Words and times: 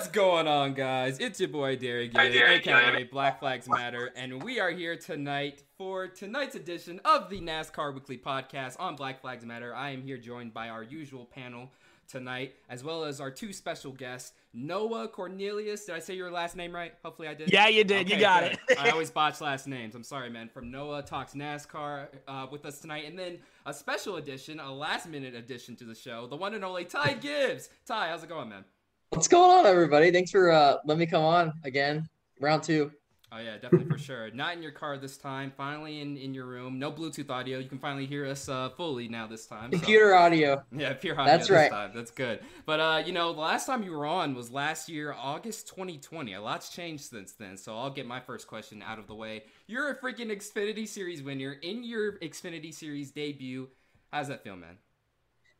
What's 0.00 0.12
going 0.12 0.48
on, 0.48 0.72
guys? 0.72 1.18
It's 1.18 1.38
your 1.40 1.50
boy 1.50 1.76
Derek 1.76 2.14
Gay, 2.14 2.54
aka 2.54 3.04
Black 3.04 3.38
Flags 3.38 3.68
Matter, 3.68 4.10
and 4.16 4.42
we 4.42 4.58
are 4.58 4.70
here 4.70 4.96
tonight 4.96 5.62
for 5.76 6.08
tonight's 6.08 6.54
edition 6.54 7.02
of 7.04 7.28
the 7.28 7.38
NASCAR 7.38 7.92
Weekly 7.92 8.16
Podcast 8.16 8.76
on 8.80 8.96
Black 8.96 9.20
Flags 9.20 9.44
Matter. 9.44 9.74
I 9.74 9.90
am 9.90 10.00
here 10.00 10.16
joined 10.16 10.54
by 10.54 10.70
our 10.70 10.82
usual 10.82 11.26
panel 11.26 11.70
tonight, 12.08 12.54
as 12.70 12.82
well 12.82 13.04
as 13.04 13.20
our 13.20 13.30
two 13.30 13.52
special 13.52 13.92
guests, 13.92 14.32
Noah 14.54 15.06
Cornelius. 15.06 15.84
Did 15.84 15.96
I 15.96 15.98
say 15.98 16.14
your 16.14 16.30
last 16.30 16.56
name 16.56 16.74
right? 16.74 16.94
Hopefully 17.04 17.28
I 17.28 17.34
did. 17.34 17.52
Yeah, 17.52 17.68
you 17.68 17.84
did. 17.84 18.08
You 18.08 18.18
got 18.18 18.44
good. 18.44 18.58
it. 18.70 18.80
I 18.80 18.88
always 18.88 19.10
botch 19.10 19.42
last 19.42 19.68
names. 19.68 19.94
I'm 19.94 20.02
sorry, 20.02 20.30
man. 20.30 20.48
From 20.48 20.70
Noah 20.70 21.02
Talks 21.02 21.34
NASCAR 21.34 22.06
uh, 22.26 22.46
with 22.50 22.64
us 22.64 22.80
tonight, 22.80 23.04
and 23.06 23.18
then 23.18 23.38
a 23.66 23.74
special 23.74 24.16
edition, 24.16 24.60
a 24.60 24.72
last 24.72 25.10
minute 25.10 25.34
addition 25.34 25.76
to 25.76 25.84
the 25.84 25.94
show, 25.94 26.26
the 26.26 26.36
one 26.36 26.54
and 26.54 26.64
only 26.64 26.86
Ty 26.86 27.18
Gibbs. 27.20 27.68
Ty, 27.84 28.08
how's 28.08 28.22
it 28.22 28.30
going, 28.30 28.48
man? 28.48 28.64
What's 29.10 29.26
going 29.26 29.50
on, 29.50 29.66
everybody? 29.66 30.12
Thanks 30.12 30.30
for 30.30 30.52
uh, 30.52 30.76
letting 30.84 31.00
me 31.00 31.06
come 31.06 31.24
on 31.24 31.52
again. 31.64 32.08
Round 32.40 32.62
two. 32.62 32.92
Oh 33.32 33.38
yeah, 33.38 33.54
definitely 33.58 33.88
for 33.90 33.98
sure. 33.98 34.30
Not 34.30 34.54
in 34.56 34.62
your 34.62 34.70
car 34.70 34.98
this 34.98 35.16
time. 35.16 35.52
Finally 35.56 36.00
in, 36.00 36.16
in 36.16 36.32
your 36.32 36.46
room. 36.46 36.78
No 36.78 36.92
Bluetooth 36.92 37.28
audio. 37.28 37.58
You 37.58 37.68
can 37.68 37.80
finally 37.80 38.06
hear 38.06 38.24
us 38.24 38.48
uh, 38.48 38.68
fully 38.76 39.08
now 39.08 39.26
this 39.26 39.46
time. 39.46 39.72
so- 39.72 39.78
Computer 39.78 40.14
audio. 40.14 40.62
Yeah, 40.70 40.92
pure 40.94 41.18
audio 41.18 41.32
That's 41.32 41.48
this 41.48 41.56
right. 41.56 41.70
time. 41.72 41.90
That's 41.92 42.12
good. 42.12 42.38
But 42.66 42.78
uh, 42.78 43.02
you 43.04 43.12
know, 43.12 43.32
the 43.32 43.40
last 43.40 43.66
time 43.66 43.82
you 43.82 43.90
were 43.90 44.06
on 44.06 44.32
was 44.36 44.52
last 44.52 44.88
year, 44.88 45.12
August 45.12 45.66
2020. 45.68 46.34
A 46.34 46.40
lot's 46.40 46.68
changed 46.70 47.02
since 47.04 47.32
then. 47.32 47.56
So 47.56 47.76
I'll 47.76 47.90
get 47.90 48.06
my 48.06 48.20
first 48.20 48.46
question 48.46 48.80
out 48.80 49.00
of 49.00 49.08
the 49.08 49.14
way. 49.16 49.42
You're 49.66 49.90
a 49.90 49.96
freaking 49.96 50.30
Xfinity 50.30 50.86
Series 50.86 51.20
winner 51.20 51.56
in 51.62 51.82
your 51.82 52.12
Xfinity 52.20 52.72
Series 52.72 53.10
debut. 53.10 53.68
How's 54.12 54.28
that 54.28 54.44
feel, 54.44 54.54
man? 54.56 54.78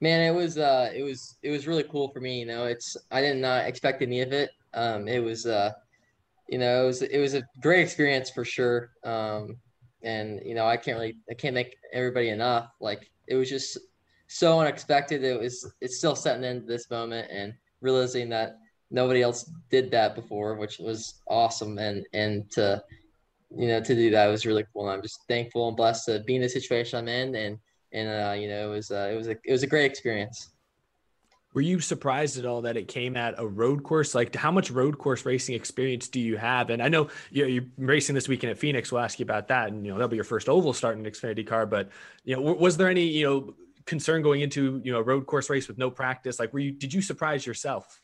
Man, 0.01 0.23
it 0.23 0.35
was 0.35 0.57
uh, 0.57 0.91
it 0.95 1.03
was 1.03 1.37
it 1.43 1.51
was 1.51 1.67
really 1.67 1.85
cool 1.85 2.09
for 2.09 2.21
me. 2.21 2.41
You 2.41 2.47
know, 2.47 2.65
it's 2.65 2.97
I 3.11 3.21
did 3.21 3.37
not 3.37 3.67
expect 3.67 4.01
any 4.03 4.23
of 4.23 4.33
it. 4.33 4.51
Um, 4.73 5.09
it 5.09 5.23
was 5.23 5.47
uh, 5.47 5.73
you 6.49 6.59
know, 6.59 6.85
it 6.85 6.87
was 6.87 7.03
it 7.03 7.19
was 7.19 7.35
a 7.35 7.43
great 7.61 7.83
experience 7.83 8.31
for 8.31 8.45
sure. 8.45 8.91
Um, 9.05 9.57
and 10.03 10.41
you 10.45 10.55
know, 10.55 10.67
I 10.67 10.77
can't 10.77 10.99
really 10.99 11.17
I 11.31 11.35
can't 11.35 11.55
thank 11.55 11.77
everybody 11.93 12.31
enough. 12.31 12.71
Like 12.81 13.11
it 13.29 13.37
was 13.37 13.49
just 13.49 13.79
so 14.27 14.59
unexpected. 14.61 15.23
It 15.23 15.39
was 15.39 15.71
it's 15.81 15.99
still 15.99 16.17
setting 16.17 16.45
into 16.45 16.67
this 16.67 16.91
moment 16.91 17.31
and 17.31 17.53
realizing 17.81 18.29
that 18.31 18.59
nobody 18.91 19.23
else 19.23 19.51
did 19.71 19.91
that 19.91 20.15
before, 20.15 20.57
which 20.57 20.79
was 20.79 21.21
awesome. 21.29 21.79
And 21.79 22.07
and 22.13 22.51
to 22.53 22.83
you 23.55 23.69
know 23.69 23.81
to 23.81 23.95
do 23.95 24.11
that 24.11 24.27
was 24.27 24.47
really 24.47 24.65
cool. 24.73 24.89
And 24.89 24.97
I'm 24.97 25.03
just 25.03 25.27
thankful 25.29 25.69
and 25.69 25.77
blessed 25.77 26.07
to 26.07 26.21
be 26.21 26.37
in 26.37 26.43
the 26.43 26.49
situation 26.49 26.99
I'm 26.99 27.09
in. 27.09 27.35
And 27.35 27.59
and 27.93 28.09
uh, 28.09 28.33
you 28.33 28.49
know 28.49 28.71
it 28.71 28.75
was 28.75 28.91
uh, 28.91 29.11
it 29.13 29.17
was 29.17 29.29
a 29.29 29.37
it 29.45 29.53
was 29.53 29.63
a 29.63 29.67
great 29.67 29.91
experience. 29.91 30.51
Were 31.53 31.61
you 31.61 31.81
surprised 31.81 32.39
at 32.39 32.47
all 32.47 32.63
that 32.63 32.77
it 32.77 32.87
came 32.87 33.17
at 33.17 33.35
a 33.37 33.47
road 33.47 33.83
course? 33.83 34.15
Like, 34.15 34.37
how 34.37 34.53
much 34.53 34.71
road 34.71 34.99
course 34.99 35.27
racing 35.27 35.57
experience 35.57 36.07
do 36.07 36.21
you 36.21 36.37
have? 36.37 36.71
And 36.71 36.81
I 36.81 36.89
know 36.89 37.09
you 37.33 37.43
know, 37.43 37.49
you're 37.49 37.65
racing 37.77 38.15
this 38.15 38.29
weekend 38.29 38.53
at 38.53 38.59
Phoenix. 38.59 38.93
We'll 38.93 39.03
ask 39.03 39.19
you 39.19 39.25
about 39.25 39.49
that, 39.49 39.69
and 39.69 39.85
you 39.85 39.91
know 39.91 39.99
that'll 39.99 40.09
be 40.09 40.17
your 40.17 40.25
first 40.25 40.49
oval 40.49 40.73
start 40.73 40.97
in 40.97 41.05
an 41.05 41.11
Xfinity 41.11 41.47
car. 41.47 41.67
But 41.67 41.91
you 42.25 42.37
know, 42.37 42.43
was 42.43 42.77
there 42.77 42.89
any 42.89 43.05
you 43.05 43.27
know 43.27 43.55
concern 43.87 44.23
going 44.23 44.43
into 44.43 44.81
you 44.85 44.93
know 44.93 44.99
a 44.99 45.03
road 45.03 45.27
course 45.27 45.51
race 45.51 45.67
with 45.67 45.79
no 45.79 45.91
practice? 45.91 46.39
Like, 46.39 46.53
were 46.53 46.61
you 46.61 46.71
did 46.71 46.95
you 46.95 47.03
surprise 47.03 47.45
yourself? 47.45 48.01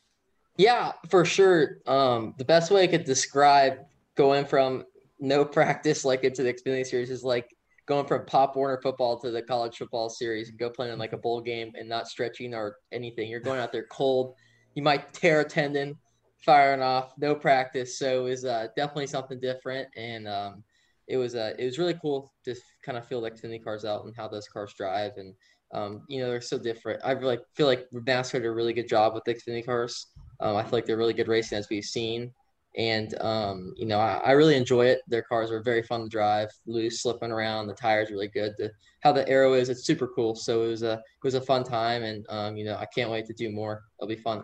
Yeah, 0.56 0.92
for 1.08 1.24
sure. 1.24 1.78
Um, 1.86 2.34
the 2.38 2.44
best 2.44 2.70
way 2.70 2.82
I 2.82 2.86
could 2.86 3.04
describe 3.04 3.78
going 4.16 4.46
from 4.46 4.84
no 5.20 5.44
practice 5.44 6.04
like 6.04 6.24
into 6.24 6.42
the 6.42 6.52
Xfinity 6.52 6.86
series 6.86 7.10
is 7.10 7.22
like 7.22 7.55
going 7.86 8.06
from 8.06 8.26
Pop 8.26 8.56
Warner 8.56 8.80
football 8.82 9.18
to 9.20 9.30
the 9.30 9.42
college 9.42 9.76
football 9.78 10.08
series 10.08 10.48
and 10.48 10.58
go 10.58 10.68
playing 10.68 10.92
in 10.92 10.98
like 10.98 11.12
a 11.12 11.18
bowl 11.18 11.40
game 11.40 11.72
and 11.78 11.88
not 11.88 12.08
stretching 12.08 12.54
or 12.54 12.76
anything. 12.92 13.30
You're 13.30 13.40
going 13.40 13.60
out 13.60 13.72
there 13.72 13.86
cold. 13.90 14.34
You 14.74 14.82
might 14.82 15.12
tear 15.12 15.40
a 15.40 15.44
tendon 15.44 15.96
firing 16.44 16.82
off, 16.82 17.12
no 17.18 17.34
practice. 17.34 17.98
So 17.98 18.26
it 18.26 18.30
was 18.30 18.44
uh, 18.44 18.68
definitely 18.76 19.06
something 19.06 19.40
different. 19.40 19.88
And 19.96 20.28
um, 20.28 20.64
it 21.06 21.16
was 21.16 21.34
uh, 21.34 21.54
it 21.58 21.64
was 21.64 21.78
really 21.78 21.98
cool 22.02 22.32
to 22.44 22.54
kind 22.84 22.98
of 22.98 23.06
feel 23.06 23.20
like 23.20 23.36
Xfinity 23.36 23.62
cars 23.62 23.84
out 23.84 24.04
and 24.04 24.14
how 24.16 24.28
those 24.28 24.48
cars 24.48 24.74
drive. 24.76 25.12
And 25.16 25.34
um, 25.72 26.02
you 26.08 26.20
know, 26.20 26.30
they're 26.30 26.40
so 26.40 26.58
different. 26.58 27.00
I 27.04 27.12
really 27.12 27.38
feel 27.54 27.66
like 27.66 27.86
NASCAR 27.92 28.32
did 28.32 28.46
a 28.46 28.50
really 28.50 28.72
good 28.72 28.88
job 28.88 29.14
with 29.14 29.24
the 29.24 29.34
Xfinity 29.34 29.64
cars. 29.64 30.06
Um, 30.40 30.56
I 30.56 30.62
feel 30.62 30.72
like 30.72 30.86
they're 30.86 30.96
really 30.96 31.14
good 31.14 31.28
racing 31.28 31.58
as 31.58 31.68
we've 31.70 31.84
seen. 31.84 32.32
And 32.76 33.18
um, 33.22 33.72
you 33.76 33.86
know, 33.86 33.98
I, 33.98 34.20
I, 34.24 34.30
really 34.32 34.54
enjoy 34.54 34.86
it. 34.86 35.00
Their 35.08 35.22
cars 35.22 35.50
are 35.50 35.62
very 35.62 35.82
fun 35.82 36.02
to 36.02 36.08
drive, 36.08 36.50
loose, 36.66 37.00
slipping 37.00 37.32
around. 37.32 37.68
The 37.68 37.74
tires 37.74 38.10
really 38.10 38.28
good. 38.28 38.52
The, 38.58 38.70
how 39.00 39.12
the 39.12 39.26
aero 39.28 39.54
is, 39.54 39.70
it's 39.70 39.86
super 39.86 40.08
cool. 40.08 40.34
So 40.34 40.64
it 40.64 40.68
was 40.68 40.82
a 40.82 40.92
it 40.92 41.24
was 41.24 41.34
a 41.34 41.40
fun 41.40 41.64
time, 41.64 42.02
and 42.02 42.26
um, 42.28 42.56
you 42.56 42.66
know, 42.66 42.76
I 42.76 42.86
can't 42.94 43.10
wait 43.10 43.24
to 43.26 43.32
do 43.32 43.50
more. 43.50 43.84
It'll 43.98 44.08
be 44.08 44.16
fun. 44.16 44.42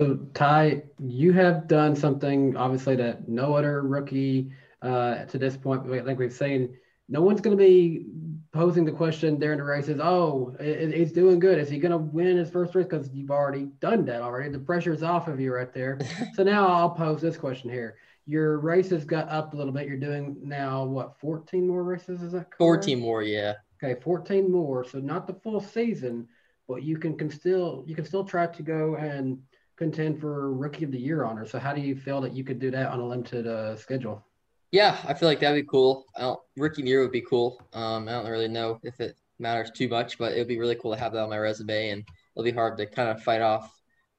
So 0.00 0.14
Ty, 0.32 0.84
you 1.00 1.32
have 1.32 1.66
done 1.66 1.96
something 1.96 2.56
obviously 2.56 2.94
that 2.96 3.28
no 3.28 3.54
other 3.54 3.82
rookie 3.82 4.52
uh, 4.80 5.24
to 5.24 5.38
this 5.38 5.56
point, 5.56 6.06
like 6.06 6.18
we've 6.18 6.32
seen, 6.32 6.76
no 7.08 7.20
one's 7.20 7.40
going 7.40 7.56
to 7.56 7.62
be 7.62 8.06
posing 8.52 8.84
the 8.84 8.92
question 8.92 9.38
during 9.38 9.58
the 9.58 9.64
races, 9.64 10.00
oh, 10.02 10.56
it, 10.58 10.92
he's 10.94 11.12
doing 11.12 11.38
good. 11.38 11.58
Is 11.58 11.68
he 11.68 11.78
going 11.78 11.92
to 11.92 11.98
win 11.98 12.36
his 12.36 12.50
first 12.50 12.74
race? 12.74 12.86
Because 12.86 13.10
you've 13.12 13.30
already 13.30 13.66
done 13.80 14.04
that 14.06 14.22
already. 14.22 14.50
The 14.50 14.58
pressure's 14.58 15.02
off 15.02 15.28
of 15.28 15.40
you 15.40 15.54
right 15.54 15.72
there. 15.72 15.98
so 16.34 16.42
now 16.42 16.66
I'll 16.66 16.90
pose 16.90 17.20
this 17.20 17.36
question 17.36 17.70
here. 17.70 17.96
Your 18.26 18.58
races 18.58 19.04
got 19.04 19.28
up 19.28 19.54
a 19.54 19.56
little 19.56 19.72
bit. 19.72 19.86
You're 19.86 19.96
doing 19.96 20.36
now 20.42 20.84
what, 20.84 21.18
14 21.20 21.66
more 21.66 21.82
races? 21.82 22.22
Is 22.22 22.32
that 22.32 22.50
correct? 22.50 22.58
14 22.58 23.00
more, 23.00 23.22
yeah. 23.22 23.54
Okay, 23.82 24.00
14 24.00 24.50
more. 24.50 24.84
So 24.84 24.98
not 24.98 25.26
the 25.26 25.34
full 25.34 25.60
season, 25.60 26.28
but 26.66 26.82
you 26.82 26.98
can, 26.98 27.16
can 27.16 27.30
still 27.30 27.84
you 27.86 27.94
can 27.94 28.04
still 28.04 28.24
try 28.24 28.46
to 28.46 28.62
go 28.62 28.96
and 28.96 29.38
contend 29.76 30.20
for 30.20 30.52
rookie 30.52 30.84
of 30.84 30.90
the 30.90 30.98
year 30.98 31.24
honor. 31.24 31.46
So 31.46 31.58
how 31.58 31.72
do 31.72 31.80
you 31.80 31.94
feel 31.94 32.20
that 32.20 32.34
you 32.34 32.44
could 32.44 32.58
do 32.58 32.70
that 32.72 32.90
on 32.90 33.00
a 33.00 33.06
limited 33.06 33.46
uh, 33.46 33.76
schedule? 33.76 34.24
Yeah, 34.70 34.98
I 35.06 35.14
feel 35.14 35.28
like 35.28 35.40
that'd 35.40 35.62
be 35.62 35.68
cool. 35.68 36.04
I 36.16 36.20
don't, 36.22 36.40
rookie 36.56 36.82
year 36.82 37.00
would 37.00 37.12
be 37.12 37.22
cool. 37.22 37.60
Um, 37.72 38.06
I 38.06 38.12
don't 38.12 38.30
really 38.30 38.48
know 38.48 38.78
if 38.82 39.00
it 39.00 39.16
matters 39.38 39.70
too 39.70 39.88
much, 39.88 40.18
but 40.18 40.32
it 40.32 40.38
would 40.38 40.48
be 40.48 40.58
really 40.58 40.74
cool 40.74 40.92
to 40.92 41.00
have 41.00 41.12
that 41.12 41.22
on 41.22 41.30
my 41.30 41.38
resume, 41.38 41.90
and 41.90 42.04
it'll 42.34 42.44
be 42.44 42.50
hard 42.50 42.76
to 42.76 42.86
kind 42.86 43.08
of 43.08 43.22
fight 43.22 43.40
off 43.40 43.72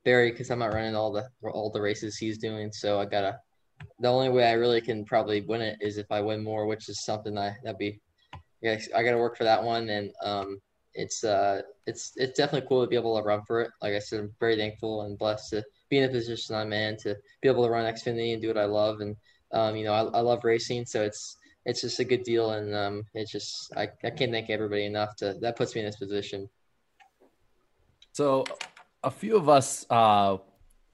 Barry 0.04 0.31
because 0.31 0.50
I'm 0.50 0.60
not 0.60 0.74
running 0.74 0.96
all 0.96 1.12
the 1.12 1.30
all 1.44 1.69
the 1.69 1.81
races 1.81 2.18
he's 2.18 2.38
doing. 2.38 2.72
So 2.72 3.00
I 3.00 3.06
gotta. 3.06 3.40
The 4.00 4.10
only 4.10 4.30
way 4.30 4.46
I 4.46 4.54
really 4.54 4.81
can 4.81 5.06
probably 5.06 5.42
win 5.42 5.62
it 5.62 5.78
is 5.81 5.98
if 5.98 6.12
I 6.12 6.19
win 6.22 6.44
more, 6.44 6.66
which 6.66 6.90
is 6.90 7.06
something 7.06 7.38
I 7.38 7.56
that'd 7.63 7.78
be. 7.78 8.00
Yeah, 8.62 8.78
I 8.95 9.04
got 9.04 9.12
to 9.12 9.18
work 9.18 9.38
for 9.38 9.45
that 9.45 9.63
one, 9.63 9.88
and 9.90 10.12
um, 10.24 10.60
it's 10.95 11.24
uh, 11.24 11.62
it's 11.86 12.13
it's 12.16 12.38
definitely 12.38 12.68
cool 12.68 12.84
to 12.84 12.90
be 12.90 12.95
able 12.95 13.18
to 13.18 13.24
run 13.24 13.44
for 13.45 13.62
it. 13.62 13.72
Like 13.81 13.94
I 13.94 14.00
said, 14.00 14.19
I'm 14.19 14.34
very 14.40 14.57
thankful 14.57 15.04
and 15.04 15.18
blessed 15.18 15.52
to 15.52 15.63
be 15.90 16.00
in 16.00 16.10
a 16.10 16.12
position 16.12 16.56
I'm 16.56 16.74
in 16.74 16.98
to 16.98 17.16
be 17.42 17.50
able 17.50 17.63
to 17.63 17.69
run 17.69 17.92
Xfinity 17.92 18.34
and 18.34 18.42
do 18.42 18.48
what 18.48 18.57
I 18.57 18.66
love 18.66 19.02
and 19.02 19.16
um, 19.51 19.75
you 19.75 19.84
know, 19.84 19.94
I, 19.94 20.01
I 20.01 20.22
love 20.22 20.44
racing, 20.44 20.86
so 20.86 21.01
it's 21.04 21.38
it's 21.66 21.81
just 21.81 22.00
a 22.00 22.04
good 22.04 22.24
deal, 22.24 22.51
and 22.51 22.74
um, 22.75 23.04
it's 23.13 23.31
just 23.31 23.72
I, 23.75 23.90
I 24.04 24.10
can't 24.10 24.31
thank 24.31 24.50
everybody 24.50 24.86
enough 24.86 25.16
to 25.18 25.36
that 25.42 25.56
puts 25.56 25.75
me 25.75 25.81
in 25.81 25.88
this 25.88 25.98
position. 25.98 26.50
So, 28.13 28.44
a 29.04 29.12
few 29.12 29.36
of 29.38 29.50
us 29.50 29.86
uh, 29.90 30.38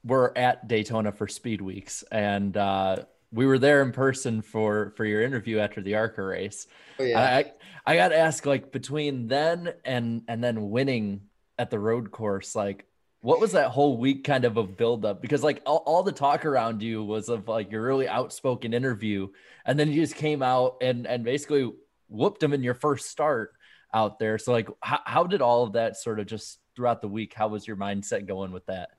were 0.04 0.36
at 0.36 0.68
Daytona 0.68 1.12
for 1.12 1.28
Speed 1.28 1.60
Weeks, 1.60 2.04
and 2.10 2.56
uh, 2.56 3.04
we 3.32 3.46
were 3.46 3.58
there 3.58 3.82
in 3.82 3.92
person 3.92 4.42
for 4.42 4.92
for 4.96 5.04
your 5.04 5.22
interview 5.22 5.58
after 5.58 5.80
the 5.80 5.94
ARCA 5.94 6.22
race. 6.22 6.66
Oh, 6.98 7.04
yeah. 7.04 7.20
I 7.20 7.52
I 7.84 7.96
got 7.96 8.08
to 8.08 8.18
ask, 8.18 8.44
like 8.46 8.72
between 8.72 9.28
then 9.28 9.74
and 9.84 10.22
and 10.28 10.42
then 10.42 10.70
winning 10.70 11.22
at 11.58 11.70
the 11.70 11.78
road 11.78 12.10
course, 12.10 12.54
like 12.54 12.86
what 13.26 13.40
was 13.40 13.50
that 13.50 13.70
whole 13.72 13.96
week 13.96 14.22
kind 14.22 14.44
of 14.44 14.56
a 14.56 14.62
build 14.62 15.04
up? 15.04 15.20
Because 15.20 15.42
like 15.42 15.60
all, 15.66 15.82
all, 15.84 16.04
the 16.04 16.12
talk 16.12 16.44
around 16.44 16.80
you 16.80 17.02
was 17.02 17.28
of 17.28 17.48
like 17.48 17.72
your 17.72 17.82
really 17.82 18.06
outspoken 18.06 18.72
interview, 18.72 19.26
and 19.64 19.76
then 19.76 19.90
you 19.90 20.00
just 20.00 20.14
came 20.14 20.44
out 20.44 20.76
and 20.80 21.08
and 21.08 21.24
basically 21.24 21.72
whooped 22.08 22.40
him 22.40 22.52
in 22.52 22.62
your 22.62 22.74
first 22.74 23.10
start 23.10 23.52
out 23.92 24.20
there. 24.20 24.38
So 24.38 24.52
like, 24.52 24.68
how, 24.80 25.00
how 25.04 25.24
did 25.24 25.42
all 25.42 25.64
of 25.64 25.72
that 25.72 25.96
sort 25.96 26.20
of 26.20 26.26
just 26.26 26.60
throughout 26.76 27.02
the 27.02 27.08
week? 27.08 27.34
How 27.34 27.48
was 27.48 27.66
your 27.66 27.76
mindset 27.76 28.28
going 28.28 28.52
with 28.52 28.64
that? 28.66 28.90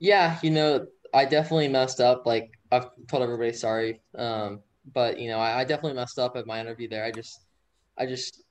Yeah, 0.00 0.40
you 0.42 0.50
know, 0.50 0.88
I 1.14 1.24
definitely 1.24 1.68
messed 1.68 2.00
up. 2.00 2.26
Like 2.26 2.58
I've 2.72 2.88
told 3.06 3.22
everybody 3.22 3.52
sorry, 3.52 4.00
um, 4.18 4.62
but 4.94 5.20
you 5.20 5.28
know, 5.28 5.38
I, 5.38 5.60
I 5.60 5.64
definitely 5.64 5.94
messed 5.94 6.18
up 6.18 6.34
at 6.34 6.44
my 6.44 6.60
interview 6.60 6.88
there. 6.88 7.04
I 7.04 7.12
just, 7.12 7.44
I 7.96 8.06
just 8.06 8.42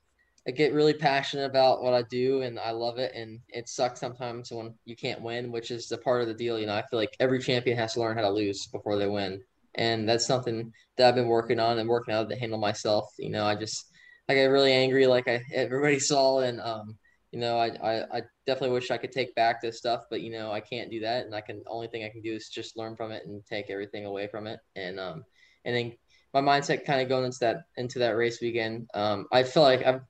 I 0.47 0.51
get 0.51 0.73
really 0.73 0.93
passionate 0.93 1.45
about 1.45 1.81
what 1.81 1.93
I 1.93 2.03
do 2.03 2.41
and 2.41 2.59
I 2.59 2.71
love 2.71 2.99
it. 2.99 3.13
And 3.15 3.39
it 3.49 3.67
sucks 3.67 3.99
sometimes 3.99 4.51
when 4.51 4.75
you 4.85 4.95
can't 4.95 5.21
win, 5.21 5.51
which 5.51 5.71
is 5.71 5.87
the 5.87 5.97
part 5.97 6.21
of 6.21 6.27
the 6.27 6.35
deal. 6.35 6.59
You 6.59 6.67
know, 6.67 6.75
I 6.75 6.83
feel 6.83 6.99
like 6.99 7.15
every 7.19 7.39
champion 7.39 7.77
has 7.77 7.93
to 7.93 7.99
learn 7.99 8.15
how 8.15 8.21
to 8.23 8.29
lose 8.29 8.67
before 8.67 8.97
they 8.97 9.07
win. 9.07 9.41
And 9.73 10.07
that's 10.07 10.25
something 10.25 10.71
that 10.97 11.07
I've 11.07 11.15
been 11.15 11.27
working 11.27 11.59
on 11.59 11.79
and 11.79 11.89
working 11.89 12.13
out 12.13 12.29
to 12.29 12.35
handle 12.35 12.59
myself. 12.59 13.11
You 13.17 13.31
know, 13.31 13.45
I 13.45 13.55
just, 13.55 13.91
I 14.29 14.35
get 14.35 14.45
really 14.45 14.71
angry, 14.71 15.07
like 15.07 15.27
I, 15.27 15.43
everybody 15.51 15.99
saw. 16.11 16.39
And, 16.39 16.61
um, 16.61 16.95
you 17.31 17.39
know, 17.39 17.57
I, 17.57 17.71
I, 17.83 18.17
I 18.17 18.21
definitely 18.45 18.75
wish 18.75 18.91
I 18.91 18.97
could 18.97 19.11
take 19.11 19.33
back 19.35 19.61
this 19.61 19.77
stuff, 19.79 20.03
but 20.09 20.21
you 20.21 20.31
know, 20.31 20.51
I 20.51 20.61
can't 20.61 20.91
do 20.91 20.99
that. 21.01 21.25
And 21.25 21.33
I 21.33 21.41
can, 21.41 21.63
only 21.67 21.87
thing 21.87 22.03
I 22.03 22.09
can 22.09 22.21
do 22.21 22.33
is 22.33 22.49
just 22.49 22.77
learn 22.77 22.95
from 22.95 23.11
it 23.11 23.25
and 23.25 23.43
take 23.45 23.71
everything 23.71 24.05
away 24.05 24.27
from 24.27 24.45
it. 24.45 24.59
And, 24.75 24.99
um, 24.99 25.25
and 25.65 25.75
then 25.75 25.93
my 26.35 26.41
mindset 26.41 26.85
kind 26.85 27.01
of 27.01 27.09
going 27.09 27.25
into 27.25 27.39
that, 27.41 27.63
into 27.77 27.99
that 27.99 28.15
race 28.15 28.39
weekend. 28.41 28.87
Um, 28.93 29.25
I 29.31 29.41
feel 29.41 29.63
like 29.63 29.83
I've, 29.83 30.01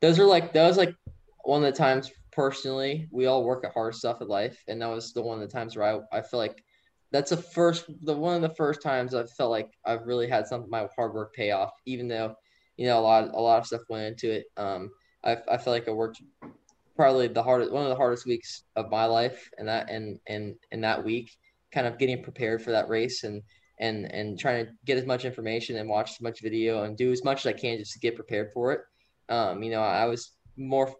those 0.00 0.18
are 0.18 0.24
like 0.24 0.52
was 0.52 0.76
like 0.76 0.94
one 1.44 1.64
of 1.64 1.72
the 1.72 1.78
times 1.78 2.10
personally 2.32 3.08
we 3.10 3.26
all 3.26 3.44
work 3.44 3.64
at 3.64 3.72
hard 3.72 3.94
stuff 3.94 4.20
in 4.20 4.28
life, 4.28 4.62
and 4.68 4.80
that 4.82 4.88
was 4.88 5.12
the 5.12 5.22
one 5.22 5.40
of 5.40 5.48
the 5.48 5.52
times 5.52 5.76
where 5.76 6.04
I 6.12 6.18
I 6.18 6.22
feel 6.22 6.38
like 6.38 6.62
that's 7.12 7.30
the 7.30 7.36
first 7.36 7.86
the 8.02 8.16
one 8.16 8.36
of 8.36 8.42
the 8.42 8.54
first 8.56 8.82
times 8.82 9.14
I 9.14 9.24
felt 9.24 9.50
like 9.50 9.70
I've 9.84 10.06
really 10.06 10.28
had 10.28 10.46
some 10.46 10.62
of 10.62 10.68
my 10.68 10.86
hard 10.96 11.14
work 11.14 11.34
pay 11.34 11.50
off, 11.52 11.72
even 11.86 12.08
though 12.08 12.34
you 12.76 12.86
know 12.86 12.98
a 12.98 13.00
lot 13.00 13.30
a 13.32 13.40
lot 13.40 13.58
of 13.58 13.66
stuff 13.66 13.82
went 13.88 14.06
into 14.06 14.30
it. 14.30 14.46
Um, 14.56 14.90
I 15.24 15.38
I 15.48 15.56
feel 15.56 15.72
like 15.72 15.88
I 15.88 15.92
worked 15.92 16.22
probably 16.96 17.28
the 17.28 17.42
hardest 17.42 17.72
one 17.72 17.84
of 17.84 17.90
the 17.90 17.96
hardest 17.96 18.26
weeks 18.26 18.64
of 18.74 18.90
my 18.90 19.06
life, 19.06 19.48
and 19.58 19.68
that 19.68 19.90
and 19.90 20.18
and 20.28 20.56
in 20.72 20.80
that 20.82 21.04
week, 21.04 21.30
kind 21.72 21.86
of 21.86 21.98
getting 21.98 22.22
prepared 22.22 22.62
for 22.62 22.72
that 22.72 22.88
race 22.88 23.24
and 23.24 23.42
and 23.78 24.12
and 24.12 24.38
trying 24.38 24.66
to 24.66 24.72
get 24.84 24.98
as 24.98 25.06
much 25.06 25.24
information 25.24 25.76
and 25.76 25.88
watch 25.88 26.12
as 26.12 26.20
much 26.20 26.42
video 26.42 26.84
and 26.84 26.96
do 26.96 27.12
as 27.12 27.24
much 27.24 27.40
as 27.40 27.46
I 27.46 27.52
can 27.52 27.78
just 27.78 27.92
to 27.92 27.98
get 27.98 28.16
prepared 28.16 28.50
for 28.52 28.72
it. 28.72 28.80
Um, 29.28 29.62
you 29.62 29.70
know, 29.70 29.82
I 29.82 30.06
was 30.06 30.32
more. 30.56 30.94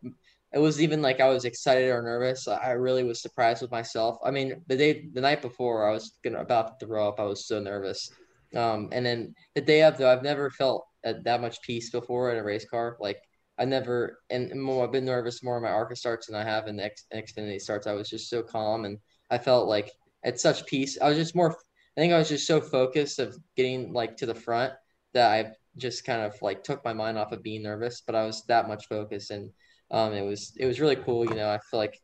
It 0.52 0.58
was 0.58 0.80
even 0.80 1.02
like 1.02 1.20
I 1.20 1.28
was 1.28 1.44
excited 1.44 1.90
or 1.90 2.02
nervous. 2.02 2.48
I 2.48 2.70
really 2.70 3.04
was 3.04 3.20
surprised 3.20 3.62
with 3.62 3.70
myself. 3.70 4.18
I 4.24 4.30
mean, 4.30 4.62
the 4.68 4.76
day, 4.76 5.08
the 5.12 5.20
night 5.20 5.42
before, 5.42 5.88
I 5.88 5.92
was 5.92 6.18
gonna 6.22 6.40
about 6.40 6.78
to 6.80 6.86
throw 6.86 7.08
up. 7.08 7.20
I 7.20 7.24
was 7.24 7.46
so 7.46 7.60
nervous. 7.60 8.10
Um, 8.54 8.88
and 8.92 9.04
then 9.04 9.34
the 9.54 9.60
day 9.60 9.82
of, 9.82 9.98
though, 9.98 10.10
I've 10.10 10.22
never 10.22 10.50
felt 10.50 10.86
that 11.04 11.40
much 11.40 11.62
peace 11.62 11.90
before 11.90 12.32
in 12.32 12.38
a 12.38 12.44
race 12.44 12.64
car. 12.68 12.96
Like 13.00 13.22
I 13.58 13.64
never, 13.64 14.20
and 14.30 14.60
more, 14.60 14.84
I've 14.84 14.92
been 14.92 15.04
nervous 15.04 15.42
more 15.42 15.56
in 15.56 15.62
my 15.62 15.70
ARCA 15.70 15.96
starts 15.96 16.26
than 16.26 16.36
I 16.36 16.44
have 16.44 16.66
in 16.66 16.76
the 16.76 16.84
X, 16.84 17.04
Xfinity 17.14 17.60
starts. 17.60 17.86
I 17.86 17.92
was 17.92 18.08
just 18.08 18.28
so 18.28 18.42
calm, 18.42 18.84
and 18.84 18.98
I 19.30 19.38
felt 19.38 19.68
like 19.68 19.90
at 20.24 20.40
such 20.40 20.66
peace. 20.66 20.98
I 21.00 21.08
was 21.08 21.16
just 21.16 21.34
more. 21.34 21.52
I 21.52 22.00
think 22.00 22.12
I 22.12 22.18
was 22.18 22.28
just 22.28 22.46
so 22.46 22.60
focused 22.60 23.18
of 23.18 23.36
getting 23.56 23.92
like 23.92 24.16
to 24.18 24.26
the 24.26 24.34
front 24.34 24.74
that 25.14 25.30
I 25.30 25.52
just 25.76 26.04
kind 26.04 26.22
of 26.22 26.34
like 26.42 26.62
took 26.62 26.84
my 26.84 26.92
mind 26.92 27.18
off 27.18 27.32
of 27.32 27.42
being 27.42 27.62
nervous, 27.62 28.02
but 28.06 28.14
I 28.14 28.24
was 28.24 28.44
that 28.46 28.68
much 28.68 28.88
focused 28.88 29.30
and 29.30 29.50
um, 29.90 30.12
it 30.12 30.22
was 30.22 30.52
it 30.56 30.66
was 30.66 30.80
really 30.80 30.96
cool. 30.96 31.24
You 31.24 31.34
know, 31.34 31.50
I 31.50 31.58
feel 31.58 31.78
like 31.78 32.00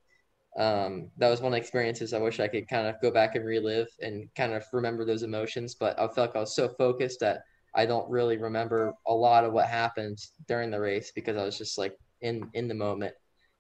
um, 0.59 1.11
that 1.17 1.31
was 1.31 1.41
one 1.41 1.53
of 1.53 1.57
the 1.57 1.61
experiences 1.61 2.13
I 2.13 2.19
wish 2.19 2.39
I 2.39 2.49
could 2.49 2.69
kind 2.69 2.87
of 2.87 3.01
go 3.01 3.11
back 3.11 3.35
and 3.35 3.45
relive 3.45 3.89
and 4.01 4.29
kind 4.37 4.53
of 4.53 4.65
remember 4.73 5.05
those 5.05 5.23
emotions. 5.23 5.75
But 5.75 5.99
I 5.99 6.07
felt 6.09 6.19
like 6.19 6.37
I 6.37 6.41
was 6.41 6.55
so 6.55 6.69
focused 6.69 7.21
that 7.21 7.41
I 7.75 7.87
don't 7.87 8.09
really 8.11 8.37
remember 8.37 8.93
a 9.07 9.15
lot 9.15 9.45
of 9.45 9.53
what 9.53 9.67
happened 9.67 10.19
during 10.47 10.71
the 10.71 10.81
race 10.81 11.11
because 11.15 11.37
I 11.37 11.45
was 11.45 11.59
just 11.59 11.79
like 11.79 11.97
in 12.21 12.49
in 12.55 12.69
the 12.69 12.75
moment, 12.75 13.15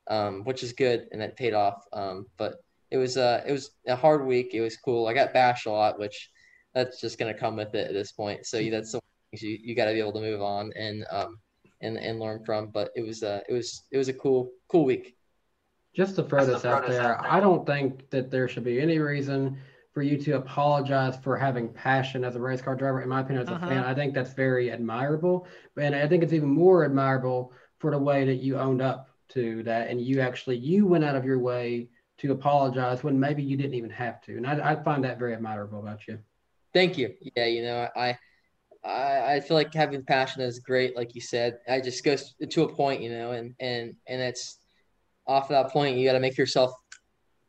um, 0.08 0.44
which 0.44 0.62
is 0.62 0.72
good 0.72 1.08
and 1.12 1.22
it 1.22 1.36
paid 1.36 1.54
off. 1.54 1.82
Um, 1.92 2.26
but 2.36 2.56
it 2.90 2.98
was 2.98 3.16
uh 3.16 3.42
it 3.46 3.52
was 3.52 3.70
a 3.88 3.96
hard 3.96 4.26
week. 4.26 4.50
It 4.52 4.60
was 4.60 4.76
cool. 4.76 5.08
I 5.08 5.14
got 5.14 5.32
bashed 5.32 5.66
a 5.66 5.70
lot, 5.72 5.98
which 5.98 6.30
that's 6.74 7.00
just 7.00 7.18
gonna 7.18 7.34
come 7.34 7.56
with 7.56 7.74
it 7.74 7.88
at 7.88 7.94
this 7.94 8.12
point. 8.12 8.46
So 8.46 8.58
that's 8.70 8.92
things 8.92 9.02
you, 9.40 9.58
you 9.62 9.74
got 9.74 9.86
to 9.86 9.92
be 9.92 10.00
able 10.00 10.12
to 10.12 10.20
move 10.20 10.42
on 10.42 10.72
and 10.76 11.04
um 11.10 11.38
and 11.80 11.96
and 11.96 12.20
learn 12.20 12.44
from. 12.44 12.68
But 12.68 12.90
it 12.94 13.02
was 13.02 13.22
uh 13.22 13.40
it 13.48 13.52
was 13.52 13.84
it 13.90 13.96
was 13.98 14.08
a 14.08 14.12
cool 14.14 14.50
cool 14.68 14.84
week. 14.84 15.16
Just 15.94 16.16
to 16.16 16.22
throw 16.22 16.46
this 16.46 16.64
out 16.64 16.86
there, 16.86 17.20
I 17.22 17.40
don't 17.40 17.66
think 17.66 18.08
that 18.10 18.30
there 18.30 18.48
should 18.48 18.64
be 18.64 18.80
any 18.80 18.98
reason 18.98 19.58
for 19.92 20.02
you 20.02 20.16
to 20.18 20.32
apologize 20.36 21.16
for 21.18 21.36
having 21.36 21.68
passion 21.72 22.24
as 22.24 22.34
a 22.34 22.40
race 22.40 22.62
car 22.62 22.74
driver. 22.74 23.02
In 23.02 23.08
my 23.10 23.20
opinion, 23.20 23.42
as 23.42 23.50
a 23.50 23.54
Uh-huh. 23.56 23.66
fan, 23.66 23.84
I 23.84 23.94
think 23.94 24.14
that's 24.14 24.32
very 24.32 24.70
admirable. 24.70 25.46
And 25.76 25.94
I 25.94 26.08
think 26.08 26.22
it's 26.22 26.32
even 26.32 26.48
more 26.48 26.84
admirable 26.84 27.52
for 27.78 27.90
the 27.90 27.98
way 27.98 28.24
that 28.24 28.36
you 28.36 28.58
owned 28.58 28.80
up 28.80 29.08
to 29.30 29.62
that 29.64 29.88
and 29.88 30.00
you 30.00 30.20
actually 30.20 30.56
you 30.58 30.86
went 30.86 31.04
out 31.04 31.16
of 31.16 31.24
your 31.24 31.38
way 31.38 31.88
to 32.18 32.32
apologize 32.32 33.02
when 33.02 33.18
maybe 33.18 33.42
you 33.42 33.56
didn't 33.56 33.74
even 33.74 33.90
have 33.90 34.20
to. 34.22 34.36
And 34.36 34.46
I, 34.46 34.72
I 34.72 34.82
find 34.82 35.04
that 35.04 35.18
very 35.18 35.34
admirable 35.34 35.80
about 35.80 36.06
you. 36.08 36.18
Thank 36.72 36.96
you. 36.98 37.14
Yeah, 37.36 37.46
you 37.46 37.62
know, 37.62 37.88
I 37.96 38.16
I 38.84 39.34
I 39.34 39.40
feel 39.40 39.56
like 39.56 39.72
having 39.72 40.04
passion 40.04 40.42
is 40.42 40.58
great, 40.58 40.96
like 40.96 41.14
you 41.14 41.20
said. 41.20 41.58
I 41.68 41.80
just 41.80 42.04
goes 42.04 42.34
to 42.48 42.62
a 42.62 42.72
point, 42.72 43.02
you 43.02 43.10
know, 43.10 43.32
and 43.32 43.54
and 43.60 43.94
and 44.06 44.20
it's 44.20 44.58
off 45.26 45.48
that 45.48 45.70
point 45.70 45.96
you 45.96 46.06
got 46.06 46.14
to 46.14 46.20
make 46.20 46.36
yourself. 46.36 46.72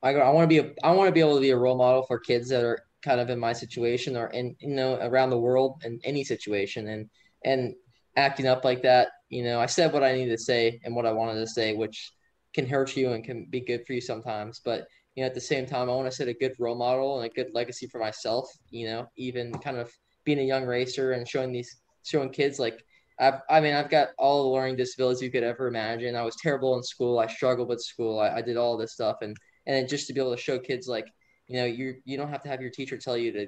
I 0.02 0.14
go, 0.14 0.20
I 0.20 0.30
want 0.30 0.44
to 0.44 0.48
be 0.48 0.60
a 0.60 0.72
I 0.84 0.92
want 0.92 1.08
to 1.08 1.14
be 1.14 1.22
able 1.22 1.36
to 1.36 1.42
be 1.42 1.52
a 1.52 1.58
role 1.58 1.78
model 1.78 2.04
for 2.04 2.20
kids 2.20 2.50
that 2.50 2.64
are 2.64 2.80
kind 3.02 3.20
of 3.20 3.30
in 3.30 3.40
my 3.40 3.54
situation 3.54 4.16
or 4.16 4.28
in 4.28 4.56
you 4.60 4.76
know 4.76 4.96
around 5.02 5.30
the 5.30 5.38
world 5.38 5.82
in 5.86 6.00
any 6.04 6.24
situation 6.24 6.88
and 6.90 7.10
and 7.46 7.74
acting 8.16 8.48
up 8.48 8.64
like 8.64 8.82
that. 8.84 9.10
You 9.30 9.44
know, 9.44 9.60
I 9.60 9.66
said 9.66 9.92
what 9.92 10.04
I 10.04 10.14
needed 10.14 10.32
to 10.32 10.44
say 10.44 10.80
and 10.84 10.96
what 10.96 11.06
I 11.06 11.12
wanted 11.12 11.40
to 11.40 11.48
say, 11.48 11.74
which 11.74 12.14
can 12.54 12.68
hurt 12.68 12.96
you 12.96 13.14
and 13.14 13.24
can 13.24 13.48
be 13.50 13.62
good 13.62 13.86
for 13.88 13.94
you 13.94 14.02
sometimes, 14.02 14.62
but 14.64 14.86
you 15.16 15.22
know, 15.22 15.28
at 15.28 15.36
the 15.36 15.42
same 15.42 15.66
time, 15.66 15.90
I 15.90 15.94
want 15.94 16.10
to 16.10 16.16
set 16.16 16.28
a 16.28 16.34
good 16.34 16.54
role 16.60 16.76
model 16.76 17.20
and 17.20 17.30
a 17.30 17.34
good 17.34 17.54
legacy 17.54 17.88
for 17.88 18.00
myself. 18.00 18.50
You 18.70 18.88
know, 18.88 19.08
even 19.16 19.54
kind 19.54 19.78
of 19.78 19.92
being 20.24 20.40
a 20.40 20.44
young 20.44 20.66
racer 20.66 21.12
and 21.14 21.28
showing 21.28 21.52
these 21.52 21.78
showing 22.04 22.30
kids 22.30 22.60
like 22.60 22.84
I've, 23.20 23.42
I 23.50 23.62
mean, 23.62 23.74
I've 23.74 23.90
got 23.90 24.10
all 24.18 24.44
the 24.44 24.50
learning 24.50 24.78
disabilities 24.78 25.22
you 25.22 25.32
could 25.32 25.44
ever 25.44 25.68
imagine. 25.68 26.16
I 26.16 26.24
was 26.24 26.36
terrible 26.42 26.76
in 26.78 26.84
school. 26.84 27.20
I 27.20 27.28
struggled 27.28 27.70
with 27.70 27.82
school. 27.82 28.20
I, 28.20 28.38
I 28.38 28.42
did 28.42 28.58
all 28.58 28.78
this 28.78 28.94
stuff, 28.94 29.18
and 29.22 29.38
and 29.68 29.88
just 29.88 30.08
to 30.08 30.14
be 30.14 30.20
able 30.20 30.36
to 30.36 30.42
show 30.42 30.60
kids 30.60 30.88
like, 30.88 31.08
you 31.48 31.58
know, 31.58 31.66
you 31.66 31.96
you 32.06 32.18
don't 32.18 32.30
have 32.30 32.42
to 32.44 32.50
have 32.50 32.62
your 32.62 32.72
teacher 32.72 32.98
tell 32.98 33.18
you 33.18 33.32
to. 33.34 33.48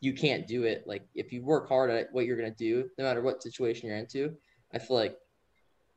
You 0.00 0.14
can't 0.14 0.46
do 0.48 0.64
it. 0.64 0.84
Like 0.86 1.06
if 1.14 1.32
you 1.32 1.42
work 1.44 1.68
hard 1.68 1.90
at 1.90 2.08
what 2.12 2.24
you're 2.24 2.36
gonna 2.36 2.50
do, 2.50 2.88
no 2.98 3.04
matter 3.04 3.22
what 3.22 3.42
situation 3.42 3.88
you're 3.88 3.98
into, 3.98 4.34
I 4.72 4.78
feel 4.78 4.96
like 4.96 5.16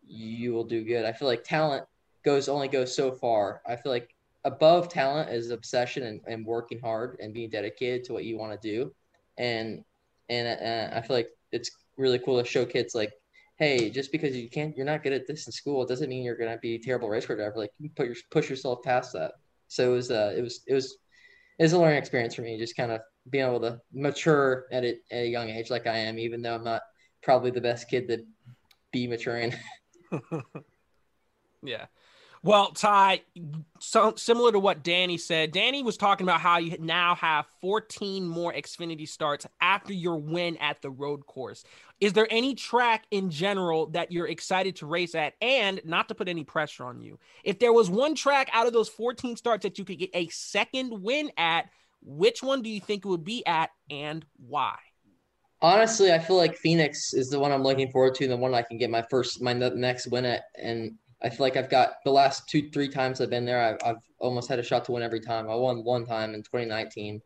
you 0.07 0.53
will 0.53 0.63
do 0.63 0.83
good. 0.83 1.05
I 1.05 1.11
feel 1.11 1.27
like 1.27 1.43
talent 1.43 1.85
goes 2.23 2.49
only 2.49 2.67
goes 2.67 2.95
so 2.95 3.11
far. 3.11 3.61
I 3.67 3.75
feel 3.75 3.91
like 3.91 4.14
above 4.45 4.87
talent 4.87 5.29
is 5.29 5.49
obsession 5.49 6.03
and, 6.03 6.21
and 6.27 6.45
working 6.45 6.79
hard 6.79 7.17
and 7.19 7.33
being 7.33 7.49
dedicated 7.49 8.05
to 8.05 8.13
what 8.13 8.23
you 8.23 8.37
want 8.37 8.59
to 8.59 8.67
do. 8.67 8.93
And 9.37 9.83
and 10.29 10.47
uh, 10.47 10.95
I 10.95 11.01
feel 11.01 11.17
like 11.17 11.29
it's 11.51 11.69
really 11.97 12.19
cool 12.19 12.41
to 12.41 12.47
show 12.47 12.65
kids 12.65 12.95
like, 12.95 13.11
hey, 13.57 13.89
just 13.89 14.11
because 14.11 14.35
you 14.35 14.49
can't, 14.49 14.75
you're 14.75 14.85
not 14.85 15.03
good 15.03 15.13
at 15.13 15.27
this 15.27 15.45
in 15.45 15.51
school, 15.51 15.83
it 15.83 15.89
doesn't 15.89 16.09
mean 16.09 16.23
you're 16.23 16.37
gonna 16.37 16.57
be 16.61 16.75
a 16.75 16.79
terrible 16.79 17.09
race 17.09 17.25
car 17.25 17.35
driver. 17.35 17.55
Like 17.57 17.71
you 17.79 17.89
put 17.95 18.07
your 18.07 18.15
push 18.31 18.49
yourself 18.49 18.79
past 18.83 19.13
that. 19.13 19.33
So 19.67 19.91
it 19.91 19.95
was 19.95 20.11
uh 20.11 20.33
it 20.37 20.41
was 20.41 20.61
it 20.67 20.73
was 20.73 20.97
it 21.59 21.63
was 21.63 21.73
a 21.73 21.79
learning 21.79 21.97
experience 21.97 22.35
for 22.35 22.43
me, 22.43 22.57
just 22.57 22.77
kind 22.77 22.91
of 22.91 23.01
being 23.29 23.45
able 23.45 23.61
to 23.61 23.79
mature 23.91 24.65
at 24.71 24.83
it 24.83 24.99
at 25.11 25.23
a 25.23 25.27
young 25.27 25.49
age 25.49 25.69
like 25.69 25.87
I 25.87 25.97
am, 25.97 26.19
even 26.19 26.41
though 26.41 26.55
I'm 26.55 26.63
not 26.63 26.83
probably 27.23 27.49
the 27.49 27.61
best 27.61 27.89
kid 27.89 28.07
to 28.09 28.23
be 28.91 29.07
maturing. 29.07 29.53
Yeah. 31.65 31.85
Well, 32.45 32.73
Ty, 32.73 33.21
so 33.79 34.13
similar 34.17 34.51
to 34.51 34.59
what 34.59 34.83
Danny 34.83 35.17
said, 35.17 35.51
Danny 35.51 35.81
was 35.81 35.97
talking 35.97 36.27
about 36.27 36.41
how 36.41 36.59
you 36.59 36.77
now 36.79 37.15
have 37.15 37.47
14 37.59 38.27
more 38.27 38.53
Xfinity 38.53 39.09
starts 39.09 39.47
after 39.61 39.93
your 39.93 40.17
win 40.17 40.55
at 40.57 40.79
the 40.83 40.91
road 40.91 41.25
course. 41.25 41.63
Is 41.99 42.13
there 42.13 42.27
any 42.29 42.53
track 42.53 43.05
in 43.09 43.31
general 43.31 43.87
that 43.87 44.11
you're 44.11 44.27
excited 44.27 44.75
to 44.75 44.85
race 44.85 45.15
at? 45.15 45.33
And 45.41 45.81
not 45.85 46.07
to 46.09 46.13
put 46.13 46.27
any 46.27 46.43
pressure 46.43 46.85
on 46.85 47.01
you, 47.01 47.17
if 47.43 47.57
there 47.57 47.73
was 47.73 47.89
one 47.89 48.13
track 48.13 48.47
out 48.53 48.67
of 48.67 48.73
those 48.73 48.89
14 48.89 49.37
starts 49.37 49.63
that 49.63 49.79
you 49.79 49.83
could 49.83 49.97
get 49.97 50.11
a 50.13 50.27
second 50.27 51.01
win 51.01 51.31
at, 51.37 51.71
which 52.03 52.43
one 52.43 52.61
do 52.61 52.69
you 52.69 52.79
think 52.79 53.05
it 53.05 53.09
would 53.09 53.23
be 53.23 53.43
at 53.47 53.71
and 53.89 54.23
why? 54.37 54.75
Honestly, 55.63 56.13
I 56.13 56.19
feel 56.19 56.35
like 56.35 56.55
Phoenix 56.55 57.11
is 57.15 57.31
the 57.31 57.39
one 57.39 57.51
I'm 57.51 57.63
looking 57.63 57.89
forward 57.89 58.13
to, 58.15 58.27
the 58.27 58.37
one 58.37 58.53
I 58.53 58.61
can 58.61 58.77
get 58.77 58.91
my 58.91 59.01
first, 59.09 59.41
my 59.41 59.53
next 59.53 60.05
win 60.11 60.25
at. 60.25 60.43
And 60.61 60.91
I 61.23 61.29
feel 61.29 61.45
like 61.45 61.57
I've 61.57 61.69
got 61.69 61.93
the 62.03 62.11
last 62.11 62.47
two, 62.49 62.69
three 62.71 62.89
times 62.89 63.21
I've 63.21 63.29
been 63.29 63.45
there, 63.45 63.61
I've, 63.61 63.77
I've 63.85 64.03
almost 64.19 64.49
had 64.49 64.59
a 64.59 64.63
shot 64.63 64.85
to 64.85 64.91
win 64.91 65.03
every 65.03 65.21
time. 65.21 65.49
I 65.49 65.55
won 65.55 65.83
one 65.83 66.05
time 66.05 66.33
in 66.33 66.43
2019. 66.43 67.21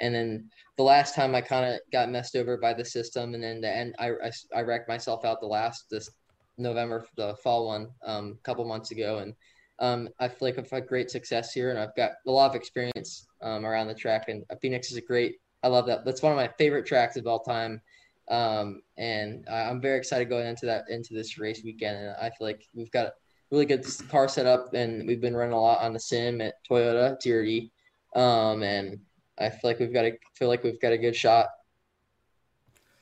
And 0.00 0.14
then 0.14 0.50
the 0.76 0.82
last 0.82 1.14
time 1.14 1.34
I 1.34 1.40
kind 1.40 1.74
of 1.74 1.80
got 1.92 2.10
messed 2.10 2.36
over 2.36 2.56
by 2.56 2.74
the 2.74 2.84
system. 2.84 3.34
And 3.34 3.42
then 3.42 3.60
the 3.60 3.74
end, 3.74 3.94
I, 3.98 4.10
I, 4.10 4.30
I 4.54 4.60
wrecked 4.62 4.88
myself 4.88 5.24
out 5.24 5.40
the 5.40 5.46
last, 5.46 5.86
this 5.90 6.10
November, 6.58 7.06
the 7.16 7.36
fall 7.36 7.66
one, 7.66 7.88
um, 8.04 8.38
couple 8.42 8.64
months 8.64 8.90
ago. 8.90 9.18
And 9.18 9.34
um, 9.78 10.08
I 10.18 10.28
feel 10.28 10.48
like 10.48 10.58
I've 10.58 10.70
had 10.70 10.86
great 10.86 11.10
success 11.10 11.52
here 11.52 11.70
and 11.70 11.78
I've 11.78 11.94
got 11.96 12.12
a 12.26 12.30
lot 12.30 12.50
of 12.50 12.56
experience 12.56 13.26
um, 13.42 13.64
around 13.64 13.88
the 13.88 13.94
track. 13.94 14.28
And 14.28 14.44
Phoenix 14.60 14.90
is 14.90 14.96
a 14.96 15.02
great, 15.02 15.36
I 15.62 15.68
love 15.68 15.86
that. 15.86 16.04
That's 16.04 16.22
one 16.22 16.32
of 16.32 16.36
my 16.36 16.50
favorite 16.58 16.86
tracks 16.86 17.16
of 17.16 17.26
all 17.26 17.40
time. 17.40 17.80
Um, 18.28 18.82
and 18.98 19.46
I'm 19.48 19.80
very 19.80 19.98
excited 19.98 20.28
going 20.28 20.46
into 20.46 20.66
that 20.66 20.86
into 20.88 21.14
this 21.14 21.38
race 21.38 21.62
weekend. 21.64 21.96
And 21.96 22.16
I 22.16 22.30
feel 22.30 22.48
like 22.48 22.66
we've 22.74 22.90
got 22.90 23.12
really 23.50 23.66
good 23.66 23.84
car 24.08 24.28
setup, 24.28 24.74
and 24.74 25.06
we've 25.06 25.20
been 25.20 25.36
running 25.36 25.52
a 25.54 25.60
lot 25.60 25.80
on 25.80 25.92
the 25.92 26.00
sim 26.00 26.40
at 26.40 26.54
Toyota 26.68 27.16
TRD. 27.24 27.70
Um, 28.18 28.62
and 28.62 28.98
I 29.38 29.50
feel 29.50 29.60
like 29.64 29.78
we've 29.78 29.92
got 29.92 30.04
a 30.04 30.18
feel 30.34 30.48
like 30.48 30.62
we've 30.64 30.80
got 30.80 30.92
a 30.92 30.98
good 30.98 31.14
shot. 31.14 31.46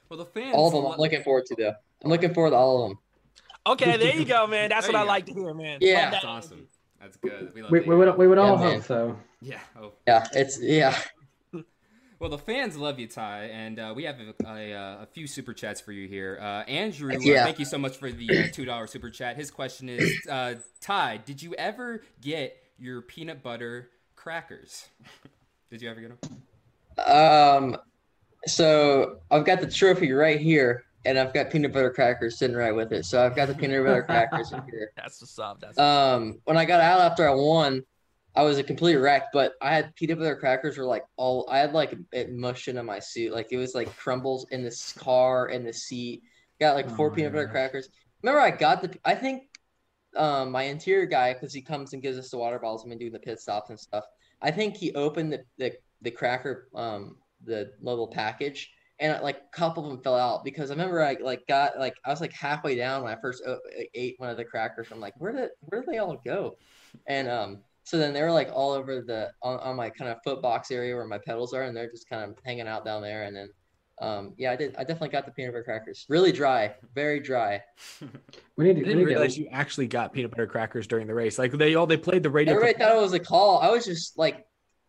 Well, 0.08 0.18
the 0.18 0.24
fans. 0.26 0.54
All 0.54 0.68
of 0.68 0.74
them, 0.74 0.92
I'm 0.92 0.98
looking 0.98 1.22
forward 1.22 1.46
to 1.46 1.54
though. 1.56 1.72
I'm 2.02 2.10
looking 2.10 2.34
forward 2.34 2.50
to 2.50 2.56
all 2.56 2.82
of 2.84 2.90
them. 2.90 2.98
Okay, 3.66 3.96
there 3.96 4.14
you 4.14 4.26
go, 4.26 4.46
man. 4.46 4.68
That's 4.68 4.86
There 4.86 4.92
what 4.92 5.00
I 5.00 5.04
go. 5.04 5.08
like 5.08 5.26
to 5.26 5.32
hear, 5.32 5.54
man. 5.54 5.78
Yeah. 5.80 6.10
That's 6.10 6.24
awesome. 6.24 6.66
That's 7.00 7.16
good. 7.16 7.52
We 7.54 7.62
love 7.62 7.70
We, 7.70 7.80
we 7.80 7.96
would 7.96 8.16
we 8.18 8.26
would 8.26 8.38
Yeah, 8.38 8.44
all 8.44 8.58
man. 8.58 8.74
hope 8.74 8.82
so. 8.82 9.18
Yeah. 9.40 9.58
Oh. 9.80 9.92
Yeah, 10.06 10.26
it's 10.32 10.60
yeah. 10.60 10.98
Well, 12.24 12.30
the 12.30 12.38
fans 12.38 12.78
love 12.78 12.98
you, 12.98 13.06
Ty, 13.06 13.50
and 13.52 13.78
uh, 13.78 13.92
we 13.94 14.04
have 14.04 14.16
a, 14.18 14.48
a, 14.48 14.72
uh, 14.72 15.02
a 15.02 15.06
few 15.12 15.26
super 15.26 15.52
chats 15.52 15.82
for 15.82 15.92
you 15.92 16.08
here. 16.08 16.38
Uh, 16.40 16.62
Andrew, 16.62 17.12
uh, 17.12 17.18
Yeah. 17.20 17.44
thank 17.44 17.58
you 17.58 17.66
so 17.66 17.76
much 17.76 17.98
for 17.98 18.10
the 18.10 18.44
uh, 18.44 18.46
two 18.50 18.64
dollar 18.64 18.86
super 18.86 19.10
chat. 19.10 19.36
His 19.36 19.50
question 19.50 19.90
is, 19.90 20.10
uh, 20.30 20.54
Ty, 20.80 21.18
did 21.26 21.42
you 21.42 21.54
ever 21.56 22.02
get 22.22 22.56
your 22.78 23.02
peanut 23.02 23.42
butter 23.42 23.90
crackers? 24.16 24.86
did 25.70 25.82
you 25.82 25.90
ever 25.90 26.00
get 26.00 26.18
them? 26.18 27.04
Um, 27.06 27.76
so 28.46 29.18
I've 29.30 29.44
got 29.44 29.60
the 29.60 29.70
trophy 29.70 30.12
right 30.12 30.40
here, 30.40 30.84
and 31.04 31.18
I've 31.18 31.34
got 31.34 31.50
peanut 31.50 31.74
butter 31.74 31.90
crackers 31.90 32.38
sitting 32.38 32.56
right 32.56 32.74
with 32.74 32.90
it. 32.94 33.04
So 33.04 33.22
I've 33.22 33.36
got 33.36 33.48
the 33.48 33.54
peanut 33.54 33.84
butter 33.84 34.02
crackers 34.02 34.50
in 34.50 34.62
here. 34.70 34.92
That's 34.96 35.18
the 35.18 35.26
sub. 35.26 35.60
That's 35.60 35.78
Um, 35.78 36.40
when 36.44 36.56
I 36.56 36.64
got 36.64 36.80
out 36.80 37.00
after 37.02 37.28
I 37.28 37.34
won, 37.34 37.84
I 38.34 38.42
was 38.42 38.58
a 38.58 38.64
complete 38.64 38.96
wreck. 38.96 39.24
But 39.32 39.54
I 39.60 39.74
had 39.74 39.94
peanut 39.94 40.18
butter 40.18 40.36
crackers 40.36 40.76
were 40.78 40.84
like 40.84 41.04
all 41.16 41.48
I 41.50 41.58
had 41.58 41.72
like 41.72 41.94
it 42.12 42.32
mushed 42.32 42.68
into 42.68 42.82
my 42.82 42.98
suit, 42.98 43.32
like 43.32 43.48
it 43.52 43.56
was 43.58 43.74
like 43.74 43.94
crumbles 43.96 44.46
in 44.50 44.62
this 44.62 44.92
car 44.92 45.48
in 45.48 45.64
the 45.64 45.72
seat. 45.72 46.22
Got 46.60 46.76
like 46.76 46.90
four 46.90 47.10
Oh, 47.10 47.14
peanut 47.14 47.32
butter 47.32 47.48
crackers. 47.48 47.88
Remember, 48.22 48.40
I 48.40 48.50
got 48.50 48.82
the. 48.82 48.96
I 49.04 49.14
think 49.14 49.44
um 50.16 50.52
my 50.52 50.62
interior 50.64 51.06
guy 51.06 51.32
because 51.34 51.52
he 51.52 51.60
comes 51.62 51.92
and 51.92 52.02
gives 52.02 52.18
us 52.18 52.30
the 52.30 52.38
water 52.38 52.58
bottles. 52.58 52.84
Been 52.84 52.98
doing 52.98 53.12
the 53.12 53.18
pit 53.18 53.40
stops 53.40 53.70
and 53.70 53.78
stuff. 53.78 54.04
I 54.42 54.50
think 54.50 54.76
he 54.76 54.94
opened 54.94 55.32
the 55.32 55.44
the, 55.58 55.72
the 56.02 56.10
cracker 56.10 56.68
um 56.74 57.16
the 57.44 57.72
little 57.80 58.08
package 58.08 58.70
and 58.98 59.20
like 59.22 59.36
a 59.38 59.56
couple 59.56 59.84
of 59.84 59.90
them 59.90 60.02
fell 60.02 60.16
out 60.16 60.44
because 60.44 60.70
I 60.70 60.74
remember 60.74 61.02
I 61.02 61.16
like 61.20 61.46
got 61.48 61.78
like 61.78 61.94
I 62.04 62.10
was 62.10 62.20
like 62.20 62.32
halfway 62.32 62.76
down 62.76 63.02
when 63.02 63.12
I 63.12 63.20
first 63.20 63.42
ate 63.94 64.14
one 64.18 64.30
of 64.30 64.36
the 64.36 64.44
crackers. 64.44 64.88
I'm 64.92 65.00
like, 65.00 65.14
where 65.18 65.32
did 65.32 65.50
where 65.60 65.80
did 65.82 65.90
they 65.92 65.98
all 65.98 66.20
go? 66.24 66.56
And 67.06 67.28
um, 67.28 67.64
so 67.84 67.98
then 67.98 68.12
they 68.12 68.22
were 68.22 68.32
like 68.32 68.50
all 68.52 68.72
over 68.72 69.02
the 69.02 69.30
on, 69.42 69.58
on 69.60 69.76
my 69.76 69.90
kind 69.90 70.10
of 70.10 70.18
foot 70.24 70.42
box 70.42 70.70
area 70.70 70.94
where 70.96 71.06
my 71.06 71.18
pedals 71.18 71.52
are, 71.52 71.62
and 71.62 71.76
they're 71.76 71.90
just 71.90 72.08
kind 72.08 72.28
of 72.28 72.36
hanging 72.44 72.66
out 72.66 72.84
down 72.84 73.02
there. 73.02 73.24
And 73.24 73.36
then 73.36 73.48
um, 74.00 74.34
yeah, 74.36 74.52
I 74.52 74.56
did 74.56 74.74
I 74.76 74.80
definitely 74.80 75.10
got 75.10 75.26
the 75.26 75.32
peanut 75.32 75.52
butter 75.52 75.64
crackers. 75.64 76.06
Really 76.08 76.32
dry, 76.32 76.74
very 76.94 77.20
dry. 77.20 77.62
We 78.56 78.66
need 78.66 78.74
to. 78.74 78.80
I 78.82 78.84
didn't 78.84 78.98
need 78.98 79.06
realize 79.06 79.34
to 79.34 79.40
you 79.40 79.48
actually 79.50 79.88
got 79.88 80.12
peanut 80.12 80.30
butter 80.30 80.46
crackers 80.46 80.86
during 80.86 81.08
the 81.08 81.14
race. 81.14 81.40
Like 81.40 81.50
they 81.50 81.74
all 81.74 81.88
they 81.88 81.96
played 81.96 82.22
the 82.22 82.30
radio, 82.30 82.54
Everybody 82.54 82.78
thought 82.78 82.96
it 82.96 83.00
was 83.00 83.12
a 83.12 83.18
call. 83.18 83.58
I 83.58 83.68
was 83.70 83.84
just 83.84 84.16
like, 84.16 84.46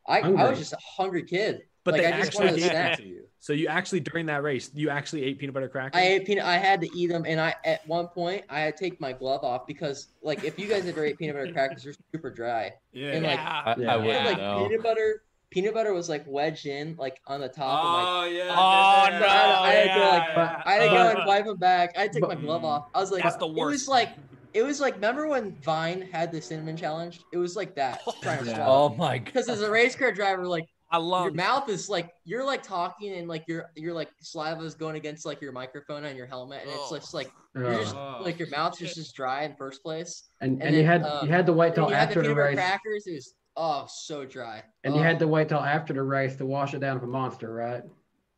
I 0.07 0.19
I 0.19 0.49
was 0.49 0.59
just 0.59 0.73
a 0.73 0.77
hungry 0.97 1.23
kid. 1.23 1.61
but 1.83 1.93
like 1.93 2.03
they 2.03 2.07
I 2.07 2.17
just 2.17 2.27
actually 2.27 2.45
wanted 2.45 2.57
a 2.57 2.61
gave 2.61 2.69
snack. 2.69 3.01
Them 3.47 3.55
to 3.55 3.61
you. 3.61 3.67
So 3.67 3.69
you 3.71 3.75
actually 3.75 3.99
during 4.01 4.25
that 4.27 4.43
race, 4.43 4.71
you 4.73 4.89
actually 4.89 5.23
ate 5.23 5.39
peanut 5.39 5.53
butter 5.53 5.69
crackers. 5.69 5.99
I 5.99 6.05
ate 6.05 6.25
peanut. 6.25 6.45
I 6.45 6.57
had 6.57 6.81
to 6.81 6.89
eat 6.97 7.07
them, 7.07 7.25
and 7.27 7.39
I 7.39 7.55
at 7.63 7.87
one 7.87 8.07
point 8.07 8.43
I 8.49 8.59
had 8.61 8.77
to 8.77 8.83
take 8.83 8.99
my 8.99 9.13
glove 9.13 9.43
off 9.43 9.67
because 9.67 10.07
like 10.21 10.43
if 10.43 10.59
you 10.59 10.67
guys 10.67 10.85
ever 10.87 11.03
ate 11.05 11.17
peanut 11.17 11.35
butter 11.35 11.51
crackers, 11.51 11.83
they're 11.83 11.93
super 12.11 12.29
dry. 12.29 12.73
Yeah. 12.93 13.11
And, 13.11 13.25
like, 13.25 13.37
yeah. 13.39 13.61
I, 13.65 13.75
Yeah. 13.79 13.93
I 13.93 13.97
wouldn't 13.97 14.25
like 14.25 14.37
know. 14.37 14.67
peanut 14.67 14.83
butter. 14.83 15.21
Peanut 15.51 15.73
butter 15.73 15.93
was 15.93 16.09
like 16.09 16.25
wedged 16.27 16.65
in, 16.65 16.95
like 16.97 17.21
on 17.27 17.39
the 17.39 17.47
top. 17.47 17.85
of 17.85 17.85
my, 17.85 18.01
Oh 18.03 18.25
yeah. 18.25 18.49
Oh 18.49 19.19
no! 19.19 19.25
I 19.25 19.71
had 19.71 19.83
to 19.83 19.99
go, 19.99 20.09
like, 20.09 20.23
yeah. 20.35 20.61
I 20.65 20.71
had 20.73 20.79
to 20.83 20.89
go 20.89 20.95
But- 20.95 21.17
and 21.17 21.27
wipe 21.27 21.45
them 21.45 21.57
back. 21.57 21.97
I 21.97 22.01
had 22.01 22.11
to 22.11 22.19
take 22.19 22.27
but- 22.27 22.37
my 22.39 22.45
glove 22.45 22.65
off. 22.65 22.87
I 22.93 22.99
was 22.99 23.11
like, 23.11 23.23
That's 23.23 23.37
the 23.37 23.47
worst. 23.47 23.59
It 23.59 23.71
was 23.71 23.87
like 23.87 24.09
it 24.53 24.63
was 24.63 24.79
like 24.81 24.95
remember 24.95 25.27
when 25.27 25.55
Vine 25.63 26.09
had 26.11 26.31
the 26.31 26.41
cinnamon 26.41 26.75
challenge? 26.75 27.21
It 27.31 27.37
was 27.37 27.55
like 27.55 27.75
that. 27.75 28.01
Trying 28.21 28.43
to 28.45 28.49
Yeah. 28.51 28.65
Oh 28.67 28.89
my 28.95 29.17
god. 29.19 29.25
Because 29.25 29.47
as 29.49 29.61
a 29.61 29.69
race 29.71 29.95
car 29.95 30.11
driver, 30.11 30.45
like 30.47 30.67
I 30.91 30.97
love 30.97 31.25
your 31.25 31.33
mouth 31.33 31.67
is 31.69 31.89
like 31.89 32.11
you're 32.25 32.45
like 32.45 32.61
talking 32.61 33.13
and 33.13 33.27
like 33.27 33.43
your 33.47 33.71
your 33.75 33.93
like 33.93 34.09
saliva 34.21 34.61
is 34.63 34.75
going 34.75 34.95
against 34.95 35.25
like 35.25 35.41
your 35.41 35.51
microphone 35.51 36.05
on 36.05 36.15
your 36.15 36.27
helmet, 36.27 36.61
and 36.61 36.69
it's 36.69 36.91
Oh. 36.91 36.95
just 36.95 37.13
like 37.13 37.31
you're 37.55 37.73
just 37.75 37.95
Oh. 37.95 38.19
like 38.21 38.37
your 38.37 38.49
mouth's 38.49 38.77
just 38.77 38.95
just 38.95 39.15
dry 39.15 39.43
in 39.43 39.55
first 39.55 39.81
place. 39.81 40.29
and 40.41 40.53
and 40.53 40.63
and 40.63 40.75
you 40.75 40.85
had 40.85 41.03
um, 41.03 41.25
you 41.25 41.31
had 41.31 41.45
to 41.47 41.53
wait 41.53 41.67
And 41.67 41.75
till 41.75 41.83
you 41.85 41.89
the 41.91 41.95
after 41.97 42.15
the 42.15 42.21
peanut 42.21 42.35
butter 42.37 42.47
race, 42.49 42.55
crackers. 42.55 43.07
It 43.07 43.13
was 43.13 43.35
oh 43.57 43.85
so 43.89 44.25
dry. 44.25 44.63
and 44.83 44.93
you 44.95 45.01
Oh, 45.01 45.03
had 45.03 45.17
to 45.19 45.27
wait 45.27 45.49
till 45.49 45.59
after 45.59 45.93
the 45.93 46.03
race 46.03 46.35
to 46.37 46.45
wash 46.45 46.73
it 46.73 46.79
down 46.79 46.95
with 46.95 47.03
a 47.03 47.07
monster, 47.07 47.51
right? 47.53 47.83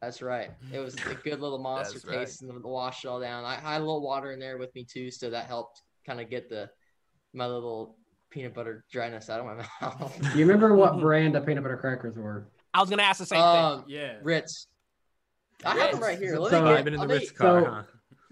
That's 0.01 0.21
right. 0.21 0.51
It 0.71 0.79
was 0.79 0.95
a 1.07 1.15
good 1.15 1.41
little 1.41 1.57
monster 1.57 1.99
That's 1.99 2.05
right. 2.41 2.49
and 2.49 2.63
the 2.63 2.67
wash 2.67 3.03
it 3.03 3.07
all 3.07 3.19
down. 3.19 3.43
I 3.43 3.55
had 3.55 3.77
a 3.81 3.83
little 3.83 4.01
water 4.01 4.31
in 4.31 4.39
there 4.39 4.57
with 4.57 4.73
me 4.75 4.85
too, 4.85 5.09
so 5.11 5.29
that 5.31 5.47
helped 5.47 5.81
kind 6.05 6.21
of 6.21 6.29
get 6.29 6.49
the 6.49 6.69
my 7.33 7.45
little 7.47 7.97
peanut 8.29 8.53
butter 8.53 8.83
dryness 8.91 9.29
out 9.29 9.39
of 9.39 9.45
my 9.45 9.55
mouth. 9.81 10.19
Do 10.33 10.39
you 10.39 10.45
remember 10.45 10.75
what 10.75 10.99
brand 10.99 11.35
of 11.35 11.45
peanut 11.45 11.63
butter 11.63 11.77
crackers 11.77 12.17
were? 12.17 12.47
I 12.73 12.81
was 12.81 12.89
gonna 12.89 13.03
ask 13.03 13.19
the 13.19 13.25
same 13.25 13.41
um, 13.41 13.85
Yeah. 13.87 14.15
Ritz. 14.21 14.67
I 15.65 15.75
have 15.77 15.91
them 15.93 16.01
right 16.01 16.17
here. 16.19 16.37
Let 16.37 16.51
So- 16.51 16.63
me 16.63 16.69
Vibing 16.71 16.83
get, 16.85 16.93
in 16.93 16.99
the 16.99 17.07
Ritz 17.07 17.31
car, 17.31 17.63
so- 17.63 17.71
huh? 17.71 17.83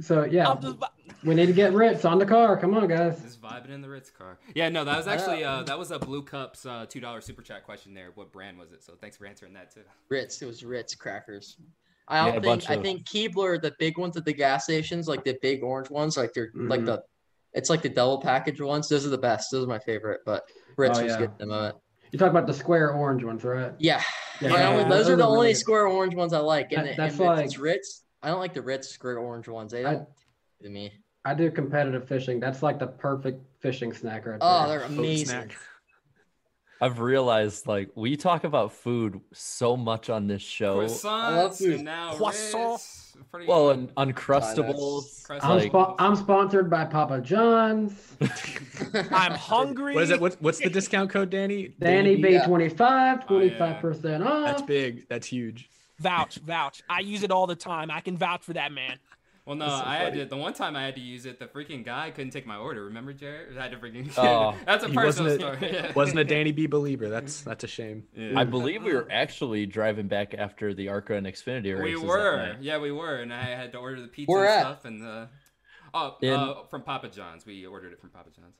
So 0.01 0.25
yeah, 0.25 0.53
just, 0.61 0.75
we 1.23 1.35
need 1.35 1.45
to 1.45 1.53
get 1.53 1.71
Ritz 1.71 2.03
on 2.03 2.19
the 2.19 2.25
car. 2.25 2.57
Come 2.57 2.73
on, 2.75 2.85
guys. 2.85 3.21
Just 3.21 3.41
vibing 3.41 3.69
in 3.69 3.81
the 3.81 3.87
Ritz 3.87 4.09
car. 4.11 4.37
Yeah, 4.53 4.67
no, 4.67 4.83
that 4.83 4.97
was 4.97 5.07
actually 5.07 5.45
uh, 5.45 5.63
that 5.63 5.79
was 5.79 5.91
a 5.91 5.97
Blue 5.97 6.21
Cups 6.21 6.65
uh, 6.65 6.85
two 6.89 6.99
dollar 6.99 7.21
super 7.21 7.41
chat 7.41 7.63
question 7.63 7.93
there. 7.93 8.09
What 8.15 8.29
brand 8.33 8.57
was 8.57 8.73
it? 8.73 8.83
So 8.83 8.95
thanks 8.99 9.15
for 9.15 9.25
answering 9.25 9.53
that 9.53 9.73
too. 9.73 9.83
Ritz. 10.09 10.41
It 10.41 10.47
was 10.47 10.65
Ritz 10.65 10.95
crackers. 10.95 11.55
I 12.09 12.17
don't 12.25 12.27
a 12.27 12.31
think 12.33 12.43
bunch 12.43 12.69
I 12.69 12.73
of- 12.73 12.81
think 12.83 13.05
Keebler, 13.05 13.61
the 13.61 13.73
big 13.79 13.97
ones 13.97 14.17
at 14.17 14.25
the 14.25 14.33
gas 14.33 14.65
stations, 14.65 15.07
like 15.07 15.23
the 15.23 15.37
big 15.41 15.63
orange 15.63 15.89
ones, 15.89 16.17
like 16.17 16.33
they're 16.33 16.51
like 16.53 16.81
Mhm. 16.81 16.85
the 16.87 17.03
it's 17.55 17.69
like 17.69 17.81
the 17.81 17.89
double 17.89 18.19
package 18.21 18.61
ones. 18.61 18.87
Those 18.89 19.05
are 19.05 19.09
the 19.09 19.17
best. 19.17 19.49
Those 19.51 19.63
are 19.65 19.67
my 19.69 19.79
favorite. 19.79 20.21
But 20.25 20.43
Ritz 20.77 20.99
Oh, 20.99 21.03
was 21.03 21.11
yeah. 21.13 21.17
good 21.17 21.29
at 21.31 21.37
the 21.39 21.45
moment. 21.47 21.75
You 22.11 22.19
talk 22.19 22.29
about 22.29 22.45
the 22.47 22.53
square 22.53 22.91
orange 22.91 23.23
ones, 23.23 23.43
right? 23.43 23.73
Yeah. 23.79 24.01
Yeah, 24.41 24.49
yeah, 24.49 24.69
only- 24.69 24.83
those, 24.83 24.89
those 24.89 25.09
are 25.09 25.15
the 25.15 25.23
are 25.23 25.27
really 25.27 25.37
only 25.37 25.49
good. 25.53 25.57
square 25.59 25.87
orange 25.87 26.15
ones 26.15 26.33
I 26.33 26.39
like. 26.39 26.71
And, 26.73 26.87
That- 26.87 26.97
that's 26.97 27.13
if 27.15 27.19
like- 27.21 27.45
it's 27.45 27.57
Ritz. 27.57 28.03
I 28.21 28.29
don't 28.29 28.39
like 28.39 28.53
the 28.53 28.61
Ritz 28.61 28.89
square 28.89 29.17
orange 29.17 29.47
ones. 29.47 29.71
They 29.71 29.85
I- 29.85 29.93
don't 29.95 30.07
to 30.63 30.69
me. 30.69 30.93
I 31.23 31.33
do 31.33 31.49
competitive 31.49 32.07
fishing. 32.07 32.39
That's 32.39 32.61
like 32.61 32.77
the 32.77 32.87
perfect 32.87 33.41
fishing 33.59 33.91
snack 33.93 34.25
right 34.27 34.37
Oh, 34.41 34.67
there. 34.67 34.79
they're 34.79 34.87
Oat 34.87 34.91
amazing. 34.99 35.51
Snack. 36.77 36.91
I've 36.91 36.99
realized 36.99 37.67
like 37.67 37.89
we 37.95 38.17
talk 38.17 38.43
about 38.43 38.73
food 38.73 39.19
so 39.33 39.75
much 39.77 40.09
on 40.09 40.27
this 40.27 40.41
show. 40.41 40.77
Croissants 40.79 41.03
love 41.03 41.61
and 41.61 41.83
now 41.85 42.13
Croissant. 42.15 42.71
Ritz. 42.73 43.01
Pretty 43.31 43.47
Well, 43.47 43.67
good. 43.73 43.79
and 43.79 43.95
Uncrustables. 43.95 45.23
Crust- 45.25 45.45
I'm, 45.45 45.69
spo- 45.69 45.95
I'm 45.99 46.15
sponsored 46.17 46.69
by 46.69 46.83
Papa 46.83 47.21
John's. 47.21 47.93
I'm 49.11 49.31
hungry. 49.31 49.93
What 49.95 50.03
is 50.03 50.09
it? 50.09 50.19
What, 50.19 50.35
what's 50.41 50.59
the 50.59 50.69
discount 50.69 51.09
code, 51.11 51.29
Danny? 51.29 51.73
Danny 51.79 52.17
B. 52.17 52.31
Yeah. 52.33 52.45
B25, 52.45 53.23
Oh, 53.29 53.39
yeah. 53.39 53.57
25% 53.81 54.25
off. 54.25 54.45
That's 54.45 54.61
big. 54.63 55.07
That's 55.07 55.27
huge. 55.27 55.69
Vouch, 55.99 56.35
vouch. 56.39 56.83
I 56.89 56.99
use 56.99 57.23
it 57.23 57.31
all 57.31 57.47
the 57.47 57.55
time. 57.55 57.89
I 57.89 58.01
can 58.01 58.17
vouch 58.17 58.43
for 58.43 58.51
that 58.51 58.73
man. 58.73 58.97
Well, 59.45 59.55
no, 59.55 59.67
so 59.67 59.73
I 59.85 59.97
had 59.97 60.09
funny. 60.13 60.23
to. 60.23 60.25
The 60.29 60.37
one 60.37 60.53
time 60.53 60.75
I 60.75 60.83
had 60.83 60.95
to 60.95 61.01
use 61.01 61.27
it, 61.27 61.37
the 61.37 61.45
freaking 61.45 61.85
guy 61.85 62.09
couldn't 62.09 62.31
take 62.31 62.47
my 62.47 62.55
order. 62.57 62.85
Remember, 62.85 63.13
Jared? 63.13 63.55
I 63.55 63.63
had 63.63 63.71
to 63.71 63.77
freaking. 63.77 64.11
Oh. 64.17 64.55
That's 64.65 64.83
a 64.83 64.89
personal 64.89 65.31
wasn't 65.37 65.41
story. 65.41 65.69
a, 65.69 65.73
Yeah. 65.83 65.91
wasn't 65.95 66.19
a 66.19 66.23
Danny 66.23 66.51
B 66.51 66.65
believer. 66.65 67.09
That's 67.09 67.41
that's 67.41 67.63
a 67.63 67.67
shame. 67.67 68.05
Yeah. 68.15 68.39
I 68.39 68.43
believe 68.43 68.81
we 68.81 68.93
were 68.93 69.07
actually 69.11 69.67
driving 69.67 70.07
back 70.07 70.33
after 70.33 70.73
the 70.73 70.89
Arca 70.89 71.13
and 71.13 71.27
Xfinity 71.27 71.77
races. 71.79 72.01
We 72.01 72.07
were, 72.07 72.55
yeah, 72.59 72.79
we 72.79 72.91
were, 72.91 73.17
and 73.17 73.31
I 73.31 73.43
had 73.43 73.71
to 73.73 73.77
order 73.77 74.01
the 74.01 74.07
pizza 74.07 74.31
Where 74.31 74.45
and 74.45 74.53
at? 74.53 74.61
stuff, 74.61 74.85
and 74.85 75.01
the 75.01 75.29
oh, 75.93 76.15
In- 76.21 76.33
uh, 76.33 76.53
from 76.71 76.81
Papa 76.81 77.09
John's. 77.09 77.45
We 77.45 77.67
ordered 77.67 77.93
it 77.93 78.01
from 78.01 78.09
Papa 78.09 78.29
John's. 78.35 78.55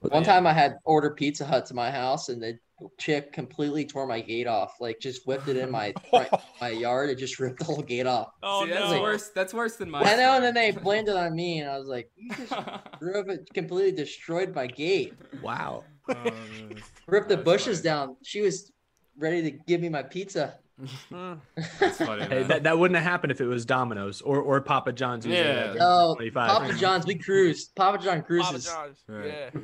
One 0.00 0.22
yeah. 0.22 0.32
time 0.34 0.46
I 0.46 0.52
had 0.52 0.76
ordered 0.84 1.16
Pizza 1.16 1.44
Hut 1.44 1.66
to 1.66 1.74
my 1.74 1.90
house 1.90 2.28
and 2.28 2.40
the 2.42 2.58
chick 2.98 3.32
completely 3.32 3.84
tore 3.86 4.06
my 4.06 4.20
gate 4.20 4.46
off. 4.46 4.74
Like 4.80 5.00
just 5.00 5.26
whipped 5.26 5.48
it 5.48 5.56
in 5.56 5.70
my 5.70 5.94
front, 6.10 6.28
my 6.60 6.68
yard. 6.68 7.10
It 7.10 7.16
just 7.18 7.40
ripped 7.40 7.58
the 7.58 7.64
whole 7.64 7.82
gate 7.82 8.06
off. 8.06 8.28
Oh 8.42 8.64
See, 8.64 8.70
that's 8.72 8.90
no. 8.92 9.02
worse. 9.02 9.28
That's 9.34 9.54
worse 9.54 9.76
than 9.76 9.90
mine. 9.90 10.06
I 10.06 10.16
know, 10.16 10.36
and 10.36 10.44
then 10.44 10.54
they 10.54 10.70
blamed 10.70 11.08
it 11.08 11.16
on 11.16 11.34
me, 11.34 11.60
and 11.60 11.70
I 11.70 11.78
was 11.78 11.88
like, 11.88 12.10
"You 12.16 12.30
just 12.36 12.52
drove 13.00 13.28
it, 13.30 13.48
completely 13.54 13.92
destroyed 13.92 14.54
my 14.54 14.66
gate, 14.66 15.14
Wow. 15.42 15.84
Oh, 16.08 16.14
man. 16.14 16.74
ripped 17.06 17.28
the 17.28 17.36
bushes 17.38 17.78
funny. 17.78 17.84
down." 17.88 18.16
She 18.22 18.42
was 18.42 18.70
ready 19.18 19.42
to 19.42 19.50
give 19.50 19.80
me 19.80 19.88
my 19.88 20.02
pizza. 20.02 20.58
That's 20.78 21.96
funny. 21.98 22.24
Hey, 22.24 22.42
that, 22.42 22.64
that 22.64 22.78
wouldn't 22.78 22.96
have 22.96 23.04
happened 23.10 23.32
if 23.32 23.40
it 23.40 23.46
was 23.46 23.64
Domino's 23.64 24.20
or, 24.20 24.40
or 24.40 24.60
Papa 24.60 24.92
John's. 24.92 25.24
Yeah. 25.24 25.74
Oh, 25.80 26.16
Papa 26.34 26.74
John's, 26.74 27.06
we 27.06 27.14
cruise. 27.14 27.66
Papa 27.74 28.02
John 28.02 28.18
Papa 28.18 28.26
cruises. 28.26 28.66
John's. 28.66 29.02
Right. 29.08 29.26
Yeah. 29.26 29.50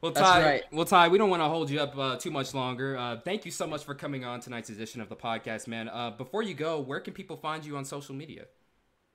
Well, 0.00 0.12
That's 0.12 0.26
Ty, 0.26 0.44
right. 0.44 0.62
well, 0.70 0.84
Ty, 0.84 1.08
we 1.08 1.16
don't 1.16 1.30
want 1.30 1.40
to 1.40 1.48
hold 1.48 1.70
you 1.70 1.80
up 1.80 1.96
uh, 1.96 2.16
too 2.16 2.30
much 2.30 2.52
longer. 2.52 2.94
Uh, 2.94 3.20
thank 3.24 3.46
you 3.46 3.50
so 3.50 3.66
much 3.66 3.84
for 3.84 3.94
coming 3.94 4.22
on 4.22 4.38
tonight's 4.40 4.68
edition 4.68 5.00
of 5.00 5.08
the 5.08 5.16
podcast, 5.16 5.66
man. 5.66 5.88
Uh, 5.88 6.10
before 6.10 6.42
you 6.42 6.52
go, 6.52 6.78
where 6.78 7.00
can 7.00 7.14
people 7.14 7.38
find 7.38 7.64
you 7.64 7.78
on 7.78 7.86
social 7.86 8.14
media? 8.14 8.44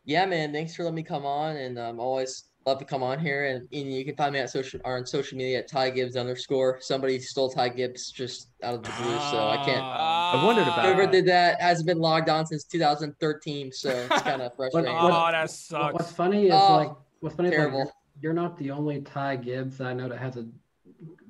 Yeah, 0.06 0.26
man. 0.26 0.52
Thanks 0.52 0.76
for 0.76 0.82
letting 0.82 0.96
me 0.96 1.04
come 1.04 1.28
on, 1.28 1.58
and 1.58 1.78
um, 1.78 2.00
always 2.00 2.46
love 2.66 2.78
to 2.80 2.86
come 2.86 3.02
on 3.04 3.20
here. 3.20 3.46
And, 3.46 3.68
and 3.72 3.94
you 3.94 4.04
can 4.06 4.16
find 4.16 4.34
me 4.34 4.40
at 4.40 4.50
social 4.50 4.80
or 4.84 4.98
on 4.98 5.06
social 5.06 5.38
media 5.38 5.60
at 5.60 5.68
Ty 5.68 5.92
Gibbs 5.92 6.16
underscore. 6.16 6.78
Somebody 6.82 7.20
stole 7.20 7.50
Ty 7.50 7.70
Gibbs 7.70 8.12
just 8.12 8.50
out 8.64 8.76
of 8.76 8.84
the 8.84 8.90
blue, 8.90 9.18
so 9.32 9.48
I 9.48 9.62
can't. 9.66 9.82
I 9.82 10.44
wondered 10.46 10.64
about 10.64 10.84
Whoever 10.86 11.04
that. 11.04 11.12
did 11.12 11.26
that 11.28 11.62
hasn't 11.62 11.88
been 11.88 12.00
logged 12.00 12.30
on 12.30 12.46
since 12.46 12.64
2013, 12.66 13.72
so 13.72 13.90
it's 13.90 14.22
kind 14.24 14.42
of 14.42 14.56
frustrating. 14.56 14.94
what- 14.94 15.12
Oh, 15.12 15.32
that 15.32 15.50
sucks. 15.50 15.94
What's 15.94 16.12
funny 16.12 16.48
is 16.48 16.54
Oh, 16.54 16.76
like 16.78 16.92
what's 17.22 17.36
funny 17.36 17.50
is 17.50 17.58
like, 17.58 17.72
you're, 17.74 17.86
you're 18.22 18.34
not 18.34 18.58
the 18.58 18.72
only 18.72 19.02
Ty 19.02 19.38
Gibbs 19.38 19.82
I 19.82 19.94
know 19.94 20.10
that 20.10 20.20
has 20.20 20.38
a 20.38 20.46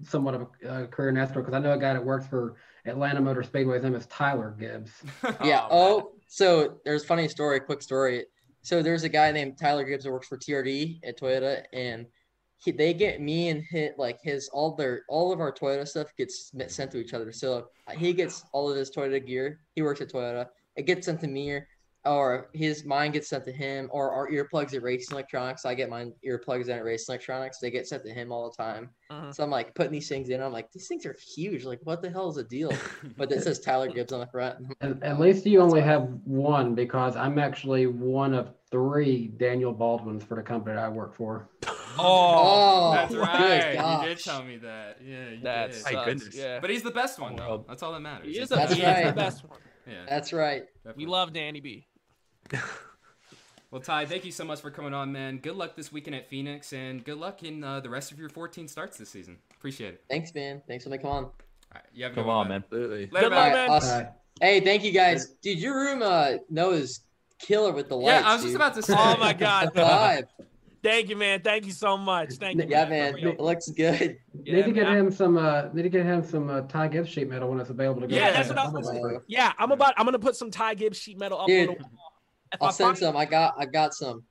somewhat 0.04 0.34
of 0.34 0.48
a 0.64 0.68
uh, 0.70 0.88
career 0.88 1.10
in 1.10 1.16
NASCAR 1.16 1.36
because 1.36 1.54
I 1.54 1.60
know 1.60 1.74
a 1.74 1.78
guy 1.78 1.94
that 1.94 2.04
works 2.04 2.26
for 2.26 2.56
Atlanta 2.86 3.22
Motor 3.22 3.44
Speedway. 3.44 3.76
His 3.76 3.84
name 3.84 3.96
is 3.96 4.06
Tyler 4.08 4.56
Gibbs. 4.60 4.92
Yeah. 5.24 5.32
man. 5.42 5.60
Oh, 5.70 6.12
so 6.28 6.78
there's 6.86 7.04
a 7.04 7.08
funny 7.08 7.28
story, 7.28 7.60
quick 7.60 7.82
story. 7.82 8.26
So 8.62 8.82
there's 8.82 9.04
a 9.04 9.10
guy 9.10 9.32
named 9.32 9.58
Tyler 9.58 9.84
Gibbs 9.84 10.04
that 10.04 10.12
works 10.12 10.28
for 10.28 10.38
TRD 10.38 11.00
at 11.04 11.20
Toyota, 11.20 11.64
and 11.74 12.06
he, 12.58 12.72
they 12.72 12.94
get 12.94 13.22
me 13.22 13.50
and 13.50 13.64
hit 13.64 13.98
like 13.98 14.20
his 14.22 14.50
all 14.50 14.76
their 14.76 15.04
all 15.08 15.32
of 15.32 15.40
our 15.40 15.52
Toyota 15.52 15.88
stuff 15.88 16.14
gets 16.18 16.52
sent 16.68 16.92
to 16.92 16.98
each 16.98 17.14
other. 17.14 17.32
So 17.32 17.68
he 17.98 18.14
gets 18.14 18.44
all 18.52 18.70
of 18.70 18.76
his 18.76 18.92
Toyota 18.92 19.26
gear. 19.26 19.62
He 19.76 19.82
works 19.82 20.02
at 20.02 20.12
Toyota. 20.12 20.48
It 20.76 20.86
gets 20.86 21.06
sent 21.06 21.22
to 21.22 21.28
me, 21.28 21.62
or 22.06 22.50
his 22.54 22.86
mine 22.86 23.12
gets 23.12 23.28
sent 23.30 23.46
to 23.46 23.52
him, 23.52 23.90
or 23.92 24.12
our 24.12 24.30
earplugs 24.30 24.74
at 24.74 24.82
Racing 24.82 25.14
Electronics. 25.14 25.66
I 25.66 25.74
get 25.76 25.90
mine 25.90 26.14
earplugs 26.26 26.70
at 26.70 26.84
Racing 26.84 27.14
Electronics. 27.14 27.60
They 27.60 27.70
get 27.72 27.88
sent 27.88 28.04
to 28.06 28.10
him 28.12 28.32
all 28.32 28.50
the 28.50 28.64
time. 28.64 28.90
Mhm. 29.12 29.34
So 29.36 29.44
I'm 29.44 29.50
like 29.50 29.76
putting 29.76 29.92
these 29.92 30.08
things 30.08 30.30
in. 30.30 30.42
I'm 30.42 30.54
like, 30.54 30.72
these 30.72 30.88
things 30.88 31.06
are 31.06 31.16
huge. 31.36 31.66
Like, 31.66 31.80
what 31.84 32.02
the 32.02 32.10
hell 32.10 32.30
is 32.30 32.36
the 32.36 32.44
deal? 32.44 32.72
But 33.18 33.32
it 33.32 33.42
says 33.44 33.60
Tyler 33.60 33.90
Gibbs 33.90 34.14
on 34.14 34.22
the 34.22 34.28
front. 34.28 34.58
At, 34.82 35.04
at 35.04 35.20
least 35.20 35.46
you 35.46 35.60
only 35.62 35.82
have 35.82 36.04
one 36.24 36.74
because 36.76 37.16
I'm 37.18 37.38
actually 37.40 37.88
one 37.88 38.34
of 38.34 38.54
three 38.72 39.28
Daniel 39.38 39.74
Baldwins 39.74 40.24
for 40.24 40.36
the 40.36 40.42
company 40.44 40.78
I 40.78 40.88
work 40.90 41.16
for. 41.16 41.50
Oh, 42.02 42.02
Oh, 42.02 42.92
That's 42.94 43.14
right. 43.16 43.74
You 43.74 44.08
did 44.08 44.20
tell 44.20 44.42
me 44.44 44.58
that. 44.58 44.98
Yeah, 45.04 45.30
you 45.32 45.40
that 45.44 45.72
did. 45.74 45.84
My 45.84 45.92
sucks. 45.92 46.06
goodness. 46.06 46.36
Yeah. 46.36 46.60
But 46.62 46.70
he's 46.70 46.84
the 46.84 46.92
best 46.92 47.20
one, 47.20 47.36
though. 47.36 47.66
That's 47.68 47.84
all 47.84 47.92
that 47.92 48.00
matters. 48.00 48.28
He 48.28 48.34
He's 48.34 48.44
is 48.44 48.50
the 48.50 48.56
the, 48.56 48.62
That's 48.62 48.74
he 48.76 48.82
is 48.84 49.06
the 49.08 49.14
best 49.14 49.44
one. 49.50 49.60
Yeah, 49.86 50.06
That's 50.08 50.32
right. 50.32 50.64
definitely. 50.86 51.06
We 51.06 51.10
love 51.12 51.34
Danny 51.34 51.60
B. 51.60 51.88
Well, 53.72 53.82
Ty, 53.82 54.08
thank 54.08 54.26
you 54.26 54.32
so 54.32 54.44
much 54.44 54.62
for 54.62 54.72
coming 54.72 54.96
on, 54.96 55.12
man. 55.12 55.38
Good 55.38 55.56
luck 55.56 55.76
this 55.76 55.92
weekend 55.92 56.16
at 56.16 56.28
Phoenix, 56.28 56.74
and 56.74 57.06
good 57.06 57.20
luck 57.20 57.44
in 57.44 57.64
uh, 57.64 57.80
the 57.80 57.90
rest 57.90 58.12
of 58.12 58.18
your 58.18 58.28
14 58.30 58.68
starts 58.68 58.98
this 58.98 59.10
season. 59.10 59.38
Appreciate 59.56 59.94
it. 59.94 60.04
Thanks, 60.10 60.34
man. 60.34 60.64
Thanks 60.68 60.86
for 60.86 60.90
letting 60.90 61.06
me 61.06 61.10
come 61.12 61.18
on. 61.18 61.24
All 61.26 61.32
right, 61.76 61.84
you 61.94 62.04
have 62.04 62.14
a 62.14 62.16
good 62.16 62.22
Come 62.22 62.30
on, 62.32 62.48
man. 62.48 62.64
Absolutely. 62.64 63.10
Later, 63.12 63.30
Good 63.30 63.36
luck, 63.36 63.54
man. 63.54 63.54
man. 63.54 63.70
Awesome. 63.70 64.08
Hey, 64.42 64.60
thank 64.62 64.84
you 64.84 64.92
guys. 64.92 65.28
Dude, 65.44 65.60
your 65.60 65.76
room 65.80 66.02
uh 66.02 66.38
Noah's 66.50 67.02
killer 67.38 67.72
with 67.72 67.90
the 67.90 67.96
lights. 67.96 68.24
Yeah, 68.24 68.28
I 68.28 68.34
was 68.34 68.42
dude. 68.42 68.48
just 68.48 68.56
about 68.56 68.74
to 68.74 68.82
say. 68.82 68.96
Oh 68.98 69.18
my 69.18 69.34
God. 69.34 69.72
Vibe. 69.76 70.24
Thank 70.82 71.10
you, 71.10 71.16
man. 71.16 71.42
Thank 71.42 71.68
you 71.68 71.72
so 71.72 71.96
much. 71.96 72.34
Thank 72.36 72.60
you. 72.60 72.66
Yeah, 72.68 72.86
man. 72.86 73.12
For 73.12 73.18
real. 73.18 73.30
It 73.34 73.40
looks 73.40 73.70
good. 73.70 74.18
Yeah, 74.44 74.56
need 74.56 74.66
to 74.66 74.72
get 74.72 74.88
man. 74.88 74.98
him 74.98 75.12
some. 75.12 75.38
Uh, 75.38 75.66
need 75.74 75.84
to 75.84 75.90
get 75.90 76.08
him 76.08 76.24
some 76.24 76.50
uh, 76.50 76.62
Ty 76.62 76.88
Gibbs 76.88 77.10
sheet 77.10 77.30
metal 77.30 77.50
when 77.50 77.60
it's 77.60 77.70
available 77.70 78.02
to 78.02 78.08
go. 78.08 78.16
Yeah, 78.16 78.30
to 78.30 78.34
that's 78.34 78.50
what 78.50 78.58
I 78.58 78.64
was 78.64 78.86
public. 78.88 79.04
gonna 79.04 79.20
say. 79.20 79.26
Yeah, 79.28 79.54
I'm 79.60 79.72
about. 79.72 79.94
I'm 79.98 80.06
gonna 80.06 80.18
put 80.18 80.36
some 80.36 80.50
Ty 80.50 80.74
Gibbs 80.74 80.98
sheet 80.98 81.20
metal 81.20 81.40
up 81.40 81.48
Dude, 81.48 81.70
on 81.70 81.76
the 81.76 81.84
wall. 81.84 82.09
If 82.54 82.62
I'll 82.62 82.70
I 82.70 82.72
send 82.72 82.88
find- 82.90 82.98
some. 82.98 83.18
I 83.18 83.26
got 83.26 83.56
I 83.58 83.66
got 83.66 83.94
some. 83.94 84.24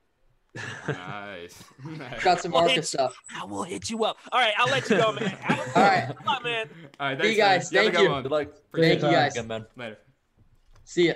Nice. 0.88 1.62
Got 2.24 2.40
some 2.40 2.50
Well, 2.52 2.62
Marcus 2.62 2.78
it's- 2.78 2.88
stuff. 2.88 3.14
I 3.38 3.44
will 3.44 3.62
hit 3.62 3.90
you 3.90 4.04
up. 4.04 4.16
All 4.32 4.40
right, 4.40 4.54
I'll 4.58 4.66
let 4.68 4.88
you 4.90 4.96
go, 4.96 5.12
man. 5.12 5.28
Have 5.40 5.60
a 5.60 5.64
good 5.64 5.76
All 5.76 5.82
right. 5.82 6.06
one. 6.08 6.16
Good 6.16 6.26
luck, 6.26 6.42
man. 6.44 6.70
All 6.98 7.06
right, 7.08 7.22
See 7.22 7.30
you 7.30 7.36
guys. 7.36 7.72
man. 7.72 7.84
Thank 7.92 7.98
you. 7.98 8.10
one. 8.10 8.22
Good 8.24 8.32
luck. 8.32 8.48
Appreciate 8.68 9.00
Thank 9.00 9.02
you 9.12 9.18
guys. 9.18 9.34
Good 9.34 9.46
man. 9.46 9.66
Later. 9.76 9.98
See 10.84 11.06
ya. 11.08 11.14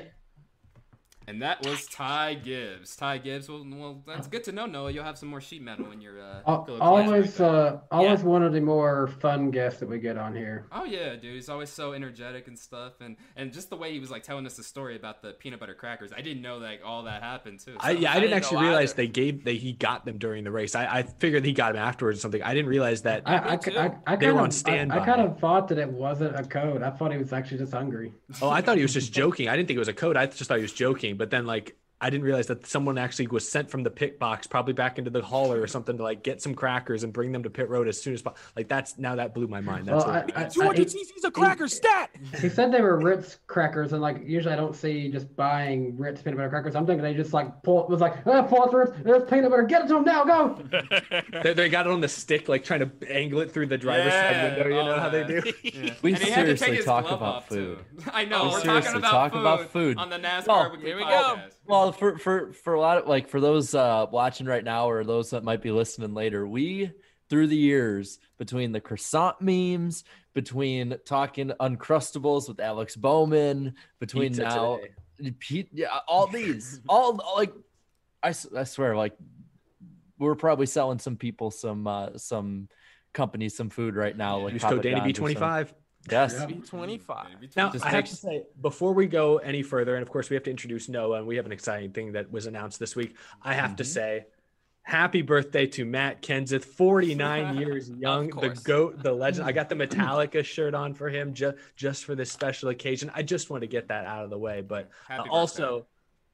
And 1.26 1.40
that 1.42 1.64
was 1.64 1.86
Ty 1.86 2.34
Gibbs. 2.34 2.96
Ty 2.96 3.18
Gibbs. 3.18 3.48
Well, 3.48 3.64
well, 3.70 4.02
that's 4.06 4.26
good 4.26 4.44
to 4.44 4.52
know, 4.52 4.66
Noah. 4.66 4.90
You'll 4.90 5.04
have 5.04 5.18
some 5.18 5.28
more 5.28 5.40
sheet 5.40 5.62
metal 5.62 5.90
in 5.92 6.00
your. 6.00 6.20
uh, 6.20 6.40
Al- 6.46 6.62
go 6.64 6.76
to 6.76 6.82
Always, 6.82 7.36
class 7.36 7.40
like 7.40 7.72
uh, 7.72 7.76
always 7.90 8.22
one 8.22 8.42
of 8.42 8.52
the 8.52 8.60
more 8.60 9.08
fun 9.20 9.50
guests 9.50 9.80
that 9.80 9.88
we 9.88 9.98
get 9.98 10.18
on 10.18 10.34
here. 10.34 10.66
Oh 10.72 10.84
yeah, 10.84 11.14
dude. 11.14 11.34
He's 11.34 11.48
always 11.48 11.70
so 11.70 11.92
energetic 11.92 12.48
and 12.48 12.58
stuff, 12.58 12.94
and 13.00 13.16
and 13.36 13.52
just 13.52 13.70
the 13.70 13.76
way 13.76 13.92
he 13.92 13.98
was 14.00 14.10
like 14.10 14.22
telling 14.22 14.46
us 14.46 14.56
the 14.56 14.62
story 14.64 14.96
about 14.96 15.22
the 15.22 15.32
peanut 15.32 15.60
butter 15.60 15.74
crackers. 15.74 16.10
I 16.16 16.20
didn't 16.22 16.42
know 16.42 16.58
like 16.58 16.80
all 16.84 17.04
that 17.04 17.22
happened 17.22 17.60
too. 17.60 17.76
I, 17.78 17.92
yeah, 17.92 18.10
I 18.10 18.14
didn't 18.14 18.30
didn't 18.30 18.36
actually 18.44 18.62
realize 18.64 18.90
either. 18.90 18.96
they 18.96 19.08
gave 19.08 19.44
they 19.44 19.56
he 19.56 19.72
got 19.72 20.04
them 20.04 20.18
during 20.18 20.44
the 20.44 20.50
race. 20.50 20.74
I, 20.74 20.86
I 20.98 21.02
figured 21.04 21.44
he 21.44 21.52
got 21.52 21.74
them 21.74 21.82
afterwards 21.82 22.18
or 22.18 22.22
something. 22.22 22.42
I 22.42 22.52
didn't 22.54 22.68
realize 22.68 23.02
that. 23.02 23.22
I, 23.26 23.36
I. 23.36 23.52
I, 23.52 23.90
I 24.06 24.16
They 24.16 24.26
kind 24.26 24.34
were 24.34 24.40
on 24.40 24.46
of, 24.46 24.46
I, 24.46 24.48
standby. 24.50 24.98
I 24.98 25.04
kind 25.06 25.20
of 25.20 25.38
thought 25.38 25.68
that 25.68 25.78
it 25.78 25.88
wasn't 25.90 26.38
a 26.38 26.42
code. 26.42 26.82
I 26.82 26.90
thought 26.90 27.12
he 27.12 27.18
was 27.18 27.32
actually 27.32 27.58
just 27.58 27.72
hungry. 27.72 28.12
oh, 28.40 28.48
I 28.50 28.60
thought 28.60 28.76
he 28.76 28.82
was 28.82 28.92
just 28.92 29.12
joking. 29.22 29.48
I 29.48 29.56
didn't 29.56 29.68
think 29.68 29.76
it 29.76 29.80
was 29.80 29.88
a 29.88 29.92
code. 29.94 30.16
I 30.16 30.26
just 30.26 30.44
thought 30.44 30.56
he 30.56 30.62
was 30.62 30.72
joking. 30.72 31.11
But 31.12 31.30
then 31.30 31.46
like 31.46 31.76
I 32.02 32.10
didn't 32.10 32.24
realize 32.24 32.48
that 32.48 32.66
someone 32.66 32.98
actually 32.98 33.28
was 33.28 33.48
sent 33.48 33.70
from 33.70 33.84
the 33.84 33.90
pit 33.90 34.18
box, 34.18 34.46
probably 34.46 34.74
back 34.74 34.98
into 34.98 35.08
the 35.10 35.22
hauler 35.22 35.60
or 35.62 35.66
something, 35.68 35.96
to 35.96 36.02
like 36.02 36.22
get 36.24 36.42
some 36.42 36.52
crackers 36.54 37.04
and 37.04 37.12
bring 37.12 37.30
them 37.30 37.42
to 37.44 37.48
pit 37.50 37.68
road 37.70 37.86
as 37.86 38.02
soon 38.02 38.12
as 38.12 38.20
possible. 38.20 38.42
Like 38.56 38.68
that's 38.68 38.98
now 38.98 39.14
that 39.14 39.32
blew 39.34 39.46
my 39.46 39.60
mind. 39.60 39.86
That's 39.86 40.04
Well, 40.04 40.14
what- 40.16 40.36
I- 40.36 40.42
I- 40.42 40.48
200 40.48 40.88
cc's 40.88 41.24
of 41.24 41.32
cracker 41.32 41.68
stat. 41.68 42.10
He 42.40 42.48
said 42.48 42.72
they 42.72 42.80
were 42.82 42.98
Ritz 42.98 43.38
crackers, 43.46 43.92
and 43.92 44.02
like 44.02 44.20
usually 44.26 44.52
I 44.52 44.56
don't 44.56 44.74
see 44.74 45.10
just 45.10 45.34
buying 45.36 45.96
Ritz 45.96 46.20
peanut 46.22 46.36
butter 46.38 46.48
crackers. 46.50 46.74
I'm 46.74 46.84
thinking 46.86 47.04
they 47.04 47.14
just 47.14 47.32
like 47.32 47.62
pull 47.62 47.86
was 47.88 48.00
like 48.00 48.14
ah, 48.26 48.42
pull 48.42 48.64
it 48.64 48.72
Ritz, 48.76 48.92
there's 49.04 49.30
peanut 49.30 49.50
butter, 49.50 49.62
get 49.62 49.84
it 49.84 49.88
to 49.88 49.96
him 49.98 50.04
now, 50.04 50.24
go. 50.24 50.58
they, 51.42 51.52
they 51.54 51.68
got 51.68 51.86
it 51.86 51.92
on 51.92 52.00
the 52.00 52.08
stick, 52.08 52.48
like 52.48 52.64
trying 52.64 52.80
to 52.80 52.90
angle 53.14 53.40
it 53.40 53.52
through 53.52 53.66
the 53.66 53.78
driver's 53.78 54.12
side 54.12 54.56
window. 54.58 54.68
You 54.68 54.80
all 54.80 54.86
know 54.86 54.98
how 54.98 55.08
they 55.08 55.24
do. 55.24 55.40
Yeah. 55.62 55.94
We 56.02 56.12
And 56.14 56.22
he 56.22 56.30
had 56.30 56.46
to 56.46 56.56
take 56.56 56.58
seriously 56.58 56.84
talk 56.84 57.04
about 57.06 57.22
off, 57.22 57.48
too. 57.48 57.78
food. 57.96 58.04
I 58.12 58.24
know. 58.24 58.44
We 58.44 58.50
we're 58.50 58.60
seriously 58.60 58.92
talking 58.92 58.98
about 58.98 59.10
talk 59.10 59.32
food 59.32 59.40
about 59.40 59.70
food. 59.72 59.96
on 59.98 60.10
the 60.10 60.18
NASCAR 60.18 60.46
Well, 60.48 60.70
Weekly 60.72 60.86
here 60.86 60.96
we 60.96 61.02
go. 61.04 61.08
podcast. 61.08 61.52
Well, 61.66 61.92
for 61.92 62.18
for 62.18 62.52
for 62.52 62.74
a 62.74 62.80
lot 62.80 62.98
of 62.98 63.06
like 63.06 63.28
for 63.28 63.40
those 63.40 63.74
uh 63.74 64.06
watching 64.10 64.46
right 64.46 64.64
now 64.64 64.90
or 64.90 65.04
those 65.04 65.30
that 65.30 65.44
might 65.44 65.62
be 65.62 65.70
listening 65.70 66.14
later, 66.14 66.46
we 66.46 66.92
through 67.28 67.46
the 67.46 67.56
years 67.56 68.18
between 68.36 68.72
the 68.72 68.80
croissant 68.80 69.40
memes, 69.40 70.04
between 70.34 70.96
talking 71.06 71.52
uncrustables 71.60 72.48
with 72.48 72.60
Alex 72.60 72.96
Bowman, 72.96 73.74
between 74.00 74.32
Pizza 74.32 74.42
now 74.42 74.80
yeah, 75.72 75.86
all 76.08 76.26
these, 76.26 76.80
all 76.88 77.20
like 77.36 77.52
I, 78.22 78.28
I 78.56 78.64
swear, 78.64 78.96
like 78.96 79.16
we're 80.18 80.34
probably 80.34 80.66
selling 80.66 80.98
some 80.98 81.16
people 81.16 81.50
some 81.50 81.86
uh 81.86 82.16
some 82.16 82.68
companies 83.12 83.56
some 83.56 83.70
food 83.70 83.94
right 83.94 84.16
now. 84.16 84.38
Like 84.38 84.54
Use 84.54 84.62
code 84.62 84.82
Danny 84.82 85.00
B 85.00 85.12
twenty 85.12 85.34
five. 85.34 85.72
Some- 86.04 86.12
Yes. 86.12 86.34
Yeah. 86.38 86.46
B25. 86.46 87.56
Now, 87.56 87.70
Just 87.70 87.84
I 87.84 87.90
have 87.90 88.04
to 88.06 88.16
say, 88.16 88.44
before 88.60 88.92
we 88.92 89.06
go 89.06 89.38
any 89.38 89.62
further, 89.62 89.94
and 89.94 90.02
of 90.02 90.08
course, 90.10 90.30
we 90.30 90.34
have 90.34 90.42
to 90.44 90.50
introduce 90.50 90.88
Noah, 90.88 91.18
and 91.18 91.26
we 91.26 91.36
have 91.36 91.46
an 91.46 91.52
exciting 91.52 91.92
thing 91.92 92.12
that 92.12 92.30
was 92.30 92.46
announced 92.46 92.78
this 92.78 92.96
week. 92.96 93.16
I 93.42 93.54
have 93.54 93.76
to 93.76 93.84
say, 93.84 94.26
happy 94.82 95.22
birthday 95.22 95.66
to 95.68 95.84
Matt 95.84 96.22
Kenseth, 96.22 96.64
49 96.64 97.56
years 97.58 97.88
young, 97.88 98.30
the. 98.30 98.48
GOAT, 98.64 99.02
the 99.02 99.12
legend. 99.12 99.46
I 99.46 99.52
got 99.52 99.68
the 99.68 99.74
Metallica 99.86 100.44
shirt 100.44 100.74
on 100.74 100.94
for 100.94 101.08
him 101.08 101.34
just, 101.34 101.56
just 101.76 102.04
for 102.04 102.14
this 102.16 102.32
special 102.32 102.70
occasion. 102.70 103.10
I 103.14 103.22
just 103.22 103.48
want 103.48 103.60
to 103.60 103.68
get 103.68 103.88
that 103.88 104.06
out 104.06 104.24
of 104.24 104.30
the 104.30 104.38
way. 104.38 104.60
But 104.60 104.90
uh, 105.08 105.22
also, 105.30 105.86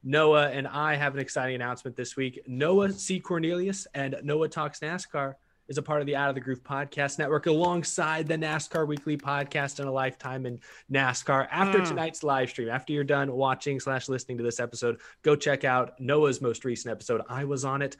Noah 0.03 0.49
and 0.49 0.67
I 0.67 0.95
have 0.95 1.13
an 1.13 1.19
exciting 1.19 1.55
announcement 1.55 1.95
this 1.95 2.15
week. 2.15 2.41
Noah 2.47 2.91
C. 2.91 3.19
Cornelius 3.19 3.85
and 3.93 4.15
Noah 4.23 4.47
Talks 4.49 4.79
NASCAR 4.79 5.35
is 5.69 5.77
a 5.77 5.81
part 5.81 6.01
of 6.01 6.07
the 6.07 6.15
Out 6.15 6.29
of 6.29 6.35
the 6.35 6.41
Groove 6.41 6.63
podcast 6.63 7.19
network 7.19 7.45
alongside 7.45 8.27
the 8.27 8.35
NASCAR 8.35 8.87
Weekly 8.87 9.15
podcast 9.15 9.79
and 9.79 9.87
a 9.87 9.91
lifetime 9.91 10.45
in 10.45 10.59
NASCAR. 10.91 11.47
After 11.51 11.79
hmm. 11.79 11.85
tonight's 11.85 12.23
live 12.23 12.49
stream, 12.49 12.69
after 12.69 12.91
you're 12.91 13.03
done 13.03 13.31
watching 13.31 13.79
slash 13.79 14.09
listening 14.09 14.37
to 14.39 14.43
this 14.43 14.59
episode, 14.59 14.99
go 15.21 15.35
check 15.35 15.63
out 15.63 15.99
Noah's 15.99 16.41
most 16.41 16.65
recent 16.65 16.91
episode. 16.91 17.21
I 17.29 17.45
was 17.45 17.63
on 17.63 17.81
it. 17.81 17.95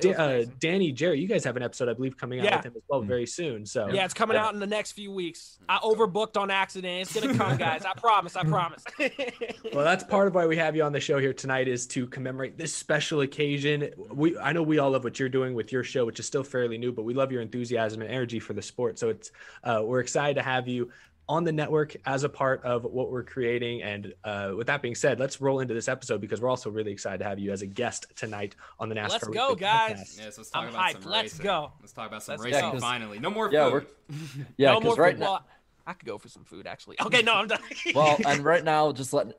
D- 0.00 0.08
was 0.08 0.16
uh. 0.18 0.44
Danny, 0.58 0.92
Jerry, 0.92 1.20
you 1.20 1.28
guys 1.28 1.44
have 1.44 1.56
an 1.56 1.62
episode, 1.62 1.88
I 1.88 1.94
believe, 1.94 2.16
coming 2.16 2.40
out 2.40 2.44
Yeah. 2.44 2.56
with 2.56 2.66
him 2.66 2.72
as 2.76 2.82
well 2.88 3.00
hmm. 3.00 3.08
very 3.08 3.26
soon. 3.26 3.64
So 3.64 3.88
Yeah, 3.88 4.04
it's 4.04 4.14
coming 4.14 4.36
out 4.36 4.52
in 4.52 4.60
the 4.60 4.66
next 4.66 4.92
few 4.92 5.12
weeks. 5.12 5.58
Hmm. 5.60 5.64
I 5.70 5.78
overbooked 5.78 6.36
on 6.36 6.50
accident. 6.50 7.02
It's 7.02 7.18
gonna 7.18 7.38
come, 7.38 7.56
guys. 7.56 7.84
I 7.84 7.92
promise. 7.94 8.36
I 8.36 8.42
promise. 8.44 8.84
well 9.72 9.84
that's 9.84 10.04
part 10.04 10.28
of 10.28 10.34
why 10.34 10.46
we 10.46 10.56
have 10.56 10.74
you 10.76 10.82
on 10.82 10.92
the 10.92 11.00
show 11.00 11.18
here 11.18 11.32
tonight 11.32 11.68
is 11.68 11.86
to 11.86 12.06
commemorate 12.06 12.58
this 12.58 12.74
special 12.74 13.20
occasion 13.20 13.90
we 14.10 14.36
i 14.38 14.52
know 14.52 14.62
we 14.62 14.78
all 14.78 14.90
love 14.90 15.04
what 15.04 15.18
you're 15.18 15.28
doing 15.28 15.54
with 15.54 15.72
your 15.72 15.84
show 15.84 16.04
which 16.04 16.18
is 16.18 16.26
still 16.26 16.44
fairly 16.44 16.78
new 16.78 16.92
but 16.92 17.02
we 17.02 17.11
love 17.12 17.32
your 17.32 17.42
enthusiasm 17.42 18.02
and 18.02 18.10
energy 18.10 18.40
for 18.40 18.52
the 18.52 18.62
sport 18.62 18.98
so 18.98 19.08
it's 19.08 19.30
uh, 19.64 19.80
we're 19.84 20.00
excited 20.00 20.34
to 20.34 20.42
have 20.42 20.66
you 20.68 20.90
on 21.28 21.44
the 21.44 21.52
network 21.52 21.94
as 22.04 22.24
a 22.24 22.28
part 22.28 22.62
of 22.64 22.84
what 22.84 23.10
we're 23.10 23.22
creating 23.22 23.80
and 23.82 24.12
uh, 24.24 24.52
with 24.56 24.66
that 24.66 24.82
being 24.82 24.94
said 24.94 25.20
let's 25.20 25.40
roll 25.40 25.60
into 25.60 25.72
this 25.72 25.88
episode 25.88 26.20
because 26.20 26.40
we're 26.40 26.48
also 26.48 26.68
really 26.68 26.90
excited 26.90 27.18
to 27.18 27.24
have 27.24 27.38
you 27.38 27.52
as 27.52 27.62
a 27.62 27.66
guest 27.66 28.06
tonight 28.16 28.56
on 28.80 28.88
the 28.88 28.94
nascar 28.94 29.10
Let's 29.12 29.26
Weekly 29.28 29.38
go, 29.38 29.54
guys. 29.54 29.92
podcast. 29.92 30.18
Yes, 30.18 30.38
let's 30.38 30.50
talk 30.50 30.62
I'm 30.64 30.68
about 30.70 30.80
hyped. 30.82 31.02
some 31.02 31.10
Let's 31.12 31.22
racing. 31.34 31.44
go. 31.44 31.72
Let's 31.80 31.92
talk 31.92 32.08
about 32.08 32.22
some 32.24 32.32
Let's 32.34 32.44
racing 32.44 32.60
go. 32.60 32.70
'cause- 32.72 32.80
finally. 32.80 33.18
No 33.20 33.30
more 33.30 33.50
Yeah, 33.52 33.70
food. 33.70 33.86
Yeah, 34.56 34.68
no 34.72 34.72
more 34.74 34.80
because 34.82 34.98
right 34.98 35.14
food. 35.14 35.20
now, 35.20 35.40
I 35.86 35.92
could 35.94 36.06
go 36.06 36.18
for 36.18 36.28
some 36.28 36.44
food 36.44 36.66
actually. 36.66 36.96
Okay, 37.00 37.22
no, 37.22 37.34
I'm 37.34 37.46
done. 37.46 37.60
well, 37.94 38.16
and 38.26 38.44
right 38.44 38.62
now, 38.64 38.90
just 38.92 39.12
letting 39.12 39.32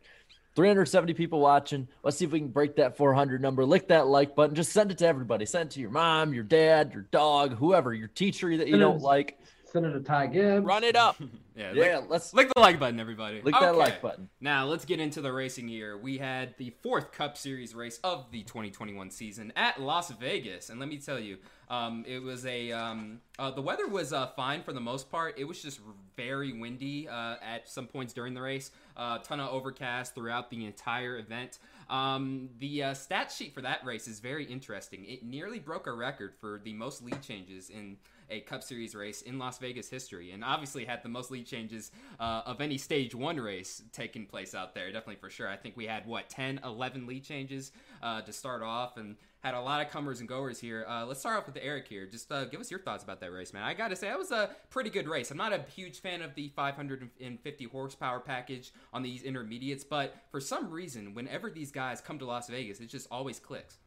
370 0.56 1.14
people 1.14 1.40
watching. 1.40 1.88
Let's 2.04 2.18
see 2.18 2.26
if 2.26 2.32
we 2.32 2.40
can 2.40 2.50
break 2.50 2.76
that 2.76 2.98
400 2.98 3.42
number. 3.42 3.66
Lick 3.66 3.88
that 3.88 4.08
like 4.08 4.36
button. 4.36 4.56
Just 4.56 4.72
send 4.72 4.92
it 4.92 5.00
to 5.00 5.08
everybody. 5.08 5.46
Send 5.46 5.70
it 5.70 5.74
to 5.74 5.80
your 5.80 5.90
mom, 5.90 6.34
your 6.34 6.44
dad, 6.44 6.94
your 6.94 7.04
dog, 7.12 7.58
whoever, 7.58 7.94
your 7.94 8.10
teacher 8.10 8.56
that 8.58 8.68
you 8.68 8.78
don't 8.78 9.02
like. 9.02 9.40
Send 9.74 9.88
it 9.88 9.94
to 9.94 10.00
Ty 10.02 10.28
Gibbs. 10.28 10.66
Run 10.66 10.84
it 10.84 10.96
up. 10.96 11.18
Yeah, 11.56 11.72
Yeah, 11.74 12.00
lick, 12.00 12.10
let's 12.10 12.34
lick 12.34 12.52
the 12.52 12.60
like 12.60 12.80
button, 12.80 13.00
everybody. 13.00 13.40
lick 13.44 13.54
that 13.54 13.76
like 13.76 14.02
button. 14.02 14.28
Now 14.42 14.66
let's 14.66 14.86
get 14.86 15.00
into 15.00 15.22
the 15.22 15.32
racing 15.32 15.68
year. 15.68 15.96
We 15.96 16.18
had 16.18 16.56
the 16.58 16.74
fourth 16.82 17.12
Cup 17.12 17.38
Series 17.38 17.76
race 17.76 18.00
of 18.04 18.32
the 18.32 18.42
2021 18.42 19.12
season 19.12 19.54
at 19.56 19.80
Las 19.80 20.10
Vegas, 20.14 20.72
and 20.72 20.80
let 20.80 20.90
me 20.90 20.98
tell 20.98 21.20
you, 21.20 21.38
um, 21.70 22.06
it 22.08 22.24
was 22.24 22.48
a 22.48 22.72
um, 22.72 23.22
uh, 23.38 23.52
the 23.52 23.62
weather 23.62 23.88
was 23.88 24.14
uh, 24.14 24.30
fine 24.36 24.64
for 24.64 24.74
the 24.74 24.80
most 24.80 25.12
part. 25.12 25.38
It 25.38 25.44
was 25.44 25.62
just 25.62 25.80
very 26.18 26.60
windy 26.60 27.08
uh, 27.08 27.36
at 27.44 27.70
some 27.70 27.86
points 27.86 28.14
during 28.14 28.34
the 28.34 28.42
race. 28.42 28.72
A 28.98 29.02
uh, 29.02 29.18
ton 29.20 29.40
of 29.40 29.54
overcast 29.54 30.16
throughout 30.16 30.50
the 30.50 30.66
entire 30.66 31.20
event. 31.20 31.60
Um, 31.88 32.50
the 32.58 32.84
uh, 32.84 32.94
stat 32.96 33.32
sheet 33.32 33.54
for 33.54 33.62
that 33.62 33.86
race 33.86 34.08
is 34.08 34.20
very 34.20 34.46
interesting. 34.46 35.06
It 35.06 35.24
nearly 35.24 35.60
broke 35.60 35.86
a 35.86 35.94
record 35.94 36.34
for 36.42 36.60
the 36.64 36.74
most 36.74 37.04
lead 37.04 37.22
changes 37.22 37.70
in 37.70 37.98
a 38.34 38.42
Cup 38.42 38.64
Series 38.64 38.96
race 38.96 39.22
in 39.22 39.38
Las 39.38 39.60
Vegas 39.60 39.90
history, 39.90 40.32
and 40.32 40.44
obviously 40.44 40.86
had 40.86 41.04
the 41.04 41.10
most 41.10 41.30
lead 41.30 41.46
changes 41.46 41.92
uh, 42.20 42.42
of 42.46 42.62
any 42.62 42.78
Stage 42.78 43.14
1 43.14 43.38
race 43.38 43.84
taking 43.92 44.26
place 44.26 44.56
out 44.56 44.74
there, 44.74 44.88
definitely 44.88 45.16
for 45.16 45.30
sure. 45.30 45.48
I 45.48 45.56
think 45.56 45.78
we 45.78 45.86
had, 45.86 46.06
what, 46.06 46.30
10, 46.30 46.62
11 46.64 47.06
lead 47.06 47.24
changes 47.24 47.72
uh, 48.02 48.22
to 48.22 48.34
start 48.34 48.64
off, 48.64 48.98
and 48.98 49.16
had 49.44 49.54
a 49.54 49.62
lot 49.62 49.86
of 49.86 49.92
comers 49.92 50.20
and 50.20 50.30
goers 50.30 50.60
here. 50.60 50.86
Uh, 50.88 51.06
let's 51.06 51.20
start 51.20 51.38
off 51.38 51.46
with 51.46 51.58
Eric 51.62 51.88
here. 51.88 52.06
Just 52.06 52.32
uh, 52.32 52.46
give 52.46 52.62
us 52.62 52.72
your 52.72 52.80
thoughts 52.80 53.04
about 53.04 53.20
that 53.20 53.32
race, 53.32 53.54
man. 53.54 53.64
I 53.64 53.74
gotta 53.74 53.96
say, 53.96 54.08
that 54.08 54.18
was 54.18 54.32
a 54.32 54.50
pretty 54.70 54.90
good 54.90 55.08
race. 55.08 55.32
I'm 55.32 55.38
not 55.38 55.54
a 55.54 55.64
huge 55.76 56.00
fan 56.00 56.22
of 56.22 56.34
the 56.34 56.48
550 56.56 57.66
horsepower 57.66 58.20
package 58.20 58.72
on 58.94 59.04
these 59.04 59.24
intermediates, 59.24 59.84
but 59.84 60.16
for 60.32 60.40
some 60.40 60.72
reason, 60.72 61.14
whenever 61.14 61.50
these 61.50 61.72
guys 61.72 62.02
come 62.02 62.18
to 62.20 62.26
Las 62.26 62.48
Vegas, 62.48 62.80
it 62.80 62.88
just 62.88 63.08
always 63.12 63.40
clicks. 63.40 63.80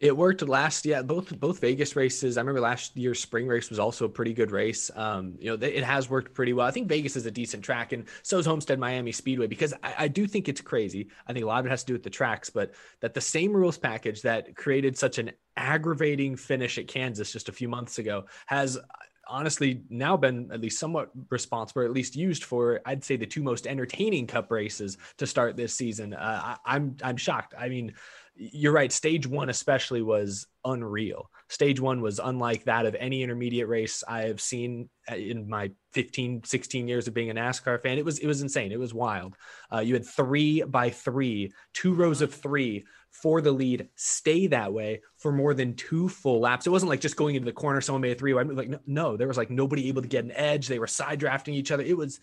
It 0.00 0.16
worked 0.16 0.42
last, 0.42 0.84
yeah. 0.84 1.02
Both 1.02 1.38
both 1.38 1.60
Vegas 1.60 1.94
races. 1.94 2.36
I 2.36 2.40
remember 2.40 2.60
last 2.60 2.96
year's 2.96 3.20
spring 3.20 3.46
race 3.46 3.70
was 3.70 3.78
also 3.78 4.04
a 4.04 4.08
pretty 4.08 4.34
good 4.34 4.50
race. 4.50 4.90
Um, 4.94 5.36
you 5.38 5.56
know, 5.56 5.66
it 5.66 5.84
has 5.84 6.10
worked 6.10 6.34
pretty 6.34 6.52
well. 6.52 6.66
I 6.66 6.72
think 6.72 6.88
Vegas 6.88 7.16
is 7.16 7.26
a 7.26 7.30
decent 7.30 7.64
track, 7.64 7.92
and 7.92 8.04
so 8.22 8.38
is 8.38 8.44
Homestead 8.44 8.78
Miami 8.78 9.12
Speedway 9.12 9.46
because 9.46 9.72
I, 9.82 9.94
I 10.00 10.08
do 10.08 10.26
think 10.26 10.48
it's 10.48 10.60
crazy. 10.60 11.08
I 11.26 11.32
think 11.32 11.44
a 11.44 11.48
lot 11.48 11.60
of 11.60 11.66
it 11.66 11.70
has 11.70 11.84
to 11.84 11.86
do 11.86 11.92
with 11.92 12.02
the 12.02 12.10
tracks, 12.10 12.50
but 12.50 12.74
that 13.00 13.14
the 13.14 13.20
same 13.20 13.52
rules 13.52 13.78
package 13.78 14.22
that 14.22 14.56
created 14.56 14.98
such 14.98 15.18
an 15.18 15.30
aggravating 15.56 16.36
finish 16.36 16.76
at 16.76 16.88
Kansas 16.88 17.32
just 17.32 17.48
a 17.48 17.52
few 17.52 17.68
months 17.68 17.98
ago 17.98 18.24
has 18.46 18.78
honestly 19.26 19.82
now 19.88 20.16
been 20.16 20.50
at 20.52 20.60
least 20.60 20.78
somewhat 20.78 21.10
responsible, 21.30 21.82
or 21.82 21.84
at 21.84 21.92
least 21.92 22.16
used 22.16 22.44
for 22.44 22.80
I'd 22.84 23.04
say 23.04 23.16
the 23.16 23.26
two 23.26 23.42
most 23.42 23.66
entertaining 23.66 24.26
Cup 24.26 24.50
races 24.50 24.98
to 25.18 25.26
start 25.26 25.56
this 25.56 25.74
season. 25.74 26.14
Uh, 26.14 26.56
I, 26.66 26.74
I'm 26.76 26.96
I'm 27.02 27.16
shocked. 27.16 27.54
I 27.58 27.68
mean 27.68 27.94
you're 28.36 28.72
right. 28.72 28.90
Stage 28.90 29.26
one, 29.26 29.48
especially, 29.48 30.02
was 30.02 30.46
unreal. 30.64 31.30
Stage 31.48 31.78
one 31.80 32.00
was 32.00 32.18
unlike 32.18 32.64
that 32.64 32.86
of 32.86 32.96
any 32.98 33.22
intermediate 33.22 33.68
race 33.68 34.02
I 34.08 34.22
have 34.22 34.40
seen 34.40 34.88
uh, 35.10 35.14
in 35.14 35.48
my 35.48 35.70
15, 35.92 36.42
16 36.44 36.88
years 36.88 37.06
of 37.06 37.14
being 37.14 37.30
a 37.30 37.34
NASCAR 37.34 37.80
fan. 37.82 37.98
It 37.98 38.04
was, 38.04 38.18
it 38.18 38.26
was 38.26 38.42
insane. 38.42 38.72
It 38.72 38.78
was 38.78 38.92
wild. 38.92 39.36
Uh, 39.72 39.80
you 39.80 39.94
had 39.94 40.06
three 40.06 40.62
by 40.62 40.90
three, 40.90 41.52
two 41.74 41.94
rows 41.94 42.22
of 42.22 42.34
three 42.34 42.84
for 43.10 43.40
the 43.40 43.52
lead, 43.52 43.88
stay 43.94 44.48
that 44.48 44.72
way 44.72 45.00
for 45.18 45.30
more 45.30 45.54
than 45.54 45.76
two 45.76 46.08
full 46.08 46.40
laps. 46.40 46.66
It 46.66 46.70
wasn't 46.70 46.90
like 46.90 47.00
just 47.00 47.16
going 47.16 47.36
into 47.36 47.46
the 47.46 47.52
corner, 47.52 47.80
someone 47.80 48.02
made 48.02 48.12
a 48.12 48.14
three. 48.16 48.34
Like, 48.34 48.68
no, 48.68 48.80
no, 48.86 49.16
there 49.16 49.28
was 49.28 49.36
like 49.36 49.50
nobody 49.50 49.88
able 49.88 50.02
to 50.02 50.08
get 50.08 50.24
an 50.24 50.32
edge. 50.32 50.66
They 50.66 50.80
were 50.80 50.88
side 50.88 51.20
drafting 51.20 51.54
each 51.54 51.70
other. 51.70 51.84
It 51.84 51.96
was, 51.96 52.18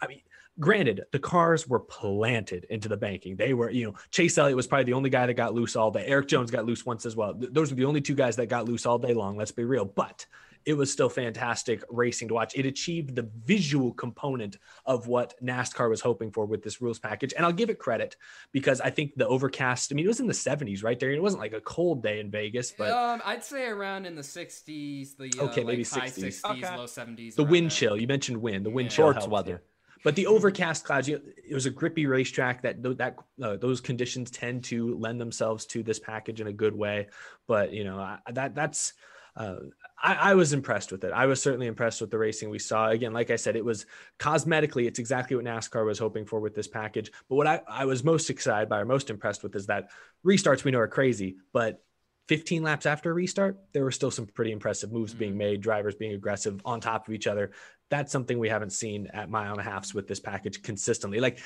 I 0.00 0.06
mean, 0.06 0.22
granted, 0.58 1.02
the 1.12 1.18
cars 1.18 1.66
were 1.68 1.80
planted 1.80 2.64
into 2.70 2.88
the 2.88 2.96
banking. 2.96 3.36
They 3.36 3.54
were, 3.54 3.70
you 3.70 3.86
know, 3.86 3.94
Chase 4.10 4.36
Elliott 4.38 4.56
was 4.56 4.66
probably 4.66 4.84
the 4.84 4.94
only 4.94 5.10
guy 5.10 5.26
that 5.26 5.34
got 5.34 5.54
loose 5.54 5.76
all 5.76 5.90
day. 5.90 6.04
Erik 6.06 6.28
Jones 6.28 6.50
got 6.50 6.66
loose 6.66 6.84
once 6.84 7.06
as 7.06 7.16
well. 7.16 7.34
Th- 7.34 7.52
Those 7.52 7.70
were 7.70 7.76
the 7.76 7.84
only 7.84 8.00
two 8.00 8.14
guys 8.14 8.36
that 8.36 8.46
got 8.46 8.66
loose 8.66 8.86
all 8.86 8.98
day 8.98 9.14
long. 9.14 9.36
Let's 9.36 9.52
be 9.52 9.64
real. 9.64 9.84
But 9.84 10.26
it 10.66 10.74
was 10.74 10.92
still 10.92 11.08
fantastic 11.08 11.82
racing 11.88 12.28
to 12.28 12.34
watch. 12.34 12.54
It 12.54 12.66
achieved 12.66 13.14
the 13.16 13.30
visual 13.46 13.94
component 13.94 14.58
of 14.84 15.06
what 15.06 15.32
NASCAR 15.42 15.88
was 15.88 16.02
hoping 16.02 16.30
for 16.30 16.44
with 16.44 16.62
this 16.62 16.82
rules 16.82 16.98
package. 16.98 17.32
And 17.34 17.46
I'll 17.46 17.52
give 17.52 17.70
it 17.70 17.78
credit 17.78 18.14
because 18.52 18.78
I 18.82 18.90
think 18.90 19.12
the 19.16 19.26
overcast, 19.26 19.90
I 19.90 19.94
mean, 19.94 20.04
it 20.04 20.08
was 20.08 20.20
in 20.20 20.26
the 20.26 20.34
70s, 20.34 20.84
right 20.84 21.00
there. 21.00 21.10
It 21.12 21.22
wasn't 21.22 21.40
like 21.40 21.54
a 21.54 21.62
cold 21.62 22.02
day 22.02 22.20
in 22.20 22.30
Vegas, 22.30 22.72
but 22.72 22.90
um, 22.90 23.22
I'd 23.24 23.42
say 23.42 23.68
around 23.68 24.04
in 24.04 24.14
the 24.14 24.20
60s, 24.20 25.16
the 25.16 25.32
uh, 25.40 25.44
Okay, 25.44 25.62
like 25.62 25.66
maybe 25.78 25.84
high 25.84 26.08
60s. 26.08 26.42
60s, 26.42 26.50
Okay. 26.50 26.76
low 26.76 26.84
70s. 26.84 27.36
the 27.36 27.42
wind 27.44 27.70
there. 27.70 27.76
chill, 27.78 27.96
you 27.98 28.06
mentioned 28.06 28.36
wind, 28.42 28.66
the 28.66 28.70
wind 28.70 28.90
Yeah. 28.90 28.96
chill. 28.96 29.04
Shorts 29.06 29.18
helped, 29.20 29.32
weather. 29.32 29.62
But 30.02 30.16
the 30.16 30.26
overcast 30.26 30.84
clouds, 30.84 31.08
you 31.08 31.16
know, 31.16 31.22
it 31.48 31.54
was 31.54 31.66
a 31.66 31.70
grippy 31.70 32.06
racetrack 32.06 32.62
that 32.62 32.82
that 32.98 33.16
uh, 33.42 33.56
those 33.56 33.80
conditions 33.80 34.30
tend 34.30 34.64
to 34.64 34.96
lend 34.98 35.20
themselves 35.20 35.66
to 35.66 35.82
this 35.82 35.98
package 35.98 36.40
in 36.40 36.46
a 36.46 36.52
good 36.52 36.74
way. 36.74 37.08
But 37.46 37.72
you 37.72 37.84
know 37.84 37.98
I, 37.98 38.18
that 38.32 38.54
that's 38.54 38.94
uh, 39.36 39.56
I, 40.02 40.14
I 40.14 40.34
was 40.34 40.52
impressed 40.52 40.92
with 40.92 41.04
it. 41.04 41.12
I 41.12 41.26
was 41.26 41.42
certainly 41.42 41.66
impressed 41.66 42.00
with 42.00 42.10
the 42.10 42.18
racing 42.18 42.50
we 42.50 42.58
saw. 42.58 42.88
Again, 42.88 43.12
like 43.12 43.30
I 43.30 43.36
said, 43.36 43.56
it 43.56 43.64
was 43.64 43.86
cosmetically, 44.18 44.86
it's 44.86 44.98
exactly 44.98 45.36
what 45.36 45.44
NASCAR 45.44 45.84
was 45.86 45.98
hoping 45.98 46.24
for 46.24 46.40
with 46.40 46.54
this 46.54 46.66
package. 46.66 47.12
But 47.28 47.36
what 47.36 47.46
I, 47.46 47.60
I 47.68 47.84
was 47.84 48.02
most 48.02 48.30
excited 48.30 48.68
by 48.68 48.80
or 48.80 48.84
most 48.84 49.10
impressed 49.10 49.42
with 49.42 49.54
is 49.54 49.66
that 49.66 49.90
restarts 50.26 50.64
we 50.64 50.70
know 50.70 50.80
are 50.80 50.88
crazy, 50.88 51.36
but 51.52 51.82
15 52.28 52.62
laps 52.62 52.86
after 52.86 53.10
a 53.10 53.14
restart, 53.14 53.58
there 53.72 53.82
were 53.82 53.90
still 53.90 54.10
some 54.10 54.26
pretty 54.26 54.52
impressive 54.52 54.92
moves 54.92 55.12
being 55.12 55.36
made, 55.36 55.60
drivers 55.60 55.96
being 55.96 56.12
aggressive 56.12 56.60
on 56.64 56.80
top 56.80 57.08
of 57.08 57.14
each 57.14 57.26
other. 57.26 57.50
That's 57.90 58.10
something 58.10 58.38
we 58.38 58.48
haven't 58.48 58.70
seen 58.70 59.08
at 59.08 59.30
mile 59.30 59.52
and 59.52 59.60
a 59.60 59.64
halfs 59.64 59.92
with 59.94 60.08
this 60.08 60.20
package 60.20 60.62
consistently. 60.62 61.20
Like 61.20 61.40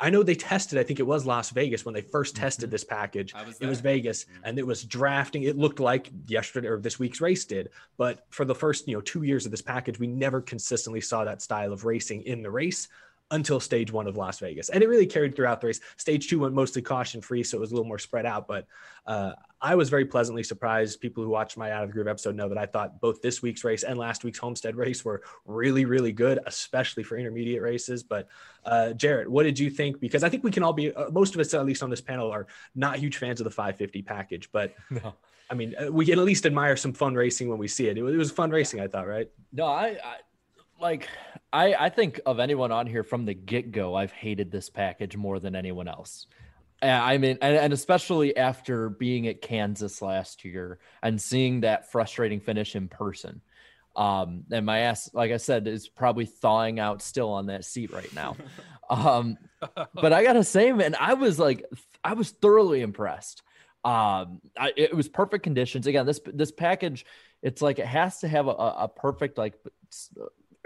I 0.00 0.10
know 0.10 0.22
they 0.22 0.34
tested, 0.34 0.78
I 0.78 0.82
think 0.82 1.00
it 1.00 1.06
was 1.06 1.26
Las 1.26 1.50
Vegas 1.50 1.84
when 1.84 1.94
they 1.94 2.02
1st 2.02 2.10
mm-hmm. 2.10 2.42
tested 2.42 2.70
this 2.70 2.84
package. 2.84 3.34
Was 3.34 3.58
it 3.60 3.66
was. 3.66 3.80
Vegas 3.80 4.24
mm-hmm. 4.24 4.44
and 4.44 4.58
it 4.58 4.66
was 4.66 4.84
drafting. 4.84 5.44
It 5.44 5.56
looked 5.56 5.80
like 5.80 6.10
yesterday 6.26 6.68
or 6.68 6.78
this 6.78 6.98
week's 6.98 7.20
race 7.20 7.44
did. 7.44 7.70
But 7.96 8.26
for 8.30 8.44
the 8.44 8.54
first, 8.54 8.86
you 8.88 8.94
know, 8.94 9.00
two 9.00 9.22
years 9.22 9.44
of 9.44 9.50
this 9.50 9.62
package, 9.62 9.98
we 9.98 10.06
never 10.06 10.40
consistently 10.40 11.00
saw 11.00 11.24
that 11.24 11.42
style 11.42 11.72
of 11.72 11.84
racing 11.84 12.22
in 12.22 12.42
the 12.42 12.50
race 12.50 12.88
until 13.30 13.60
stage 13.60 13.92
one 13.92 14.06
of 14.06 14.16
Las 14.16 14.38
Vegas. 14.38 14.70
And 14.70 14.82
it 14.82 14.88
really 14.88 15.06
carried 15.06 15.34
throughout 15.34 15.60
the 15.60 15.68
race. 15.68 15.80
Stage 15.96 16.28
two 16.28 16.38
went 16.40 16.54
mostly 16.54 16.82
caution 16.82 17.20
free, 17.20 17.42
so 17.42 17.58
it 17.58 17.60
was 17.60 17.70
a 17.70 17.74
little 17.74 17.86
more 17.86 17.98
spread 17.98 18.24
out. 18.24 18.48
But 18.48 18.66
uh, 19.06 19.32
I 19.60 19.74
was 19.74 19.90
very 19.90 20.04
pleasantly 20.04 20.42
surprised. 20.42 21.00
People 21.00 21.24
who 21.24 21.30
watched 21.30 21.56
my 21.56 21.72
Out 21.72 21.82
of 21.82 21.90
the 21.90 21.92
Groove 21.92 22.08
episode 22.08 22.36
know 22.36 22.48
that 22.48 22.58
I 22.58 22.66
thought 22.66 23.00
both 23.00 23.20
this 23.20 23.42
week's 23.42 23.64
race 23.64 23.82
and 23.82 23.98
last 23.98 24.24
week's 24.24 24.38
Homestead 24.38 24.76
race 24.76 25.04
were 25.04 25.22
really, 25.44 25.84
really 25.84 26.12
good, 26.12 26.38
especially 26.46 27.02
for 27.02 27.16
intermediate 27.18 27.62
races. 27.62 28.02
But 28.02 28.28
uh, 28.64 28.92
Jarrett, 28.92 29.30
what 29.30 29.42
did 29.42 29.58
you 29.58 29.70
think? 29.70 30.00
Because 30.00 30.22
I 30.22 30.28
think 30.28 30.44
we 30.44 30.50
can 30.50 30.62
all 30.62 30.72
be, 30.72 30.92
uh, 30.94 31.10
most 31.10 31.34
of 31.34 31.40
us, 31.40 31.52
at 31.54 31.66
least 31.66 31.82
on 31.82 31.90
this 31.90 32.00
panel, 32.00 32.30
are 32.30 32.46
not 32.74 32.98
huge 32.98 33.16
fans 33.16 33.40
of 33.40 33.44
the 33.44 33.50
550 33.50 34.02
package. 34.02 34.50
But 34.52 34.74
No. 34.90 35.14
I 35.50 35.54
mean, 35.54 35.74
uh, 35.76 35.90
we 35.90 36.04
can 36.04 36.18
at 36.18 36.24
least 36.24 36.44
admire 36.44 36.76
some 36.76 36.92
fun 36.92 37.14
racing 37.14 37.48
when 37.48 37.58
we 37.58 37.68
see 37.68 37.88
it. 37.88 37.96
It 37.96 38.02
was, 38.02 38.14
it 38.14 38.18
was 38.18 38.30
fun 38.30 38.50
racing, 38.50 38.80
I 38.80 38.86
thought, 38.86 39.06
right? 39.06 39.30
No, 39.52 39.66
I, 39.66 39.96
I 40.04 40.16
like 40.80 41.08
I 41.52 41.74
I 41.74 41.88
think 41.88 42.20
of 42.26 42.38
anyone 42.38 42.72
on 42.72 42.86
here 42.86 43.02
from 43.02 43.24
the 43.24 43.34
get 43.34 43.72
go, 43.72 43.94
I've 43.94 44.12
hated 44.12 44.50
this 44.50 44.70
package 44.70 45.16
more 45.16 45.38
than 45.38 45.54
anyone 45.54 45.88
else. 45.88 46.26
I 46.80 47.18
mean, 47.18 47.38
and, 47.42 47.56
and 47.56 47.72
especially 47.72 48.36
after 48.36 48.88
being 48.88 49.26
at 49.26 49.42
Kansas 49.42 50.00
last 50.00 50.44
year 50.44 50.78
and 51.02 51.20
seeing 51.20 51.62
that 51.62 51.90
frustrating 51.90 52.38
finish 52.38 52.76
in 52.76 52.86
person. 52.86 53.40
Um, 53.96 54.44
and 54.52 54.64
my 54.64 54.80
ass, 54.80 55.10
like 55.12 55.32
I 55.32 55.38
said, 55.38 55.66
is 55.66 55.88
probably 55.88 56.24
thawing 56.24 56.78
out 56.78 57.02
still 57.02 57.30
on 57.30 57.46
that 57.46 57.64
seat 57.64 57.92
right 57.92 58.12
now. 58.14 58.36
um, 58.90 59.38
but 59.92 60.12
I 60.12 60.22
gotta 60.22 60.44
say, 60.44 60.70
man, 60.70 60.94
I 61.00 61.14
was 61.14 61.36
like, 61.36 61.64
I 62.04 62.12
was 62.12 62.30
thoroughly 62.30 62.80
impressed. 62.80 63.42
Um, 63.84 64.40
I, 64.56 64.72
it 64.76 64.94
was 64.94 65.08
perfect 65.08 65.42
conditions. 65.42 65.88
Again, 65.88 66.06
this 66.06 66.20
this 66.32 66.52
package, 66.52 67.04
it's 67.42 67.60
like 67.60 67.80
it 67.80 67.86
has 67.86 68.20
to 68.20 68.28
have 68.28 68.46
a, 68.46 68.50
a 68.50 68.88
perfect 68.88 69.36
like 69.36 69.54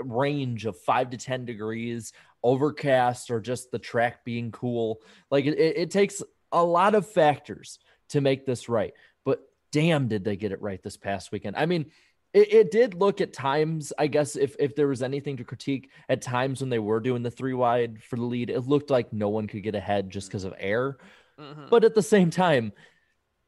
range 0.01 0.67
of 0.67 0.79
five 0.81 1.11
to 1.11 1.17
ten 1.17 1.45
degrees, 1.45 2.13
overcast, 2.43 3.31
or 3.31 3.41
just 3.41 3.71
the 3.71 3.79
track 3.79 4.25
being 4.25 4.51
cool. 4.51 5.01
Like 5.31 5.47
it, 5.47 5.59
it, 5.59 5.91
takes 5.91 6.23
a 6.51 6.63
lot 6.63 6.95
of 6.95 7.07
factors 7.11 7.79
to 8.11 8.21
make 8.21 8.47
this 8.47 8.69
right. 8.69 8.93
But 9.25 9.41
damn, 9.71 10.09
did 10.09 10.25
they 10.25 10.37
get 10.37 10.53
it 10.53 10.63
right 10.63 10.83
this 10.83 10.97
past 10.97 11.33
weekend? 11.33 11.57
I 11.57 11.67
mean. 11.67 11.87
It, 12.35 12.51
it 12.51 12.71
did 12.71 12.95
look 12.95 13.21
at 13.21 13.35
times, 13.35 13.93
I 13.99 14.07
guess, 14.07 14.37
if 14.37 14.57
if 14.59 14.75
there 14.75 14.89
was 14.89 15.03
anything 15.03 15.37
to 15.37 15.45
critique, 15.45 15.91
at 16.09 16.23
times 16.23 16.63
when 16.63 16.71
they 16.71 16.79
were 16.79 16.99
doing 16.99 17.23
the 17.23 17.31
three 17.31 17.53
wide 17.53 18.03
for 18.03 18.17
the 18.17 18.23
lead, 18.23 18.49
it 18.49 18.61
looked 18.67 18.89
like 18.89 19.13
no 19.13 19.29
one 19.29 19.47
could 19.47 19.63
get 19.63 19.75
ahead 19.75 20.09
just 20.09 20.29
because 20.29 20.45
of 20.45 20.55
air. 20.57 20.97
Mhm. 21.39 21.69
But 21.69 21.85
at 21.85 21.95
the 21.95 22.03
same 22.03 22.31
time, 22.31 22.73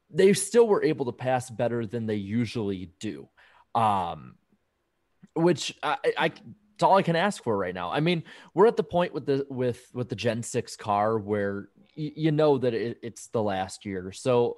they 0.09 0.33
still 0.33 0.67
were 0.67 0.83
able 0.83 1.05
to 1.05 1.11
pass 1.11 1.49
better 1.49 1.85
than 1.85 2.05
they 2.05 2.15
usually 2.15 2.91
do. 2.99 3.27
Um, 3.73 4.35
which 5.35 5.77
I, 5.83 5.97
I 6.17 6.25
it's 6.27 6.83
all 6.83 6.97
I 6.97 7.03
can 7.03 7.15
ask 7.15 7.41
for 7.41 7.57
right 7.57 7.73
now. 7.73 7.89
I 7.89 8.01
mean, 8.01 8.23
we're 8.53 8.67
at 8.67 8.75
the 8.75 8.83
point 8.83 9.13
with 9.13 9.25
the 9.25 9.45
with 9.49 9.89
with 9.93 10.09
the 10.09 10.15
Gen 10.15 10.43
Six 10.43 10.75
car 10.75 11.17
where 11.17 11.69
y- 11.95 12.11
you 12.15 12.31
know 12.31 12.57
that 12.57 12.73
it, 12.73 12.99
it's 13.01 13.27
the 13.27 13.41
last 13.41 13.85
year. 13.85 14.11
So 14.11 14.57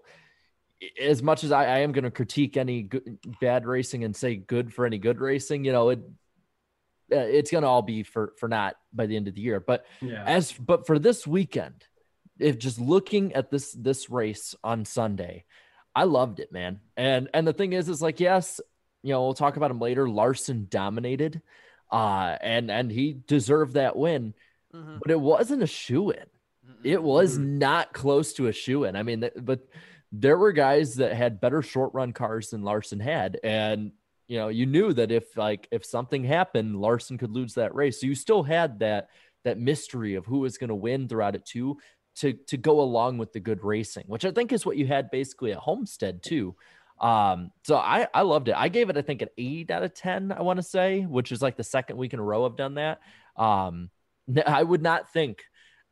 as 0.99 1.21
much 1.21 1.43
as 1.43 1.51
I, 1.51 1.65
I 1.65 1.79
am 1.79 1.91
going 1.91 2.03
to 2.03 2.11
critique 2.11 2.55
any 2.57 2.83
good, 2.83 3.19
bad 3.41 3.65
racing 3.65 4.03
and 4.03 4.15
say 4.15 4.35
good 4.35 4.73
for 4.73 4.85
any 4.85 4.97
good 4.97 5.19
racing, 5.19 5.65
you 5.65 5.71
know, 5.71 5.89
it 5.89 5.99
uh, 7.11 7.17
it's 7.17 7.51
going 7.51 7.61
to 7.63 7.67
all 7.67 7.81
be 7.81 8.03
for 8.03 8.33
for 8.37 8.49
not 8.49 8.75
by 8.93 9.05
the 9.05 9.15
end 9.15 9.27
of 9.27 9.35
the 9.35 9.41
year. 9.41 9.59
But 9.59 9.85
Yeah. 10.01 10.23
as 10.25 10.51
but 10.51 10.87
for 10.87 10.99
this 10.99 11.25
weekend, 11.25 11.85
if 12.39 12.57
just 12.57 12.79
looking 12.79 13.33
at 13.33 13.49
this 13.51 13.73
this 13.73 14.09
race 14.09 14.55
on 14.63 14.85
Sunday, 14.85 15.45
I 15.95 16.03
loved 16.03 16.39
it, 16.39 16.51
man. 16.51 16.79
And 16.95 17.29
and 17.33 17.47
the 17.47 17.53
thing 17.53 17.73
is, 17.73 17.89
is 17.89 18.01
like 18.01 18.19
yes, 18.19 18.59
you 19.07 19.13
know, 19.13 19.23
we'll 19.23 19.33
talk 19.33 19.55
about 19.57 19.71
him 19.71 19.79
later. 19.79 20.07
Larson 20.09 20.67
dominated, 20.69 21.41
uh, 21.91 22.35
and 22.41 22.69
and 22.69 22.91
he 22.91 23.13
deserved 23.13 23.73
that 23.75 23.95
win, 23.95 24.33
Mhm. 24.73 24.99
but 25.01 25.11
it 25.11 25.19
wasn't 25.19 25.63
a 25.63 25.67
shoe 25.67 26.11
in. 26.11 26.25
It 26.83 27.01
was 27.01 27.37
not 27.37 27.93
close 27.93 28.33
to 28.33 28.47
a 28.47 28.51
shoe 28.51 28.83
in. 28.83 28.95
I 28.95 29.03
mean, 29.03 29.21
th- 29.21 29.33
but 29.37 29.61
there 30.11 30.37
were 30.37 30.51
guys 30.51 30.95
that 30.95 31.13
had 31.13 31.39
better 31.41 31.61
short 31.61 31.93
run 31.93 32.13
cars 32.13 32.49
than 32.51 32.63
Larson 32.63 32.99
had, 32.99 33.39
and 33.43 33.91
you 34.27 34.37
know, 34.37 34.49
you 34.49 34.65
knew 34.65 34.91
that 34.93 35.09
if 35.11 35.37
like 35.37 35.67
if 35.71 35.85
something 35.85 36.23
happened, 36.25 36.81
Larson 36.81 37.17
could 37.17 37.31
lose 37.31 37.53
that 37.53 37.73
race. 37.73 38.01
So 38.01 38.07
you 38.07 38.15
still 38.15 38.43
had 38.43 38.79
that 38.79 39.09
that 39.45 39.57
mystery 39.57 40.15
of 40.15 40.25
who 40.25 40.39
was 40.39 40.57
going 40.57 40.67
to 40.67 40.75
win 40.75 41.07
throughout 41.07 41.35
it 41.35 41.45
too, 41.45 41.77
to 42.17 42.33
to 42.33 42.57
go 42.57 42.81
along 42.81 43.17
with 43.19 43.31
the 43.31 43.39
good 43.39 43.63
racing, 43.63 44.03
which 44.07 44.25
I 44.25 44.31
think 44.31 44.51
is 44.51 44.65
what 44.65 44.75
you 44.77 44.85
had 44.87 45.09
basically 45.11 45.51
at 45.53 45.59
Homestead 45.59 46.21
too. 46.23 46.55
Um, 46.99 47.51
so 47.63 47.75
I 47.77 48.07
I 48.13 48.21
loved 48.21 48.47
it. 48.47 48.55
I 48.57 48.69
gave 48.69 48.89
it 48.89 48.97
I 48.97 49.01
think 49.01 49.21
an 49.21 49.29
eight 49.37 49.71
out 49.71 49.83
of 49.83 49.93
ten. 49.93 50.31
I 50.31 50.41
want 50.41 50.57
to 50.57 50.63
say, 50.63 51.01
which 51.01 51.31
is 51.31 51.41
like 51.41 51.57
the 51.57 51.63
second 51.63 51.97
week 51.97 52.13
in 52.13 52.19
a 52.19 52.23
row 52.23 52.45
I've 52.45 52.57
done 52.57 52.75
that. 52.75 52.99
Um, 53.35 53.89
I 54.45 54.63
would 54.63 54.81
not 54.81 55.11
think 55.13 55.43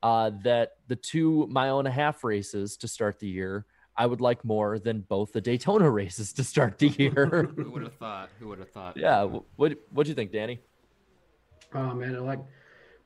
uh, 0.03 0.31
that 0.43 0.71
the 0.87 0.95
two 0.95 1.47
mile 1.47 1.79
and 1.79 1.87
a 1.87 1.91
half 1.91 2.23
races 2.23 2.77
to 2.77 2.87
start 2.87 3.19
the 3.19 3.27
year 3.27 3.65
I 3.97 4.05
would 4.05 4.21
like 4.21 4.43
more 4.43 4.77
than 4.77 5.01
both 5.01 5.31
the 5.31 5.41
Daytona 5.41 5.89
races 6.01 6.33
to 6.33 6.43
start 6.43 6.77
the 6.77 6.89
year. 6.89 7.49
Who 7.55 7.71
would 7.71 7.83
have 7.83 7.95
thought? 7.99 8.29
Who 8.39 8.49
would 8.49 8.59
have 8.59 8.71
thought? 8.71 8.97
yeah, 8.97 9.23
what 9.23 9.73
what 9.91 10.03
do 10.03 10.09
you 10.09 10.15
think, 10.15 10.31
Danny? 10.31 10.59
Oh 11.73 11.93
man, 11.93 12.15
I 12.15 12.19
like 12.19 12.39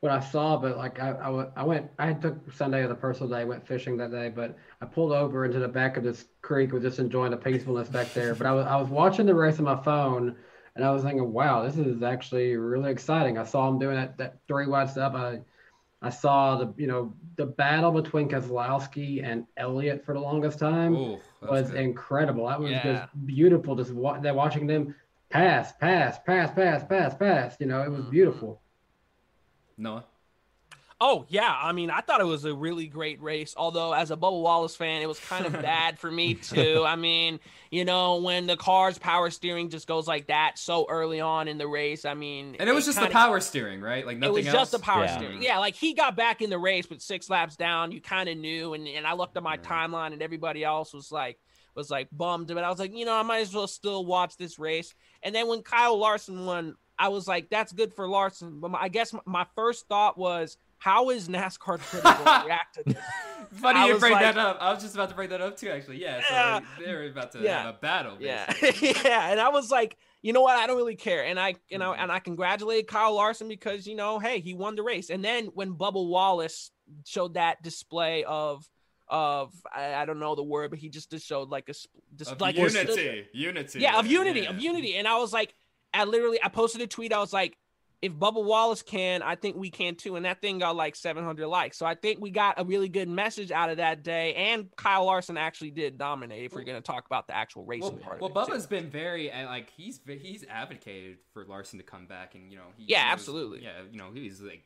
what 0.02 0.12
I 0.12 0.20
saw, 0.22 0.58
but 0.58 0.78
like 0.78 1.00
I, 1.00 1.12
I, 1.12 1.48
I 1.58 1.64
went, 1.64 1.90
I 2.00 2.14
took 2.14 2.52
Sunday 2.54 2.84
as 2.84 2.92
a 2.92 2.96
personal 2.96 3.30
day, 3.30 3.44
went 3.44 3.68
fishing 3.68 3.98
that 3.98 4.12
day, 4.12 4.30
but 4.30 4.58
I 4.82 4.86
pulled 4.86 5.12
over 5.12 5.46
into 5.46 5.60
the 5.60 5.68
back 5.68 5.98
of 5.98 6.04
this 6.04 6.26
creek, 6.42 6.72
was 6.72 6.84
just 6.84 7.00
enjoying 7.00 7.32
the 7.32 7.38
peacefulness 7.38 7.90
back 7.90 8.14
there. 8.14 8.34
But 8.34 8.48
I 8.48 8.54
was, 8.54 8.66
I 8.66 8.76
was 8.78 8.88
watching 8.88 9.26
the 9.26 9.36
race 9.36 9.60
on 9.60 9.66
my 9.66 9.82
phone, 9.82 10.38
and 10.76 10.86
I 10.86 10.92
was 10.92 11.04
thinking, 11.04 11.34
wow, 11.34 11.64
this 11.64 11.78
is 11.78 12.02
actually 12.02 12.56
really 12.56 12.92
exciting. 12.92 13.38
I 13.38 13.44
saw 13.44 13.68
him 13.68 13.78
doing 13.78 13.96
that, 13.96 14.18
that 14.18 14.38
three 14.48 14.68
wide 14.68 14.90
stuff. 14.90 15.14
I, 15.16 15.42
I 16.02 16.10
saw 16.10 16.56
the, 16.56 16.74
you 16.78 16.88
know, 16.88 17.14
the 17.36 17.46
battle 17.46 17.92
between 17.92 18.30
Keselowski 18.30 19.22
and 19.22 19.46
Elliott 19.58 20.06
for 20.06 20.14
the 20.14 20.22
longest 20.22 20.60
time 20.60 20.96
Ooh, 20.96 21.20
was 21.42 21.72
good. 21.72 21.82
incredible. 21.82 22.48
That 22.48 22.62
was 22.62 22.72
Yeah. 22.72 22.84
just 22.84 23.26
beautiful. 23.26 23.76
Just 23.76 23.92
wa- 23.92 24.18
watching 24.32 24.66
them 24.66 24.96
pass, 25.30 25.74
pass, 25.74 26.18
pass, 26.20 26.52
pass, 26.52 26.86
pass, 26.86 27.14
pass. 27.16 27.58
You 27.60 27.66
know, 27.66 27.82
it 27.82 27.90
was 27.92 28.00
mm-hmm. 28.00 28.12
beautiful. 28.12 28.62
Noah. 29.80 30.04
Oh 31.02 31.26
yeah, 31.30 31.58
I 31.58 31.72
mean, 31.72 31.90
I 31.90 32.02
thought 32.02 32.20
it 32.20 32.26
was 32.26 32.44
a 32.44 32.54
really 32.54 32.86
great 32.86 33.22
race. 33.22 33.54
Although, 33.56 33.94
as 33.94 34.12
a 34.12 34.18
Bubba 34.18 34.42
Wallace 34.42 34.76
fan, 34.76 35.02
it 35.02 35.08
was 35.08 35.18
kind 35.18 35.46
of 35.46 35.54
bad 35.62 35.98
for 35.98 36.12
me 36.12 36.34
too. 36.34 36.84
I 36.86 36.98
mean, 36.98 37.40
you 37.72 37.86
know, 37.86 38.18
when 38.18 38.48
the 38.48 38.58
car's 38.58 38.98
power 38.98 39.30
steering 39.30 39.70
just 39.70 39.88
goes 39.88 40.08
like 40.10 40.28
that 40.28 40.60
so 40.60 40.86
early 40.90 41.22
on 41.22 41.48
in 41.48 41.58
the 41.58 41.68
race, 41.68 42.04
I 42.04 42.16
mean, 42.16 42.58
And 42.60 42.68
it 42.68 42.74
was 42.74 42.84
just 42.86 42.98
kinda- 42.98 43.12
the 43.12 43.14
power 43.18 43.40
steering, 43.40 43.80
right? 43.80 44.06
Like 44.06 44.18
nothing. 44.18 44.34
It 44.34 44.38
was 44.40 44.48
else. 44.48 44.56
just 44.56 44.72
the 44.74 44.80
power 44.80 45.06
Yeah. 45.06 45.18
steering. 45.18 45.42
Yeah, 45.42 45.60
like 45.60 45.76
he 45.76 45.94
got 45.94 46.18
back 46.18 46.42
in 46.42 46.50
the 46.50 46.60
race 46.60 46.90
with 46.90 47.02
six 47.02 47.30
laps 47.30 47.56
down. 47.56 47.94
You 47.94 48.02
kind 48.02 48.28
of 48.28 48.38
knew, 48.38 48.74
and 48.74 48.86
and 48.86 49.08
I 49.08 49.14
looked 49.14 49.38
at 49.38 49.44
my 49.44 49.56
timeline, 49.58 50.12
and 50.12 50.22
everybody 50.22 50.66
else 50.66 50.94
was 50.94 51.14
like 51.14 51.40
was 51.76 51.90
like 51.90 52.10
bummed. 52.12 52.48
But 52.48 52.66
I 52.66 52.70
was 52.70 52.80
like, 52.80 52.94
you 52.94 53.06
know, 53.06 53.14
I 53.16 53.22
might 53.24 53.40
as 53.40 53.54
well 53.54 53.68
still 53.68 54.04
watch 54.06 54.36
this 54.36 54.60
race. 54.60 54.94
And 55.24 55.34
then 55.34 55.48
when 55.48 55.62
Kyle 55.62 55.98
Larson 55.98 56.46
won, 56.46 56.76
I 57.00 57.08
was 57.08 57.28
like, 57.28 57.50
that's 57.50 57.72
good 57.72 57.94
for 57.94 58.08
Larson. 58.08 58.60
But 58.60 58.72
my, 58.72 58.82
I 58.82 58.90
guess 58.90 59.16
my, 59.26 59.46
first 59.56 59.88
thought 59.88 60.18
was, 60.18 60.58
how 60.78 61.10
is 61.10 61.30
NASCAR 61.30 61.80
going 61.92 62.16
to 62.16 62.46
react 62.46 62.76
to 62.76 62.84
this? 62.86 62.98
Funny 63.54 63.80
I 63.80 63.88
you 63.88 63.98
bring 63.98 64.12
like- 64.14 64.22
that 64.22 64.38
up. 64.38 64.58
I 64.60 64.74
was 64.74 64.84
just 64.84 64.96
about 64.96 65.10
to 65.10 65.16
bring 65.16 65.30
that 65.30 65.40
up 65.42 65.58
too, 65.58 65.70
actually. 65.70 66.02
Yeah, 66.02 66.22
so 66.28 66.34
Yeah. 66.34 66.60
they're 66.78 67.08
about 67.10 67.32
to 67.32 67.40
Yeah. 67.40 67.64
have 67.64 67.76
a 67.76 67.78
battle. 67.80 68.18
Yeah, 68.20 68.46
basically. 68.62 69.10
yeah. 69.10 69.32
And 69.32 69.40
I 69.40 69.50
was 69.50 69.72
like, 69.72 69.98
you 70.22 70.34
know 70.34 70.42
what? 70.42 70.58
I 70.58 70.68
don't 70.68 70.76
really 70.76 70.98
care. 70.98 71.24
And 71.24 71.40
I, 71.40 71.56
you 71.70 71.78
know, 71.78 71.94
and 71.94 72.12
I 72.12 72.18
mm-hmm. 72.18 72.26
congratulate 72.26 72.88
Kyle 72.88 73.16
Larson 73.16 73.48
because, 73.48 73.88
you 73.88 73.96
know, 73.96 74.20
hey, 74.20 74.42
he 74.42 74.54
won 74.54 74.76
the 74.76 74.84
race. 74.84 75.10
And 75.10 75.24
then 75.24 75.46
when 75.54 75.74
Bubba 75.76 76.06
Wallace 76.06 76.72
showed 77.06 77.36
that 77.36 77.64
display 77.64 78.26
of, 78.26 78.70
of 79.08 79.54
I, 79.74 79.96
I 79.96 80.06
don't 80.06 80.20
know 80.20 80.36
the 80.36 80.44
word, 80.44 80.70
but 80.70 80.80
he 80.80 80.90
just, 80.90 81.10
just 81.10 81.26
showed 81.26 81.50
like 81.50 81.70
a 81.70 81.74
just 82.16 82.32
Of 82.34 82.42
like 82.42 82.56
a- 82.56 82.60
unity, 82.60 83.28
unity. 83.34 83.80
yeah, 83.80 83.98
of 83.98 84.06
unity, 84.06 84.42
yeah. 84.42 84.50
of 84.50 84.60
unity. 84.60 84.96
And 84.98 85.08
I 85.08 85.18
was 85.18 85.32
like, 85.32 85.54
I 85.94 86.04
literally, 86.06 86.40
I 86.44 86.50
posted 86.50 86.82
a 86.82 86.88
tweet. 86.88 87.14
I 87.14 87.20
was 87.20 87.34
like, 87.34 87.58
if 88.02 88.14
Bubba 88.14 88.42
Wallace 88.42 88.82
can, 88.82 89.22
I 89.22 89.36
think 89.36 89.58
we 89.58 89.70
can 89.70 89.96
too. 89.96 90.16
And 90.16 90.24
that 90.24 90.40
thing 90.40 90.60
got 90.60 90.74
like 90.76 90.96
700 90.96 91.48
likes. 91.48 91.78
So 91.78 91.86
I 91.86 91.96
think 91.96 92.22
we 92.22 92.32
got 92.32 92.56
a 92.58 92.64
really 92.64 92.88
good 92.88 93.10
message 93.10 93.52
out 93.52 93.70
of 93.70 93.78
that 93.78 94.04
day. 94.04 94.34
And 94.36 94.70
Kyle 94.78 95.04
Larson 95.06 95.38
actually 95.38 95.72
did 95.72 95.98
dominate. 95.98 96.46
If 96.46 96.54
we're 96.54 96.64
going 96.64 96.82
to 96.82 96.86
talk 96.86 97.06
about 97.06 97.28
the 97.28 97.36
actual 97.36 97.66
racing 97.66 97.96
Well, 97.96 98.00
part 98.00 98.22
well 98.22 98.30
it. 98.30 98.34
too. 98.34 98.54
Bubba's 98.54 98.68
been 98.68 98.90
very 98.90 99.30
uh, 99.30 99.48
like 99.48 99.70
he's 99.76 100.00
he's 100.08 100.46
advocated 100.50 101.18
for 101.34 101.44
Larson 101.44 101.78
to 101.80 101.84
come 101.84 102.06
back, 102.06 102.36
and 102.36 102.50
you 102.50 102.58
know 102.58 102.68
he 102.78 102.86
Yeah, 102.86 103.04
absolutely. 103.12 103.64
yeah, 103.64 103.82
you 103.92 103.98
know 103.98 104.12
he's 104.14 104.40
like. 104.40 104.64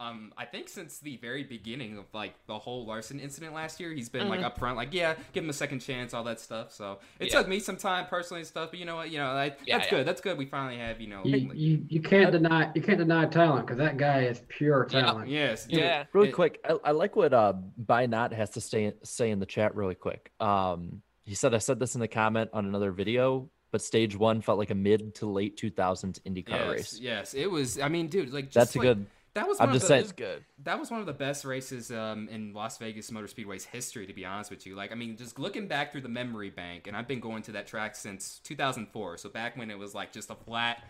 Um, 0.00 0.32
I 0.38 0.46
think 0.46 0.70
since 0.70 0.98
the 0.98 1.18
very 1.18 1.44
beginning 1.44 1.98
of 1.98 2.06
like 2.14 2.32
the 2.46 2.58
whole 2.58 2.86
Larson 2.86 3.20
incident 3.20 3.52
last 3.54 3.78
year, 3.78 3.92
he's 3.92 4.08
been 4.08 4.30
like 4.30 4.40
Mhm. 4.40 4.56
upfront, 4.56 4.76
like 4.76 4.94
yeah, 4.94 5.14
give 5.34 5.44
him 5.44 5.50
a 5.50 5.52
second 5.52 5.80
chance, 5.80 6.14
all 6.14 6.24
that 6.24 6.40
stuff. 6.40 6.72
So 6.72 7.00
it 7.18 7.26
Yeah. 7.26 7.38
took 7.38 7.48
me 7.48 7.60
some 7.60 7.76
time 7.76 8.06
personally 8.06 8.40
and 8.40 8.46
stuff, 8.48 8.70
but 8.70 8.78
you 8.80 8.86
know 8.86 8.96
what, 8.96 9.10
you 9.10 9.18
know 9.18 9.26
I, 9.26 9.54
Yeah, 9.66 9.76
that's 9.76 9.92
yeah. 9.92 9.98
good. 9.98 10.06
That's 10.06 10.22
good. 10.22 10.38
We 10.38 10.46
finally 10.46 10.78
have 10.78 11.02
you 11.02 11.08
know. 11.08 11.20
You, 11.22 11.48
like- 11.48 11.58
you, 11.58 11.84
you 11.86 12.00
can't 12.00 12.32
deny 12.32 12.72
you 12.74 12.80
can't 12.80 12.96
deny 12.98 13.26
talent 13.26 13.66
because 13.66 13.76
that 13.76 13.98
guy 13.98 14.22
is 14.22 14.40
pure 14.48 14.86
talent. 14.86 15.28
yes, 15.28 15.66
Yeah. 15.68 16.04
Really 16.14 16.30
it- 16.30 16.32
quick, 16.32 16.60
I, 16.66 16.78
I 16.82 16.90
like 16.92 17.14
what 17.14 17.34
uh 17.34 17.52
By 17.76 18.06
Not 18.06 18.32
has 18.32 18.48
to 18.50 18.60
stay, 18.62 18.94
say 19.02 19.30
in 19.30 19.38
the 19.38 19.46
chat 19.46 19.74
really 19.74 19.94
quick. 19.94 20.32
Um, 20.40 21.02
he 21.24 21.34
said 21.34 21.52
I 21.54 21.58
said 21.58 21.78
this 21.78 21.94
in 21.94 22.00
the 22.00 22.08
comment 22.08 22.48
on 22.54 22.64
another 22.64 22.90
video, 22.90 23.50
but 23.70 23.82
stage 23.82 24.16
one 24.16 24.40
felt 24.40 24.58
like 24.58 24.70
a 24.70 24.74
mid 24.74 25.14
to 25.16 25.26
late 25.26 25.58
2000s 25.58 26.18
IndyCar 26.20 26.48
yes, 26.48 26.70
race. 26.70 26.98
yes, 27.02 27.34
it 27.34 27.50
was. 27.50 27.78
I 27.78 27.88
mean, 27.88 28.06
dude, 28.08 28.32
like 28.32 28.46
just 28.46 28.54
That's 28.54 28.76
a 28.76 28.78
good. 28.78 29.04
That 29.34 29.46
was 29.46 29.60
I'm 29.60 29.68
one 29.68 29.74
just 29.78 29.84
of 29.84 29.88
the, 29.96 30.02
saying- 30.02 30.12
good. 30.16 30.44
that 30.64 30.78
was 30.80 30.90
one 30.90 30.98
of 31.00 31.06
the 31.06 31.12
best 31.12 31.44
races 31.44 31.92
um, 31.92 32.28
in 32.28 32.52
Las 32.52 32.78
Vegas 32.78 33.12
Motor 33.12 33.28
Speedway's 33.28 33.64
history, 33.64 34.06
to 34.06 34.12
be 34.12 34.24
honest 34.24 34.50
with 34.50 34.66
you. 34.66 34.74
Like, 34.74 34.90
I 34.90 34.96
mean, 34.96 35.16
just 35.16 35.38
looking 35.38 35.68
back 35.68 35.92
through 35.92 36.00
the 36.00 36.08
memory 36.08 36.50
bank, 36.50 36.86
and 36.88 36.96
I've 36.96 37.06
been 37.06 37.20
going 37.20 37.42
to 37.44 37.52
that 37.52 37.66
track 37.68 37.94
since 37.94 38.40
2004. 38.42 39.18
So 39.18 39.28
back 39.28 39.56
when 39.56 39.70
it 39.70 39.78
was 39.78 39.94
like 39.94 40.12
just 40.12 40.30
a 40.30 40.34
flat, 40.34 40.82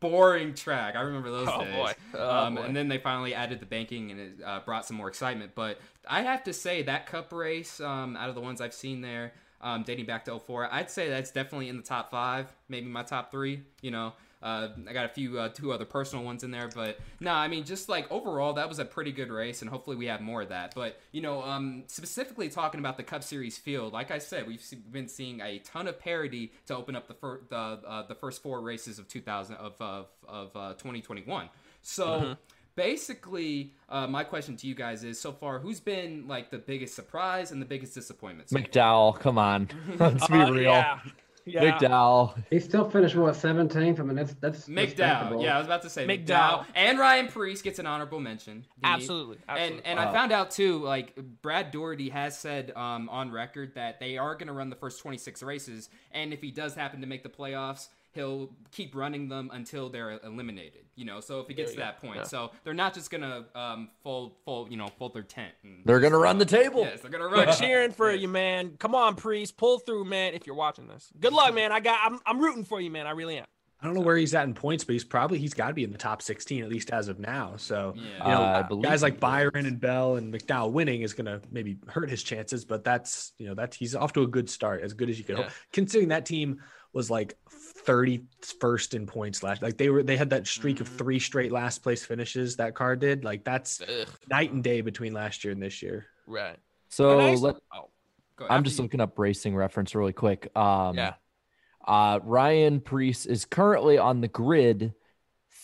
boring 0.00 0.54
track. 0.54 0.96
I 0.96 1.02
remember 1.02 1.30
those 1.30 1.48
Oh, 1.50 1.64
days. 1.64 1.74
boy. 1.76 1.92
Oh, 2.14 2.30
um, 2.36 2.54
boy. 2.56 2.62
And 2.62 2.74
then 2.76 2.88
they 2.88 2.98
finally 2.98 3.32
added 3.34 3.60
the 3.60 3.66
banking, 3.66 4.10
and 4.10 4.18
it 4.20 4.32
uh, 4.44 4.60
brought 4.64 4.86
some 4.86 4.96
more 4.96 5.08
excitement. 5.08 5.52
But 5.54 5.78
I 6.08 6.22
have 6.22 6.42
to 6.44 6.52
say 6.52 6.82
that 6.82 7.06
Cup 7.06 7.32
race, 7.32 7.80
um, 7.80 8.16
out 8.16 8.28
of 8.28 8.34
the 8.34 8.40
ones 8.40 8.60
I've 8.60 8.74
seen 8.74 9.02
there, 9.02 9.34
um, 9.60 9.82
dating 9.82 10.06
back 10.06 10.24
to 10.26 10.38
04, 10.38 10.68
I'd 10.72 10.90
say 10.90 11.08
that's 11.08 11.30
definitely 11.30 11.68
in 11.68 11.76
the 11.76 11.82
top 11.82 12.10
five, 12.10 12.52
maybe 12.68 12.86
my 12.86 13.02
top 13.04 13.30
three. 13.30 13.62
You 13.82 13.90
know. 13.92 14.14
Uh, 14.44 14.68
I 14.86 14.92
got 14.92 15.06
a 15.06 15.08
few, 15.08 15.38
uh, 15.40 15.48
two 15.48 15.72
other 15.72 15.86
personal 15.86 16.22
ones 16.22 16.44
in 16.44 16.50
there, 16.50 16.68
but 16.74 16.98
no, 17.18 17.32
I 17.32 17.48
mean, 17.48 17.64
just 17.64 17.88
like 17.88 18.10
overall, 18.12 18.52
that 18.52 18.68
was 18.68 18.78
a 18.78 18.84
pretty 18.84 19.10
good 19.10 19.30
race, 19.30 19.62
and 19.62 19.70
hopefully 19.70 19.96
we 19.96 20.04
have 20.06 20.20
more 20.20 20.42
of 20.42 20.50
that. 20.50 20.74
But 20.74 21.00
you 21.12 21.22
know, 21.22 21.42
um, 21.42 21.84
specifically 21.86 22.50
talking 22.50 22.78
about 22.78 22.98
the 22.98 23.02
Cup 23.04 23.24
Series 23.24 23.56
field, 23.56 23.94
like 23.94 24.10
I 24.10 24.18
said, 24.18 24.46
we've 24.46 24.62
been 24.92 25.08
seeing 25.08 25.40
a 25.40 25.60
ton 25.60 25.88
of 25.88 25.98
parity 25.98 26.52
to 26.66 26.76
open 26.76 26.94
up 26.94 27.08
the 27.08 27.14
fir- 27.14 27.40
the 27.48 27.56
uh, 27.56 28.06
the 28.06 28.14
first 28.14 28.42
four 28.42 28.60
races 28.60 28.98
of 28.98 29.08
2000 29.08 29.56
of 29.56 29.80
of, 29.80 30.06
of 30.28 30.54
uh, 30.54 30.72
2021. 30.74 31.48
So. 31.82 32.36
Basically, 32.76 33.72
uh, 33.88 34.08
my 34.08 34.24
question 34.24 34.56
to 34.56 34.66
you 34.66 34.74
guys 34.74 35.04
is: 35.04 35.20
So 35.20 35.30
far, 35.30 35.60
who's 35.60 35.78
been 35.78 36.26
like 36.26 36.50
the 36.50 36.58
biggest 36.58 36.96
surprise 36.96 37.52
and 37.52 37.62
the 37.62 37.66
biggest 37.66 37.94
disappointment? 37.94 38.50
so? 38.50 38.56
McDowell, 38.56 39.16
come 39.16 39.38
on, 39.38 39.68
let's 40.00 40.26
be 40.26 40.34
Uh, 40.40 40.50
real. 40.50 40.62
Yeah. 40.72 40.98
Yeah. 41.46 41.78
McDowell, 41.78 42.42
He 42.50 42.58
still 42.60 42.88
finished 42.88 43.14
what 43.16 43.34
17th. 43.34 44.00
I 44.00 44.02
mean 44.02 44.16
that's 44.16 44.34
that's 44.34 44.66
McDowell. 44.68 44.76
respectable. 44.76 45.42
Yeah, 45.42 45.54
I 45.56 45.58
was 45.58 45.66
about 45.66 45.82
to 45.82 45.90
say 45.90 46.06
McDowell. 46.06 46.26
McDowell. 46.26 46.64
And 46.74 46.98
Ryan 46.98 47.28
Preece 47.28 47.62
gets 47.62 47.78
an 47.78 47.86
honorable 47.86 48.20
mention. 48.20 48.64
He- 48.76 48.80
Absolutely. 48.84 49.36
And 49.48 49.58
absolutely. 49.58 49.84
and 49.84 50.00
I 50.00 50.12
found 50.12 50.32
out 50.32 50.50
too, 50.52 50.78
like 50.82 51.14
Brad 51.42 51.70
Daugherty 51.70 52.08
has 52.10 52.38
said 52.38 52.72
um, 52.76 53.08
on 53.08 53.30
record 53.30 53.74
that 53.74 54.00
they 54.00 54.16
are 54.16 54.34
going 54.34 54.46
to 54.48 54.52
run 54.54 54.70
the 54.70 54.76
first 54.76 55.00
26 55.00 55.42
races, 55.42 55.88
and 56.12 56.32
if 56.32 56.40
he 56.40 56.50
does 56.50 56.74
happen 56.74 57.00
to 57.02 57.06
make 57.06 57.22
the 57.22 57.28
playoffs, 57.28 57.88
he'll 58.12 58.50
keep 58.72 58.94
running 58.94 59.28
them 59.28 59.50
until 59.52 59.90
they're 59.90 60.18
eliminated. 60.24 60.83
You 60.96 61.04
know, 61.04 61.18
so 61.20 61.40
if 61.40 61.50
it 61.50 61.54
gets 61.54 61.72
to 61.72 61.78
that 61.78 62.00
point, 62.00 62.18
go. 62.18 62.24
so 62.24 62.50
they're 62.62 62.72
not 62.74 62.94
just 62.94 63.10
gonna 63.10 63.44
um, 63.54 63.88
fold, 64.02 64.36
fold, 64.44 64.70
you 64.70 64.76
know, 64.76 64.88
fold 64.98 65.12
their 65.14 65.22
tent. 65.24 65.52
and 65.64 65.82
They're 65.84 66.00
gonna 66.00 66.18
run 66.18 66.38
the 66.38 66.44
table. 66.44 66.82
Yes, 66.82 67.00
they're 67.00 67.10
gonna 67.10 67.28
We're 67.28 67.44
run. 67.46 67.56
cheering 67.56 67.90
for 67.90 68.12
Yes. 68.12 68.20
you, 68.22 68.28
man. 68.28 68.76
Come 68.78 68.94
on, 68.94 69.16
Preece, 69.16 69.50
pull 69.50 69.78
through, 69.80 70.04
man. 70.04 70.34
If 70.34 70.46
you're 70.46 70.54
watching 70.56 70.86
this, 70.86 71.12
good 71.18 71.32
luck, 71.32 71.52
man. 71.54 71.72
I 71.72 71.80
got, 71.80 71.98
I'm, 72.04 72.20
I'm 72.26 72.38
rooting 72.40 72.64
for 72.64 72.80
you, 72.80 72.90
man. 72.90 73.06
I 73.06 73.10
really 73.10 73.38
am. 73.38 73.44
I 73.80 73.86
don't 73.86 73.96
know 73.96 74.00
where 74.02 74.16
he's 74.16 74.34
at 74.34 74.44
in 74.44 74.54
points, 74.54 74.82
but 74.84 74.94
he's 74.94 75.04
probably 75.04 75.38
he's 75.38 75.52
got 75.52 75.68
to 75.68 75.74
be 75.74 75.84
in 75.84 75.90
the 75.92 75.98
top 75.98 76.22
16 76.22 76.62
at 76.62 76.70
least 76.70 76.90
as 76.90 77.08
of 77.08 77.18
now. 77.18 77.54
So 77.56 77.92
Yeah. 77.96 78.02
you 78.28 78.30
know, 78.34 78.42
Uh, 78.44 78.60
I 78.60 78.62
believe 78.62 78.84
guys 78.84 79.02
like 79.02 79.20
Byron 79.20 79.66
and 79.66 79.78
Bell 79.78 80.16
and 80.16 80.32
McDowell 80.32 80.70
winning 80.72 81.02
is 81.02 81.12
going 81.12 81.26
to 81.26 81.42
maybe 81.50 81.76
hurt 81.88 82.08
his 82.08 82.22
chances, 82.22 82.64
but 82.64 82.82
that's 82.84 83.32
you 83.36 83.46
know 83.48 83.54
that 83.56 83.74
he's 83.74 83.94
off 83.94 84.12
to 84.14 84.22
a 84.22 84.26
good 84.26 84.48
start, 84.48 84.80
as 84.82 84.94
good 84.94 85.10
as 85.10 85.18
you 85.18 85.24
could 85.24 85.36
Yeah. 85.36 85.42
hope, 85.44 85.52
considering 85.72 86.08
that 86.10 86.24
team 86.24 86.62
was 86.94 87.10
like 87.10 87.36
31st 87.84 88.94
in 88.94 89.06
points 89.06 89.42
last. 89.42 89.62
Like 89.62 89.76
they 89.76 89.88
were 89.90 90.02
they 90.02 90.16
had 90.16 90.30
that 90.30 90.46
streak 90.46 90.80
of 90.80 90.88
Mhm. 90.88 90.98
three 90.98 91.18
straight 91.18 91.52
last 91.52 91.82
place 91.82 92.04
finishes 92.04 92.56
that 92.56 92.74
car 92.74 92.96
did. 92.96 93.24
Like 93.24 93.44
that's 93.44 93.80
Ugh, 93.82 94.08
night 94.30 94.52
and 94.52 94.62
day 94.64 94.80
between 94.80 95.12
last 95.12 95.44
year 95.44 95.52
and 95.52 95.62
this 95.62 95.82
year. 95.82 96.06
right. 96.26 96.58
so 96.88 97.16
But 97.16 97.24
I- 97.24 97.34
let, 97.34 97.56
oh, 97.74 97.90
Go 98.36 98.46
I'm 98.50 98.64
just 98.64 98.78
you. 98.78 98.82
looking 98.84 99.00
up 99.00 99.18
racing 99.18 99.54
reference 99.54 99.94
really 99.94 100.12
quick. 100.12 100.50
Um, 100.56 100.96
Yeah. 100.96 101.14
Uh, 101.86 102.18
Ryan 102.22 102.80
Preece 102.80 103.26
is 103.26 103.44
currently 103.44 103.98
on 103.98 104.20
the 104.22 104.28
grid 104.28 104.94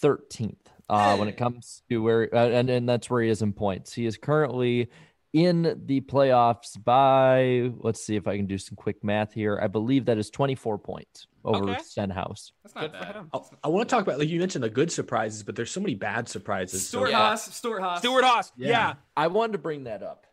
13th 0.02 0.58
uh, 0.88 1.16
when 1.16 1.28
it 1.28 1.36
comes 1.36 1.82
to 1.88 2.02
where, 2.02 2.28
uh, 2.34 2.48
and, 2.48 2.68
and 2.68 2.88
that's 2.88 3.08
where 3.08 3.22
he 3.22 3.30
is 3.30 3.42
in 3.42 3.52
points. 3.52 3.92
He 3.92 4.06
is 4.06 4.16
currently 4.16 4.90
in 5.32 5.80
the 5.86 6.00
playoffs 6.00 6.82
by, 6.82 7.70
let's 7.78 8.04
see 8.04 8.16
if 8.16 8.26
I 8.26 8.36
can 8.36 8.46
do 8.46 8.58
some 8.58 8.74
quick 8.74 9.02
math 9.04 9.32
here. 9.32 9.58
I 9.62 9.68
believe 9.68 10.06
that 10.06 10.18
is 10.18 10.28
24 10.30 10.78
points 10.78 11.26
over 11.44 11.70
Okay. 11.70 11.80
Stenhouse. 11.82 12.52
That's 12.64 12.74
not 12.74 12.80
Good 12.82 12.92
for 12.98 13.04
bad. 13.04 13.14
him. 13.16 13.30
I, 13.32 13.40
I 13.64 13.68
want 13.68 13.88
to 13.88 13.94
talk 13.94 14.02
about 14.02 14.18
like 14.18 14.28
you 14.28 14.40
mentioned 14.40 14.64
the 14.64 14.70
good 14.70 14.90
surprises, 14.90 15.42
but 15.42 15.54
there's 15.54 15.70
so 15.70 15.80
many 15.80 15.94
bad 15.94 16.28
surprises. 16.28 16.82
So 16.88 16.98
Stewart 16.98 17.10
Yeah. 17.10 17.18
Haas, 17.18 17.54
Stewart-Haas, 17.54 17.98
Stuart 18.00 18.24
Haas. 18.24 18.52
Yeah. 18.56 18.68
Yeah. 18.68 18.94
I 19.16 19.28
wanted 19.28 19.52
to 19.52 19.58
bring 19.58 19.84
that 19.84 20.02
up. 20.02 20.26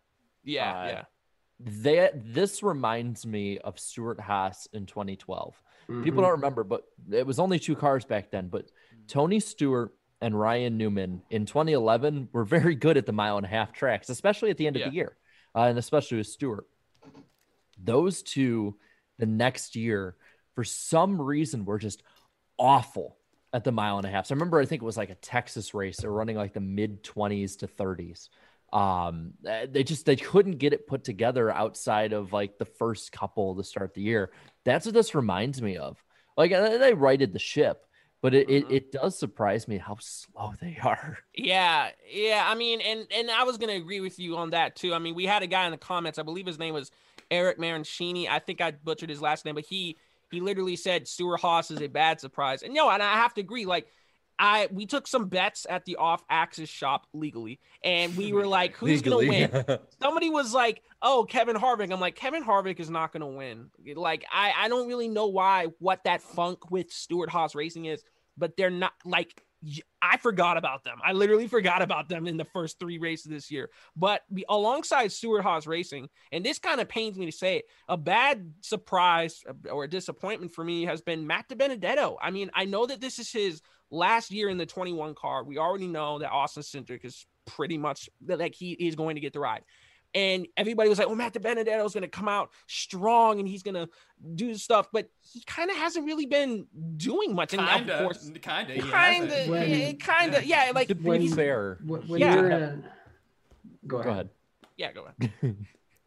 Yeah. 0.43 0.71
Uh, 0.81 0.85
Yeah. 0.87 1.03
That 1.83 2.33
this 2.33 2.61
reminds 2.61 3.25
me 3.25 3.57
of 3.59 3.79
Stewart-Haas 3.79 4.67
in 4.73 4.85
2012. 4.85 5.59
Mhm. 5.89 6.03
People 6.03 6.21
don't 6.21 6.31
remember, 6.31 6.63
but 6.63 6.83
it 7.11 7.25
was 7.25 7.39
only 7.39 7.57
two 7.59 7.75
cars 7.75 8.03
back 8.05 8.29
then. 8.31 8.47
But 8.49 8.69
Tony 9.07 9.39
Stewart 9.39 9.93
and 10.21 10.37
Ryan 10.39 10.77
Newman 10.77 11.21
in 11.29 11.45
2011 11.45 12.29
were 12.31 12.43
very 12.45 12.75
good 12.75 12.97
at 12.97 13.05
the 13.05 13.11
mile 13.13 13.37
and 13.37 13.45
a 13.45 13.49
half 13.49 13.71
tracks, 13.73 14.09
especially 14.09 14.49
at 14.49 14.57
the 14.57 14.67
end 14.67 14.75
of 14.75 14.81
Yeah. 14.81 14.89
the 14.89 14.95
year, 14.95 15.17
uh, 15.55 15.61
and 15.61 15.77
especially 15.77 16.17
with 16.17 16.27
Stewart. 16.27 16.65
Those 17.77 18.23
two, 18.23 18.75
the 19.19 19.25
next 19.25 19.75
year, 19.75 20.15
for 20.55 20.63
some 20.63 21.21
reason, 21.21 21.65
were 21.65 21.77
just 21.77 22.01
awful 22.57 23.17
at 23.53 23.63
the 23.63 23.71
mile 23.71 23.97
and 23.97 24.05
a 24.05 24.09
half. 24.09 24.25
So 24.25 24.33
I 24.33 24.35
remember, 24.35 24.59
I 24.59 24.65
think 24.65 24.81
it 24.81 24.85
was 24.85 24.97
like 24.97 25.09
a 25.11 25.15
Texas 25.15 25.73
race. 25.73 25.97
They 25.97 26.07
were 26.07 26.13
running 26.15 26.35
like 26.35 26.53
the 26.53 26.59
mid 26.59 27.03
20s 27.03 27.57
to 27.59 27.67
30s. 27.67 28.29
Um, 28.73 29.33
uh, 29.47 29.67
they 29.71 29.83
just 29.83 30.05
they 30.05 30.17
couldn't 30.17 30.57
get 30.57 30.73
it 30.73 30.87
put 30.87 31.03
together 31.05 31.49
outside 31.49 32.11
of 32.11 32.33
like 32.33 32.57
the 32.57 32.65
first 32.65 33.11
couple 33.13 33.55
to 33.55 33.63
start 33.63 33.93
the 33.93 34.01
year. 34.01 34.31
That's 34.65 34.85
what 34.85 34.93
this 34.93 35.15
reminds 35.15 35.61
me 35.61 35.77
of. 35.77 36.03
Like 36.35 36.51
uh, 36.51 36.77
they 36.77 36.93
righted 36.93 37.31
the 37.31 37.39
ship, 37.39 37.86
but 38.21 38.33
it, 38.33 38.47
Mhm. 38.47 38.49
it, 38.49 38.65
it 38.69 38.91
does 38.91 39.17
surprise 39.17 39.67
me 39.67 39.77
how 39.77 39.97
slow 39.99 40.53
they 40.61 40.77
are. 40.83 41.19
Yeah, 41.33 41.89
yeah. 42.09 42.43
I 42.49 42.55
mean, 42.55 42.81
and 42.81 43.05
and 43.11 43.29
I 43.29 43.43
was 43.43 43.57
gonna 43.57 43.73
agree 43.73 43.99
with 43.99 44.17
you 44.17 44.37
on 44.37 44.49
that 44.51 44.75
too. 44.75 44.93
I 44.93 44.99
mean, 44.99 45.13
we 45.15 45.25
had 45.25 45.43
a 45.43 45.47
guy 45.47 45.65
in 45.65 45.71
the 45.71 45.77
comments. 45.77 46.17
I 46.17 46.23
believe 46.23 46.47
his 46.47 46.57
name 46.57 46.73
was 46.73 46.89
Eric 47.29 47.59
Marancini. 47.59 48.27
I 48.27 48.39
think 48.39 48.59
I 48.59 48.71
butchered 48.71 49.09
his 49.09 49.21
last 49.21 49.45
name, 49.45 49.55
but 49.55 49.65
he 49.65 49.97
he 50.31 50.41
literally 50.41 50.75
said 50.75 51.07
Stewart-Haas 51.07 51.71
is 51.71 51.81
a 51.81 51.87
bad 51.87 52.19
surprise. 52.19 52.63
And 52.63 52.73
no, 52.73 52.89
and 52.89 53.01
I 53.03 53.13
have 53.13 53.33
to 53.35 53.41
agree. 53.41 53.65
Like, 53.65 53.87
I 54.39 54.67
we 54.71 54.85
took 54.85 55.07
some 55.07 55.27
bets 55.27 55.65
at 55.69 55.85
the 55.85 55.95
off 55.97 56.23
axis 56.29 56.69
shop 56.69 57.07
legally, 57.13 57.59
and 57.83 58.15
we 58.15 58.33
were 58.33 58.47
like, 58.47 58.75
who's 58.77 59.01
gonna 59.01 59.17
win? 59.17 59.49
Somebody 60.01 60.29
was 60.29 60.53
like, 60.53 60.81
"Oh, 61.01 61.25
Kevin 61.27 61.55
Harvick." 61.55 61.91
I'm 61.91 61.99
like, 61.99 62.15
Kevin 62.15 62.43
Harvick 62.43 62.79
is 62.79 62.89
not 62.89 63.11
gonna 63.11 63.27
win. 63.27 63.69
Like, 63.95 64.25
I 64.31 64.53
I 64.55 64.69
don't 64.69 64.87
really 64.87 65.07
know 65.07 65.27
why 65.27 65.67
what 65.79 66.03
that 66.03 66.21
funk 66.21 66.69
with 66.71 66.91
Stewart-Haas 66.91 67.55
Racing 67.55 67.85
is, 67.85 68.03
but 68.37 68.55
they're 68.57 68.69
not 68.69 68.93
like 69.05 69.43
I 70.01 70.17
forgot 70.17 70.57
about 70.57 70.83
them. 70.83 70.99
I 71.03 71.13
literally 71.13 71.47
forgot 71.47 71.81
about 71.81 72.07
them 72.07 72.27
in 72.27 72.37
the 72.37 72.45
first 72.45 72.79
three 72.79 72.99
races 72.99 73.31
this 73.31 73.49
year. 73.49 73.69
But 73.95 74.21
be, 74.31 74.45
alongside 74.47 75.11
Stewart-Haas 75.11 75.65
Racing, 75.65 76.09
and 76.31 76.45
this 76.45 76.59
kind 76.59 76.79
of 76.79 76.87
pains 76.87 77.17
me 77.17 77.25
to 77.25 77.31
say 77.31 77.57
it, 77.57 77.65
a 77.89 77.97
bad 77.97 78.53
surprise 78.61 79.43
uh, 79.49 79.69
or 79.71 79.85
a 79.85 79.89
disappointment 79.89 80.53
for 80.53 80.63
me 80.63 80.85
has 80.85 81.01
been 81.01 81.25
Matt 81.25 81.49
DiBenedetto. 81.49 82.17
I 82.21 82.29
mean, 82.29 82.51
I 82.53 82.65
know 82.65 82.85
that 82.85 83.01
this 83.01 83.17
is 83.17 83.31
his 83.31 83.61
last 83.91 84.31
year 84.31 84.49
in 84.49 84.57
the 84.57 84.65
21 84.65 85.15
car. 85.15 85.43
We 85.43 85.57
already 85.57 85.87
know 85.87 86.19
that 86.19 86.31
Austin 86.31 86.63
Cindric 86.63 87.05
is 87.05 87.25
pretty 87.45 87.77
much 87.77 88.09
like 88.25 88.53
he 88.55 88.71
is 88.73 88.95
going 88.95 89.15
to 89.15 89.21
get 89.21 89.33
the 89.33 89.39
ride. 89.39 89.63
and 90.15 90.47
everybody 90.55 90.87
was 90.89 90.97
like, 90.99 91.07
"Oh, 91.09 91.15
Matt 91.15 91.39
Benedetto 91.41 91.83
is 91.85 91.93
going 91.93 92.03
to 92.03 92.07
come 92.09 92.27
out 92.29 92.49
strong 92.67 93.39
and 93.39 93.47
he's 93.47 93.61
going 93.61 93.75
to 93.75 93.89
do 94.35 94.55
stuff," 94.55 94.87
but 94.91 95.09
he 95.33 95.43
kind 95.45 95.69
of 95.69 95.75
hasn't 95.77 96.05
really 96.05 96.25
been 96.25 96.65
doing 96.95 97.35
much. 97.35 97.53
And 97.53 97.61
of 97.61 97.67
Kinda, 97.69 98.03
course, 98.03 98.29
kinda, 98.41 98.73
he 98.73 98.79
kind 98.79 99.25
of, 99.25 99.31
hasn't. 99.31 99.69
Yeah, 99.69 99.91
kind 99.93 100.33
of, 100.35 100.43
yeah. 100.45 100.71
Like 100.73 100.89
When- 101.01 101.27
fair, 101.29 101.77
When, 101.85 102.01
when 102.07 102.19
Yeah. 102.21 102.35
you're 102.35 102.49
in 102.51 102.85
go 103.85 103.97
ahead. 103.97 104.05
go 104.05 104.11
ahead. 104.11 104.29
yeah, 104.77 104.91
go 104.93 105.07
ahead. 105.19 105.57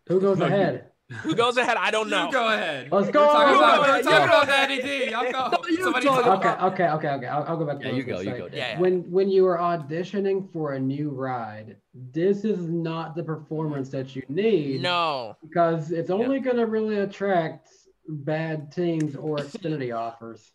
Who 0.08 0.20
goes 0.20 0.40
ahead? 0.40 0.90
Who 1.22 1.34
goes 1.34 1.56
ahead? 1.56 1.76
I 1.76 1.90
don't 1.90 2.08
know. 2.08 2.26
You 2.26 2.32
go 2.32 2.48
ahead. 2.48 2.88
Let's 2.92 3.06
We're 3.06 3.12
go. 3.12 3.26
talking 3.26 3.52
Go 3.54 3.58
about, 3.58 3.80
ahead. 3.80 4.04
we're 4.04 4.10
talking 4.10 4.28
Yeah. 4.28 4.42
about 4.42 4.46
Danny 4.46 4.82
D. 4.82 5.10
Y'all 5.10 5.32
go. 5.32 5.62
Somebody 5.82 6.06
talk. 6.06 6.26
Okay, 6.44 6.64
okay, 6.66 6.88
okay, 6.88 7.08
okay. 7.08 7.26
I'll, 7.26 7.44
I'll 7.44 7.56
go 7.56 7.66
back 7.66 7.78
Yeah, 7.80 7.88
what 7.88 7.96
you 7.96 8.02
go, 8.04 8.12
gonna 8.18 8.30
you 8.30 8.36
go. 8.38 8.48
Dan. 8.48 8.58
Yeah, 8.58 8.72
yeah. 8.74 8.78
When 8.80 9.10
when 9.10 9.28
you 9.28 9.46
are 9.46 9.58
auditioning 9.58 10.50
for 10.52 10.74
a 10.74 10.78
new 10.80 11.10
ride, 11.10 11.76
this 12.12 12.44
is 12.44 12.68
not 12.68 13.16
the 13.16 13.22
performance 13.24 13.88
that 13.90 14.14
you 14.14 14.22
need. 14.28 14.82
No. 14.82 15.36
because 15.42 15.90
it's 15.90 16.10
only 16.10 16.38
going 16.38 16.56
to 16.56 16.66
really 16.66 16.98
attract 17.00 17.68
bad 18.08 18.70
teams 18.72 19.16
or 19.16 19.38
Xfinity 19.38 19.96
offers. 19.96 20.52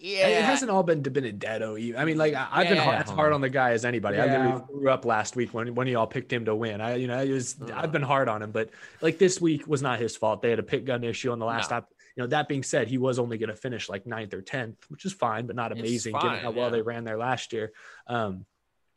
Yeah. 0.00 0.28
It 0.28 0.44
hasn't 0.44 0.70
all 0.70 0.82
been 0.82 1.02
to 1.02 1.10
Benedetto. 1.10 1.76
I 1.76 2.04
mean, 2.04 2.16
like 2.18 2.34
I, 2.34 2.46
I've 2.50 2.68
been 2.68 2.76
Yeah, 2.76 2.84
hard, 2.84 2.96
yeah. 2.98 3.02
as 3.02 3.10
hard 3.10 3.32
on 3.32 3.40
the 3.40 3.48
guy 3.50 3.72
as 3.72 3.84
anybody. 3.84 4.18
I 4.18 4.26
Yeah. 4.26 4.44
literally 4.44 4.64
threw 4.70 4.90
up 4.90 5.04
last 5.04 5.34
week 5.36 5.52
when 5.52 5.74
when 5.74 5.86
y'all 5.88 6.06
picked 6.06 6.32
him 6.32 6.44
to 6.44 6.54
win. 6.54 6.80
I, 6.80 6.94
you 6.96 7.06
know, 7.08 7.20
it 7.20 7.30
was 7.30 7.56
Uh. 7.60 7.72
I've 7.74 7.92
been 7.92 8.02
hard 8.02 8.28
on 8.28 8.42
him, 8.42 8.52
but 8.52 8.70
like 9.02 9.18
this 9.18 9.40
week 9.40 9.66
was 9.66 9.82
not 9.82 9.98
his 9.98 10.16
fault. 10.16 10.40
They 10.42 10.50
had 10.50 10.58
a 10.58 10.62
pick 10.64 10.84
gun 10.84 11.02
issue 11.04 11.32
on 11.32 11.38
the 11.38 11.46
last 11.46 11.64
No. 11.70 11.78
stop. 11.78 11.92
You 12.16 12.22
know, 12.22 12.28
that 12.28 12.48
being 12.48 12.62
said, 12.62 12.88
he 12.88 12.98
was 12.98 13.18
only 13.18 13.38
going 13.38 13.50
to 13.50 13.56
finish 13.56 13.88
like 13.88 14.04
ninth 14.06 14.34
or 14.34 14.42
tenth, 14.42 14.76
which 14.88 15.04
is 15.04 15.12
fine, 15.12 15.46
but 15.46 15.54
not 15.56 15.70
amazing 15.72 16.12
fine, 16.12 16.22
given 16.22 16.38
how 16.40 16.50
well 16.50 16.66
yeah. 16.66 16.70
they 16.70 16.82
ran 16.82 17.04
there 17.04 17.16
last 17.18 17.52
year. 17.52 17.72
Um, 18.08 18.44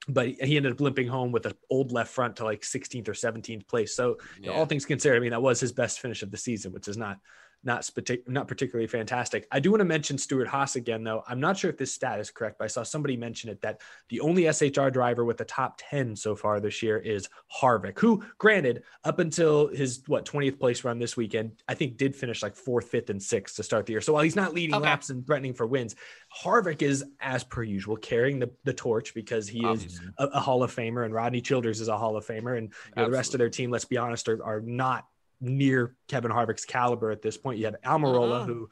but 0.08 0.28
he 0.30 0.58
ended 0.58 0.72
up 0.72 0.82
limping 0.82 1.08
home 1.08 1.32
with 1.32 1.46
an 1.46 1.54
old 1.70 1.92
left 1.92 2.12
front 2.12 2.38
to 2.38 2.44
like 2.44 2.62
16th 2.62 3.08
or 3.08 3.14
17th 3.14 3.68
place. 3.68 3.96
So 3.96 4.18
you 4.40 4.48
know, 4.48 4.54
all 4.54 4.66
things 4.66 4.86
considered, 4.86 5.18
I 5.18 5.20
mean, 5.20 5.30
that 5.32 5.42
was 5.44 5.60
his 5.60 5.72
best 5.72 6.00
finish 6.00 6.24
of 6.24 6.32
the 6.32 6.38
season, 6.38 6.72
which 6.74 6.88
is 6.88 6.98
not 6.98 7.20
not 7.64 7.88
not 8.28 8.48
particularly 8.48 8.88
fantastic. 8.88 9.48
I 9.52 9.60
do 9.60 9.72
want 9.72 9.82
to 9.82 9.86
mention 9.86 10.18
Stewart-Haas 10.18 10.76
again, 10.76 11.04
though. 11.04 11.24
I'm 11.28 11.40
not 11.40 11.58
sure 11.58 11.70
if 11.70 11.78
this 11.78 11.94
stat 11.94 12.20
is 12.20 12.32
correct, 12.32 12.58
but 12.58 12.66
I 12.66 12.68
saw 12.68 12.84
somebody 12.84 13.16
mention 13.16 13.50
it 13.50 13.62
that 13.62 13.82
the 14.10 14.20
only 14.22 14.44
SHR 14.44 14.92
driver 14.92 15.26
with 15.26 15.38
the 15.38 15.46
top 15.46 15.76
10 15.78 16.16
so 16.16 16.36
far 16.36 16.60
this 16.60 16.82
year 16.82 16.98
is 16.98 17.30
Harvick, 17.62 18.00
who, 18.00 18.24
granted, 18.38 18.84
up 19.04 19.20
until 19.20 19.68
his 19.68 20.02
what 20.08 20.26
20th 20.26 20.60
place 20.60 20.84
run 20.84 20.98
this 20.98 21.16
weekend, 21.16 21.52
I 21.68 21.76
think 21.76 21.98
did 21.98 22.16
finish 22.16 22.42
like 22.42 22.56
fourth, 22.56 22.88
fifth, 22.90 23.10
and 23.10 23.22
sixth 23.22 23.56
to 23.58 23.64
start 23.64 23.86
the 23.86 23.94
year. 23.94 24.02
So 24.02 24.14
while 24.14 24.24
he's 24.24 24.36
not 24.36 24.54
leading 24.54 24.76
Okay. 24.76 24.84
laps 24.84 25.10
and 25.10 25.26
threatening 25.26 25.54
for 25.54 25.68
wins, 25.68 25.96
Harvick 26.44 26.82
is, 26.82 27.04
as 27.20 27.44
per 27.44 27.62
usual, 27.62 27.98
carrying 27.98 28.40
the, 28.40 28.50
the 28.64 28.74
torch 28.74 29.14
because 29.14 29.48
he 29.48 29.60
is 29.66 30.00
a, 30.18 30.26
a 30.28 30.40
Hall 30.40 30.64
of 30.64 30.74
Famer, 30.74 31.06
and 31.06 31.14
Rodney 31.14 31.42
Childers 31.42 31.82
is 31.82 31.90
a 31.90 31.98
Hall 31.98 32.18
of 32.18 32.26
Famer, 32.26 32.58
and 32.58 32.70
you 32.70 32.94
know, 32.96 33.06
the 33.06 33.12
rest 33.12 33.34
of 33.34 33.38
their 33.38 33.50
team, 33.50 33.70
let's 33.70 33.86
be 33.86 33.98
honest, 33.98 34.28
are, 34.30 34.44
are 34.44 34.62
not 34.62 35.06
near 35.42 35.96
Kevin 36.08 36.32
Harvick's 36.32 36.66
caliber 36.66 37.12
at 37.12 37.22
this 37.22 37.38
point. 37.38 37.58
You 37.60 37.66
have 37.66 37.76
Almirola, 37.84 38.42
Uh-uh. 38.42 38.46
who 38.46 38.70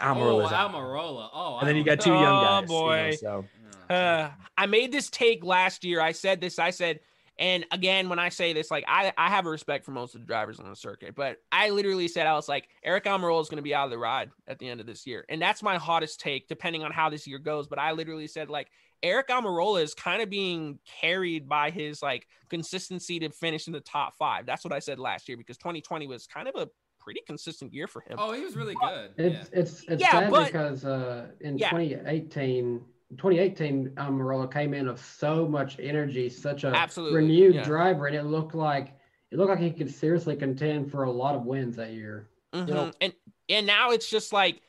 Oh, 0.00 0.46
Almirola. 0.48 1.28
Oh, 1.32 1.58
and 1.58 1.68
then 1.68 1.76
you 1.76 1.82
got 1.84 2.00
two 2.00 2.10
young 2.12 2.22
guys. 2.22 2.70
you 2.70 2.76
know, 2.76 2.80
boy. 2.80 3.16
so 3.18 3.44
Uh, 3.90 4.30
I 4.56 4.66
made 4.66 4.92
this 4.92 5.10
take 5.10 5.44
last 5.44 5.84
year. 5.84 6.00
I 6.00 6.12
said 6.12 6.40
this. 6.40 6.58
I 6.58 6.70
said, 6.70 7.00
and 7.38 7.66
again, 7.72 8.08
when 8.08 8.20
I 8.20 8.28
say 8.28 8.52
this, 8.52 8.70
like 8.70 8.84
I, 8.86 9.12
I 9.18 9.28
have 9.28 9.46
a 9.46 9.50
respect 9.50 9.84
for 9.84 9.90
most 9.90 10.14
of 10.14 10.20
the 10.20 10.26
drivers 10.28 10.60
on 10.60 10.70
the 10.70 10.76
circuit, 10.76 11.16
but 11.16 11.38
I 11.50 11.70
literally 11.70 12.06
said 12.06 12.26
I 12.28 12.34
was 12.34 12.48
like, 12.48 12.68
Aric 12.86 13.02
Almirola 13.02 13.40
is 13.42 13.48
going 13.48 13.56
to 13.56 13.62
be 13.62 13.74
out 13.74 13.86
of 13.86 13.90
the 13.90 13.98
ride 13.98 14.30
at 14.46 14.60
the 14.60 14.68
end 14.68 14.80
of 14.80 14.86
this 14.86 15.06
year, 15.06 15.24
and 15.28 15.42
that's 15.42 15.60
my 15.62 15.76
hottest 15.76 16.20
take, 16.20 16.46
depending 16.46 16.84
on 16.84 16.92
how 16.92 17.10
this 17.10 17.26
year 17.26 17.38
goes. 17.38 17.66
But 17.66 17.80
I 17.80 17.90
literally 17.92 18.28
said 18.28 18.48
like 18.50 18.68
Aric 19.04 19.26
Almirola 19.26 19.82
is 19.82 19.94
kind 19.94 20.22
of 20.22 20.30
being 20.30 20.78
carried 21.00 21.48
by 21.48 21.70
his 21.70 22.02
like 22.02 22.26
consistency 22.48 23.18
to 23.20 23.30
finish 23.30 23.66
in 23.66 23.72
the 23.72 23.80
top 23.80 24.14
five. 24.16 24.46
That's 24.46 24.64
what 24.64 24.72
I 24.72 24.78
said 24.78 24.98
last 24.98 25.28
year 25.28 25.36
because 25.36 25.58
2020 25.58 26.06
was 26.06 26.26
kind 26.26 26.48
of 26.48 26.54
a 26.56 26.68
pretty 26.98 27.20
consistent 27.26 27.72
year 27.74 27.86
for 27.86 28.00
him. 28.00 28.16
Oh, 28.18 28.32
he 28.32 28.42
was 28.42 28.56
really 28.56 28.74
good. 28.74 29.10
It's 29.18 29.50
it's 29.52 29.84
it's 29.88 30.00
Yeah, 30.02 30.10
sad 30.12 30.30
but- 30.30 30.46
because 30.46 30.84
uh, 30.86 31.26
in 31.42 31.58
Yeah. 31.58 31.70
2018, 31.70 32.80
2018, 33.18 33.92
um, 33.98 34.14
Morello 34.14 34.46
came 34.46 34.72
in 34.72 34.88
with 34.88 35.04
so 35.04 35.46
much 35.46 35.78
energy, 35.78 36.28
such 36.30 36.64
a 36.64 36.68
Absolutely, 36.68 37.18
renewed 37.20 37.54
yeah. 37.56 37.64
driver, 37.64 38.06
and 38.06 38.16
it 38.16 38.24
looked 38.24 38.54
like 38.54 38.94
it 39.30 39.36
looked 39.36 39.50
like 39.50 39.58
he 39.58 39.70
could 39.70 39.92
seriously 39.92 40.34
contend 40.36 40.90
for 40.90 41.04
a 41.04 41.10
lot 41.10 41.34
of 41.34 41.44
wins 41.44 41.76
that 41.76 41.92
year. 41.92 42.30
Mhm. 42.54 42.94
and 43.00 43.12
and 43.50 43.66
now 43.66 43.90
it's 43.90 44.08
just 44.08 44.32
like 44.32 44.54
i- 44.56 44.60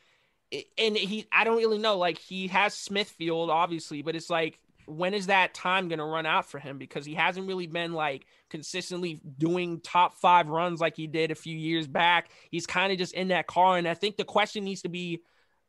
and 0.52 0.96
he 0.96 1.28
I 1.32 1.44
don't 1.44 1.58
really 1.58 1.78
know 1.78 1.98
like 1.98 2.18
he 2.18 2.48
has 2.48 2.74
Smithfield 2.74 3.50
obviously 3.50 4.02
but 4.02 4.16
it's 4.16 4.30
like 4.30 4.60
when 4.88 5.14
is 5.14 5.28
that 5.28 5.54
time 5.54 5.88
going 5.88 6.00
to 6.00 6.06
run 6.06 6.26
out 6.26 6.46
for 6.46 6.60
him? 6.60 6.78
Because 6.78 7.06
he 7.06 7.16
hasn't 7.16 7.48
really 7.48 7.68
been 7.68 7.94
like 7.94 8.26
consistently 8.50 9.20
doing 9.38 9.82
top 9.82 10.14
5 10.16 10.48
runs 10.48 10.80
like 10.80 10.96
he 10.96 11.08
did 11.08 11.32
a 11.32 11.36
few 11.36 11.58
years 11.58 11.88
back. 11.88 12.30
He's 12.52 12.68
kind 12.68 12.92
of 12.92 13.00
just 13.00 13.14
in 13.14 13.30
that 13.30 13.48
car 13.48 13.78
and 13.78 13.88
I 13.88 13.96
think 13.96 14.18
the 14.18 14.24
question 14.24 14.64
needs 14.64 14.84
to 14.84 14.90
be 14.90 15.22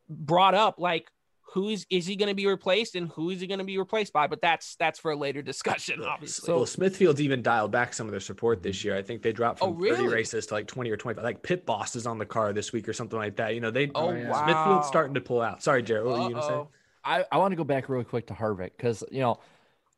brought 0.08 0.54
up 0.54 0.78
like 0.78 1.10
who 1.56 1.70
is 1.70 1.86
is 1.88 2.04
he 2.06 2.16
going 2.16 2.28
to 2.28 2.34
be 2.34 2.46
replaced 2.46 2.94
and 2.96 3.08
who 3.12 3.30
is 3.30 3.40
he 3.40 3.46
going 3.46 3.58
to 3.60 3.64
be 3.64 3.78
replaced 3.78 4.12
by 4.12 4.26
but 4.26 4.42
that's 4.42 4.76
that's 4.76 4.98
for 4.98 5.10
a 5.12 5.16
later 5.16 5.40
discussion 5.40 6.02
obviously 6.06 6.52
well, 6.52 6.66
Smithfield's 6.66 7.18
even 7.22 7.40
dialed 7.40 7.72
back 7.72 7.94
some 7.94 8.06
of 8.06 8.10
their 8.10 8.20
support 8.20 8.62
this 8.62 8.84
year. 8.84 8.94
I 8.94 9.00
think 9.00 9.22
they 9.22 9.32
dropped 9.32 9.60
Oh, 9.62 9.72
from 9.72 9.82
30 9.88 10.08
races 10.08 10.46
to 10.48 10.54
like 10.54 10.66
20 10.66 10.90
or 10.90 10.98
25. 10.98 11.24
Like 11.24 11.42
Pit 11.42 11.64
Boss 11.64 11.96
is 11.96 12.06
on 12.06 12.18
the 12.18 12.26
car 12.26 12.52
this 12.52 12.74
week 12.74 12.86
or 12.86 12.92
something 12.92 13.18
like 13.18 13.36
that. 13.36 13.54
You 13.54 13.62
know, 13.62 13.70
they 13.70 13.86
Oh, 13.94 14.08
oh 14.08 14.12
yeah. 14.12 14.28
wow. 14.28 14.44
Smithfield's 14.44 14.86
starting 14.86 15.14
to 15.14 15.22
pull 15.22 15.40
out. 15.40 15.62
Sorry, 15.62 15.82
Jared. 15.82 16.04
What 16.04 16.18
were 16.20 16.28
you 16.28 16.34
gonna 16.34 16.46
say? 16.46 16.68
I, 17.02 17.24
I 17.32 17.38
want 17.38 17.52
to 17.52 17.56
go 17.56 17.64
back 17.64 17.88
really 17.88 18.04
quick 18.04 18.26
to 18.26 18.34
Harvick 18.34 18.72
because 18.76 19.02
you 19.10 19.20
know 19.20 19.40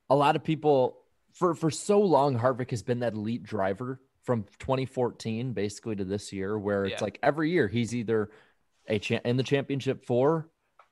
a 0.09 0.15
lot 0.15 0.37
of 0.37 0.45
people 0.45 0.99
for 1.33 1.57
for 1.57 1.73
so 1.73 1.99
long 2.01 2.39
Harvick 2.39 2.71
has 2.71 2.85
been 2.85 3.01
that 3.01 3.15
elite 3.15 3.43
driver 3.43 4.01
from 4.23 4.45
2014 4.61 5.55
basically 5.55 5.97
to 5.97 6.05
this 6.05 6.33
year 6.33 6.57
where 6.57 6.85
it's 6.85 7.01
Yeah. 7.01 7.05
like 7.05 7.19
every 7.23 7.51
year 7.51 7.67
he's 7.67 7.95
either 7.95 8.31
a 8.87 8.99
cha- 9.01 9.21
in 9.25 9.37
the 9.37 9.43
championship 9.43 10.05
four 10.05 10.49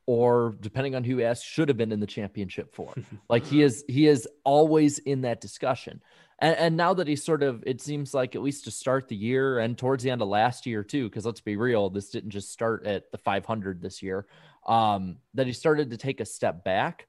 or 0.06 0.56
depending 0.60 0.94
on 0.94 1.02
who 1.02 1.18
you 1.18 1.24
ask 1.24 1.44
should 1.44 1.68
have 1.68 1.76
been 1.76 1.92
in 1.92 2.00
the 2.00 2.06
championship 2.06 2.74
four 2.74 2.94
like 3.28 3.44
he 3.44 3.62
is 3.62 3.84
he 3.88 4.06
is 4.06 4.26
always 4.44 4.98
in 5.00 5.22
that 5.22 5.40
discussion. 5.40 6.00
And, 6.38 6.56
and 6.56 6.76
now 6.76 6.92
that 6.94 7.08
he's 7.08 7.24
sort 7.24 7.42
of 7.42 7.62
it 7.66 7.80
seems 7.80 8.14
like 8.14 8.34
at 8.34 8.42
least 8.42 8.64
to 8.64 8.70
start 8.70 9.08
the 9.08 9.16
year 9.16 9.58
and 9.58 9.76
towards 9.76 10.04
the 10.04 10.10
end 10.10 10.22
of 10.22 10.28
last 10.28 10.66
year 10.66 10.84
too 10.84 11.08
because 11.08 11.24
let's 11.24 11.40
be 11.40 11.56
real 11.56 11.90
this 11.90 12.10
didn't 12.10 12.30
just 12.30 12.52
start 12.52 12.86
at 12.86 13.10
the 13.10 13.18
500 13.18 13.80
this 13.80 14.02
year 14.02 14.26
um 14.66 15.16
that 15.34 15.46
he 15.46 15.52
started 15.52 15.90
to 15.90 15.96
take 15.96 16.20
a 16.20 16.24
step 16.24 16.62
back. 16.62 17.06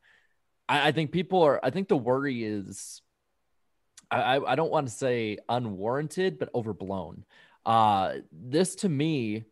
I, 0.68 0.88
I 0.88 0.92
think 0.92 1.12
people 1.12 1.44
are 1.44 1.60
i 1.64 1.70
think 1.70 1.90
the 1.90 1.98
worry 1.98 2.44
is 2.44 3.02
i 4.10 4.38
i, 4.38 4.54
I 4.54 4.56
don't 4.56 4.72
want 4.72 4.88
to 4.88 4.94
say 4.94 5.38
unwarranted 5.48 6.40
but 6.40 6.50
overblown. 6.56 7.26
Uh 7.66 8.14
this 8.32 8.76
to 8.76 8.90
me 8.90 9.44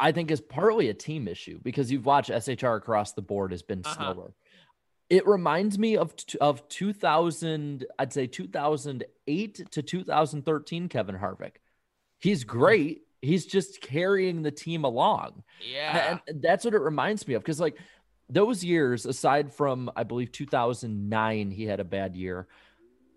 I 0.00 0.12
think 0.12 0.30
is 0.30 0.40
partly 0.40 0.88
a 0.88 0.94
team 0.94 1.28
issue 1.28 1.60
because 1.62 1.92
you've 1.92 2.06
watched 2.06 2.30
SHR 2.30 2.76
across 2.76 3.12
the 3.12 3.22
board 3.22 3.50
has 3.52 3.62
been 3.62 3.82
Uh-huh. 3.84 4.14
slower. 4.14 4.32
It 5.10 5.26
reminds 5.26 5.78
me 5.78 5.96
of 5.96 6.14
of 6.40 6.66
2000, 6.68 7.84
I'd 7.98 8.12
say 8.12 8.26
2008 8.26 9.70
to 9.72 9.82
2013 9.82 10.88
Kevin 10.88 11.16
Harvick. 11.16 11.56
He's 12.18 12.44
great. 12.44 13.02
He's 13.22 13.44
just 13.44 13.80
carrying 13.82 14.42
the 14.42 14.50
team 14.50 14.84
along. 14.84 15.42
yeah 15.60 16.18
And 16.26 16.40
that's 16.42 16.64
what 16.64 16.74
it 16.74 16.80
reminds 16.80 17.28
me 17.28 17.34
of 17.34 17.42
because 17.42 17.60
like 17.60 17.76
those 18.30 18.64
years 18.64 19.04
aside 19.04 19.52
from 19.52 19.90
I 19.96 20.04
believe 20.04 20.32
2009 20.32 21.50
he 21.50 21.64
had 21.64 21.80
a 21.80 21.84
bad 21.84 22.16
year. 22.16 22.46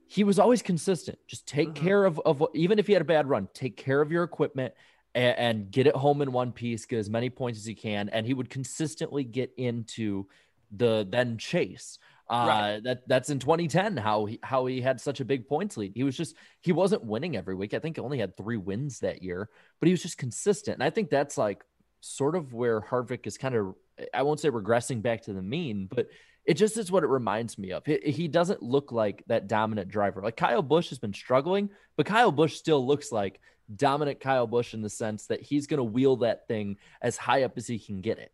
He 0.08 0.24
was 0.24 0.38
always 0.40 0.62
consistent. 0.62 1.18
Just 1.28 1.48
take 1.48 1.70
Mhm. 1.70 1.76
care 1.76 2.06
of 2.06 2.20
of 2.26 2.44
even 2.54 2.80
if 2.80 2.88
he 2.88 2.94
had 2.94 3.02
a 3.02 3.06
bad 3.06 3.30
run, 3.30 3.48
take 3.54 3.78
care 3.78 4.02
of 4.02 4.12
your 4.12 4.24
equipment 4.24 4.74
and, 5.16 5.38
and 5.38 5.72
get 5.72 5.88
it 5.88 5.96
home 5.96 6.22
in 6.22 6.32
one 6.32 6.52
piece, 6.52 6.86
get 6.86 7.00
as 7.00 7.10
many 7.10 7.30
points 7.30 7.60
as 7.60 7.66
he 7.66 7.76
can, 7.76 8.10
and 8.10 8.26
he 8.26 8.34
would 8.34 8.50
consistently 8.50 9.24
get 9.24 9.52
into 9.58 10.28
the 10.72 11.08
then 11.10 11.38
chase. 11.38 12.00
Uh, 12.30 12.46
Right. 12.48 12.84
that 12.86 13.08
that's 13.08 13.30
in 13.30 13.38
2010 13.40 13.98
how 13.98 14.26
he 14.26 14.40
how 14.42 14.66
he 14.66 14.80
had 14.80 15.00
such 15.02 15.20
a 15.20 15.26
big 15.26 15.48
points 15.48 15.76
lead. 15.76 15.92
He 15.94 16.04
was 16.04 16.16
just 16.16 16.36
he 16.62 16.72
wasn't 16.72 17.04
winning 17.04 17.36
every 17.36 17.54
week. 17.54 17.74
I 17.74 17.80
think 17.80 17.98
he 17.98 18.02
only 18.02 18.18
had 18.18 18.36
three 18.38 18.58
wins 18.58 19.00
that 19.00 19.22
year, 19.22 19.50
but 19.80 19.88
he 19.88 19.94
was 19.94 20.02
just 20.02 20.18
consistent. 20.18 20.76
And 20.76 20.84
I 20.84 20.90
think 20.90 21.10
that's 21.10 21.38
like 21.38 21.64
sort 22.00 22.36
of 22.36 22.54
where 22.54 22.80
Harvick 22.82 23.28
is 23.28 23.38
kind 23.38 23.56
of 23.56 23.76
I 24.14 24.24
won't 24.24 24.40
say 24.40 24.50
regressing 24.50 25.02
back 25.02 25.24
to 25.24 25.34
the 25.34 25.42
mean, 25.42 25.88
but 25.94 26.08
it 26.46 26.56
just 26.56 26.78
is 26.78 26.92
what 26.92 27.04
it 27.04 27.08
reminds 27.08 27.58
me 27.58 27.72
of. 27.72 27.86
He, 27.86 28.00
he 28.00 28.28
doesn't 28.28 28.64
look 28.64 28.92
like 28.92 29.24
that 29.28 29.48
dominant 29.48 29.90
driver. 29.90 30.22
Like 30.22 30.38
Kyle 30.38 30.62
Busch 30.64 30.90
has 30.90 31.00
been 31.00 31.14
struggling, 31.14 31.70
but 31.98 32.06
Kyle 32.06 32.32
Busch 32.32 32.56
still 32.56 32.86
looks 32.86 33.12
like 33.12 33.40
dominant 33.76 34.20
Kyle 34.20 34.48
Busch 34.48 34.74
in 34.74 34.82
the 34.82 34.90
sense 34.90 35.28
that 35.28 35.42
he's 35.42 35.68
going 35.68 35.78
to 35.78 35.84
wheel 35.84 36.18
that 36.18 36.48
thing 36.48 36.78
as 37.02 37.18
high 37.18 37.44
up 37.44 37.54
as 37.58 37.68
he 37.68 37.80
can 37.80 38.02
get 38.02 38.20
it. 38.20 38.32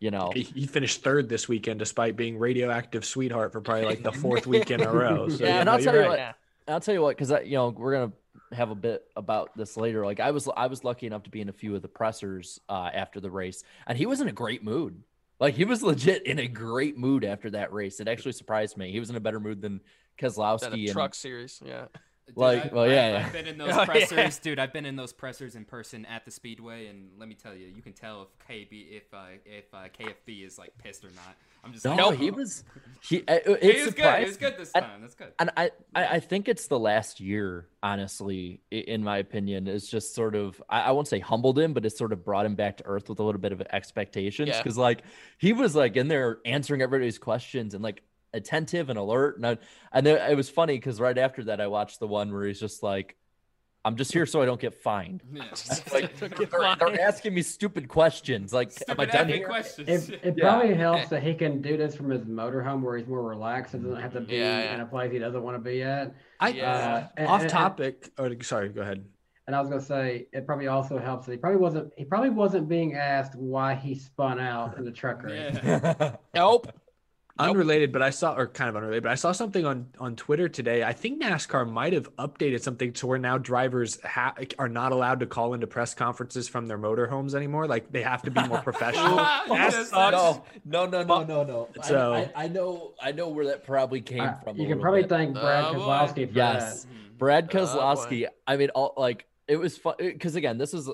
You 0.00 0.10
know, 0.10 0.32
He, 0.34 0.42
he 0.42 0.66
finished 0.66 1.04
third 1.04 1.28
this 1.28 1.48
weekend 1.48 1.78
despite 1.78 2.16
being 2.16 2.36
radioactive 2.38 3.04
sweetheart 3.04 3.52
for 3.52 3.60
probably 3.60 3.84
like 3.84 4.02
the 4.02 4.10
fourth 4.24 4.46
week 4.48 4.70
in 4.72 4.80
a 4.82 4.90
row. 4.92 5.28
So, 5.28 5.44
Yeah, 5.44 5.50
you 5.50 5.54
and 5.60 5.66
know, 5.66 5.72
I'll 5.72 5.78
tell 5.78 5.94
you 5.94 6.00
right. 6.00 6.08
what, 6.08 6.18
Yeah. 6.18 6.32
I'll 6.68 6.80
tell 6.80 6.94
you 6.94 7.02
what, 7.02 7.16
because 7.16 7.30
you 7.46 7.52
know 7.56 7.68
we're 7.68 7.92
gonna 7.92 8.12
have 8.52 8.70
a 8.70 8.74
bit 8.74 9.04
about 9.16 9.56
this 9.56 9.76
later. 9.76 10.04
Like 10.04 10.18
I 10.20 10.30
was, 10.32 10.48
I 10.56 10.66
was 10.66 10.82
lucky 10.84 11.06
enough 11.06 11.22
to 11.24 11.30
be 11.30 11.40
in 11.40 11.48
a 11.48 11.52
few 11.52 11.74
of 11.76 11.82
the 11.82 11.88
pressers 11.88 12.60
uh, 12.68 12.90
after 12.92 13.20
the 13.20 13.30
race, 13.30 13.62
and 13.86 13.96
he 13.96 14.06
was 14.06 14.20
in 14.20 14.26
a 14.28 14.32
great 14.32 14.64
mood. 14.64 15.02
Like 15.40 15.54
he 15.54 15.64
was 15.64 15.82
legit 15.82 16.24
in 16.26 16.38
a 16.40 16.46
great 16.48 16.96
mood 16.98 17.24
after 17.24 17.50
that 17.50 17.72
race. 17.72 17.98
It 18.00 18.06
actually 18.08 18.32
surprised 18.32 18.76
me. 18.76 18.90
He 18.92 19.00
was 19.00 19.10
in 19.10 19.16
a 19.16 19.20
better 19.20 19.40
mood 19.40 19.60
than 19.62 19.80
Than 20.20 20.30
Keselowski. 20.30 20.62
a 20.72 20.84
and- 20.86 20.88
truck 20.92 21.14
series 21.14 21.60
yeah 21.64 21.86
Dude, 22.28 22.36
Like, 22.36 22.66
I- 22.66 22.74
well, 22.74 22.84
I- 22.84 22.88
yeah, 22.88 23.10
yeah. 23.18 23.26
I've 23.26 23.32
been 23.32 23.46
in 23.48 23.60
Oh, 23.60 23.66
those 23.66 23.76
yeah. 23.76 23.84
pressers, 23.84 24.38
dude. 24.38 24.58
I've 24.58 24.72
been 24.72 24.86
in 24.86 24.94
those 24.96 25.12
pressers 25.12 25.56
in 25.56 25.64
person 25.64 26.06
at 26.06 26.24
the 26.24 26.30
speedway, 26.30 26.86
and 26.86 27.10
let 27.18 27.28
me 27.28 27.34
tell 27.34 27.54
you, 27.54 27.66
you 27.74 27.82
can 27.82 27.92
tell 27.92 28.22
if 28.22 28.48
KB, 28.48 28.86
if 28.96 29.12
uh, 29.12 29.18
if 29.44 29.64
uh, 29.74 29.88
KFB 29.98 30.46
is 30.46 30.58
like 30.58 30.76
pissed 30.78 31.04
or 31.04 31.10
not. 31.16 31.34
I'm 31.64 31.72
just 31.72 31.84
No, 31.84 31.94
like, 32.10 32.18
he 32.18 32.30
oh. 32.30 32.34
was. 32.36 32.64
He. 33.02 33.16
It, 33.18 33.42
it's 33.46 33.86
was 33.86 33.94
good. 33.94 34.18
He 34.20 34.24
was 34.24 34.36
good 34.36 34.56
this 34.56 34.70
And- 34.72 34.84
time. 34.84 35.00
That's 35.00 35.14
good. 35.14 35.32
And 35.38 35.50
I, 35.56 35.70
I, 35.94 36.06
I 36.06 36.20
think 36.20 36.48
it's 36.48 36.68
the 36.68 36.78
last 36.78 37.20
year, 37.20 37.66
honestly, 37.82 38.60
in 38.70 39.02
my 39.04 39.18
opinion, 39.18 39.66
is 39.68 39.88
just 39.88 40.14
sort 40.14 40.34
of, 40.34 40.62
I, 40.68 40.80
I 40.82 40.90
won't 40.92 41.08
say 41.08 41.18
humbled 41.18 41.58
him, 41.58 41.72
but 41.72 41.84
it's 41.84 41.98
sort 41.98 42.12
of 42.12 42.24
brought 42.24 42.46
him 42.46 42.54
back 42.54 42.78
to 42.78 42.86
earth 42.86 43.08
with 43.08 43.18
a 43.20 43.22
little 43.22 43.40
bit 43.40 43.52
of 43.52 43.60
expectations. 43.72 44.48
Yeah. 44.48 44.62
Cause 44.62 44.76
like 44.78 45.02
he 45.38 45.52
was 45.52 45.74
like 45.76 45.96
in 45.96 46.08
there 46.08 46.38
answering 46.44 46.82
everybody's 46.82 47.18
questions 47.18 47.74
and 47.74 47.82
like 47.82 48.02
attentive 48.34 48.88
and 48.90 48.98
alert. 48.98 49.36
And 49.36 49.46
I, 49.46 49.58
and 49.92 50.06
then 50.06 50.30
it 50.30 50.34
was 50.36 50.48
funny 50.48 50.74
because 50.76 51.00
right 51.00 51.16
after 51.18 51.44
that, 51.44 51.60
I 51.60 51.66
watched 51.66 52.00
the 52.00 52.06
one 52.08 52.32
where 52.32 52.44
he's 52.46 52.60
just 52.60 52.82
like, 52.82 53.16
I'm 53.84 53.96
just 53.96 54.12
here 54.12 54.26
so 54.26 54.40
I 54.40 54.46
don't 54.46 54.60
get 54.60 54.74
fined. 54.74 55.22
Yeah. 55.32 55.42
Like 55.92 56.18
Don't 56.20 56.36
they're, 56.38 56.46
get 56.46 56.78
they're 56.78 57.00
asking 57.00 57.34
me 57.34 57.42
stupid 57.42 57.88
questions. 57.88 58.52
Like, 58.52 58.72
am 58.88 59.00
I 59.00 59.06
done 59.06 59.28
here? 59.28 59.46
questions. 59.46 60.08
It, 60.08 60.20
it 60.22 60.34
Yeah. 60.38 60.44
probably 60.50 60.74
helps 60.74 61.08
that 61.08 61.22
he 61.22 61.34
can 61.34 61.60
do 61.60 61.76
this 61.76 61.96
from 61.96 62.08
his 62.10 62.22
motorhome 62.22 62.82
where 62.82 62.96
he's 62.96 63.08
more 63.08 63.22
relaxed 63.22 63.74
and 63.74 63.82
doesn't 63.82 64.00
have 64.00 64.12
to 64.12 64.20
be 64.20 64.36
Yeah, 64.36 64.62
yeah. 64.62 64.74
in 64.74 64.80
a 64.80 64.86
place 64.86 65.10
he 65.12 65.18
doesn't 65.18 65.42
want 65.42 65.56
to 65.56 65.60
be 65.70 65.82
at. 65.82 66.14
I 66.38 66.48
Yeah. 66.50 66.72
Uh, 66.72 67.08
and- 67.16 67.26
off 67.28 67.40
and- 67.42 67.50
topic. 67.50 68.10
Or 68.18 68.30
sorry, 68.42 68.68
go 68.68 68.82
ahead. 68.82 69.04
And 69.48 69.56
I 69.56 69.60
was 69.60 69.68
gonna 69.68 69.82
say 69.82 70.28
it 70.32 70.46
probably 70.46 70.68
also 70.68 70.98
helps 70.98 71.26
that 71.26 71.32
he 71.32 71.38
probably 71.38 71.58
wasn't 71.58 71.92
he 71.96 72.04
probably 72.04 72.30
wasn't 72.30 72.68
being 72.68 72.94
asked 72.94 73.34
why 73.34 73.74
he 73.74 73.96
spun 73.96 74.38
out 74.38 74.78
in 74.78 74.84
the 74.84 74.92
truck 74.92 75.24
race. 75.24 75.58
yeah. 75.64 76.14
Nope. 77.38 77.46
Nope. 77.46 77.54
Unrelated, 77.56 77.92
but 77.92 78.02
I 78.02 78.10
saw, 78.10 78.34
or 78.34 78.46
kind 78.46 78.68
of 78.68 78.76
unrelated, 78.76 79.02
but 79.04 79.12
I 79.12 79.14
saw 79.14 79.32
something 79.32 79.64
on 79.64 79.86
on 79.98 80.16
Twitter 80.16 80.48
today. 80.48 80.84
I 80.84 80.92
think 80.92 81.22
NASCAR 81.22 81.68
might 81.70 81.92
have 81.94 82.14
updated 82.16 82.60
something 82.62 82.92
to 82.94 83.06
where 83.06 83.18
now 83.18 83.38
drivers 83.38 83.98
ha- 84.02 84.34
are 84.58 84.68
not 84.68 84.92
allowed 84.92 85.20
to 85.20 85.26
call 85.26 85.54
into 85.54 85.66
press 85.66 85.94
conferences 85.94 86.46
from 86.48 86.66
their 86.66 86.78
motorhomes 86.78 87.34
anymore. 87.34 87.66
Like 87.66 87.90
they 87.90 88.02
have 88.02 88.20
to 88.22 88.30
be 88.30 88.46
more 88.46 88.58
professional. 88.62 89.16
Yes. 89.48 89.90
no, 89.92 90.44
no, 90.66 90.86
no, 90.86 91.02
no, 91.02 91.22
no, 91.24 91.44
no. 91.44 91.68
I- 91.82 91.86
So- 91.86 92.12
I, 92.14 92.30
I 92.44 92.48
know, 92.48 92.92
I 93.00 93.12
know 93.12 93.28
where 93.28 93.46
that 93.46 93.64
probably 93.64 94.00
came 94.02 94.20
Uh, 94.20 94.34
from. 94.44 94.56
you 94.58 94.68
can 94.68 94.80
probably 94.80 95.02
bit. 95.02 95.08
thank 95.10 95.34
Brad 95.34 95.64
Oh. 95.64 95.74
Keselowski 95.74 96.28
for 96.28 96.36
Yes, 96.36 96.86
Mhm. 96.86 97.18
Brad 97.18 97.48
Oh. 97.50 97.56
Keselowski. 97.56 98.26
I 98.46 98.56
mean, 98.58 98.70
all 98.70 98.92
like 98.98 99.24
it 99.48 99.56
was 99.56 99.78
fun 99.78 99.94
because 99.98 100.36
again, 100.36 100.58
this 100.58 100.74
is 100.74 100.88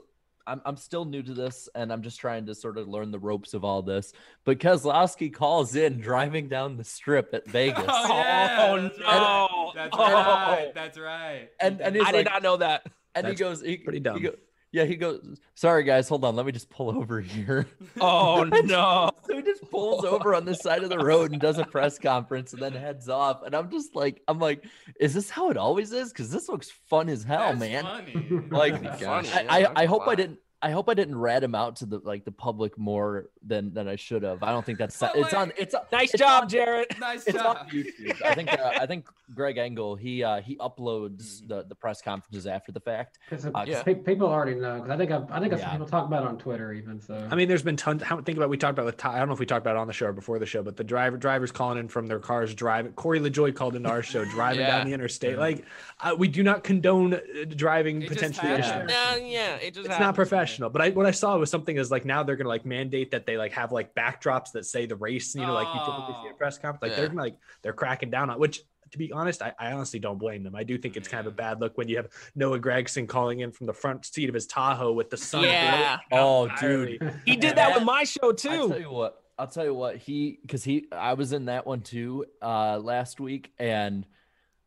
I'm 0.48 0.60
I'm 0.64 0.76
still 0.76 1.04
new 1.04 1.22
to 1.22 1.34
this 1.34 1.68
and 1.74 1.92
I'm 1.92 2.02
just 2.02 2.18
trying 2.18 2.46
to 2.46 2.54
sort 2.54 2.78
of 2.78 2.88
learn 2.88 3.10
the 3.10 3.18
ropes 3.18 3.54
of 3.54 3.64
all 3.64 3.82
this. 3.82 4.12
But 4.44 4.58
Keselowski 4.58 5.32
calls 5.32 5.76
in 5.76 6.00
driving 6.00 6.48
down 6.48 6.76
the 6.76 6.84
strip 6.84 7.34
at 7.34 7.46
Vegas, 7.50 7.84
Oh, 7.86 8.08
yeah, 8.08 8.66
Oh, 8.70 8.76
that's 8.82 8.98
no. 8.98 9.06
right. 9.06 9.72
That's 9.74 9.96
Oh. 9.96 10.52
right. 10.52 10.72
That's 10.74 10.98
right. 10.98 11.48
and 11.60 11.80
and 11.80 11.94
he's 11.94 12.02
I 12.04 12.10
like, 12.10 12.24
did 12.24 12.30
not 12.32 12.42
know 12.42 12.56
that. 12.56 12.86
and 13.14 13.26
he 13.28 13.34
goes, 13.34 13.60
he, 13.62 13.76
pretty 13.76 13.98
he 13.98 14.02
dumb. 14.02 14.26
Go- 14.72 14.78
yeah, 14.80 14.84
he 14.84 14.96
goes, 14.96 15.40
sorry 15.54 15.82
guys, 15.84 16.08
hold 16.08 16.24
on, 16.24 16.36
let 16.36 16.46
me 16.46 16.52
just 16.52 16.70
pull 16.70 16.90
over 16.98 17.20
here. 17.20 17.66
Oh 18.00 18.44
no. 18.64 19.10
So 19.26 19.36
he 19.36 19.42
just 19.42 19.68
pulls 19.70 20.04
over 20.04 20.34
on 20.34 20.44
the 20.44 20.54
side 20.54 20.82
of 20.84 20.88
the 20.90 20.98
road 20.98 21.32
and 21.32 21.40
does 21.40 21.58
a 21.58 21.64
press 21.64 21.98
conference 21.98 22.52
and 22.52 22.62
then 22.62 22.72
heads 22.72 23.08
off. 23.08 23.42
And 23.44 23.54
I'm 23.54 23.70
just 23.70 23.96
like, 23.96 24.22
I'm 24.28 24.38
like, 24.38 24.64
is 25.00 25.14
this 25.14 25.28
how 25.30 25.50
it 25.50 25.56
always 25.56 25.92
is? 25.92 26.10
Because 26.12 26.30
this 26.30 26.48
looks 26.48 26.70
fun 26.70 27.08
as 27.08 27.24
hell, 27.24 27.54
That's 27.54 27.60
man. 27.60 27.84
Funny. 27.84 28.42
Like, 28.50 28.74
Funny, 28.82 29.04
funny. 29.04 29.28
I, 29.32 29.40
I, 29.48 29.58
I 29.58 29.62
gonna 29.64 29.86
hope 29.88 30.06
I 30.08 30.14
didn't. 30.14 30.38
I 30.60 30.72
hope 30.72 30.88
I 30.88 30.94
didn't 30.94 31.16
rat 31.16 31.44
him 31.44 31.54
out 31.54 31.76
to 31.76 31.86
the 31.86 32.00
like 32.00 32.24
the 32.24 32.32
public 32.32 32.76
more 32.76 33.26
than 33.46 33.72
than 33.74 33.86
I 33.86 33.94
should 33.94 34.24
have. 34.24 34.42
I 34.42 34.50
don't 34.50 34.66
think 34.66 34.78
that's 34.78 34.98
But, 35.00 35.14
it's 35.14 35.32
like- 35.32 35.34
on 35.40 35.52
it's 35.56 35.74
on- 35.74 35.82
Nice 35.92 36.14
it's 36.14 36.20
job, 36.20 36.42
on- 36.44 36.48
Jarrett. 36.48 36.98
Nice 37.00 37.26
It's 37.28 37.38
job. 37.38 37.58
on 37.60 37.68
YouTube. 37.68 38.22
I 38.24 38.34
think 38.34 38.52
uh, 38.58 38.72
I 38.80 38.86
think 38.86 39.08
Greg 39.34 39.56
Engle 39.56 39.94
he 39.94 40.24
uh 40.24 40.40
he 40.40 40.56
uploads 40.56 41.42
Mm-hmm. 41.42 41.46
the 41.48 41.62
the 41.68 41.74
press 41.76 42.02
conferences 42.02 42.46
after 42.48 42.72
the 42.72 42.80
fact. 42.80 43.18
Because 43.30 43.46
Uh, 43.46 43.64
Yeah. 43.68 43.82
people 43.84 44.26
already 44.26 44.56
know. 44.56 44.76
Because 44.76 44.90
I 44.90 44.96
think 44.96 45.10
I've, 45.12 45.30
I 45.30 45.38
think 45.40 45.52
I've 45.52 45.60
seen 45.60 45.68
Yeah. 45.68 45.72
people 45.74 45.86
talk 45.86 46.06
about 46.06 46.24
it 46.24 46.28
on 46.28 46.38
Twitter 46.38 46.72
even. 46.72 47.00
So 47.00 47.28
I 47.30 47.34
mean, 47.36 47.46
there's 47.48 47.62
been 47.62 47.76
tons. 47.76 48.02
How 48.02 48.20
think 48.20 48.36
about 48.36 48.48
we 48.50 48.56
talked 48.56 48.72
about 48.76 48.86
with 48.86 48.96
Ty. 48.96 49.14
I 49.14 49.18
don't 49.20 49.28
know 49.28 49.34
if 49.34 49.40
we 49.40 49.46
talked 49.46 49.62
about 49.62 49.76
it 49.76 49.78
on 49.78 49.86
the 49.86 49.92
show 49.92 50.06
or 50.06 50.12
before 50.12 50.40
the 50.40 50.46
show, 50.46 50.62
but 50.64 50.76
the 50.76 50.84
driver 50.84 51.16
drivers 51.16 51.52
calling 51.52 51.78
in 51.78 51.86
from 51.88 52.08
their 52.08 52.18
cars 52.18 52.52
driving. 52.52 52.92
Corey 52.94 53.20
LaJoie 53.20 53.54
called 53.54 53.76
into 53.76 53.88
our 53.88 54.02
show 54.02 54.24
driving 54.24 54.60
Yeah. 54.62 54.78
down 54.78 54.86
the 54.88 54.92
interstate. 54.94 55.38
Like 55.38 55.64
uh, 56.00 56.16
we 56.18 56.26
do 56.26 56.42
not 56.42 56.64
condone 56.64 57.14
uh, 57.14 57.18
driving 57.54 58.02
It 58.02 58.08
potentially. 58.08 58.48
yeah. 58.50 58.84
No, 58.88 59.16
yeah, 59.24 59.54
it 59.56 59.74
just 59.74 59.78
It's 59.86 59.88
happens. 59.88 60.00
not 60.00 60.14
professional, 60.16 60.47
but 60.58 60.80
I 60.82 60.90
what 60.90 61.06
I 61.06 61.10
saw 61.10 61.36
was 61.36 61.50
something 61.50 61.76
is 61.76 61.90
like 61.90 62.04
now 62.04 62.22
they're 62.22 62.36
gonna 62.36 62.48
like 62.48 62.64
mandate 62.66 63.10
that 63.10 63.26
they 63.26 63.36
like 63.36 63.52
have 63.52 63.72
like 63.72 63.94
backdrops 63.94 64.52
that 64.52 64.64
say 64.66 64.86
the 64.86 64.96
race. 64.96 65.34
You 65.34 65.42
know, 65.42 65.52
like 65.52 65.66
you 65.68 65.80
typically 65.80 66.14
see 66.22 66.28
Oh. 66.28 66.30
a 66.30 66.34
press 66.34 66.58
conference. 66.58 66.82
Like 66.82 66.90
Yeah. 66.92 66.96
they're 66.96 67.08
gonna 67.08 67.22
like 67.22 67.36
they're 67.62 67.72
cracking 67.72 68.10
down 68.10 68.30
on 68.30 68.38
which. 68.38 68.62
To 68.92 68.96
be 68.96 69.12
honest, 69.12 69.42
I, 69.42 69.52
I 69.58 69.72
honestly 69.72 70.00
don't 70.00 70.16
blame 70.16 70.42
them. 70.42 70.56
I 70.56 70.64
do 70.64 70.78
think 70.78 70.96
it's 70.96 71.08
kind 71.08 71.26
of 71.26 71.30
a 71.34 71.36
bad 71.36 71.60
look 71.60 71.76
when 71.76 71.88
you 71.88 71.98
have 71.98 72.08
Noah 72.34 72.58
Gragson 72.58 73.06
calling 73.06 73.40
in 73.40 73.52
from 73.52 73.66
the 73.66 73.74
front 73.74 74.06
seat 74.06 74.30
of 74.30 74.34
his 74.34 74.46
Tahoe 74.46 74.92
with 74.92 75.10
the 75.10 75.16
sun. 75.18 75.44
Yeah. 75.44 75.98
Oh, 76.10 76.44
entirely. 76.44 76.96
dude. 76.96 77.12
He 77.26 77.36
did 77.36 77.56
that 77.56 77.74
with 77.74 77.84
my 77.84 78.04
show 78.04 78.32
too. 78.32 78.48
I'll 78.48 78.68
tell 78.70 78.80
you 78.80 78.90
what. 78.90 79.22
I'll 79.38 79.46
tell 79.46 79.64
you 79.66 79.74
what. 79.74 79.96
He 79.98 80.38
because 80.40 80.64
he 80.64 80.86
I 80.90 81.12
was 81.12 81.34
in 81.34 81.44
that 81.44 81.66
one 81.66 81.82
too 81.82 82.24
uh 82.40 82.78
last 82.78 83.20
week, 83.20 83.52
and 83.58 84.06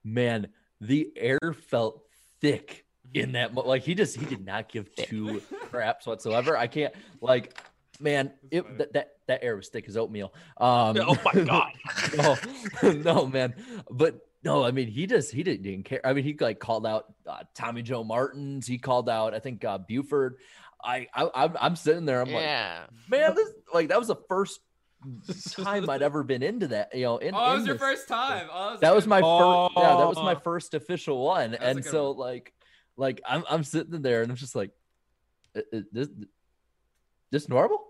man, 0.04 0.50
the 0.80 1.12
air 1.16 1.40
felt 1.70 2.04
thick 2.42 2.86
in 3.14 3.34
that. 3.34 3.53
mo- 3.53 3.64
Like 3.64 3.84
he 3.84 3.95
just 3.95 4.18
he 4.18 4.26
did 4.26 4.45
not 4.45 4.70
give 4.70 4.93
two 4.95 5.41
craps 5.70 6.05
whatsoever. 6.05 6.57
I 6.57 6.68
can't 6.68 6.93
like. 7.22 7.57
Man, 7.99 8.32
it 8.49 8.64
funny. 8.64 8.78
that, 8.78 8.93
that 8.93 9.12
that 9.28 9.43
air 9.43 9.55
was 9.55 9.70
thick 9.70 9.88
as 9.88 9.95
oatmeal. 9.95 10.34
Um, 10.57 10.97
Oh 10.99 11.16
my 11.24 11.34
god. 11.45 11.72
no, 12.18 12.38
no, 12.91 13.28
man. 13.28 13.53
But 13.91 14.20
no, 14.43 14.64
I 14.64 14.72
mean, 14.72 14.88
he 14.88 15.05
just 15.05 15.32
he 15.32 15.43
didn't, 15.43 15.62
didn't 15.62 15.84
care. 15.86 16.01
I 16.03 16.14
mean, 16.14 16.24
he 16.24 16.36
like 16.39 16.59
called 16.59 16.88
out 16.88 17.14
uh, 17.28 17.43
Tommy 17.53 17.84
Joe 17.84 18.03
Martins. 18.03 18.66
He 18.66 18.80
called 18.80 19.07
out, 19.07 19.36
I 19.36 19.39
think, 19.39 19.64
uh, 19.64 19.78
Buford. 19.78 20.38
I, 20.84 21.05
I 21.14 21.30
I'm, 21.36 21.55
I'm 21.62 21.76
sitting 21.76 22.05
there. 22.05 22.22
I'm 22.22 22.32
like, 22.32 22.41
yeah. 22.41 22.86
man, 23.07 23.36
this 23.36 23.49
like 23.72 23.89
that 23.89 23.99
was 23.99 24.07
the 24.07 24.16
first 24.28 24.59
time 25.59 25.88
I'd 25.88 26.01
ever 26.01 26.24
been 26.24 26.41
into 26.41 26.70
that. 26.70 26.95
You 26.95 27.03
know, 27.03 27.18
in, 27.18 27.36
Oh, 27.36 27.39
that 27.39 27.51
in 27.53 27.57
was 27.59 27.68
your 27.68 27.78
first 27.78 28.07
time. 28.07 28.47
Oh, 28.51 28.78
That 28.82 28.95
was 28.95 29.03
good. 29.03 29.09
my 29.12 29.22
first. 29.22 29.74
Yeah, 29.78 29.95
that 29.97 30.07
was 30.07 30.18
my 30.18 30.34
Oh. 30.36 30.39
first 30.39 30.74
official 30.74 31.24
one. 31.24 31.51
That's 31.51 31.64
And 31.64 31.84
good 31.84 31.91
so 31.91 32.12
like, 32.12 32.51
like 33.02 33.20
I'm 33.28 33.43
I'm 33.49 33.64
sitting 33.64 34.02
there 34.02 34.22
and 34.22 34.32
I'm 34.32 34.38
just 34.38 34.56
like, 34.56 34.72
"I- 35.56 35.64
I- 35.74 35.84
this 35.91 36.08
this 37.32 37.49
normal? 37.49 37.82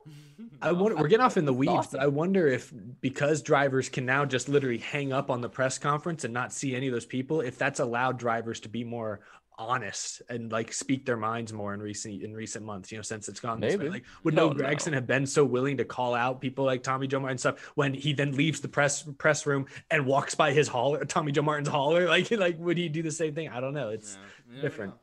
I 0.62 0.72
wonder, 0.72 0.96
we're 0.96 1.08
getting 1.08 1.26
off 1.26 1.36
in 1.36 1.46
the 1.46 1.54
weeds, 1.54 1.72
awesome. 1.72 1.98
but 1.98 2.04
I 2.04 2.08
wonder 2.08 2.48
if 2.48 2.72
because 3.02 3.42
drivers 3.42 3.90
can 3.90 4.06
now 4.06 4.24
just 4.24 4.48
literally 4.48 4.78
hang 4.78 5.12
up 5.12 5.30
on 5.30 5.42
the 5.42 5.50
press 5.50 5.78
conference 5.78 6.24
and 6.24 6.34
not 6.34 6.54
see 6.54 6.76
any 6.76 6.88
of 6.88 6.94
those 6.94 7.06
people, 7.06 7.42
if 7.42 7.58
that's 7.58 7.80
allowed 7.80 8.18
drivers 8.18 8.62
to 8.62 8.70
be 8.70 8.84
more 8.84 9.20
honest 9.58 10.24
and 10.30 10.52
like 10.52 10.74
speak 10.74 11.06
their 11.06 11.18
minds 11.18 11.54
more 11.54 11.74
in 11.74 11.82
recent 11.82 12.24
in 12.24 12.34
recent 12.34 12.66
months, 12.66 12.92
you 12.92 12.98
know, 12.98 13.02
since 13.02 13.28
it's 13.28 13.40
gone 13.40 13.60
this 13.60 13.74
way. 13.74 13.78
Maybe. 13.78 13.90
Like 13.90 14.06
would 14.24 14.34
No, 14.34 14.48
no 14.48 14.54
no. 14.54 14.64
Gragson 14.64 14.94
have 14.94 15.06
been 15.06 15.26
so 15.26 15.46
willing 15.46 15.78
to 15.78 15.86
call 15.86 16.16
out 16.16 16.42
people 16.42 16.66
like 16.66 16.84
Tommy 16.84 17.08
Joe 17.08 17.20
Martin 17.20 17.34
and 17.34 17.40
stuff 17.40 17.60
when 17.76 17.94
he 17.94 18.14
then 18.14 18.36
leaves 18.36 18.60
the 18.60 18.68
press 18.68 19.04
press 19.18 19.46
room 19.46 19.68
and 19.92 20.06
walks 20.06 20.36
by 20.36 20.52
his 20.52 20.68
hauler, 20.68 21.06
Tommy 21.06 21.32
Joe 21.32 21.44
Martin's 21.44 21.70
hauler? 21.70 22.08
Like 22.12 22.32
like 22.32 22.58
would 22.60 22.78
he 22.78 22.90
do 22.90 23.04
the 23.04 23.12
same 23.12 23.36
thing? 23.36 23.50
I 23.50 23.60
don't 23.62 23.74
know. 23.74 23.90
It's 23.90 24.16
Yeah, 24.16 24.22
you 24.22 24.26
never 24.26 24.41
different. 24.62 24.92
know. 24.94 24.98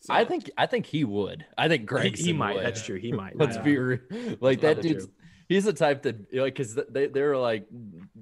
So- 0.00 0.14
I 0.14 0.24
think 0.24 0.50
I 0.56 0.66
think 0.66 0.86
he 0.86 1.04
would. 1.04 1.44
I 1.58 1.68
think 1.68 1.84
Greg 1.86 2.16
he 2.16 2.32
might. 2.32 2.60
That's 2.62 2.82
true. 2.84 2.96
He 2.98 3.12
might. 3.12 3.36
Let's 3.38 3.58
be 3.58 3.76
real. 3.76 3.98
Like 4.40 4.60
that 4.62 4.74
Probably 4.76 4.90
dude's. 4.94 5.04
true. 5.06 5.14
He's 5.48 5.64
the 5.64 5.72
type 5.72 6.02
that 6.02 6.32
like 6.32 6.54
because 6.54 6.74
they 6.88 7.08
they 7.08 7.22
were 7.22 7.36
like, 7.36 7.66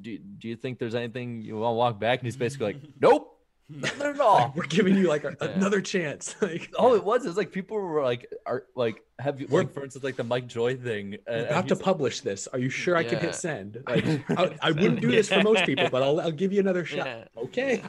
do, 0.00 0.18
do 0.18 0.48
you 0.48 0.56
think 0.56 0.78
there's 0.78 0.94
anything 0.94 1.42
you 1.42 1.56
want 1.58 1.72
to 1.72 1.76
walk 1.76 2.00
back? 2.00 2.20
And 2.20 2.26
he's 2.26 2.36
basically 2.38 2.66
like, 2.72 2.82
nope, 3.00 3.38
not 3.68 4.00
at 4.00 4.18
all. 4.28 4.52
We're 4.56 4.64
giving 4.64 4.96
you 4.96 5.08
like 5.08 5.24
a, 5.24 5.36
Yeah. 5.40 5.48
another 5.50 5.80
chance. 5.82 6.34
Like 6.40 6.70
all 6.78 6.94
it 6.94 7.04
was. 7.04 7.26
is 7.26 7.36
like 7.36 7.52
people 7.52 7.78
were 7.78 8.02
like, 8.02 8.32
are 8.46 8.64
like, 8.74 9.04
have 9.18 9.40
you 9.40 9.46
We're- 9.48 9.66
like 9.66 9.74
for 9.74 9.84
instance 9.84 10.02
like 10.04 10.16
the 10.16 10.24
Mike 10.24 10.46
Joy 10.48 10.76
thing? 10.76 11.14
Uh, 11.14 11.18
we're 11.28 11.32
and- 11.34 11.42
and 11.42 11.50
about 11.50 11.68
to 11.68 11.76
publish 11.76 12.22
this. 12.22 12.48
Are 12.48 12.58
you 12.58 12.70
sure 12.70 12.96
I 12.96 13.04
can 13.04 13.18
hit 13.20 13.34
send? 13.34 13.82
Like, 13.86 14.06
I, 14.30 14.56
I 14.62 14.70
wouldn't 14.72 15.00
do 15.02 15.10
this 15.10 15.28
for 15.28 15.42
most 15.42 15.64
people, 15.66 15.88
but 15.92 16.02
I'll, 16.02 16.18
I'll 16.20 16.32
give 16.32 16.52
you 16.52 16.60
another 16.60 16.84
shot. 16.86 17.06
Yeah. 17.06 17.24
Okay. 17.36 17.82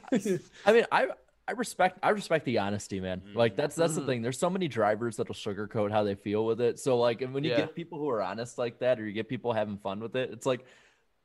I 0.66 0.74
mean, 0.74 0.86
I 0.92 1.08
I 1.50 1.54
respect 1.54 1.98
I 2.04 2.10
respect 2.10 2.46
the 2.46 2.60
honesty, 2.60 3.00
man. 3.00 3.24
Like 3.34 3.56
that's 3.56 3.76
that's 3.76 3.96
the 3.96 4.02
Mhm. 4.02 4.06
thing. 4.06 4.22
There's 4.22 4.38
so 4.38 4.52
many 4.52 4.68
drivers 4.68 5.18
that'll 5.18 5.34
sugarcoat 5.34 5.90
how 5.92 6.04
they 6.04 6.14
feel 6.14 6.46
with 6.46 6.62
it. 6.62 6.78
So 6.80 7.00
like, 7.00 7.22
and 7.24 7.34
when 7.34 7.44
you 7.44 7.50
Yeah. 7.50 7.62
get 7.62 7.76
people 7.76 7.98
who 7.98 8.08
are 8.10 8.22
honest 8.22 8.60
like 8.60 8.78
that, 8.80 9.00
or 9.00 9.08
you 9.08 9.14
get 9.14 9.28
people 9.28 9.52
having 9.54 9.78
fun 9.80 10.00
with 10.00 10.16
it, 10.16 10.30
it's 10.32 10.46
like, 10.46 10.64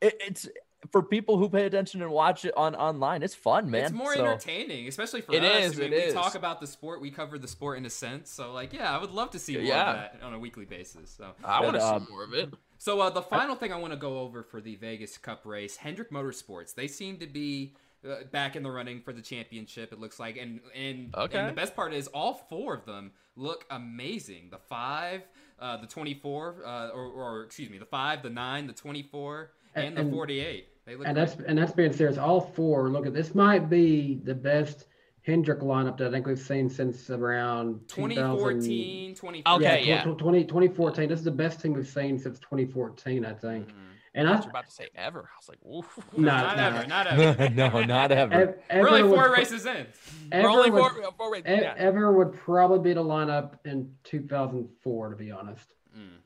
it, 0.01 0.17
it's 0.27 0.49
for 0.91 1.03
people 1.03 1.37
who 1.37 1.49
pay 1.51 1.67
attention 1.67 2.01
and 2.01 2.11
watch 2.11 2.47
it 2.47 2.55
on 2.57 2.75
online. 2.75 3.23
It's 3.23 3.35
fun, 3.35 3.71
man. 3.71 3.85
It's 3.85 3.93
more 3.93 4.15
So- 4.15 4.25
entertaining, 4.25 4.89
especially 4.89 5.21
for 5.21 5.35
It 5.35 5.45
us. 5.45 5.73
is, 5.73 5.79
I 5.79 5.83
mean, 5.83 5.93
it 5.93 5.97
we 5.97 6.03
is. 6.05 6.15
talk 6.15 6.35
about 6.35 6.61
the 6.61 6.67
sport. 6.67 7.01
We 7.03 7.11
cover 7.11 7.39
the 7.39 7.49
sport 7.49 7.77
in 7.79 7.85
a 7.85 7.91
sense. 7.91 8.31
So, 8.31 8.53
like, 8.53 8.73
yeah, 8.73 8.95
I 8.97 9.01
would 9.01 9.11
love 9.11 9.31
to 9.33 9.39
see 9.39 9.55
more 9.57 9.63
Yeah. 9.63 9.91
of 9.91 9.97
that 9.97 10.23
on 10.23 10.33
a 10.33 10.39
weekly 10.39 10.65
basis. 10.65 11.11
So, 11.11 11.33
I 11.45 11.61
want 11.63 11.77
to 11.77 11.85
um, 11.85 12.07
see 12.07 12.13
more 12.13 12.25
of 12.25 12.33
it. 12.33 12.53
so 12.79 13.01
uh, 13.01 13.11
the 13.11 13.23
final 13.23 13.57
thing 13.57 13.73
I 13.73 13.77
want 13.79 13.93
to 13.93 13.99
go 13.99 14.21
over 14.21 14.43
for 14.43 14.61
the 14.63 14.75
Vegas 14.77 15.17
Cup 15.19 15.45
race, 15.47 15.77
Hendrick 15.77 16.11
Motorsports. 16.11 16.75
They 16.75 16.89
seem 16.89 17.19
to 17.19 17.27
be 17.27 17.75
uh, 18.09 18.25
back 18.33 18.57
in 18.57 18.63
the 18.63 18.71
running 18.71 19.01
for 19.01 19.13
the 19.13 19.23
championship. 19.23 19.93
It 19.93 19.99
looks 20.01 20.19
like, 20.21 20.37
and 20.37 20.61
and, 20.75 21.15
Okay. 21.15 21.39
and 21.39 21.49
the 21.49 21.53
best 21.53 21.75
part 21.75 21.93
is 21.95 22.07
all 22.09 22.35
four 22.35 22.75
of 22.75 22.85
them 22.85 23.13
look 23.37 23.65
amazing. 23.71 24.49
The 24.51 24.59
five, 24.59 25.23
uh, 25.59 25.77
the 25.79 25.87
twenty-four, 25.87 26.57
uh, 26.65 26.89
or, 26.91 27.05
or 27.07 27.43
excuse 27.43 27.71
me, 27.71 27.79
the 27.79 27.85
five, 27.87 28.23
the 28.23 28.31
nine, 28.31 28.67
the 28.67 28.73
twenty-four, 28.73 29.51
and, 29.75 29.99
And- 29.99 30.09
the 30.09 30.13
forty-eight. 30.13 30.69
They 30.87 30.97
look 30.97 31.07
and 31.07 31.17
great. 31.17 31.27
that's 31.29 31.41
and 31.49 31.57
that's 31.59 31.73
being 31.73 31.93
serious. 31.95 32.19
All 32.19 32.41
four. 32.43 32.91
Look 32.91 33.07
at 33.07 33.15
this. 33.15 33.35
Might 33.35 33.71
be 33.71 34.21
the 34.23 34.35
best 34.35 34.85
Hendrick 35.23 35.61
lineup 35.61 35.97
that 35.97 36.09
I 36.09 36.11
think 36.11 36.27
we've 36.27 36.39
seen 36.39 36.69
since 36.69 37.09
around 37.09 37.81
2014, 37.89 39.15
2000 39.15 39.15
2015. 39.15 39.43
Okay, 39.47 39.83
tw- 39.83 39.87
yeah. 39.87 40.03
tw- 40.05 40.19
20, 40.19 40.45
2014. 40.45 41.09
This 41.09 41.19
is 41.21 41.25
the 41.25 41.31
best 41.31 41.63
team 41.63 41.73
we've 41.73 41.89
seen 41.89 42.19
since 42.19 42.39
2014, 42.41 43.25
I 43.25 43.33
think. 43.33 43.69
Mm-hmm. 43.69 43.79
And 44.17 44.29
I 44.29 44.33
I, 44.35 44.37
was 44.37 44.47
about 44.47 44.67
to 44.67 44.71
say 44.71 44.89
ever. 44.95 45.29
I 45.33 45.37
was 45.39 45.49
like, 45.49 45.59
oof. 45.67 45.99
No, 46.17 46.23
not 46.31 46.57
no. 46.57 46.63
ever, 46.67 46.87
not 46.87 47.07
ever. 47.09 47.49
no, 47.51 47.83
not 47.83 48.13
ever. 48.13 48.33
Ev- 48.35 48.55
Ever 48.71 48.85
Really, 48.85 49.03
would 49.03 49.15
four 49.15 49.25
pro- 49.25 49.33
races 49.33 49.67
in. 49.67 49.87
Ever 50.31 50.43
We're 50.49 50.51
only 50.51 50.71
would, 50.71 50.93
four, 50.93 51.13
four 51.19 51.33
races. 51.33 51.51
E- 51.51 51.63
yeah. 51.63 51.75
Ever 51.77 52.13
would 52.13 52.33
probably 52.33 52.79
be 52.91 52.95
the 52.95 53.03
lineup 53.03 53.55
in 53.65 53.93
2004, 54.05 55.11
to 55.11 55.17
be 55.17 55.31
honest. 55.33 55.75
Mm, 55.97 55.99
no, 55.99 56.05
it 56.05 56.11
was. 56.13 56.24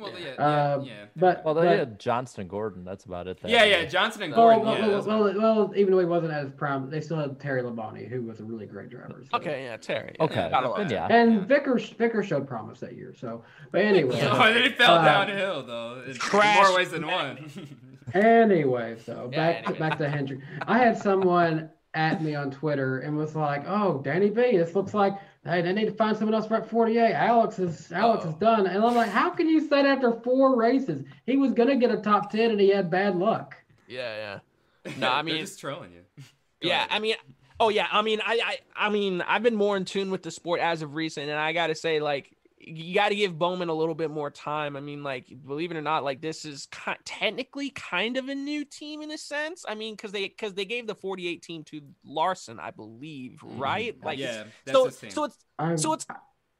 Well, 0.00 0.12
yeah, 0.18 0.30
Uh, 0.44 0.80
yeah, 0.82 0.92
yeah. 0.92 1.04
But 1.16 1.44
Well, 1.44 1.54
they 1.54 1.62
but, 1.62 1.78
had 1.78 1.98
Johnson 2.00 2.40
and 2.42 2.50
Gordon. 2.50 2.84
That's 2.84 3.04
about 3.04 3.26
it. 3.26 3.38
yeah, 3.44 3.64
year. 3.64 3.80
yeah, 3.80 3.84
Johnson 3.86 4.22
and 4.22 4.32
Gordon. 4.32 4.64
well, 4.64 4.74
yeah, 4.78 4.86
well, 4.86 4.94
that's 4.96 5.06
well, 5.06 5.22
well, 5.36 5.72
even 5.76 5.92
though 5.92 5.98
he 6.00 6.06
wasn't 6.06 6.32
as 6.32 6.50
prime, 6.52 6.88
they 6.90 7.00
still 7.00 7.18
had 7.18 7.38
Terry 7.38 7.62
Labonte, 7.62 8.08
who 8.08 8.22
was 8.22 8.40
a 8.40 8.44
really 8.44 8.66
great 8.66 8.88
driver. 8.88 9.22
so. 9.30 9.36
Okay, 9.38 9.64
yeah, 9.64 9.76
Terry. 9.76 10.16
Okay, 10.20 10.48
gotta 10.50 10.68
love 10.68 10.78
then 10.78 10.88
that. 10.88 11.10
yeah. 11.10 11.16
And 11.16 11.34
Yeah. 11.34 11.40
Vickers 11.44 11.90
Vickers 11.90 12.26
showed 12.26 12.48
promise 12.48 12.80
that 12.80 12.94
year. 12.96 13.14
So, 13.14 13.44
but 13.72 13.82
anyway, 13.82 14.18
Oh, 14.22 14.40
and 14.42 14.56
then 14.56 14.62
he 14.64 14.68
fell 14.70 14.94
Uh, 14.96 15.04
downhill 15.04 15.62
though. 15.64 16.02
In 16.06 16.16
Crash 16.16 16.56
more 16.66 16.76
ways 16.76 16.90
than 16.90 17.06
one. 17.06 17.50
anyway, 18.14 18.96
so 19.04 19.28
Yeah, 19.32 19.36
back 19.38 19.56
anyway. 19.58 19.72
to, 19.74 19.78
back 19.80 19.98
to 19.98 20.08
Hendrick. 20.08 20.40
I 20.66 20.78
had 20.78 20.96
someone 20.98 21.70
at 21.94 22.22
me 22.22 22.34
on 22.34 22.50
Twitter 22.50 23.00
and 23.00 23.16
was 23.16 23.34
like, 23.34 23.64
"Oh, 23.66 24.00
Danny 24.02 24.30
B, 24.30 24.56
this 24.56 24.74
looks 24.74 24.94
like 24.94 25.14
hey, 25.44 25.62
they 25.62 25.72
need 25.72 25.86
to 25.86 25.92
find 25.92 26.16
someone 26.16 26.34
else 26.34 26.46
for 26.46 26.56
at 26.56 26.68
48. 26.68 27.12
Alex 27.12 27.58
is 27.58 27.90
Alex 27.92 28.24
is 28.24 28.32
Uh-oh. 28.32 28.38
done." 28.40 28.66
And 28.66 28.84
I'm 28.84 28.94
like, 28.94 29.10
"How 29.10 29.30
can 29.30 29.48
you 29.48 29.60
say 29.60 29.82
that 29.82 29.86
after 29.86 30.12
four 30.20 30.56
races? 30.56 31.04
He 31.26 31.36
was 31.36 31.52
gonna 31.52 31.76
get 31.76 31.90
a 31.90 31.98
top 31.98 32.30
ten 32.30 32.50
and 32.50 32.60
he 32.60 32.68
had 32.68 32.90
bad 32.90 33.16
luck." 33.16 33.56
Yeah, 33.88 34.38
yeah. 34.84 34.92
No, 34.98 35.10
I 35.10 35.22
mean- 35.22 35.38
just 35.38 35.60
trolling 35.60 35.92
you. 35.92 36.00
Go 36.16 36.22
Yeah, 36.68 36.78
ahead. 36.78 36.88
I 36.92 36.98
mean, 37.00 37.14
oh 37.58 37.68
yeah, 37.68 37.86
I 37.90 38.02
mean, 38.02 38.20
I, 38.24 38.40
I, 38.76 38.86
I 38.86 38.90
mean, 38.90 39.22
I've 39.22 39.42
been 39.42 39.56
more 39.56 39.76
in 39.76 39.84
tune 39.84 40.10
with 40.10 40.22
the 40.22 40.30
sport 40.30 40.60
as 40.60 40.82
of 40.82 40.94
recent, 40.94 41.28
and 41.30 41.38
I 41.38 41.52
gotta 41.52 41.74
say, 41.74 42.00
like, 42.00 42.32
you 42.60 42.94
got 42.94 43.08
to 43.08 43.14
give 43.14 43.38
Bowman 43.38 43.68
a 43.70 43.74
little 43.74 43.94
bit 43.94 44.10
more 44.10 44.30
time. 44.30 44.76
I 44.76 44.80
mean, 44.80 45.02
like, 45.02 45.32
believe 45.46 45.70
it 45.70 45.76
or 45.76 45.82
not, 45.82 46.04
like 46.04 46.20
this 46.20 46.44
is 46.44 46.66
ki- 46.66 46.92
technically 47.04 47.70
kind 47.70 48.16
of 48.18 48.28
a 48.28 48.34
new 48.34 48.64
team 48.64 49.00
in 49.02 49.10
a 49.10 49.18
sense. 49.18 49.64
I 49.66 49.74
mean, 49.74 49.94
because 49.94 50.12
they 50.12 50.28
because 50.28 50.54
they 50.54 50.66
gave 50.66 50.86
the 50.86 50.94
48 50.94 51.42
team 51.42 51.64
to 51.64 51.80
Larson, 52.04 52.60
I 52.60 52.70
believe, 52.70 53.40
right? 53.42 53.96
Like, 54.04 54.18
Mm-hmm. 54.18 54.20
yeah, 54.20 54.44
that's 54.66 54.78
so 54.78 54.84
so 55.08 55.24
it's 55.24 55.38
I'm, 55.58 55.78
so 55.78 55.92
it's 55.94 56.06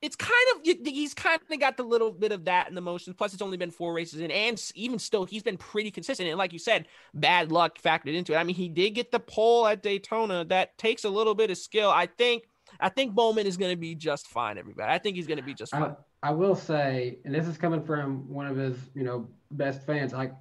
it's 0.03 0.17
kind 0.17 0.33
of 0.57 0.61
he's 0.87 1.13
kind 1.13 1.39
of 1.51 1.61
got 1.61 1.77
the 1.77 1.83
little 1.83 2.11
bit 2.11 2.33
of 2.33 2.47
that 2.47 2.69
in 2.71 2.75
the 2.75 2.81
motions. 2.81 3.15
Plus, 3.17 3.35
it's 3.35 3.43
only 3.43 3.59
been 3.59 3.71
four 3.71 3.93
races 3.93 4.21
in, 4.21 4.31
and 4.31 4.73
even 4.75 4.99
still, 4.99 5.27
he's 5.27 5.43
been 5.43 5.59
pretty 5.59 5.91
consistent. 5.91 6.29
And 6.31 6.39
like 6.39 6.55
you 6.55 6.59
said, 6.59 6.89
bad 7.13 7.53
luck 7.53 7.79
factored 7.79 8.15
into 8.15 8.33
it. 8.33 8.37
I 8.37 8.45
mean, 8.45 8.57
he 8.57 8.71
did 8.71 8.91
get 8.95 9.13
the 9.13 9.21
pole 9.21 9.67
at 9.67 9.83
Daytona. 9.83 10.47
That 10.47 10.79
takes 10.79 11.05
a 11.05 11.11
little 11.11 11.35
bit 11.35 11.51
of 11.51 11.59
skill. 11.59 11.91
I 11.91 12.07
think. 12.07 12.45
I 12.81 12.89
think 12.89 13.15
Bowman 13.15 13.47
is 13.47 13.57
going 13.57 13.71
to 13.73 13.77
be 13.77 13.95
just 13.95 14.27
fine. 14.29 14.59
Everybody, 14.59 14.91
I 14.93 14.99
think 14.99 15.17
he's 15.17 15.27
going 15.27 15.39
to 15.39 15.45
be 15.45 15.55
just 15.55 15.73
fine. 15.73 15.95
I, 16.23 16.29
I 16.29 16.31
will 16.33 16.55
say, 16.55 17.19
and 17.25 17.35
this 17.35 17.47
is 17.47 17.57
coming 17.57 17.83
from 17.83 18.29
one 18.29 18.47
of 18.47 18.57
his, 18.57 18.77
you 18.95 19.03
know, 19.05 19.29
best 19.53 19.85
fans. 19.87 20.13
Like, 20.13 20.33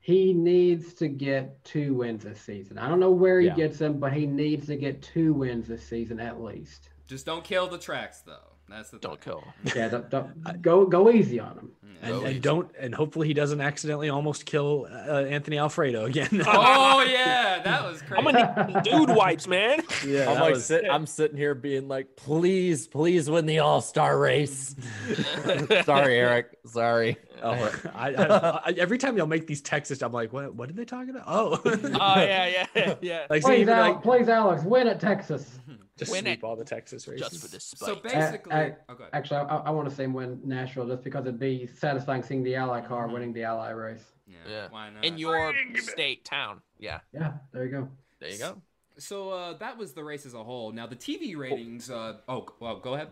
he 0.00 0.32
needs 0.34 0.92
to 0.94 1.08
get 1.08 1.62
two 1.64 1.94
wins 1.94 2.24
this 2.24 2.40
season. 2.40 2.76
I 2.78 2.88
don't 2.88 3.00
know 3.00 3.10
where 3.10 3.40
he 3.40 3.46
Yeah. 3.46 3.54
gets 3.54 3.78
them, 3.78 3.98
but 3.98 4.12
he 4.12 4.26
needs 4.26 4.66
to 4.66 4.76
get 4.76 5.00
two 5.02 5.32
wins 5.32 5.68
this 5.68 5.82
season 5.86 6.20
at 6.20 6.42
least. 6.42 6.90
Just 7.06 7.24
don't 7.26 7.44
kill 7.44 7.68
the 7.68 7.78
tracks 7.78 8.20
though. 8.20 8.53
That's 8.68 8.90
the 8.90 8.98
Don't 8.98 9.20
thing. 9.22 9.34
kill. 9.34 9.44
Yeah, 9.76 9.88
don't, 9.88 10.10
don't, 10.10 10.62
go 10.62 10.86
go 10.86 11.10
easy 11.10 11.38
on 11.38 11.58
him. 11.58 11.70
Yeah. 12.02 12.10
and, 12.16 12.26
and 12.26 12.42
don't 12.42 12.70
and 12.78 12.94
hopefully 12.94 13.26
he 13.28 13.34
doesn't 13.34 13.60
accidentally 13.60 14.08
almost 14.08 14.46
kill 14.46 14.86
uh, 14.90 15.22
Anthony 15.24 15.58
Alfredo 15.58 16.06
again. 16.06 16.28
Oh 16.46 17.02
yeah, 17.08 17.60
that 17.62 17.84
was 17.84 18.02
crazy. 18.02 18.14
I'm 18.16 18.24
gonna 18.24 18.66
need 18.74 18.82
dude 18.82 19.10
wipes, 19.10 19.46
man. 19.46 19.80
yeah, 20.06 20.30
I'm 20.30 20.40
like 20.40 20.56
sit, 20.56 20.84
I'm 20.90 21.06
sitting 21.06 21.36
here 21.36 21.54
being 21.54 21.86
like, 21.88 22.16
please, 22.16 22.86
please 22.88 23.30
win 23.30 23.46
the 23.46 23.60
All 23.60 23.80
Star 23.80 24.18
race. 24.18 24.74
Sorry, 25.84 26.16
Eric. 26.18 26.58
Sorry. 26.66 27.16
Oh, 27.42 27.72
I, 27.94 28.14
I, 28.14 28.24
I, 28.66 28.74
every 28.78 28.96
time 28.98 29.16
y'all 29.18 29.26
make 29.26 29.46
these 29.46 29.60
texts, 29.60 30.02
I'm 30.02 30.12
like, 30.12 30.32
what? 30.32 30.54
What 30.54 30.70
are 30.70 30.72
they 30.72 30.84
talking 30.86 31.10
about? 31.10 31.24
Oh, 31.26 31.60
Oh 31.64 31.70
yeah, 32.16 32.64
yeah, 32.74 32.94
yeah. 33.02 33.26
like, 33.28 33.42
so 33.42 33.48
Please, 33.48 33.60
even 33.60 33.74
Al- 33.74 33.92
like 33.92 34.02
please, 34.02 34.28
Alex, 34.28 34.64
win 34.64 34.88
at 34.88 35.00
Texas. 35.00 35.58
Just 35.96 36.10
Win 36.10 36.24
sweep 36.24 36.38
it. 36.38 36.44
all 36.44 36.56
the 36.56 36.64
Texas 36.64 37.06
races. 37.06 37.28
Just 37.28 37.42
for 37.42 37.48
this 37.50 37.64
so 37.64 37.86
spite. 37.96 38.02
basically, 38.02 38.52
I- 38.52 38.76
oh. 38.88 38.96
Actually, 39.12 39.40
I, 39.40 39.56
I 39.58 39.70
want 39.70 39.88
to 39.88 39.94
say 39.94 40.06
win 40.06 40.40
Nashville 40.44 40.88
just 40.88 41.04
because 41.04 41.22
it'd 41.26 41.38
be 41.38 41.66
satisfying 41.66 42.22
seeing 42.22 42.42
the 42.42 42.56
Ally 42.56 42.80
car 42.80 43.08
winning 43.08 43.32
the 43.32 43.44
Ally 43.44 43.70
race. 43.70 44.04
yeah, 44.26 44.36
yeah. 44.48 44.66
why 44.70 44.90
not? 44.90 45.04
in 45.04 45.18
your 45.18 45.52
state 45.76 46.24
town. 46.24 46.60
Yeah, 46.78 47.00
Yeah, 47.12 47.34
there 47.52 47.64
you 47.64 47.70
go. 47.70 47.88
there 48.20 48.30
you 48.30 48.38
go. 48.38 48.60
So 48.98 49.30
uh, 49.30 49.56
that 49.58 49.76
was 49.78 49.92
the 49.92 50.02
race 50.04 50.26
as 50.26 50.34
a 50.34 50.42
whole. 50.42 50.72
Now 50.72 50.86
the 50.86 50.96
TV 50.96 51.36
ratings. 51.36 51.90
Uh, 51.90 52.18
oh, 52.28 52.46
well, 52.60 52.78
go 52.78 52.94
ahead. 52.94 53.08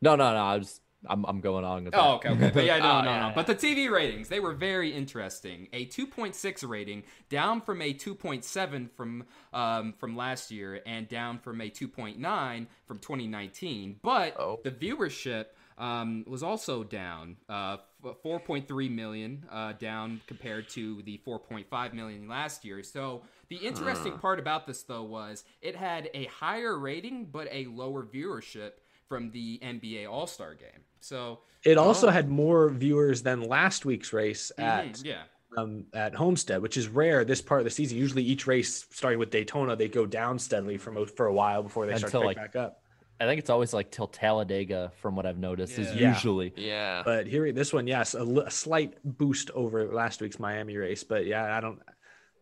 No, 0.00 0.16
no, 0.16 0.32
no. 0.32 0.38
I 0.38 0.56
was, 0.58 0.80
I'm, 1.06 1.24
I'm 1.24 1.40
going 1.40 1.64
on 1.64 1.84
with 1.84 1.92
that. 1.94 2.00
Oh, 2.02 2.14
okay, 2.14 2.28
okay. 2.30 2.50
But 2.54 2.64
yeah, 2.64 2.78
no, 2.80 2.84
Oh, 2.98 3.00
no, 3.02 3.10
yeah, 3.10 3.20
no. 3.20 3.26
yeah. 3.28 3.32
But 3.34 3.46
the 3.46 3.54
TV 3.54 3.90
ratings, 3.90 4.28
they 4.28 4.40
were 4.40 4.52
very 4.54 4.92
interesting. 4.92 5.68
A 5.72 5.86
2.6 5.86 6.68
rating, 6.68 7.02
down 7.28 7.60
from 7.60 7.82
a 7.82 7.92
2.7 7.92 8.90
from 8.96 9.24
um, 9.52 9.94
from 9.98 10.16
last 10.16 10.50
year, 10.50 10.80
and 10.86 11.08
down 11.08 11.38
from 11.38 11.60
a 11.60 11.68
2.9 11.70 12.66
from 12.86 12.98
2019. 12.98 14.00
But 14.02 14.38
Oh. 14.38 14.60
the 14.62 14.70
viewership 14.70 15.46
um, 15.78 16.24
was 16.28 16.42
also 16.42 16.84
down, 16.84 17.36
uh, 17.48 17.78
4.3 18.24 18.90
million, 18.90 19.44
uh, 19.50 19.72
down 19.72 20.20
compared 20.26 20.68
to 20.70 21.02
the 21.02 21.20
4.5 21.26 21.92
million 21.94 22.28
last 22.28 22.64
year. 22.64 22.82
So 22.82 23.22
the 23.48 23.56
interesting 23.56 24.18
part 24.18 24.38
about 24.38 24.66
this, 24.66 24.82
though, 24.82 25.02
was 25.02 25.44
it 25.60 25.74
had 25.74 26.10
a 26.14 26.26
higher 26.26 26.78
rating 26.78 27.26
but 27.26 27.48
a 27.50 27.66
lower 27.66 28.04
viewership 28.04 28.72
from 29.12 29.30
the 29.30 29.58
NBA 29.62 30.06
All 30.10 30.26
Star 30.26 30.54
Game. 30.54 30.80
So 31.00 31.40
It 31.64 31.76
also 31.76 32.08
had 32.08 32.30
more 32.30 32.70
viewers 32.70 33.22
than 33.22 33.42
last 33.42 33.84
week's 33.84 34.10
race 34.14 34.50
at 34.56 34.86
Mhm, 34.94 35.04
yeah. 35.04 35.22
um, 35.58 35.84
at 35.92 36.14
Homestead, 36.14 36.62
which 36.62 36.78
is 36.78 36.88
rare 36.88 37.22
this 37.26 37.42
part 37.42 37.60
of 37.60 37.64
the 37.66 37.70
season. 37.70 37.98
Usually, 37.98 38.22
each 38.22 38.46
race 38.46 38.86
starting 38.90 39.18
with 39.18 39.28
Daytona, 39.30 39.76
they 39.76 39.88
go 39.88 40.06
down 40.06 40.38
steadily 40.38 40.78
for 40.78 41.04
for 41.04 41.26
a 41.26 41.32
while 41.34 41.62
before 41.62 41.84
they 41.84 41.92
start 41.98 42.04
Until, 42.14 42.20
to 42.22 42.26
like- 42.28 42.36
back 42.38 42.56
up. 42.56 42.78
I 43.20 43.26
think 43.26 43.38
it's 43.38 43.50
always 43.50 43.72
like 43.74 43.90
till 43.90 44.08
Talladega, 44.08 44.90
from 45.02 45.14
what 45.14 45.26
I've 45.26 45.38
noticed, 45.38 45.78
is 45.78 45.94
usually. 45.94 46.54
Yeah. 46.56 47.02
But 47.04 47.26
here, 47.26 47.52
this 47.52 47.70
one, 47.72 47.86
yes, 47.86 48.14
a, 48.14 48.22
a 48.24 48.50
slight 48.50 48.94
boost 49.04 49.50
over 49.50 49.92
last 49.92 50.22
week's 50.22 50.40
Miami 50.40 50.76
race. 50.78 51.04
But 51.04 51.26
yeah, 51.26 51.54
I 51.56 51.60
don't, 51.60 51.78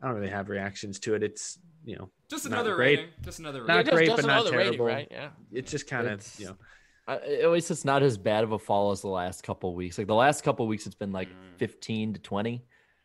I 0.01 0.07
don't 0.07 0.16
really 0.16 0.31
have 0.31 0.49
reactions 0.49 1.01
to 1.01 1.14
it. 1.16 1.23
It's 1.23 1.59
you 1.85 1.97
know, 1.97 2.11
Just 2.31 2.47
another 2.47 2.74
great. 2.76 2.99
rating. 3.01 3.11
Just 3.22 3.39
another 3.41 3.64
Not 3.64 3.68
rating. 3.68 3.85
just, 3.87 3.95
great, 3.97 4.07
just 4.07 4.22
but 4.22 4.26
not 4.28 4.41
another 4.43 4.57
rating, 4.57 4.72
terrible. 4.74 4.87
right? 4.87 5.09
Yeah. 5.11 5.28
it's 5.53 5.70
just 5.70 5.87
kind 5.89 6.07
of 6.07 6.12
It's- 6.14 6.39
you 6.41 6.47
know, 6.47 6.57
I, 7.09 7.16
at 7.16 7.51
least 7.51 7.70
it's 7.72 7.85
not 7.85 8.03
as 8.05 8.16
bad 8.16 8.45
of 8.45 8.53
a 8.53 8.59
fall 8.59 8.93
as 8.93 9.01
the 9.01 9.09
last 9.09 9.43
couple 9.43 9.74
weeks. 9.74 9.99
Like 9.99 10.07
the 10.07 10.14
last 10.14 10.45
couple 10.45 10.66
weeks, 10.68 10.87
it's 10.87 10.95
been 10.95 11.12
like 11.12 11.28
Mm. 11.28 11.59
15 11.59 12.14
to 12.14 12.20
20. 12.20 12.62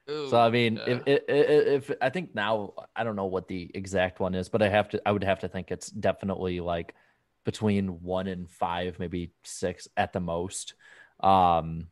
Ooh, 0.08 0.30
So 0.30 0.38
I 0.38 0.52
mean, 0.52 0.76
yeah. 0.76 1.00
if, 1.08 1.24
if 1.28 1.90
if 1.90 1.98
I 2.00 2.10
think 2.12 2.36
now 2.36 2.74
I 2.96 3.04
don't 3.04 3.16
know 3.16 3.26
what 3.26 3.48
the 3.48 3.72
exact 3.74 4.20
one 4.20 4.36
is, 4.36 4.48
but 4.50 4.62
I 4.62 4.70
have 4.70 4.90
to 4.90 5.02
I 5.08 5.12
would 5.12 5.24
have 5.24 5.40
to 5.40 5.48
think 5.48 5.72
it's 5.72 5.90
definitely 5.90 6.60
like 6.60 6.94
between 7.46 8.04
one 8.04 8.28
and 8.28 8.48
five, 8.48 9.00
maybe 9.00 9.32
six 9.44 9.88
at 9.98 10.14
the 10.14 10.20
most. 10.20 10.76
Um, 11.22 11.88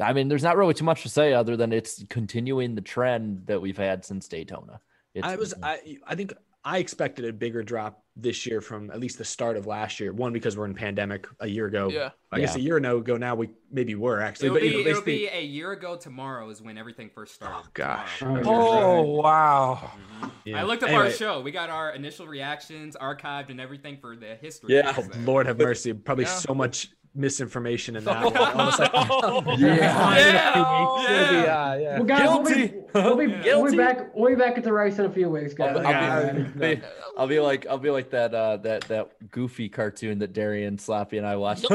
I 0.00 0.12
mean, 0.12 0.26
there's 0.28 0.42
not 0.42 0.56
really 0.56 0.74
too 0.74 0.84
much 0.84 1.02
to 1.02 1.08
say 1.08 1.32
other 1.32 1.56
than 1.56 1.72
it's 1.72 2.02
continuing 2.08 2.74
the 2.74 2.80
trend 2.80 3.46
that 3.46 3.60
we've 3.60 3.76
had 3.78 4.04
since 4.04 4.26
Daytona. 4.26 4.80
It's, 5.14 5.26
I 5.26 5.36
was, 5.36 5.54
I, 5.62 5.98
I 6.06 6.14
think 6.14 6.32
I 6.64 6.78
expected 6.78 7.24
a 7.24 7.32
bigger 7.32 7.62
drop 7.62 8.02
this 8.14 8.46
year 8.46 8.60
from 8.60 8.90
at 8.90 9.00
least 9.00 9.18
the 9.18 9.24
start 9.24 9.56
of 9.56 9.66
last 9.66 9.98
year. 9.98 10.12
One 10.12 10.32
because 10.32 10.56
we're 10.56 10.66
in 10.66 10.74
pandemic 10.74 11.26
a 11.40 11.46
year 11.46 11.66
ago. 11.66 11.88
Yeah. 11.90 12.10
I 12.30 12.40
guess 12.40 12.54
a 12.56 12.60
year 12.60 12.76
ago 12.76 13.16
now 13.16 13.34
we 13.34 13.50
maybe 13.70 13.94
were 13.94 14.20
actually, 14.20 14.46
It'll 14.46 14.56
but 14.56 14.62
be, 14.62 14.68
you 14.68 14.84
know, 14.84 14.90
it'll 14.90 15.02
be 15.02 15.26
a 15.28 15.42
year 15.42 15.72
ago 15.72 15.96
tomorrow 15.96 16.48
is 16.50 16.62
when 16.62 16.78
everything 16.78 17.10
first 17.14 17.34
started. 17.34 17.66
Oh, 17.66 17.70
gosh. 17.74 18.18
Tomorrow. 18.20 18.42
Oh, 18.46 18.98
Oh 18.98 19.02
wow. 19.02 19.80
Mm-hmm. 19.82 20.28
yeah. 20.44 20.60
I 20.60 20.62
looked 20.62 20.82
up 20.82 20.90
Anyway, 20.90 21.06
our 21.06 21.10
show. 21.10 21.40
We 21.40 21.50
got 21.50 21.68
our 21.68 21.90
initial 21.90 22.26
reactions 22.26 22.96
archived 23.00 23.50
and 23.50 23.60
everything 23.60 23.98
for 24.00 24.14
the 24.14 24.36
history. 24.36 24.74
Yeah. 24.76 24.94
Oh. 24.96 25.04
Lord 25.24 25.46
have 25.46 25.58
mercy. 25.58 25.92
Probably 25.92 26.24
Yeah. 26.24 26.30
so 26.30 26.54
much 26.54 26.90
misinformation 27.14 27.96
in 27.96 28.04
that. 28.04 28.24
one. 28.32 28.36
Almost 28.36 28.78
like, 28.78 28.92
Yeah. 29.58 30.16
Yeah. 30.16 30.50
It'll 30.50 31.42
Yeah. 31.42 31.64
uh, 31.70 31.74
yeah. 31.74 31.96
Well, 31.98 32.04
guys, 32.04 32.28
we'll 32.28 32.42
be, 32.44 32.54
Guilty. 32.68 32.74
we'll, 32.94 33.16
be, 33.16 33.26
Yeah. 33.46 33.56
we'll 33.56 33.70
be 33.70 33.76
back. 33.76 34.14
We'll 34.16 34.30
be 34.30 34.36
back 34.36 34.56
at 34.58 34.64
the 34.64 34.72
race 34.72 34.98
in 34.98 35.04
a 35.06 35.10
few 35.10 35.28
weeks, 35.28 35.54
guys. 35.54 35.76
I'll, 35.76 35.86
I'll 35.86 36.52
be, 36.58 36.80
I'll 37.18 37.26
be 37.26 37.40
like 37.40 37.66
I'll 37.66 37.78
be 37.78 37.90
like 37.90 38.10
that 38.10 38.34
uh 38.34 38.56
that 38.58 38.82
that 38.88 39.30
goofy 39.30 39.68
cartoon 39.68 40.18
that 40.20 40.32
Darian 40.32 40.78
Sloppy 40.78 41.18
and 41.18 41.26
I 41.26 41.36
watched. 41.36 41.66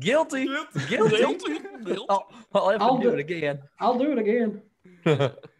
Guilty. 0.00 0.46
Guilty. 0.88 1.16
Guilty. 1.16 1.58
I'll, 2.08 2.28
I'll 2.54 2.70
have 2.70 2.78
to 2.80 2.84
I'll 2.84 2.96
do 2.98 3.04
do- 3.10 3.14
it 3.14 3.20
again. 3.20 3.58
I'll 3.80 3.98
do 3.98 4.12
it 4.12 4.18
again. 4.18 4.62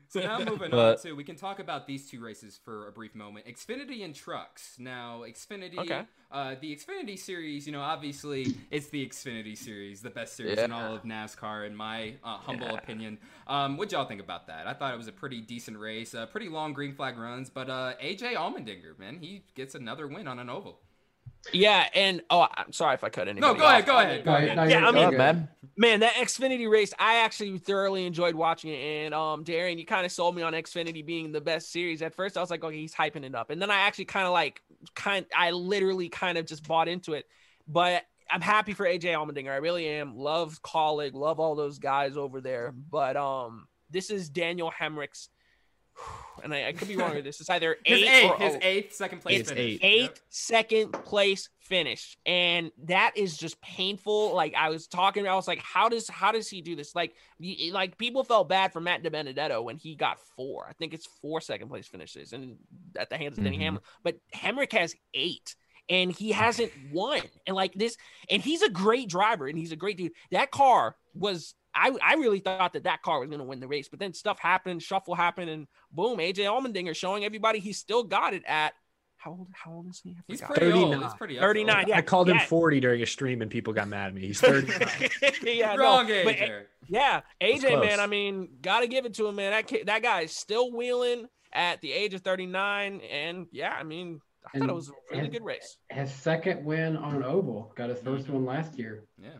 So 0.09 0.21
now 0.21 0.39
moving 0.45 0.71
But- 0.71 0.99
on 0.99 1.03
to, 1.03 1.13
we 1.13 1.25
can 1.25 1.37
talk 1.37 1.59
about 1.59 1.87
these 1.87 2.09
two 2.11 2.21
races 2.25 2.59
for 2.65 2.89
a 2.89 2.93
brief 2.93 3.15
moment. 3.15 3.47
Xfinity 3.47 4.05
and 4.05 4.15
trucks. 4.15 4.77
Now, 4.79 5.23
Xfinity, 5.27 5.79
Okay. 5.79 6.03
uh, 6.31 6.55
the 6.61 6.75
Xfinity 6.77 7.19
series, 7.19 7.67
you 7.67 7.73
know, 7.73 7.81
obviously 7.81 8.55
it's 8.71 8.89
the 8.89 9.05
Xfinity 9.07 9.57
series, 9.57 10.03
the 10.03 10.11
best 10.11 10.37
series 10.37 10.59
in 10.59 10.73
all 10.73 10.95
of 10.95 11.03
NASCAR, 11.03 11.67
in 11.67 11.75
my 11.75 12.15
uh, 12.25 12.37
humble 12.39 12.75
opinion. 12.75 13.19
Um, 13.47 13.77
what 13.77 13.91
y'all 13.93 14.05
think 14.07 14.21
about 14.21 14.47
that? 14.47 14.67
I 14.67 14.75
thought 14.75 14.95
it 14.95 14.97
was 14.99 15.09
a 15.09 15.13
pretty 15.13 15.41
decent 15.41 15.79
race, 15.79 16.15
uh, 16.15 16.27
pretty 16.27 16.49
long 16.49 16.73
green 16.73 16.95
flag 16.95 17.19
runs, 17.19 17.51
but 17.51 17.69
uh, 17.69 17.95
AJ 18.03 18.35
Allmendinger, 18.35 18.99
man, 18.99 19.19
he 19.21 19.45
gets 19.55 19.75
another 19.75 20.07
win 20.07 20.29
on 20.29 20.39
an 20.39 20.49
oval. 20.51 20.81
Yeah, 21.53 21.87
and 21.95 22.23
oh, 22.31 22.47
I'm 22.55 22.73
sorry 22.73 22.95
if 22.95 23.05
I 23.05 23.09
cut 23.09 23.29
anybody. 23.29 23.53
No, 23.53 23.59
go 23.59 23.67
ahead, 23.67 23.87
go 23.87 23.99
ahead, 23.99 24.25
go 24.25 24.35
ahead. 24.35 24.57
no, 24.57 24.63
Yeah, 24.65 24.79
you're- 24.79 24.89
I 24.89 24.91
mean- 24.93 25.03
you're 25.03 25.11
good. 25.13 25.19
man. 25.19 25.49
Man, 25.79 26.01
that 26.01 26.15
Xfinity 26.15 26.71
race, 26.71 26.95
I 26.99 27.17
actually 27.17 27.59
thoroughly 27.59 28.07
enjoyed 28.07 28.35
watching 28.35 28.71
it. 28.73 28.79
And 28.79 29.13
um, 29.13 29.45
Darian, 29.45 29.79
you 29.79 29.85
kind 29.85 30.07
of 30.07 30.13
sold 30.13 30.35
me 30.35 30.41
on 30.41 30.55
Xfinity 30.55 31.05
being 31.05 31.33
the 31.33 31.41
best 31.43 31.71
series. 31.71 32.01
At 32.01 32.15
first, 32.15 32.39
I 32.39 32.41
was 32.41 32.49
like, 32.51 32.65
okay, 32.65 32.79
he's 32.79 32.95
hyping 32.95 33.25
it 33.25 33.35
up, 33.35 33.51
and 33.51 33.61
then 33.61 33.71
I 33.71 33.81
actually 33.81 34.07
kind 34.07 34.27
of 34.27 34.33
like, 34.33 34.63
kind, 34.95 35.27
I 35.37 35.51
literally 35.51 36.09
kind 36.09 36.39
of 36.39 36.47
just 36.47 36.67
bought 36.67 36.89
into 36.89 37.13
it. 37.13 37.27
But 37.69 38.05
I'm 38.31 38.41
happy 38.41 38.73
for 38.73 38.87
AJ 38.87 39.13
Allmendinger. 39.13 39.51
I 39.51 39.57
really 39.57 39.87
am. 39.87 40.17
Love 40.17 40.63
Kaulig, 40.63 41.13
love 41.13 41.41
all 41.41 41.55
those 41.55 41.79
guys 41.79 42.17
over 42.17 42.41
there. 42.41 42.73
But 42.91 43.19
um, 43.19 43.69
this 43.91 44.09
is 44.09 44.31
Daniel 44.31 44.73
Hemric's, 44.73 45.29
and 46.43 46.53
I, 46.55 46.69
I 46.69 46.73
could 46.73 46.89
be 46.89 46.97
wrong 46.97 47.15
with 47.15 47.25
this. 47.25 47.41
It's 47.41 47.51
either 47.51 47.77
His 47.85 48.03
eight 48.03 48.09
eighth, 48.09 48.31
or 48.31 48.37
his 48.39 48.55
oh, 48.55 48.59
eighth, 48.63 48.95
second 48.95 49.21
place 49.21 49.41
It's 49.41 49.51
finish. 49.51 49.65
eight. 49.75 49.81
eighth 49.83 50.03
Yep. 50.03 50.19
second 50.29 50.93
place 50.93 51.49
finish 51.61 52.17
and 52.25 52.71
that 52.85 53.11
is 53.17 53.37
just 53.37 53.61
painful 53.61 54.33
like 54.37 54.55
i 54.57 54.71
was 54.71 54.87
talking 54.87 55.27
i 55.27 55.35
was 55.35 55.49
like 55.49 55.59
how 55.59 55.89
does 55.89 56.09
how 56.09 56.31
does 56.31 56.49
he 56.49 56.61
do 56.63 56.77
this 56.77 56.95
like 56.95 57.13
y- 57.41 57.71
like 57.73 57.99
people 57.99 58.23
felt 58.23 58.49
bad 58.49 58.73
for 58.73 58.81
matt 58.81 59.03
DiBenedetto 59.03 59.65
when 59.65 59.77
he 59.77 59.97
got 59.97 60.21
four 60.37 60.65
i 60.71 60.73
think 60.75 60.95
it's 60.95 61.07
four 61.21 61.41
second 61.41 61.67
place 61.69 61.89
finishes 61.89 62.33
and 62.33 62.55
at 62.97 63.11
the 63.11 63.17
hands 63.17 63.37
of 63.37 63.43
denny 63.43 63.59
Mhm. 63.59 63.63
hamlin 63.63 63.83
but 64.05 64.17
hemric 64.33 64.71
has 64.75 64.95
eight 65.13 65.57
and 65.89 66.13
he 66.13 66.31
hasn't 66.31 66.71
won 66.93 67.21
and 67.49 67.57
like 67.57 67.73
this 67.75 67.97
and 68.31 68.41
he's 68.41 68.63
a 68.63 68.71
great 68.71 69.09
driver 69.09 69.49
and 69.49 69.59
he's 69.59 69.73
a 69.73 69.77
great 69.77 69.97
dude 69.97 70.13
that 70.31 70.53
car 70.53 70.95
was 71.15 71.57
I, 71.77 71.97
I 72.03 72.15
really 72.15 72.41
thought 72.41 72.73
that 72.73 72.85
that 72.85 73.03
car 73.03 73.21
was 73.21 73.29
going 73.29 73.39
to 73.39 73.45
win 73.45 73.61
the 73.61 73.69
race, 73.69 73.89
but 73.89 73.99
then 73.99 74.15
stuff 74.15 74.39
happened, 74.39 74.83
shuffle 74.83 75.15
happened, 75.15 75.51
and 75.51 75.67
boom, 75.93 76.19
AJ 76.19 76.39
Allmendinger 76.39 76.97
showing 76.97 77.25
everybody 77.25 77.59
he 77.59 77.73
still 77.73 78.03
got 78.03 78.35
it 78.35 78.43
at 78.47 78.73
how 79.19 79.33
old? 79.33 79.49
How 79.53 79.73
old 79.73 79.89
is 79.89 80.01
he? 80.05 80.17
He's 80.29 80.41
forgot. 80.41 80.57
pretty 80.57 80.73
old. 80.73 80.93
39. 80.93 81.03
He's 81.03 81.15
pretty 81.15 81.39
up 81.39 81.41
there. 81.41 81.49
39, 81.49 81.85
yeah. 81.89 81.97
I 81.97 82.03
called 82.03 82.29
him 82.29 82.39
40 82.39 82.81
during 82.81 83.03
a 83.03 83.07
stream 83.07 83.43
and 83.43 83.51
people 83.51 83.73
got 83.73 83.89
mad 83.89 84.09
at 84.09 84.15
me. 84.15 84.21
He's 84.21 84.41
39. 84.41 85.11
yeah, 85.43 85.75
no, 85.75 85.83
Wrong 85.83 86.09
age, 86.09 86.25
but, 86.25 86.37
yeah, 86.89 87.23
AJ, 87.41 87.81
man. 87.81 87.99
I 87.99 88.07
mean, 88.07 88.51
gotta 88.63 88.87
give 88.87 89.05
it 89.05 89.15
to 89.15 89.27
him, 89.27 89.35
man. 89.37 89.51
That 89.51 89.67
kid, 89.67 89.87
that 89.87 90.03
guy 90.03 90.21
is 90.23 90.33
still 90.33 90.71
wheeling 90.71 91.27
at 91.53 91.81
the 91.81 91.93
age 91.93 92.15
of 92.15 92.21
39, 92.21 93.01
and 93.01 93.47
yeah, 93.51 93.75
I 93.77 93.83
mean, 93.83 94.21
I 94.55 94.59
thought 94.59 94.69
it 94.69 94.75
was 94.75 94.91
a 94.91 94.93
really 95.11 95.25
and- 95.25 95.33
good 95.33 95.45
race. 95.45 95.77
His 95.91 96.13
second 96.13 96.65
win 96.65 96.97
on 96.97 97.17
an 97.17 97.25
oval. 97.25 97.73
Got 97.75 97.91
his 97.91 97.99
1st 98.01 98.25
mm-hmm. 98.25 98.33
one 98.33 98.45
last 98.45 98.79
year. 98.79 99.05
Yeah. 99.21 99.31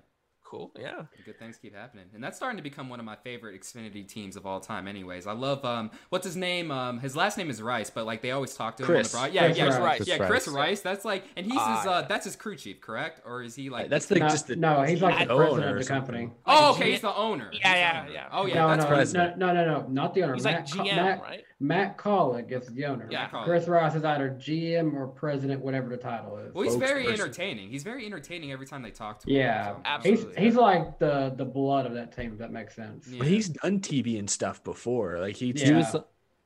Cool, 0.49 0.71
yeah. 0.79 1.03
Good 1.25 1.41
things 1.41 1.57
keep 1.61 1.75
happening, 1.75 2.05
and 2.15 2.23
that's 2.23 2.37
starting 2.37 2.57
to 2.57 2.63
become 2.63 2.89
one 2.89 3.01
of 3.01 3.05
my 3.05 3.17
favorite 3.17 3.61
Xfinity 3.61 4.07
teams 4.07 4.37
of 4.37 4.47
all 4.47 4.61
time. 4.61 4.87
Anyways, 4.87 5.27
I 5.27 5.33
love 5.33 5.65
um, 5.65 5.91
what's 6.11 6.25
his 6.25 6.37
name? 6.37 6.71
Um, 6.71 7.01
his 7.01 7.17
last 7.17 7.37
name 7.37 7.51
is 7.51 7.61
Rice, 7.61 7.91
but 7.91 8.07
like 8.07 8.23
they 8.23 8.31
always 8.31 8.55
talk 8.55 8.77
to 8.77 8.85
him 8.85 8.87
Chris. 8.87 9.13
on 9.13 9.23
the 9.23 9.27
broad. 9.27 9.35
Yeah, 9.35 9.47
Chris 9.47 9.59
yeah, 9.59 9.65
Rice. 9.65 9.81
Rice. 9.81 9.97
Chris 9.97 10.09
yeah, 10.09 10.27
Chris 10.29 10.49
Rice. 10.49 10.81
That's 10.83 11.05
like, 11.05 11.25
and 11.37 11.45
he's 11.45 11.55
his 11.55 11.61
Ah, 11.63 11.89
uh, 11.89 12.03
that's 12.03 12.25
his 12.25 12.37
crew 12.37 12.55
chief, 12.55 12.81
correct? 12.81 13.23
Or 13.27 13.43
is 13.43 13.57
he 13.57 13.71
like? 13.71 13.89
That's 13.91 14.07
the 14.07 14.21
No, 14.21 14.29
just 14.29 14.47
the 14.47 14.55
no, 14.55 14.83
he's 14.83 15.03
like 15.03 15.27
the 15.27 15.35
owner 15.35 15.47
president 15.47 15.65
or 15.73 15.77
of 15.79 15.83
the 15.83 15.89
company. 15.89 16.31
oh, 16.47 16.71
okay, 16.75 16.93
he's 16.93 17.01
the 17.01 17.15
owner. 17.15 17.51
Yeah, 17.53 17.59
He's 17.59 17.63
yeah, 17.65 18.01
owner. 18.03 18.13
yeah. 18.13 18.29
Oh 18.31 18.47
yeah, 18.47 18.55
no, 18.55 18.69
that's 18.69 18.83
no, 18.85 18.89
president. 18.89 19.39
no, 19.39 19.53
no, 19.53 19.65
no, 19.65 19.81
no, 19.81 19.87
not 19.89 20.15
the 20.15 20.23
owner. 20.23 20.35
He's 20.35 20.45
Matt, 20.45 20.55
like 20.77 20.87
GM, 20.87 20.95
Matt, 20.97 21.23
right? 21.23 21.45
Matt 21.59 21.97
Kaulig 21.97 22.53
is 22.53 22.67
the 22.69 22.85
owner. 22.85 23.09
Yeah. 23.11 23.29
Chris 23.29 23.67
Ross 23.67 23.95
is 23.95 24.05
either 24.05 24.31
GM 24.39 24.93
or 24.95 25.07
president, 25.07 25.63
whatever 25.63 25.89
the 25.89 25.97
title 25.97 26.37
is. 26.39 26.53
Well, 26.53 26.65
he's 26.65 26.75
very 26.75 27.05
spokesperson. 27.07 27.13
entertaining. 27.13 27.71
He's 27.71 27.83
very 27.83 28.05
entertaining 28.05 28.53
every 28.53 28.67
time 28.67 28.83
they 28.83 28.91
talk 28.91 29.21
to 29.21 29.31
him. 29.31 29.37
Yeah, 29.37 29.65
so- 29.69 29.75
he's 30.03 30.19
Absolutely. 30.21 30.43
he's 30.45 30.55
like 30.57 30.99
the 30.99 31.33
the 31.37 31.45
blood 31.47 31.87
of 31.87 31.95
that 31.95 32.15
team. 32.15 32.33
If 32.33 32.39
that 32.41 32.53
makes 32.53 32.77
sense. 32.77 33.09
Yeah. 33.09 33.19
But 33.21 33.29
he's 33.29 33.49
done 33.49 33.81
TV 33.81 34.19
and 34.19 34.29
stuff 34.29 34.63
before. 34.65 35.19
Like 35.19 35.37
he, 35.37 35.53
Yeah. 35.57 35.65
He 35.67 35.73
was 35.73 35.97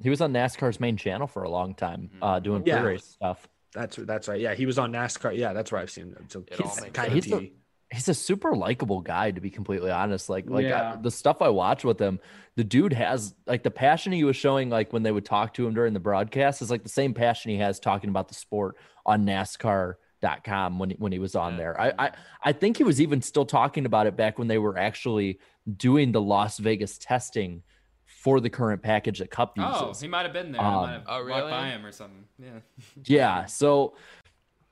he 0.03 0.11
was 0.11 0.21
on 0.21 0.33
NASCAR's 0.33 0.79
main 0.81 0.97
channel 0.97 1.27
for 1.27 1.43
a 1.43 1.51
long 1.51 1.75
time, 1.75 2.11
uh, 2.23 2.39
doing 2.39 2.63
Yeah. 2.65 2.81
pre-race 2.81 3.05
stuff. 3.05 3.49
that's 3.75 3.97
that's 3.97 4.29
right. 4.29 4.41
Yeah, 4.41 4.55
he 4.55 4.65
was 4.65 4.79
on 4.79 4.93
NASCAR. 4.93 5.37
Yeah, 5.37 5.53
that's 5.53 5.73
where 5.73 5.81
I've 5.81 5.91
seen 5.91 6.07
him. 6.11 6.27
So 6.29 6.41
It 6.47 6.55
he's 6.63 6.81
kind 6.93 7.09
of 7.13 7.13
sense. 7.15 7.27
He's 7.27 7.35
TV. 7.35 7.53
He's 7.93 8.09
a 8.09 8.15
super 8.15 8.55
likable 8.55 9.01
guy, 9.01 9.33
to 9.33 9.41
be 9.41 9.51
completely 9.51 9.91
honest. 9.91 10.29
Like, 10.29 10.49
like 10.49 10.65
Yeah. 10.65 10.93
I, 10.93 10.97
the 10.97 11.11
stuff 11.11 11.43
I 11.43 11.49
watch 11.49 11.83
with 11.85 11.99
him, 12.01 12.21
the 12.55 12.63
dude 12.63 12.93
has 12.93 13.35
like 13.47 13.65
the 13.65 13.71
passion 13.71 14.13
he 14.13 14.23
was 14.23 14.37
showing, 14.37 14.71
like 14.71 14.93
when 14.93 15.03
they 15.03 15.11
would 15.11 15.25
talk 15.25 15.55
to 15.55 15.67
him 15.67 15.75
during 15.75 15.93
the 15.93 15.99
broadcast, 16.01 16.63
is 16.63 16.71
like 16.71 16.85
the 16.85 16.89
same 16.89 17.15
passion 17.15 17.51
he 17.51 17.57
has 17.59 17.81
talking 17.81 18.09
about 18.09 18.29
the 18.29 18.35
sport 18.35 18.77
on 19.05 19.27
NASCAR.com 19.27 20.79
when 20.79 20.91
when 20.93 21.13
he 21.13 21.19
was 21.19 21.35
on 21.35 21.53
Yeah. 21.53 21.59
there. 21.59 21.81
I, 21.81 21.93
I 21.99 22.11
I 22.45 22.53
think 22.53 22.77
he 22.77 22.85
was 22.85 23.01
even 23.01 23.23
still 23.23 23.45
talking 23.47 23.87
about 23.87 24.07
it 24.07 24.17
back 24.17 24.39
when 24.39 24.49
they 24.49 24.59
were 24.59 24.79
actually 24.79 25.39
doing 25.77 26.13
the 26.13 26.21
Las 26.21 26.59
Vegas 26.59 26.99
testing 26.99 27.63
for 28.07 28.39
the 28.41 28.51
current 28.51 28.83
package 28.83 29.19
that 29.21 29.31
Cup 29.31 29.57
uses. 29.57 29.73
Oh, 29.81 29.93
he 30.01 30.07
might 30.09 30.23
have 30.25 30.33
been 30.33 30.53
there. 30.53 30.61
I 30.61 30.67
Um, 30.75 30.83
might 30.83 30.93
have 30.93 31.03
Oh, 31.07 31.15
walked 31.17 31.27
really? 31.27 31.51
by 31.51 31.67
him 31.71 31.87
or 31.87 31.93
something. 31.93 32.25
Yeah. 32.39 32.61
Yeah. 33.05 33.45
So 33.47 33.95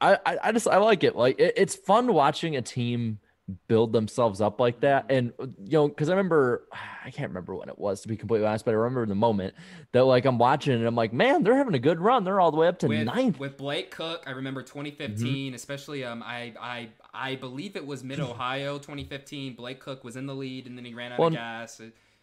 I, 0.01 0.19
I, 0.25 0.39
I 0.45 0.53
just 0.53 0.69
I 0.69 0.79
like 0.79 1.05
it. 1.05 1.17
Like 1.17 1.39
it, 1.39 1.55
it's 1.57 1.75
fun 1.75 2.13
watching 2.13 2.57
a 2.57 2.63
team 2.63 3.19
build 3.67 3.93
themselves 3.93 4.41
up 4.43 4.61
like 4.61 4.81
that. 4.81 5.07
And 5.09 5.33
you 5.39 5.73
know, 5.73 5.89
because 5.89 6.09
I 6.09 6.13
remember 6.13 6.65
I 7.05 7.11
can't 7.11 7.29
remember 7.31 7.55
when 7.55 7.69
it 7.69 7.79
was 7.79 8.03
to 8.03 8.09
be 8.09 8.17
completely 8.17 8.47
honest, 8.47 8.65
but 8.65 8.73
I 8.73 8.75
remember 8.75 9.07
the 9.07 9.15
moment 9.15 9.55
that 9.93 10.05
like 10.05 10.25
I'm 10.25 10.39
watching 10.39 10.75
it 10.75 10.77
and 10.77 10.87
I'm 10.87 10.95
like, 10.95 11.13
man, 11.13 11.43
they're 11.43 11.57
having 11.57 11.75
a 11.75 11.79
good 11.79 12.01
run. 12.01 12.25
They're 12.25 12.41
all 12.41 12.51
the 12.51 12.59
way 12.59 12.69
up 12.69 12.79
to 12.81 12.89
with, 12.89 13.07
ninth. 13.07 13.39
with 13.39 13.57
Blake 13.57 13.91
Koch. 13.91 14.23
I 14.27 14.33
remember 14.33 14.63
2015, 14.63 15.55
especially 15.55 16.05
um 16.05 16.23
I 16.23 16.53
I 16.61 16.89
I 17.15 17.37
believe 17.37 17.77
it 17.77 17.87
was 17.87 18.05
Mid 18.05 18.21
Ohio 18.21 18.79
2015. 18.79 19.55
Blake 19.55 19.81
Koch 19.81 20.05
was 20.05 20.17
in 20.17 20.27
the 20.27 20.35
lead 20.35 20.67
and 20.67 20.77
then 20.77 20.85
he 20.85 20.95
ran 20.95 21.13
out 21.13 21.19
Well, 21.19 21.29
of 21.29 21.35
gas. 21.35 21.81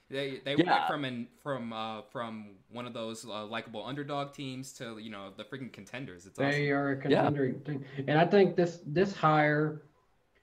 They 0.10 0.40
they 0.46 0.56
Yeah. 0.56 0.72
went 0.72 0.88
from 0.88 1.06
an 1.06 1.28
from 1.42 1.74
uh 1.74 2.04
from 2.04 2.58
one 2.70 2.86
of 2.86 2.94
those 2.94 3.26
uh, 3.26 3.46
likable 3.46 3.84
underdog 3.84 4.34
teams 4.34 4.72
to 4.74 4.98
you 5.00 5.10
know 5.10 5.32
the 5.36 5.44
freaking 5.44 5.74
contenders. 5.74 6.26
It's 6.26 6.38
awesome. 6.38 6.52
They 6.52 6.70
are 6.72 6.92
a 6.92 6.98
contender 6.98 7.54
team, 7.54 7.84
and 8.08 8.20
I 8.20 8.26
think 8.26 8.56
this 8.56 8.82
this 8.86 9.16
hire 9.16 9.82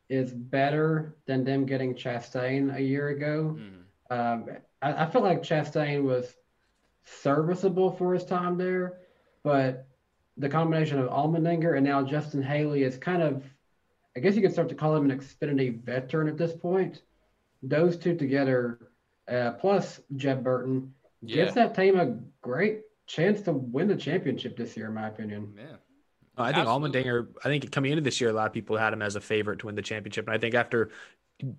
is 0.09 0.33
better 0.33 1.17
than 1.27 1.45
them 1.45 1.65
getting 1.65 1.95
Chastain 1.95 2.75
a 2.75 2.81
year 2.83 3.09
ago. 3.11 3.57
Mhm. 3.59 3.83
Um, 4.11 4.49
I, 4.83 5.05
I 5.05 5.07
feel 5.07 5.23
like 5.23 5.43
Chastain 5.43 6.03
was 6.03 6.37
serviceable 7.05 7.93
for 7.93 8.13
his 8.15 8.25
time 8.25 8.59
there, 8.59 8.99
but 9.43 9.87
the 10.37 10.49
combination 10.49 10.99
of 10.99 11.09
Allmendinger 11.09 11.77
and 11.77 11.87
now 11.87 12.03
Justin 12.03 12.43
Haley 12.43 12.83
is 12.83 12.97
kind 12.97 13.23
of, 13.23 13.45
I 14.17 14.21
guess 14.21 14.35
you 14.35 14.43
could 14.43 14.53
start 14.53 14.69
to 14.71 14.75
call 14.75 14.95
him 14.97 15.09
an 15.11 15.19
Xfinity 15.19 15.83
veteran 15.83 16.29
at 16.29 16.37
this 16.37 16.53
point. 16.53 17.03
Those 17.63 17.97
two 17.97 18.17
together, 18.17 18.92
uh, 19.31 19.53
plus 19.53 20.01
Jeb 20.17 20.43
Burton, 20.43 20.95
gives 21.25 21.55
that 21.55 21.75
team 21.75 21.99
a 21.99 22.19
great 22.41 22.81
chance 23.07 23.43
to 23.43 23.53
win 23.53 23.89
the 23.89 23.97
championship 23.97 24.57
this 24.57 24.77
year, 24.77 24.87
in 24.87 24.95
my 24.95 25.09
opinion. 25.09 25.55
Yeah. 25.57 25.77
I 26.37 26.53
think 26.53 26.67
Absolutely. 26.67 27.03
Allmendinger. 27.03 27.29
I 27.45 27.49
think 27.49 27.71
coming 27.71 27.93
into 27.93 28.03
this 28.03 28.21
year, 28.21 28.31
a 28.31 28.33
lot 28.33 28.47
of 28.47 28.53
people 28.53 28.77
had 28.77 28.93
him 28.93 29.03
as 29.03 29.17
a 29.17 29.21
favorite 29.21 29.59
to 29.61 29.67
win 29.67 29.75
the 29.75 29.83
championship, 29.83 30.27
and 30.27 30.35
I 30.35 30.39
think 30.39 30.55
after 30.55 30.91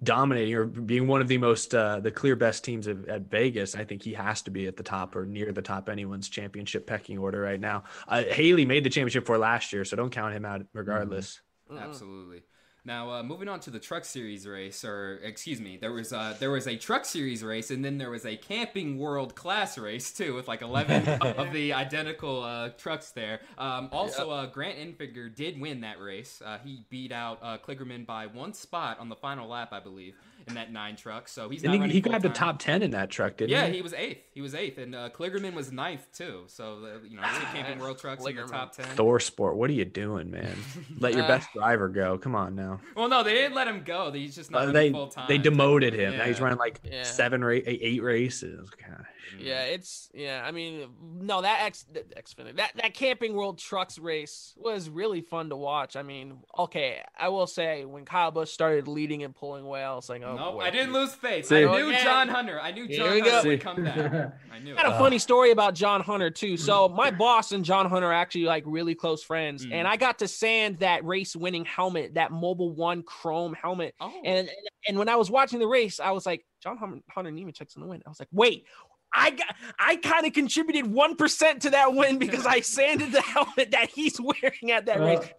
dominating 0.01 0.55
or 0.55 0.65
being 0.65 1.07
one 1.07 1.21
of 1.21 1.27
the 1.27 1.37
most 1.37 1.75
uh, 1.75 1.99
the 1.99 2.11
clear 2.11 2.35
best 2.35 2.63
teams 2.63 2.87
of, 2.87 3.07
at 3.07 3.29
Vegas, 3.29 3.75
I 3.75 3.83
think 3.83 4.01
he 4.01 4.13
has 4.13 4.41
to 4.43 4.51
be 4.51 4.67
at 4.67 4.77
the 4.77 4.83
top 4.83 5.15
or 5.15 5.25
near 5.25 5.51
the 5.51 5.61
top 5.61 5.89
anyone's 5.89 6.29
championship 6.29 6.87
pecking 6.87 7.17
order 7.17 7.41
right 7.41 7.59
now. 7.59 7.83
Uh, 8.07 8.23
Haley 8.23 8.65
made 8.65 8.83
the 8.83 8.89
championship 8.89 9.25
for 9.25 9.37
last 9.37 9.73
year, 9.73 9.85
so 9.85 9.95
don't 9.95 10.09
count 10.09 10.33
him 10.33 10.45
out 10.45 10.65
regardless. 10.73 11.41
Absolutely. 11.77 12.43
Now, 12.85 13.11
uh, 13.11 13.23
moving 13.23 13.47
on 13.47 13.61
to 13.61 13.69
the 13.69 13.79
Truck 13.79 14.03
Series 14.03 14.45
race, 14.45 14.83
or 14.83 15.21
excuse 15.23 15.61
me, 15.61 15.77
there 15.77 15.93
was 15.93 16.11
uh, 16.11 16.35
there 16.39 16.51
was 16.51 16.67
a 16.67 16.75
Truck 16.75 17.05
Series 17.05 17.41
race, 17.41 17.71
and 17.71 17.83
then 17.83 17.97
there 17.97 18.09
was 18.09 18.25
a 18.25 18.35
Camping 18.35 18.97
World 18.97 19.35
Class 19.35 19.77
race 19.77 20.11
too, 20.11 20.33
with 20.33 20.49
like 20.49 20.61
eleven 20.61 21.07
of 21.21 21.53
the 21.53 21.71
identical 21.71 22.43
uh, 22.43 22.69
trucks 22.77 23.11
there. 23.11 23.39
Um, 23.57 23.87
also, 23.93 24.31
uh, 24.31 24.47
Grant 24.47 24.77
Enfinger 24.79 25.33
did 25.33 25.61
win 25.61 25.79
that 25.81 26.01
race. 26.01 26.41
Uh, 26.45 26.57
he 26.61 26.85
beat 26.89 27.13
out 27.13 27.39
uh, 27.41 27.57
Kligerman 27.57 28.05
by 28.05 28.27
one 28.27 28.51
spot 28.53 28.99
on 28.99 29.07
the 29.07 29.15
final 29.15 29.47
lap, 29.47 29.69
I 29.71 29.79
believe, 29.79 30.15
in 30.47 30.53
that 30.55 30.71
nine 30.71 30.95
truck. 30.95 31.27
So 31.27 31.49
he's 31.49 31.63
And 31.63 31.79
not 31.79 31.87
he, 31.87 31.93
he 31.93 32.01
grabbed 32.01 32.23
the 32.23 32.29
top 32.29 32.59
ten 32.59 32.81
in 32.81 32.91
that 32.91 33.09
truck, 33.09 33.37
didn't 33.37 33.51
Yeah, 33.51 33.61
he? 33.65 33.67
Yeah, 33.67 33.73
he 33.75 33.81
was 33.81 33.93
eighth. 33.93 34.21
He 34.33 34.41
was 34.41 34.55
eighth, 34.55 34.77
and 34.77 34.93
uh, 34.95 35.09
Kligerman 35.09 35.53
was 35.53 35.71
ninth 35.71 36.07
too. 36.13 36.43
So 36.47 36.79
the, 36.81 37.01
you 37.07 37.15
know, 37.15 37.23
two 37.23 37.45
Camping 37.53 37.79
World 37.79 37.97
trucks 37.99 38.25
in 38.25 38.35
the 38.35 38.43
top 38.43 38.73
ten. 38.75 38.85
Thor 38.85 39.19
Sport, 39.19 39.55
what 39.55 39.69
are 39.69 39.73
you 39.73 39.85
doing, 39.85 40.31
man? 40.31 40.55
Let 40.99 41.13
your 41.13 41.23
Uh, 41.23 41.27
best 41.27 41.49
driver 41.53 41.89
go. 41.89 42.17
Come 42.17 42.35
on 42.35 42.55
now. 42.55 42.79
Well, 42.95 43.09
no, 43.09 43.23
they 43.23 43.33
didn't 43.33 43.53
let 43.55 43.67
him 43.67 43.83
go. 43.83 44.11
He's 44.11 44.35
just 44.35 44.51
not 44.51 44.69
Uh, 44.69 44.71
they 44.71 44.91
full 44.91 45.07
time. 45.07 45.25
they 45.27 45.37
demoted 45.37 45.93
him. 45.93 46.17
Now 46.17 46.25
he's 46.25 46.41
running 46.41 46.57
like 46.59 46.79
Yeah. 46.83 47.03
seven 47.03 47.43
or 47.43 47.51
eight, 47.51 47.63
eight 47.67 48.01
races. 48.03 48.69
Gosh. 48.69 49.05
Yeah, 49.39 49.63
it's 49.63 50.09
yeah. 50.13 50.43
I 50.45 50.51
mean, 50.51 50.87
no, 51.21 51.41
that 51.41 51.61
X 51.63 51.85
Xfinity 51.93 52.57
that 52.57 52.71
that 52.75 52.93
Camping 52.93 53.33
World 53.33 53.57
Trucks 53.57 53.97
race 53.97 54.53
was 54.57 54.89
really 54.89 55.21
fun 55.21 55.49
to 55.49 55.55
watch. 55.55 55.95
I 55.95 56.03
mean, 56.03 56.39
okay, 56.57 57.01
I 57.17 57.29
will 57.29 57.47
say 57.47 57.85
when 57.85 58.05
Kyle 58.05 58.31
Busch 58.31 58.51
started 58.51 58.87
leading 58.87 59.23
and 59.23 59.33
pulling 59.35 59.63
away, 59.63 59.83
I 59.83 59.93
was 59.95 60.09
like, 60.09 60.21
oh 60.23 60.35
Nope, 60.35 60.53
boy. 60.55 60.59
I 60.61 60.69
didn't 60.69 60.93
lose 60.93 61.13
faith. 61.13 61.45
See? 61.47 61.57
I 61.65 61.75
knew 61.77 61.89
Again. 61.89 62.03
John 62.03 62.27
Hunter. 62.27 62.59
I 62.61 62.71
knew 62.71 62.87
John 62.87 63.07
Hunter 63.09 63.23
go. 63.29 63.41
would 63.45 63.61
come 63.61 63.83
back. 63.83 63.97
I 64.53 64.59
knew. 64.59 64.75
I 64.75 64.81
had 64.81 64.87
it. 64.91 64.95
a 64.95 64.97
funny 64.99 65.19
story 65.19 65.51
about 65.51 65.73
John 65.73 66.01
Hunter 66.01 66.29
too. 66.29 66.57
So 66.57 66.87
my 66.95 67.09
boss 67.09 67.51
and 67.51 67.65
John 67.65 67.89
Hunter 67.89 68.07
are 68.09 68.13
actually 68.13 68.45
like 68.45 68.63
really 68.67 68.95
close 68.95 69.23
friends, 69.23 69.65
Mm. 69.65 69.71
and 69.73 69.87
I 69.87 69.95
got 69.97 70.19
to 70.19 70.27
sand 70.27 70.79
that 70.79 71.03
race-winning 71.05 71.65
helmet, 71.65 72.15
that 72.15 72.31
Mobile 72.31 72.71
One 72.71 73.03
Chrome 73.03 73.53
helmet. 73.53 73.95
Oh. 73.99 74.11
And 74.25 74.49
and 74.87 74.97
when 74.99 75.07
I 75.09 75.15
was 75.15 75.31
watching 75.31 75.59
the 75.59 75.67
race, 75.67 75.99
I 75.99 76.11
was 76.11 76.25
like, 76.25 76.45
John 76.61 76.77
Hunter, 76.77 76.99
Hunter 77.09 77.31
Nemechek's 77.31 77.75
in 77.75 77.81
the 77.81 77.87
win. 77.87 78.01
I 78.05 78.09
was 78.09 78.19
like, 78.19 78.29
wait. 78.31 78.65
I 79.13 79.31
got, 79.31 79.55
I 79.79 79.95
kind 79.97 80.25
of 80.25 80.33
contributed 80.33 80.91
one 80.91 81.15
percent 81.15 81.61
to 81.63 81.69
that 81.71 81.93
win 81.93 82.19
because 82.19 82.45
I 82.45 82.61
sanded 82.61 83.11
the 83.11 83.21
helmet 83.21 83.71
that 83.71 83.89
he's 83.89 84.19
wearing 84.19 84.71
at 84.71 84.85
that 84.87 84.99
Well, 84.99 85.19
race. 85.19 85.29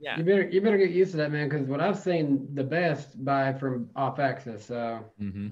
Yeah, 0.00 0.18
You 0.18 0.24
better 0.24 0.48
you 0.48 0.60
better 0.60 0.78
get 0.78 0.90
used 0.90 1.12
to 1.12 1.16
that, 1.18 1.30
man. 1.30 1.48
Because 1.48 1.66
what 1.66 1.80
I've 1.80 1.98
seen 1.98 2.48
the 2.54 2.64
best 2.64 3.24
by 3.24 3.52
from 3.52 3.88
off 3.94 4.18
axis. 4.18 4.66
So 4.66 5.04
hmm 5.18 5.48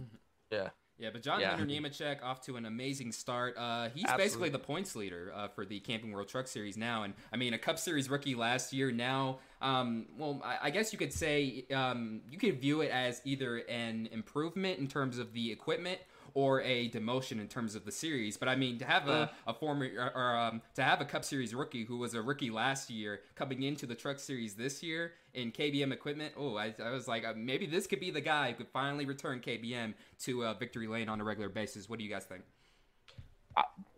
Yeah, 0.51 1.09
but 1.15 1.23
John 1.23 1.41
Yeah. 1.41 1.57
Hunter 1.57 1.65
Nemechek 1.65 2.23
off 2.23 2.43
to 2.43 2.57
an 2.57 2.67
amazing 2.67 3.13
start. 3.13 3.55
Uh, 3.57 3.89
he's 3.89 4.05
Absolutely. 4.05 4.25
basically 4.25 4.49
the 4.51 4.59
points 4.59 4.95
leader 4.95 5.33
uh, 5.35 5.49
for 5.49 5.65
the 5.65 5.81
Camping 5.81 6.13
World 6.13 6.29
Truck 6.29 6.47
Series 6.47 6.77
now, 6.77 7.05
and 7.05 7.15
I 7.33 7.37
mean 7.39 7.55
a 7.55 7.59
Cup 7.59 7.79
Series 7.79 8.11
rookie 8.11 8.35
last 8.35 8.73
year. 8.75 8.93
Now, 8.93 9.39
um, 9.63 10.09
well, 10.19 10.43
I, 10.45 10.59
I 10.65 10.71
guess 10.71 10.93
you 10.93 10.99
could 10.99 11.13
say 11.13 11.65
um, 11.73 12.21
you 12.31 12.37
could 12.37 12.61
view 12.61 12.83
it 12.83 12.91
as 12.91 13.23
either 13.25 13.59
an 13.69 14.11
improvement 14.13 14.79
in 14.79 14.89
terms 14.89 15.19
of 15.19 15.33
the 15.33 15.51
equipment 15.51 16.01
or 16.35 16.61
a 16.63 16.89
demotion 16.91 17.41
in 17.41 17.49
terms 17.49 17.75
of 17.75 17.85
the 17.85 17.93
series. 17.93 18.37
But 18.37 18.49
I 18.49 18.57
mean, 18.57 18.79
to 18.79 18.85
have 18.85 19.09
a, 19.09 19.31
a 19.47 19.55
former 19.55 19.87
or, 19.97 20.13
or 20.17 20.37
um, 20.37 20.63
to 20.75 20.83
have 20.83 21.01
a 21.01 21.05
Cup 21.05 21.25
Series 21.25 21.55
rookie 21.55 21.85
who 21.85 21.99
was 21.99 22.15
a 22.15 22.23
rookie 22.23 22.51
last 22.51 22.91
year 22.91 23.21
coming 23.35 23.63
into 23.63 23.87
the 23.87 23.95
Truck 23.95 24.19
Series 24.19 24.55
this 24.55 24.83
year 24.83 25.13
in 25.35 25.53
KBM 25.53 25.93
equipment, 25.93 26.35
oh, 26.37 26.57
I, 26.57 26.75
I 26.83 26.91
was 26.91 27.07
like, 27.09 27.25
uh, 27.25 27.35
maybe 27.37 27.67
this 27.67 27.87
could 27.87 28.01
be 28.01 28.11
the 28.11 28.21
guy 28.21 28.51
who 28.51 28.57
could 28.57 28.69
finally 28.69 29.07
return 29.07 29.41
KBM 29.41 29.95
to 30.21 30.45
uh, 30.45 30.55
victory 30.55 30.87
lane 30.87 31.09
on 31.09 31.21
a 31.21 31.25
regular 31.25 31.49
basis. 31.49 31.89
What 31.89 31.99
do 31.99 32.05
you 32.05 32.11
guys 32.11 32.25
think? 32.25 32.43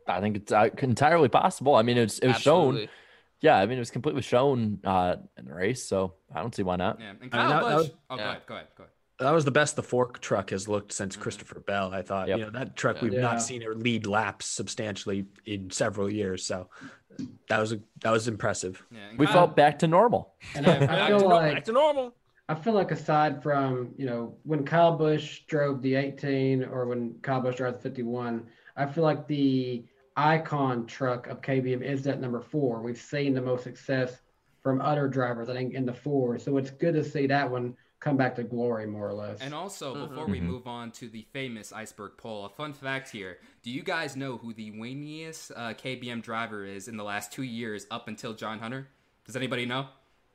I 0.07 0.21
think 0.21 0.37
it's 0.37 0.53
uh, 0.53 0.69
entirely 0.79 1.29
possible. 1.29 1.75
I 1.75 1.83
mean, 1.83 1.97
it's 1.99 2.19
it 2.19 2.29
was 2.29 2.41
shown. 2.41 2.89
Yeah, 3.41 3.57
I 3.59 3.67
mean, 3.67 3.77
it 3.77 3.81
was 3.81 3.91
completely 3.91 4.23
shown 4.23 4.79
uh, 4.85 5.17
in 5.37 5.47
the 5.47 5.53
race, 5.55 5.85
so 5.85 6.15
I 6.33 6.41
don't 6.41 6.55
see 6.55 6.63
why 6.63 6.77
not. 6.77 7.01
Yeah, 7.01 7.11
and 7.11 7.19
I 7.19 7.23
mean, 7.23 7.31
Kyle 7.31 7.49
that- 7.49 7.55
that 7.55 7.63
Busch. 7.63 7.89
was- 7.89 7.91
oh, 8.11 8.17
go 8.17 8.23
ahead, 8.23 8.43
go 8.47 8.55
ahead, 8.55 8.67
go 8.77 8.83
ahead. 8.85 8.93
That 9.23 9.33
was 9.33 9.45
the 9.45 9.51
best 9.51 9.77
the 9.77 9.83
fork 9.83 10.21
truck 10.21 10.51
has 10.51 10.69
looked 10.69 10.93
since 10.93 11.15
Mm-hmm. 11.15 11.23
Christopher 11.23 11.61
Bell. 11.61 11.93
I 11.95 12.03
thought, 12.03 12.29
Yep. 12.29 12.39
you 12.39 12.45
know, 12.45 12.51
that 12.51 12.77
truck 12.77 13.01
we've 13.03 13.13
Yeah. 13.13 13.21
not 13.21 13.41
seen 13.43 13.63
it 13.63 13.77
lead 13.79 14.07
laps 14.07 14.47
substantially 14.47 15.27
in 15.47 15.71
several 15.71 16.11
years. 16.11 16.45
So 16.45 16.69
that 17.49 17.59
was 17.61 17.73
a, 17.73 17.81
that 18.03 18.11
was 18.11 18.27
impressive. 18.29 18.83
Yeah, 18.91 18.99
We 19.19 19.27
Kyle- 19.27 19.35
felt 19.35 19.57
back 19.57 19.79
to 19.81 19.87
normal. 19.87 20.35
and 20.55 20.67
I, 20.67 20.77
I 20.77 20.87
Back 20.87 21.09
feel 21.09 21.19
to, 21.21 21.27
like 21.27 21.55
back 21.55 21.65
to 21.65 21.73
normal. 21.73 22.15
I 22.49 22.55
feel 22.55 22.73
like 22.75 22.91
aside 22.91 23.43
from 23.43 23.95
you 23.97 24.07
know 24.07 24.35
when 24.43 24.65
Kyle 24.65 24.97
Busch 24.97 25.41
drove 25.47 25.81
the 25.83 25.95
18 25.95 26.65
or 26.65 26.87
when 26.87 27.15
Kyle 27.23 27.41
Busch 27.41 27.57
drove 27.57 27.75
the 27.75 27.81
51, 27.81 28.47
I 28.77 28.87
feel 28.87 29.05
like 29.05 29.27
the 29.29 29.85
icon 30.17 30.87
truck 30.87 31.27
of 31.29 31.41
KBM 31.41 31.83
is 31.83 32.03
that 32.03 32.21
number 32.21 32.41
four. 32.41 32.83
We've 32.83 32.99
seen 33.01 33.33
the 33.35 33.41
most 33.41 33.63
success 33.65 34.21
from 34.63 34.81
other 34.81 35.09
drivers, 35.09 35.49
I 35.49 35.55
think, 35.55 35.75
in 35.75 35.87
the 35.87 35.93
four. 35.95 36.39
So 36.39 36.57
it's 36.57 36.71
good 36.71 36.95
to 36.95 37.03
see 37.05 37.27
that 37.29 37.51
one 37.51 37.75
come 38.03 38.17
back 38.17 38.35
to 38.37 38.43
glory, 38.43 38.87
more 38.87 39.09
or 39.09 39.13
less. 39.15 39.41
And 39.41 39.55
also, 39.55 39.95
Mm-hmm. 39.95 40.09
before 40.09 40.27
we 40.27 40.41
move 40.41 40.67
on 40.67 40.91
to 40.93 41.09
the 41.09 41.27
famous 41.33 41.73
iceberg 41.73 42.13
pole, 42.19 42.45
a 42.45 42.49
fun 42.51 42.73
fact 42.73 43.11
here: 43.11 43.39
Do 43.63 43.71
you 43.71 43.83
guys 43.83 44.17
know 44.17 44.37
who 44.39 44.53
the 44.53 44.71
wingiest 44.73 45.53
uh, 45.55 45.75
KBM 45.75 46.23
driver 46.23 46.65
is 46.65 46.89
in 46.89 46.97
the 46.97 47.05
last 47.05 47.33
two 47.33 47.43
years 47.45 47.87
up 47.91 48.09
until 48.09 48.33
John 48.35 48.59
Hunter? 48.59 48.89
Does 49.25 49.37
anybody 49.37 49.67
know? 49.67 49.87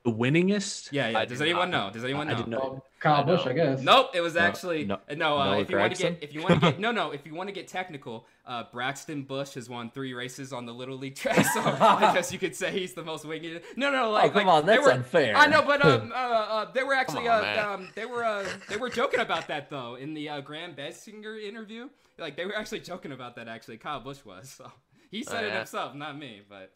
The 0.04 0.12
winningest? 0.12 0.90
Yeah, 0.92 1.08
yeah. 1.08 1.18
I 1.18 1.24
Does 1.24 1.38
do 1.38 1.44
anyone 1.44 1.70
not. 1.70 1.88
know? 1.88 1.92
Does 1.92 2.04
anyone 2.04 2.28
I 2.28 2.32
know? 2.32 2.36
didn't 2.38 2.50
know. 2.50 2.58
Well, 2.58 2.84
Kyle 3.00 3.20
I 3.20 3.22
Busch. 3.24 3.46
I 3.46 3.52
guess. 3.52 3.80
Nope, 3.82 4.10
it 4.14 4.20
was 4.20 4.36
actually 4.36 4.84
no- 4.84 4.98
no. 5.10 5.36
uh, 5.38 5.44
Noah 5.44 5.60
if 5.60 5.68
you 5.70 5.76
want 5.76 5.94
to 5.94 6.02
Gragson? 6.02 6.20
get, 6.20 6.22
if 6.22 6.34
you 6.34 6.42
want 6.42 6.54
to 6.54 6.60
get, 6.60 6.80
no, 6.80 6.92
no. 6.92 7.10
If 7.10 7.26
you 7.26 7.34
want 7.34 7.48
to 7.48 7.52
get 7.52 7.66
technical, 7.68 8.24
uh, 8.46 8.64
Brexton 8.72 9.22
Busch 9.24 9.54
has 9.54 9.68
won 9.68 9.90
three 9.90 10.14
races 10.14 10.52
on 10.52 10.66
the 10.66 10.72
Little 10.72 10.96
League 10.96 11.16
track, 11.16 11.44
so 11.46 11.60
I 11.60 12.12
guess 12.14 12.32
you 12.32 12.38
could 12.38 12.54
say 12.54 12.70
he's 12.70 12.94
the 12.94 13.02
most 13.02 13.24
winged. 13.24 13.60
No, 13.76 13.90
no, 13.90 14.10
like, 14.12 14.30
Oh, 14.30 14.34
come 14.34 14.46
like, 14.46 14.54
on, 14.54 14.66
they 14.66 14.74
that's 14.76 14.86
were- 14.86 14.92
unfair. 14.92 15.36
I 15.36 15.46
know, 15.46 15.62
but 15.62 15.84
um, 15.84 16.12
uh, 16.14 16.16
uh, 16.16 16.72
they 16.72 16.84
were 16.84 16.94
actually, 16.94 17.28
on, 17.28 17.44
uh, 17.44 17.68
um, 17.74 17.88
they 17.94 18.06
were, 18.06 18.24
uh, 18.24 18.46
they 18.68 18.76
were 18.76 18.90
joking 18.90 19.20
about 19.20 19.48
that 19.48 19.68
though 19.68 19.96
in 19.96 20.14
the 20.14 20.28
uh, 20.28 20.40
Graham 20.40 20.74
Bensinger 20.74 21.42
interview. 21.42 21.88
Like 22.18 22.36
they 22.36 22.46
were 22.46 22.56
actually 22.56 22.80
joking 22.80 23.12
about 23.12 23.36
that. 23.36 23.46
Actually, 23.48 23.76
Kyle 23.78 24.00
Busch 24.00 24.24
was. 24.24 24.48
So 24.48 24.70
he 25.10 25.22
said 25.22 25.42
Oh, 25.44 25.46
it 25.46 25.50
yeah. 25.50 25.56
himself, 25.58 25.94
not 25.94 26.18
me. 26.18 26.42
But 26.48 26.72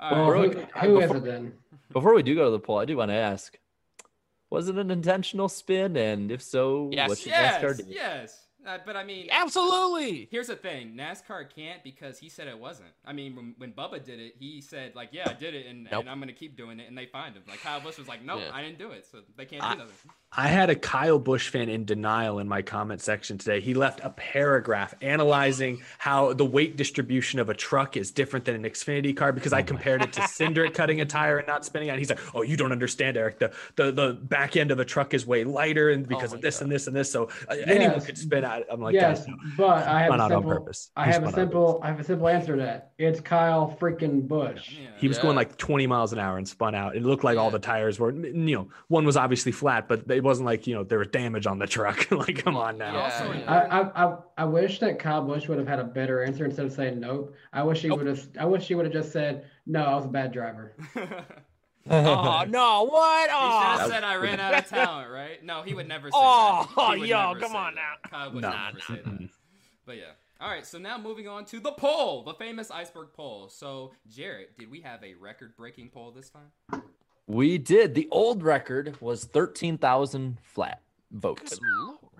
Well, 0.00 0.14
all 0.24 0.32
right. 0.32 0.52
who, 0.52 0.54
Bro, 0.54 0.64
who 0.80 0.98
is 0.98 1.02
before- 1.04 1.16
it 1.16 1.24
then? 1.24 1.52
Before 1.92 2.14
we 2.14 2.22
do 2.22 2.34
go 2.34 2.46
to 2.46 2.50
the 2.50 2.58
poll, 2.58 2.78
I 2.78 2.84
do 2.84 2.96
want 2.96 3.10
to 3.10 3.14
ask: 3.16 3.58
Was 4.50 4.68
it 4.68 4.76
an 4.76 4.90
intentional 4.90 5.48
spin? 5.48 5.96
And 5.96 6.30
if 6.30 6.42
so, 6.42 6.90
Yes. 6.92 7.08
what 7.08 7.18
should 7.18 7.32
NASCAR 7.32 7.62
yes, 7.62 7.76
do? 7.78 7.84
yes. 7.88 8.43
Uh, 8.66 8.78
but 8.86 8.96
I 8.96 9.04
mean, 9.04 9.28
Absolutely. 9.30 10.28
Here's 10.30 10.46
the 10.48 10.56
thing: 10.56 10.94
NASCAR 10.96 11.46
can't 11.54 11.82
because 11.84 12.18
he 12.18 12.28
said 12.28 12.48
it 12.48 12.58
wasn't. 12.58 12.88
I 13.04 13.12
mean, 13.12 13.36
when, 13.36 13.54
when 13.58 13.72
Bubba 13.72 14.02
did 14.02 14.18
it, 14.20 14.34
he 14.38 14.60
said 14.60 14.94
like, 14.94 15.10
"Yeah, 15.12 15.28
I 15.28 15.34
did 15.34 15.54
it, 15.54 15.66
and, 15.66 15.84
Nope. 15.90 16.00
and 16.00 16.10
I'm 16.10 16.18
gonna 16.20 16.32
keep 16.32 16.56
doing 16.56 16.80
it." 16.80 16.88
And 16.88 16.96
they 16.96 17.06
fined 17.06 17.36
him. 17.36 17.42
Like 17.48 17.60
Kyle 17.60 17.80
Busch 17.80 17.98
was 17.98 18.08
like, 18.08 18.24
"Nope, 18.24 18.40
Yeah. 18.44 18.54
I 18.54 18.62
didn't 18.62 18.78
do 18.78 18.90
it," 18.92 19.06
so 19.10 19.18
they 19.36 19.44
can't 19.44 19.62
I- 19.62 19.72
do 19.74 19.78
nothing. 19.80 20.10
I 20.36 20.48
had 20.48 20.68
a 20.68 20.74
Kyle 20.74 21.20
Busch 21.20 21.48
fan 21.48 21.68
in 21.68 21.84
denial 21.84 22.40
in 22.40 22.48
my 22.48 22.60
comment 22.60 23.00
section 23.00 23.38
today. 23.38 23.60
He 23.60 23.72
left 23.72 24.00
a 24.02 24.10
paragraph 24.10 24.92
analyzing 25.00 25.80
how 25.98 26.32
the 26.32 26.44
weight 26.44 26.76
distribution 26.76 27.38
of 27.38 27.48
a 27.48 27.54
truck 27.54 27.96
is 27.96 28.10
different 28.10 28.44
than 28.44 28.56
an 28.56 28.64
Xfinity 28.64 29.16
car 29.16 29.32
because 29.32 29.52
I 29.52 29.62
compared 29.62 30.02
it 30.02 30.12
to 30.14 30.22
Cinder 30.28 30.68
cutting 30.70 31.00
a 31.00 31.04
tire 31.04 31.38
and 31.38 31.46
not 31.46 31.64
spinning 31.64 31.88
out. 31.88 31.98
He's 32.00 32.10
like, 32.10 32.18
"Oh, 32.34 32.42
you 32.42 32.56
don't 32.56 32.72
understand, 32.72 33.16
Eric. 33.16 33.38
The 33.38 33.52
the, 33.76 33.92
the 33.92 34.12
back 34.14 34.56
end 34.56 34.72
of 34.72 34.80
a 34.80 34.84
truck 34.84 35.14
is 35.14 35.24
way 35.24 35.44
lighter, 35.44 35.90
and 35.90 36.08
because 36.08 36.32
my 36.32 36.36
of 36.38 36.42
this 36.42 36.56
God. 36.58 36.62
and 36.64 36.72
this 36.72 36.86
and 36.88 36.96
this, 36.96 37.12
so 37.12 37.28
uh, 37.48 37.54
anyone 37.66 38.00
could 38.00 38.18
spin 38.18 38.44
out." 38.44 38.53
I'm 38.70 38.80
like, 38.80 38.94
yes, 38.94 39.26
no. 39.26 39.34
but 39.56 39.86
I 39.86 40.00
have 40.02 40.08
Spun 40.08 40.20
a 40.20 40.22
out 40.22 40.32
on 40.32 40.38
simple. 40.42 40.50
purpose. 40.52 40.90
I 40.96 41.04
have 41.06 41.08
a 41.08 41.14
spun 41.14 41.22
out 41.24 41.26
on 41.28 41.34
simple. 41.34 41.80
I 41.82 41.86
have 41.88 42.00
a 42.00 42.04
simple 42.04 42.28
answer 42.28 42.56
to 42.56 42.62
that. 42.62 42.92
It's 42.98 43.20
Kyle 43.20 43.76
freaking 43.80 44.26
Busch. 44.28 44.70
Yeah. 44.70 44.88
He 44.98 45.08
was 45.08 45.16
Yeah. 45.16 45.22
going 45.24 45.36
like 45.36 45.56
20 45.56 45.86
miles 45.86 46.12
an 46.12 46.18
hour 46.18 46.38
and 46.38 46.48
spun 46.48 46.74
out. 46.74 46.96
It 46.96 47.02
looked 47.02 47.24
like 47.24 47.36
all 47.38 47.50
the 47.50 47.58
tires 47.58 47.98
were, 47.98 48.12
you 48.12 48.56
know, 48.56 48.68
one 48.88 49.04
was 49.04 49.16
obviously 49.16 49.52
flat, 49.52 49.88
but 49.88 50.10
it 50.10 50.22
wasn't 50.22 50.46
like, 50.46 50.66
you 50.66 50.74
know, 50.74 50.84
there 50.84 50.98
was 50.98 51.08
damage 51.08 51.46
on 51.46 51.58
the 51.58 51.66
truck. 51.66 52.10
like, 52.10 52.38
come 52.44 52.56
on 52.56 52.78
now. 52.78 52.94
Yeah, 52.94 53.02
also 53.02 53.32
yeah. 53.32 53.52
I, 53.52 53.80
I, 53.80 54.06
I, 54.06 54.16
I 54.38 54.44
wish 54.44 54.78
that 54.80 54.98
Kyle 54.98 55.22
Busch 55.22 55.48
would 55.48 55.58
have 55.58 55.68
had 55.68 55.78
a 55.80 55.84
better 55.84 56.22
answer 56.24 56.44
instead 56.44 56.66
of 56.66 56.72
saying 56.72 57.00
nope. 57.00 57.34
I 57.52 57.62
wish 57.62 57.82
he 57.82 57.90
would 57.90 58.06
have. 58.06 58.26
I 58.38 58.44
wish 58.44 58.68
he 58.68 58.74
would 58.74 58.84
have 58.86 58.92
just 58.92 59.12
said 59.12 59.44
no. 59.66 59.82
I 59.84 59.94
was 59.94 60.04
a 60.04 60.08
bad 60.08 60.32
driver. 60.32 60.76
oh 61.90 62.44
no! 62.48 62.84
What? 62.84 63.30
Oh, 63.32 63.44
He 63.46 63.50
should 63.50 63.80
have 63.80 63.80
Oh, 63.82 63.88
said 63.90 64.04
I 64.04 64.16
ran 64.16 64.40
out 64.40 64.54
of 64.54 64.66
talent, 64.68 65.10
right? 65.10 65.42
No, 65.44 65.62
he 65.62 65.74
would 65.74 65.88
never 65.88 66.08
say 66.08 66.16
Oh, 66.16 66.68
that. 66.76 66.94
He 66.94 67.00
would 67.00 67.08
yo, 67.08 67.34
come 67.38 67.54
on 67.56 67.74
that. 67.74 67.80
now. 68.04 68.10
Kyle 68.10 68.32
would 68.32 68.42
No. 68.42 68.50
never 68.50 68.80
say 68.80 69.00
that. 69.04 69.28
But 69.86 69.96
yeah. 69.96 70.02
All 70.40 70.50
right, 70.50 70.66
so 70.66 70.78
now 70.78 70.98
moving 70.98 71.28
on 71.28 71.44
to 71.46 71.60
the 71.60 71.72
poll, 71.72 72.22
the 72.24 72.34
famous 72.34 72.70
iceberg 72.70 73.08
poll. 73.14 73.48
So, 73.48 73.92
Jarrett, 74.10 74.58
did 74.58 74.70
we 74.70 74.80
have 74.80 75.02
a 75.04 75.14
record-breaking 75.14 75.90
poll 75.90 76.10
this 76.10 76.28
time? 76.30 76.82
We 77.26 77.56
did. 77.56 77.94
The 77.94 78.08
old 78.10 78.42
record 78.42 79.00
was 79.00 79.24
thirteen 79.24 79.78
thousand 79.78 80.38
flat 80.42 80.82
votes. 81.12 81.58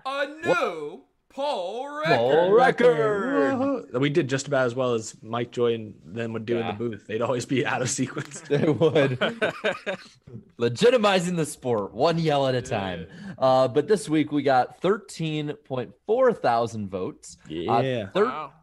A 0.05 0.27
new 0.43 1.01
poll 1.35 1.87
record. 1.89 2.15
Poll 2.17 2.51
record. 2.51 3.99
We 3.99 4.09
did 4.09 4.27
just 4.29 4.47
about 4.47 4.65
as 4.65 4.73
well 4.75 4.93
as 4.93 5.15
Mike 5.21 5.51
Joy 5.51 5.73
and 5.75 5.93
them 6.05 6.33
would 6.33 6.45
do 6.45 6.57
in 6.57 6.65
the 6.67 6.73
booth. 6.73 7.05
They'd 7.07 7.21
always 7.21 7.45
be 7.45 7.65
out 7.65 7.81
of 7.81 7.89
sequence. 7.89 8.39
They 8.49 8.65
would. 8.69 9.19
Legitimizing 10.59 11.35
the 11.35 11.45
sport, 11.45 11.93
one 11.93 12.17
yell 12.17 12.47
at 12.47 12.55
a 12.55 12.61
time. 12.61 13.07
Uh, 13.37 13.67
but 13.67 13.87
this 13.87 14.07
week 14.07 14.31
we 14.31 14.43
got 14.43 14.81
13.4 14.81 16.41
thousand 16.41 16.89
votes. 16.89 17.37
Uh, 17.47 17.51
Yeah. 17.51 18.07
thir- 18.09 18.25
Wow. 18.25 18.53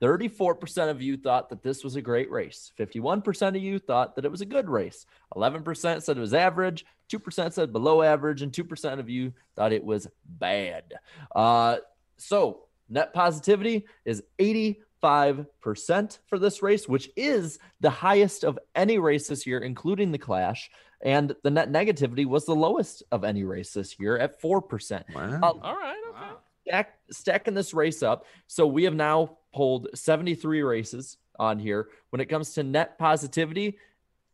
34% 0.00 0.90
of 0.90 1.00
you 1.00 1.16
thought 1.16 1.48
that 1.50 1.62
this 1.62 1.84
was 1.84 1.94
a 1.94 2.02
great 2.02 2.28
race. 2.28 2.72
51% 2.76 3.48
of 3.56 3.62
you 3.62 3.78
thought 3.78 4.16
that 4.16 4.24
it 4.24 4.32
was 4.32 4.40
a 4.40 4.44
good 4.46 4.68
race. 4.68 5.06
11% 5.36 6.02
said 6.02 6.16
it 6.16 6.20
was 6.20 6.34
average. 6.34 6.84
2% 7.08 7.52
said 7.52 7.72
below 7.72 8.02
average. 8.02 8.42
And 8.42 8.50
2% 8.50 8.98
of 8.98 9.08
you 9.08 9.32
thought 9.54 9.72
it 9.72 9.84
was 9.84 10.08
bad. 10.24 10.94
Uh, 11.36 11.76
so 12.16 12.64
net 12.88 13.12
positivity 13.14 13.86
is 14.04 14.22
85% 14.38 16.18
for 16.26 16.38
this 16.38 16.62
race, 16.62 16.88
which 16.88 17.10
is 17.16 17.58
the 17.80 17.90
highest 17.90 18.44
of 18.44 18.58
any 18.74 18.98
race 18.98 19.28
this 19.28 19.46
year, 19.46 19.58
including 19.58 20.12
the 20.12 20.18
Clash. 20.18 20.70
And 21.02 21.34
the 21.42 21.50
net 21.50 21.72
negativity 21.72 22.26
was 22.26 22.44
the 22.44 22.54
lowest 22.54 23.02
of 23.10 23.24
any 23.24 23.42
race 23.44 23.72
this 23.72 23.98
year 23.98 24.18
at 24.18 24.40
4%. 24.40 25.02
Wow. 25.14 25.40
Uh, 25.42 25.46
All 25.62 25.76
right. 25.76 25.96
Okay. 26.10 26.20
Wow. 26.20 26.38
stack, 26.66 26.98
stacking 27.10 27.54
this 27.54 27.74
race 27.74 28.02
up. 28.02 28.26
So 28.46 28.66
we 28.66 28.84
have 28.84 28.94
now 28.94 29.38
pulled 29.52 29.88
73 29.94 30.62
races 30.62 31.16
on 31.38 31.58
here. 31.58 31.88
When 32.10 32.20
it 32.20 32.26
comes 32.26 32.52
to 32.54 32.62
net 32.62 32.98
positivity, 32.98 33.78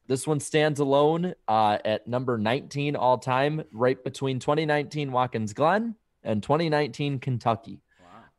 this 0.09 0.27
one 0.27 0.41
stands 0.41 0.81
alone 0.81 1.35
uh, 1.47 1.79
at 1.85 2.07
number 2.07 2.37
19 2.39 2.97
all 2.97 3.19
time, 3.19 3.63
right 3.73 4.03
between 4.03 4.39
2019 4.39 5.13
Watkins 5.13 5.53
Glen 5.53 5.95
and 6.29 6.43
2019 6.43 7.19
Kentucky. 7.19 7.81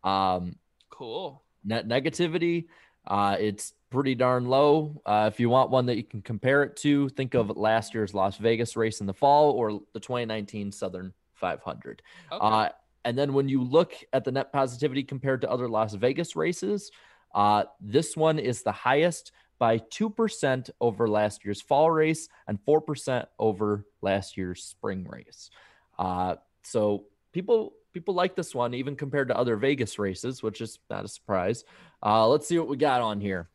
Um, 0.03 0.55
Cool. 0.89 1.43
net 1.65 1.87
negativity, 1.87 2.67
uh, 3.07 3.35
it's 3.39 3.73
pretty 3.89 4.15
darn 4.15 4.45
low. 4.45 5.01
Uh, 5.05 5.29
if 5.31 5.39
you 5.39 5.49
want 5.49 5.71
one 5.71 5.87
that 5.87 5.97
you 5.97 6.03
can 6.03 6.21
compare 6.21 6.63
it 6.63 6.77
to, 6.77 7.09
think 7.09 7.33
of 7.33 7.49
last 7.57 7.93
year's 7.93 8.13
Las 8.13 8.37
Vegas 8.37 8.77
race 8.77 9.01
in 9.01 9.07
the 9.07 9.13
fall 9.13 9.51
or 9.51 9.81
the 9.93 9.99
2019 9.99 10.71
Southern 10.71 11.13
500. 11.33 12.01
Okay. 12.31 12.37
Uh, 12.39 12.69
and 13.05 13.17
then 13.17 13.33
when 13.33 13.49
you 13.49 13.63
look 13.63 13.93
at 14.13 14.23
the 14.23 14.31
net 14.31 14.53
positivity 14.53 15.03
compared 15.03 15.41
to 15.41 15.49
other 15.49 15.67
Las 15.67 15.93
Vegas 15.95 16.35
races, 16.35 16.91
uh, 17.33 17.63
this 17.79 18.15
one 18.15 18.39
is 18.39 18.61
the 18.61 18.71
highest 18.71 19.31
by 19.57 19.79
2% 19.79 20.69
over 20.79 21.07
last 21.07 21.43
year's 21.43 21.61
fall 21.61 21.89
race 21.89 22.29
and 22.47 22.59
4% 22.65 23.25
over 23.39 23.85
last 24.01 24.37
year's 24.37 24.63
spring 24.63 25.07
race. 25.09 25.49
Uh, 25.97 26.35
so 26.63 27.05
people 27.33 27.73
people 27.93 28.13
like 28.13 28.35
this 28.35 28.53
one 28.53 28.73
even 28.73 28.95
compared 28.95 29.27
to 29.29 29.37
other 29.37 29.55
Vegas 29.55 29.99
races, 29.99 30.43
which 30.43 30.61
is 30.61 30.79
not 30.89 31.05
a 31.05 31.07
surprise. 31.07 31.63
Uh, 32.03 32.27
let's 32.27 32.47
see 32.47 32.57
what 32.57 32.67
we 32.67 32.77
got 32.77 33.01
on 33.01 33.21
here. 33.21 33.49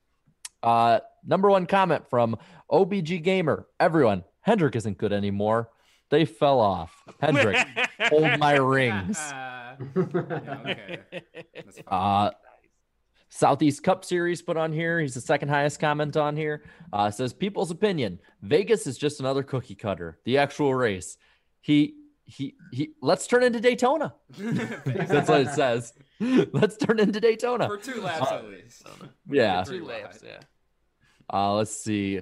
Uh, 0.62 1.00
number 1.26 1.50
one 1.50 1.66
comment 1.66 2.08
from 2.08 2.36
OBG 2.70 3.22
Gamer. 3.22 3.66
Everyone, 3.78 4.24
Hendrick 4.40 4.76
isn't 4.76 4.98
good 4.98 5.12
anymore. 5.12 5.70
They 6.10 6.24
fell 6.24 6.60
off. 6.60 6.94
Hendrick, 7.20 7.66
hold 8.00 8.38
my 8.38 8.54
rings. 8.54 9.18
Yeah, 9.76 10.56
okay. 10.60 10.98
That's. 11.54 11.80
Uh, 11.88 12.30
Southeast 13.28 13.82
Cup 13.82 14.04
Series 14.04 14.40
put 14.40 14.56
on 14.56 14.72
here. 14.72 15.00
He's 15.00 15.14
the 15.14 15.20
second 15.20 15.48
highest 15.48 15.80
comment 15.80 16.16
on 16.16 16.36
here. 16.36 16.62
Uh, 16.92 17.10
says 17.10 17.32
people's 17.32 17.72
opinion: 17.72 18.20
Vegas 18.42 18.86
is 18.86 18.96
just 18.96 19.18
another 19.18 19.42
cookie 19.42 19.74
cutter. 19.74 20.20
The 20.24 20.38
actual 20.38 20.72
race. 20.72 21.18
He 21.60 21.94
he 22.26 22.54
he. 22.72 22.90
Let's 23.02 23.26
turn 23.26 23.42
into 23.42 23.60
Daytona. 23.60 24.14
That's 24.38 25.28
what 25.28 25.40
it 25.42 25.50
says. 25.50 25.92
Let's 26.20 26.76
turn 26.76 26.98
into 27.00 27.20
Daytona. 27.20 27.66
For 27.68 27.76
two 27.76 28.00
laps 28.00 28.30
Uh, 28.32 28.36
at 28.36 28.44
least. 28.48 28.86
Yeah. 29.30 29.62
Three 29.64 29.78
Two 29.80 29.84
laps. 29.86 30.22
laps, 30.22 30.24
yeah. 30.24 30.40
Uh, 31.32 31.54
let's 31.54 31.74
see. 31.76 32.20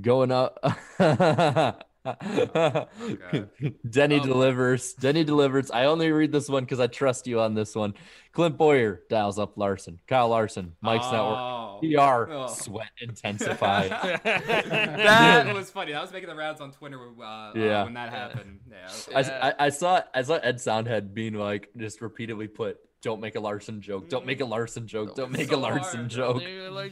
Going 0.00 0.30
up. 0.32 0.58
Denny 3.88 4.20
Oh. 4.20 4.24
delivers. 4.24 4.92
Denny 4.94 5.24
delivers. 5.24 5.70
I 5.70 5.86
only 5.86 6.10
read 6.12 6.32
this 6.32 6.48
one 6.48 6.64
because 6.64 6.80
I 6.80 6.86
trust 6.86 7.26
you 7.26 7.40
on 7.40 7.54
this 7.54 7.74
one. 7.74 7.94
Clint 8.32 8.56
Bowyer 8.58 9.02
dials 9.08 9.38
up 9.38 9.56
Larson. 9.56 10.00
Kyle 10.06 10.28
Larson. 10.28 10.74
Mike's 10.80 11.06
network. 11.10 11.38
Oh. 11.38 11.78
PR. 11.80 12.30
Oh. 12.32 12.46
Sweat 12.48 12.90
intensify. 13.00 13.88
that 13.88 15.54
was 15.54 15.70
funny. 15.70 15.92
That 15.92 16.02
was 16.02 16.12
making 16.12 16.28
the 16.28 16.36
rounds 16.36 16.60
on 16.60 16.72
Twitter 16.72 16.98
uh, 17.22 17.52
Yeah. 17.54 17.82
uh, 17.82 17.84
when 17.84 17.94
that 17.94 18.10
happened. 18.10 18.60
Yeah, 18.70 18.90
I. 19.16 19.48
I, 19.48 19.54
I 19.66 19.68
saw 19.70 20.02
I 20.12 20.22
saw 20.22 20.34
Ed 20.36 20.60
Soundhead 20.60 21.14
being 21.14 21.34
like 21.34 21.70
just 21.76 22.00
repeatedly 22.00 22.48
put 22.48 22.78
don't 23.02 23.20
make 23.20 23.34
a 23.36 23.40
Larson 23.40 23.80
joke. 23.82 24.08
Don't 24.08 24.24
make 24.26 24.40
a 24.40 24.46
Larson 24.46 24.86
joke. 24.86 25.14
Don't 25.14 25.30
make 25.30 25.52
a 25.52 25.56
Larson 25.56 26.00
hard. 26.00 26.10
joke. 26.10 26.42
I 26.42 26.88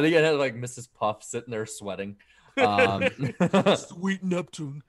think 0.00 0.16
I 0.16 0.20
had 0.20 0.36
like 0.36 0.54
Mrs. 0.54 0.88
Puff 0.98 1.22
sitting 1.24 1.50
there 1.50 1.66
sweating. 1.66 2.16
Um, 2.56 3.04
Sweet 3.76 4.22
Neptune. 4.22 4.82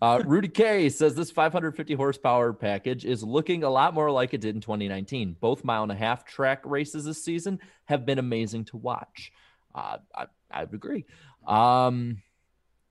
Uh, 0.00 0.22
Rudy 0.24 0.48
K 0.48 0.88
says 0.88 1.14
this 1.14 1.30
550 1.30 1.94
horsepower 1.94 2.52
package 2.52 3.04
is 3.04 3.22
looking 3.22 3.64
a 3.64 3.70
lot 3.70 3.94
more 3.94 4.10
like 4.10 4.34
it 4.34 4.40
did 4.40 4.54
in 4.54 4.60
2019. 4.60 5.36
Both 5.40 5.64
mile 5.64 5.82
and 5.82 5.92
a 5.92 5.96
half 5.96 6.24
track 6.24 6.62
races 6.64 7.04
this 7.04 7.22
season 7.22 7.60
have 7.84 8.06
been 8.06 8.18
amazing 8.18 8.64
to 8.66 8.76
watch. 8.76 9.32
Uh, 9.74 9.98
I, 10.14 10.26
I 10.50 10.64
would 10.64 10.74
agree. 10.74 11.04
Um, 11.46 12.22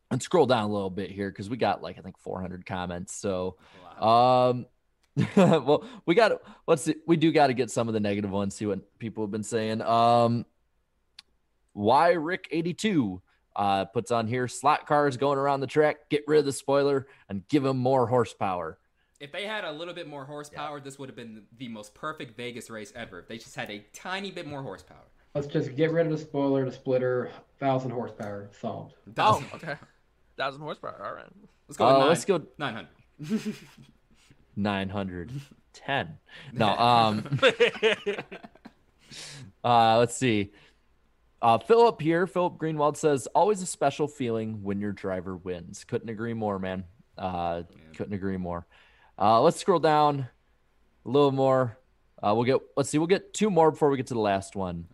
and 0.09 0.21
scroll 0.21 0.45
down 0.45 0.63
a 0.63 0.71
little 0.73 0.89
bit 0.89 1.11
here 1.11 1.29
because 1.29 1.49
we 1.49 1.57
got 1.57 1.81
like 1.81 1.97
I 1.97 2.01
think 2.01 2.17
400 2.17 2.65
comments. 2.65 3.13
So, 3.13 3.57
um, 3.99 4.65
well, 5.35 5.83
we 6.05 6.15
got 6.15 6.41
let's 6.67 6.83
see, 6.83 6.95
we 7.05 7.17
do 7.17 7.31
got 7.31 7.47
to 7.47 7.53
get 7.53 7.71
some 7.71 7.87
of 7.87 7.93
the 7.93 7.99
negative 7.99 8.31
ones. 8.31 8.55
See 8.55 8.65
what 8.65 8.97
people 8.99 9.23
have 9.23 9.31
been 9.31 9.43
saying. 9.43 9.81
Um, 9.81 10.45
why 11.73 12.11
Rick 12.11 12.47
82 12.51 13.21
uh, 13.57 13.85
puts 13.85 14.11
on 14.11 14.27
here 14.27 14.47
slot 14.47 14.87
cars 14.87 15.17
going 15.17 15.37
around 15.37 15.59
the 15.59 15.67
track, 15.67 16.09
get 16.09 16.23
rid 16.27 16.39
of 16.39 16.45
the 16.45 16.53
spoiler 16.53 17.07
and 17.27 17.45
give 17.49 17.63
them 17.63 17.77
more 17.77 18.07
horsepower. 18.07 18.77
If 19.19 19.31
they 19.31 19.45
had 19.47 19.65
a 19.65 19.71
little 19.71 19.95
bit 19.95 20.07
more 20.07 20.25
horsepower, 20.25 20.79
this 20.79 20.99
would 20.99 21.09
have 21.09 21.15
been 21.15 21.41
the 21.57 21.67
most 21.67 21.95
perfect 21.95 22.37
Vegas 22.37 22.69
race 22.69 22.93
ever. 22.95 23.19
If 23.19 23.27
they 23.27 23.39
just 23.39 23.55
had 23.55 23.71
a 23.71 23.83
tiny 23.91 24.29
bit 24.29 24.45
more 24.47 24.61
horsepower. 24.61 25.05
Let's 25.33 25.47
just 25.47 25.75
get 25.75 25.91
rid 25.91 26.05
of 26.05 26.11
the 26.11 26.17
spoiler, 26.19 26.65
the 26.65 26.71
splitter, 26.71 27.31
thousand 27.59 27.91
horsepower, 27.91 28.49
solved. 28.61 28.93
Oh, 29.07 29.11
Thousand- 29.13 29.47
okay. 29.55 29.75
Thousand 30.37 30.61
horsepower. 30.61 31.01
All 31.03 31.13
right. 31.15 31.25
Let's 31.67 31.77
go. 31.77 31.87
Uh, 31.87 31.97
nine, 31.97 32.07
let's 32.09 32.25
go 32.25 32.41
900. 32.59 32.87
910. 34.55 36.17
No, 36.53 36.67
um, 36.77 37.39
uh, 39.63 39.97
let's 39.97 40.15
see. 40.15 40.51
Uh, 41.41 41.57
Philip 41.59 42.01
here, 42.01 42.25
Philip 42.25 42.57
Greenwald 42.57 42.97
says, 42.97 43.27
always 43.27 43.61
a 43.61 43.65
special 43.65 44.07
feeling 44.07 44.63
when 44.63 44.79
your 44.79 44.91
driver 44.91 45.35
wins. 45.37 45.83
Couldn't 45.83 46.09
agree 46.09 46.33
more, 46.33 46.57
man. 46.59 46.83
Uh, 47.17 47.63
couldn't 47.95 48.13
agree 48.13 48.37
more. 48.37 48.65
Uh, 49.19 49.41
let's 49.41 49.59
scroll 49.59 49.79
down 49.79 50.27
a 51.05 51.09
little 51.09 51.31
more. 51.31 51.77
Uh, 52.21 52.33
we'll 52.35 52.45
get, 52.45 52.59
let's 52.75 52.89
see, 52.89 52.97
we'll 52.97 53.07
get 53.07 53.33
two 53.33 53.49
more 53.51 53.71
before 53.71 53.89
we 53.89 53.97
get 53.97 54.07
to 54.07 54.13
the 54.15 54.19
last 54.19 54.55
one. 54.55 54.87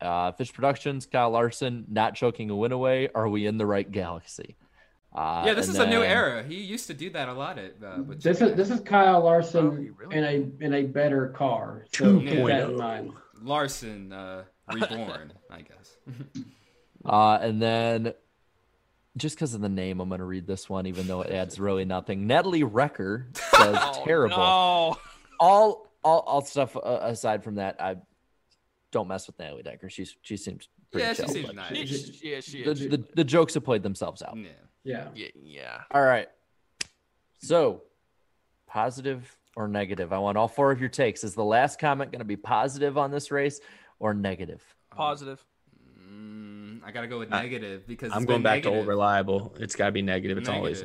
Uh, 0.00 0.32
Fish 0.32 0.52
Productions, 0.52 1.06
Kyle 1.06 1.30
Larson, 1.30 1.84
not 1.88 2.14
choking 2.14 2.50
a 2.50 2.56
win 2.56 2.72
away. 2.72 3.08
Are 3.14 3.28
we 3.28 3.46
in 3.46 3.56
the 3.58 3.66
right 3.66 3.90
galaxy? 3.90 4.56
Uh, 5.14 5.44
yeah, 5.46 5.54
this 5.54 5.68
and 5.68 5.76
is 5.76 5.80
a 5.80 5.86
new 5.86 6.02
era. 6.02 6.42
He 6.42 6.56
used 6.56 6.88
to 6.88 6.94
do 6.94 7.08
that 7.10 7.28
a 7.28 7.32
lot 7.32 7.56
at. 7.58 7.74
Uh, 7.82 8.02
with 8.02 8.20
This 8.20 8.40
is 8.40 8.56
this 8.56 8.68
is 8.70 8.80
Kyle 8.80 9.20
Larson 9.22 9.94
Oh, 9.94 9.94
really? 9.96 10.16
in 10.16 10.24
a 10.24 10.64
in 10.64 10.74
a 10.74 10.82
better 10.82 11.28
car. 11.28 11.84
So 11.92 12.18
keep 12.18 12.30
that 12.30 12.66
2.0. 12.66 12.68
in 12.70 12.76
mind. 12.76 13.12
Larson 13.40 14.12
uh, 14.12 14.42
reborn, 14.72 15.32
I 15.50 15.60
guess. 15.62 15.96
Uh, 17.04 17.38
and 17.40 17.60
then 17.60 18.14
just 19.16 19.36
because 19.36 19.54
of 19.54 19.60
the 19.60 19.68
name, 19.68 20.00
I'm 20.00 20.08
going 20.08 20.18
to 20.20 20.24
read 20.24 20.46
this 20.46 20.68
one, 20.68 20.86
even 20.86 21.06
though 21.06 21.22
it 21.22 21.30
adds 21.30 21.60
really 21.60 21.84
nothing. 21.84 22.26
Natalie 22.26 22.62
Recker 22.62 23.36
says 23.36 23.76
Oh, 23.80 24.02
terrible. 24.04 24.36
No. 24.36 24.42
All, 25.40 25.86
all, 26.02 26.20
all 26.20 26.40
stuff 26.44 26.76
uh, 26.76 26.98
aside 27.02 27.44
from 27.44 27.56
that, 27.56 27.76
I 27.80 27.96
don't 28.90 29.08
mess 29.08 29.26
with 29.26 29.38
Natalie 29.38 29.62
Decker. 29.62 29.90
She's 29.90 30.16
she 30.22 30.36
seems 30.36 30.68
pretty 30.90 31.06
Yeah, 31.06 31.12
she 31.12 31.22
chill. 31.22 31.28
seems 31.32 31.46
but 31.46 31.56
nice. 31.56 31.72
Yeah, 31.72 31.84
she, 31.84 32.30
yeah, 32.30 32.40
she 32.40 32.62
The, 32.64 32.70
is. 32.70 32.80
the, 32.88 33.04
the 33.16 33.24
jokes 33.24 33.54
have 33.54 33.64
played 33.64 33.82
themselves 33.82 34.22
out. 34.22 34.36
Yeah. 34.36 34.48
Yeah. 34.84 35.08
yeah, 35.14 35.28
yeah. 35.42 35.80
All 35.90 36.02
right. 36.02 36.28
So, 37.40 37.82
positive 38.66 39.36
or 39.56 39.68
negative? 39.68 40.12
I 40.12 40.18
want 40.18 40.36
all 40.38 40.48
four 40.48 40.70
of 40.72 40.80
your 40.80 40.88
takes. 40.88 41.24
Is 41.24 41.34
the 41.34 41.44
last 41.44 41.78
comment 41.78 42.10
going 42.12 42.20
to 42.20 42.24
be 42.24 42.36
positive 42.36 42.96
on 42.98 43.10
this 43.10 43.30
race 43.30 43.60
or 44.04 44.12
negative? 44.12 44.62
Positive. 44.90 45.42
Mm, 45.98 46.80
I 46.84 46.92
gotta 46.92 47.06
go 47.06 47.18
with 47.18 47.32
I- 47.32 47.42
negative 47.42 47.86
because 47.86 48.12
I'm 48.12 48.26
going 48.26 48.38
been 48.38 48.42
back 48.42 48.62
to 48.64 48.68
old 48.68 48.86
reliable. 48.86 49.54
It's 49.58 49.74
got 49.74 49.86
to 49.86 49.92
be 49.92 50.02
negative. 50.02 50.36
It's 50.36 50.48
always 50.48 50.84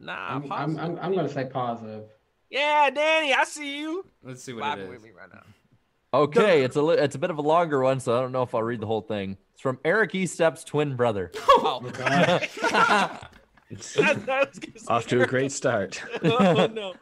Nah, 0.00 0.34
I'm, 0.34 0.52
I'm. 0.52 0.78
I'm, 0.78 0.98
I'm 1.00 1.12
going 1.14 1.26
to 1.26 1.32
say 1.32 1.46
positive. 1.46 2.04
yeah, 2.50 2.90
Danny, 2.90 3.32
I 3.32 3.44
see 3.44 3.78
you. 3.78 4.04
Let's 4.22 4.42
see 4.42 4.52
what 4.52 4.62
Laughing 4.62 4.84
it 4.84 4.88
with 4.90 4.98
is. 4.98 5.04
me 5.04 5.10
right 5.16 5.32
now. 5.32 5.42
Okay, 6.12 6.64
it's 6.64 6.76
a 6.76 6.82
li- 6.82 6.98
it's 6.98 7.14
a 7.14 7.18
bit 7.18 7.30
of 7.30 7.38
a 7.38 7.42
longer 7.42 7.80
one, 7.82 8.00
so 8.00 8.14
I 8.16 8.20
don't 8.20 8.32
know 8.32 8.42
if 8.42 8.54
I'll 8.54 8.62
read 8.62 8.80
the 8.80 8.86
whole 8.86 9.00
thing. 9.00 9.38
It's 9.52 9.60
from 9.62 9.78
Eric 9.84 10.14
Estepp's 10.14 10.64
twin 10.64 10.96
brother. 10.96 11.30
Oh, 11.58 11.80
God. 11.80 12.48
that, 12.60 13.30
that's 14.26 14.58
off 14.88 15.06
to 15.08 15.22
a 15.22 15.26
great 15.26 15.50
start. 15.50 16.00
oh, 16.22 16.66
no. 16.66 16.94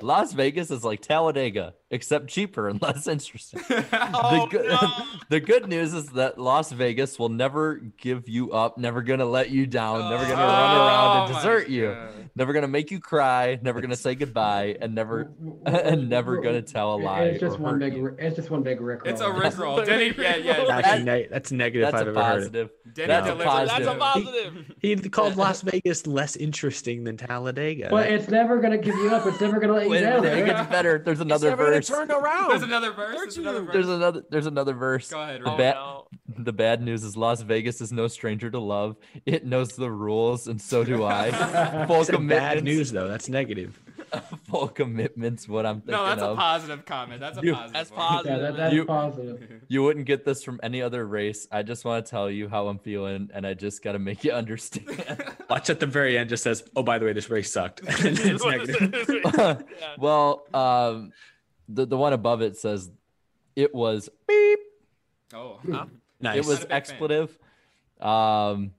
Las 0.00 0.32
Vegas 0.32 0.70
is 0.70 0.84
like 0.84 1.00
Talladega, 1.02 1.74
except 1.90 2.28
cheaper 2.28 2.68
and 2.68 2.80
less 2.86 3.06
interesting. 3.06 3.60
Oh, 4.18 4.46
the, 4.46 4.58
good, 4.58 4.68
no. 4.68 5.06
the 5.30 5.40
good 5.40 5.68
news 5.68 5.94
is 5.94 6.08
that 6.10 6.38
Las 6.38 6.72
Vegas 6.72 7.18
will 7.18 7.28
never 7.28 7.76
give 7.98 8.28
you 8.28 8.52
up, 8.52 8.78
never 8.78 9.02
gonna 9.02 9.24
let 9.26 9.50
you 9.50 9.66
down, 9.66 10.10
never 10.10 10.24
gonna 10.24 10.34
oh, 10.34 10.46
run 10.46 10.76
around 10.76 11.16
Oh 11.16 11.24
and 11.26 11.34
desert 11.34 11.68
you, 11.68 11.86
God. 11.92 12.30
never 12.34 12.52
gonna 12.52 12.68
make 12.68 12.90
you 12.90 13.00
cry, 13.00 13.58
never 13.62 13.80
gonna 13.80 13.96
say 13.96 14.14
goodbye, 14.14 14.76
and 14.80 14.94
never 14.94 15.30
and 15.66 16.08
never 16.08 16.38
gonna 16.40 16.62
tell 16.62 16.94
a 16.94 16.98
lie. 16.98 17.22
It's 17.24 17.40
just 17.40 17.58
one 17.58 17.78
big. 17.78 17.94
you. 17.94 18.16
It's 18.18 18.36
just 18.36 18.50
one 18.50 18.62
big 18.62 18.80
rick. 18.80 19.00
It's 19.04 19.20
a 19.20 19.30
roll. 19.30 19.40
rickroll. 19.40 19.84
Denny, 19.86 20.14
yeah, 20.18 20.36
yeah. 20.36 20.66
Actually, 20.70 21.04
ne- 21.04 21.28
that's 21.30 21.52
negative 21.52 21.90
That's 21.92 22.02
I've 22.02 22.06
a 22.08 22.10
ever 22.10 22.22
heard 22.22 22.32
it. 22.32 22.40
positive. 22.40 22.70
Denny 22.94 23.06
That's 23.08 23.28
a 23.28 23.36
positive. 23.36 23.86
That's 23.86 23.96
a 23.96 23.98
positive. 23.98 24.72
He 24.80 24.96
called 24.96 25.36
Las 25.36 25.62
Vegas 25.62 26.06
less 26.06 26.36
interesting 26.36 27.04
than 27.04 27.16
Talladega. 27.16 27.88
But 27.90 28.10
it's 28.10 28.28
never 28.28 28.58
going 28.58 28.72
to 28.72 28.78
give 28.78 28.94
you 28.94 29.10
up. 29.10 29.26
It's 29.26 29.40
never 29.40 29.58
going 29.60 29.68
to 29.68 29.74
let 29.74 29.84
you 29.84 29.90
Wait 29.90 30.00
down. 30.00 30.24
it 30.24 30.46
gets 30.46 30.68
better. 30.70 30.98
There's 31.04 31.18
It's 31.18 31.24
another 31.24 31.50
never 31.50 31.64
gonna 31.64 31.75
verse. 31.78 31.88
turn 31.88 32.10
around. 32.10 32.50
There's 32.50 32.62
another 32.62 32.92
verse. 32.92 33.16
There's 33.16 33.36
another 33.38 33.60
verse. 33.62 33.72
There's 33.72 33.88
another. 33.88 34.24
There's 34.30 34.46
another 34.46 34.74
verse. 34.74 35.10
Go 35.10 35.22
ahead. 35.22 35.42
The, 35.42 35.50
Oh, 35.52 35.56
ba- 35.56 35.74
no. 35.74 36.06
the 36.44 36.52
bad 36.52 36.82
news 36.82 37.04
is 37.04 37.16
Las 37.16 37.40
Vegas 37.42 37.80
is 37.80 37.92
no 37.92 38.08
stranger 38.08 38.50
to 38.50 38.58
love. 38.58 38.96
It 39.24 39.44
knows 39.46 39.74
the 39.76 39.90
rules, 39.90 40.48
and 40.48 40.60
so 40.60 40.84
do 40.84 41.04
I. 41.04 41.30
Full 41.86 42.00
It's 42.02 42.10
bad 42.10 42.62
news 42.64 42.92
though. 42.92 43.08
That's 43.08 43.28
negative. 43.28 43.80
full 44.48 44.68
commitment's 44.68 45.48
what 45.48 45.66
I'm 45.66 45.80
thinking 45.80 45.94
No, 45.94 46.06
that's 46.06 46.22
a 46.22 46.34
positive 46.36 46.84
comment. 46.86 47.20
That's 47.20 47.38
a 47.38 47.42
You- 47.42 47.54
positive. 47.54 47.72
That's 47.72 47.90
positive. 47.90 48.36
Yeah, 48.36 48.42
that, 48.42 48.56
that's 48.56 48.74
You- 48.74 48.84
positive. 48.84 49.62
You 49.68 49.82
wouldn't 49.82 50.06
get 50.06 50.24
this 50.24 50.44
from 50.44 50.60
any 50.62 50.80
other 50.80 51.04
race. 51.06 51.48
I 51.50 51.64
just 51.64 51.84
want 51.84 52.06
to 52.06 52.08
tell 52.10 52.30
you 52.30 52.48
how 52.48 52.68
I'm 52.68 52.78
feeling, 52.78 53.30
and 53.34 53.44
I 53.44 53.54
just 53.54 53.82
got 53.82 53.92
to 53.92 53.98
make 53.98 54.22
you 54.22 54.30
understand. 54.32 54.86
Watch 55.50 55.70
at 55.70 55.80
the 55.80 55.86
very 55.86 56.16
end 56.16 56.28
just 56.30 56.44
says, 56.44 56.62
"Oh, 56.76 56.84
by 56.84 56.98
the 57.00 57.04
way, 57.06 57.12
this 57.14 57.28
race 57.30 57.52
sucked." 57.52 57.80
It's 57.84 58.44
negative. 58.44 59.64
well, 59.98 60.44
um, 60.54 61.12
the 61.68 61.86
the 61.86 61.96
one 61.96 62.12
above 62.12 62.42
it 62.42 62.56
says 62.56 62.90
it 63.54 63.74
was 63.74 64.08
beep. 64.28 64.58
Oh, 65.34 65.58
nice. 66.20 66.36
It 66.36 66.46
was 66.46 66.48
Not 66.48 66.56
a 66.56 66.60
big 66.60 66.68
fan. 66.68 66.76
expletive. 66.76 67.38
Um, 68.00 68.72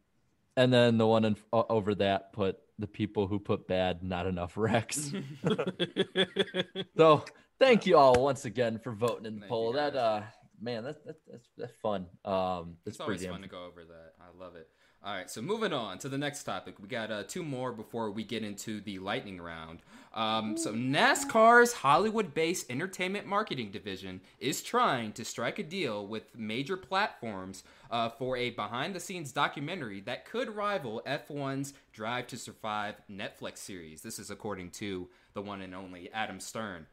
and 0.55 0.71
then 0.73 0.97
the 0.97 1.07
one 1.07 1.25
in, 1.25 1.35
o- 1.51 1.65
over 1.69 1.95
that 1.95 2.33
put 2.33 2.59
the 2.79 2.87
people 2.87 3.27
who 3.27 3.39
put 3.39 3.67
bad, 3.67 4.03
not 4.03 4.27
enough 4.27 4.55
wrecks. 4.55 5.11
so 6.97 7.25
thank 7.59 7.85
you 7.85 7.97
all 7.97 8.21
once 8.21 8.45
again 8.45 8.79
for 8.79 8.91
voting 8.91 9.25
in 9.25 9.35
the 9.35 9.39
Thank 9.41 9.49
poll. 9.49 9.73
That 9.73 9.95
uh, 9.95 10.21
man, 10.61 10.83
that, 10.83 11.05
that 11.05 11.15
that's 11.29 11.47
that's 11.57 11.73
fun. 11.81 12.05
Um, 12.25 12.77
it's 12.85 12.95
it's 12.95 12.99
always 12.99 13.19
pretty 13.19 13.31
fun 13.31 13.41
to 13.41 13.47
go 13.47 13.65
over 13.65 13.83
that. 13.85 14.13
I 14.21 14.43
love 14.43 14.55
it. 14.55 14.69
All 15.07 15.13
right, 15.13 15.31
so 15.31 15.41
moving 15.41 15.71
on 15.71 15.99
to 15.99 16.09
the 16.09 16.17
next 16.17 16.43
topic. 16.43 16.75
We 16.81 16.89
got 16.89 17.11
uh, 17.11 17.23
two 17.23 17.41
more 17.41 17.71
before 17.71 18.11
we 18.11 18.25
get 18.25 18.43
into 18.43 18.81
the 18.81 18.99
lightning 18.99 19.39
round. 19.39 19.79
Um, 20.13 20.57
so 20.57 20.73
NASCAR's 20.73 21.71
Hollywood-based 21.71 22.69
entertainment 22.69 23.25
marketing 23.25 23.71
division 23.71 24.19
is 24.41 24.61
trying 24.61 25.13
to 25.13 25.23
strike 25.23 25.59
a 25.59 25.63
deal 25.63 26.05
with 26.05 26.35
major 26.35 26.75
platforms 26.75 27.63
uh, 27.89 28.09
for 28.09 28.35
a 28.35 28.49
behind-the-scenes 28.49 29.31
documentary 29.31 30.01
that 30.01 30.25
could 30.25 30.53
rival 30.53 31.01
F1's 31.07 31.73
Drive 31.93 32.27
to 32.27 32.37
Survive 32.37 32.95
Netflix 33.09 33.59
series. 33.59 34.01
This 34.01 34.19
is 34.19 34.29
according 34.29 34.71
to 34.71 35.07
the 35.33 35.41
one 35.41 35.61
and 35.61 35.73
only 35.73 36.11
Adam 36.11 36.41
Stern. 36.41 36.85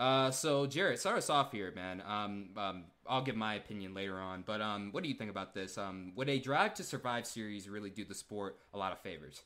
Uh, 0.00 0.30
so 0.30 0.66
Jared, 0.66 0.98
start 0.98 1.18
us 1.18 1.28
off 1.28 1.52
here, 1.52 1.70
man. 1.76 2.02
Um, 2.08 2.48
um, 2.56 2.84
I'll 3.06 3.20
give 3.20 3.36
my 3.36 3.56
opinion 3.56 3.92
later 3.92 4.18
on, 4.18 4.42
but 4.46 4.62
um, 4.62 4.88
what 4.92 5.02
do 5.02 5.10
you 5.10 5.14
think 5.14 5.30
about 5.30 5.52
this? 5.52 5.76
Um, 5.76 6.12
would 6.16 6.30
a 6.30 6.38
Drive 6.38 6.72
to 6.74 6.82
Survive 6.82 7.26
series 7.26 7.68
really 7.68 7.90
do 7.90 8.06
the 8.06 8.14
sport 8.14 8.56
a 8.72 8.78
lot 8.78 8.92
of 8.92 9.00
favors? 9.00 9.42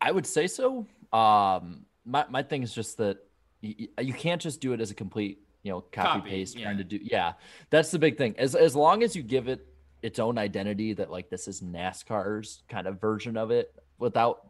I 0.00 0.10
would 0.10 0.26
say 0.26 0.46
so. 0.46 0.86
Um, 1.12 1.84
my 2.06 2.24
my 2.30 2.42
thing 2.42 2.62
is 2.62 2.72
just 2.72 2.96
that 2.96 3.18
you, 3.60 3.88
you 4.00 4.14
can't 4.14 4.40
just 4.40 4.62
do 4.62 4.72
it 4.72 4.80
as 4.80 4.90
a 4.90 4.94
complete, 4.94 5.42
you 5.62 5.70
know, 5.70 5.82
copy, 5.82 6.20
Copy, 6.20 6.30
paste 6.30 6.56
yeah. 6.56 6.64
trying 6.64 6.78
to 6.78 6.84
do. 6.84 6.98
Yeah, 7.02 7.34
that's 7.68 7.90
the 7.90 7.98
big 7.98 8.16
thing. 8.16 8.34
As 8.38 8.54
as 8.54 8.74
long 8.74 9.02
as 9.02 9.14
you 9.14 9.22
give 9.22 9.46
it 9.46 9.66
its 10.00 10.18
own 10.18 10.38
identity, 10.38 10.94
that 10.94 11.10
like 11.10 11.28
this 11.28 11.48
is 11.48 11.60
NASCAR's 11.60 12.62
kind 12.66 12.86
of 12.86 12.98
version 12.98 13.36
of 13.36 13.50
it, 13.50 13.74
without 13.98 14.48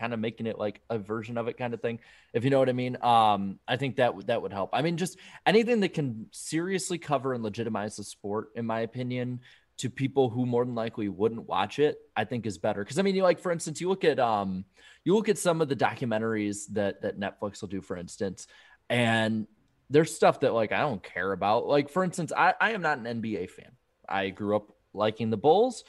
kind 0.00 0.14
of 0.14 0.18
making 0.18 0.46
it 0.46 0.58
like 0.58 0.80
a 0.88 0.98
version 0.98 1.36
of 1.36 1.46
it 1.46 1.58
kind 1.58 1.74
of 1.74 1.82
thing 1.82 1.98
if 2.32 2.42
you 2.42 2.48
know 2.48 2.58
what 2.58 2.70
i 2.70 2.72
mean 2.72 2.96
um 3.02 3.58
i 3.68 3.76
think 3.76 3.96
that 3.96 4.16
would 4.16 4.26
that 4.28 4.40
would 4.40 4.52
help. 4.52 4.70
I 4.72 4.80
mean 4.80 4.96
just 4.96 5.18
anything 5.44 5.80
that 5.80 5.92
can 5.92 6.26
seriously 6.32 6.96
cover 6.96 7.34
and 7.34 7.44
legitimize 7.44 7.96
the 7.96 8.04
sport 8.04 8.48
in 8.54 8.64
my 8.64 8.80
opinion 8.80 9.40
to 9.76 9.90
people 9.90 10.30
who 10.30 10.46
more 10.46 10.64
than 10.64 10.74
likely 10.74 11.08
wouldn't 11.08 11.46
watch 11.46 11.78
it 11.78 11.98
i 12.16 12.24
think 12.24 12.46
is 12.46 12.56
better. 12.56 12.82
Because 12.82 12.98
i 12.98 13.02
mean 13.02 13.14
you 13.14 13.22
like 13.22 13.38
for 13.38 13.52
instance 13.52 13.80
you 13.80 13.90
look 13.90 14.04
at 14.04 14.18
um 14.18 14.64
you 15.04 15.14
look 15.14 15.28
at 15.28 15.36
some 15.38 15.60
of 15.60 15.68
the 15.68 15.76
documentaries 15.76 16.66
that 16.72 17.02
that 17.02 17.20
netflix 17.20 17.60
will 17.60 17.68
do 17.68 17.82
for 17.82 17.96
instance 17.96 18.46
and 18.88 19.46
there's 19.90 20.14
stuff 20.14 20.40
that 20.40 20.54
like 20.54 20.72
i 20.72 20.80
don't 20.80 21.02
care 21.02 21.32
about. 21.32 21.66
Like 21.66 21.90
for 21.90 22.02
instance 22.02 22.32
i, 22.34 22.54
I 22.58 22.70
am 22.70 22.80
not 22.80 22.98
an 22.98 23.20
nba 23.20 23.50
fan. 23.50 23.72
I 24.08 24.30
grew 24.30 24.56
up 24.56 24.74
liking 24.94 25.28
the 25.28 25.36
bulls 25.36 25.84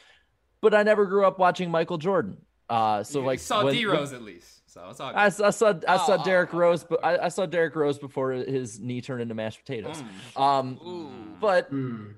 but 0.60 0.74
i 0.74 0.84
never 0.84 1.06
grew 1.06 1.26
up 1.26 1.40
watching 1.40 1.72
michael 1.72 1.98
jordan 1.98 2.38
uh 2.72 3.04
so 3.04 3.20
You 3.20 3.26
like 3.26 3.40
saw 3.40 3.64
when- 3.66 3.74
D 3.74 3.86
when- 3.86 3.98
Rose 3.98 4.14
at 4.14 4.22
least, 4.22 4.72
so 4.72 4.88
it's 4.90 5.00
all 5.00 5.10
good. 5.12 5.18
I, 5.18 5.26
s- 5.26 5.40
I 5.42 5.50
saw 5.50 5.74
I 5.88 5.98
saw 5.98 6.18
Oh, 6.20 6.24
Derrick 6.24 6.54
oh, 6.54 6.58
Rose, 6.58 6.84
but 6.84 7.04
I, 7.04 7.26
I 7.26 7.28
saw 7.30 7.46
Derrick 7.46 7.76
Rose 7.76 8.00
before 8.00 8.32
his 8.32 8.80
knee 8.80 9.02
turned 9.02 9.22
into 9.22 9.36
mashed 9.36 9.60
potatoes. 9.60 10.02
Mm. 10.36 10.42
Um, 10.42 10.80
Ooh. 10.86 11.12
but 11.42 11.68
Hmm. 11.68 12.12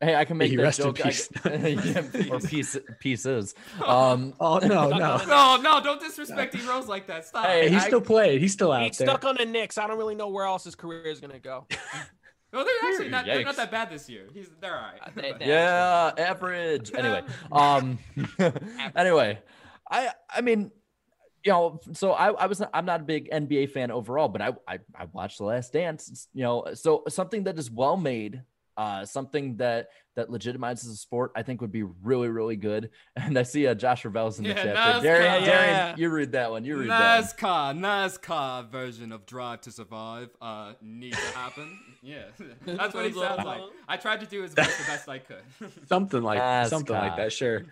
hey, 0.00 0.16
I 0.16 0.24
can 0.24 0.36
make 0.36 0.50
he 0.50 0.56
that 0.56 0.62
rest 0.62 0.80
in 0.80 0.86
joke. 0.86 1.00
I 1.00 1.10
peace. 1.10 1.28
can- 1.28 1.62
yeah, 2.24 2.30
or 2.32 2.40
piece, 2.40 2.76
pieces. 2.98 3.54
Um, 3.86 4.34
oh 4.40 4.58
no, 4.58 4.88
no. 4.90 5.16
No, 5.26 5.56
no, 5.62 5.80
don't 5.82 6.00
disrespect 6.00 6.54
D 6.54 6.60
Rose 6.68 6.88
like 6.88 7.06
that. 7.06 7.24
Stop. 7.26 7.46
Hey, 7.46 7.68
He 7.70 7.76
I- 7.76 7.86
still 7.86 8.00
played. 8.00 8.40
He's 8.40 8.52
still 8.52 8.72
out 8.72 8.82
He's 8.82 8.98
there. 8.98 9.06
stuck 9.08 9.24
on 9.24 9.36
the 9.38 9.44
Knicks. 9.46 9.78
I 9.78 9.86
don't 9.86 9.96
really 9.98 10.14
know 10.16 10.28
where 10.28 10.44
else 10.46 10.64
his 10.64 10.74
career 10.74 11.02
is 11.06 11.20
gonna 11.20 11.38
go. 11.38 11.66
no, 12.52 12.64
they're 12.64 12.74
actually 12.90 13.08
not. 13.10 13.24
They're 13.26 13.44
not 13.44 13.56
that 13.56 13.70
bad 13.70 13.90
this 13.90 14.08
year. 14.08 14.26
He's 14.34 14.48
they're 14.60 14.74
all 14.76 14.82
right. 14.82 15.14
They- 15.14 15.34
they- 15.38 15.46
yeah, 15.48 16.10
average. 16.18 16.90
Anyway, 16.96 17.22
um, 17.52 17.98
anyway, 18.96 19.38
I 19.90 20.10
I 20.28 20.40
mean, 20.40 20.70
you 21.44 21.52
know, 21.52 21.80
so 21.92 22.12
I 22.12 22.30
I 22.32 22.46
was 22.46 22.62
I'm 22.72 22.84
not 22.84 23.00
a 23.00 23.04
big 23.04 23.30
NBA 23.30 23.70
fan 23.72 23.90
overall, 23.90 24.28
but 24.28 24.40
I 24.42 24.52
I, 24.68 24.78
I 24.94 25.04
watched 25.12 25.38
The 25.38 25.44
Last 25.44 25.72
Dance. 25.72 26.28
You 26.32 26.42
know, 26.44 26.64
so 26.74 27.02
something 27.08 27.44
that 27.44 27.58
is 27.58 27.70
well 27.70 27.96
made. 27.96 28.42
Uh, 28.76 29.04
something 29.04 29.56
that 29.58 29.88
that 30.16 30.30
legitimizes 30.30 30.84
the 30.84 30.94
sport, 30.94 31.32
I 31.36 31.42
think, 31.42 31.60
would 31.60 31.72
be 31.72 31.82
really, 31.82 32.28
really 32.28 32.56
good. 32.56 32.90
And 33.16 33.38
I 33.38 33.42
see 33.42 33.66
uh, 33.66 33.74
Josh 33.74 34.06
Ravel's 34.06 34.38
in 34.38 34.44
the 34.44 34.50
Yeah, 34.50 34.62
chat. 34.62 34.76
NASCAR. 34.76 35.02
there. 35.02 35.18
Darian, 35.20 35.42
Yeah. 35.44 35.50
Darian, 35.82 35.98
you 35.98 36.08
read 36.08 36.32
that 36.32 36.50
one. 36.50 36.64
You 36.64 36.78
read 36.78 36.88
that. 36.88 37.24
NASCAR, 37.24 37.78
NASCAR 37.78 38.70
version 38.70 39.12
of 39.12 39.26
Drive 39.26 39.60
to 39.62 39.70
Survive 39.72 40.30
uh, 40.40 40.74
needs 40.80 41.18
to 41.18 41.36
happen. 41.36 41.78
Yeah, 42.02 42.22
that's 42.64 42.94
what 42.94 43.04
he 43.04 43.12
sounds 43.12 43.44
like. 43.44 43.60
I 43.86 43.98
tried 43.98 44.20
to 44.20 44.26
do 44.26 44.40
his 44.42 44.54
voice 44.54 44.74
the 44.78 44.84
best 44.84 45.06
I 45.10 45.18
could. 45.18 45.42
something 45.86 46.22
like 46.22 46.68
something 46.68 46.96
like 46.96 47.16
that. 47.16 47.32
Sure. 47.34 47.64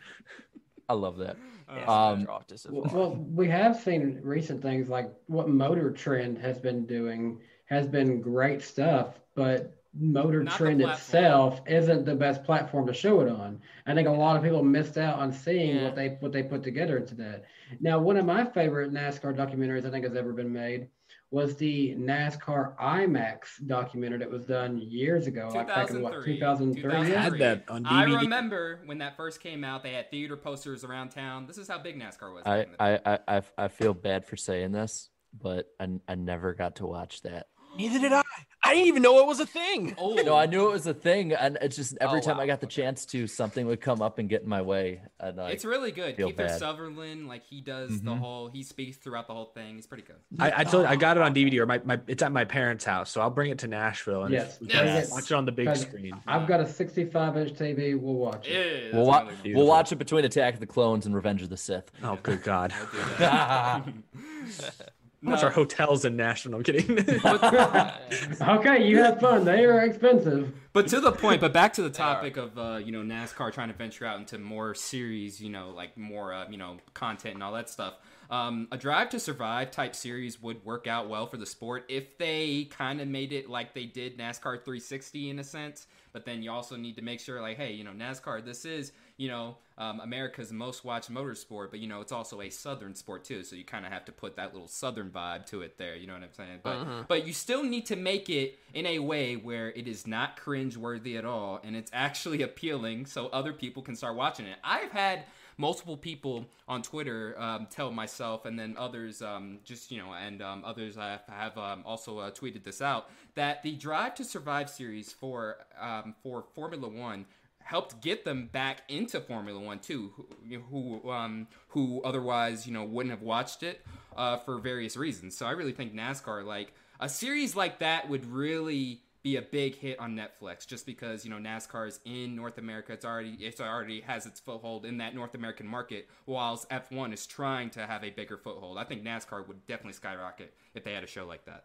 I 0.91 0.93
love 0.93 1.17
that. 1.19 1.37
Yeah, 1.75 1.85
Um, 1.85 2.27
Well, 2.71 2.91
well, 2.93 3.15
we 3.17 3.49
have 3.49 3.79
seen 3.79 4.21
recent 4.23 4.63
things 4.63 4.89
like 4.89 5.13
what 5.27 5.49
Motor 5.49 5.91
Trend 5.91 6.39
has 6.39 6.59
been 6.59 6.87
doing 6.87 7.41
has 7.67 7.87
been 7.87 8.21
great 8.23 8.63
stuff, 8.63 9.21
but 9.35 9.75
Motor 9.95 10.45
Not 10.45 10.57
Trend 10.57 10.81
itself 10.81 11.61
isn't 11.67 12.05
the 12.05 12.15
best 12.15 12.45
platform 12.45 12.87
to 12.87 12.95
show 12.95 13.21
it 13.21 13.29
on. 13.29 13.61
I 13.87 13.95
think 13.95 14.09
a 14.09 14.13
lot 14.13 14.37
of 14.37 14.43
people 14.43 14.63
missed 14.63 14.97
out 14.97 15.19
on 15.19 15.33
seeing 15.33 15.77
Yeah. 15.77 15.85
what 15.85 15.95
they 15.97 16.09
what 16.21 16.33
they 16.33 16.43
put 16.43 16.63
together 16.63 16.97
into 16.99 17.15
that. 17.17 17.45
Now, 17.81 17.99
one 17.99 18.17
of 18.17 18.25
my 18.25 18.45
favorite 18.45 18.93
NASCAR 18.93 19.35
documentaries 19.37 19.85
I 19.85 19.91
think 19.91 20.05
has 20.05 20.17
ever 20.17 20.33
been 20.33 20.53
made 20.53 20.89
was 21.31 21.57
the 21.57 21.95
NASCAR 21.97 22.77
IMAX 22.79 23.67
documentary 23.67 24.19
that 24.19 24.31
was 24.31 24.47
done 24.47 24.79
years 24.79 25.27
ago, 25.27 25.51
like 25.55 25.69
back 25.69 25.91
in 25.91 26.01
what 26.01 26.13
2003. 26.25 26.35
2003. 26.35 27.15
Had 27.15 27.39
that 27.39 27.65
on 27.69 27.85
DVD. 27.85 27.91
I 27.91 28.05
remember 28.23 28.81
when 28.87 28.99
that 28.99 29.17
first 29.17 29.41
came 29.41 29.63
out. 29.63 29.83
They 29.83 29.93
had 29.93 30.11
theater 30.11 30.37
posters 30.37 30.85
around 30.85 31.11
town. 31.11 31.47
This 31.47 31.59
is 31.59 31.69
how 31.69 31.79
big 31.79 32.01
NASCAR 32.01 32.33
was. 32.33 32.43
I, 32.47 32.65
back 32.65 32.67
in 32.67 32.73
the 32.73 32.79
day. 32.79 33.01
I, 33.05 33.15
I, 33.15 33.37
I, 33.37 33.43
I 33.59 33.69
feel 33.69 33.93
bad 33.93 34.25
for 34.25 34.37
saying 34.37 34.73
this, 34.73 35.11
but 35.39 35.67
I, 35.79 35.89
I 36.09 36.15
never 36.15 36.55
got 36.55 36.77
to 36.77 36.87
watch 36.87 37.21
that. 37.23 37.49
Neither 37.79 37.99
did 38.01 38.13
I. 38.13 38.23
I 38.65 38.75
didn't 38.75 38.89
even 38.89 39.03
know 39.03 39.21
it 39.21 39.27
was 39.27 39.39
a 39.41 39.47
thing. 39.47 39.95
oh 39.99 40.15
No, 40.15 40.37
I 40.37 40.45
knew 40.47 40.69
it 40.69 40.73
was 40.73 40.87
a 40.87 40.93
thing, 40.93 41.33
and 41.33 41.57
it's 41.63 41.77
just 41.77 41.97
every 42.01 42.19
Oh, 42.19 42.23
time 42.23 42.37
wow. 42.37 42.43
I 42.43 42.47
got 42.47 42.61
the 42.61 42.67
chance 42.67 43.07
to, 43.07 43.27
something 43.29 43.65
would 43.67 43.81
come 43.81 44.03
up 44.03 44.19
and 44.19 44.29
get 44.29 44.43
in 44.43 44.49
my 44.49 44.61
way. 44.63 45.01
And 45.21 45.41
I, 45.41 45.51
It's 45.51 45.65
really 45.65 45.93
good. 45.93 46.17
feel 46.17 46.31
Kiefer 46.33 46.37
bad. 46.49 46.59
Sutherland, 46.59 47.29
like 47.29 47.45
he 47.45 47.61
does 47.63 48.03
the 48.03 48.11
Mhm. 48.11 48.19
whole, 48.19 48.49
he 48.49 48.65
speaks 48.65 48.97
throughout 48.99 49.27
the 49.29 49.33
whole 49.33 49.47
thing. 49.55 49.77
He's 49.77 49.87
pretty 49.87 50.03
good. 50.03 50.17
I, 50.39 50.53
I 50.61 50.65
told 50.65 50.83
you 50.83 50.89
I 50.91 50.97
got 50.97 51.17
it 51.17 51.23
on 51.23 51.33
DVD 51.35 51.61
or 51.61 51.67
my, 51.67 51.81
my 51.85 52.01
it's 52.09 52.23
at 52.23 52.33
my 52.33 52.45
parents' 52.45 52.85
house, 52.85 53.11
so 53.11 53.21
I'll 53.21 53.31
bring 53.31 53.51
it 53.53 53.59
to 53.61 53.69
Nashville 53.69 54.25
and 54.25 54.35
Yes, 54.35 54.57
if 54.57 54.61
we 54.63 54.67
can 54.69 55.11
watch 55.11 55.31
it 55.31 55.35
on 55.35 55.47
the 55.47 55.53
big 55.53 55.67
Because 55.67 55.83
screen. 55.83 56.21
I've 56.27 56.47
got 56.49 56.61
a 56.61 56.67
65 56.69 57.37
inch 57.39 57.53
TV. 57.55 57.99
We'll 57.99 58.15
watch 58.15 58.49
it. 58.49 58.91
Yeah, 58.93 58.99
we'll, 58.99 59.07
that's 59.11 59.25
wa- 59.25 59.31
another 59.31 59.55
we'll 59.55 59.67
watch 59.69 59.93
it 59.93 59.97
between 59.97 60.25
Attack 60.25 60.55
of 60.55 60.61
the 60.61 60.67
Clones 60.67 61.07
and 61.07 61.15
Revenge 61.15 61.43
of 61.43 61.49
the 61.49 61.57
Sith. 61.57 61.91
Oh, 62.03 62.19
good 62.23 62.43
God. 62.43 62.75
I'll. 65.23 65.29
How 65.29 65.33
much 65.35 65.43
No. 65.43 65.49
are 65.49 65.51
hotels 65.51 66.05
in 66.05 66.17
Nashville? 66.17 66.53
No, 66.53 66.59
I'm 66.59 66.63
kidding. 66.65 66.99
Okay, 68.41 68.87
you 68.89 68.99
have 68.99 69.21
fun. 69.21 69.45
They 69.45 69.65
are 69.65 69.85
expensive. 69.85 70.53
But 70.73 70.89
to 70.89 71.01
the 71.01 71.13
point, 71.13 71.41
but 71.41 71.53
back 71.53 71.73
to 71.75 71.83
the 71.83 71.91
topic 71.91 72.37
of 72.37 72.57
uh, 72.59 72.77
you 72.85 72.93
know 72.93 73.03
NASCAR 73.03 73.53
trying 73.53 73.69
to 73.69 73.75
venture 73.75 74.05
out 74.07 74.19
into 74.21 74.39
more 74.39 74.75
series, 74.75 75.41
you 75.41 75.51
know, 75.51 75.71
like 75.71 75.97
more 75.97 76.33
uh, 76.33 76.49
you 76.51 76.57
know 76.57 76.79
content 76.95 77.35
and 77.35 77.43
all 77.43 77.53
that 77.55 77.69
stuff. 77.69 77.95
Um, 78.31 78.69
a 78.71 78.77
Drive 78.77 79.09
to 79.11 79.21
Survive 79.21 79.71
type 79.71 79.97
series 79.97 80.41
would 80.43 80.63
work 80.65 80.87
out 80.87 81.09
well 81.09 81.27
for 81.27 81.39
the 81.39 81.47
sport 81.47 81.87
if 81.89 82.19
they 82.19 82.65
kind 82.71 83.01
of 83.01 83.09
made 83.09 83.33
it 83.33 83.49
like 83.49 83.73
they 83.73 83.87
did 83.87 84.19
NASCAR 84.19 84.63
360 84.63 85.31
in 85.31 85.39
a 85.39 85.45
sense. 85.45 85.87
But 86.13 86.27
then 86.27 86.43
you 86.43 86.51
also 86.51 86.77
need 86.77 86.97
to 86.97 87.03
make 87.03 87.21
sure, 87.21 87.41
like, 87.41 87.57
hey, 87.57 87.73
you 87.73 87.85
know, 87.85 87.93
NASCAR, 87.93 88.45
this 88.45 88.65
is 88.65 88.93
you 89.17 89.29
know 89.29 89.57
um, 89.79 90.01
America's 90.01 90.53
most 90.53 90.85
watched 90.85 91.11
motorsport, 91.11 91.71
but 91.71 91.79
you 91.79 91.87
know 91.87 92.01
it's 92.01 92.11
also 92.11 92.41
a 92.41 92.51
Southern 92.51 92.97
sport 92.97 93.25
too. 93.25 93.45
So 93.45 93.55
you 93.55 93.65
kind 93.65 93.87
of 93.87 93.93
have 93.93 94.05
to 94.07 94.13
put 94.13 94.37
that 94.37 94.53
little 94.53 94.69
Southern 94.69 95.09
vibe 95.09 95.47
to 95.47 95.63
it 95.63 95.79
there. 95.79 95.95
You 95.95 96.09
know 96.09 96.15
what 96.15 96.25
I'm 96.25 96.33
saying? 96.33 96.61
But 96.63 97.07
but 97.07 97.27
you 97.27 97.33
still 97.33 97.63
need 97.63 97.87
to 97.87 97.97
make 97.97 98.29
it 98.29 98.59
in 98.75 98.87
a 98.87 98.99
way 98.99 99.37
where 99.37 99.71
it 99.71 99.87
is 99.87 100.07
not 100.07 100.37
cringe 100.37 100.77
worthy 100.77 101.17
at 101.17 101.25
all, 101.25 101.61
and 101.63 101.77
it's 101.77 101.91
actually 101.95 102.43
appealing, 102.49 103.07
so 103.07 103.29
other 103.29 103.53
people 103.53 103.83
can 103.83 103.95
start 103.95 104.17
watching 104.17 104.47
it. 104.47 104.59
I've 104.65 104.91
had 104.91 105.25
multiple 105.59 105.97
people 105.97 106.47
on 106.67 106.83
Twitter 106.83 107.35
um, 107.39 107.67
tell 107.71 107.93
myself, 107.93 108.47
and 108.47 108.59
then 108.59 108.75
others 108.77 109.23
um, 109.23 109.59
just 109.65 109.93
you 109.93 109.99
know, 109.99 110.13
and 110.13 110.43
um, 110.43 110.65
others 110.65 110.97
have, 110.97 111.23
have 111.29 111.57
um, 111.57 111.83
also 111.87 112.19
uh, 112.19 112.31
tweeted 112.31 112.65
this 112.65 112.83
out 112.83 113.11
that 113.35 113.63
the 113.63 113.77
Drive 113.77 114.17
to 114.17 114.25
Survive 114.25 114.69
series 114.69 115.13
for 115.13 115.59
um, 115.81 116.15
for 116.23 116.43
Formula 116.55 116.89
One 116.89 117.27
helped 117.69 118.01
get 118.01 118.25
them 118.25 118.49
back 118.51 118.81
into 118.89 119.21
Formula 119.21 119.61
One 119.61 119.79
too, 119.79 120.11
who 120.49 121.01
who, 121.03 121.11
um, 121.11 121.47
who 121.69 122.01
otherwise 122.03 122.67
you 122.67 122.73
know 122.73 122.83
wouldn't 122.83 123.11
have 123.11 123.23
watched 123.23 123.63
it 123.63 123.85
uh, 124.17 124.39
for 124.39 124.59
various 124.59 124.97
reasons. 124.97 125.37
So 125.37 125.45
I 125.45 125.51
really 125.51 125.73
think 125.73 125.95
NASCAR, 125.95 126.47
like 126.47 126.73
a 126.99 127.11
series 127.11 127.55
like 127.55 127.81
that, 127.81 128.09
would 128.09 128.25
really 128.25 129.03
be 129.23 129.37
a 129.37 129.43
big 129.43 129.75
hit 129.75 130.01
on 130.01 130.17
Netflix, 130.17 130.67
just 130.67 130.87
because 130.87 131.27
you 131.27 131.31
know 131.31 131.37
NASCAR 131.37 131.87
is 131.89 132.01
in 132.07 132.35
North 132.35 132.57
America. 132.57 132.95
It's 132.95 133.05
already 133.05 133.37
it's 133.39 133.61
already 133.61 134.01
has 134.01 134.25
its 134.25 134.41
foothold 134.41 134.87
in 134.87 134.97
that 134.99 135.15
North 135.15 135.35
American 135.35 135.67
market, 135.67 136.09
whilst 136.25 136.71
F1 136.71 137.13
is 137.13 137.27
trying 137.27 137.69
to 137.71 137.87
have 137.87 138.03
a 138.03 138.09
bigger 138.09 138.39
foothold. 138.39 138.79
I 138.79 138.85
think 138.85 139.05
NASCAR 139.05 139.47
would 139.47 139.67
definitely 139.67 139.93
skyrocket 139.93 140.55
if 140.75 140.85
they 140.85 140.95
had 140.95 141.05
a 141.05 141.07
show 141.07 141.27
like 141.27 141.45
that. 141.45 141.65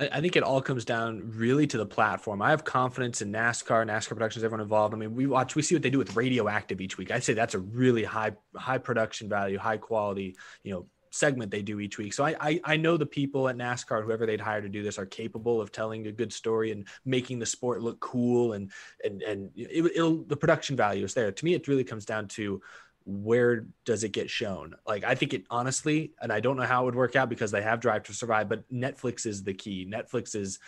I 0.00 0.20
think 0.20 0.36
it 0.36 0.42
all 0.42 0.62
comes 0.62 0.84
down 0.84 1.30
really 1.34 1.66
to 1.66 1.76
the 1.76 1.86
platform. 1.86 2.40
I 2.40 2.50
have 2.50 2.64
confidence 2.64 3.20
in 3.20 3.30
NASCAR, 3.32 3.86
NASCAR 3.86 4.08
Productions, 4.08 4.44
everyone 4.44 4.62
involved. 4.62 4.94
I 4.94 4.96
mean, 4.96 5.14
we 5.14 5.26
watch, 5.26 5.54
we 5.54 5.62
see 5.62 5.74
what 5.74 5.82
they 5.82 5.90
do 5.90 5.98
with 5.98 6.16
Radioactive 6.16 6.80
each 6.80 6.96
week. 6.96 7.10
I'd 7.10 7.22
say 7.22 7.34
that's 7.34 7.54
a 7.54 7.58
really 7.58 8.04
high, 8.04 8.32
high 8.56 8.78
production 8.78 9.28
value, 9.28 9.58
high 9.58 9.76
quality, 9.76 10.36
you 10.62 10.72
know, 10.72 10.86
segment 11.10 11.50
they 11.50 11.62
do 11.62 11.80
each 11.80 11.98
week. 11.98 12.14
So 12.14 12.24
I, 12.24 12.36
I, 12.40 12.60
I 12.64 12.76
know 12.76 12.96
the 12.96 13.06
people 13.06 13.48
at 13.48 13.56
NASCAR, 13.56 14.04
whoever 14.04 14.26
they'd 14.26 14.40
hire 14.40 14.62
to 14.62 14.68
do 14.68 14.82
this, 14.82 14.98
are 14.98 15.06
capable 15.06 15.60
of 15.60 15.72
telling 15.72 16.06
a 16.06 16.12
good 16.12 16.32
story 16.32 16.70
and 16.70 16.86
making 17.04 17.38
the 17.38 17.46
sport 17.46 17.82
look 17.82 18.00
cool. 18.00 18.52
And 18.54 18.70
and 19.04 19.20
and 19.22 19.50
it, 19.56 19.92
it'll 19.96 20.22
the 20.24 20.36
production 20.36 20.76
value 20.76 21.04
is 21.04 21.14
there. 21.14 21.32
To 21.32 21.44
me, 21.44 21.54
it 21.54 21.68
really 21.68 21.84
comes 21.84 22.04
down 22.04 22.28
to 22.28 22.62
where 23.10 23.66
does 23.84 24.04
it 24.04 24.12
get 24.12 24.30
shown? 24.30 24.74
Like 24.86 25.04
I 25.04 25.14
think 25.14 25.34
it 25.34 25.44
honestly, 25.50 26.12
and 26.20 26.32
I 26.32 26.40
don't 26.40 26.56
know 26.56 26.64
how 26.64 26.82
it 26.82 26.84
would 26.86 26.94
work 26.94 27.16
out 27.16 27.28
because 27.28 27.50
they 27.50 27.62
have 27.62 27.80
Drive 27.80 28.04
to 28.04 28.14
Survive, 28.14 28.48
but 28.48 28.70
Netflix 28.72 29.26
is 29.26 29.42
the 29.42 29.54
key. 29.54 29.86
Netflix 29.90 30.34
is 30.34 30.58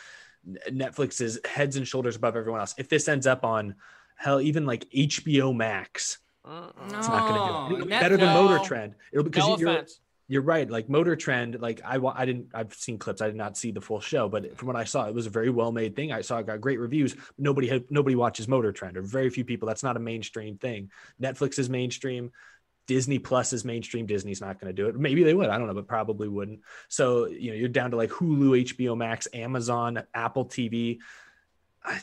Netflix 0.68 1.20
is 1.20 1.40
heads 1.44 1.76
and 1.76 1.86
shoulders 1.86 2.16
above 2.16 2.36
everyone 2.36 2.60
else. 2.60 2.74
If 2.76 2.88
this 2.88 3.08
ends 3.08 3.26
up 3.26 3.44
on 3.44 3.76
hell, 4.16 4.40
even 4.40 4.66
like 4.66 4.88
HBO 4.90 5.54
Max, 5.54 6.18
uh-uh. 6.44 6.72
it's 6.84 7.08
not 7.08 7.28
going 7.28 7.34
to 7.34 7.38
do 7.38 7.44
it. 7.44 7.76
It'll 7.76 7.86
be 7.86 7.90
Net- 7.90 8.02
better 8.02 8.16
than 8.16 8.34
no. 8.34 8.42
Motor 8.48 8.64
Trend. 8.64 8.94
It'll 9.12 9.24
because 9.24 9.46
No 9.46 9.56
you're 9.56 9.70
offense. 9.70 10.00
You're 10.28 10.42
right. 10.42 10.70
Like 10.70 10.88
Motor 10.88 11.16
Trend, 11.16 11.60
like 11.60 11.80
I 11.84 11.96
I 11.96 12.24
didn't 12.24 12.48
I've 12.54 12.72
seen 12.74 12.98
clips. 12.98 13.20
I 13.20 13.26
did 13.26 13.36
not 13.36 13.56
see 13.56 13.70
the 13.70 13.80
full 13.80 14.00
show, 14.00 14.28
but 14.28 14.56
from 14.56 14.68
what 14.68 14.76
I 14.76 14.84
saw, 14.84 15.06
it 15.06 15.14
was 15.14 15.26
a 15.26 15.30
very 15.30 15.50
well 15.50 15.72
made 15.72 15.96
thing. 15.96 16.12
I 16.12 16.22
saw 16.22 16.38
it 16.38 16.46
got 16.46 16.60
great 16.60 16.78
reviews. 16.78 17.14
Nobody 17.38 17.68
had 17.68 17.84
nobody 17.90 18.16
watches 18.16 18.48
Motor 18.48 18.72
Trend, 18.72 18.96
or 18.96 19.02
very 19.02 19.30
few 19.30 19.44
people. 19.44 19.68
That's 19.68 19.82
not 19.82 19.96
a 19.96 20.00
mainstream 20.00 20.58
thing. 20.58 20.90
Netflix 21.20 21.58
is 21.58 21.68
mainstream. 21.68 22.30
Disney 22.86 23.18
Plus 23.18 23.52
is 23.52 23.64
mainstream. 23.64 24.06
Disney's 24.06 24.40
not 24.40 24.60
going 24.60 24.74
to 24.74 24.82
do 24.82 24.88
it. 24.88 24.98
Maybe 24.98 25.22
they 25.22 25.34
would. 25.34 25.48
I 25.48 25.58
don't 25.58 25.68
know, 25.68 25.74
but 25.74 25.86
probably 25.86 26.28
wouldn't. 26.28 26.60
So 26.88 27.26
you 27.26 27.50
know, 27.50 27.56
you're 27.56 27.68
down 27.68 27.90
to 27.92 27.96
like 27.96 28.10
Hulu, 28.10 28.64
HBO 28.64 28.96
Max, 28.96 29.26
Amazon, 29.32 30.02
Apple 30.14 30.46
TV. 30.46 30.98
I, 31.84 31.94
I, 31.94 32.00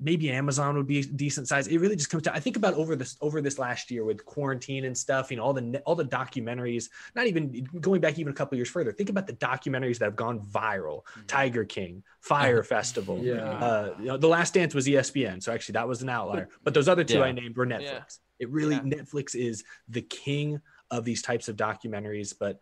maybe 0.00 0.30
Amazon 0.30 0.76
would 0.76 0.86
be 0.86 1.00
a 1.00 1.04
decent 1.04 1.46
size. 1.48 1.66
It 1.66 1.78
really 1.78 1.96
just 1.96 2.10
comes 2.10 2.22
down. 2.22 2.34
I 2.34 2.40
think 2.40 2.56
about 2.56 2.74
over 2.74 2.96
this 2.96 3.16
over 3.20 3.40
this 3.40 3.58
last 3.58 3.90
year 3.90 4.04
with 4.04 4.24
quarantine 4.24 4.86
and 4.86 4.96
stuff. 4.96 5.30
You 5.30 5.36
know, 5.36 5.42
all 5.42 5.52
the 5.52 5.82
all 5.84 5.94
the 5.94 6.04
documentaries. 6.04 6.88
Not 7.14 7.26
even 7.26 7.68
going 7.80 8.00
back 8.00 8.18
even 8.18 8.32
a 8.32 8.36
couple 8.36 8.56
years 8.56 8.70
further. 8.70 8.92
Think 8.92 9.10
about 9.10 9.26
the 9.26 9.34
documentaries 9.34 9.98
that 9.98 10.06
have 10.06 10.16
gone 10.16 10.40
viral. 10.40 11.02
Tiger 11.26 11.64
King, 11.64 12.02
Fyre 12.20 12.62
Festival. 12.62 13.18
Yeah. 13.30 13.52
Uh, 13.52 13.94
you 13.98 14.06
know, 14.06 14.16
The 14.16 14.26
Last 14.28 14.54
Dance 14.54 14.74
was 14.74 14.86
ESPN, 14.86 15.42
so 15.42 15.52
actually 15.52 15.74
that 15.74 15.86
was 15.86 16.02
an 16.02 16.08
outlier. 16.08 16.48
But 16.64 16.74
those 16.74 16.88
other 16.88 17.04
two 17.04 17.18
Yeah. 17.18 17.24
I 17.24 17.32
named 17.32 17.56
were 17.56 17.66
Netflix. 17.66 17.82
Yeah. 17.82 18.02
It 18.40 18.50
really 18.50 18.76
Yeah. 18.76 18.82
Netflix 18.82 19.36
is 19.36 19.62
the 19.88 20.02
king 20.02 20.60
of 20.90 21.04
these 21.04 21.22
types 21.22 21.48
of 21.48 21.56
documentaries. 21.56 22.34
But 22.38 22.58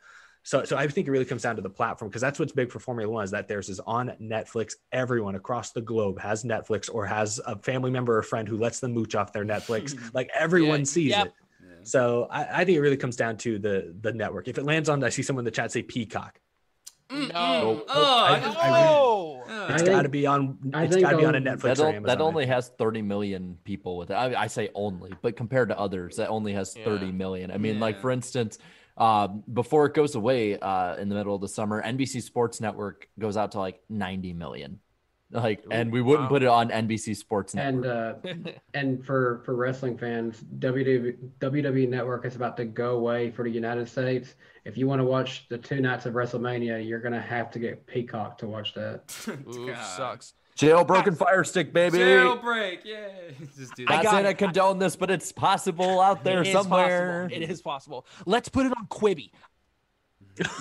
so 0.49 0.65
so 0.65 0.79
I 0.79 0.89
think 0.89 1.07
it 1.07 1.11
really 1.11 1.27
comes 1.27 1.43
down 1.43 1.57
to 1.57 1.63
the 1.63 1.69
platform 1.69 2.09
because 2.09 2.23
that's 2.23 2.39
what's 2.39 2.53
big 2.53 2.73
for 2.73 2.79
Formula 2.79 3.13
One 3.13 3.23
is 3.23 3.31
that 3.33 3.49
theirs 3.49 3.69
is 3.69 3.81
on 3.81 4.13
Netflix. 4.19 4.77
Everyone 4.93 5.35
across 5.35 5.73
the 5.73 5.83
globe 5.83 6.19
has 6.21 6.43
Netflix 6.43 6.89
or 6.91 7.05
has 7.05 7.39
a 7.47 7.59
family 7.59 7.91
member 7.91 8.17
or 8.17 8.23
friend 8.23 8.49
who 8.49 8.57
lets 8.57 8.81
them 8.81 8.93
mooch 8.95 9.15
off 9.15 9.31
their 9.31 9.45
Netflix. 9.45 9.95
like 10.15 10.31
everyone 10.35 10.81
Yeah. 10.81 10.85
sees 10.87 11.11
Yep. 11.11 11.27
it. 11.27 11.33
So 11.87 12.29
I, 12.31 12.61
I 12.61 12.65
think 12.65 12.79
it 12.79 12.81
really 12.81 12.97
comes 12.97 13.15
down 13.15 13.37
to 13.39 13.59
the 13.59 13.95
the 14.01 14.11
network. 14.15 14.49
If 14.49 14.57
it 14.57 14.65
lands 14.65 14.89
on, 14.89 15.05
I 15.05 15.11
see 15.11 15.23
someone 15.23 15.43
in 15.43 15.45
the 15.45 15.51
chat 15.51 15.71
say 15.71 15.83
Peacock. 15.83 16.41
No. 17.11 17.85
Oh, 17.87 17.87
I- 17.89 18.31
I 18.31 18.35
I 18.35 18.37
really- 18.39 18.89
Oh, 18.89 19.43
uh, 19.49 19.79
got 19.85 20.03
to 20.03 20.09
be 20.09 20.27
on. 20.27 20.59
I 20.73 20.85
It's 20.85 20.95
think 20.95 21.05
got 21.05 21.11
to 21.13 21.19
be 21.19 21.25
on 21.27 21.35
a 21.35 21.41
Netflix 21.41 21.77
That, 21.77 21.81
or 21.81 21.89
Amazon. 21.89 22.03
that 22.05 22.21
only 22.23 22.47
has 22.47 22.71
30 22.79 23.03
million 23.03 23.59
people 23.65 23.97
with 23.99 24.11
it. 24.11 24.15
I, 24.15 24.43
I 24.43 24.47
say 24.47 24.71
only, 24.75 25.13
but 25.23 25.37
compared 25.37 25.69
to 25.71 25.79
others, 25.79 26.17
that 26.17 26.29
only 26.29 26.53
has 26.55 26.75
Yeah. 26.77 26.85
30 26.85 27.13
million. 27.13 27.51
I 27.51 27.59
mean, 27.59 27.81
like 27.81 28.01
for 28.01 28.11
instance, 28.11 28.59
um, 28.99 29.45
before 29.53 29.87
it 29.87 29.95
goes 29.95 30.15
away 30.17 30.59
uh, 30.59 30.97
in 30.97 31.09
the 31.09 31.15
middle 31.15 31.35
of 31.35 31.41
the 31.41 31.49
summer, 31.49 31.83
NBC 31.83 32.23
Sports 32.23 32.61
Network 32.61 33.09
goes 33.19 33.37
out 33.37 33.53
to 33.53 33.59
like 33.59 33.81
90 33.89 34.33
million. 34.35 34.81
Like, 35.31 35.63
and 35.71 35.93
we 35.93 36.01
wouldn't 36.01 36.25
wow. 36.25 36.29
put 36.31 36.43
it 36.43 36.49
on 36.49 36.71
NBC 36.71 37.15
Sports 37.15 37.55
Network. 37.55 38.25
And 38.25 38.49
uh, 38.49 38.51
and 38.75 39.05
for 39.05 39.43
for 39.45 39.55
wrestling 39.55 39.99
fans, 39.99 40.43
WWE 40.59 41.19
WWE 41.39 41.89
Network 41.89 42.25
is 42.25 42.35
about 42.35 42.57
to 42.57 42.65
go 42.65 42.97
away 42.97 43.31
for 43.31 43.45
the 43.45 43.51
United 43.51 43.89
States. 43.89 44.37
If 44.65 44.79
you 44.79 44.87
want 44.87 45.01
to 45.01 45.05
watch 45.05 45.47
the 45.51 45.59
two 45.59 45.81
nights 45.81 46.07
of 46.07 46.15
WrestleMania, 46.15 46.87
you're 46.87 47.01
gonna 47.01 47.21
have 47.21 47.51
to 47.51 47.59
get 47.59 47.87
Peacock 47.87 48.39
to 48.39 48.49
watch 48.49 48.73
that. 48.73 49.15
Ooh, 49.55 49.75
sucks. 49.75 50.33
Jailbroken 50.59 51.17
Fire 51.17 51.45
Stick, 51.45 51.73
baby. 51.73 51.99
Jailbreak, 51.99 52.85
yay! 52.85 53.35
Just 53.57 53.77
do 53.77 53.85
I 53.89 53.93
Not 53.95 53.97
that. 53.99 54.03
got 54.03 54.11
saying 54.13 54.27
it. 54.27 54.29
I 54.29 54.33
condone 54.35 54.79
this, 54.81 54.97
but 54.97 55.09
it's 55.11 55.31
possible 55.31 56.01
out 56.01 56.25
there 56.25 56.41
It 56.41 56.49
is 56.49 56.53
somewhere. 56.53 57.29
possible. 57.29 57.43
It 57.45 57.51
is 57.51 57.63
possible. 57.63 58.07
Let's 58.27 58.49
put 58.49 58.67
it 58.67 58.73
on 58.77 58.87
Quibi. 58.89 59.31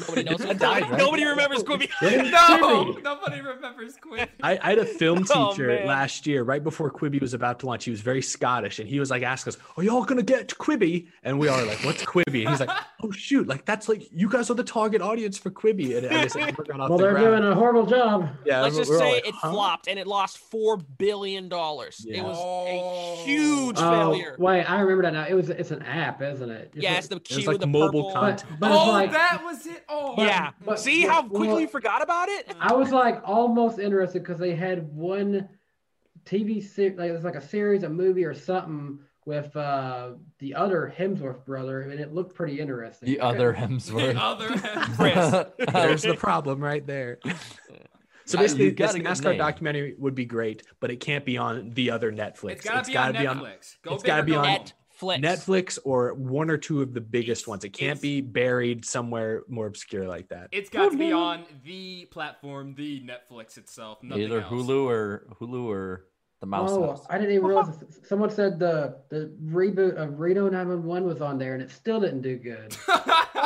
Nobody 0.01 0.23
knows. 0.23 0.37
That 0.39 0.57
died, 0.59 0.89
right? 0.89 0.97
Nobody 0.97 1.25
remembers 1.25 1.63
Quibi. 1.63 1.89
no, 2.01 2.97
nobody 3.03 3.41
remembers 3.41 3.95
Quibi. 3.97 4.27
I, 4.43 4.57
I 4.61 4.69
had 4.69 4.79
a 4.79 4.85
film 4.85 5.25
Oh, 5.33 5.51
teacher 5.51 5.67
man. 5.67 5.87
last 5.87 6.25
year, 6.27 6.43
right 6.43 6.63
before 6.63 6.91
Quibi 6.91 7.19
was 7.21 7.33
about 7.33 7.59
to 7.59 7.65
launch. 7.65 7.85
He 7.85 7.91
was 7.91 8.01
very 8.01 8.21
Scottish, 8.21 8.79
and 8.79 8.87
he 8.89 8.99
was 8.99 9.09
like 9.11 9.23
asking 9.23 9.53
us, 9.53 9.59
"Are 9.77 9.83
y'all 9.83 10.03
gonna 10.03 10.23
get 10.23 10.47
Quibi?" 10.57 11.07
And 11.23 11.39
we 11.39 11.47
are 11.47 11.63
like, 11.65 11.79
"What's 11.83 12.03
Quibi?" 12.03 12.41
And 12.41 12.49
he's 12.49 12.59
like, 12.59 12.69
"Oh 13.03 13.11
shoot, 13.11 13.47
like 13.47 13.65
that's 13.65 13.87
like 13.89 14.07
you 14.11 14.29
guys 14.29 14.49
are 14.49 14.53
the 14.55 14.63
target 14.63 15.01
audience 15.01 15.37
for 15.37 15.49
Quibi." 15.51 15.97
And 15.97 16.07
I 16.07 16.23
guess 16.23 16.35
it 16.35 16.39
never 16.45 16.63
got 16.63 16.79
off 16.79 16.89
Well, 16.89 16.97
the 16.97 17.03
they're 17.05 17.13
ground. 17.13 17.41
doing 17.41 17.51
a 17.51 17.55
horrible 17.55 17.85
job. 17.85 18.29
yeah, 18.45 18.61
Let's 18.61 18.77
just 18.77 18.91
say 18.91 19.13
like, 19.15 19.27
it 19.27 19.35
"Huh?" 19.35 19.51
flopped 19.51 19.87
and 19.87 19.99
it 19.99 20.07
lost 20.07 20.37
four 20.37 20.77
billion 20.77 21.49
dollars. 21.49 22.05
It 22.09 22.23
was 22.23 22.37
Oh. 22.39 22.65
a 22.67 23.15
huge 23.25 23.75
Oh, 23.79 23.91
failure. 23.91 24.35
wait, 24.39 24.63
I 24.63 24.79
remember 24.79 25.03
that 25.03 25.13
now. 25.13 25.25
It 25.27 25.33
was 25.33 25.49
it's 25.49 25.71
an 25.71 25.81
app, 25.83 26.21
isn't 26.21 26.49
it? 26.49 26.71
Yeah, 26.75 26.97
it's 26.97 27.07
the 27.07 27.15
was 27.15 27.23
Q 27.23 27.37
like 27.39 27.47
with 27.55 27.61
the 27.61 27.67
mobile 27.67 28.05
purple. 28.05 28.11
content. 28.21 28.45
but, 28.59 28.69
but 28.69 28.71
oh, 28.71 28.91
like 28.91 29.11
that 29.11 29.41
was 29.43 29.65
it. 29.69 29.83
Oh, 29.89 30.15
yeah. 30.17 30.51
but- 30.65 30.79
See 30.79 31.03
but- 31.05 31.11
how 31.11 31.21
quickly 31.23 31.47
well- 31.47 31.59
you 31.61 31.67
forgot 31.67 32.01
about 32.01 32.29
it? 32.29 32.53
I 32.59 32.73
was 32.73 32.91
like 32.91 33.21
almost 33.25 33.79
interested 33.79 34.19
because 34.19 34.39
they 34.39 34.55
had 34.55 34.87
one 34.93 35.49
TV 36.25 36.61
series, 36.63 36.97
like 36.97 37.09
it 37.09 37.13
was 37.13 37.23
like 37.23 37.35
a 37.35 37.41
series, 37.41 37.83
a 37.83 37.89
movie 37.89 38.25
or 38.25 38.33
something 38.33 38.99
with 39.25 39.55
uh 39.57 40.11
the 40.39 40.55
other 40.55 40.93
Hemsworth 40.97 41.43
brother, 41.45 41.81
and 41.81 41.99
it 41.99 42.13
looked 42.13 42.33
pretty 42.35 42.59
interesting. 42.59 43.07
The 43.07 43.19
other 43.19 43.53
Hemsworth. 43.53 44.13
The 44.13 44.19
Hemsworth. 44.19 45.51
other 45.59 45.71
There's 45.71 46.01
the 46.03 46.15
problem 46.15 46.61
right 46.63 46.85
there. 46.85 47.19
So 48.25 48.37
basically, 48.37 48.65
you 48.65 48.71
this 48.73 48.93
a 48.93 48.99
NASCAR 48.99 49.29
name. 49.29 49.37
documentary 49.37 49.95
would 49.97 50.13
be 50.13 50.25
great, 50.25 50.61
but 50.81 50.91
it 50.91 50.97
can't 50.97 51.23
be 51.23 51.37
on 51.37 51.69
the 51.69 51.91
other 51.91 52.11
Netflix. 52.11 52.51
It's 52.57 52.65
gotta 52.89 53.17
be 53.17 53.25
on 53.25 53.39
Netflix. 53.39 53.77
Go 53.83 53.93
it's 53.93 54.03
big 54.03 54.07
gotta 54.07 54.23
be 54.23 54.35
on 54.35 54.45
home. 54.45 54.65
Netflix. 54.97 55.21
Netflix 55.21 55.79
or 55.83 56.13
one 56.13 56.49
or 56.49 56.57
two 56.57 56.81
of 56.81 56.93
the 56.93 57.01
biggest 57.01 57.47
ones. 57.47 57.63
It 57.63 57.69
can't 57.69 58.01
be 58.01 58.21
buried 58.21 58.85
somewhere 58.85 59.43
more 59.47 59.67
obscure 59.67 60.07
like 60.07 60.29
that. 60.29 60.49
It's 60.51 60.69
got 60.69 60.91
to 60.91 60.97
be 60.97 61.11
on 61.11 61.43
the 61.63 62.05
platform, 62.05 62.73
the 62.75 63.01
Netflix 63.01 63.57
itself. 63.57 64.01
Nothing 64.03 64.23
Either 64.25 64.41
else. 64.41 64.51
Hulu 64.51 64.85
or 64.85 65.27
Hulu 65.39 65.65
or 65.65 66.05
the 66.39 66.45
Mouse 66.45 66.69
Oh, 66.71 66.87
House. 66.87 67.05
I 67.09 67.17
didn't 67.17 67.33
even 67.33 67.45
realize. 67.47 67.69
Uh-huh. 67.69 67.85
Someone 68.07 68.29
said 68.29 68.59
the 68.59 68.97
the 69.09 69.33
reboot 69.43 69.95
of 69.95 70.09
uh, 70.09 70.11
Reno 70.11 70.49
911 70.49 71.07
was 71.07 71.19
on 71.21 71.37
there, 71.39 71.53
and 71.53 71.63
it 71.63 71.71
still 71.71 71.99
didn't 71.99 72.21
do 72.21 72.37
good. 72.37 72.75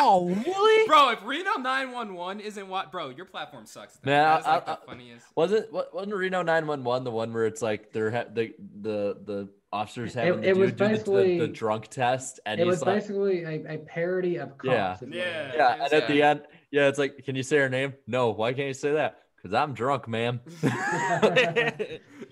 Oh, 0.03 0.25
really? 0.29 0.87
Bro, 0.87 1.09
if 1.11 1.23
Reno 1.23 1.57
911 1.59 2.39
isn't 2.41 2.67
what, 2.67 2.91
bro, 2.91 3.09
your 3.09 3.25
platform 3.25 3.65
sucks. 3.67 3.97
then. 3.97 4.13
Man, 4.13 4.23
That 4.23 4.39
is 4.39 4.45
I- 4.47 4.53
like 4.55 4.67
I- 4.69 4.71
the 4.75 4.79
funniest. 4.87 5.25
Wasn't 5.35 5.71
wasn't 5.73 6.15
Reno 6.15 6.41
911 6.41 7.03
the 7.03 7.11
one 7.11 7.31
where 7.33 7.45
it's 7.45 7.61
like 7.61 7.91
they're 7.91 8.09
ha- 8.09 8.23
the 8.33 8.53
the 8.81 9.17
the 9.25 9.49
officers 9.71 10.13
having 10.15 10.43
it 10.43 10.53
the 10.55 10.59
was 10.59 10.71
dude 10.71 10.77
do 10.77 10.83
the- 10.83 10.89
the, 10.89 10.95
basically- 10.95 11.39
the 11.39 11.47
drunk 11.47 11.87
test 11.89 12.39
and 12.47 12.59
it 12.59 12.65
was 12.65 12.81
like 12.81 12.95
basically 12.95 13.43
a, 13.43 13.73
a 13.75 13.77
parody 13.79 14.37
of 14.37 14.57
cops. 14.57 14.65
Yeah. 14.71 14.95
is 14.95 15.01
what 15.01 15.09
it 15.09 15.15
Yeah. 15.15 15.51
yeah 15.55 15.83
and 15.83 15.93
at 15.93 16.07
the 16.07 16.23
end 16.23 16.41
yeah 16.71 16.87
it's 16.87 16.97
like 16.97 17.23
can 17.23 17.35
you 17.35 17.43
say 17.43 17.57
her 17.57 17.69
name 17.69 17.93
no 18.07 18.31
why 18.31 18.53
can't 18.53 18.67
you 18.69 18.73
say 18.73 18.93
that 18.93 19.19
because 19.37 19.53
I'm 19.53 19.73
drunk 19.73 20.07
ma'am 20.07 20.39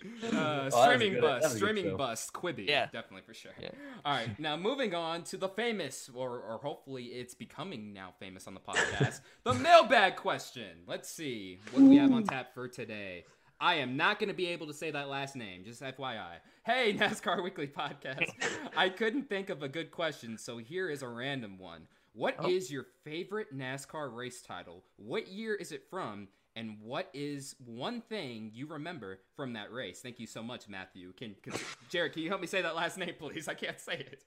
Uh, 0.24 0.28
Oh, 0.32 0.32
that 0.32 0.64
was 0.66 0.74
a 0.74 0.82
streaming 0.84 1.14
good- 1.14 1.22
bus, 1.22 1.42
that 1.42 1.48
was 1.48 1.56
a 1.56 1.60
good 1.60 1.66
streaming 1.70 1.92
show. 1.92 1.98
bus, 1.98 2.32
Quibi. 2.34 2.68
Yeah. 2.68 2.86
definitely 2.86 3.22
for 3.26 3.34
sure. 3.34 3.52
Yeah. 3.62 3.70
All 4.06 4.14
right, 4.14 4.40
now 4.40 4.56
moving 4.58 4.94
on 4.96 5.24
to 5.26 5.38
the 5.38 5.50
famous, 5.50 6.10
or 6.14 6.40
or 6.40 6.58
hopefully 6.60 7.06
it's 7.06 7.34
becoming 7.34 7.94
now 7.94 8.14
famous 8.20 8.48
on 8.48 8.54
the 8.54 8.60
podcast, 8.60 9.22
the 9.44 9.54
mailbag 9.54 10.16
question. 10.16 10.80
Let's 10.88 11.10
see 11.10 11.60
what 11.72 11.84
we 11.84 11.98
have 11.98 12.12
on 12.12 12.24
tap 12.24 12.54
for 12.54 12.68
today. 12.68 13.26
I 13.62 13.76
am 13.76 13.98
not 13.98 14.20
going 14.20 14.30
to 14.30 14.34
be 14.36 14.48
able 14.48 14.68
to 14.68 14.74
say 14.74 14.90
that 14.92 15.10
last 15.10 15.36
name, 15.36 15.66
just 15.66 15.82
FYI. 15.82 16.36
Hey, 16.66 16.94
NASCAR 16.98 17.44
Weekly 17.44 17.68
Podcast. 17.68 18.32
I 18.78 18.88
couldn't 18.88 19.28
think 19.28 19.50
of 19.50 19.64
a 19.64 19.68
good 19.68 19.92
question, 19.92 20.38
so 20.38 20.58
here 20.60 20.90
is 20.90 21.02
a 21.02 21.10
random 21.10 21.58
one. 21.60 21.88
What 22.14 22.36
is 22.50 22.72
your 22.72 22.86
favorite 23.04 23.56
NASCAR 23.56 24.14
race 24.16 24.42
title? 24.42 24.84
What 24.96 25.28
year 25.28 25.56
is 25.56 25.72
it 25.74 25.84
from? 25.90 26.30
And 26.60 26.76
what 26.82 27.10
is 27.14 27.56
one 27.66 28.02
thing 28.02 28.52
you 28.54 28.68
remember 28.68 29.20
from 29.38 29.54
that 29.54 29.72
race? 29.72 30.02
Thank 30.02 30.20
you 30.20 30.28
so 30.28 30.44
much, 30.44 30.68
Matthew. 30.68 31.14
Can, 31.14 31.34
can 31.42 31.54
Jared, 31.88 32.12
can 32.12 32.22
you 32.22 32.28
help 32.28 32.42
me 32.42 32.48
say 32.48 32.62
that 32.62 32.76
last 32.76 32.98
name, 32.98 33.14
please? 33.18 33.48
I 33.48 33.54
can't 33.54 33.80
say 33.80 33.94
it. 33.94 34.26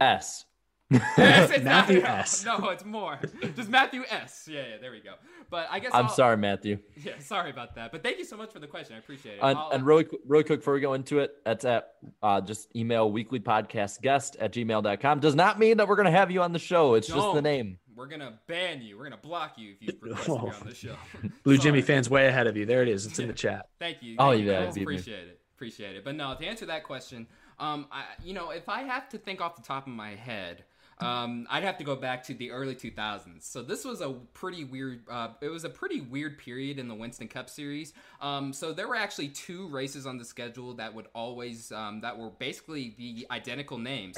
S. 0.00 0.46
Yes, 0.90 1.50
it's 1.50 1.64
Matthew 1.64 2.00
not, 2.00 2.10
S. 2.20 2.46
No, 2.46 2.70
it's 2.70 2.82
more. 2.82 3.18
Just 3.54 3.68
Matthew 3.68 4.04
S. 4.08 4.48
Yeah, 4.50 4.60
yeah, 4.70 4.76
there 4.80 4.90
we 4.90 5.00
go. 5.00 5.16
But 5.50 5.66
I 5.70 5.80
guess 5.80 5.90
I'm 5.92 6.06
I'll- 6.06 6.10
sorry, 6.10 6.38
Matthew. 6.38 6.78
Yeah, 6.96 7.18
sorry 7.18 7.50
about 7.50 7.74
that. 7.74 7.92
But 7.92 8.02
thank 8.02 8.16
you 8.16 8.24
so 8.24 8.38
much 8.38 8.50
for 8.50 8.58
the 8.58 8.66
question. 8.66 8.96
I 8.96 9.00
appreciate 9.00 9.34
it. 9.34 9.40
And, 9.42 9.58
and 9.70 9.84
really, 9.84 10.06
really 10.26 10.44
quick 10.44 10.60
before 10.60 10.72
we 10.72 10.80
go 10.80 10.94
into 10.94 11.18
it, 11.18 11.34
that's 11.44 11.66
at 11.66 11.90
uh, 12.22 12.40
just 12.40 12.74
email 12.74 13.12
weeklypodcastguest 13.12 13.44
podcast 13.44 14.00
guest 14.00 14.36
at 14.40 14.54
gmail.com. 14.54 15.20
Does 15.20 15.34
not 15.34 15.58
mean 15.58 15.76
that 15.76 15.88
we're 15.88 15.96
going 15.96 16.06
to 16.06 16.18
have 16.18 16.30
you 16.30 16.40
on 16.40 16.54
the 16.54 16.58
show. 16.58 16.94
It's 16.94 17.06
just 17.08 17.34
the 17.34 17.42
name. 17.42 17.78
We're 17.98 18.06
gonna 18.06 18.38
ban 18.46 18.80
you. 18.80 18.96
We're 18.96 19.02
gonna 19.02 19.16
block 19.16 19.58
you 19.58 19.74
if 19.80 19.82
you 19.82 19.98
request 20.02 20.26
to 20.26 20.32
be 20.32 20.38
on 20.38 20.66
the 20.66 20.74
show. 20.74 20.94
Blue 21.42 21.56
Sorry. 21.56 21.58
Jimmy 21.58 21.82
fans 21.82 22.08
way 22.08 22.28
ahead 22.28 22.46
of 22.46 22.56
you. 22.56 22.64
There 22.64 22.80
it 22.80 22.88
is. 22.88 23.04
It's 23.04 23.18
in 23.18 23.26
the 23.26 23.34
chat. 23.34 23.68
Thank 23.80 24.02
you. 24.02 24.14
Oh, 24.20 24.30
Thank 24.30 24.44
you 24.44 24.52
yeah, 24.52 24.64
guys. 24.66 24.74
beat 24.74 24.86
me. 24.86 24.94
appreciate 24.94 25.26
it. 25.26 25.40
Appreciate 25.56 25.96
it. 25.96 26.04
But 26.04 26.14
no, 26.14 26.32
to 26.38 26.46
answer 26.46 26.66
that 26.66 26.84
question, 26.84 27.26
um, 27.58 27.88
I, 27.90 28.04
you 28.22 28.34
know, 28.34 28.50
if 28.50 28.68
I 28.68 28.82
have 28.82 29.08
to 29.08 29.18
think 29.18 29.40
off 29.40 29.56
the 29.56 29.62
top 29.62 29.88
of 29.88 29.92
my 29.92 30.10
head, 30.14 30.62
um, 31.00 31.48
I'd 31.50 31.64
have 31.64 31.78
to 31.78 31.84
go 31.84 31.96
back 31.96 32.22
to 32.24 32.34
the 32.34 32.52
early 32.52 32.76
2000s. 32.76 33.42
So 33.42 33.62
this 33.62 33.84
was 33.84 34.00
a 34.00 34.10
pretty 34.32 34.62
weird. 34.62 35.00
Uh, 35.10 35.30
it 35.40 35.48
was 35.48 35.64
a 35.64 35.68
pretty 35.68 36.00
weird 36.00 36.38
period 36.38 36.78
in 36.78 36.86
the 36.86 36.94
Winston 36.94 37.26
Cup 37.26 37.50
Series. 37.50 37.92
Um, 38.20 38.52
so 38.52 38.72
there 38.72 38.86
were 38.86 38.96
actually 38.96 39.28
two 39.28 39.66
races 39.68 40.06
on 40.06 40.18
the 40.18 40.24
schedule 40.24 40.74
that 40.74 40.94
would 40.94 41.06
always 41.16 41.72
um, 41.72 42.00
that 42.02 42.16
were 42.16 42.30
basically 42.30 42.94
the 42.96 43.26
identical 43.32 43.78
names, 43.78 44.16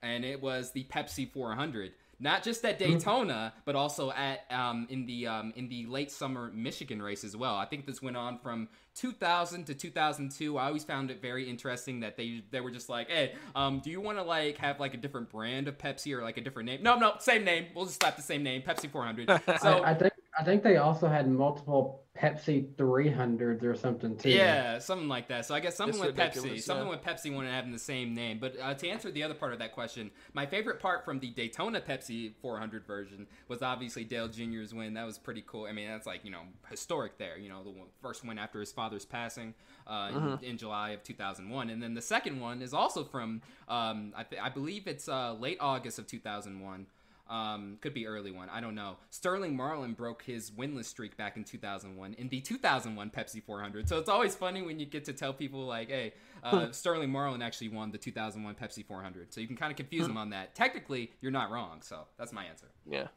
and 0.00 0.24
it 0.24 0.40
was 0.40 0.70
the 0.70 0.84
Pepsi 0.84 1.28
400. 1.28 1.92
Not 2.18 2.42
just 2.42 2.64
at 2.64 2.78
Daytona, 2.78 3.52
but 3.64 3.76
also 3.76 4.10
at 4.10 4.44
um, 4.50 4.86
in 4.88 5.04
the 5.06 5.26
um, 5.26 5.52
in 5.56 5.68
the 5.68 5.86
late 5.86 6.10
summer 6.10 6.50
Michigan 6.54 7.02
race 7.02 7.24
as 7.24 7.36
well. 7.36 7.56
I 7.56 7.66
think 7.66 7.86
this 7.86 8.00
went 8.00 8.16
on 8.16 8.38
from 8.38 8.68
2000 8.94 9.64
to 9.66 9.74
2002. 9.74 10.56
I 10.56 10.66
always 10.66 10.84
found 10.84 11.10
it 11.10 11.20
very 11.20 11.48
interesting 11.48 12.00
that 12.00 12.16
they 12.16 12.42
they 12.50 12.60
were 12.60 12.70
just 12.70 12.88
like, 12.88 13.10
hey, 13.10 13.34
um, 13.54 13.80
do 13.80 13.90
you 13.90 14.00
want 14.00 14.16
to 14.16 14.24
like 14.24 14.56
have 14.58 14.80
like 14.80 14.94
a 14.94 14.96
different 14.96 15.28
brand 15.28 15.68
of 15.68 15.76
Pepsi 15.76 16.16
or 16.16 16.22
like 16.22 16.38
a 16.38 16.40
different 16.40 16.66
name? 16.66 16.82
No, 16.82 16.96
no, 16.98 17.14
same 17.18 17.44
name. 17.44 17.66
We'll 17.74 17.84
just 17.84 18.00
slap 18.00 18.16
the 18.16 18.22
same 18.22 18.42
name, 18.42 18.62
Pepsi 18.62 18.90
400. 18.90 19.28
So 19.28 19.34
I, 19.84 19.90
I 19.90 19.94
think 19.94 20.12
I 20.38 20.44
think 20.44 20.62
they 20.62 20.76
also 20.76 21.08
had 21.08 21.28
multiple 21.28 22.06
Pepsi 22.16 22.74
300s 22.74 23.62
or 23.62 23.74
something 23.74 24.16
too. 24.16 24.30
Yeah, 24.30 24.78
something 24.78 25.08
like 25.08 25.28
that. 25.28 25.46
So 25.46 25.54
I 25.54 25.60
guess 25.60 25.76
something 25.76 25.98
It's 25.98 26.06
with 26.06 26.16
Pepsi, 26.16 26.36
ridiculous, 26.36 26.64
something 26.64 26.86
yeah. 26.86 26.90
with 26.90 27.02
Pepsi 27.02 27.34
wanted 27.34 27.52
having 27.52 27.72
the 27.72 27.78
same 27.78 28.14
name. 28.14 28.38
But 28.38 28.54
uh, 28.60 28.74
to 28.74 28.88
answer 28.88 29.10
the 29.10 29.22
other 29.22 29.34
part 29.34 29.52
of 29.52 29.58
that 29.58 29.72
question, 29.72 30.10
my 30.32 30.46
favorite 30.46 30.80
part 30.80 31.04
from 31.04 31.20
the 31.20 31.30
Daytona 31.30 31.80
Pepsi 31.80 32.34
400 32.40 32.86
version 32.86 33.26
was 33.48 33.62
obviously 33.62 34.04
Dale 34.04 34.28
Jr.'s 34.28 34.74
win. 34.74 34.94
That 34.94 35.06
was 35.06 35.18
pretty 35.18 35.44
cool. 35.46 35.66
I 35.66 35.72
mean, 35.72 35.88
that's 35.88 36.06
like 36.06 36.24
you 36.24 36.30
know 36.30 36.42
historic 36.70 37.18
there. 37.18 37.38
You 37.38 37.48
know, 37.48 37.62
the 37.62 37.70
one, 37.70 37.88
first 38.00 38.24
win 38.24 38.38
after 38.38 38.60
his 38.60 38.72
father's 38.72 39.04
passing 39.04 39.54
uh, 39.86 40.36
in, 40.42 40.50
in 40.50 40.58
July 40.58 40.90
of 40.90 41.02
2001, 41.02 41.70
and 41.70 41.82
then 41.82 41.94
the 41.94 42.02
second 42.02 42.40
one 42.40 42.62
is 42.62 42.74
also 42.74 43.04
from 43.04 43.42
um, 43.68 44.12
I, 44.16 44.22
th- 44.22 44.40
I 44.42 44.48
believe 44.48 44.86
it's 44.86 45.08
uh, 45.08 45.34
late 45.34 45.58
August 45.60 45.98
of 45.98 46.06
2001. 46.06 46.86
Um, 47.28 47.78
could 47.80 47.92
be 47.92 48.06
early 48.06 48.30
one. 48.30 48.48
I 48.48 48.60
don't 48.60 48.76
know. 48.76 48.98
Sterling 49.10 49.56
Marlin 49.56 49.94
broke 49.94 50.22
his 50.22 50.52
winless 50.52 50.84
streak 50.84 51.16
back 51.16 51.36
in 51.36 51.42
2001 51.42 52.14
in 52.14 52.28
the 52.28 52.40
2001 52.40 53.10
Pepsi 53.10 53.42
400. 53.42 53.88
So 53.88 53.98
it's 53.98 54.08
always 54.08 54.36
funny 54.36 54.62
when 54.62 54.78
you 54.78 54.86
get 54.86 55.04
to 55.06 55.12
tell 55.12 55.32
people 55.32 55.66
like, 55.66 55.88
"Hey, 55.88 56.14
uh, 56.44 56.70
Sterling 56.70 57.10
Marlin 57.10 57.42
actually 57.42 57.70
won 57.70 57.90
the 57.90 57.98
2001 57.98 58.54
Pepsi 58.54 58.86
400." 58.86 59.34
So 59.34 59.40
you 59.40 59.48
can 59.48 59.56
kind 59.56 59.72
of 59.72 59.76
confuse 59.76 60.06
them 60.06 60.16
on 60.16 60.30
that. 60.30 60.54
Technically, 60.54 61.10
you're 61.20 61.32
not 61.32 61.50
wrong. 61.50 61.82
So 61.82 62.06
that's 62.16 62.32
my 62.32 62.44
answer. 62.44 62.66
Yeah. 62.88 63.08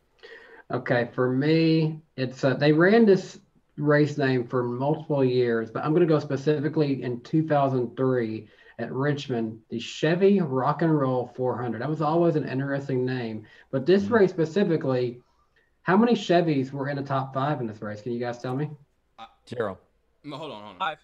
Okay, 0.72 1.10
for 1.14 1.30
me, 1.32 2.00
it's 2.16 2.44
uh, 2.44 2.54
they 2.54 2.72
ran 2.72 3.06
this 3.06 3.40
race 3.78 4.18
name 4.18 4.48
for 4.48 4.64
multiple 4.64 5.24
years, 5.24 5.72
but 5.72 5.84
I'm 5.84 5.92
going 5.92 6.08
to 6.08 6.12
go 6.12 6.20
specifically 6.20 7.02
in 7.02 7.22
2003 7.22 8.48
at 8.80 8.92
Richmond, 8.92 9.60
the 9.70 9.80
Chevy 9.80 10.40
Rock 10.40 10.82
and 10.82 10.98
Roll 10.98 11.32
400. 11.36 11.82
That 11.82 11.90
was 11.90 12.02
always 12.02 12.36
an 12.36 12.48
interesting 12.48 13.06
name, 13.06 13.46
but 13.72 13.86
this 13.86 14.04
mm-hmm. 14.04 14.16
race 14.16 14.30
specifically, 14.30 15.22
how 15.84 15.98
many 15.98 16.14
Chevys 16.14 16.72
were 16.72 16.90
in 16.90 16.96
the 16.96 17.04
top 17.04 17.34
five 17.34 17.60
in 17.60 17.68
this 17.68 17.82
race? 17.82 18.02
Can 18.02 18.14
you 18.14 18.20
guys 18.20 18.40
tell 18.40 18.56
me? 18.56 18.70
Uh, 19.18 19.26
zero. 19.48 19.78
No, 20.24 20.38
hold 20.38 20.52
on, 20.52 20.62
hold 20.62 20.74
on. 20.74 20.80
Five. 20.80 20.98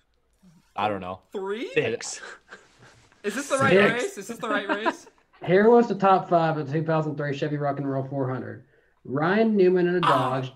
I 0.76 0.88
don't 0.88 1.02
know. 1.02 1.20
Three? 1.32 1.72
Six. 1.74 2.22
Is 3.24 3.36
this 3.36 3.50
the 3.50 3.58
right 3.58 3.74
Six. 3.74 3.94
race? 3.94 4.18
Is 4.18 4.28
this 4.28 4.38
the 4.38 4.50
right 4.50 4.68
race? 4.68 5.08
Here 5.46 5.70
was 5.70 5.88
the 5.88 5.96
top 5.96 6.30
five 6.30 6.58
of 6.58 6.68
the 6.68 6.74
2003 6.74 7.38
Chevy 7.38 7.58
Rock 7.58 7.78
and 7.78 7.90
Roll 7.90 8.04
400. 8.04 8.64
Ryan 9.04 9.56
Newman 9.56 9.88
in 9.88 9.96
a 9.96 10.00
ah, 10.04 10.42
Dodge, 10.42 10.54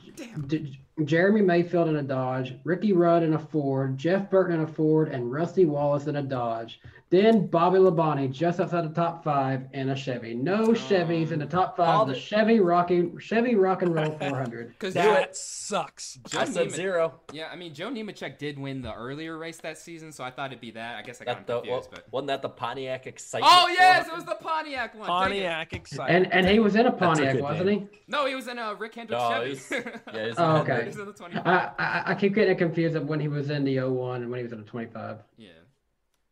D- 0.48 0.80
Jeremy 1.06 1.42
Mayfield 1.42 1.90
in 1.90 1.98
a 1.98 2.04
Dodge, 2.04 2.56
Ricky 2.64 2.94
Rudd 2.94 3.24
in 3.24 3.36
a 3.36 3.40
Ford, 3.40 3.98
Jeff 3.98 4.30
Burton 4.30 4.56
in 4.56 4.62
a 4.62 4.68
Ford, 4.68 5.10
and 5.10 5.32
Rusty 5.32 5.66
Wallace 5.66 6.08
in 6.08 6.16
a 6.16 6.22
Dodge. 6.22 6.82
Then 7.12 7.48
Bobby 7.48 7.80
Labonte 7.80 8.32
just 8.32 8.60
outside 8.60 8.84
the 8.86 8.94
top 8.94 9.24
five 9.24 9.64
in 9.74 9.90
a 9.90 9.96
Chevy. 9.96 10.36
No 10.36 10.62
oh. 10.66 10.68
Chevys 10.74 11.32
in 11.32 11.40
the 11.40 11.46
top 11.48 11.76
five 11.76 12.02
of 12.02 12.08
the 12.08 12.14
Chevy 12.14 12.60
Rocky 12.60 13.10
Chevy 13.20 13.56
Rock 13.56 13.82
and 13.82 13.96
Roll 13.96 14.12
400. 14.20 14.70
Because 14.70 14.94
That 14.94 15.36
sucks. 15.36 16.20
Joe 16.30 16.40
I 16.42 16.46
said 16.46 16.68
Nemechek- 16.68 16.72
zero. 16.76 17.20
Yeah, 17.34 17.50
I 17.52 17.56
mean 17.56 17.74
Joe 17.74 17.90
Nemechek 17.90 18.38
did 18.38 18.60
win 18.60 18.84
the 18.84 18.94
earlier 18.94 19.40
race 19.40 19.58
that 19.62 19.80
season, 19.80 20.12
so 20.12 20.24
I 20.24 20.30
thought 20.30 20.52
it'd 20.52 20.62
be 20.62 20.70
that. 20.72 20.98
I 20.98 21.02
guess 21.02 21.20
I 21.20 21.26
got 21.26 21.38
him 21.38 21.44
That 21.48 21.54
confused, 21.64 21.88
well, 21.92 22.02
but 22.06 22.14
wasn't 22.14 22.28
that 22.28 22.42
the 22.44 22.50
Pontiac 22.50 23.08
excitement? 23.08 23.52
oh 23.56 23.68
yes, 23.70 24.06
it 24.08 24.14
was 24.14 24.26
the 24.26 24.36
Pontiac 24.36 24.94
one. 24.94 25.08
Pontiac 25.08 25.74
Excitement. 25.74 26.26
And 26.28 26.34
and 26.46 26.48
he 26.48 26.60
was 26.60 26.76
in 26.76 26.86
a 26.86 26.90
a 26.90 26.92
Pontiac, 26.92 27.34
good 27.38 27.42
wasn't 27.44 27.66
name. 27.66 27.90
he? 27.92 28.00
No, 28.08 28.28
he 28.28 28.36
was 28.36 28.48
in 28.48 28.60
a 28.60 28.76
Rick 28.76 28.94
Hendrick 28.94 29.20
No, 29.20 29.30
Chevy. 29.32 29.50
he's- 29.50 29.72
yeah, 30.14 30.26
he's 30.28 30.36
Oh, 30.38 30.58
okay. 30.58 30.86
He's 30.86 30.98
in 31.00 31.06
the 31.08 31.42
I, 31.46 31.72
I 31.80 32.04
I 32.12 32.16
keep 32.16 32.36
getting 32.36 32.56
confused 32.56 32.96
of 32.96 33.06
when 33.08 33.20
he 33.20 33.28
was 33.28 33.50
in 33.50 33.64
the 33.64 33.80
01 33.80 34.22
and 34.22 34.30
when 34.30 34.38
he 34.38 34.44
was 34.44 34.52
in 34.54 34.60
the 34.60 34.66
25. 34.66 35.18
yeah. 35.38 35.50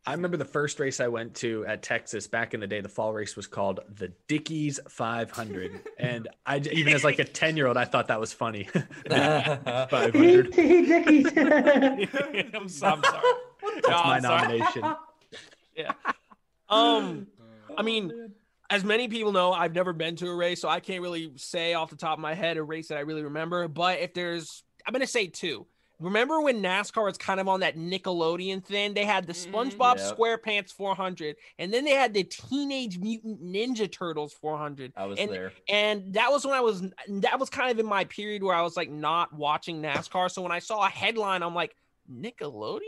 I 0.08 0.14
remember 0.14 0.38
the 0.38 0.46
first 0.46 0.80
race 0.80 1.02
I 1.02 1.10
went 1.10 1.36
to 1.36 1.66
at 1.66 1.84
Texas 1.84 2.28
back 2.28 2.54
in 2.54 2.62
the 2.62 2.68
day. 2.68 2.80
The 2.80 2.88
fall 2.88 3.12
race 3.12 3.36
was 3.36 3.46
called 3.46 3.82
the 3.94 4.08
Dickies 4.30 4.80
500, 4.88 5.82
and 6.00 6.30
I 6.46 6.60
even 6.60 6.94
as 6.94 7.04
like 7.04 7.20
a 7.20 7.26
10 7.26 7.58
year 7.58 7.68
old, 7.68 7.76
I 7.76 7.84
thought 7.84 8.08
that 8.08 8.18
was 8.18 8.32
funny. 8.32 8.64
500. 9.10 10.52
Dickies. 10.54 11.28
I'm, 12.56 12.70
so, 12.70 12.88
I'm 12.88 13.04
sorry. 13.04 13.22
That's 13.76 13.88
No, 13.90 14.04
my 14.04 14.20
sorry. 14.22 14.42
nomination. 14.48 14.96
Yeah. 15.76 15.92
Um, 16.70 17.28
I 17.78 17.82
mean, 17.82 18.32
as 18.70 18.86
many 18.86 19.10
people 19.10 19.34
know, 19.34 19.52
I've 19.52 19.76
never 19.76 19.92
been 19.92 20.16
to 20.18 20.30
a 20.30 20.36
race, 20.36 20.62
so 20.62 20.70
I 20.70 20.80
can't 20.80 21.02
really 21.02 21.34
say 21.36 21.74
off 21.74 21.90
the 21.90 21.98
top 21.98 22.14
of 22.18 22.22
my 22.22 22.34
head 22.34 22.56
a 22.56 22.64
race 22.64 22.88
that 22.88 22.98
I 22.98 23.02
really 23.02 23.24
remember. 23.24 23.68
But 23.68 24.00
if 24.00 24.14
there's, 24.14 24.64
I'm 24.86 24.94
gonna 24.94 25.06
say 25.06 25.28
two. 25.28 25.68
Remember 25.99 26.41
when 26.41 26.61
NASCAR 26.61 27.06
was 27.06 27.18
kind 27.18 27.40
of 27.40 27.48
on 27.48 27.61
that 27.61 27.76
Nickelodeon 27.76 28.64
thing? 28.64 28.94
They 28.94 29.06
had 29.06 29.26
the 29.26 29.34
mm-hmm. 29.34 29.56
SpongeBob 29.56 29.98
Yep. 29.98 30.18
SquarePants 30.18 30.72
400, 30.72 31.36
and 31.57 31.74
then 31.74 31.86
they 31.86 31.91
had 31.91 32.14
the 32.14 32.24
Teenage 32.24 32.99
Mutant 32.99 33.44
Ninja 33.44 33.91
Turtles 33.91 34.34
400. 34.34 34.94
I 34.95 35.06
was 35.06 35.18
and, 35.18 35.32
there. 35.32 35.53
and 35.68 36.14
that 36.14 36.32
was 36.32 36.45
when 36.45 36.53
I 36.53 36.61
was 36.61 36.84
that 37.07 37.40
was 37.40 37.49
kind 37.49 37.72
of 37.72 37.80
in 37.80 37.86
my 37.88 38.03
period 38.06 38.44
where 38.44 38.56
I 38.56 38.61
was 38.61 38.78
like 38.78 38.91
not 38.91 39.34
watching 39.34 39.82
NASCAR. 39.82 40.30
So 40.30 40.44
when 40.44 40.52
I 40.52 40.60
saw 40.60 40.86
a 40.86 40.90
headline, 40.90 41.41
I'm 41.41 41.56
like, 41.56 41.76
Nickelodeon? 42.11 42.82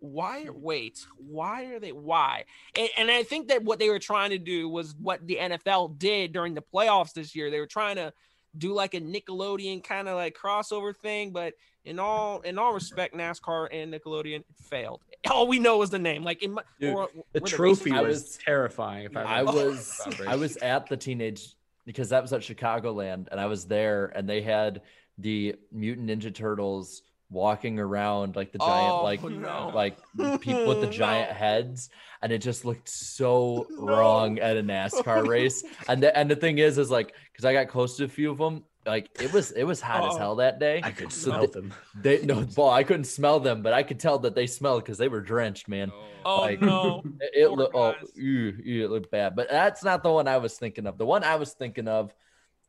Why? 0.00 0.44
Hmm. 0.44 0.62
Wait, 0.62 1.06
why 1.18 1.66
are 1.66 1.80
they? 1.80 1.92
Why? 1.92 2.44
And, 2.76 2.88
and 2.96 3.10
I 3.10 3.24
think 3.24 3.48
that 3.48 3.62
what 3.62 3.78
they 3.78 3.90
were 3.90 3.98
trying 3.98 4.30
to 4.30 4.38
do 4.38 4.68
was 4.68 4.94
what 5.00 5.26
the 5.26 5.36
NFL 5.36 5.98
did 5.98 6.32
during 6.32 6.54
the 6.54 6.62
playoffs 6.62 7.12
this 7.12 7.34
year. 7.34 7.50
They 7.50 7.60
were 7.60 7.66
trying 7.66 7.96
to 7.96 8.12
do 8.56 8.72
like 8.72 8.94
a 8.94 9.00
Nickelodeon 9.00 9.82
kind 9.84 10.08
of 10.08 10.16
like 10.16 10.36
crossover 10.36 10.96
thing, 10.96 11.32
but 11.32 11.54
in 11.84 11.98
all 11.98 12.40
in 12.40 12.58
all 12.58 12.72
respect, 12.72 13.14
NASCAR 13.14 13.68
and 13.72 13.92
Nickelodeon 13.92 14.44
failed. 14.62 15.00
All 15.30 15.46
we 15.46 15.58
know 15.58 15.82
is 15.82 15.90
the 15.90 15.98
name. 15.98 16.22
Like 16.24 16.42
in 16.42 16.52
my, 16.52 16.62
Dude, 16.80 16.94
or- 16.94 17.08
The 17.32 17.40
were 17.40 17.46
trophy 17.46 17.92
I 17.92 18.00
was, 18.02 18.22
was- 18.22 18.38
terrifying. 18.44 19.04
If 19.06 19.16
I, 19.16 19.22
I 19.22 19.42
was 19.42 20.00
I 20.26 20.36
was 20.36 20.56
at 20.58 20.86
the 20.88 20.96
teenage 20.96 21.54
because 21.86 22.08
that 22.10 22.22
was 22.22 22.32
at 22.32 22.40
Chicagoland 22.40 23.28
and 23.30 23.38
I 23.40 23.46
was 23.46 23.66
there 23.66 24.06
and 24.14 24.28
they 24.28 24.40
had 24.42 24.82
the 25.18 25.54
mutant 25.70 26.08
ninja 26.10 26.34
turtles 26.34 27.02
walking 27.30 27.78
around 27.78 28.36
like 28.36 28.52
the 28.52 28.58
giant 28.58 28.92
Oh, 28.92 29.02
like 29.02 29.22
no. 29.22 29.70
like 29.74 29.96
people 30.40 30.66
with 30.66 30.80
the 30.80 30.86
giant 30.86 31.30
No. 31.30 31.34
heads 31.36 31.90
and 32.22 32.32
it 32.32 32.38
just 32.38 32.64
looked 32.64 32.88
so 32.88 33.66
No. 33.70 33.86
wrong 33.86 34.38
at 34.38 34.56
a 34.56 34.62
NASCAR 34.62 35.26
race 35.26 35.64
and 35.88 36.02
the, 36.02 36.16
and 36.16 36.30
the 36.30 36.36
thing 36.36 36.58
is 36.58 36.78
is 36.78 36.90
like 36.90 37.14
cuz 37.34 37.44
I 37.44 37.52
got 37.52 37.68
close 37.68 37.96
to 37.96 38.04
a 38.04 38.08
few 38.08 38.30
of 38.30 38.38
them 38.38 38.64
like 38.86 39.10
it 39.20 39.32
was 39.32 39.50
it 39.52 39.64
was 39.64 39.80
hot 39.80 40.04
as 40.08 40.14
Oh. 40.14 40.18
hell 40.18 40.34
that 40.36 40.58
day 40.58 40.80
I 40.82 40.90
could 40.90 41.12
So 41.12 41.30
smell 41.30 41.40
they- 41.42 41.46
them. 41.46 41.74
they 41.94 42.22
no 42.24 42.46
well 42.56 42.70
I 42.70 42.84
couldn't 42.84 43.04
smell 43.04 43.40
them 43.40 43.62
but 43.62 43.72
I 43.72 43.82
could 43.82 43.98
tell 44.00 44.18
that 44.20 44.34
they 44.34 44.46
smelled 44.46 44.84
cuz 44.84 44.98
they 44.98 45.08
were 45.08 45.20
drenched 45.20 45.68
man 45.68 45.90
Oh, 45.92 46.06
oh 46.24 46.40
Like- 46.42 46.60
no! 46.60 47.02
it, 47.20 47.30
it 47.44 47.48
looked 47.50 47.74
oh, 47.74 47.94
ew, 48.14 48.56
ew, 48.64 48.84
it 48.86 48.90
looked 48.90 49.10
bad, 49.10 49.36
but 49.36 49.48
that's 49.50 49.84
not 49.84 50.02
the 50.02 50.10
one 50.10 50.26
I 50.26 50.38
was 50.38 50.56
thinking 50.58 50.86
of. 50.86 50.96
The 50.96 51.04
one 51.04 51.22
I 51.22 51.36
was 51.36 51.52
thinking 51.52 51.86
of, 51.86 52.14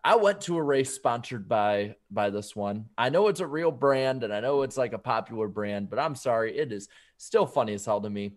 I 0.03 0.17
went 0.17 0.41
to 0.41 0.57
a 0.57 0.61
race 0.61 0.93
sponsored 0.93 1.47
by 1.47 1.95
by 2.11 2.29
this 2.31 2.53
one. 2.55 2.89
I 2.97 3.07
know 3.09 3.27
it's 3.29 3.39
a 3.39 3.47
real 3.47 3.71
brand 3.71 4.23
and 4.23 4.33
I 4.33 4.41
know 4.41 4.61
it's 4.63 4.75
like 4.77 4.91
a 4.93 4.97
popular 4.99 5.47
brand, 5.47 5.89
but 5.89 5.99
I'm 5.99 6.15
sorry, 6.15 6.57
it 6.57 6.71
is 6.73 6.89
still 7.17 7.45
funny 7.45 7.73
as 7.73 7.85
hell 7.85 8.01
to 8.01 8.09
me. 8.09 8.33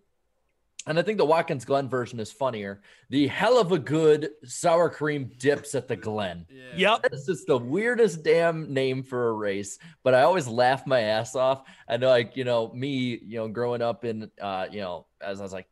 And 0.86 0.98
I 0.98 1.02
think 1.02 1.18
the 1.18 1.24
Watkins 1.24 1.66
Glen 1.66 1.88
version 1.88 2.18
is 2.18 2.32
funnier. 2.32 2.80
The 3.10 3.28
Heluva 3.28 3.84
Good 3.84 4.30
sour 4.44 4.88
cream 4.88 5.30
dips 5.38 5.74
at 5.74 5.88
the 5.88 5.96
Glen. 5.96 6.46
Yep. 6.76 7.10
This 7.10 7.28
is 7.28 7.44
the 7.44 7.58
weirdest 7.58 8.22
damn 8.22 8.72
name 8.72 9.02
for 9.02 9.30
a 9.30 9.32
race, 9.32 9.78
but 10.04 10.14
I 10.14 10.22
always 10.22 10.46
laugh 10.46 10.86
my 10.86 11.00
ass 11.00 11.34
off. 11.34 11.62
I 11.88 11.96
know, 11.96 12.08
like, 12.08 12.36
you 12.36 12.44
know, 12.44 12.70
me, 12.72 13.18
you 13.20 13.38
know, 13.38 13.48
growing 13.48 13.82
up 13.82 14.04
in, 14.04 14.30
uh, 14.40 14.66
you 14.70 14.80
know, 14.80 15.06
as 15.20 15.40
I 15.40 15.42
was 15.42 15.52
like 15.52 15.66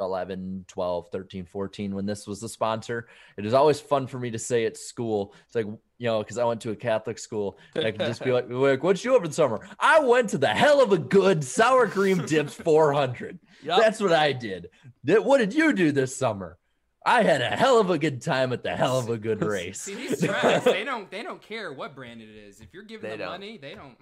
11, 0.00 0.64
12, 0.68 1.08
13, 1.10 1.46
14, 1.46 1.94
when 1.94 2.06
this 2.06 2.26
was 2.26 2.40
the 2.40 2.48
sponsor, 2.48 3.08
it 3.36 3.46
is 3.46 3.54
always 3.54 3.80
fun 3.80 4.06
for 4.06 4.18
me 4.18 4.30
to 4.30 4.38
say 4.38 4.64
at 4.64 4.76
school. 4.76 5.34
It's 5.46 5.54
like, 5.54 5.66
you 5.66 6.06
know, 6.06 6.20
because 6.20 6.38
I 6.38 6.44
went 6.44 6.60
to 6.62 6.70
a 6.70 6.76
Catholic 6.76 7.18
school. 7.18 7.58
I 7.74 7.90
can 7.90 7.98
just 7.98 8.22
be 8.24 8.32
like, 8.32 8.50
like, 8.50 8.82
what'd 8.82 9.02
you 9.04 9.14
over 9.16 9.28
the 9.28 9.34
summer? 9.34 9.68
I 9.78 10.00
went 10.00 10.30
to 10.30 10.38
the 10.38 10.48
Heluva 10.48 11.08
Good 11.08 11.42
sour 11.44 11.88
cream 11.88 12.24
dips 12.26 12.54
400. 12.62 13.38
Yep. 13.62 13.78
That's 13.78 14.00
what 14.00 14.12
I 14.12 14.32
did. 14.32 14.70
What 15.04 15.38
did 15.38 15.54
you 15.54 15.72
do 15.72 15.92
this 15.92 16.16
summer? 16.16 16.58
I 17.06 17.22
had 17.22 17.40
a 17.40 17.46
hell 17.56 17.78
of 17.80 17.88
a 17.90 17.98
good 17.98 18.20
time 18.20 18.52
at 18.52 18.62
the 18.62 18.74
hell 18.76 18.98
of 18.98 19.08
a 19.08 19.16
good 19.16 19.42
race. 19.44 19.80
See 19.80 19.94
these 19.94 20.20
tracks, 20.22 20.64
they 20.64 20.84
don't 20.90 21.10
they 21.10 21.22
don't 21.22 21.40
care 21.40 21.72
what 21.72 21.94
brand 21.94 22.20
it 22.20 22.28
is. 22.28 22.60
If 22.60 22.74
you're 22.74 22.82
giving 22.82 23.02
They 23.08 23.16
them 23.16 23.20
don't. 23.20 23.30
money, 23.40 23.58
they 23.58 23.74
don't. 23.74 23.96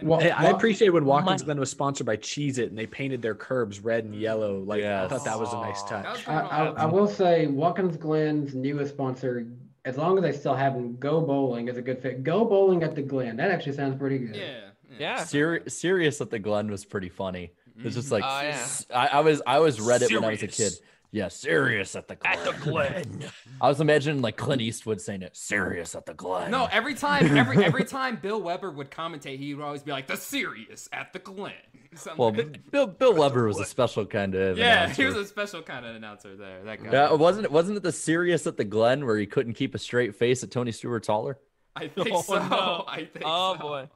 They 0.00 0.06
Well, 0.06 0.20
Hey, 0.20 0.30
I 0.30 0.44
appreciate 0.50 0.90
when 0.90 1.04
Watkins 1.04 1.42
My- 1.42 1.46
Glen 1.46 1.60
was 1.60 1.70
sponsored 1.70 2.06
by 2.06 2.16
Cheez 2.16 2.58
It 2.58 2.70
and 2.70 2.78
they 2.78 2.86
painted 2.86 3.20
their 3.22 3.34
curbs 3.34 3.80
red 3.80 4.04
and 4.04 4.14
yellow. 4.14 4.60
Mm, 4.62 4.66
like 4.68 4.84
I 4.84 5.08
thought 5.08 5.24
that 5.24 5.38
was 5.38 5.52
a 5.52 5.56
nice 5.56 5.82
touch. 5.82 6.28
I, 6.28 6.40
I. 6.40 6.66
I 6.66 6.84
will 6.86 7.08
say 7.08 7.46
Watkins 7.48 7.96
Glen's 7.96 8.54
newest 8.54 8.92
sponsor, 8.94 9.46
as 9.84 9.96
long 9.98 10.16
as 10.18 10.22
they 10.22 10.32
still 10.32 10.54
have 10.54 10.74
them, 10.74 10.96
Go 10.96 11.20
Bowling 11.20 11.68
is 11.68 11.76
a 11.76 11.82
good 11.82 12.00
fit. 12.00 12.22
Go 12.22 12.44
Bowling 12.44 12.82
at 12.84 12.94
the 12.94 13.02
Glen. 13.02 13.36
That 13.36 13.50
actually 13.50 13.72
sounds 13.74 13.98
pretty 13.98 14.18
good. 14.18 14.36
yeah, 14.36 14.60
Yeah. 14.98 15.24
Seri- 15.24 15.62
Sirius 15.68 16.20
at 16.20 16.30
the 16.30 16.38
Glen 16.38 16.70
was 16.70 16.84
pretty 16.84 17.08
funny. 17.08 17.52
It's 17.82 17.96
just 17.96 18.06
mm-hmm. 18.06 18.14
like 18.14 18.24
Oh, 18.24 18.40
yeah. 18.42 18.54
s- 18.54 18.86
I, 18.94 19.06
I 19.08 19.20
was 19.20 19.42
I 19.44 19.56
always 19.56 19.80
read 19.80 20.02
it 20.02 20.12
when 20.12 20.22
I 20.24 20.30
was 20.30 20.42
a 20.44 20.46
kid. 20.46 20.72
Serious. 21.14 21.44
Yeah, 21.44 21.50
Sirius 21.50 21.96
at 21.96 22.08
the 22.08 22.16
Glen. 22.16 22.38
At 22.38 22.44
the 22.44 22.52
Glen. 22.60 23.24
I 23.60 23.68
was 23.68 23.80
imagining 23.80 24.20
like 24.22 24.36
Clint 24.36 24.60
Eastwood 24.62 25.00
saying 25.00 25.22
it. 25.22 25.36
Sirius 25.36 25.94
at 25.94 26.06
the 26.06 26.14
Glen. 26.14 26.50
No, 26.50 26.66
every 26.72 26.94
time, 26.94 27.36
every 27.36 27.64
every 27.64 27.84
time 27.84 28.16
Bill 28.20 28.40
Weber 28.42 28.70
would 28.70 28.90
commentate, 28.90 29.38
he 29.38 29.54
would 29.54 29.64
always 29.64 29.82
be 29.82 29.92
like, 29.92 30.06
"The 30.06 30.16
Sirius 30.16 30.88
at 30.92 31.12
the 31.12 31.18
Glen." 31.20 31.52
Something 31.94 32.18
Well, 32.18 32.32
like- 32.32 32.70
Bill 32.72 32.86
Bill 32.88 33.14
Weber 33.14 33.46
was 33.46 33.60
a 33.60 33.64
special 33.64 34.04
kind 34.06 34.34
of 34.34 34.58
yeah, 34.58 34.88
he 34.88 35.04
was 35.04 35.14
a 35.14 35.24
special 35.24 35.62
kind 35.62 35.86
of 35.86 35.94
announcer 35.94 36.36
there. 36.36 36.64
That 36.64 36.82
guy. 36.82 36.90
Yeah, 36.92 37.12
wasn't 37.12 37.44
it 37.44 37.52
wasn't 37.52 37.76
it 37.76 37.82
the 37.84 37.92
Sirius 37.92 38.46
at 38.48 38.56
the 38.56 38.64
Glen 38.64 39.06
where 39.06 39.16
he 39.16 39.26
couldn't 39.26 39.54
keep 39.54 39.74
a 39.74 39.78
straight 39.78 40.16
face 40.16 40.42
at 40.42 40.50
Tony 40.50 40.72
Stewart's 40.72 41.06
holler? 41.06 41.38
I 41.76 41.88
think 41.88 42.08
Oh, 42.12 42.22
so. 42.22 42.34
no. 42.48 42.84
I 42.88 43.04
think 43.04 43.24
Oh 43.24 43.54
so. 43.56 43.60
boy. 43.62 43.88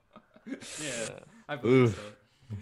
Yeah, 0.82 1.08
I 1.48 1.56
believe 1.56 1.82
Oof. 1.88 2.14
so. 2.54 2.60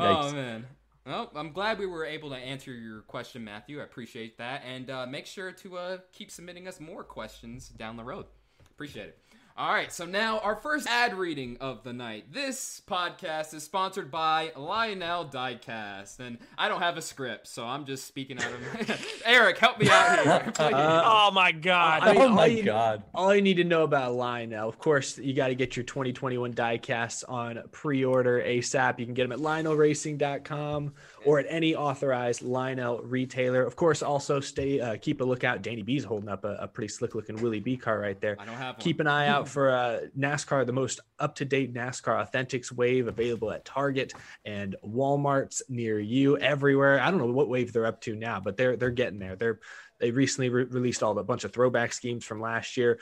Oh 0.00 0.32
man. 0.32 0.66
Well, 1.08 1.30
I'm 1.34 1.52
glad 1.52 1.78
we 1.78 1.86
were 1.86 2.04
able 2.04 2.28
to 2.28 2.36
answer 2.36 2.70
your 2.70 3.00
question, 3.00 3.42
Matthew. 3.42 3.80
I 3.80 3.84
appreciate 3.84 4.36
that, 4.36 4.62
and 4.66 4.90
uh, 4.90 5.06
make 5.06 5.24
sure 5.24 5.52
to 5.52 5.78
uh, 5.78 5.98
keep 6.12 6.30
submitting 6.30 6.68
us 6.68 6.80
more 6.80 7.02
questions 7.02 7.70
down 7.70 7.96
the 7.96 8.04
road. 8.04 8.26
Appreciate 8.70 9.06
it. 9.08 9.18
All 9.58 9.72
right, 9.72 9.92
so 9.92 10.06
now 10.06 10.38
our 10.38 10.54
first 10.54 10.86
ad 10.86 11.14
reading 11.14 11.56
of 11.60 11.82
the 11.82 11.92
night. 11.92 12.32
This 12.32 12.80
podcast 12.86 13.52
is 13.54 13.64
sponsored 13.64 14.08
by 14.08 14.52
Lionel 14.54 15.24
Diecast, 15.24 16.20
and 16.20 16.38
I 16.56 16.68
don't 16.68 16.80
have 16.80 16.96
a 16.96 17.02
script, 17.02 17.48
so 17.48 17.64
I'm 17.66 17.84
just 17.84 18.06
speaking 18.06 18.38
out 18.38 18.52
of. 18.52 19.20
Eric, 19.24 19.58
help 19.58 19.80
me 19.80 19.90
out 19.90 20.18
here. 20.20 20.32
Uh, 20.32 20.38
please. 20.52 20.74
Uh, 20.74 21.02
oh 21.06 21.32
my 21.32 21.50
God. 21.50 22.04
I 22.04 22.12
mean, 22.12 22.22
oh 22.22 22.28
all 22.28 22.34
my 22.36 22.46
you- 22.46 22.62
god. 22.62 23.02
All 23.12 23.34
you 23.34 23.42
need 23.42 23.56
to 23.56 23.64
know 23.64 23.82
about 23.82 24.14
Lionel, 24.14 24.68
of 24.68 24.78
course, 24.78 25.18
you 25.18 25.34
got 25.34 25.48
to 25.48 25.56
get 25.56 25.76
your 25.76 25.84
2021 25.84 26.54
diecasts 26.54 27.24
on 27.28 27.60
pre-order 27.72 28.40
ASAP. 28.40 29.00
You 29.00 29.06
can 29.06 29.14
get 29.14 29.24
them 29.28 29.32
at 29.32 29.40
lionelracing.com 29.40 30.94
or 31.24 31.38
at 31.38 31.46
any 31.48 31.74
authorized 31.74 32.42
Lionel 32.42 33.00
retailer. 33.02 33.62
Of 33.64 33.76
course, 33.76 34.02
also 34.02 34.40
stay 34.40 34.80
uh, 34.80 34.96
keep 34.96 35.20
a 35.20 35.24
lookout. 35.24 35.62
Danny 35.62 35.82
B's 35.82 36.04
holding 36.04 36.28
up 36.28 36.44
a, 36.44 36.56
a 36.60 36.68
pretty 36.68 36.88
slick 36.88 37.14
looking 37.14 37.36
Willie 37.36 37.60
B 37.60 37.76
car 37.76 37.98
right 37.98 38.20
there. 38.20 38.36
I 38.38 38.44
don't 38.44 38.54
have 38.56 38.76
one. 38.76 38.82
Keep 38.82 39.00
an 39.00 39.06
eye 39.06 39.28
out 39.28 39.48
for 39.54 39.70
uh, 39.70 40.00
NASCAR, 40.18 40.66
the 40.66 40.72
most 40.72 41.00
up-to-date 41.18 41.74
NASCAR 41.74 42.26
Authentics 42.26 42.70
wave 42.72 43.08
available 43.08 43.50
at 43.50 43.64
Target 43.64 44.12
and 44.44 44.76
Walmart's 44.84 45.62
near 45.68 45.98
you 45.98 46.38
everywhere. 46.38 47.00
I 47.00 47.10
don't 47.10 47.18
know 47.20 47.26
what 47.26 47.48
wave 47.48 47.72
they're 47.72 47.86
up 47.86 48.00
to 48.02 48.14
now, 48.14 48.40
but 48.40 48.56
they're 48.56 48.76
they're 48.76 48.90
getting 48.90 49.18
there. 49.18 49.36
They're 49.36 49.60
they 50.00 50.10
recently 50.10 50.48
re- 50.48 50.64
released 50.64 51.02
all 51.02 51.14
the 51.14 51.24
bunch 51.24 51.44
of 51.44 51.52
throwback 51.52 51.92
schemes 51.92 52.24
from 52.24 52.40
last 52.40 52.76
year. 52.76 52.98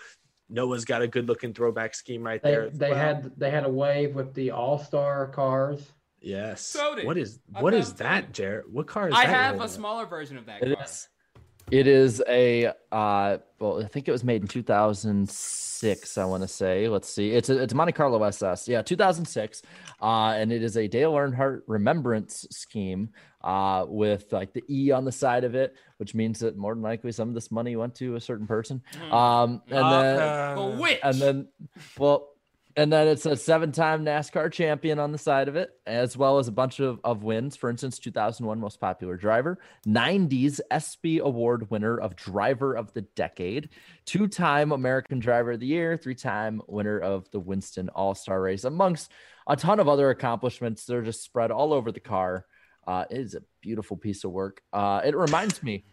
Noah's 0.48 0.84
got 0.84 1.02
a 1.02 1.08
good-looking 1.08 1.54
throwback 1.54 1.94
scheme 1.94 2.22
right 2.22 2.40
They, 2.42 2.50
there. 2.52 2.70
they 2.70 2.90
well. 2.90 2.98
had 2.98 3.32
they 3.36 3.50
had 3.50 3.64
a 3.64 3.68
wave 3.68 4.14
with 4.14 4.32
the 4.34 4.52
All 4.52 4.78
Star 4.78 5.26
cars. 5.28 5.92
Yes. 6.20 6.72
Tony, 6.72 7.04
What 7.04 7.16
is 7.18 7.38
I've 7.54 7.62
what 7.62 7.72
got 7.72 7.80
is 7.80 7.92
that, 7.94 8.32
Jarrett? 8.32 8.70
What 8.70 8.86
car 8.86 9.08
is 9.08 9.14
I 9.14 9.26
that? 9.26 9.32
you're 9.32 9.40
have 9.42 9.60
a 9.60 9.68
smaller 9.68 10.06
version 10.06 10.36
of 10.36 10.46
that 10.46 10.62
It 10.62 10.74
car. 10.76 10.84
is. 10.84 11.08
It 11.72 11.88
is 11.88 12.22
a 12.28 12.72
uh 12.92 13.38
well, 13.58 13.82
I 13.82 13.88
think 13.88 14.06
it 14.06 14.12
was 14.12 14.22
made 14.22 14.40
in 14.42 14.46
2006, 14.46 16.18
I 16.18 16.24
want 16.24 16.42
to 16.42 16.48
say. 16.48 16.88
Let's 16.88 17.08
see. 17.08 17.30
It's 17.32 17.48
a 17.48 17.60
it's 17.60 17.72
a 17.72 17.76
Monte 17.76 17.92
Carlo 17.92 18.22
SS. 18.22 18.68
Yeah, 18.68 18.82
2006. 18.82 19.62
Uh 20.00 20.34
and 20.36 20.52
it 20.52 20.62
is 20.62 20.76
a 20.76 20.86
Dale 20.86 21.12
Earnhardt 21.12 21.62
remembrance 21.66 22.46
scheme 22.50 23.08
uh 23.42 23.84
with 23.88 24.32
like 24.32 24.52
the 24.52 24.62
E 24.70 24.92
on 24.92 25.04
the 25.04 25.10
side 25.12 25.42
of 25.44 25.54
it, 25.56 25.74
which 25.98 26.14
means 26.14 26.38
that 26.38 26.56
more 26.56 26.74
than 26.74 26.82
likely 26.82 27.10
some 27.12 27.28
of 27.28 27.34
this 27.34 27.50
money 27.50 27.74
went 27.74 27.94
to 27.96 28.14
a 28.14 28.20
certain 28.20 28.46
person. 28.46 28.80
Um 29.10 29.60
and 29.68 29.92
then 29.92 30.56
But 30.56 30.76
which? 30.78 31.00
and 31.02 31.16
then 31.20 31.48
well 31.98 32.28
and 32.76 32.92
then 32.92 33.08
it's 33.08 33.24
a 33.24 33.34
seven-time 33.34 34.04
NASCAR 34.04 34.52
champion 34.52 34.98
on 34.98 35.10
the 35.10 35.16
side 35.16 35.48
of 35.48 35.56
it, 35.56 35.70
as 35.86 36.14
well 36.14 36.38
as 36.38 36.46
a 36.46 36.52
bunch 36.52 36.78
of, 36.78 37.00
of 37.04 37.22
wins. 37.22 37.56
For 37.56 37.70
instance, 37.70 37.98
2001 37.98 38.60
most 38.60 38.78
popular 38.78 39.16
driver, 39.16 39.58
90s 39.86 40.60
ESPY 40.70 41.18
award 41.18 41.70
winner 41.70 41.98
of 41.98 42.16
driver 42.16 42.74
of 42.74 42.92
the 42.92 43.00
decade, 43.00 43.70
two-time 44.04 44.72
American 44.72 45.18
driver 45.18 45.52
of 45.52 45.60
the 45.60 45.66
year, 45.66 45.96
three-time 45.96 46.60
winner 46.66 46.98
of 46.98 47.30
the 47.30 47.40
Winston 47.40 47.88
All-Star 47.88 48.42
race, 48.42 48.64
amongst 48.64 49.10
a 49.46 49.56
ton 49.56 49.80
of 49.80 49.88
other 49.88 50.10
accomplishments. 50.10 50.84
They're 50.84 51.00
just 51.00 51.24
spread 51.24 51.50
all 51.50 51.72
over 51.72 51.90
the 51.90 52.00
car. 52.00 52.44
Uh, 52.86 53.06
it 53.10 53.18
is 53.18 53.34
a 53.34 53.42
beautiful 53.62 53.96
piece 53.96 54.22
of 54.24 54.32
work. 54.32 54.60
Uh, 54.74 55.00
it 55.02 55.16
reminds 55.16 55.62
me, 55.62 55.84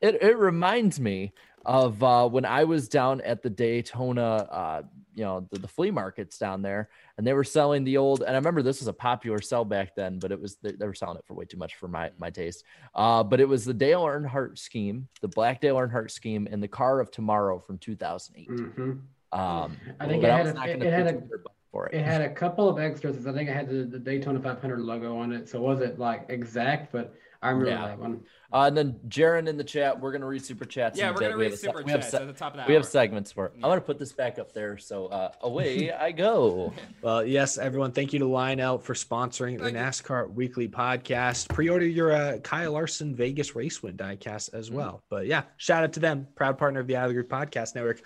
it, 0.00 0.22
it 0.22 0.38
reminds 0.38 1.00
me 1.00 1.32
of 1.66 2.02
uh, 2.02 2.28
when 2.28 2.44
I 2.44 2.64
was 2.64 2.88
down 2.88 3.20
at 3.22 3.42
the 3.42 3.50
Daytona, 3.50 4.22
uh, 4.50 4.82
you 5.14 5.24
know, 5.24 5.46
the, 5.50 5.58
the 5.58 5.68
flea 5.68 5.90
markets 5.90 6.38
down 6.38 6.62
there, 6.62 6.88
and 7.18 7.26
they 7.26 7.32
were 7.32 7.44
selling 7.44 7.84
the 7.84 7.96
old. 7.96 8.20
And 8.22 8.30
I 8.30 8.34
remember 8.34 8.62
this 8.62 8.80
was 8.80 8.88
a 8.88 8.92
popular 8.92 9.40
sell 9.40 9.64
back 9.64 9.94
then, 9.94 10.18
but 10.18 10.32
it 10.32 10.40
was 10.40 10.56
they, 10.62 10.72
they 10.72 10.86
were 10.86 10.94
selling 10.94 11.18
it 11.18 11.24
for 11.26 11.34
way 11.34 11.44
too 11.44 11.58
much 11.58 11.74
for 11.76 11.88
my 11.88 12.10
my 12.18 12.30
taste. 12.30 12.64
Uh, 12.94 13.22
but 13.22 13.40
it 13.40 13.48
was 13.48 13.64
the 13.64 13.74
Dale 13.74 14.02
Earnhardt 14.04 14.58
scheme, 14.58 15.08
the 15.20 15.28
Black 15.28 15.60
Dale 15.60 15.76
Earnhardt 15.76 16.10
scheme, 16.10 16.48
and 16.50 16.62
the 16.62 16.68
Car 16.68 17.00
of 17.00 17.10
Tomorrow 17.10 17.58
from 17.58 17.78
2008. 17.78 18.48
hmm 18.48 18.90
Um, 19.32 19.76
I 20.00 20.06
think 20.06 20.24
it 20.24 20.30
had 20.30 20.42
was 20.42 20.50
a- 20.50 20.54
not 20.54 20.68
it- 20.68 20.82
it 20.82 20.92
had 20.92 21.06
a- 21.08 21.22
for 21.70 21.86
it. 21.86 21.94
It 21.94 22.04
had 22.04 22.20
a 22.22 22.30
couple 22.30 22.68
of 22.68 22.78
extras. 22.80 23.26
I 23.28 23.32
think 23.32 23.48
it 23.48 23.52
had 23.54 23.68
the, 23.68 23.84
the 23.84 23.98
Daytona 23.98 24.40
500 24.40 24.80
logo 24.80 25.16
on 25.16 25.32
it. 25.32 25.48
So 25.48 25.58
it 25.58 25.62
wasn't 25.62 25.98
like 26.00 26.26
exact, 26.28 26.90
but 26.90 27.14
I 27.42 27.50
remember 27.50 27.70
Yeah. 27.70 27.86
that 27.88 27.98
one. 27.98 28.20
Uh, 28.52 28.64
and 28.66 28.76
then 28.76 29.00
Jaron 29.08 29.48
in 29.48 29.56
the 29.56 29.64
chat, 29.64 29.98
we're 29.98 30.12
gonna 30.12 30.26
read 30.26 30.44
super 30.44 30.64
chats. 30.64 30.98
Yeah, 30.98 31.10
we're 31.10 31.20
gonna 31.20 31.36
We 31.36 31.44
read 31.44 31.50
have 31.52 31.52
a 31.54 31.56
se- 31.56 31.66
super 31.68 31.82
we 31.84 31.90
have 31.92 32.00
chats 32.00 32.10
se- 32.12 32.18
at 32.18 32.26
the 32.26 32.32
top 32.34 32.54
of 32.54 32.60
the 32.60 32.64
We 32.68 32.74
have 32.74 32.84
segments 32.84 33.32
for 33.32 33.46
it. 33.46 33.52
I'm 33.54 33.60
gonna 33.62 33.80
put 33.80 33.98
this 33.98 34.12
back 34.12 34.38
up 34.38 34.52
there, 34.52 34.76
so 34.76 35.06
uh, 35.06 35.30
away 35.40 35.90
I 35.92 36.12
go. 36.12 36.72
Well, 37.02 37.24
yes, 37.24 37.56
everyone. 37.56 37.92
Thank 37.92 38.12
you 38.12 38.18
to 38.18 38.26
Lionel 38.26 38.78
for 38.78 38.92
sponsoring 38.92 39.56
the 39.56 39.64
Thank 39.64 39.76
you. 39.76 39.80
NASCAR 39.82 40.32
Weekly 40.34 40.68
Podcast. 40.68 41.48
Pre-order 41.48 41.86
your 41.86 42.12
uh, 42.12 42.38
Kyle 42.40 42.72
Larson 42.72 43.14
Vegas 43.14 43.54
Race 43.56 43.82
Win 43.82 43.96
diecast 43.96 44.52
as 44.52 44.70
well. 44.70 45.02
But 45.08 45.26
yeah, 45.26 45.44
shout 45.56 45.82
out 45.84 45.92
to 45.94 46.00
them, 46.00 46.26
proud 46.34 46.58
partner 46.58 46.80
of 46.80 46.86
the 46.88 46.96
Alley 46.96 47.14
Group 47.14 47.28
Podcast 47.30 47.74
Network. 47.74 48.02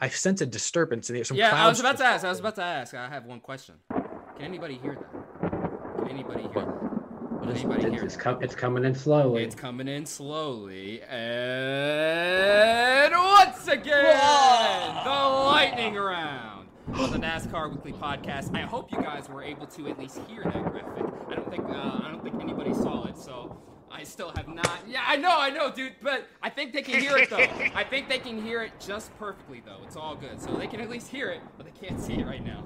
I 0.00 0.08
sense 0.08 0.40
a 0.40 0.46
disturbance 0.46 1.08
in 1.10 1.14
here. 1.14 1.24
Some 1.24 1.36
Yeah, 1.36 1.54
I 1.54 1.68
was 1.68 1.78
about 1.78 1.98
to 1.98 2.04
ask. 2.04 2.24
I 2.24 2.28
was 2.30 2.40
about 2.40 2.56
to 2.56 2.62
ask. 2.64 2.94
I 2.94 3.08
have 3.08 3.26
one 3.26 3.38
question. 3.38 3.76
Can 3.92 4.40
anybody 4.40 4.74
hear 4.82 4.96
that? 4.96 5.50
Can 5.98 6.08
anybody 6.08 6.42
hear 6.42 6.64
that? 6.64 6.91
Can 7.42 7.50
anybody 7.50 7.82
It's, 7.86 7.94
hear 7.94 8.04
it's, 8.04 8.16
com- 8.16 8.40
it's 8.42 8.54
coming 8.54 8.84
in 8.84 8.94
slowly. 8.94 9.42
It's 9.42 9.56
coming 9.56 9.88
in 9.88 10.06
slowly. 10.06 11.02
And 11.02 11.22
once 13.12 13.66
again, 13.66 14.94
the 15.04 15.10
lightning 15.10 15.94
round 15.94 16.68
of 16.94 17.10
the 17.12 17.18
NASCAR 17.18 17.70
Weekly 17.72 17.92
Podcast. 17.94 18.54
I 18.56 18.60
hope 18.60 18.92
you 18.92 18.98
guys 19.02 19.28
were 19.28 19.42
able 19.42 19.66
to 19.66 19.88
at 19.88 19.98
least 19.98 20.20
hear 20.28 20.44
that 20.44 20.64
graphic. 20.70 21.04
I 21.30 21.34
don't 21.34 21.50
think 21.50 21.64
uh, 21.64 22.00
I 22.04 22.08
don't 22.12 22.22
think 22.22 22.40
anybody 22.40 22.72
saw 22.74 23.06
it, 23.06 23.18
so 23.18 23.60
I 23.92 24.04
still 24.04 24.30
have 24.34 24.48
not. 24.48 24.78
Yeah, 24.88 25.04
I 25.06 25.16
know, 25.16 25.36
I 25.38 25.50
know, 25.50 25.70
dude, 25.70 25.92
but 26.02 26.26
I 26.42 26.48
think 26.50 26.72
they 26.72 26.82
can 26.82 27.00
hear 27.00 27.16
it 27.18 27.30
though. 27.30 27.36
I 27.74 27.84
think 27.84 28.08
they 28.08 28.18
can 28.18 28.42
hear 28.42 28.62
it 28.62 28.72
just 28.80 29.16
perfectly 29.18 29.62
though. 29.64 29.78
It's 29.84 29.96
all 29.96 30.16
good, 30.16 30.40
so 30.40 30.54
they 30.54 30.66
can 30.66 30.80
at 30.80 30.88
least 30.90 31.08
hear 31.08 31.28
it, 31.30 31.40
but 31.56 31.66
they 31.66 31.86
can't 31.86 32.00
see 32.00 32.14
it 32.14 32.26
right 32.26 32.44
now. 32.44 32.64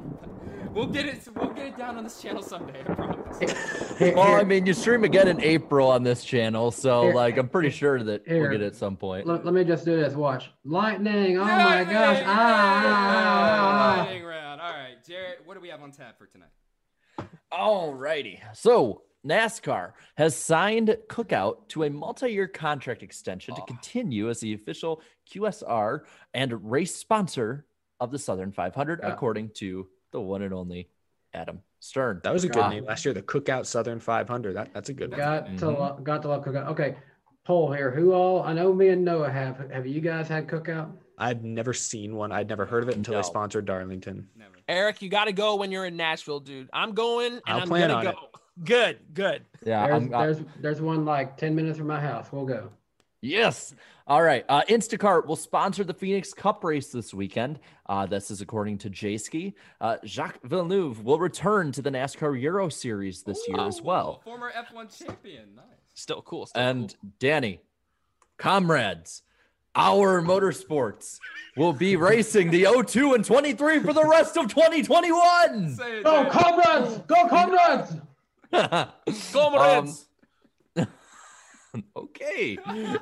We'll 0.72 0.86
get 0.86 1.06
it. 1.06 1.26
We'll 1.34 1.50
get 1.54 1.66
it 1.68 1.76
down 1.78 1.96
on 1.96 2.04
this 2.04 2.20
channel 2.20 2.42
someday. 2.42 2.80
I 2.80 2.94
promise. 2.94 3.92
Well, 4.14 4.34
I 4.34 4.44
mean, 4.44 4.66
you 4.66 4.74
stream 4.74 5.04
again 5.04 5.26
in 5.26 5.40
April 5.40 5.88
on 5.88 6.02
this 6.02 6.22
channel, 6.22 6.70
so 6.70 7.04
Here- 7.04 7.14
like 7.14 7.38
I'm 7.38 7.48
pretty 7.48 7.70
sure 7.70 8.02
that 8.02 8.26
here. 8.26 8.42
we'll 8.42 8.50
get 8.50 8.60
it 8.60 8.66
at 8.66 8.76
some 8.76 8.94
point. 8.96 9.26
let, 9.26 9.42
let 9.44 9.54
me 9.54 9.64
just 9.64 9.86
do 9.86 9.96
this. 9.96 10.12
Watch. 10.14 10.50
Lightning. 10.64 11.38
Oh 11.38 11.44
my 11.44 11.82
gosh. 11.84 12.16
Lightning 12.18 12.24
Ah. 12.28 13.94
Lightning 14.04 14.24
round. 14.24 14.60
All 14.60 14.70
right, 14.70 15.02
Jared, 15.06 15.38
What 15.46 15.54
do 15.54 15.60
we 15.60 15.68
have 15.68 15.80
on 15.82 15.92
tap 15.92 16.18
for 16.18 16.26
tonight? 16.26 16.50
All 17.50 17.94
righty. 17.94 18.40
So 18.52 19.02
NASCAR 19.26 19.92
has 20.16 20.36
signed 20.36 20.96
Cookout 21.08 21.68
to 21.68 21.84
a 21.84 21.90
multi-year 21.90 22.46
contract 22.48 23.02
extension 23.02 23.54
to 23.54 23.62
continue 23.62 24.30
as 24.30 24.40
the 24.40 24.54
official 24.54 25.02
QSR 25.32 26.00
and 26.34 26.70
race 26.70 26.94
sponsor 26.94 27.66
of 28.00 28.10
the 28.10 28.18
Southern 28.18 28.52
500, 28.52 29.00
Yeah. 29.02 29.08
according 29.08 29.50
to 29.56 29.88
the 30.12 30.20
one 30.20 30.42
and 30.42 30.54
only 30.54 30.88
Adam 31.34 31.60
Stern. 31.80 32.20
That 32.24 32.32
was 32.32 32.44
a 32.44 32.48
good 32.48 32.62
Uh, 32.62 32.68
name 32.70 32.84
last 32.84 33.04
year. 33.04 33.12
The 33.14 33.22
Cookout 33.22 33.66
Southern 33.66 34.00
500. 34.00 34.54
That, 34.54 34.72
that's 34.72 34.88
a 34.88 34.94
good 34.94 35.10
one. 35.10 35.18
Got 35.18 35.46
to 35.58 35.64
Mhm. 35.66 35.78
lo- 35.78 35.98
got 36.02 36.22
to 36.22 36.28
love 36.28 36.44
cookout. 36.44 36.68
Okay, 36.68 36.96
poll 37.44 37.72
here. 37.72 37.90
Who 37.90 38.12
all? 38.12 38.42
I 38.42 38.52
know 38.52 38.72
me 38.72 38.88
and 38.88 39.04
Noah 39.04 39.30
have. 39.30 39.70
Have 39.70 39.86
you 39.86 40.00
guys 40.00 40.28
had 40.28 40.46
cookout? 40.46 40.92
I'd 41.18 41.44
never 41.44 41.72
seen 41.72 42.14
one. 42.14 42.30
I'd 42.32 42.48
never 42.48 42.66
heard 42.66 42.82
of 42.82 42.88
it 42.90 42.96
until 42.96 43.14
No. 43.14 43.18
they 43.18 43.26
sponsored 43.26 43.64
Darlington. 43.64 44.28
Never. 44.36 44.54
Eric, 44.68 45.00
you 45.02 45.08
got 45.08 45.24
to 45.26 45.32
go 45.32 45.56
when 45.56 45.70
you're 45.72 45.86
in 45.86 45.96
Nashville, 45.96 46.40
dude. 46.40 46.68
I'm 46.72 46.92
going 46.92 47.32
and 47.32 47.42
I'll 47.46 47.60
I'm 47.62 47.68
plan 47.68 47.88
gonna 47.88 48.08
on 48.08 48.14
go. 48.14 48.18
Good, 48.64 48.98
good. 49.12 49.42
Yeah, 49.64 49.86
There's 49.86 50.02
I'm, 50.02 50.14
uh, 50.14 50.20
there's 50.24 50.38
there's 50.60 50.80
one 50.80 51.04
like 51.04 51.36
ten 51.36 51.54
minutes 51.54 51.78
from 51.78 51.88
my 51.88 52.00
house. 52.00 52.28
We'll 52.32 52.46
go. 52.46 52.70
Yes. 53.20 53.74
All 54.06 54.22
right. 54.22 54.44
Uh, 54.48 54.62
Instacart 54.68 55.26
will 55.26 55.36
sponsor 55.36 55.82
the 55.82 55.92
Phoenix 55.94 56.32
Cup 56.32 56.62
race 56.62 56.88
this 56.88 57.12
weekend. 57.12 57.58
Uh, 57.86 58.06
this 58.06 58.30
is 58.30 58.40
according 58.40 58.78
to 58.78 58.90
Jayski. 58.90 59.54
Uh, 59.80 59.96
Jacques 60.04 60.38
Villeneuve 60.44 61.02
will 61.04 61.18
return 61.18 61.72
to 61.72 61.82
the 61.82 61.90
NASCAR 61.90 62.40
Euro 62.40 62.68
Series 62.68 63.22
this 63.24 63.40
year 63.48 63.60
as 63.60 63.82
well. 63.82 64.20
Former 64.24 64.52
F1 64.52 64.96
champion. 64.96 65.56
Nice. 65.56 65.64
Still 65.94 66.22
cool. 66.22 66.46
Still 66.46 66.62
And 66.62 66.94
cool. 67.00 67.10
Danny, 67.18 67.60
comrades, 68.36 69.22
our 69.74 70.22
motorsports 70.22 71.18
will 71.56 71.72
be 71.72 71.96
racing 71.96 72.50
the 72.50 72.66
02 72.86 73.14
and 73.14 73.24
23 73.24 73.80
for 73.80 73.92
the 73.92 74.06
rest 74.06 74.36
of 74.36 74.46
2021. 74.48 75.74
Say 75.74 75.98
it, 75.98 76.04
Go 76.04 76.26
comrades! 76.30 76.98
Go 77.08 77.28
comrades! 77.28 77.96
Go, 78.52 79.86
Um, 80.76 80.86
okay. 81.96 82.56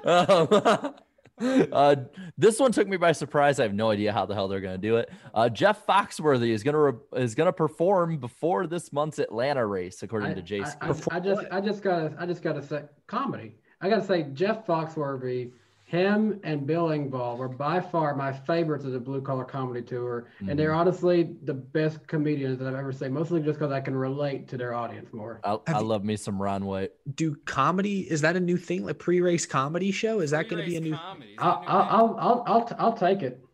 Um, 0.05 0.95
uh, 1.73 1.97
this 2.39 2.61
one 2.61 2.73
took 2.73 2.87
me 2.87 2.97
by 2.97 3.13
surprise. 3.13 3.59
I 3.59 3.65
have 3.65 3.75
no 3.75 3.91
idea 3.91 4.13
how 4.13 4.27
the 4.27 4.35
hell 4.35 4.49
they're 4.49 4.61
going 4.61 4.81
to 4.81 4.87
do 4.89 4.97
it. 4.97 5.11
Uh, 5.35 5.49
Jeff 5.49 5.85
Foxworthy 5.87 6.51
is 6.51 6.63
going 6.63 6.75
to 6.75 6.79
re- 6.79 7.23
is 7.23 7.35
going 7.35 7.47
to 7.47 7.53
perform 7.53 8.19
before 8.19 8.67
this 8.67 8.93
month's 8.93 9.19
Atlanta 9.19 9.67
race, 9.67 10.03
according 10.03 10.31
I, 10.31 10.35
to 10.35 10.43
Jason. 10.43 10.75
I, 10.81 10.89
I, 10.89 11.17
I 11.17 11.21
just 11.21 11.43
I 11.51 11.61
just 11.61 11.83
gotta 11.83 12.15
I 12.19 12.27
just 12.27 12.43
gotta 12.43 12.63
say 12.63 12.83
comedy. 13.07 13.57
I 13.81 13.89
gotta 13.89 14.05
say 14.05 14.27
Jeff 14.33 14.67
Foxworthy, 14.67 15.51
him 15.85 16.41
and 16.45 16.67
Bill 16.67 16.87
Engvall 16.87 17.37
were 17.37 17.49
by 17.49 17.79
far 17.79 18.17
my 18.17 18.33
favorites 18.33 18.85
of 18.85 18.93
the 18.93 18.99
blue 18.99 19.21
collar 19.21 19.45
comedy 19.45 19.83
tour, 19.83 20.29
and 20.41 20.59
they're 20.59 20.71
mm-hmm. 20.71 20.79
honestly 20.79 21.37
the 21.45 21.55
best 21.55 22.07
comedians 22.07 22.59
that 22.59 22.69
I've 22.69 22.75
ever 22.75 22.93
seen. 22.93 23.13
Mostly 23.13 23.41
just 23.41 23.59
because 23.59 23.71
I 23.71 23.81
can 23.81 23.95
relate 23.95 24.49
to 24.49 24.57
their 24.57 24.75
audience 24.75 25.13
more. 25.13 25.41
I, 25.45 25.59
I 25.67 25.81
love 25.81 26.03
me 26.03 26.17
some 26.17 26.41
Ron 26.41 26.65
White. 26.65 26.93
Do 27.15 27.37
comedy, 27.45 28.01
is 28.11 28.23
that 28.23 28.35
a 28.35 28.41
new 28.41 28.57
thing? 28.57 28.85
Like 28.85 28.99
pre 28.99 29.21
race 29.21 29.45
comedy 29.47 29.93
show? 29.93 30.21
Is 30.21 30.31
that 30.31 30.49
going 30.49 30.65
to 30.65 30.69
be 30.69 30.77
a 30.77 30.81
new 30.81 30.97
comedy. 30.97 31.37
I'll 31.39 31.61
new 31.61 31.67
I'll? 31.67 31.83
I'll 31.83 32.17
I'll, 32.19 32.45
I'll, 32.47 32.65
t- 32.65 32.75
I'll 32.79 32.97
take 32.97 33.23
it. 33.23 33.45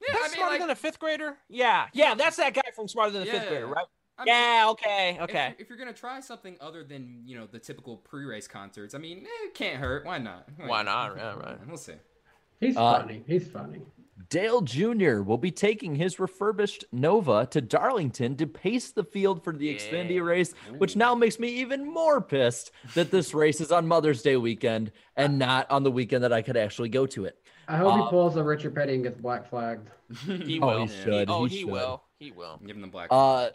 Yeah, 0.00 0.08
That's 0.12 0.18
I 0.18 0.28
mean, 0.28 0.36
smarter 0.36 0.52
like, 0.52 0.60
than 0.60 0.70
a 0.70 0.76
fifth 0.76 0.98
grader. 0.98 1.36
Yeah, 1.48 1.88
yeah, 1.92 2.14
that's 2.14 2.36
that 2.36 2.54
guy 2.54 2.62
from 2.74 2.88
Smarter 2.88 3.12
Than 3.12 3.22
a 3.22 3.26
Fifth 3.26 3.48
Grader, 3.48 3.66
right? 3.66 3.86
I 4.20 4.24
mean, 4.24 4.34
yeah. 4.34 4.66
Okay. 4.70 5.18
Okay. 5.20 5.48
you- 5.48 5.54
If, 5.64 5.68
you're 5.68 5.78
gonna 5.78 5.92
try 5.92 6.20
something 6.20 6.56
other 6.60 6.84
than 6.84 7.22
you 7.24 7.38
know 7.38 7.46
the 7.46 7.58
typical 7.58 7.96
pre-race 7.96 8.46
concerts, 8.46 8.94
I 8.94 8.98
mean, 8.98 9.18
eh, 9.24 9.46
it 9.46 9.54
can't 9.54 9.78
hurt. 9.80 10.04
Why 10.04 10.18
not? 10.18 10.48
Why 10.58 10.82
not? 10.82 11.16
Yeah, 11.16 11.34
right. 11.36 11.58
We'll 11.66 11.76
see. 11.76 11.94
He's 12.60 12.76
Uh, 12.76 13.00
funny. 13.00 13.24
He's 13.26 13.48
funny. 13.48 13.80
Dale 14.28 14.60
Jr. 14.60 15.22
will 15.22 15.38
be 15.38 15.50
taking 15.50 15.94
his 15.96 16.20
refurbished 16.20 16.84
Nova 16.92 17.46
to 17.50 17.60
Darlington 17.62 18.36
to 18.36 18.46
pace 18.46 18.92
the 18.92 19.02
field 19.02 19.42
for 19.42 19.52
the 19.52 19.74
Xfinity 19.74 20.22
race, 20.24 20.52
which 20.78 20.94
now 20.94 21.14
makes 21.14 21.38
me 21.40 21.48
even 21.48 21.84
more 21.90 22.20
pissed 22.20 22.70
that 22.94 23.10
this 23.10 23.32
race 23.34 23.60
is 23.60 23.72
on 23.72 23.88
Mother's 23.88 24.22
Day 24.22 24.36
weekend 24.36 24.92
and 25.16 25.38
not 25.38 25.68
on 25.70 25.82
the 25.82 25.90
weekend 25.90 26.22
that 26.22 26.32
I 26.34 26.42
could 26.42 26.56
actually 26.58 26.90
go 26.90 27.06
to 27.06 27.24
it. 27.24 27.38
I 27.66 27.76
hope 27.78 27.94
uh, 27.94 28.04
he 28.04 28.10
pulls 28.10 28.36
a 28.36 28.42
Richard 28.44 28.74
Petty 28.74 28.94
and 28.94 29.02
gets 29.02 29.16
black 29.18 29.48
flagged. 29.48 29.88
He 30.26 30.60
Oh, 30.60 30.84
he 30.86 31.02
should. 31.02 31.30
oh, 31.30 31.46
He 31.46 31.56
he, 31.56 31.60
should. 31.62 31.70
will. 31.70 32.02
He 32.18 32.30
will. 32.30 32.60
Give 32.64 32.76
him 32.76 32.82
the 32.82 32.88
black. 32.88 33.08
Uh, 33.10 33.48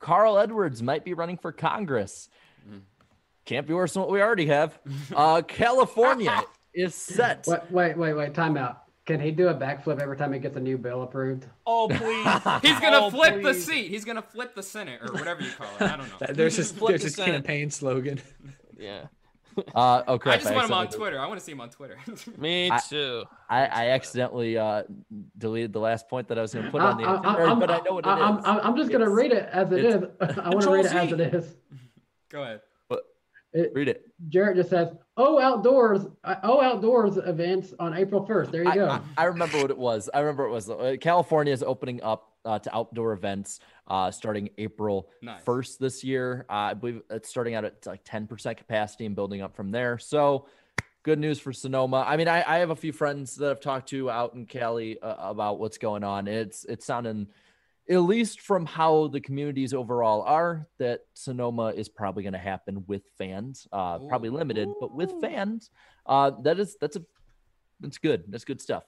Carl 0.00 0.38
Edwards 0.38 0.82
might 0.82 1.04
be 1.04 1.14
running 1.14 1.36
for 1.38 1.52
Congress. 1.52 2.28
Can't 3.44 3.66
be 3.66 3.72
worse 3.72 3.94
than 3.94 4.02
what 4.02 4.10
we 4.10 4.20
already 4.20 4.46
have. 4.46 4.78
Uh, 5.14 5.40
California 5.48 6.42
is 6.74 6.94
set. 6.94 7.46
Wait 7.46 7.60
wait 7.70 7.96
wait 7.96 8.12
wait. 8.12 8.34
Time 8.34 8.56
out. 8.58 8.82
Can 9.06 9.20
he 9.20 9.30
do 9.30 9.48
a 9.48 9.54
backflip 9.54 10.02
every 10.02 10.18
time 10.18 10.34
he 10.34 10.38
gets 10.38 10.54
a 10.58 10.60
new 10.60 10.76
bill 10.76 11.02
approved? 11.02 11.46
Oh 11.66 11.88
please. 11.88 12.26
He's 12.70 12.78
gonna 12.78 12.98
Oh, 13.06 13.10
flip 13.10 13.42
the 13.42 13.54
seat. 13.54 13.88
He's 13.88 14.04
gonna 14.04 14.20
flip 14.20 14.54
the 14.54 14.62
Senate 14.62 15.00
or 15.02 15.14
whatever 15.14 15.40
you 15.40 15.50
call 15.50 15.66
it. 15.80 15.82
I 15.90 15.96
don't 15.96 16.08
know. 16.20 16.26
There's 16.34 16.56
his, 16.56 16.70
Flip 16.72 16.90
there's 16.90 17.00
the 17.00 17.06
his 17.06 17.14
Senate. 17.14 17.32
campaign 17.32 17.70
slogan. 17.70 18.20
Yeah. 18.78 19.06
Uh, 19.74 20.02
oh 20.06 20.18
crap! 20.18 20.36
I 20.36 20.38
just 20.38 20.54
want 20.54 20.66
him 20.66 20.72
on 20.72 20.88
Twitter. 20.88 21.18
I 21.20 21.26
want 21.26 21.38
to 21.40 21.44
see 21.44 21.52
him 21.52 21.60
on 21.60 21.70
Twitter. 21.70 21.96
Me 22.38 22.70
too. 22.88 23.24
I, 23.48 23.66
I 23.66 23.88
accidentally 23.90 24.56
uh, 24.58 24.82
deleted 25.36 25.72
the 25.72 25.80
last 25.80 26.08
point 26.08 26.28
that 26.28 26.38
I 26.38 26.42
was 26.42 26.52
going 26.54 26.66
to 26.66 26.70
put 26.70 26.80
I- 26.82 26.90
on 26.92 26.96
the 26.98 27.04
I- 27.04 27.16
itinerary, 27.18 27.48
I'm- 27.48 27.58
but 27.60 27.70
I 27.70 27.78
know 27.80 27.94
what 27.94 28.06
it 28.06 28.08
I- 28.08 28.20
I'm, 28.20 28.38
is. 28.38 28.44
I'm, 28.46 28.60
I'm 28.60 28.76
just 28.76 28.90
gonna 28.90 29.10
read 29.10 29.32
it 29.32 29.48
as 29.52 29.70
it 29.72 29.84
is. 29.84 30.04
I 30.20 30.48
want 30.50 30.62
to 30.62 30.70
read 30.70 30.86
it 30.86 30.92
as 30.94 31.12
it 31.12 31.20
is. 31.20 31.56
Go 32.30 32.42
ahead. 32.42 32.60
It, 33.54 33.72
Read 33.74 33.88
it. 33.88 34.02
Jarrett 34.28 34.56
just 34.56 34.68
says, 34.68 34.88
"Oh, 35.18 35.38
outdoors! 35.38 36.06
uh, 36.24 36.36
Oh, 36.42 36.60
outdoors 36.62 37.16
events 37.18 37.74
on 37.78 37.92
April 37.94 38.26
1st. 38.26 38.50
There 38.50 38.62
you 38.64 38.70
I, 38.70 38.74
go. 38.74 38.88
I, 38.88 39.00
I 39.18 39.24
remember 39.24 39.58
what 39.60 39.70
it 39.70 39.76
was. 39.78 40.08
I 40.14 40.20
remember 40.20 40.46
it 40.46 40.50
was 40.50 40.70
uh, 40.70 40.96
California 41.00 41.52
is 41.52 41.62
opening 41.62 42.02
up 42.02 42.32
uh, 42.44 42.58
to 42.60 42.74
outdoor 42.74 43.12
events 43.12 43.60
uh, 43.88 44.10
starting 44.10 44.48
April 44.58 45.10
Nice. 45.20 45.42
1st 45.44 45.78
this 45.78 46.04
year. 46.04 46.46
Uh, 46.48 46.52
I 46.52 46.74
believe 46.74 47.02
it's 47.10 47.28
starting 47.28 47.54
out 47.54 47.64
at 47.64 47.84
like 47.86 48.04
10% 48.04 48.56
capacity 48.56 49.04
and 49.06 49.14
building 49.14 49.42
up 49.42 49.54
from 49.54 49.70
there. 49.70 49.98
So 49.98 50.46
good 51.02 51.18
news 51.18 51.38
for 51.40 51.52
Sonoma. 51.52 52.04
I 52.06 52.16
mean, 52.16 52.28
I, 52.28 52.44
I 52.46 52.58
have 52.58 52.70
a 52.70 52.76
few 52.76 52.92
friends 52.92 53.34
that 53.36 53.50
I've 53.50 53.60
talked 53.60 53.88
to 53.90 54.10
out 54.10 54.34
in 54.34 54.46
Cali 54.46 54.98
uh, 55.00 55.14
about 55.18 55.58
what's 55.58 55.78
going 55.78 56.04
on. 56.04 56.28
It's 56.28 56.64
it's 56.64 56.86
sounding, 56.86 57.26
at 57.90 57.98
least 57.98 58.40
from 58.40 58.66
how 58.66 59.08
the 59.08 59.20
communities 59.20 59.72
overall 59.72 60.22
are, 60.22 60.66
that 60.78 61.00
Sonoma 61.14 61.68
is 61.68 61.88
probably 61.88 62.22
going 62.22 62.34
to 62.34 62.38
happen 62.38 62.84
with 62.86 63.02
fans. 63.16 63.66
Uh, 63.72 63.98
probably 63.98 64.28
limited, 64.30 64.68
but 64.80 64.94
with 64.94 65.12
fans, 65.20 65.70
uh, 66.06 66.32
that 66.42 66.58
is 66.58 66.76
that's 66.80 66.96
a 66.96 67.02
that's 67.80 67.98
good. 67.98 68.24
That's 68.28 68.44
good 68.44 68.60
stuff. 68.60 68.84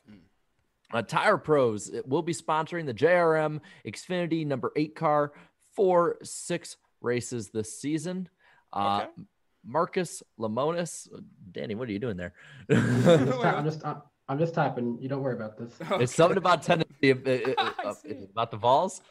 Uh, 0.93 1.03
Tire 1.03 1.39
Pros 1.39 1.89
it 1.89 2.07
will 2.07 2.23
be 2.23 2.35
sponsoring 2.35 2.85
the 2.85 2.95
JRM 2.95 3.61
Xfinity 3.87 4.47
number 4.47 4.73
eight 4.77 4.95
car 4.95 5.33
for 5.75 6.19
six 6.23 6.77
races 7.01 7.51
this 7.51 7.79
season. 7.79 8.29
Uh, 8.73 9.07
Marcus 9.65 10.23
Lemonis, 10.39 11.09
Danny, 11.53 11.75
what 11.75 11.89
are 11.89 11.93
you 11.93 11.99
doing 11.99 12.17
there? 12.17 12.33
I'm 12.71 13.25
just, 13.27 13.41
I'm 13.45 13.65
just 13.65 13.85
I'm, 14.31 14.35
I'm 14.35 14.39
just 14.39 14.55
typing. 14.55 14.97
You 15.01 15.09
don't 15.09 15.23
worry 15.23 15.35
about 15.35 15.59
this. 15.59 15.73
it's 16.01 16.15
something 16.15 16.39
about 16.39 16.63
Tennessee. 16.63 17.13
uh, 17.13 17.15
uh, 17.59 17.73
uh, 17.85 17.95
about 18.33 18.51
the 18.51 18.57
Vols. 18.57 19.03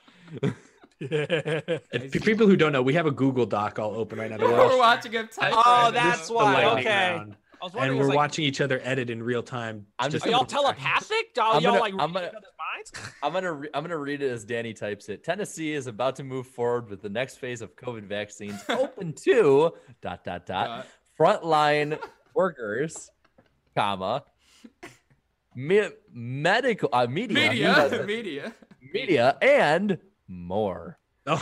If 1.01 2.11
for 2.11 2.19
people 2.19 2.45
who 2.45 2.57
don't 2.57 2.73
know, 2.73 2.81
we 2.81 2.93
have 2.95 3.05
a 3.05 3.11
Google 3.11 3.45
Doc 3.45 3.79
all 3.79 3.95
open 3.95 4.19
right 4.19 4.29
now. 4.29 4.35
We're 4.37 4.49
We're 4.51 4.77
watching 4.77 4.79
watching 4.79 5.11
him 5.13 5.29
type. 5.29 5.53
Oh, 5.55 5.91
that's 5.93 6.29
why. 6.29 6.65
Okay. 6.65 7.11
round, 7.13 7.37
I 7.61 7.65
was 7.65 7.71
and 7.71 7.79
wondering. 7.79 7.99
we're 7.99 8.07
like, 8.07 8.17
watching 8.17 8.43
each 8.43 8.59
other 8.59 8.81
edit 8.83 9.09
in 9.09 9.23
real 9.23 9.41
time. 9.41 9.85
I'm 9.97 10.11
just 10.11 10.25
Are 10.25 10.29
y'all 10.29 10.43
telepathic? 10.43 11.37
Are 11.37 11.55
I'm 11.55 11.63
y'all 11.63 11.71
gonna- 11.71 11.79
like 11.79 11.93
I'm 11.93 12.11
gonna- 12.11 12.27
each 12.27 12.33
other's 12.35 12.51
minds? 12.75 13.13
I'm 13.23 13.31
gonna 13.31 13.53
re- 13.53 13.69
I'm 13.73 13.81
gonna 13.81 13.97
read 13.97 14.21
it 14.21 14.29
as 14.29 14.43
Danny 14.43 14.73
types 14.73 15.07
it. 15.07 15.23
Tennessee 15.23 15.71
is 15.71 15.87
about 15.87 16.17
to 16.17 16.25
move 16.25 16.47
forward 16.47 16.89
with 16.89 17.01
the 17.01 17.09
next 17.09 17.37
phase 17.37 17.61
of 17.61 17.77
COVID 17.77 18.03
vaccines, 18.03 18.61
open 18.67 19.13
to 19.13 19.71
dot 20.01 20.25
dot 20.25 20.45
dot 20.45 20.67
Dot. 20.67 20.87
frontline 21.17 21.97
workers, 22.33 23.09
comma 23.73 24.25
me- 25.55 25.89
medical 26.13 26.89
uh, 26.93 27.07
media 27.07 27.33
Media, 27.49 28.03
media. 28.07 28.53
media 28.93 29.37
and 29.41 29.97
more 30.27 30.97
Oh, 31.27 31.41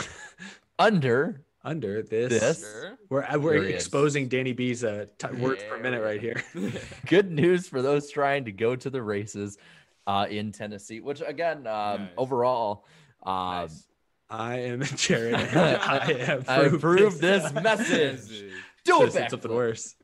under 0.78 1.42
under 1.64 2.02
this, 2.02 2.30
this 2.40 2.84
we're 3.08 3.22
uh, 3.24 3.38
we're 3.38 3.54
There 3.60 3.64
is. 3.70 3.74
exposing 3.74 4.28
Danny 4.28 4.52
B's 4.52 4.84
uh, 4.84 5.06
t- 5.18 5.28
words 5.36 5.62
per 5.68 5.78
minute 5.78 6.02
right 6.02 6.20
here. 6.20 6.42
good 7.06 7.30
news 7.30 7.66
for 7.68 7.82
those 7.82 8.10
trying 8.10 8.44
to 8.46 8.52
go 8.52 8.76
to 8.76 8.88
the 8.90 9.02
races 9.02 9.58
uh, 10.06 10.26
in 10.30 10.52
Tennessee. 10.52 11.00
Which 11.00 11.20
again, 11.26 11.66
um, 11.66 12.02
Nice. 12.02 12.08
overall. 12.16 12.86
Um, 13.24 13.34
Nice. 13.62 13.84
I 14.30 14.58
am 14.60 14.82
Jared. 14.82 15.34
and 15.36 15.56
I 15.58 16.12
have 16.24 16.48
I 16.48 16.62
approve 16.64 17.18
this 17.18 17.50
message. 17.54 18.44
Do 18.84 19.02
it 19.04 19.30
something 19.30 19.52
worse. 19.54 19.94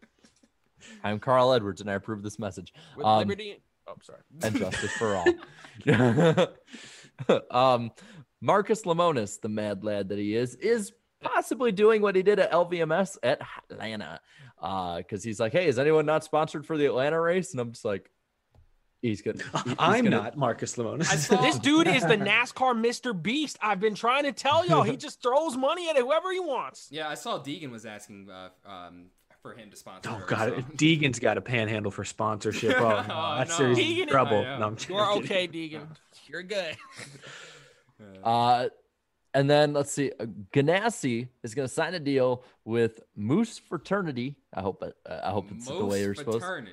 I'm 1.02 1.18
Carl 1.18 1.52
Edwards, 1.52 1.80
and 1.82 1.90
I 1.90 1.94
approve 1.94 2.22
this 2.22 2.38
message. 2.38 2.72
With 2.96 3.04
Um, 3.06 3.18
liberty. 3.20 3.62
Oh, 3.86 3.94
sorry. 4.02 4.20
and 4.42 4.56
justice 4.56 4.92
for 4.92 5.14
all. 5.16 5.26
um, 7.50 7.90
Marcus 8.40 8.82
Lemonis, 8.82 9.40
the 9.40 9.48
mad 9.48 9.84
lad 9.84 10.08
that 10.10 10.18
he 10.18 10.34
is, 10.36 10.54
is 10.56 10.92
possibly 11.22 11.72
doing 11.72 12.02
what 12.02 12.16
he 12.16 12.22
did 12.22 12.38
at 12.38 12.52
LVMS 12.52 13.16
at 13.22 13.40
Atlanta. 13.70 14.20
Because 14.60 15.22
he's 15.22 15.38
like, 15.40 15.52
hey, 15.52 15.66
is 15.68 15.78
anyone 15.78 16.06
not 16.06 16.24
sponsored 16.24 16.66
for 16.66 16.76
the 16.76 16.86
Atlanta 16.86 17.20
race? 17.20 17.52
And 17.52 17.60
I'm 17.60 17.72
just 17.72 17.84
like, 17.84 18.10
He's 19.02 19.20
good. 19.20 19.42
He's 19.66 19.74
I'm 19.78 20.04
gonna- 20.04 20.16
not 20.16 20.38
Marcus 20.38 20.76
Lemonis. 20.76 21.04
Saw- 21.04 21.42
This 21.42 21.58
dude 21.58 21.88
is 21.88 22.00
the 22.06 22.16
NASCAR 22.16 22.72
Mr. 22.74 23.12
Beast. 23.12 23.58
I've 23.60 23.78
been 23.78 23.94
trying 23.94 24.22
to 24.24 24.32
tell 24.32 24.64
y'all. 24.64 24.82
He 24.82 24.96
just 24.96 25.20
throws 25.22 25.58
money 25.58 25.90
at 25.90 25.98
whoever 25.98 26.32
he 26.32 26.40
wants. 26.40 26.88
Yeah, 26.90 27.10
I 27.10 27.14
saw 27.14 27.38
Deegan 27.38 27.70
was 27.70 27.84
asking 27.84 28.30
uh, 28.30 28.48
um, 28.66 29.08
for 29.44 29.52
him 29.52 29.70
to 29.70 29.76
sponsor. 29.76 30.08
Oh 30.10 30.14
her, 30.14 30.26
God, 30.26 30.48
so- 30.56 30.62
Deegan's 30.76 31.18
got 31.18 31.36
a 31.36 31.42
panhandle 31.42 31.90
for 31.92 32.02
sponsorship. 32.02 32.76
Oh, 32.78 32.82
no, 33.06 33.14
Oh, 33.14 33.34
that's 33.36 33.50
no. 33.50 33.74
serious 33.74 33.78
Deegan- 33.78 34.08
trouble. 34.08 34.38
I. 34.38 34.58
No, 34.58 34.66
I'm 34.68 34.76
You're 34.88 35.06
kidding. 35.20 35.24
okay, 35.24 35.46
Deegan. 35.48 35.86
You're 36.26 36.42
good. 36.42 36.76
Uh, 38.22 38.68
and 39.34 39.50
then 39.50 39.74
let's 39.74 39.90
see, 39.92 40.12
uh, 40.18 40.24
Ganassi 40.52 41.28
is 41.42 41.54
going 41.54 41.68
to 41.68 41.72
sign 41.74 41.92
a 41.94 42.00
deal 42.00 42.42
with 42.64 43.00
Moose 43.16 43.58
Fraternity. 43.58 44.36
I 44.54 44.62
hope 44.62 44.82
it, 44.82 44.94
uh, 45.08 45.20
I 45.22 45.30
hope 45.30 45.46
it's 45.50 45.66
the 45.66 45.74
way 45.84 45.98
Moose 45.98 46.00
you're 46.00 46.14
supposed 46.14 46.38
fraternity. 46.38 46.72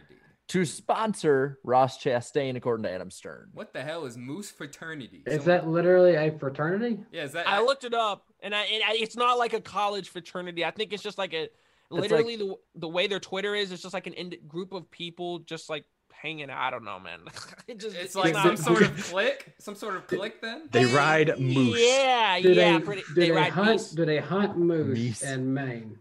to 0.50 0.64
sponsor 0.66 1.60
Ross 1.66 2.02
Chastain, 2.02 2.56
according 2.56 2.84
to 2.84 2.92
Adam 2.92 3.12
Stern. 3.12 3.50
What 3.54 3.74
the 3.74 3.82
hell 3.82 4.06
is 4.06 4.18
Moose 4.18 4.50
fraternity? 4.50 5.24
Is 5.26 5.42
So- 5.44 5.48
that 5.50 5.68
literally 5.68 6.16
a 6.16 6.32
fraternity? 6.40 7.00
Yeah, 7.12 7.24
is 7.24 7.34
that? 7.34 7.48
I 7.50 7.62
looked 7.62 7.84
it 7.84 7.94
up, 7.94 8.24
and, 8.42 8.56
I, 8.56 8.62
and 8.64 8.82
I, 8.84 8.94
it's 8.94 9.18
not 9.18 9.38
like 9.38 9.52
a 9.54 9.62
college 9.62 10.08
fraternity. 10.10 10.64
I 10.64 10.72
think 10.72 10.94
it's 10.94 11.04
just 11.04 11.18
like 11.18 11.34
a 11.34 11.50
like- 11.92 12.10
literally 12.12 12.36
the 12.38 12.56
the 12.76 12.88
way 12.88 13.08
their 13.08 13.20
Twitter 13.20 13.54
is. 13.56 13.72
It's 13.72 13.82
just 13.82 13.94
like 13.94 14.08
an 14.08 14.14
ind- 14.14 14.38
group 14.48 14.74
of 14.74 14.90
people 14.92 15.40
just 15.40 15.70
like 15.70 15.86
hanging 16.14 16.50
out. 16.50 16.60
I 16.62 16.70
don't 16.72 16.84
know, 16.84 17.00
man. 17.00 17.20
it 17.68 17.80
just 17.80 17.96
It's 17.96 18.16
like 18.16 18.34
not- 18.34 18.44
some 18.44 18.58
sort 18.58 18.82
of 18.84 18.96
click, 19.10 19.54
some 19.60 19.76
sort 19.76 19.96
of 19.96 20.08
click. 20.08 20.42
Then 20.42 20.70
They 20.72 20.86
ride 20.86 21.40
moose. 21.40 21.80
Yeah, 21.80 22.40
Do 22.42 22.52
yeah. 22.54 22.78
they, 22.78 22.84
pretty, 22.86 23.02
do 23.08 23.14
they, 23.16 23.28
they, 23.28 23.32
ride 23.32 23.52
hunt? 23.52 23.70
moose. 23.72 23.92
Do 23.92 24.06
they 24.06 24.18
hunt 24.20 24.58
moose 24.58 25.22
Meese. 25.22 25.34
in 25.34 25.54
Maine? 25.54 25.98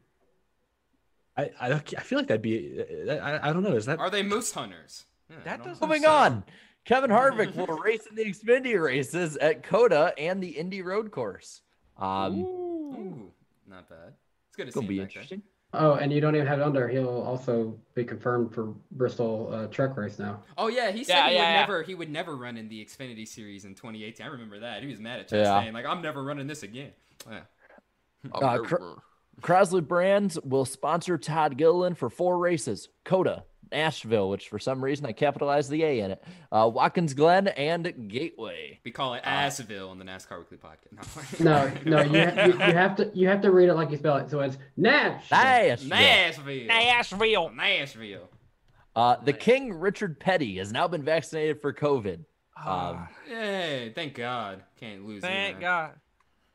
I, 1.36 1.50
I, 1.60 1.72
I 1.72 1.78
feel 1.78 2.18
like 2.18 2.28
that'd 2.28 2.42
be. 2.42 2.82
I, 3.10 3.48
I 3.48 3.52
don't 3.52 3.62
know. 3.62 3.74
Is 3.76 3.86
that? 3.86 3.98
are 3.98 4.10
they 4.10 4.22
moose 4.22 4.52
hunters? 4.52 5.06
Yeah, 5.30 5.36
That 5.44 5.58
doesn't 5.64 5.80
know. 5.80 5.86
Moving 5.86 6.04
on, 6.04 6.44
Kevin 6.84 7.10
Harvick 7.10 7.54
will 7.54 7.66
race 7.78 8.04
in 8.06 8.16
the 8.16 8.24
Xfinity 8.24 8.82
races 8.82 9.36
at 9.36 9.62
COTA 9.62 10.12
and 10.18 10.42
the 10.42 10.48
Indy 10.48 10.82
Road 10.82 11.10
Course. 11.12 11.62
Um, 11.96 12.40
Ooh, 12.40 13.32
not 13.66 13.88
bad. 13.88 14.14
It's 14.48 14.56
good 14.56 14.64
to 14.64 14.68
it's 14.68 14.74
see 14.74 14.80
gonna 14.80 14.88
be 14.88 14.98
him 14.98 15.04
back 15.04 15.28
there. 15.28 15.38
Interesting. 15.72 15.90
Oh, 15.90 15.94
and 16.02 16.12
you 16.12 16.20
don't 16.20 16.34
even 16.34 16.46
have 16.46 16.58
it 16.58 16.62
under. 16.62 16.88
He'll 16.88 17.08
also 17.08 17.78
be 17.94 18.04
confirmed 18.04 18.52
for 18.52 18.74
Bristol 18.92 19.50
uh, 19.52 19.66
truck 19.68 19.96
race 19.96 20.18
now. 20.18 20.42
Oh 20.58 20.68
yeah, 20.68 20.90
he 20.90 21.04
said 21.04 21.14
Yeah, 21.14 21.28
he 21.28 21.34
yeah, 21.36 21.40
would 21.40 21.44
yeah. 21.48 21.60
never 21.60 21.82
he 21.82 21.94
would 21.94 22.10
never 22.10 22.36
run 22.36 22.56
in 22.56 22.68
the 22.68 22.84
Xfinity 22.84 23.26
series 23.26 23.64
in 23.64 23.74
2018. 23.74 24.26
I 24.26 24.28
remember 24.30 24.58
that. 24.60 24.82
He 24.82 24.88
was 24.88 24.98
mad 24.98 25.20
at 25.20 25.30
Yeah. 25.30 25.44
Chastain, 25.44 25.72
like 25.72 25.86
I'm 25.86 26.02
never 26.02 26.22
running 26.24 26.46
this 26.46 26.62
again. 26.62 26.90
Yeah. 27.30 27.40
Uh, 28.34 28.58
Cr- 28.58 28.76
Crosley 29.40 29.86
Brands 29.86 30.38
will 30.44 30.66
sponsor 30.66 31.16
Todd 31.16 31.56
Gilliland 31.56 31.96
for 31.96 32.10
four 32.10 32.36
races: 32.38 32.90
COTA, 33.04 33.44
Nashville, 33.72 34.28
which 34.28 34.48
for 34.48 34.58
some 34.58 34.82
reason 34.82 35.06
I 35.06 35.12
capitalized 35.12 35.70
the 35.70 35.82
A 35.84 36.00
in 36.00 36.10
it, 36.12 36.24
uh, 36.52 36.70
Watkins 36.72 37.14
Glen, 37.14 37.48
and 37.48 38.08
Gateway. 38.08 38.80
We 38.84 38.90
call 38.90 39.14
it 39.14 39.22
Assville 39.24 39.92
in 39.92 39.98
the 39.98 40.04
NASCAR 40.04 40.38
Weekly 40.38 40.58
podcast. 40.58 41.40
No, 41.40 41.70
no, 41.84 42.02
you, 42.02 42.24
ha- 42.24 42.44
you, 42.46 42.52
you 42.52 42.58
have 42.58 42.96
to 42.96 43.10
you 43.14 43.28
have 43.28 43.40
to 43.42 43.50
read 43.50 43.68
it 43.68 43.74
like 43.74 43.90
you 43.90 43.96
spell 43.96 44.16
it. 44.18 44.30
So 44.30 44.40
it's 44.40 44.58
Nash. 44.76 45.30
Nashville. 45.30 45.88
Nashville. 45.88 46.66
Nashville. 46.66 47.50
Nashville. 47.54 48.28
Uh, 48.96 49.16
the 49.24 49.32
King 49.32 49.72
Richard 49.74 50.18
Petty 50.18 50.58
has 50.58 50.72
now 50.72 50.88
been 50.88 51.02
vaccinated 51.04 51.60
for 51.60 51.72
COVID. 51.72 52.24
Ah, 52.56 52.90
Um, 52.90 53.08
Yay! 53.30 53.92
Thank 53.94 54.14
God. 54.14 54.62
Can't 54.78 55.06
lose. 55.06 55.22
Thank 55.22 55.52
either. 55.56 55.60
God. 55.60 55.90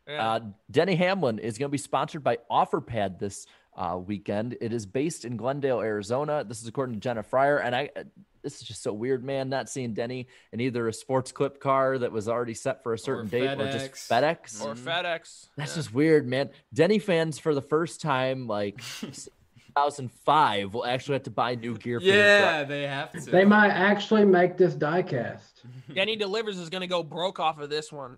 Yeah. 0.07 0.29
Uh, 0.33 0.39
Denny 0.69 0.95
Hamlin 0.95 1.39
is 1.39 1.57
going 1.57 1.69
to 1.69 1.71
be 1.71 1.77
sponsored 1.79 2.23
by 2.23 2.37
OfferPad 2.51 3.17
this 3.17 3.47
uh, 3.75 3.97
weekend. 3.97 4.57
It 4.61 4.71
is 4.73 4.85
based 4.85 5.25
in 5.25 5.37
Glendale, 5.37 5.81
Arizona. 5.81 6.43
This 6.43 6.61
is 6.61 6.67
according 6.67 6.95
to 6.95 6.99
Jenna 7.01 7.23
Fryer, 7.23 7.57
and 7.57 7.75
I. 7.75 7.89
uh, 7.95 8.03
This 8.43 8.61
is 8.61 8.67
just 8.67 8.83
so 8.83 8.93
weird, 8.93 9.23
man. 9.23 9.49
Not 9.49 9.69
seeing 9.69 9.93
Denny 9.95 10.27
in 10.53 10.59
either 10.61 10.87
a 10.87 10.93
Sport 10.93 11.33
Clips 11.33 11.57
car 11.59 11.97
that 11.97 12.11
was 12.11 12.29
already 12.29 12.53
set 12.53 12.83
for 12.83 12.93
a 12.93 12.97
certain 12.99 13.27
date 13.27 13.59
or 13.59 13.71
just 13.71 13.91
FedEx. 14.09 14.61
FedEx. 14.61 14.65
or 14.65 14.75
FedEx. 14.75 15.47
That's 15.57 15.71
Yeah. 15.71 15.75
just 15.75 15.93
weird, 15.93 16.27
man. 16.27 16.51
Denny 16.73 16.99
fans 16.99 17.39
for 17.39 17.55
the 17.55 17.61
first 17.61 18.01
time, 18.01 18.45
like 18.47 18.79
2005, 19.01 20.73
will 20.73 20.85
actually 20.85 21.13
have 21.13 21.23
to 21.23 21.31
buy 21.31 21.55
new 21.55 21.75
gear. 21.77 21.99
For 21.99 22.05
their 22.05 22.39
Yeah, 22.39 22.63
they 22.65 22.83
have 22.83 23.11
to. 23.13 23.31
They 23.31 23.45
might 23.45 23.71
actually 23.71 24.25
make 24.25 24.57
this 24.57 24.75
diecast. 24.75 25.41
Denny 25.93 26.15
Delivers 26.15 26.57
is 26.59 26.69
gonna 26.69 26.85
go 26.87 27.01
broke 27.03 27.39
off 27.39 27.57
of 27.59 27.69
this 27.71 27.91
one. 27.91 28.17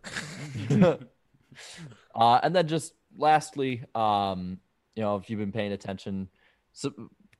uh, 2.15 2.39
and 2.43 2.55
then 2.55 2.67
just 2.67 2.93
lastly, 3.17 3.83
um, 3.95 4.59
you 4.97 5.03
know, 5.03 5.15
if 5.15 5.29
you've 5.29 5.39
been 5.39 5.51
paying 5.51 5.71
attention, 5.71 6.27
so 6.73 6.91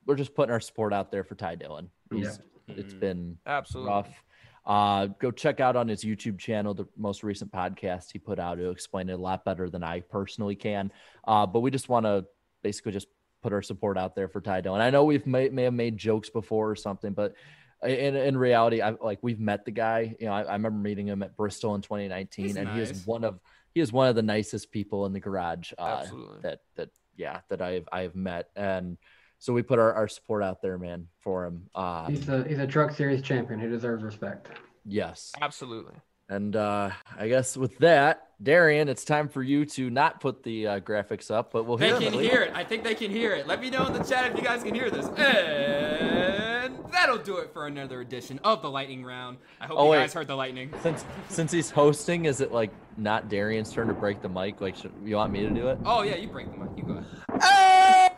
we're 0.06 0.14
just 0.14 0.34
putting 0.34 0.52
our 0.52 0.60
support 0.60 0.92
out 0.92 1.10
there 1.10 1.24
for 1.24 1.34
Ty 1.34 1.56
Dillon. 1.56 1.90
He's, 2.10 2.38
It's 2.68 2.94
been 2.94 3.36
Absolutely. 3.46 3.90
rough. 3.90 4.22
Uh, 4.64 5.06
go 5.18 5.30
check 5.30 5.60
out 5.60 5.76
on 5.76 5.88
his 5.88 6.04
YouTube 6.04 6.38
channel 6.38 6.74
the 6.74 6.86
most 6.96 7.22
recent 7.22 7.50
podcast 7.50 8.12
he 8.12 8.18
put 8.18 8.38
out. 8.38 8.58
He'll 8.58 8.70
explain 8.70 9.08
it 9.08 9.14
a 9.14 9.16
lot 9.16 9.44
better 9.44 9.68
than 9.68 9.82
I 9.82 10.00
personally 10.00 10.54
can. 10.54 10.92
Uh, 11.26 11.46
but 11.46 11.60
we 11.60 11.70
just 11.70 11.88
want 11.88 12.06
to 12.06 12.26
basically 12.62 12.92
just 12.92 13.08
put 13.42 13.52
our 13.52 13.62
support 13.62 13.96
out 13.96 14.14
there 14.14 14.28
for 14.28 14.40
Ty 14.40 14.60
Dillon. 14.60 14.80
I 14.80 14.90
know 14.90 15.04
we've 15.04 15.26
may, 15.26 15.48
may 15.48 15.64
have 15.64 15.74
made 15.74 15.96
jokes 15.96 16.30
before 16.30 16.70
or 16.70 16.76
something, 16.76 17.12
but 17.12 17.34
in, 17.82 18.14
in 18.16 18.36
reality, 18.36 18.82
I 18.82 18.90
like 18.90 19.20
we've 19.22 19.40
met 19.40 19.64
the 19.64 19.70
guy. 19.70 20.14
You 20.20 20.26
know, 20.26 20.32
I, 20.32 20.42
I 20.42 20.52
remember 20.52 20.78
meeting 20.78 21.06
him 21.06 21.22
at 21.22 21.36
Bristol 21.36 21.74
in 21.74 21.80
2019, 21.80 22.44
He's 22.44 22.56
and 22.56 22.68
he 22.68 22.80
is 22.80 23.06
one 23.06 23.24
of 23.24 23.40
he 23.72 23.80
is 23.80 23.92
one 23.92 24.08
of 24.08 24.16
the 24.16 24.22
nicest 24.22 24.70
people 24.70 25.06
in 25.06 25.12
the 25.12 25.20
garage. 25.20 25.72
Uh, 25.78 26.00
Absolutely. 26.00 26.40
That 26.42 26.60
that 26.76 26.90
yeah 27.18 27.40
that 27.50 27.60
I've 27.60 27.86
I've 27.92 28.14
met, 28.16 28.48
and 28.56 28.96
so 29.38 29.52
we 29.52 29.62
put 29.62 29.78
our, 29.78 29.92
our 29.92 30.08
support 30.08 30.42
out 30.42 30.62
there, 30.62 30.78
man, 30.78 31.08
for 31.20 31.44
him. 31.44 31.68
Uh, 31.74 32.06
He's 32.08 32.28
a 32.28 32.44
he's 32.48 32.58
a 32.58 32.66
truck 32.66 32.92
series 32.92 33.20
champion. 33.20 33.60
He 33.60 33.68
deserves 33.68 34.02
respect. 34.02 34.48
yes. 34.86 35.32
Absolutely. 35.40 35.94
And 36.30 36.54
uh, 36.56 36.90
I 37.18 37.28
guess 37.28 37.56
with 37.56 37.78
that, 37.78 38.24
Darian, 38.42 38.88
it's 38.88 39.04
time 39.04 39.28
for 39.28 39.42
you 39.42 39.64
to 39.64 39.88
not 39.90 40.20
put 40.20 40.42
the 40.42 40.66
uh, 40.66 40.80
graphics 40.80 41.30
up, 41.30 41.50
but 41.52 41.64
we'll 41.64 41.78
They 41.78 41.86
hear 41.88 41.98
They 41.98 42.04
can 42.04 42.14
them. 42.14 42.22
hear 42.22 42.42
it. 42.42 42.52
I 42.54 42.64
think 42.64 42.84
they 42.84 42.94
can 42.94 43.10
hear 43.10 43.32
it. 43.32 43.46
Let 43.46 43.60
me 43.60 43.70
know 43.70 43.86
in 43.86 43.94
the 43.94 44.04
chat 44.04 44.30
if 44.30 44.36
you 44.36 44.42
guys 44.42 44.62
can 44.62 44.74
hear 44.74 44.90
this. 44.90 45.06
And 45.18 46.76
that'll 46.92 47.18
do 47.18 47.38
it 47.38 47.50
for 47.52 47.66
another 47.66 48.00
edition 48.02 48.38
of 48.44 48.60
the 48.62 48.70
lightning 48.70 49.04
round. 49.04 49.38
I 49.60 49.66
hope 49.66 49.78
Oh, 49.78 49.84
you 49.86 49.90
wait. 49.92 49.98
guys 50.00 50.12
heard 50.12 50.26
the 50.26 50.36
lightning. 50.36 50.70
Since 50.82 51.04
since 51.30 51.50
he's 51.50 51.70
hosting, 51.70 52.26
is 52.26 52.40
it 52.42 52.52
like 52.52 52.70
not 52.98 53.28
Darian's 53.30 53.72
turn 53.72 53.88
to 53.88 53.94
break 53.94 54.20
the 54.20 54.28
mic? 54.28 54.60
Like, 54.60 54.76
should, 54.76 54.92
you 55.04 55.16
want 55.16 55.32
me 55.32 55.40
to 55.40 55.50
do 55.50 55.68
it? 55.68 55.78
Oh 55.84 56.02
yeah, 56.02 56.16
you 56.16 56.28
break 56.28 56.50
the 56.52 56.58
mic. 56.58 56.68
You 56.76 56.82
go 56.84 57.02
ahead. 57.40 58.12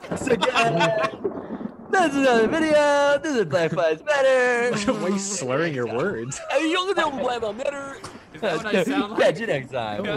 Once 0.10 0.26
again, 0.28 1.67
This 1.90 2.12
is 2.12 2.16
another 2.18 2.48
video. 2.48 3.18
This 3.22 3.36
is 3.36 3.44
Black 3.46 3.72
Lives 3.72 4.02
Matter. 4.04 4.92
Why 4.92 5.02
are 5.04 5.10
you 5.10 5.18
slurring 5.18 5.74
your 5.74 5.86
words? 5.86 6.40
Hey, 6.50 6.68
you 6.68 6.94
don't 6.94 7.18
Black 7.18 7.42
Lives 7.42 7.58
Matter. 7.58 7.96
Is 8.34 8.40
that 8.40 8.56
what 8.58 8.66
I 8.74 8.84
sound 8.84 9.12
like? 9.14 9.20
Catch 9.20 9.40
you 9.40 9.46
next 9.46 9.70
time. 9.72 10.04
Yeah. 10.04 10.16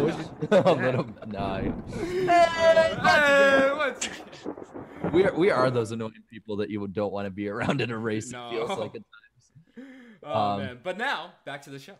a 0.51 0.73
little, 0.73 1.07
no. 1.27 1.73
Hey, 1.95 3.71
what's- 3.75 4.09
We 5.13 5.25
are, 5.25 5.33
we 5.35 5.49
are 5.51 5.69
those 5.71 5.91
annoying 5.91 6.13
people 6.29 6.57
that 6.57 6.69
you 6.69 6.85
don't 6.87 7.11
want 7.11 7.25
to 7.25 7.31
be 7.31 7.47
around 7.47 7.81
in 7.81 7.89
a 7.91 7.97
race. 7.97 8.31
No. 8.31 8.47
It 8.47 8.51
feels 8.51 8.69
like 8.77 8.95
at 8.95 9.01
times. 9.01 9.87
Oh 10.23 10.33
Um, 10.39 10.59
man. 10.59 10.79
But 10.83 10.97
now 10.97 11.31
back 11.45 11.61
to 11.63 11.69
the 11.69 11.79
show. 11.79 11.95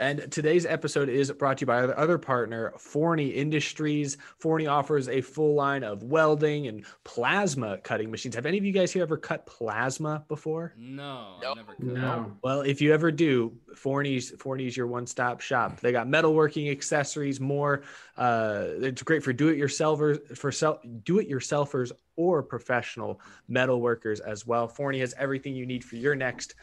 And 0.00 0.32
today's 0.32 0.64
episode 0.64 1.10
is 1.10 1.30
brought 1.30 1.58
to 1.58 1.62
you 1.62 1.66
by 1.66 1.82
our 1.82 1.98
other 1.98 2.16
partner, 2.16 2.72
Forney 2.78 3.28
Industries. 3.28 4.16
Forney 4.38 4.66
offers 4.66 5.10
a 5.10 5.20
full 5.20 5.54
line 5.54 5.84
of 5.84 6.02
welding 6.02 6.68
and 6.68 6.86
plasma 7.04 7.76
cutting 7.76 8.10
machines. 8.10 8.34
Have 8.34 8.46
any 8.46 8.56
of 8.56 8.64
you 8.64 8.72
guys 8.72 8.90
here 8.92 9.02
ever 9.02 9.18
cut 9.18 9.44
plasma 9.44 10.24
before? 10.26 10.72
No, 10.78 11.36
I 11.46 11.52
never 11.54 11.74
could. 11.74 11.84
No. 11.84 12.32
Well, 12.42 12.62
if 12.62 12.80
you 12.80 12.94
ever 12.94 13.12
do, 13.12 13.52
Forney's 13.76 14.30
Forney's 14.38 14.74
your 14.74 14.86
one-stop 14.86 15.42
shop. 15.42 15.80
They 15.80 15.92
got 15.92 16.06
metalworking 16.06 16.70
accessories, 16.70 17.38
more. 17.38 17.82
Uh, 18.16 18.68
it's 18.80 19.02
great 19.02 19.22
for 19.22 19.34
do-it-yourselfers, 19.34 20.38
for 20.38 20.50
self 20.50 20.78
do-it-yourselfers 21.04 21.92
or 22.16 22.42
professional 22.42 23.20
metal 23.48 23.82
workers 23.82 24.20
as 24.20 24.46
well. 24.46 24.66
Forney 24.66 25.00
has 25.00 25.14
everything 25.18 25.54
you 25.54 25.66
need 25.66 25.84
for 25.84 25.96
your 25.96 26.14
next 26.14 26.54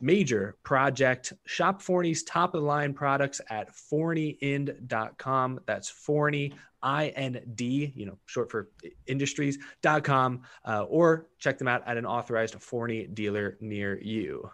major 0.00 0.56
project. 0.62 1.32
Shop 1.46 1.82
Forney's 1.82 2.22
top-of-the-line 2.24 2.94
products 2.94 3.40
at 3.50 3.70
forneyind.com. 3.74 5.60
That's 5.66 5.88
Forney, 5.88 6.52
I-N-D, 6.82 7.92
you 7.94 8.06
know, 8.06 8.18
short 8.26 8.50
for 8.50 8.70
industries.com, 9.06 10.42
uh, 10.64 10.82
or 10.84 11.28
check 11.38 11.58
them 11.58 11.68
out 11.68 11.82
at 11.86 11.96
an 11.96 12.06
authorized 12.06 12.54
Forney 12.62 13.06
dealer 13.06 13.56
near 13.60 14.00
you. 14.00 14.50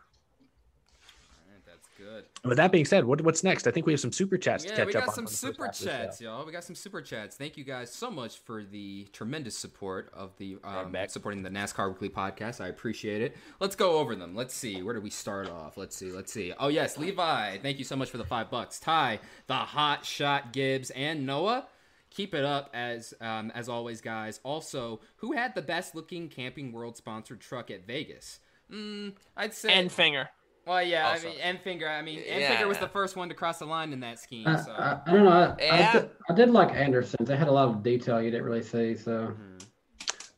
Alright, 2.06 2.24
That's 2.24 2.40
good. 2.42 2.48
With 2.48 2.56
that 2.58 2.72
being 2.72 2.84
said, 2.84 3.04
what, 3.04 3.20
what's 3.20 3.42
next? 3.44 3.66
I 3.66 3.70
think 3.70 3.86
we 3.86 3.92
have 3.92 4.00
some 4.00 4.12
super 4.12 4.36
chats 4.38 4.64
to 4.64 4.70
Yeah, 4.70 4.76
catch 4.76 4.86
we 4.88 4.94
up 4.94 5.00
got 5.06 5.08
on. 5.08 5.14
some 5.14 5.22
on 5.22 5.24
the 5.26 5.30
first 5.30 5.40
super 5.40 5.64
half 5.66 5.74
of 5.74 5.78
the 5.80 5.84
show. 5.84 5.90
chats, 5.90 6.20
y'all. 6.20 6.46
We 6.46 6.52
got 6.52 6.64
some 6.64 6.74
super 6.74 7.00
chats. 7.02 7.36
Thank 7.36 7.56
you 7.56 7.64
guys 7.64 7.92
so 7.92 8.10
much 8.10 8.38
for 8.38 8.64
the 8.64 9.06
tremendous 9.12 9.56
support 9.56 10.10
of 10.14 10.36
the 10.38 10.58
um, 10.64 10.92
back. 10.92 11.10
supporting 11.10 11.42
the 11.42 11.50
NASCAR 11.50 11.88
Weekly 11.88 12.08
podcast. 12.10 12.60
I 12.60 12.68
appreciate 12.68 13.22
it. 13.22 13.36
Let's 13.60 13.76
go 13.76 13.98
over 13.98 14.14
them. 14.14 14.34
Let's 14.34 14.54
see. 14.54 14.82
Where 14.82 14.94
do 14.94 15.00
we 15.00 15.10
start 15.10 15.48
off? 15.48 15.76
Let's 15.76 15.96
see. 15.96 16.10
Let's 16.10 16.32
see. 16.32 16.52
Oh 16.58 16.68
yes, 16.68 16.98
Levi. 16.98 17.58
Thank 17.58 17.78
you 17.78 17.84
so 17.84 17.96
much 17.96 18.10
for 18.10 18.18
the 18.18 18.24
five 18.24 18.50
bucks. 18.50 18.78
Ty, 18.80 19.20
the 19.46 19.54
hot 19.54 20.04
shot 20.04 20.52
Gibbs, 20.52 20.90
and 20.90 21.26
Noah. 21.26 21.66
Keep 22.10 22.34
it 22.34 22.44
up 22.44 22.68
as 22.74 23.14
um, 23.22 23.50
as 23.54 23.70
always, 23.70 24.02
guys. 24.02 24.38
Also, 24.42 25.00
who 25.16 25.32
had 25.32 25.54
the 25.54 25.62
best 25.62 25.94
looking 25.94 26.28
Camping 26.28 26.70
World 26.70 26.96
sponsored 26.98 27.40
truck 27.40 27.70
at 27.70 27.86
Vegas? 27.86 28.38
Mm, 28.70 29.14
I'd 29.36 29.54
say 29.54 29.70
Enfinger. 29.72 30.28
Well, 30.66 30.82
yeah, 30.82 31.10
Also. 31.10 31.28
I 31.28 31.32
mean, 31.32 31.40
Enfinger. 31.40 31.88
I 31.90 32.02
mean, 32.02 32.18
and 32.20 32.40
Yeah. 32.40 32.50
finger 32.50 32.68
was 32.68 32.78
the 32.78 32.88
first 32.88 33.16
one 33.16 33.28
to 33.28 33.34
cross 33.34 33.58
the 33.58 33.66
line 33.66 33.92
in 33.92 34.00
that 34.00 34.18
scheme. 34.20 34.46
I, 34.46 34.56
So 34.56 34.72
I, 34.72 35.00
I 35.06 35.12
don't 35.12 35.24
know. 35.24 35.30
I, 35.30 35.64
Yeah. 35.64 35.90
I, 35.90 35.92
did, 35.98 36.10
I 36.30 36.34
did 36.34 36.50
like 36.50 36.72
Anderson. 36.72 37.24
They 37.24 37.36
had 37.36 37.48
a 37.48 37.52
lot 37.52 37.68
of 37.68 37.82
detail 37.82 38.22
you 38.22 38.30
didn't 38.30 38.44
really 38.46 38.62
see. 38.62 38.96
So 38.96 39.34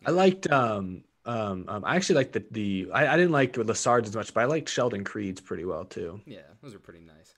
I 0.07 0.11
liked 0.11 0.51
um 0.51 1.05
um, 1.27 1.65
um 1.69 1.85
I 1.85 1.97
actually 1.97 2.17
liked 2.17 2.33
the 2.33 2.45
the 2.51 2.89
I, 2.93 3.15
I 3.15 3.17
didn't 3.17 3.33
like 3.33 3.55
the 3.55 3.65
Lessard's 3.65 4.09
as 4.11 4.17
much, 4.17 4.35
but 4.35 4.41
I 4.43 4.45
liked 4.45 4.69
Sheldon 4.69 5.05
Creed's 5.05 5.41
pretty 5.41 5.65
well 5.65 5.85
too. 5.85 6.21
yeah, 6.27 6.41
those 6.63 6.75
are 6.75 6.79
pretty 6.79 7.01
nice. 7.01 7.35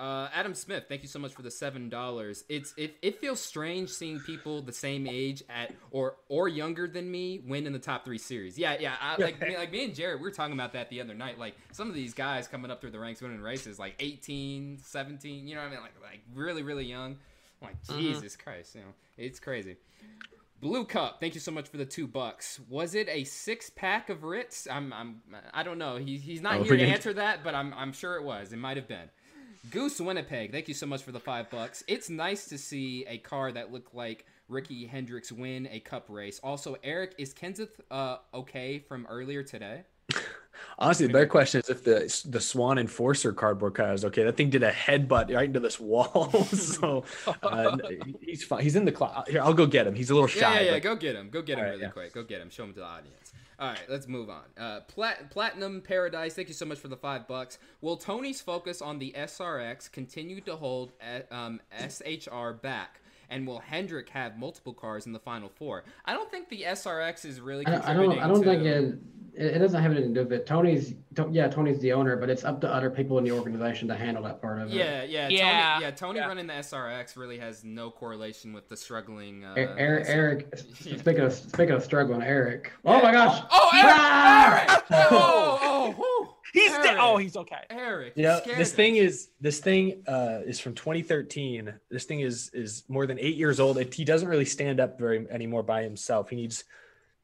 Uh, 0.00 0.30
Adam 0.32 0.54
Smith, 0.54 0.84
thank 0.88 1.02
you 1.02 1.08
so 1.08 1.18
much 1.18 1.34
for 1.34 1.42
the 1.42 1.50
seven 1.50 1.90
dollars. 1.90 2.42
It's 2.48 2.72
it, 2.78 2.96
it 3.02 3.20
feels 3.20 3.38
strange 3.38 3.90
seeing 3.90 4.18
people 4.20 4.62
the 4.62 4.72
same 4.72 5.06
age 5.06 5.42
at 5.50 5.74
or 5.90 6.16
or 6.28 6.48
younger 6.48 6.88
than 6.88 7.10
me 7.10 7.42
win 7.46 7.66
in 7.66 7.74
the 7.74 7.78
top 7.78 8.06
three 8.06 8.16
series. 8.16 8.56
Yeah, 8.58 8.76
yeah. 8.80 8.94
I, 8.98 9.16
like 9.20 9.38
me, 9.42 9.58
like 9.58 9.70
me 9.70 9.84
and 9.84 9.94
Jared, 9.94 10.20
we 10.20 10.24
were 10.24 10.30
talking 10.30 10.54
about 10.54 10.72
that 10.72 10.88
the 10.88 11.02
other 11.02 11.12
night. 11.12 11.38
Like 11.38 11.54
some 11.72 11.88
of 11.88 11.94
these 11.94 12.14
guys 12.14 12.48
coming 12.48 12.70
up 12.70 12.80
through 12.80 12.92
the 12.92 12.98
ranks 12.98 13.20
winning 13.20 13.42
races, 13.42 13.78
like 13.78 13.94
18, 14.00 14.78
17, 14.82 15.46
You 15.46 15.54
know 15.54 15.60
what 15.60 15.66
I 15.66 15.70
mean? 15.70 15.80
Like 15.82 15.92
like 16.02 16.20
really 16.34 16.62
really 16.62 16.86
young. 16.86 17.18
I'm 17.60 17.68
like 17.68 18.00
Jesus 18.00 18.36
Christ, 18.36 18.74
you 18.76 18.80
know, 18.80 18.94
it's 19.18 19.38
crazy. 19.38 19.76
Blue 20.60 20.84
Cup, 20.84 21.20
thank 21.20 21.34
you 21.34 21.40
so 21.40 21.50
much 21.50 21.68
for 21.68 21.78
the 21.78 21.86
two 21.86 22.06
bucks. 22.06 22.60
Was 22.68 22.94
it 22.94 23.08
a 23.08 23.24
six 23.24 23.70
pack 23.70 24.10
of 24.10 24.24
Ritz? 24.24 24.68
I'm, 24.70 24.92
I'm, 24.92 25.22
I 25.54 25.62
don't 25.62 25.78
know. 25.78 25.96
He, 25.96 26.18
he's 26.18 26.42
not 26.42 26.60
Oh, 26.60 26.62
here 26.64 26.76
to 26.76 26.84
answer 26.84 27.14
that, 27.14 27.42
but 27.42 27.54
I'm, 27.54 27.72
I'm 27.72 27.92
sure 27.94 28.16
it 28.16 28.24
was. 28.24 28.52
It 28.52 28.58
might 28.58 28.76
have 28.76 28.86
been. 28.86 29.08
Goose 29.68 30.00
Winnipeg, 30.00 30.52
thank 30.52 30.68
you 30.68 30.74
so 30.74 30.86
much 30.86 31.02
for 31.02 31.12
the 31.12 31.20
five 31.20 31.50
bucks. 31.50 31.84
It's 31.86 32.08
nice 32.08 32.46
to 32.46 32.56
see 32.56 33.04
a 33.06 33.18
car 33.18 33.52
that 33.52 33.70
looked 33.70 33.94
like 33.94 34.24
Ricky 34.48 34.86
Hendrick's 34.86 35.30
win 35.30 35.68
a 35.70 35.80
cup 35.80 36.06
race. 36.08 36.40
Also, 36.42 36.76
Eric, 36.82 37.14
is 37.18 37.34
Kenseth 37.34 37.78
uh, 37.90 38.16
okay 38.32 38.78
from 38.78 39.06
earlier 39.06 39.42
today? 39.42 39.84
Honestly, 40.80 41.06
the 41.06 41.12
better 41.12 41.26
question 41.26 41.60
is 41.60 41.68
if 41.68 41.84
the 41.84 42.28
the 42.30 42.40
Swan 42.40 42.78
Enforcer 42.78 43.32
cardboard 43.32 43.74
cutout 43.74 43.94
is 43.94 44.04
okay. 44.06 44.24
That 44.24 44.36
thing 44.36 44.48
did 44.48 44.62
a 44.62 44.72
headbutt 44.72 45.34
right 45.34 45.44
into 45.44 45.60
this 45.60 45.78
wall, 45.78 46.30
so 46.44 47.04
uh, 47.42 47.76
he's 48.22 48.44
fine. 48.44 48.62
He's 48.62 48.76
in 48.76 48.86
the 48.86 48.92
closet. 48.92 49.30
Here, 49.30 49.42
I'll 49.42 49.52
go 49.52 49.66
get 49.66 49.86
him. 49.86 49.94
He's 49.94 50.08
a 50.08 50.14
little 50.14 50.26
shy. 50.26 50.40
yeah, 50.40 50.60
yeah. 50.60 50.72
but- 50.72 50.82
Go 50.82 50.96
get 50.96 51.14
him. 51.14 51.28
Go 51.28 51.42
get 51.42 51.58
him 51.58 51.58
All 51.58 51.64
right, 51.64 51.70
really 51.72 51.82
yeah. 51.82 51.90
quick. 51.90 52.14
Go 52.14 52.22
get 52.22 52.40
him. 52.40 52.48
Show 52.48 52.64
him 52.64 52.72
to 52.72 52.80
the 52.80 52.86
audience. 52.86 53.32
All 53.58 53.68
right, 53.68 53.84
let's 53.90 54.08
move 54.08 54.30
on. 54.30 54.44
Uh, 54.58 54.80
Plat- 54.88 55.30
Platinum 55.30 55.82
Paradise, 55.82 56.32
thank 56.32 56.48
you 56.48 56.54
so 56.54 56.64
much 56.64 56.78
for 56.78 56.88
the 56.88 56.96
five 56.96 57.28
bucks. 57.28 57.58
Will 57.82 57.98
Tony's 57.98 58.40
focus 58.40 58.80
on 58.80 58.98
the 58.98 59.14
SRX 59.14 59.92
continue 59.92 60.40
to 60.40 60.56
hold 60.56 60.92
uh, 61.02 61.34
um, 61.34 61.60
SHR 61.78 62.62
back? 62.62 63.00
And 63.28 63.46
will 63.46 63.60
Hendrick 63.60 64.08
have 64.08 64.38
multiple 64.38 64.72
cars 64.72 65.04
in 65.04 65.12
the 65.12 65.18
final 65.18 65.50
four? 65.50 65.84
I 66.06 66.14
don't 66.14 66.30
think 66.30 66.48
the 66.48 66.62
SRX 66.62 67.26
is 67.26 67.40
really 67.40 67.66
I, 67.66 67.76
I 67.76 67.80
contributing 67.80 68.16
don't. 68.16 68.24
I 68.24 68.28
don't 68.28 68.42
to... 68.42 68.48
think 68.48 68.62
it, 68.64 68.98
it. 69.40 69.56
It 69.56 69.58
doesn't 69.58 69.82
have 69.82 69.90
anything 69.92 70.14
to 70.14 70.20
do 70.22 70.28
with 70.28 70.40
it. 70.40 70.46
Tony's. 70.46 70.94
To, 71.16 71.28
yeah, 71.32 71.48
Tony's 71.48 71.80
the 71.80 71.92
owner, 71.92 72.16
but 72.16 72.30
it's 72.30 72.44
up 72.44 72.60
to 72.60 72.72
other 72.72 72.90
people 72.90 73.18
in 73.18 73.24
the 73.24 73.32
organization 73.32 73.88
to 73.88 73.96
handle 73.96 74.22
that 74.24 74.40
part 74.40 74.60
of 74.60 74.68
it. 74.68 74.74
Yeah, 74.74 75.02
yeah, 75.02 75.28
Yeah. 75.28 75.72
Tony, 75.72 75.84
yeah. 75.84 75.90
Tony 75.90 76.18
Yeah. 76.20 76.26
running 76.28 76.46
the 76.46 76.52
SRX 76.54 77.16
really 77.16 77.38
has 77.38 77.64
no 77.64 77.90
correlation 77.90 78.52
with 78.52 78.68
the 78.68 78.76
struggling. 78.76 79.44
Uh, 79.44 79.54
Eric, 79.56 80.06
SR 80.06 80.12
Eric. 80.12 80.58
Speaking 80.98 81.18
of 81.20 81.32
speaking 81.32 81.74
of 81.74 81.82
struggling, 81.82 82.22
Eric. 82.22 82.70
Oh 82.84 83.02
my 83.02 83.12
gosh. 83.12 83.42
Oh, 83.50 83.70
Eric! 83.74 83.86
Ah! 83.88 84.66
Eric! 84.68 84.84
Oh, 85.12 85.58
oh, 85.62 85.90
whew. 85.96 86.28
He's 86.52 86.72
dead. 86.72 86.86
Eric. 86.86 86.98
Oh, 87.00 87.16
he's 87.16 87.36
okay. 87.36 87.62
Eric. 87.70 88.12
You 88.16 88.24
know, 88.24 88.40
scared 88.42 88.58
this 88.58 88.70
us. 88.70 88.74
thing 88.74 88.96
is 88.96 89.28
this 89.40 89.60
thing 89.60 90.02
uh, 90.08 90.40
is 90.44 90.58
from 90.60 90.74
2013. 90.74 91.72
This 91.90 92.04
thing 92.04 92.20
is 92.20 92.50
is 92.52 92.84
more 92.88 93.06
than 93.06 93.18
eight 93.18 93.36
years 93.36 93.60
old. 93.60 93.78
It, 93.78 93.94
he 93.94 94.04
doesn't 94.04 94.28
really 94.28 94.44
stand 94.44 94.80
up 94.80 94.98
very 94.98 95.28
anymore 95.30 95.62
by 95.62 95.82
himself. 95.82 96.28
He 96.30 96.36
needs 96.36 96.64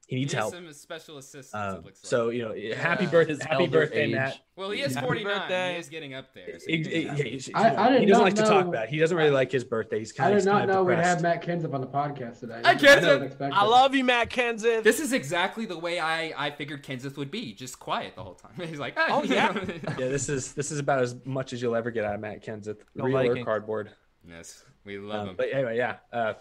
he 0.06 0.14
He 0.16 0.20
needs 0.22 0.32
needs 0.32 0.40
help. 0.40 0.54
some 0.54 0.72
special 0.72 1.18
assistance. 1.18 1.52
Um, 1.54 1.78
it 1.78 1.84
looks 1.84 2.04
like. 2.04 2.08
so 2.08 2.30
you 2.30 2.42
know, 2.42 2.54
happy 2.76 3.04
Yeah. 3.04 3.10
birthday, 3.10 3.36
happy 3.44 3.66
birthday, 3.66 4.04
age. 4.04 4.14
Matt. 4.14 4.38
well, 4.54 4.70
he 4.70 4.80
is 4.80 4.94
Happy 4.94 5.04
49. 5.06 5.34
birthday. 5.38 5.72
He 5.74 5.78
is 5.80 5.88
getting 5.88 6.14
up 6.14 6.32
there. 6.32 6.58
So 6.60 6.66
He, 6.68 6.76
he 6.76 6.82
he- 6.84 7.04
can- 7.06 7.16
he- 7.16 7.38
he- 7.38 7.54
I- 7.54 7.60
I 7.96 7.98
he 7.98 8.06
doesn't 8.06 8.08
not 8.10 8.22
like 8.22 8.34
to 8.36 8.42
talk 8.42 8.66
about. 8.66 8.84
It. 8.84 8.90
He 8.90 8.98
doesn't 8.98 9.16
really 9.16 9.30
like 9.30 9.50
his 9.50 9.64
birthday. 9.64 9.98
He's 9.98 10.12
kind 10.12 10.32
I 10.32 10.36
of. 10.36 10.44
did 10.44 10.48
not 10.48 10.68
know 10.68 10.84
we'd 10.84 10.98
have 10.98 11.22
Matt 11.22 11.42
Kenseth 11.44 11.74
on 11.74 11.80
the 11.80 11.86
podcast 11.88 12.38
today. 12.38 12.60
Hi, 12.64 12.70
I 12.70 12.74
Kenseth. 12.76 13.38
didn't 13.38 13.52
I 13.52 13.64
love 13.64 13.94
you, 13.96 14.04
Matt 14.04 14.30
Kenseth. 14.30 14.84
This 14.84 15.00
is 15.00 15.12
exactly 15.12 15.66
the 15.66 15.78
way 15.78 15.98
I, 15.98 16.32
I 16.36 16.50
figured 16.52 16.84
Kenseth 16.84 17.16
would 17.16 17.32
be, 17.32 17.52
just 17.52 17.80
quiet 17.80 18.14
the 18.14 18.22
whole 18.22 18.34
time. 18.34 18.52
He's 18.68 18.78
like, 18.78 18.94
Oh, 18.96 19.24
yeah. 19.24 19.52
Yeah, 19.98 20.08
this 20.08 20.28
is 20.28 20.52
this 20.52 20.70
is 20.70 20.78
about 20.78 21.02
as 21.02 21.16
much 21.24 21.52
as 21.52 21.60
you'll 21.60 21.74
ever 21.74 21.90
get 21.90 22.04
out 22.04 22.14
of 22.14 22.20
Matt 22.20 22.44
Kenseth, 22.44 22.78
No 22.94 23.04
real 23.04 23.16
or 23.38 23.44
cardboard. 23.44 23.90
yes, 24.28 24.62
we 24.86 24.98
love 24.98 25.22
Um, 25.22 25.28
him. 25.30 25.34
but 25.36 25.48
anyway, 25.52 25.76
yeah. 25.76 25.96
Uh, 26.12 26.34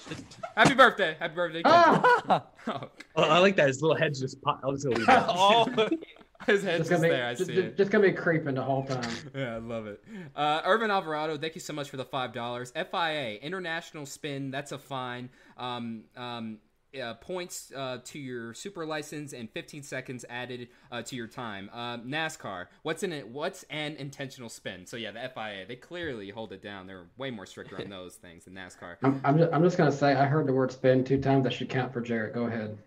Happy 0.56 0.76
birthday! 0.76 1.16
Happy 1.20 1.36
birthday! 1.36 1.62
Ah! 1.66 2.44
Kenseth. 2.66 2.90
Oh, 3.18 3.22
I 3.24 3.40
like 3.40 3.56
that. 3.58 3.68
His 3.68 3.82
little 3.82 3.98
head's 3.98 4.20
just. 4.20 4.42
Pop. 4.42 4.60
I'll 4.64 4.72
just 4.74 4.86
leave 4.86 5.06
that. 5.08 5.26
oh, 5.30 5.66
his 6.48 6.64
head's 6.64 6.80
Just 6.88 6.90
just 6.90 6.90
gonna 6.90 7.04
be, 7.04 7.10
there. 7.10 7.28
I 7.28 7.34
just, 7.34 7.46
see 7.50 7.54
it. 7.58 7.78
just 7.78 7.92
gonna 7.92 8.06
be 8.08 8.12
creeping 8.14 8.56
the 8.56 8.62
whole 8.64 8.84
time. 8.84 9.10
Yeah, 9.36 9.56
I 9.56 9.58
love 9.58 9.88
it. 9.88 10.04
Uh, 10.36 10.62
Irvin 10.66 10.90
Alvarado, 10.92 11.38
thank 11.38 11.56
you 11.56 11.62
so 11.62 11.74
much 11.74 11.90
for 11.90 11.98
the 11.98 12.06
five 12.06 12.34
dollars. 12.34 12.72
FIA 12.76 13.36
international 13.42 14.06
spin, 14.06 14.52
that's 14.52 14.72
a 14.72 14.78
fine. 14.78 15.30
Um, 15.58 16.04
um, 16.18 16.58
uh, 17.00 17.14
points 17.16 17.72
uh, 17.76 18.00
to 18.06 18.20
your 18.20 18.54
super 18.54 18.86
license 18.86 19.34
and 19.34 19.50
15 19.50 19.84
seconds 19.84 20.26
added 20.30 20.70
uh, 20.92 21.02
to 21.04 21.16
your 21.16 21.28
time. 21.28 21.70
Uh, 21.74 21.98
NASCAR, 21.98 22.68
what's 22.84 23.04
in 23.04 23.12
it? 23.12 23.28
What's 23.28 23.64
an 23.70 23.96
intentional 23.96 24.50
spin? 24.50 24.86
So 24.86 24.98
yeah, 24.98 25.12
the 25.12 25.30
FIA, 25.34 25.66
they 25.68 25.76
clearly 25.76 26.30
hold 26.30 26.52
it 26.54 26.62
down. 26.62 26.88
They're 26.88 27.06
way 27.18 27.32
more 27.32 27.46
stricter 27.46 27.80
on 27.80 27.90
those 27.90 28.16
things 28.16 28.46
than 28.46 28.54
NASCAR. 28.54 28.98
I'm, 29.04 29.22
I'm, 29.24 29.38
just, 29.38 29.54
I'm 29.54 29.64
just 29.64 29.78
gonna 29.78 29.92
say 29.92 30.14
I 30.14 30.26
heard 30.26 30.48
the 30.48 30.54
word 30.54 30.72
spin 30.72 31.04
two 31.04 31.22
times. 31.22 31.44
That 31.44 31.54
should 31.54 31.70
count 31.70 31.94
for 31.94 32.02
Jared. 32.02 32.34
Go 32.34 32.46
ahead. 32.46 32.78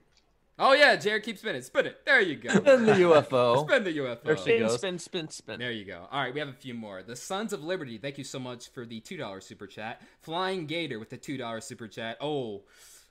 Oh 0.61 0.73
yeah, 0.73 0.97
Jared, 0.97 1.23
keep 1.23 1.39
spinning, 1.39 1.63
spin 1.63 1.87
it. 1.87 2.05
There 2.05 2.21
you 2.21 2.35
go. 2.35 2.51
Spin 2.51 2.85
the 2.85 2.93
UFO. 2.93 3.65
Spin 3.69 3.85
the 3.85 3.97
UFO. 3.99 4.23
There 4.25 4.37
she 4.37 4.43
spin, 4.43 4.61
goes. 4.61 4.75
spin, 4.75 4.99
spin, 4.99 5.29
spin. 5.29 5.61
There 5.61 5.71
you 5.71 5.85
go. 5.85 6.09
All 6.11 6.21
right, 6.21 6.35
we 6.35 6.41
have 6.41 6.49
a 6.49 6.53
few 6.55 6.75
more. 6.75 7.01
The 7.05 7.15
Sons 7.15 7.53
of 7.53 7.63
Liberty, 7.63 7.97
thank 7.97 8.19
you 8.19 8.25
so 8.25 8.41
much 8.41 8.69
for 8.71 8.85
the 8.85 9.01
$2 9.01 9.43
super 9.43 9.69
chat. 9.69 10.03
Flying 10.21 10.67
Gator 10.67 10.99
with 10.99 11.11
the 11.11 11.19
$2 11.19 11.63
super 11.63 11.87
chat. 11.87 12.17
Oh, 12.21 12.63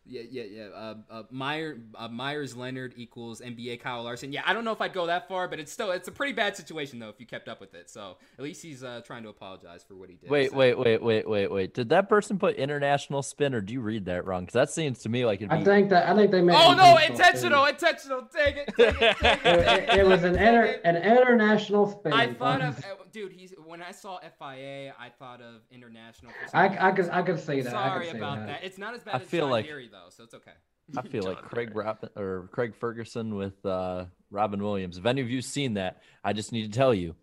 yeah, 0.08 0.22
yeah, 0.30 0.44
yeah. 0.44 0.64
Uh, 0.76 0.96
uh, 1.10 1.24
Meyer, 1.30 1.78
uh, 1.96 2.08
Meyers 2.08 2.56
Leonard 2.56 2.94
equals 2.98 3.42
NBA 3.42 3.80
Kyle 3.82 4.04
Larson. 4.04 4.32
Yeah, 4.32 4.42
I 4.46 4.54
don't 4.54 4.64
know 4.66 4.72
if 4.72 4.82
I'd 4.82 4.94
go 4.94 5.06
that 5.08 5.28
far, 5.28 5.48
but 5.48 5.60
it's 5.60 5.72
still 5.72 5.92
it's 5.92 6.08
a 6.08 6.12
pretty 6.12 6.34
bad 6.34 6.56
situation 6.56 7.00
though 7.00 7.10
if 7.10 7.20
you 7.20 7.26
kept 7.26 7.48
up 7.48 7.60
with 7.60 7.74
it. 7.76 7.90
So 7.90 8.18
at 8.38 8.44
least 8.44 8.62
he's 8.64 8.84
uh, 8.84 9.02
trying 9.06 9.24
to 9.24 9.30
apologize 9.30 9.84
for 9.88 9.96
what 9.96 10.10
he 10.10 10.16
did. 10.16 10.30
Wait, 10.30 10.52
So- 10.52 10.58
wait, 10.58 10.78
wait, 10.78 11.02
wait, 11.04 11.28
wait, 11.30 11.52
wait. 11.52 11.74
Did 11.74 11.90
that 11.90 12.08
person 12.10 12.40
put 12.40 12.56
international 12.56 13.22
spin, 13.22 13.54
or 13.54 13.62
do 13.62 13.74
you 13.74 13.82
read 13.82 14.06
that 14.06 14.26
wrong? 14.26 14.42
Because 14.44 14.54
that 14.54 14.70
seems 14.72 15.00
to 15.00 15.10
me 15.10 15.26
like 15.26 15.40
it'd 15.42 15.50
be. 15.50 15.56
I 15.58 15.64
think 15.64 15.90
that 15.90 16.10
I 16.10 16.16
think 16.16 16.32
they 16.32 16.42
made. 16.42 16.56
Oh 16.56 16.74
no, 16.74 16.98
intentional 16.98 17.66
intentional, 17.66 17.66
spin. 17.66 17.76
intentional. 17.76 18.22
Take 18.34 18.58
it, 18.58 18.74
take 18.78 19.02
it, 19.02 19.18
take 19.20 19.46
it. 19.46 19.46
It, 19.46 19.90
it, 19.90 20.00
it 20.00 20.08
was 20.08 20.24
an 20.24 20.36
inter, 20.36 20.80
an 20.84 20.96
international 20.98 21.88
spin. 21.92 22.14
I 22.14 22.34
thought 22.34 22.62
of, 22.62 22.78
uh, 22.80 23.04
dude. 23.12 23.32
He's 23.34 23.54
when 23.66 23.82
I 23.82 23.92
saw 23.92 24.20
FIA, 24.20 24.94
I 25.00 25.10
thought 25.20 25.42
of 25.42 25.62
international. 25.72 26.32
I. 26.54 26.68
I 26.88 26.92
could 26.92 27.10
I 27.10 27.22
could 27.22 27.40
see 27.40 27.62
that. 27.62 27.74
I 27.76 27.90
Sorry 27.90 28.06
could 28.06 28.12
see 28.14 28.18
about 28.18 28.38
that. 28.40 28.48
that. 28.48 28.64
It's 28.64 28.78
not 28.78 28.94
as 28.94 29.04
bad 29.04 29.16
I 29.16 29.18
as 29.18 29.24
feel 29.24 29.42
John 29.46 29.52
like- 29.52 29.66
Deere, 29.66 29.84
though, 29.92 29.97
so 30.10 30.24
it's 30.24 30.34
okay. 30.34 30.52
I 30.98 31.02
feel 31.02 31.24
like 31.24 31.42
Craig 31.42 31.76
Robin 31.76 32.10
or 32.16 32.50
Craig 32.52 32.74
Ferguson 32.76 33.36
with 33.36 33.66
uh, 33.66 34.06
Robin 34.32 34.62
Williams. 34.64 34.98
If 34.98 35.06
any 35.06 35.22
of 35.22 35.30
you've 35.30 35.44
seen 35.46 35.74
that, 35.74 36.02
I 36.24 36.32
just 36.34 36.52
need 36.54 36.72
to 36.72 36.78
tell 36.78 36.94
you, 36.94 37.16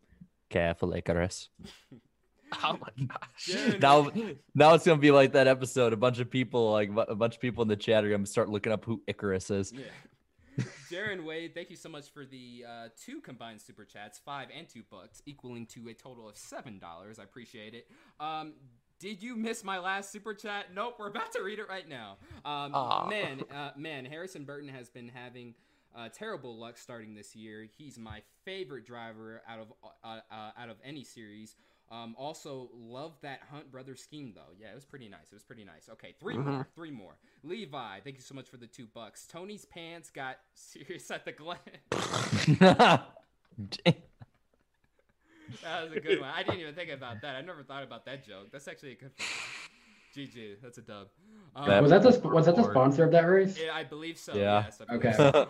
careful, 0.51 0.93
Icarus. 0.95 1.49
Oh 2.63 2.79
my 2.81 3.07
gosh. 3.07 3.47
Jared- 3.47 3.83
Now, 3.83 4.09
now 4.55 4.75
it's 4.75 4.87
gonna 4.87 5.01
be 5.01 5.11
like 5.11 5.33
that 5.33 5.49
episode. 5.49 5.93
A 5.93 5.97
bunch 5.97 6.21
of 6.21 6.31
people, 6.31 6.71
like 6.71 6.89
a 7.09 7.15
bunch 7.17 7.35
of 7.35 7.41
people 7.41 7.63
in 7.63 7.69
the 7.69 7.75
chat, 7.75 8.05
are 8.05 8.11
gonna 8.11 8.27
start 8.27 8.49
looking 8.49 8.73
up 8.73 8.85
who 8.85 9.03
Icarus 9.09 9.51
is. 9.51 9.73
Yeah. 9.73 10.65
Jaron 10.89 11.25
Wade, 11.25 11.53
thank 11.53 11.71
you 11.71 11.75
so 11.77 11.89
much 11.89 12.11
for 12.13 12.25
the 12.25 12.65
uh, 12.69 12.89
two 13.05 13.21
combined 13.21 13.61
super 13.61 13.85
chats, 13.85 14.21
five 14.25 14.49
and 14.57 14.69
two 14.69 14.83
bucks, 14.89 15.21
equaling 15.27 15.67
to 15.75 15.89
a 15.89 15.95
total 15.95 16.29
of 16.29 16.37
seven 16.37 16.79
dollars. 16.79 17.19
I 17.19 17.25
appreciate 17.25 17.75
it. 17.75 17.89
Um, 18.21 18.53
did 19.05 19.23
you 19.23 19.37
miss 19.37 19.63
my 19.63 19.79
last 19.79 20.11
super 20.11 20.33
chat? 20.33 20.69
Nope, 20.75 20.95
we're 20.99 21.09
about 21.09 21.31
to 21.33 21.43
read 21.43 21.59
it 21.59 21.69
right 21.69 21.87
now. 21.87 22.17
Um, 22.43 22.73
man, 23.11 23.43
uh, 23.55 23.73
man, 23.77 24.07
Harrison 24.07 24.45
Burton 24.45 24.71
has 24.71 24.89
been 24.89 25.11
having 25.13 25.55
uh, 25.95 26.09
terrible 26.09 26.57
luck 26.57 26.79
starting 26.79 27.15
this 27.15 27.37
year. 27.37 27.69
He's 27.77 27.99
my 27.99 28.23
favorite 28.47 28.87
driver 28.87 29.43
out 29.47 29.61
of 29.61 29.73
uh, 30.03 30.21
uh, 30.33 30.51
out 30.59 30.71
of 30.71 30.79
any 30.83 31.05
series. 31.05 31.55
Um, 31.91 32.15
also, 32.19 32.71
love 32.75 33.13
that 33.21 33.41
Hunt 33.53 33.71
brother 33.71 33.95
scheme 33.95 34.33
though. 34.35 34.55
Yeah, 34.59 34.69
it 34.73 34.75
was 34.75 34.87
pretty 34.87 35.11
nice. 35.11 35.27
It 35.31 35.35
was 35.35 35.45
pretty 35.45 35.67
nice. 35.67 35.91
Okay, 35.93 36.15
3 36.19 36.39
more, 36.39 36.67
three 36.75 36.91
more. 36.91 37.19
Levi, 37.43 38.01
thank 38.03 38.17
you 38.17 38.23
so 38.23 38.35
much 38.35 38.49
for 38.49 38.57
the 38.57 38.67
two 38.67 38.87
bucks. 38.87 39.27
Tony's 39.27 39.67
pants 39.67 40.09
got 40.09 40.39
serious 40.55 41.11
at 41.11 41.27
the 41.27 41.33
Glen. 41.33 41.59
that 45.63 45.85
was 45.85 45.93
a 45.97 46.01
good 46.01 46.21
one. 46.21 46.31
I 46.35 46.43
didn't 46.43 46.61
even 46.61 46.75
think 46.75 46.91
about 46.91 47.21
that. 47.23 47.37
I 47.37 47.41
never 47.41 47.63
thought 47.63 47.83
about 47.83 48.05
that 48.07 48.27
joke. 48.27 48.49
That's 48.53 48.69
actually 48.69 48.93
a 48.93 48.97
good. 48.97 49.11
One. 49.17 49.29
GG, 50.17 50.57
that's 50.63 50.79
a 50.79 50.83
dub. 50.83 51.09
Um, 51.57 51.69
That- 51.69 51.83
Was 51.83 51.91
that 51.91 52.03
the 52.03 52.29
was 52.29 52.47
that 52.47 52.55
the 52.57 52.63
sponsor 52.71 53.05
of 53.05 53.11
that 53.13 53.23
race? 53.25 53.59
yeah, 53.61 53.75
I 53.75 53.83
believe 53.85 54.17
so. 54.17 54.33
Yeah. 54.35 54.65
Yes, 54.65 54.79
believe 54.79 55.05
Okay. 55.05 55.13
so. 55.17 55.49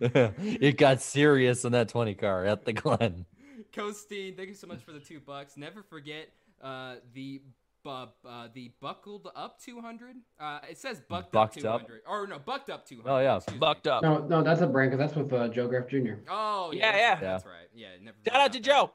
it 0.00 0.76
got 0.78 1.00
serious 1.00 1.64
in 1.64 1.72
that 1.72 1.88
20 1.88 2.14
car 2.14 2.44
at 2.44 2.64
the 2.64 2.72
Glen. 2.72 3.26
Costeen, 3.72 4.36
thank 4.36 4.48
you 4.48 4.54
so 4.54 4.66
much 4.68 4.82
for 4.82 4.92
the 4.92 5.00
two 5.00 5.18
bucks. 5.20 5.56
Never 5.56 5.82
forget 5.82 6.28
uh, 6.62 6.96
the 7.12 7.42
bu- 7.82 7.90
uh, 7.90 8.48
the 8.54 8.72
buckled 8.80 9.28
up 9.34 9.60
200. 9.60 10.14
Uh, 10.38 10.60
it 10.70 10.78
says 10.78 11.00
bucked 11.08 11.32
Bucked 11.32 11.58
up 11.64 11.74
up? 11.74 11.80
200, 11.88 12.02
or 12.08 12.26
no, 12.28 12.38
bucked 12.38 12.70
up 12.70 12.86
200. 12.86 13.10
Oh, 13.10 13.18
yeah. 13.18 13.36
excuse 13.36 13.54
me. 13.54 13.58
Bucked 13.58 13.86
up. 13.88 14.02
No, 14.04 14.18
no, 14.18 14.42
that's 14.42 14.60
a 14.60 14.66
brand 14.68 14.92
because 14.92 15.04
that's 15.12 15.16
with 15.16 15.32
uh, 15.32 15.48
Joe 15.48 15.66
Graf 15.66 15.88
Jr. 15.88 16.14
Oh 16.30 16.70
Yeah, 16.72 16.90
yeah, 16.90 16.96
yeah. 16.96 17.08
that's, 17.10 17.20
that's 17.20 17.46
right. 17.46 17.68
Yeah, 17.74 17.88
never. 18.00 18.16
Shout 18.26 18.40
out 18.40 18.52
to 18.52 18.58
forgot 18.60 18.64
Joe. 18.88 18.90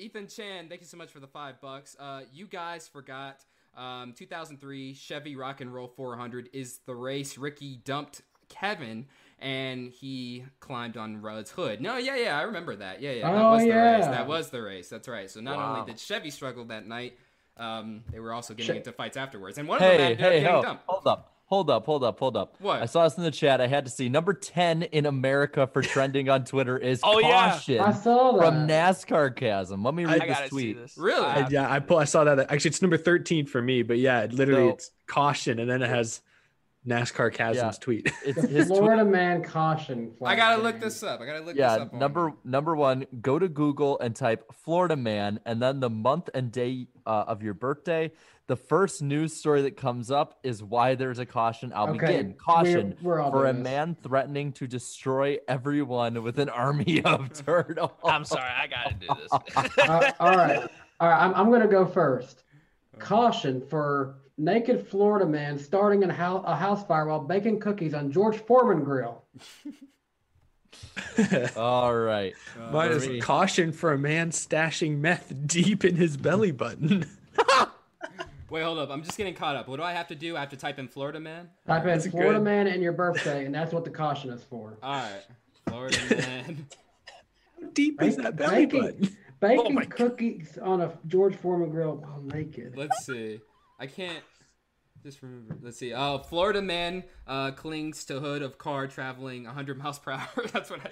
That. 0.00 0.04
Ethan 0.04 0.26
Chan, 0.28 0.68
thank 0.68 0.80
you 0.80 0.86
so 0.86 0.96
much 0.96 1.10
for 1.10 1.20
the 1.20 1.26
five 1.26 1.60
bucks. 1.60 1.96
Uh, 1.98 2.22
you 2.32 2.46
guys 2.46 2.88
forgot 2.88 3.44
um, 3.76 4.12
2003 4.16 4.94
Chevy 4.94 5.36
Rock 5.36 5.60
and 5.60 5.72
Roll 5.72 5.88
400 5.88 6.50
is 6.52 6.78
the 6.86 6.94
race 6.94 7.38
Ricky 7.38 7.76
dumped 7.84 8.22
Kevin 8.48 9.06
and 9.38 9.90
he 9.90 10.44
climbed 10.58 10.96
on 10.96 11.22
Rudd's 11.22 11.50
hood. 11.50 11.80
No, 11.80 11.96
yeah, 11.96 12.16
yeah, 12.16 12.38
I 12.38 12.42
remember 12.42 12.76
that. 12.76 13.00
Yeah, 13.00 13.12
yeah, 13.12 13.30
that 13.32 13.42
Oh, 13.42 13.50
was 13.52 13.62
the 13.62 13.70
race. 13.70 14.04
That 14.04 14.26
was 14.26 14.50
the 14.50 14.62
race. 14.62 14.88
That's 14.88 15.08
right. 15.08 15.30
So 15.30 15.40
not 15.40 15.56
Wow. 15.56 15.74
only 15.80 15.86
did 15.92 15.98
Chevy 16.00 16.30
struggle 16.30 16.64
that 16.66 16.86
night, 16.86 17.16
um, 17.56 18.04
they 18.10 18.20
were 18.20 18.32
also 18.32 18.54
getting 18.54 18.72
Che- 18.74 18.78
into 18.78 18.92
fights 18.92 19.16
afterwards. 19.16 19.56
And 19.58 19.68
one 19.68 19.76
of 19.78 19.82
them 19.82 19.90
Hey, 19.98 20.02
ended 20.12 20.20
up 20.20 20.32
hey, 20.32 20.40
getting 20.40 20.54
ho, 20.54 20.62
dumped. 20.62 20.84
hold 20.86 21.06
up, 21.06 21.32
hold 21.50 21.68
up, 21.68 21.84
hold 21.84 22.04
up, 22.04 22.18
hold 22.18 22.36
up. 22.36 22.54
What? 22.60 22.80
I 22.80 22.86
saw 22.86 23.04
this 23.04 23.18
in 23.18 23.24
the 23.24 23.30
chat. 23.30 23.60
I 23.60 23.66
had 23.66 23.84
to 23.84 23.90
see 23.90 24.08
number 24.08 24.32
10 24.32 24.84
in 24.84 25.04
America 25.04 25.66
for 25.66 25.82
trending 25.82 26.28
on 26.28 26.44
Twitter 26.44 26.78
is 26.78 27.00
Oh, 27.04 27.18
yeah. 27.18 27.50
caution 27.50 27.80
I 27.80 27.92
saw 27.92 28.32
that. 28.32 28.38
from 28.46 28.68
NASCAR 28.68 29.34
Chasm. 29.36 29.82
Let 29.82 29.94
me 29.94 30.04
read 30.04 30.22
I 30.22 30.26
this 30.26 30.36
gotta 30.36 30.44
see 30.44 30.48
tweet. 30.50 30.78
this. 30.78 30.96
Really? 30.96 31.26
I 31.26 31.40
I- 31.40 31.48
yeah, 31.50 31.70
I 31.70 31.80
pull. 31.80 31.98
I 31.98 32.04
saw 32.04 32.24
that. 32.24 32.38
Actually, 32.50 32.68
it's 32.70 32.80
number 32.82 32.96
thirteen 32.96 33.46
for 33.46 33.60
me. 33.60 33.82
But 33.82 33.98
yeah, 33.98 34.26
literally, 34.30 34.68
So- 34.70 34.74
it's 34.74 34.90
caution, 35.06 35.58
and 35.58 35.68
then 35.68 35.82
it 35.82 35.88
has 35.90 36.22
NASCAR 36.86 37.32
Chasm's 37.34 37.56
Yeah. 37.56 37.70
tweet. 37.80 38.12
It's 38.24 38.40
The 38.40 38.46
his 38.48 38.66
tweet. 38.68 38.78
Florida 38.78 39.04
man 39.04 39.42
caution. 39.42 40.12
I 40.24 40.36
gotta 40.36 40.62
look 40.62 40.78
this 40.80 41.02
up. 41.02 41.20
I 41.20 41.26
gotta 41.26 41.40
look 41.40 41.56
Yeah, 41.56 41.74
this 41.74 41.82
up. 41.88 41.92
on- 41.94 41.98
number 41.98 42.32
number 42.44 42.74
one, 42.76 43.06
go 43.20 43.38
to 43.40 43.48
Google 43.48 43.98
and 43.98 44.14
type 44.14 44.44
Florida 44.54 44.96
man, 44.96 45.40
and 45.44 45.60
then 45.60 45.80
the 45.80 45.90
month 45.90 46.30
and 46.32 46.50
day 46.52 46.86
uh, 47.06 47.24
of 47.26 47.42
your 47.42 47.54
birthday. 47.54 48.12
The 48.50 48.56
first 48.56 49.00
news 49.00 49.32
story 49.32 49.62
that 49.62 49.76
comes 49.76 50.10
up 50.10 50.40
is 50.42 50.60
why 50.60 50.96
there's 50.96 51.20
a 51.20 51.24
caution. 51.24 51.72
I'll 51.72 51.90
Okay, 51.90 51.98
begin. 52.06 52.26
we're- 52.26 52.34
Caution 52.36 52.96
we're 53.00 53.22
for 53.30 53.46
a 53.46 53.54
man 53.54 53.96
threatening 54.02 54.50
to 54.54 54.66
destroy 54.66 55.38
everyone 55.46 56.20
with 56.24 56.36
an 56.40 56.48
army 56.48 57.00
of 57.04 57.32
turtles. 57.32 57.92
I'm 58.04 58.24
sorry, 58.24 58.50
I 58.50 58.66
gotta 58.66 58.94
do 58.94 59.06
this. 59.06 59.30
Uh, 59.88 60.10
all 60.18 60.34
right, 60.36 60.68
all 60.98 61.08
right. 61.08 61.22
I'm, 61.22 61.32
I'm 61.36 61.48
gonna 61.52 61.68
go 61.68 61.86
first. 61.86 62.42
Caution 62.98 63.60
for 63.70 64.16
naked 64.36 64.84
Florida 64.84 65.26
man 65.26 65.56
starting 65.56 66.02
a 66.02 66.12
house, 66.12 66.42
a 66.44 66.56
house 66.56 66.84
fire 66.84 67.06
while 67.06 67.20
baking 67.20 67.60
cookies 67.60 67.94
on 67.94 68.10
George 68.10 68.38
Foreman 68.38 68.82
grill. 68.82 69.22
All 71.56 71.94
right. 71.94 72.34
Mine 72.72 72.90
is 72.90 73.24
caution 73.24 73.70
for 73.70 73.92
a 73.92 73.98
man 73.98 74.30
stashing 74.32 74.98
meth 74.98 75.32
deep 75.46 75.84
in 75.84 75.94
his 75.94 76.16
belly 76.16 76.50
button. 76.50 77.06
Wait, 78.50 78.62
hold 78.62 78.78
up. 78.78 78.90
I'm 78.90 79.02
just 79.02 79.16
getting 79.16 79.34
caught 79.34 79.54
up. 79.56 79.68
What 79.68 79.76
do 79.76 79.82
I 79.82 79.92
have 79.92 80.08
to 80.08 80.14
do? 80.14 80.36
I 80.36 80.40
have 80.40 80.48
to 80.50 80.56
type 80.56 80.78
in 80.78 80.88
Florida 80.88 81.20
man. 81.20 81.48
Type 81.66 81.82
in 81.82 81.88
That's 81.88 82.06
Florida 82.08 82.38
good. 82.38 82.44
man 82.44 82.66
and 82.66 82.82
your 82.82 82.92
birthday, 82.92 83.44
and 83.46 83.54
that's 83.54 83.72
what 83.72 83.84
the 83.84 83.90
caution 83.90 84.30
is 84.30 84.42
for. 84.42 84.76
All 84.82 84.92
right, 84.92 85.22
Florida 85.68 85.96
man. 86.10 86.66
How 87.62 87.68
deep 87.72 88.02
is 88.02 88.16
that 88.16 88.36
belly 88.36 88.66
Baking, 88.66 88.80
button? 88.80 89.16
baking 89.40 89.74
my 89.74 89.84
God. 89.84 89.90
cookies 89.96 90.58
on 90.60 90.80
a 90.80 90.92
George 91.06 91.36
Foreman 91.36 91.70
grill 91.70 91.96
while 91.96 92.20
naked. 92.22 92.76
Let's 92.76 93.06
see. 93.06 93.40
I 93.78 93.86
can't 93.86 94.24
just 95.02 95.22
remember. 95.22 95.56
Let's 95.62 95.78
see. 95.78 95.94
Oh, 95.94 96.18
Florida 96.18 96.60
man 96.60 97.04
uh, 97.26 97.52
clings 97.52 98.04
to 98.06 98.18
hood 98.20 98.42
of 98.42 98.58
car 98.58 98.86
traveling 98.88 99.44
100 99.44 99.78
miles 99.78 99.98
per 99.98 100.10
hour. 100.12 100.28
That's 100.52 100.70
what 100.70 100.80
I. 100.84 100.90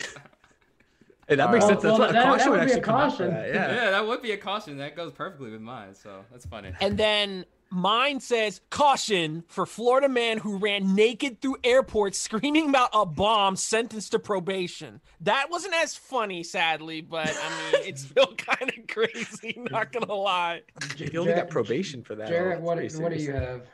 Hey, 1.29 1.35
that 1.37 1.51
makes 1.51 1.63
Well, 1.65 1.69
sense. 1.73 1.83
That's 1.83 1.93
well, 1.93 1.99
what 2.01 2.11
a 2.11 2.13
that- 2.15 2.25
caution 2.25 2.39
that 2.45 2.51
would 2.51 2.59
would 2.61 2.67
be 2.67 2.73
a 2.73 2.77
actually 2.77 2.81
come 2.83 2.95
out 2.97 3.11
for 3.13 3.17
caution. 3.19 3.35
that, 3.35 3.49
Yeah. 3.49 3.75
Yeah. 3.85 3.91
that 3.91 4.07
would 4.07 4.23
be 4.23 4.33
a 4.33 4.37
caution. 4.39 4.79
That 4.79 4.97
goes 4.97 5.13
perfectly 5.13 5.51
with 5.51 5.61
mine. 5.61 5.95
So 5.95 6.25
that's 6.31 6.47
funny. 6.47 6.73
And 6.81 6.97
then 6.97 7.45
mine 7.71 8.19
says 8.21 8.63
caution 8.71 9.45
for 9.47 9.67
Florida 9.67 10.09
man 10.09 10.39
who 10.39 10.57
ran 10.57 10.95
naked 10.95 11.43
through 11.43 11.59
airport 11.65 12.15
screaming 12.15 12.71
about 12.71 12.89
a 12.95 13.05
bomb 13.05 13.57
sentenced 13.57 14.13
to 14.13 14.19
probation. 14.19 15.03
That 15.21 15.51
wasn't 15.51 15.75
as 15.75 15.95
funny, 15.95 16.43
sadly, 16.43 17.03
but 17.03 17.29
I 17.29 17.49
mean, 17.73 17.83
it's 17.89 18.05
still 18.05 18.35
kind 18.35 18.73
of 18.79 18.87
crazy, 18.89 19.55
not 19.71 19.93
gonna 19.93 20.15
lie. 20.15 20.63
He 20.97 21.19
only 21.19 21.35
got 21.35 21.51
probation 21.51 22.03
for 22.03 22.15
that. 22.15 22.29
Jarrett, 22.29 22.61
Oh, 22.61 22.65
what, 22.65 22.79
what 22.79 23.13
do 23.13 23.19
you 23.23 23.33
have? 23.33 23.67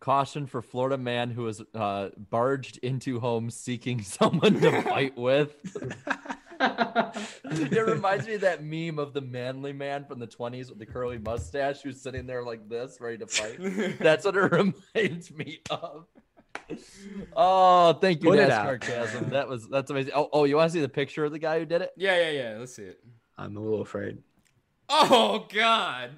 Caution 0.00 0.46
for 0.46 0.62
Florida 0.62 0.96
man 0.96 1.30
who 1.30 1.42
was 1.42 1.62
uh, 1.74 2.10
barged 2.16 2.78
into 2.78 3.20
home 3.20 3.50
seeking 3.50 4.02
someone 4.02 4.60
to 4.60 4.82
fight 4.82 5.16
with. 5.16 5.56
it 6.60 7.86
reminds 7.86 8.26
me 8.26 8.34
of 8.34 8.40
that 8.42 8.62
meme 8.62 8.98
of 8.98 9.12
the 9.12 9.20
manly 9.20 9.72
man 9.72 10.04
from 10.04 10.18
the 10.18 10.26
20s 10.26 10.68
with 10.68 10.78
the 10.78 10.86
curly 10.86 11.18
mustache 11.18 11.82
who's 11.82 12.00
sitting 12.00 12.26
there 12.26 12.42
like 12.42 12.68
this, 12.68 12.98
ready 13.00 13.18
to 13.18 13.26
fight. 13.26 13.98
That's 13.98 14.24
what 14.24 14.36
it 14.36 14.40
reminds 14.52 15.32
me 15.32 15.60
of. 15.70 16.06
Oh, 17.34 17.94
thank 17.94 18.22
you, 18.22 18.30
Put 18.30 18.38
it 18.38 18.50
NASCAR 18.50 19.16
out. 19.16 19.30
That 19.30 19.48
was 19.48 19.68
that's 19.68 19.90
amazing. 19.90 20.12
Oh, 20.14 20.28
oh, 20.32 20.44
you 20.44 20.56
want 20.56 20.70
to 20.70 20.72
see 20.72 20.82
the 20.82 20.88
picture 20.88 21.24
of 21.24 21.32
the 21.32 21.38
guy 21.38 21.58
who 21.58 21.64
did 21.64 21.82
it? 21.82 21.92
Yeah, 21.96 22.16
yeah, 22.18 22.30
yeah. 22.30 22.56
Let's 22.58 22.74
see 22.74 22.82
it. 22.82 23.00
I'm 23.36 23.56
a 23.56 23.60
little 23.60 23.80
afraid. 23.80 24.18
Oh 24.88 25.46
God. 25.52 26.10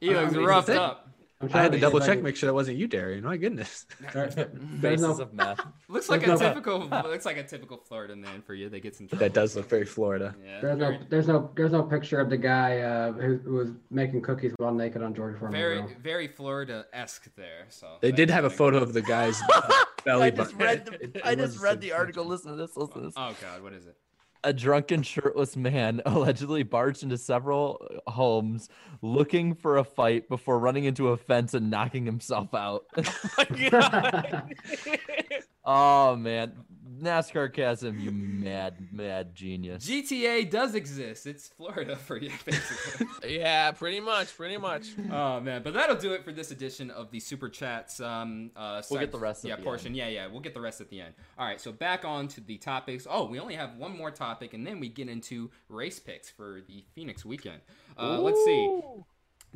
He 0.00 0.14
looks 0.14 0.32
mean, 0.32 0.44
roughed 0.44 0.68
up. 0.70 1.07
I'm 1.40 1.46
I 1.46 1.50
trying 1.52 1.62
had 1.64 1.72
to 1.72 1.78
double 1.78 2.00
check, 2.00 2.20
make 2.20 2.34
sure 2.34 2.48
that 2.48 2.54
wasn't 2.54 2.78
you, 2.78 2.88
Darian. 2.88 3.22
My 3.22 3.36
goodness. 3.36 3.86
There's 4.12 4.34
Faces 4.80 5.02
no, 5.06 5.22
of 5.22 5.32
meth. 5.32 5.64
Looks 5.88 6.08
like 6.08 6.24
a 6.24 6.26
no- 6.30 6.36
typical. 6.36 6.80
looks 6.88 7.24
like 7.24 7.36
a 7.36 7.44
typical 7.44 7.76
Florida 7.76 8.16
man 8.16 8.42
for 8.42 8.54
you. 8.54 8.68
They 8.68 8.80
get 8.80 8.96
some. 8.96 9.06
Trouble. 9.06 9.24
That 9.24 9.34
does 9.34 9.54
look 9.54 9.68
very 9.68 9.84
Florida. 9.84 10.34
Yeah. 10.44 10.60
there's 10.60 10.78
no, 10.78 10.98
there's 11.08 11.28
no, 11.28 11.50
there's 11.54 11.70
no 11.70 11.84
picture 11.84 12.18
of 12.18 12.28
the 12.28 12.36
guy 12.36 12.80
uh, 12.80 13.12
who, 13.12 13.36
who 13.38 13.54
was 13.54 13.70
making 13.90 14.22
cookies 14.22 14.52
while 14.56 14.74
naked 14.74 15.00
on 15.00 15.14
George 15.14 15.38
Foreman 15.38 15.60
very, 15.60 15.82
grill. 15.82 15.92
very 16.02 16.26
Florida 16.26 16.86
esque 16.92 17.28
there. 17.36 17.66
So 17.68 17.98
They 18.00 18.10
did 18.10 18.30
have 18.30 18.44
a 18.44 18.50
photo 18.50 18.78
of 18.78 18.92
the 18.92 19.02
guy's 19.02 19.40
belly 20.04 20.24
I 20.24 20.30
just 20.30 20.58
button. 20.58 20.66
read 20.66 21.12
the, 21.14 21.20
I 21.26 21.34
just 21.36 21.60
read 21.60 21.80
the 21.80 21.92
article. 21.92 22.24
Listen 22.24 22.50
to 22.50 22.56
this. 22.56 22.76
Listen 22.76 22.94
to 22.94 23.00
this. 23.06 23.14
Oh 23.16 23.32
God, 23.40 23.62
what 23.62 23.72
is 23.74 23.86
it? 23.86 23.96
A 24.44 24.52
drunken 24.52 25.02
shirtless 25.02 25.56
man 25.56 26.00
allegedly 26.06 26.62
barged 26.62 27.02
into 27.02 27.18
several 27.18 28.02
uh, 28.06 28.10
homes 28.10 28.68
looking 29.02 29.54
for 29.54 29.78
a 29.78 29.84
fight 29.84 30.28
before 30.28 30.58
running 30.58 30.84
into 30.84 31.08
a 31.08 31.16
fence 31.16 31.54
and 31.54 31.70
knocking 31.70 32.04
himself 32.04 32.54
out. 32.54 32.84
Oh, 33.70 34.42
oh 35.64 36.16
man, 36.16 36.52
NASCAR 37.00 37.52
Chasm, 37.52 37.98
you 37.98 38.10
mad 38.10 38.74
mad 38.92 39.34
genius. 39.34 39.88
GTA 39.88 40.50
does 40.50 40.74
exist. 40.74 41.26
It's 41.26 41.48
Florida 41.48 41.96
for 41.96 42.16
you, 42.16 42.30
basically. 42.44 43.38
yeah, 43.38 43.70
pretty 43.72 44.00
much, 44.00 44.36
pretty 44.36 44.56
much. 44.56 44.88
oh 45.10 45.40
man, 45.40 45.62
but 45.62 45.74
that'll 45.74 45.96
do 45.96 46.12
it 46.12 46.24
for 46.24 46.32
this 46.32 46.50
edition 46.50 46.90
of 46.90 47.10
the 47.10 47.20
super 47.20 47.48
chats. 47.48 48.00
Um, 48.00 48.50
uh, 48.56 48.82
We'll 48.90 49.00
get 49.00 49.12
the 49.12 49.18
rest 49.18 49.44
at 49.44 49.48
Yeah, 49.50 49.56
the 49.56 49.62
portion. 49.62 49.94
Yeah, 49.94 50.08
yeah, 50.08 50.26
we'll 50.26 50.40
get 50.40 50.54
the 50.54 50.60
rest 50.60 50.80
at 50.80 50.88
the 50.90 51.00
end. 51.00 51.14
All 51.38 51.46
right, 51.46 51.60
so 51.60 51.72
back 51.72 52.04
on 52.04 52.28
to 52.28 52.40
the 52.40 52.56
topics. 52.58 53.06
Oh, 53.08 53.26
we 53.26 53.38
only 53.38 53.54
have 53.54 53.76
one 53.76 53.96
more 53.96 54.10
topic, 54.10 54.54
and 54.54 54.66
then 54.66 54.80
we 54.80 54.88
get 54.88 55.08
into 55.08 55.50
race 55.68 55.98
picks 55.98 56.30
for 56.30 56.60
the 56.68 56.84
Phoenix 56.94 57.24
weekend. 57.24 57.60
Uh, 57.96 58.18
let's 58.20 58.42
see. 58.44 58.80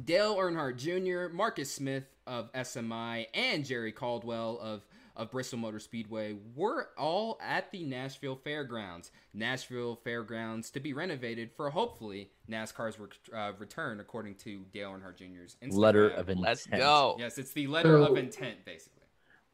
Dale 0.03 0.37
Earnhardt 0.37 0.77
Jr., 0.77 1.35
Marcus 1.35 1.71
Smith 1.71 2.05
of 2.27 2.51
SMI, 2.55 3.27
and 3.35 3.65
Jerry 3.65 3.93
Caldwell 3.93 4.59
of 4.61 4.87
of 5.17 5.31
Bristol 5.31 5.59
Motor 5.59 5.79
Speedway 5.79 6.37
were 6.55 6.89
all 6.97 7.39
at 7.43 7.71
the 7.71 7.85
Nashville 7.85 8.37
Fairgrounds. 8.37 9.11
Nashville 9.35 9.97
Fairgrounds 10.05 10.71
to 10.71 10.81
be 10.81 10.93
renovated 10.93 11.51
for 11.57 11.71
hopefully 11.71 12.31
NASCAR's 12.51 12.99
re- 12.99 13.09
uh, 13.37 13.53
return, 13.59 14.01
according 14.01 14.37
to 14.37 14.65
Dale 14.73 14.91
Earnhardt 14.91 15.17
Jr.'s 15.19 15.57
Instagram. 15.63 15.77
Letter 15.77 16.09
of 16.09 16.29
intent. 16.29 16.41
Let's 16.47 16.67
go. 16.67 17.17
Yes, 17.19 17.39
it's 17.39 17.53
the 17.53 17.67
letter 17.67 17.99
So- 18.05 18.13
of 18.13 18.17
intent, 18.17 18.65
basically. 18.65 18.99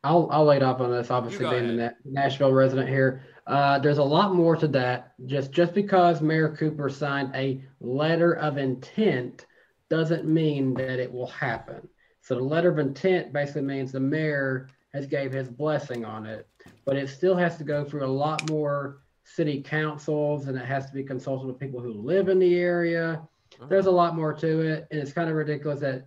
I'll 0.05 0.29
I'll 0.31 0.47
wait 0.47 0.63
off 0.63 0.81
on 0.81 0.93
this. 0.93 1.11
Obviously, 1.11 1.45
being 1.51 1.77
the 1.77 1.83
ahead. 1.87 1.97
Na- 2.05 2.23
Nashville 2.23 2.53
resident 2.53 2.89
here, 2.89 3.25
uh, 3.49 3.81
there's 3.81 3.99
a 3.99 4.05
lot 4.05 4.33
more 4.33 4.55
to 4.55 4.69
that. 4.69 5.15
Just 5.27 5.51
just 5.51 5.75
because 5.75 6.21
Mayor 6.23 6.55
Cooper 6.57 6.89
signed 6.89 7.35
a 7.35 7.61
letter 7.81 8.35
of 8.35 8.59
intent 8.59 9.47
doesn't 9.91 10.25
mean 10.25 10.73
that 10.75 11.01
it 11.01 11.13
will 11.13 11.27
happen. 11.27 11.89
So 12.21 12.37
the 12.37 12.43
letter 12.43 12.71
of 12.71 12.79
intent 12.79 13.33
basically 13.33 13.63
means 13.63 13.91
the 13.91 13.99
mayor 13.99 14.69
has 14.95 15.07
gave 15.07 15.33
his 15.33 15.49
blessing 15.49 16.05
on 16.05 16.27
it, 16.27 16.47
but 16.85 16.97
it 16.97 17.09
still 17.09 17.37
has 17.37 17.57
to 17.59 17.65
go 17.65 17.85
through 17.85 18.05
a 18.05 18.07
lot 18.07 18.49
more 18.51 18.99
city 19.25 19.61
councils 19.61 20.49
and 20.49 20.57
it 20.57 20.65
has 20.65 20.87
to 20.87 20.93
be 20.95 21.03
consulted 21.03 21.47
with 21.47 21.59
people 21.59 21.81
who 21.81 21.93
live 21.93 22.29
in 22.29 22.39
the 22.39 22.57
area. 22.57 23.21
There's 23.69 23.87
a 23.87 23.91
lot 23.91 24.17
more 24.17 24.33
to 24.35 24.61
it, 24.61 24.87
and 24.91 25.01
it's 25.01 25.13
kind 25.13 25.29
of 25.29 25.37
ridiculous 25.37 25.81
that 25.81 26.07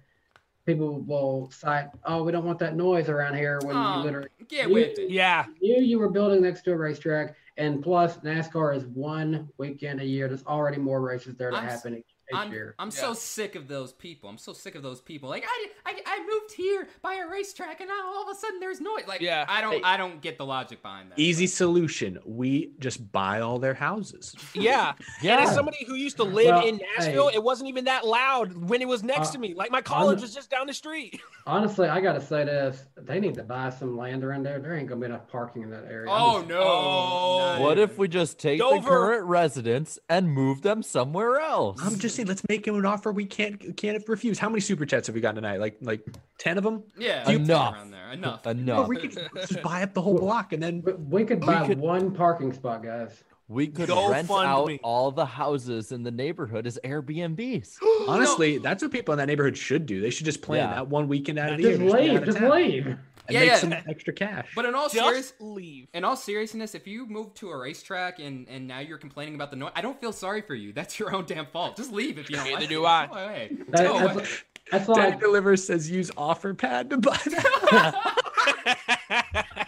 people 0.65 1.01
will 1.01 1.49
cite, 1.51 1.89
"Oh, 2.05 2.23
we 2.23 2.31
don't 2.31 2.45
want 2.45 2.59
that 2.59 2.75
noise 2.75 3.09
around 3.09 3.35
here." 3.35 3.59
When 3.63 3.75
Oh, 3.75 3.97
you 3.97 4.03
literally 4.03 4.29
Get 4.47 4.67
You- 4.69 4.73
with 4.75 4.99
it. 4.99 5.09
Yeah, 5.09 5.45
knew 5.61 5.81
you 5.81 5.99
were 5.99 6.09
building 6.09 6.41
next 6.41 6.61
to 6.63 6.71
a 6.73 6.77
racetrack, 6.77 7.35
and 7.57 7.81
plus 7.83 8.17
NASCAR 8.19 8.75
is 8.75 8.85
one 8.87 9.49
weekend 9.57 10.01
a 10.01 10.05
year. 10.05 10.27
There's 10.27 10.45
already 10.45 10.77
more 10.77 11.01
races 11.01 11.35
there 11.35 11.51
to 11.51 11.57
I'm 11.57 11.63
happen 11.67 11.93
each, 11.95 11.99
each 11.99 12.10
I'm, 12.35 12.51
year. 12.51 12.75
I'm 12.79 12.91
so 12.91 13.13
sick 13.13 13.55
of 13.55 13.67
those 13.67 13.93
people. 13.93 14.29
I'm 14.29 14.37
so 14.37 14.53
sick 14.53 14.75
of 14.75 14.83
those 14.83 15.01
people. 15.01 15.29
Like 15.29 15.45
I, 15.47 15.67
I, 15.85 16.01
I 16.05 16.19
moved 16.19 16.53
here 16.53 16.87
by 17.01 17.15
a 17.15 17.27
racetrack, 17.29 17.79
and 17.81 17.87
now 17.89 18.01
all 18.05 18.23
of 18.23 18.35
a 18.35 18.39
sudden 18.39 18.59
there's 18.59 18.81
noise. 18.81 19.03
Like 19.07 19.21
Yeah. 19.21 19.45
I 19.47 19.61
don't, 19.61 19.73
Hey. 19.73 19.81
I 19.83 19.97
don't 19.97 20.21
get 20.21 20.37
the 20.37 20.45
logic 20.45 20.81
behind 20.81 21.11
that. 21.11 21.19
Easy 21.19 21.47
solution. 21.47 22.19
We 22.25 22.71
just 22.79 23.11
buy 23.11 23.41
all 23.41 23.59
their 23.59 23.73
houses. 23.73 24.35
yeah. 24.53 24.93
Yeah. 25.21 25.37
And 25.41 25.47
as 25.47 25.55
somebody 25.55 25.85
who 25.87 25.95
used 25.95 26.17
to 26.17 26.23
live 26.23 26.47
Well, 26.55 26.67
in 26.67 26.79
Nashville, 26.97 27.29
hey. 27.29 27.35
it 27.35 27.43
wasn't 27.43 27.69
even 27.69 27.85
that 27.85 28.05
loud 28.05 28.55
when 28.69 28.81
it 28.81 28.87
was 28.87 29.01
next 29.03 29.29
Uh, 29.29 29.33
to 29.33 29.39
me. 29.39 29.53
Like 29.53 29.71
my 29.71 29.81
college 29.81 30.15
I'm- 30.17 30.21
was 30.21 30.33
just 30.33 30.49
down 30.49 30.67
the 30.67 30.73
street. 30.73 31.19
Honestly, 31.47 31.87
I 31.87 32.01
got 32.01 32.13
to 32.13 32.21
say 32.21 32.43
this: 32.43 32.85
they 32.97 33.19
need 33.19 33.33
to 33.35 33.43
buy 33.43 33.69
some 33.71 33.97
land 33.97 34.23
around 34.23 34.43
there. 34.43 34.59
There 34.59 34.75
ain't 34.75 34.87
gonna 34.87 34.99
be 35.01 35.05
enough 35.07 35.27
parking 35.27 35.63
in 35.63 35.69
that 35.71 35.85
area. 35.85 36.07
Oh 36.11 36.39
just- 36.39 36.49
no! 36.49 36.61
Oh. 36.61 37.61
What 37.61 37.79
if 37.79 37.97
we 37.97 38.07
just 38.07 38.37
take 38.39 38.59
Dover. 38.59 38.75
the 38.81 38.87
current 38.87 39.25
residents 39.25 39.97
and 40.09 40.29
move 40.31 40.61
them 40.61 40.83
somewhere 40.83 41.39
else? 41.39 41.79
I'm 41.83 41.97
just 41.97 42.19
saying, 42.21 42.27
let's 42.27 42.47
make 42.47 42.67
him 42.67 42.75
an 42.75 42.85
offer 42.85 43.11
we 43.11 43.25
can't 43.25 43.75
can't 43.77 44.07
refuse. 44.07 44.39
How 44.39 44.49
many 44.49 44.61
super 44.61 44.85
chats 44.85 45.07
have 45.07 45.15
we 45.15 45.21
got 45.21 45.35
tonight? 45.35 45.59
Like 45.59 45.77
like 45.81 46.05
ten 46.37 46.57
of 46.57 46.63
them? 46.63 46.83
Yeah, 46.97 47.29
Enough. 47.29 47.35
enough. 47.35 47.73
Around 47.75 47.91
there. 47.91 48.11
Enough. 48.11 48.45
No, 48.55 48.83
we 48.83 48.97
could 48.97 49.11
just 49.35 49.61
buy 49.61 49.83
up 49.83 49.93
the 49.93 50.01
whole 50.01 50.17
block 50.17 50.53
and 50.53 50.61
then 50.61 50.81
We- 50.85 50.93
We 51.21 51.25
could 51.25 51.41
buy 51.41 51.65
could- 51.67 51.79
one 51.79 52.11
parking 52.13 52.53
spot, 52.53 52.83
guys. 52.83 53.23
We 53.47 53.67
could 53.67 53.87
Go 53.89 54.09
rent 54.09 54.31
out 54.31 54.67
me. 54.67 54.79
all 54.81 55.11
the 55.11 55.25
houses 55.25 55.91
in 55.91 56.03
the 56.03 56.11
neighborhood 56.11 56.65
as 56.65 56.79
Airbnbs. 56.85 57.75
honestly, 58.07 58.59
that's 58.59 58.81
what 58.81 58.91
people 58.93 59.11
in 59.13 59.17
that 59.17 59.25
neighborhood 59.27 59.57
should 59.57 59.85
do. 59.85 59.99
They 59.99 60.09
should 60.09 60.25
just 60.25 60.41
plan 60.41 60.69
Yeah. 60.69 60.75
that 60.75 60.87
one 60.87 61.09
weekend 61.09 61.37
out 61.37 61.51
of 61.51 61.57
the 61.57 61.63
year. 61.63 61.71
Just 61.77 61.81
to 61.83 61.89
stay 61.89 62.09
out 62.09 62.15
leave. 62.15 62.25
Just 62.25 62.41
leave. 62.41 62.97
And 63.33 63.33
Yeah, 63.33 63.39
make 63.41 63.49
yeah. 63.49 63.57
some 63.57 63.73
extra 63.89 64.13
cash. 64.13 64.47
But 64.55 64.65
in 64.65 64.75
all 64.75 64.89
serious, 64.89 65.33
leave. 65.39 65.87
in 65.93 66.03
all 66.03 66.15
seriousness, 66.15 66.75
if 66.75 66.85
you 66.87 67.05
move 67.05 67.33
to 67.35 67.49
a 67.49 67.57
racetrack 67.57 68.19
and 68.19 68.47
and 68.49 68.67
now 68.67 68.79
you're 68.79 68.97
complaining 68.97 69.35
about 69.35 69.49
the 69.51 69.57
noise, 69.57 69.71
I 69.75 69.81
don't 69.81 69.99
feel 69.99 70.11
sorry 70.13 70.41
for 70.41 70.55
you. 70.55 70.73
That's 70.81 70.99
your 70.99 71.15
own 71.15 71.25
damn 71.25 71.45
fault. 71.45 71.77
Just 71.77 71.91
leave 71.91 72.17
if 72.17 72.29
you 72.29 72.35
don't 72.35 72.45
Neither 72.45 72.59
like 72.61 72.69
do. 72.69 72.85
I. 72.85 73.07
Go 73.07 73.13
away. 73.13 73.57
That- 73.69 73.87
Go 73.87 73.97
away. 73.97 74.13
that's, 74.15 74.43
that's 74.71 74.87
Daddy 74.87 75.11
like 75.11 75.19
Delivers 75.19 75.65
says 75.65 75.89
use 75.89 76.11
Offerpad 76.11 76.89
to 76.91 76.97
buy 76.97 77.17
that. 77.25 77.95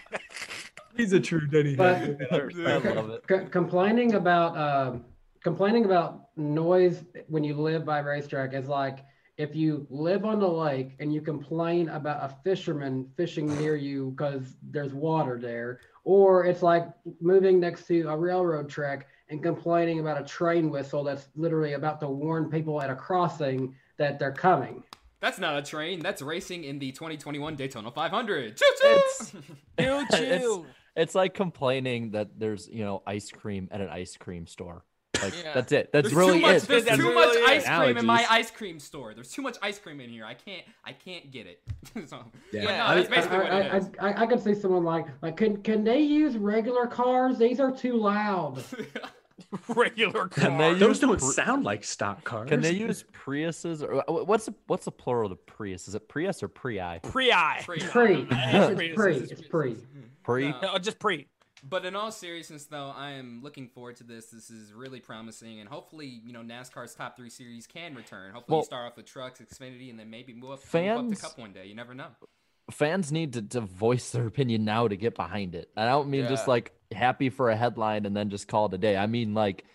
He's 0.96 1.12
a 1.14 1.20
true 1.20 1.48
Denny. 1.48 1.76
But- 1.76 1.96
I 2.32 2.78
love 2.78 3.10
it. 3.10 3.24
c- 3.30 3.50
complaining 3.50 4.14
about 4.14 4.58
um, 4.58 5.06
complaining 5.44 5.86
about 5.86 6.30
noise 6.38 7.04
when 7.28 7.44
you 7.44 7.56
live 7.56 7.84
by 7.86 8.00
racetrack 8.00 8.54
is 8.54 8.68
like 8.68 9.00
if 9.38 9.56
you 9.56 9.88
live 9.90 10.26
on 10.26 10.40
the 10.40 10.48
lake 10.48 10.92
and 11.00 11.14
you 11.14 11.22
complain 11.22 11.90
about 11.90 12.24
a 12.24 12.36
fisherman 12.44 13.10
fishing 13.18 13.48
near 13.60 13.76
you 13.76 14.12
because 14.12 14.56
there's 14.62 14.94
water 14.94 15.40
there, 15.40 15.80
or 16.04 16.46
it's 16.46 16.62
like 16.62 16.88
moving 17.20 17.60
next 17.60 17.88
to 17.88 18.02
a 18.04 18.18
railroad 18.18 18.70
track 18.70 19.08
and 19.30 19.42
complaining 19.42 20.00
about 20.00 20.22
a 20.22 20.24
train 20.24 20.70
whistle 20.70 21.04
that's 21.04 21.30
literally 21.36 21.74
about 21.74 22.00
to 22.00 22.08
warn 22.08 22.50
people 22.50 22.82
at 22.82 22.90
a 22.90 22.96
crossing 22.96 23.76
that 23.98 24.20
they're 24.20 24.32
coming. 24.32 24.84
That's 25.20 25.40
not 25.40 25.58
a 25.58 25.62
train. 25.62 26.02
That's 26.02 26.22
racing 26.22 26.66
in 26.66 26.80
the 26.80 26.92
2021 26.92 27.56
Daytona 27.56 27.90
500. 27.90 28.58
Choo 28.58 28.66
choo. 28.82 29.46
Choo 29.80 30.06
It's, 30.12 30.68
it's 30.96 31.16
like 31.16 31.34
complaining 31.34 32.12
that 32.12 32.38
there's, 32.38 32.68
you 32.68 32.84
know, 32.84 33.02
ice 33.08 33.32
cream 33.32 33.70
at 33.72 33.82
an 33.82 33.90
ice 33.90 34.18
cream 34.18 34.46
store. 34.46 34.84
Like 35.22 35.34
Yeah. 35.44 35.54
that's 35.54 35.72
it. 35.72 35.92
That's 35.94 36.06
There's 36.06 36.14
really 36.16 36.40
too 36.40 36.46
much. 36.48 36.64
it. 36.64 36.68
There's 36.68 36.86
That's 36.86 36.98
too 36.98 37.04
really 37.10 37.16
much 37.16 37.36
it. 37.36 37.50
ice 37.50 37.66
cream 37.80 37.98
in 37.98 38.06
my 38.06 38.26
ice 38.30 38.52
cream 38.52 38.80
store. 38.80 39.14
There's 39.14 39.32
too 39.32 39.42
much 39.42 39.58
ice 39.62 39.78
cream 39.80 40.00
in 40.02 40.10
here. 40.10 40.26
I 40.26 40.34
can't. 40.34 40.64
I 40.84 40.94
can't 40.94 41.32
get 41.32 41.46
it. 41.48 41.62
so, 42.10 42.20
Yeah. 42.52 42.64
Yeah, 42.64 42.88
no, 42.90 42.96
that's 42.96 43.08
I, 43.12 43.16
basically 43.16 43.38
what 43.38 43.52
I, 43.52 43.78
is. 43.78 43.90
I, 44.00 44.08
I, 44.10 44.22
I 44.24 44.26
could 44.26 44.42
see 44.44 44.54
someone 44.56 44.84
like 44.84 45.06
like 45.22 45.38
can 45.38 45.58
can 45.62 45.84
they 45.84 46.00
use 46.00 46.36
regular 46.38 46.88
cars? 46.88 47.38
These 47.38 47.60
are 47.60 47.72
too 47.72 47.98
loud. 47.98 48.64
Regular 49.68 50.28
Can 50.30 50.58
they 50.58 50.70
car. 50.72 50.76
Those 50.76 51.00
don't 51.00 51.20
pr- 51.20 51.26
sound 51.26 51.64
like 51.64 51.84
stock 51.84 52.24
cars. 52.24 52.50
Can 52.50 52.62
they 52.62 52.72
use 52.72 53.04
Priuses 53.14 53.84
or 53.84 53.98
uh, 54.10 54.24
what's 54.24 54.46
the 54.46 54.54
what's 54.68 54.86
the 54.86 54.92
plural 54.92 55.32
of 55.32 55.38
the 55.38 55.52
Prius? 55.52 55.88
Is 55.88 55.96
it 55.96 56.08
Prius 56.08 56.42
or 56.44 56.50
Prii? 56.50 57.02
Pre-I. 57.04 57.62
Pre- 57.64 57.80
Pre, 57.80 58.28
It's 58.30 58.82
it's 58.82 58.96
pre, 58.96 59.16
it's 59.18 59.42
pre. 59.48 59.76
Pre. 60.24 60.50
No. 60.52 60.60
No, 60.62 60.78
just 60.78 61.00
pre. 61.00 61.28
But 61.68 61.86
in 61.86 61.96
all 61.96 62.12
seriousness, 62.12 62.66
though, 62.66 62.92
I 62.96 63.12
am 63.12 63.40
looking 63.42 63.70
forward 63.70 63.96
to 63.98 64.04
this. 64.04 64.26
This 64.28 64.50
is 64.50 64.74
really 64.74 65.00
promising, 65.00 65.62
and 65.62 65.70
hopefully, 65.70 66.08
you 66.26 66.34
know, 66.34 66.42
NASCAR's 66.42 66.94
top 66.94 67.16
three 67.16 67.30
series 67.30 67.68
can 67.68 67.96
return. 67.96 68.34
Hopefully, 68.34 68.56
Well- 68.56 68.62
you 68.62 68.66
start 68.66 68.92
off 68.92 68.98
with 68.98 69.06
trucks, 69.06 69.40
Xfinity, 69.40 69.90
and 69.90 69.98
then 69.98 70.10
maybe 70.10 70.34
move 70.34 70.44
up, 70.44 70.50
move 70.50 70.60
up 70.60 70.70
Fans- 70.70 71.22
to 71.22 71.26
Cup 71.26 71.38
one 71.38 71.54
day. 71.54 71.66
You 71.68 71.76
never 71.76 71.94
know. 71.94 72.08
Fans 72.72 73.12
need 73.12 73.34
to, 73.34 73.42
to 73.42 73.62
voice 73.62 74.12
their 74.12 74.26
opinion 74.26 74.66
now 74.66 74.88
to 74.88 74.96
get 74.96 75.16
behind 75.16 75.54
it. 75.56 75.70
I 75.76 75.86
don't 75.86 76.10
mean 76.10 76.28
just 76.28 76.48
like 76.48 76.72
happy 76.94 77.30
for 77.30 77.50
a 77.50 77.56
headline 77.58 78.06
and 78.06 78.16
then 78.16 78.30
just 78.30 78.48
call 78.48 78.68
it 78.68 78.74
a 78.74 78.78
day. 78.78 78.96
I 78.96 79.06
mean 79.06 79.34
like 79.34 79.66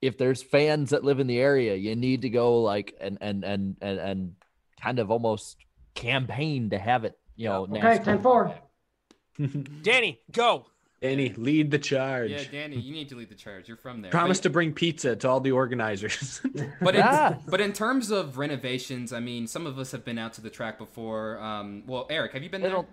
if 0.00 0.16
there's 0.16 0.42
fans 0.42 0.90
that 0.90 1.04
live 1.04 1.20
in 1.20 1.26
the 1.26 1.38
area, 1.38 1.74
you 1.74 1.94
need 1.94 2.22
to 2.22 2.30
go 2.30 2.62
like 2.62 2.94
and 3.02 3.18
and 3.20 3.44
and 3.44 3.76
and, 3.82 3.98
and 3.98 4.34
kind 4.80 4.98
of 4.98 5.10
almost 5.10 5.58
campaign 5.94 6.70
to 6.70 6.78
have 6.78 7.04
it. 7.04 7.18
You 7.36 7.50
know, 7.50 7.64
Okay, 7.64 7.80
NASCAR. 7.80 8.04
10 8.04 8.22
4. 8.22 8.54
Danny, 9.82 10.18
go. 10.32 10.64
Danny, 11.02 11.34
lead 11.36 11.70
the 11.70 11.78
charge. 11.78 12.30
Yeah, 12.30 12.42
Danny, 12.50 12.76
you 12.80 12.92
need 12.92 13.08
to 13.10 13.16
lead 13.16 13.28
the 13.28 13.34
charge. 13.34 13.68
You're 13.68 13.76
from 13.76 14.00
there. 14.02 14.10
Promise 14.10 14.38
But- 14.38 14.42
to 14.44 14.50
bring 14.50 14.72
pizza 14.72 15.14
to 15.16 15.28
all 15.28 15.40
the 15.40 15.52
organizers. 15.52 16.40
But 16.80 16.94
in, 16.94 17.00
Yeah. 17.00 17.36
but 17.46 17.60
in 17.60 17.72
terms 17.72 18.10
of 18.10 18.38
renovations, 18.38 19.12
I 19.12 19.20
mean, 19.20 19.46
some 19.46 19.66
of 19.66 19.78
us 19.78 19.92
have 19.92 20.04
been 20.04 20.18
out 20.18 20.32
to 20.34 20.40
the 20.40 20.50
track 20.50 20.78
before. 20.78 21.38
Um, 21.40 21.82
well, 21.86 22.06
Eric, 22.10 22.32
have 22.32 22.42
you 22.42 22.50
been 22.50 22.62
there? 22.62 22.70
It'll- 22.70 22.88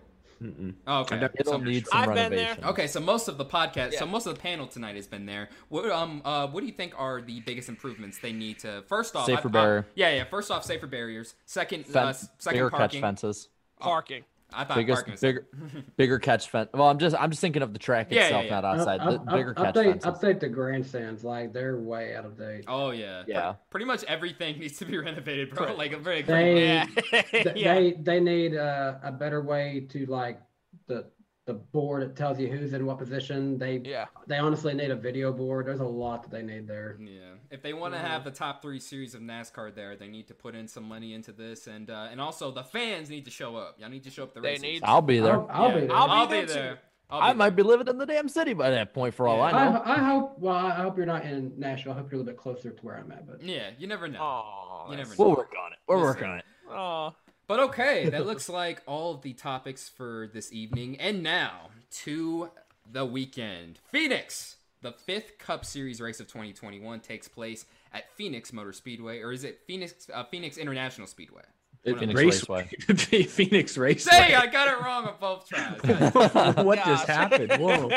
Oh, 0.87 1.01
okay. 1.01 1.21
It'll 1.39 1.53
So- 1.53 1.57
need 1.59 1.87
some 1.87 2.09
I've 2.09 2.13
been 2.15 2.31
there. 2.33 2.57
Okay, 2.65 2.87
so 2.87 2.99
most 2.99 3.29
of 3.29 3.37
the 3.37 3.45
podcast, 3.45 3.93
so 3.93 4.05
most 4.05 4.25
of 4.27 4.35
the 4.35 4.41
panel 4.41 4.67
tonight 4.67 4.97
has 4.97 5.07
been 5.07 5.25
there. 5.25 5.47
What 5.69 5.89
um 5.89 6.21
uh 6.25 6.47
what 6.47 6.59
do 6.59 6.65
you 6.67 6.73
think 6.73 6.93
are 6.97 7.21
the 7.21 7.39
biggest 7.39 7.69
improvements 7.69 8.17
they 8.19 8.33
need 8.33 8.59
to? 8.59 8.83
First 8.89 9.15
off, 9.15 9.25
Safer 9.27 9.47
I- 9.47 9.49
I- 9.49 9.53
barrier. 9.53 9.85
yeah, 9.95 10.13
yeah. 10.15 10.23
First 10.25 10.51
off, 10.51 10.65
safer 10.65 10.87
barriers. 10.87 11.35
Second, 11.45 11.85
uh, 11.85 11.91
Fence, 11.93 12.23
s- 12.23 12.29
second 12.39 12.57
bigger 12.57 12.69
catch 12.71 12.99
fences. 12.99 13.47
Parking. 13.79 14.23
I 14.55 14.63
thought 14.65 14.77
Biggest, 14.77 15.05
parking 15.05 15.17
bigger, 15.21 15.47
bigger 15.97 16.19
catch 16.19 16.49
fence. 16.49 16.69
Well, 16.73 16.87
I'm 16.89 16.99
just, 16.99 17.15
I'm 17.19 17.29
just 17.31 17.41
thinking 17.41 17.61
of 17.61 17.73
the 17.73 17.79
track 17.79 18.07
Yeah, 18.09 18.19
yeah, 18.19 18.25
itself, 18.25 18.45
yeah. 18.45 18.51
not 18.51 18.65
outside. 18.65 18.99
Up- 19.01 19.09
the 19.09 19.15
up- 19.31 19.37
bigger 19.37 19.53
catch 19.53 19.75
update, 19.75 20.01
fences. 20.01 20.11
update 20.21 20.39
the 20.39 20.49
grandstands. 20.49 21.23
Like, 21.23 21.53
they're 21.53 21.77
way 21.77 22.15
out 22.15 22.25
of 22.25 22.37
date. 22.37 22.65
Oh 22.67 22.91
yeah, 22.91 23.23
Yeah. 23.27 23.53
Pretty 23.69 23.85
much 23.85 24.03
everything 24.05 24.59
needs 24.59 24.77
to 24.79 24.85
be 24.85 24.97
renovated, 24.97 25.51
bro. 25.55 25.75
Like 25.75 25.93
a 25.93 25.97
very 25.97 26.21
They, 26.21 26.65
Yeah. 26.67 26.85
th- 27.11 27.55
yeah. 27.55 27.73
they, 27.75 27.91
they 27.93 28.19
need 28.19 28.55
uh, 28.55 28.95
a 29.03 29.11
better 29.11 29.41
way 29.41 29.87
to, 29.91 30.05
like, 30.05 30.39
the 30.87 31.05
the 31.45 31.53
board 31.53 32.01
that 32.03 32.15
tells 32.15 32.39
you 32.39 32.47
who's 32.47 32.73
in 32.73 32.85
what 32.85 32.97
position. 32.97 33.57
They 33.57 33.77
Yeah. 33.83 34.05
they 34.27 34.37
honestly 34.37 34.73
need 34.73 34.91
a 34.91 34.95
video 34.95 35.31
board. 35.33 35.65
There's 35.67 35.81
a 35.81 35.85
lot 35.85 36.23
that 36.23 36.31
they 36.31 36.41
need 36.41 36.67
there. 36.67 36.97
Yeah, 36.99 37.33
if 37.51 37.61
they 37.61 37.73
want 37.73 37.93
to 37.93 37.99
have 37.99 38.23
the 38.23 38.31
top 38.31 38.61
three 38.61 38.79
series 38.79 39.13
of 39.13 39.21
NASCAR 39.21 39.75
there, 39.75 39.95
they 39.97 40.07
need 40.07 40.27
to 40.29 40.33
put 40.33 40.55
in 40.55 40.67
some 40.67 40.83
money 40.87 41.13
into 41.13 41.31
this, 41.33 41.67
and 41.67 41.89
uh, 41.89 42.07
and 42.11 42.21
also 42.21 42.49
the 42.51 42.63
fans 42.63 43.09
need 43.09 43.25
to 43.25 43.31
show 43.31 43.55
up. 43.57 43.75
Y'all 43.77 43.89
need 43.89 44.03
to 44.03 44.09
show 44.09 44.23
up 44.23 44.33
the 44.33 44.39
They 44.39 44.49
races. 44.51 44.63
need- 44.63 44.83
I'll 44.85 45.01
be 45.01 45.19
there. 45.19 45.41
I'll, 45.41 45.47
I'll 45.49 45.69
Yeah, 45.69 45.79
be 45.81 45.87
there. 45.87 45.95
I'll 45.95 46.09
I'll 46.09 46.27
be 46.27 46.33
be 46.41 46.45
there, 46.45 46.55
there. 46.55 46.73
too. 46.75 46.79
I'll 47.09 47.19
be 47.19 47.23
I 47.25 47.27
there. 47.27 47.35
might 47.35 47.49
be 47.57 47.63
living 47.63 47.87
in 47.89 47.97
the 47.97 48.05
damn 48.05 48.29
city 48.29 48.53
by 48.53 48.69
that 48.69 48.93
point, 48.93 49.13
for 49.13 49.27
all 49.27 49.37
Yeah. 49.37 49.43
I 49.43 49.51
know. 49.51 49.77
I, 49.79 49.95
I 49.95 49.97
hope. 49.99 50.39
Well, 50.39 50.55
I 50.55 50.71
hope 50.71 50.95
you're 50.95 51.05
not 51.05 51.25
in 51.25 51.51
Nashville. 51.59 51.91
I 51.91 51.95
hope 51.97 52.09
you're 52.09 52.21
a 52.21 52.23
little 52.23 52.31
bit 52.33 52.37
closer 52.37 52.71
to 52.71 52.85
where 52.85 52.95
I'm 52.97 53.11
at. 53.11 53.27
But 53.27 53.41
Yeah, 53.41 53.71
you 53.77 53.85
never 53.87 54.07
know. 54.07 54.19
Oh, 54.21 54.87
you 54.89 54.95
never 54.95 55.09
know. 55.09 55.15
We'll 55.17 55.35
work 55.35 55.51
on 55.63 55.73
it. 55.73 55.79
We're 55.87 55.97
We'll 55.97 56.05
working 56.05 56.23
see. 56.23 56.29
on 56.29 56.37
it. 56.39 56.45
Oh. 56.69 57.13
But 57.47 57.59
okay, 57.59 58.09
that 58.09 58.25
looks 58.25 58.49
like 58.61 58.81
all 58.85 59.15
of 59.15 59.21
the 59.21 59.33
topics 59.33 59.89
for 59.89 60.29
this 60.33 60.51
evening. 60.53 60.97
And 60.99 61.23
now 61.23 61.69
to 62.03 62.49
the 62.91 63.05
weekend. 63.05 63.79
Phoenix, 63.91 64.57
the 64.81 64.91
fifth 64.91 65.37
Cup 65.37 65.65
Series 65.65 66.01
race 66.01 66.19
of 66.19 66.27
2021, 66.27 66.99
takes 66.99 67.27
place 67.27 67.65
at 67.93 68.11
Phoenix 68.15 68.51
Motor 68.51 68.73
Speedway, 68.73 69.21
or 69.21 69.31
is 69.31 69.43
it 69.43 69.61
Phoenix 69.67 70.09
uh, 70.13 70.23
Phoenix 70.25 70.57
International 70.57 71.07
Speedway? 71.07 71.43
Phoenix 71.83 72.13
Raceway. 72.13 72.69
Raceway. 72.87 73.23
Phoenix 73.27 73.77
Raceway. 73.77 74.11
Dang, 74.11 74.35
I 74.35 74.47
got 74.47 74.69
it 74.69 74.81
wrong 74.81 75.05
on 75.05 75.15
both 75.19 75.47
tries. 75.49 76.55
what 76.63 76.83
just 76.85 77.07
happened? 77.07 77.51
Whoa. 77.61 77.89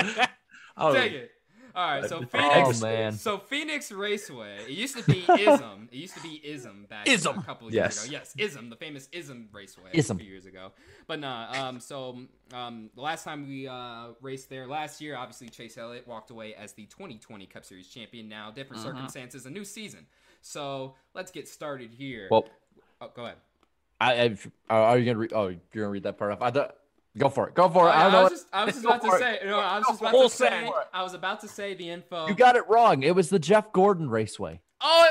Oh, 0.76 0.92
Dang 0.92 1.12
it. 1.12 1.30
All 1.76 1.86
right, 2.00 2.08
so 2.08 2.20
Oh, 2.20 2.24
Phoenix. 2.24 2.80
man. 2.80 3.12
So 3.12 3.36
Phoenix 3.38 3.92
Raceway. 3.92 4.60
It 4.62 4.70
used 4.70 4.96
to 4.96 5.02
be 5.02 5.26
ISM. 5.28 5.90
It 5.92 5.96
used 5.98 6.14
to 6.14 6.22
be 6.22 6.40
ISM 6.42 6.86
back 6.88 7.06
ISM. 7.06 7.38
a 7.38 7.42
couple 7.42 7.68
of 7.68 7.74
Yes. 7.74 7.96
years 7.96 8.08
ago. 8.08 8.12
Yes, 8.12 8.34
ISM, 8.38 8.70
the 8.70 8.76
famous 8.76 9.08
ISM 9.12 9.50
Raceway 9.52 9.90
ISM. 9.92 10.16
a 10.16 10.20
few 10.20 10.28
years 10.32 10.46
ago. 10.46 10.72
But 11.06 11.20
nah. 11.20 11.68
Um. 11.68 11.78
So 11.80 12.18
um. 12.54 12.88
The 12.94 13.02
last 13.02 13.24
time 13.24 13.46
we 13.46 13.68
uh 13.68 14.08
raced 14.22 14.48
there 14.48 14.66
last 14.66 15.02
year, 15.02 15.16
obviously 15.16 15.50
Chase 15.50 15.76
Elliott 15.76 16.08
walked 16.08 16.30
away 16.30 16.54
as 16.54 16.72
the 16.72 16.86
2020 16.86 17.44
Cup 17.46 17.64
Series 17.66 17.88
champion. 17.88 18.28
Now 18.28 18.50
different 18.50 18.80
Uh-huh. 18.80 18.92
circumstances, 18.94 19.44
a 19.44 19.50
new 19.50 19.64
season. 19.64 20.06
So 20.40 20.94
let's 21.14 21.30
get 21.30 21.46
started 21.46 21.90
here. 21.92 22.28
Well, 22.30 22.48
oh, 23.02 23.10
go 23.14 23.24
ahead. 23.24 23.36
I, 24.00 24.36
I 24.70 24.74
are 24.74 24.98
you 24.98 25.04
gonna 25.04 25.18
read? 25.18 25.32
Oh, 25.34 25.48
you're 25.48 25.58
gonna 25.74 25.88
read 25.90 26.04
that 26.04 26.16
part 26.16 26.32
off. 26.32 26.40
I 26.40 26.50
thought. 26.50 26.76
Go 27.18 27.28
for 27.28 27.48
it. 27.48 27.54
Go 27.54 27.68
for 27.68 27.86
it. 27.88 27.92
I 27.92 28.06
I, 28.08 28.12
know. 28.12 28.22
was 28.24 28.32
just, 28.32 28.46
I 28.52 28.64
was 28.64 28.74
just 28.74 28.84
about 28.84 29.02
to 29.02 29.08
it. 29.08 29.18
say. 29.18 29.38
No, 29.46 29.58
I 29.58 29.78
was 29.78 29.86
just 29.88 30.00
about 30.00 30.12
to 30.12 30.28
say. 30.30 30.70
I 30.92 31.02
was 31.02 31.14
about 31.14 31.40
to 31.40 31.48
say 31.48 31.74
the 31.74 31.88
info. 31.90 32.28
You 32.28 32.34
got 32.34 32.56
it 32.56 32.68
wrong. 32.68 33.02
It 33.02 33.14
was 33.14 33.30
the 33.30 33.38
Jeff 33.38 33.72
Gordon 33.72 34.10
Raceway. 34.10 34.60
Oh, 34.82 35.04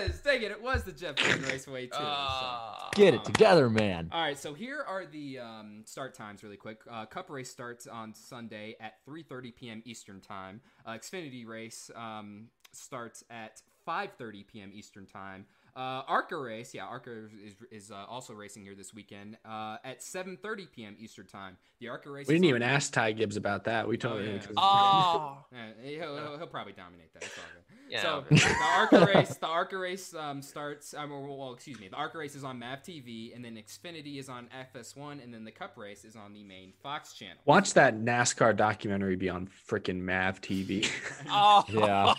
it 0.00 0.08
was. 0.08 0.20
Dang 0.20 0.42
it! 0.42 0.50
It 0.50 0.62
was 0.62 0.84
the 0.84 0.92
Jeff 0.92 1.16
Gordon 1.16 1.42
Raceway 1.50 1.86
too. 1.86 1.92
so. 1.98 2.02
Uh, 2.02 2.88
Get 2.94 3.12
it 3.14 3.24
together, 3.24 3.68
man. 3.68 4.08
All 4.10 4.22
right, 4.22 4.38
so 4.38 4.54
here 4.54 4.82
are 4.88 5.04
the 5.04 5.38
um, 5.38 5.82
start 5.84 6.14
times 6.14 6.42
really 6.42 6.56
quick. 6.56 6.80
Uh, 6.90 7.04
Cup 7.04 7.28
race 7.28 7.50
starts 7.50 7.86
on 7.86 8.14
Sunday 8.14 8.74
at 8.80 8.94
3:30 9.06 9.54
p.m. 9.54 9.82
Eastern 9.84 10.20
time. 10.22 10.62
Uh, 10.86 10.92
Xfinity 10.92 11.46
race 11.46 11.90
um, 11.94 12.46
starts 12.72 13.22
at 13.28 13.60
5:30 13.86 14.46
p.m. 14.46 14.70
Eastern 14.74 15.04
time. 15.06 15.44
Uh, 15.74 16.02
ARCA 16.06 16.36
race, 16.36 16.74
yeah, 16.74 16.84
ARCA 16.84 17.28
is, 17.44 17.54
is 17.70 17.90
uh, 17.90 18.04
also 18.08 18.34
racing 18.34 18.62
here 18.62 18.74
this 18.74 18.92
weekend 18.92 19.38
uh, 19.44 19.78
at 19.84 20.00
7:30 20.00 20.70
p.m. 20.70 20.96
Eastern 20.98 21.26
time. 21.26 21.56
The 21.80 21.88
ARCA 21.88 22.10
race. 22.10 22.28
We 22.28 22.34
didn't 22.34 22.44
even 22.46 22.62
ask 22.62 22.92
Ty 22.92 23.12
Gibbs 23.12 23.36
about 23.36 23.64
that. 23.64 23.88
We 23.88 23.96
told 23.96 24.16
Oh, 24.20 24.22
him. 24.22 24.34
yeah. 24.34 24.38
'cause- 24.40 24.54
Oh, 24.58 25.38
Yeah, 25.52 25.66
he'll, 25.82 26.16
he'll, 26.16 26.38
he'll 26.38 26.46
probably 26.46 26.74
dominate 26.74 27.12
that. 27.14 27.22
It's 27.24 27.38
all 27.38 27.44
good. 27.54 27.78
Yeah, 27.88 28.02
so 28.02 28.14
okay. 28.30 28.36
the 28.36 28.54
ARCA 28.76 29.06
race, 29.14 29.36
the 29.36 29.46
ARCA 29.46 29.76
race 29.78 30.14
um, 30.14 30.40
starts. 30.42 30.94
Um, 30.94 31.10
well, 31.10 31.36
well, 31.36 31.52
excuse 31.54 31.78
me. 31.80 31.88
The 31.88 31.96
ARCA 31.96 32.18
race 32.18 32.34
is 32.34 32.44
on 32.44 32.58
Mav 32.58 32.82
TV, 32.82 33.34
and 33.34 33.44
then 33.44 33.56
Xfinity 33.56 34.18
is 34.18 34.28
on 34.28 34.48
FS1, 34.74 35.22
and 35.24 35.32
then 35.32 35.44
the 35.44 35.50
Cup 35.50 35.76
race 35.76 36.04
is 36.04 36.16
on 36.16 36.32
the 36.32 36.42
main 36.44 36.72
Fox 36.82 37.12
channel. 37.14 37.36
Watch 37.44 37.74
that 37.74 37.96
NASCAR 37.98 38.56
documentary 38.56 39.16
be 39.16 39.28
on 39.28 39.48
freaking 39.68 40.00
Mav 40.00 40.40
TV. 40.40 40.88
oh, 41.30 41.64
Yeah. 41.68 42.14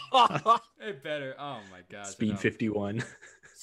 It 0.88 1.04
better. 1.04 1.36
Oh 1.40 1.60
my 1.72 1.80
god. 1.90 2.08
Speed 2.08 2.32
know. 2.32 2.38
51. 2.38 3.04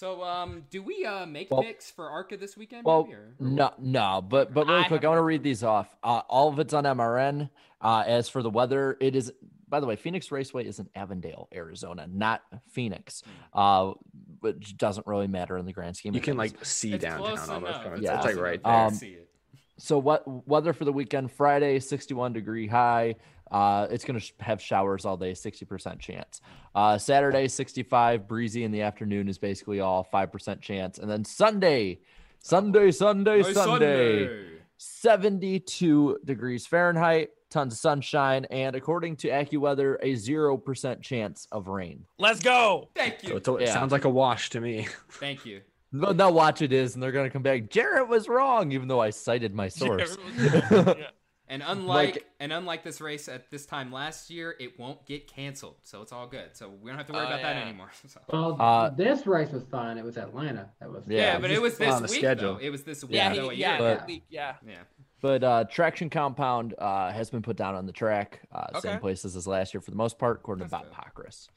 So, 0.00 0.24
um, 0.24 0.64
do 0.70 0.82
we 0.82 1.04
uh 1.04 1.26
make 1.26 1.50
Well- 1.50 1.62
picks 1.62 1.90
for 1.90 2.08
ARCA 2.08 2.38
this 2.38 2.56
weekend? 2.56 2.86
Well, 2.86 3.02
maybe, 3.04 3.16
or- 3.16 3.34
no, 3.38 3.74
no, 3.78 4.24
but 4.26 4.54
but 4.54 4.66
really 4.66 4.84
I 4.84 4.88
quick, 4.88 5.04
I 5.04 5.08
want 5.08 5.18
to 5.18 5.22
read 5.22 5.42
these 5.42 5.62
off. 5.62 5.94
Uh, 6.02 6.22
all 6.26 6.48
of 6.48 6.58
it's 6.58 6.72
on 6.72 6.84
MRN. 6.84 7.50
Uh, 7.82 8.02
as 8.06 8.26
for 8.26 8.42
the 8.42 8.48
weather, 8.48 8.96
it 8.98 9.14
is. 9.14 9.30
By 9.68 9.78
the 9.78 9.86
way, 9.86 9.96
Phoenix 9.96 10.32
Raceway 10.32 10.64
is 10.64 10.78
in 10.78 10.88
Avondale, 10.94 11.48
Arizona, 11.54 12.06
not 12.10 12.40
Phoenix, 12.70 13.22
uh, 13.52 13.92
which 14.40 14.78
doesn't 14.78 15.06
really 15.06 15.26
matter 15.28 15.58
in 15.58 15.66
the 15.66 15.72
grand 15.74 15.96
scheme. 15.98 16.14
You 16.14 16.20
of 16.20 16.24
can 16.24 16.38
things. 16.38 16.54
like 16.54 16.64
see 16.64 16.94
It's 16.94 17.02
downtown 17.04 17.36
close 17.36 17.48
almost. 17.50 17.80
enough. 17.82 17.92
It's 17.92 18.02
Yeah. 18.02 18.14
It's 18.14 18.22
close 18.24 18.34
like 18.36 18.42
right 18.42 18.62
there. 18.64 18.72
Um, 18.72 18.94
see 18.94 19.10
it. 19.10 19.28
So 19.76 19.98
what 19.98 20.48
weather 20.48 20.72
for 20.72 20.86
the 20.86 20.92
weekend? 20.94 21.30
Friday, 21.30 21.78
61 21.78 22.32
degree 22.32 22.66
high. 22.68 23.16
Uh, 23.50 23.86
it's 23.90 24.04
gonna 24.04 24.20
sh- 24.20 24.32
have 24.40 24.60
showers 24.60 25.04
all 25.04 25.16
day, 25.16 25.32
60% 25.32 25.98
chance. 25.98 26.40
Uh, 26.74 26.96
Saturday, 26.98 27.48
65 27.48 28.28
breezy 28.28 28.64
in 28.64 28.70
the 28.70 28.82
afternoon 28.82 29.28
is 29.28 29.38
basically 29.38 29.80
all 29.80 30.06
5% 30.12 30.60
chance, 30.60 30.98
and 30.98 31.10
then 31.10 31.24
Sunday, 31.24 32.00
Sunday, 32.38 32.90
Sunday, 32.90 33.42
Nice 33.42 33.54
Sunday, 33.54 34.46
72 34.78 36.18
degrees 36.24 36.66
Fahrenheit, 36.66 37.30
tons 37.50 37.72
of 37.74 37.78
sunshine, 37.78 38.44
and 38.50 38.76
according 38.76 39.16
to 39.16 39.28
AccuWeather, 39.28 39.96
a 40.02 40.14
zero 40.14 40.56
percent 40.56 41.02
chance 41.02 41.46
of 41.52 41.66
rain. 41.68 42.04
let's 42.18 42.40
go. 42.40 42.88
Thank 42.94 43.20
So 43.20 43.28
you. 43.30 43.36
it's, 43.36 43.48
it 43.48 43.60
Yeah. 43.62 43.72
sounds 43.74 43.92
like 43.92 44.04
a 44.04 44.08
wash 44.10 44.50
to 44.50 44.60
me. 44.60 44.86
Thank 45.10 45.44
you. 45.44 45.60
They'll 45.92 46.14
they'll 46.14 46.32
watch 46.32 46.62
it 46.62 46.72
is, 46.72 46.94
and 46.94 47.02
they're 47.02 47.10
gonna 47.12 47.30
come 47.30 47.42
back. 47.42 47.68
Jarrett 47.68 48.08
was 48.08 48.28
wrong, 48.28 48.70
even 48.72 48.86
though 48.86 49.00
I 49.00 49.10
cited 49.10 49.54
my 49.54 49.66
source. 49.68 50.16
And 51.50 51.64
unlike 51.66 52.14
Like- 52.14 52.26
and 52.38 52.52
unlike 52.52 52.84
this 52.84 53.00
race 53.00 53.28
at 53.28 53.50
this 53.50 53.66
time 53.66 53.90
last 53.92 54.30
year, 54.30 54.54
it 54.60 54.78
won't 54.78 55.04
get 55.04 55.26
canceled, 55.26 55.74
so 55.82 56.00
it's 56.00 56.12
all 56.12 56.28
good. 56.28 56.56
So 56.56 56.68
we 56.70 56.88
don't 56.90 56.96
have 56.96 57.08
to 57.08 57.12
worry 57.12 57.24
Oh, 57.24 57.26
about 57.26 57.42
that 57.42 57.56
anymore. 57.56 57.90
So- 58.06 58.20
Well, 58.28 58.56
Uh, 58.62 58.90
this 58.90 59.26
race 59.26 59.50
was 59.50 59.64
fine. 59.64 59.98
It 59.98 60.04
was 60.04 60.16
Atlanta. 60.16 60.70
That 60.78 60.90
was 60.92 61.02
yeah, 61.08 61.34
Yeah, 61.34 61.38
but 61.40 61.50
it 61.50 61.60
was 61.60 61.76
this 61.76 61.92
on 61.92 62.02
the 62.02 62.08
week 62.08 62.18
schedule. 62.20 62.54
though. 62.54 62.60
It 62.60 62.70
was 62.70 62.84
this 62.84 63.02
week 63.02 63.14
Yeah, 63.14 63.34
though. 63.34 63.48
he, 63.48 63.58
yeah. 63.58 63.78
But- 63.78 64.06
that 64.06 64.20
yeah. 64.30 64.56
yeah. 64.64 64.76
But 65.20 65.42
uh, 65.44 65.64
traction 65.64 66.08
compound 66.08 66.74
uh, 66.78 67.10
has 67.12 67.28
been 67.30 67.42
put 67.42 67.56
down 67.56 67.74
on 67.74 67.84
the 67.84 67.92
track, 67.92 68.40
uh, 68.52 68.68
Okay. 68.76 68.80
same 68.88 69.00
places 69.00 69.34
as 69.36 69.46
last 69.46 69.74
year 69.74 69.80
for 69.82 69.90
the 69.90 69.96
most 69.96 70.18
part, 70.18 70.36
according 70.38 70.64
to 70.64 70.70
Bob 70.70 70.84
good. 70.84 70.92
Pockrass. 70.92 71.48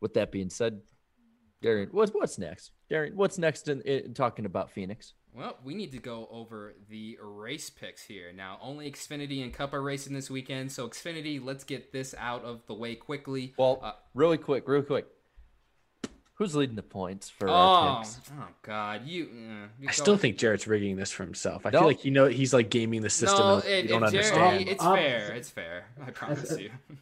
With 0.00 0.12
that 0.14 0.30
being 0.30 0.50
said, 0.50 0.82
Darian, 1.62 1.88
what's 1.90 2.12
what's 2.12 2.38
next? 2.38 2.70
Darian, 2.90 3.16
what's 3.16 3.38
next 3.38 3.68
in, 3.68 3.80
in 3.82 4.12
talking 4.14 4.44
about 4.46 4.70
Phoenix? 4.70 5.14
Well, 5.34 5.56
we 5.64 5.74
need 5.74 5.92
to 5.92 5.98
go 5.98 6.28
over 6.30 6.74
the 6.90 7.18
race 7.22 7.70
picks 7.70 8.02
here. 8.02 8.32
Now, 8.34 8.58
only 8.60 8.90
Xfinity 8.90 9.42
and 9.42 9.52
Cup 9.52 9.72
are 9.72 9.80
racing 9.80 10.12
this 10.12 10.28
weekend, 10.30 10.70
so 10.72 10.86
Xfinity, 10.88 11.42
let's 11.42 11.64
get 11.64 11.90
this 11.90 12.14
out 12.18 12.44
of 12.44 12.66
the 12.66 12.74
way 12.74 12.94
quickly. 12.96 13.54
Well, 13.56 13.80
Uh, 13.82 13.92
really 14.14 14.36
quick, 14.36 14.68
real 14.68 14.82
quick. 14.82 15.06
Who's 16.34 16.54
leading 16.56 16.76
the 16.76 16.82
points 16.82 17.30
for 17.30 17.48
oh, 17.48 17.52
our 17.52 18.00
picks? 18.02 18.20
oh 18.38 18.48
God, 18.62 19.06
you. 19.06 19.24
Uh, 19.24 19.68
you 19.80 19.88
I 19.88 19.92
still 19.92 20.16
think 20.16 20.38
Jarrett's 20.38 20.66
rigging 20.66 20.96
this 20.96 21.10
for 21.12 21.22
himself. 21.24 21.64
I 21.64 21.70
No. 21.70 21.80
feel 21.80 21.88
like 21.88 22.04
you 22.04 22.10
know 22.10 22.26
he's 22.26 22.52
like 22.52 22.68
gaming 22.68 23.00
the 23.02 23.10
system. 23.10 23.38
No, 23.46 23.54
and 23.56 23.64
it, 23.64 23.82
you 23.84 23.88
don't 23.88 24.02
it, 24.04 24.10
Jerry, 24.10 24.24
understand. 24.26 24.68
it's 24.68 24.82
Um, 24.84 24.96
fair. 24.96 25.32
It's 25.34 25.50
fair. 25.50 25.86
I 26.04 26.10
promise 26.10 26.58
you. 26.58 26.70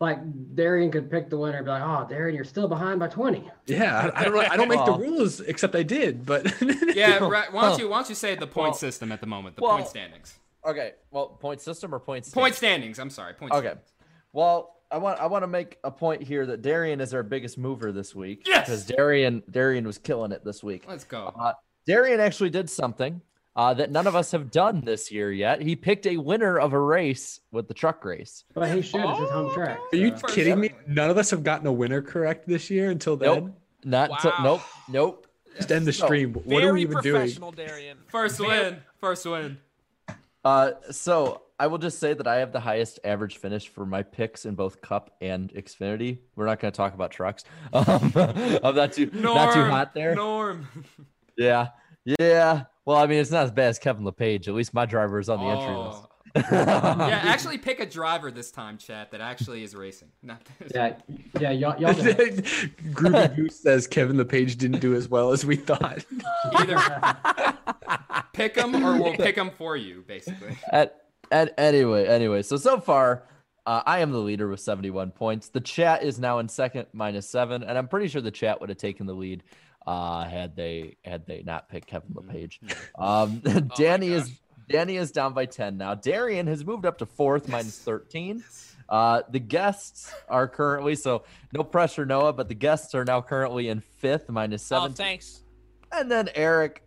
like 0.00 0.18
Darian 0.54 0.90
could 0.90 1.10
pick 1.10 1.30
the 1.30 1.36
winner 1.38 1.58
and 1.58 1.64
be 1.66 1.70
like, 1.70 1.82
"Oh, 1.82 2.06
Darian, 2.08 2.34
you're 2.34 2.44
still 2.44 2.68
behind 2.68 3.00
by 3.00 3.08
20." 3.08 3.50
yeah, 3.66 4.10
I, 4.14 4.20
I 4.20 4.24
don't. 4.24 4.34
know- 4.34 4.40
I 4.40 4.56
don't 4.56 4.68
make 4.68 4.84
the 4.84 4.92
rules, 4.98 5.40
except 5.40 5.74
I 5.74 5.82
did. 5.82 6.24
But 6.26 6.52
Yeah, 6.94 7.18
right, 7.26 7.52
why 7.52 7.68
don't 7.70 7.78
you 7.78 7.88
why 7.88 7.98
don't 7.98 8.08
you 8.08 8.14
say 8.14 8.34
the 8.34 8.46
point 8.46 8.70
Well- 8.72 8.74
system 8.74 9.12
at 9.12 9.20
the 9.20 9.26
moment, 9.26 9.56
the 9.56 9.62
well- 9.62 9.76
point 9.76 9.88
standings. 9.88 10.38
Okay, 10.66 10.92
well, 11.10 11.26
point 11.28 11.60
system 11.60 11.94
or 11.94 11.98
point 11.98 12.30
Point 12.32 12.54
standings. 12.54 12.98
I'm 12.98 13.10
sorry. 13.10 13.34
Point. 13.34 13.52
Okay. 13.52 13.66
Standings. 13.66 13.92
Well, 14.32 14.76
I 14.90 14.96
want 14.98 15.20
I 15.20 15.26
want 15.26 15.42
to 15.42 15.46
make 15.46 15.78
a 15.84 15.90
point 15.90 16.22
here 16.22 16.46
that 16.46 16.62
Darian 16.62 17.00
is 17.00 17.12
our 17.12 17.22
biggest 17.22 17.58
mover 17.58 17.92
this 17.92 18.14
week. 18.14 18.44
Yes! 18.46 18.66
Because 18.66 18.86
Darian 18.86 19.42
Darian 19.50 19.86
was 19.86 19.98
killing 19.98 20.32
it 20.32 20.44
this 20.44 20.62
week. 20.62 20.84
Let's 20.88 21.04
go. 21.04 21.32
Uh, 21.38 21.52
Darian 21.86 22.18
actually 22.20 22.48
did 22.50 22.70
something 22.70 23.20
uh, 23.56 23.72
that 23.74 23.90
none 23.90 24.06
of 24.06 24.16
us 24.16 24.32
have 24.32 24.50
done 24.50 24.80
this 24.84 25.10
year 25.12 25.30
yet. 25.30 25.60
He 25.62 25.76
picked 25.76 26.06
a 26.06 26.16
winner 26.16 26.58
of 26.58 26.72
a 26.72 26.78
race 26.80 27.40
with 27.52 27.68
the 27.68 27.74
truck 27.74 28.04
race. 28.04 28.44
But 28.54 28.70
he 28.74 28.82
should. 28.82 29.00
It's 29.04 29.18
his 29.20 29.30
home 29.30 29.52
track. 29.54 29.78
are 29.92 29.96
you 29.96 30.16
so- 30.16 30.26
kidding 30.28 30.58
me? 30.60 30.70
None 30.86 31.10
of 31.10 31.18
us 31.18 31.30
have 31.30 31.42
gotten 31.44 31.66
a 31.66 31.72
winner 31.72 32.02
correct 32.02 32.48
this 32.48 32.68
year 32.70 32.90
until 32.90 33.16
then. 33.16 33.34
Nope. 33.34 33.60
Not 33.84 34.20
to- 34.22 34.28
Wow. 34.28 34.34
nope. 34.42 34.60
Nope. 34.88 35.26
Just 35.56 35.70
end 35.70 35.86
the 35.86 35.92
So, 35.92 36.06
stream. 36.06 36.34
what 36.34 36.64
are 36.64 36.72
we 36.72 36.82
even 36.82 36.98
doing? 37.00 37.14
professional, 37.20 37.52
Darian. 37.52 37.98
First 38.08 38.40
win. 38.40 38.78
First 39.00 39.24
win. 39.24 39.58
Uh, 40.44 40.72
so 40.90 41.42
I 41.60 41.68
will 41.68 41.78
just 41.78 42.00
say 42.00 42.12
that 42.12 42.26
I 42.26 42.36
have 42.36 42.50
the 42.52 42.58
highest 42.60 42.98
average 43.04 43.36
finish 43.36 43.68
for 43.68 43.86
my 43.86 44.02
picks 44.02 44.44
in 44.46 44.56
both 44.56 44.80
Cup 44.80 45.14
and 45.20 45.52
Xfinity. 45.54 46.18
We're 46.34 46.46
not 46.46 46.58
going 46.58 46.72
to 46.72 46.76
talk 46.76 46.92
about 46.94 47.12
trucks. 47.12 47.44
Um, 47.72 48.12
I'm 48.64 48.74
not 48.74 48.92
too 48.94 49.08
Norm. 49.12 49.36
not 49.36 49.54
too 49.54 49.64
hot 49.64 49.94
there. 49.94 50.14
Norm. 50.16 50.66
Yeah, 51.38 51.68
yeah. 52.04 52.64
Well, 52.86 52.98
I 52.98 53.06
mean, 53.06 53.18
it's 53.18 53.30
not 53.30 53.44
as 53.44 53.50
bad 53.50 53.68
as 53.68 53.78
Kevin 53.78 54.04
LePage. 54.04 54.48
At 54.48 54.54
least 54.54 54.74
my 54.74 54.84
driver 54.84 55.18
is 55.18 55.28
on 55.28 55.38
the 55.38 55.46
entry 55.46 55.74
list. 55.74 56.02
Oh. 56.02 56.08
yeah, 56.36 57.20
actually 57.24 57.58
pick 57.58 57.78
a 57.78 57.86
driver 57.86 58.30
this 58.30 58.50
time, 58.50 58.76
chat, 58.76 59.12
that 59.12 59.20
actually 59.20 59.62
is 59.62 59.74
racing. 59.74 60.08
Not 60.22 60.44
this. 60.58 60.72
Yeah, 60.74 60.96
yeah, 61.40 61.50
y'all, 61.52 61.80
y'all. 61.80 61.94
Groovy 61.94 63.36
Goose 63.36 63.60
says 63.60 63.86
Kevin 63.86 64.16
LePage 64.16 64.56
didn't 64.56 64.80
do 64.80 64.94
as 64.94 65.08
well 65.08 65.32
as 65.32 65.46
we 65.46 65.56
thought. 65.56 66.04
Either 66.52 66.76
pick 68.32 68.54
them 68.54 68.84
or 68.84 69.00
we'll 69.00 69.14
pick 69.14 69.36
them 69.36 69.50
for 69.50 69.76
you, 69.76 70.04
basically. 70.06 70.58
at, 70.72 71.04
at 71.30 71.54
anyway, 71.56 72.06
anyway. 72.06 72.42
So 72.42 72.56
so 72.56 72.80
far, 72.80 73.22
uh, 73.64 73.82
I 73.86 74.00
am 74.00 74.10
the 74.10 74.18
leader 74.18 74.48
with 74.48 74.60
71 74.60 75.12
points. 75.12 75.48
The 75.50 75.60
chat 75.60 76.02
is 76.02 76.18
now 76.18 76.40
in 76.40 76.48
second, 76.48 76.86
minus 76.92 77.28
seven, 77.28 77.62
and 77.62 77.78
I'm 77.78 77.86
pretty 77.86 78.08
sure 78.08 78.20
the 78.20 78.32
chat 78.32 78.60
would 78.60 78.70
have 78.70 78.78
taken 78.78 79.06
the 79.06 79.14
lead 79.14 79.44
uh, 79.86 80.24
had 80.24 80.56
they 80.56 80.96
had 81.04 81.26
they 81.26 81.42
not 81.44 81.68
picked 81.68 81.86
Kevin 81.86 82.10
LePage. 82.14 82.60
Um, 82.98 83.42
Danny 83.76 84.08
is 84.08 84.30
Danny 84.68 84.96
is 84.96 85.10
down 85.12 85.34
by 85.34 85.44
10 85.46 85.76
now. 85.76 85.94
Darian 85.94 86.46
has 86.46 86.64
moved 86.64 86.86
up 86.86 86.98
to 86.98 87.06
fourth, 87.06 87.48
minus 87.48 87.78
13. 87.78 88.42
Uh, 88.88 89.22
the 89.30 89.38
guests 89.38 90.12
are 90.28 90.48
currently 90.48 90.94
so 90.94 91.24
no 91.52 91.62
pressure, 91.64 92.04
Noah, 92.06 92.32
but 92.32 92.48
the 92.48 92.54
guests 92.54 92.94
are 92.94 93.04
now 93.04 93.20
currently 93.20 93.68
in 93.68 93.80
fifth, 93.80 94.28
minus 94.30 94.70
Oh, 94.72 94.76
seven. 94.80 94.92
thanks. 94.94 95.42
and 95.92 96.10
then 96.10 96.28
Eric. 96.34 96.83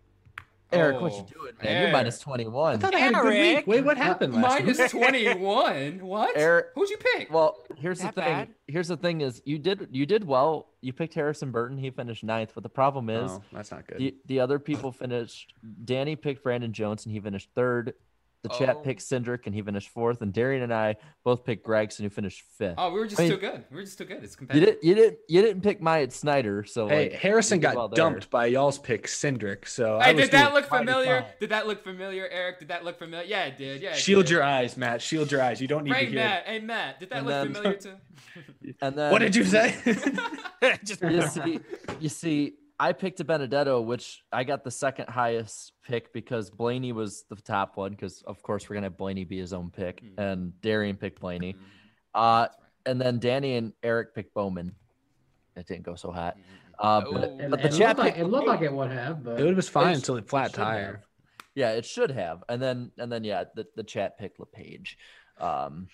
Eric, 0.70 1.00
what 1.00 1.12
you 1.12 1.20
Oh, 1.20 1.42
doing, 1.42 1.52
man? 1.62 1.82
You're 1.82 1.92
minus 1.92 2.18
21. 2.18 2.74
I 2.74 2.76
thought 2.78 2.94
I 2.94 2.98
had 2.98 3.14
a 3.14 3.20
good 3.22 3.32
Eric. 3.34 3.56
week. 3.58 3.66
Wait, 3.66 3.84
what 3.84 3.96
happened 3.96 4.34
last 4.34 4.62
week? 4.64 4.76
Minus 4.76 4.90
21. 4.92 6.00
What? 6.06 6.36
Eric- 6.36 6.66
Who'd 6.74 6.90
you 6.90 6.98
pick? 7.16 7.32
Well, 7.32 7.56
here's 7.76 8.00
That 8.00 8.14
the 8.14 8.20
thing. 8.22 8.30
bad? 8.30 8.48
Here's 8.66 8.88
the 8.88 8.96
thing 8.96 9.20
is 9.22 9.40
you 9.46 9.58
did 9.58 9.88
you 9.92 10.04
did 10.04 10.24
well. 10.24 10.68
You 10.82 10.92
picked 10.92 11.14
Harrison 11.14 11.50
Burton. 11.50 11.78
He 11.78 11.90
finished 11.90 12.22
ninth. 12.22 12.52
But 12.54 12.62
the 12.62 12.68
problem 12.68 13.08
is 13.08 13.30
Oh, 13.30 13.42
that's 13.52 13.70
not 13.70 13.86
good. 13.86 13.98
the, 13.98 14.14
the 14.26 14.40
other 14.40 14.58
people 14.58 14.92
finished. 14.92 15.54
Danny 15.84 16.16
picked 16.16 16.42
Brandon 16.42 16.72
Jones 16.72 17.06
and 17.06 17.14
he 17.14 17.20
finished 17.20 17.48
third. 17.54 17.94
The 18.44 18.50
chat 18.50 18.76
Oh. 18.76 18.80
picked 18.80 19.00
Cindric 19.00 19.46
and 19.46 19.54
he 19.54 19.62
finished 19.62 19.88
fourth. 19.88 20.22
And 20.22 20.32
Darian 20.32 20.62
and 20.62 20.72
I 20.72 20.94
both 21.24 21.44
picked 21.44 21.66
Gragson 21.66 22.02
who 22.02 22.08
finished 22.08 22.44
fifth. 22.56 22.76
Oh, 22.78 22.92
we 22.92 23.00
were 23.00 23.06
just 23.08 23.20
I 23.20 23.24
mean- 23.24 23.32
too 23.32 23.38
good. 23.38 23.64
We 23.70 23.76
were 23.78 23.82
just 23.82 23.98
too 23.98 24.04
good. 24.04 24.22
It's 24.22 24.34
you 24.34 24.38
competitive. 24.38 24.80
did 24.80 24.86
you 24.88 24.94
didn't 24.94 25.18
you 25.28 25.42
didn't 25.42 25.62
pick 25.62 25.80
Myatt 25.82 26.12
Snider. 26.12 26.62
So 26.64 26.86
Hey, 26.86 27.10
like, 27.10 27.20
Harrison 27.20 27.58
got 27.58 27.74
well 27.74 27.88
there. 27.88 27.96
dumped 27.96 28.30
by 28.30 28.46
y'all's 28.46 28.78
pick, 28.78 29.06
Cindric. 29.08 29.66
So 29.66 29.98
I 29.98 30.04
Hey, 30.04 30.14
was 30.14 30.22
did 30.26 30.30
that 30.32 30.54
look 30.54 30.66
familiar? 30.66 31.22
fine. 31.22 31.30
Did 31.40 31.50
that 31.50 31.66
look 31.66 31.82
familiar, 31.82 32.28
Eric? 32.30 32.60
Did 32.60 32.68
that 32.68 32.84
look 32.84 32.96
familiar? 32.98 33.26
Yeah, 33.26 33.46
it 33.46 33.58
did. 33.58 33.82
Yeah. 33.82 33.90
It 33.90 33.96
Shield 33.96 34.26
did. 34.26 34.32
your 34.32 34.42
eyes, 34.44 34.76
Matt. 34.76 35.02
Shield 35.02 35.32
your 35.32 35.42
eyes. 35.42 35.60
You 35.60 35.66
don't 35.66 35.82
need 35.84 35.90
Right, 35.90 36.04
to 36.04 36.10
hear. 36.12 36.20
Matt. 36.20 36.46
Hey, 36.46 36.60
Matt. 36.60 37.00
Did 37.00 37.10
that 37.10 37.16
And 37.18 37.26
look 37.26 37.34
then- 37.34 37.54
familiar 37.54 37.78
too? 37.78 37.94
And 38.82 38.96
then 38.96 39.10
What 39.10 39.18
did 39.20 39.34
you 39.34 39.42
say? 39.44 39.74
Just 40.84 41.02
you 41.02 41.22
see, 41.22 41.60
you 42.00 42.08
see, 42.08 42.54
I 42.80 42.92
picked 42.92 43.18
DiBenedetto, 43.18 43.84
which 43.84 44.22
I 44.32 44.44
got 44.44 44.62
the 44.62 44.70
second 44.70 45.08
highest 45.08 45.72
pick 45.84 46.12
because 46.12 46.48
Blaney 46.50 46.92
was 46.92 47.24
the 47.28 47.36
top 47.36 47.76
one. 47.76 47.90
Because 47.90 48.22
of 48.22 48.40
course 48.42 48.68
we're 48.68 48.74
gonna 48.74 48.86
have 48.86 48.96
Blaney 48.96 49.24
be 49.24 49.38
his 49.38 49.52
own 49.52 49.70
pick, 49.70 50.02
Mhm. 50.02 50.14
and 50.18 50.60
Darian 50.60 50.96
picked 50.96 51.20
Blaney, 51.20 51.54
Mhm. 51.54 51.58
uh, 52.14 52.20
right. 52.20 52.50
and 52.86 53.00
then 53.00 53.18
Danny 53.18 53.56
and 53.56 53.72
Eric 53.82 54.14
picked 54.14 54.32
Bowman. 54.34 54.74
It 55.56 55.66
didn't 55.66 55.82
go 55.82 55.96
so 55.96 56.12
hot, 56.12 56.36
Mhm. 56.36 56.42
uh, 56.78 57.02
Oh. 57.04 57.12
but, 57.12 57.24
And, 57.30 57.50
but 57.50 57.62
the 57.62 57.68
it, 57.68 57.72
chat 57.72 57.88
looked 57.88 57.98
like, 57.98 58.14
picked 58.14 58.26
it 58.26 58.30
looked 58.30 58.46
like 58.46 58.60
it 58.62 58.72
would 58.72 58.90
have, 58.92 59.24
but 59.24 59.40
it 59.40 59.56
was 59.56 59.68
fine 59.68 59.92
It 59.92 59.96
until 59.96 60.16
sh- 60.16 60.20
it 60.20 60.28
flat 60.28 60.50
should 60.52 60.54
tire. 60.56 60.84
have. 60.92 61.04
Yeah, 61.54 61.70
it 61.72 61.84
should 61.84 62.12
have, 62.12 62.44
and 62.48 62.62
then 62.62 62.92
and 62.98 63.10
then 63.10 63.24
yeah, 63.24 63.44
the, 63.54 63.66
the 63.74 63.82
chat 63.82 64.16
picked 64.18 64.38
LePage. 64.38 64.96
Um, 65.38 65.88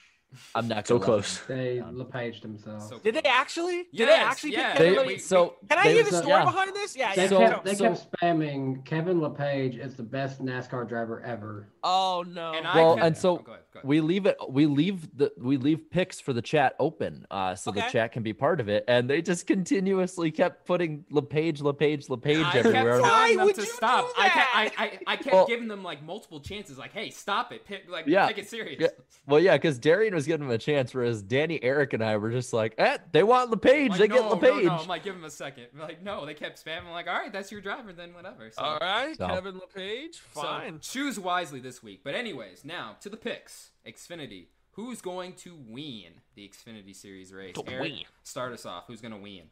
I'm 0.55 0.69
not 0.69 0.87
So 0.87 0.99
close. 0.99 1.41
They 1.49 1.83
LePage 1.93 2.41
themselves. 2.41 2.89
So 2.89 2.99
Did 2.99 3.15
they 3.17 3.23
actually? 3.23 3.85
Did 3.95 4.09
they 4.09 4.13
actually? 4.15 4.53
yeah. 4.53 4.73
Kevin 4.77 4.93
They, 4.95 4.99
Le- 5.01 5.07
we- 5.07 5.19
so 5.19 5.57
Can 5.69 5.79
I 5.79 5.89
hear 5.89 6.05
the 6.05 6.11
story 6.11 6.29
yeah. 6.29 6.45
behind 6.45 6.75
this? 6.75 6.97
Yeah, 6.97 7.15
They, 7.15 7.23
yeah. 7.23 7.29
So- 7.29 7.39
kept, 7.39 7.65
they 7.65 7.75
so- 7.75 7.85
kept 7.95 8.13
spamming 8.13 8.85
Kevin 8.85 9.21
LePage 9.21 9.77
is 9.77 9.95
the 9.95 10.03
best 10.03 10.43
NASCAR 10.45 10.89
driver 10.89 11.23
ever. 11.25 11.69
oh 11.83 12.25
no. 12.27 12.53
And 12.53 12.65
Well, 12.75 12.95
kept- 12.95 13.07
and 13.07 13.17
so 13.17 13.31
oh, 13.35 13.37
go 13.39 13.53
ahead, 13.53 13.65
go 13.73 13.79
ahead. 13.81 13.89
we 13.89 14.01
leave 14.01 14.27
it 14.27 14.37
we 14.49 14.67
leave 14.67 15.17
the 15.17 15.33
we 15.39 15.57
leave 15.57 15.91
picks 15.91 16.21
for 16.21 16.33
the 16.33 16.43
chat 16.43 16.75
open 16.79 17.27
uh 17.31 17.55
so 17.55 17.71
the 17.71 17.83
chat 17.83 18.13
can 18.13 18.23
be 18.23 18.33
part 18.33 18.61
of 18.61 18.69
it 18.69 18.85
and 18.89 19.09
they 19.11 19.21
just 19.23 19.47
continuously 19.47 20.31
kept 20.31 20.65
putting 20.67 21.05
LePage 21.11 21.61
LePage 21.61 22.09
LePage 22.09 22.39
I 22.45 22.53
kept 22.53 22.67
everywhere 22.67 23.01
Why 23.01 23.09
telling 23.09 23.37
them 23.37 23.47
would 23.47 23.55
to 23.57 23.61
you 23.63 23.67
stop. 23.67 24.07
do 24.07 24.13
I 24.23 24.29
kept. 24.29 24.51
I, 24.57 24.73
I, 24.79 24.99
I 25.07 25.17
kept 25.17 25.33
Well- 25.35 25.47
giving 25.47 25.69
them 25.69 25.83
like 25.83 26.03
multiple 26.03 26.41
chances. 26.41 26.79
Like, 26.79 26.93
hey, 26.93 27.11
stop 27.11 27.53
it. 27.53 27.65
Pick, 27.65 27.89
like, 27.91 28.07
Yeah. 28.07 28.27
take 28.27 28.39
it 28.39 28.49
serious. 28.49 28.81
Yeah. 28.81 28.89
well 29.27 29.41
yeah 29.41 29.57
because 29.57 29.79
Darian 29.79 30.15
was 30.15 30.24
giving 30.27 30.47
him 30.47 30.53
a 30.53 30.59
chance 30.59 30.95
whereas 30.95 31.23
Danny 31.23 31.63
Eric 31.63 31.93
and 31.93 32.03
I 32.05 32.17
were 32.17 32.31
just 32.31 32.53
like 32.53 32.75
eh 32.79 32.99
they 33.13 33.23
want 33.23 33.51
LePage 33.51 33.91
Like, 33.91 33.99
they 34.01 34.09
no, 34.09 34.15
get 34.15 34.25
no, 34.25 34.31
LePage 34.31 34.65
no. 34.67 34.73
I'm 34.77 34.89
like, 34.89 35.05
give 35.05 35.15
him 35.15 35.25
a 35.25 35.31
second. 35.31 35.67
Like, 35.79 36.03
no, 36.03 36.25
they 36.27 36.35
kept 36.35 36.65
spamming. 36.65 36.91
Like, 36.93 37.07
all 37.09 37.15
right, 37.15 37.33
that's 37.33 37.51
your 37.53 37.61
driver, 37.61 37.93
then 37.93 38.15
whatever. 38.15 38.51
So, 38.51 38.63
All 38.63 38.79
right, 38.81 39.17
So- 39.17 39.27
Kevin 39.29 39.59
LePage. 39.59 40.21
so 40.35 40.43
Fine. 40.43 40.81
choose 40.81 41.19
wisely 41.19 41.61
this 41.61 41.83
week. 41.83 42.01
But 42.05 42.15
anyways, 42.15 42.65
now 42.65 42.97
to 43.01 43.09
the 43.09 43.17
picks. 43.17 43.71
Xfinity. 43.87 44.47
Who's 44.73 45.01
going 45.01 45.35
to 45.35 45.57
win 45.69 46.15
the 46.35 46.49
Xfinity 46.49 46.97
Series 46.97 47.33
race? 47.33 47.55
To 47.55 47.63
Eric, 47.71 47.83
win. 47.83 47.99
start 48.25 48.53
us 48.53 48.67
off. 48.67 48.85
Who's 48.89 49.01
going 49.01 49.13
to 49.15 49.19
win? 49.21 49.43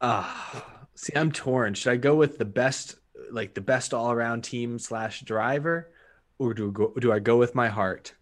Ah, 0.00 0.86
see, 0.94 1.12
I'm 1.16 1.32
torn. 1.32 1.74
Should 1.74 1.92
I 1.92 1.96
go 1.96 2.14
with 2.16 2.38
the 2.38 2.44
best, 2.44 2.96
like 3.30 3.54
the 3.54 3.60
best 3.60 3.94
all 3.94 4.10
around 4.12 4.42
team 4.42 4.78
slash 4.78 5.20
driver, 5.22 5.90
or 6.38 6.52
do 6.52 6.70
go, 6.72 6.92
do 7.00 7.12
I 7.12 7.18
go 7.18 7.36
with 7.38 7.54
my 7.54 7.68
heart? 7.68 8.12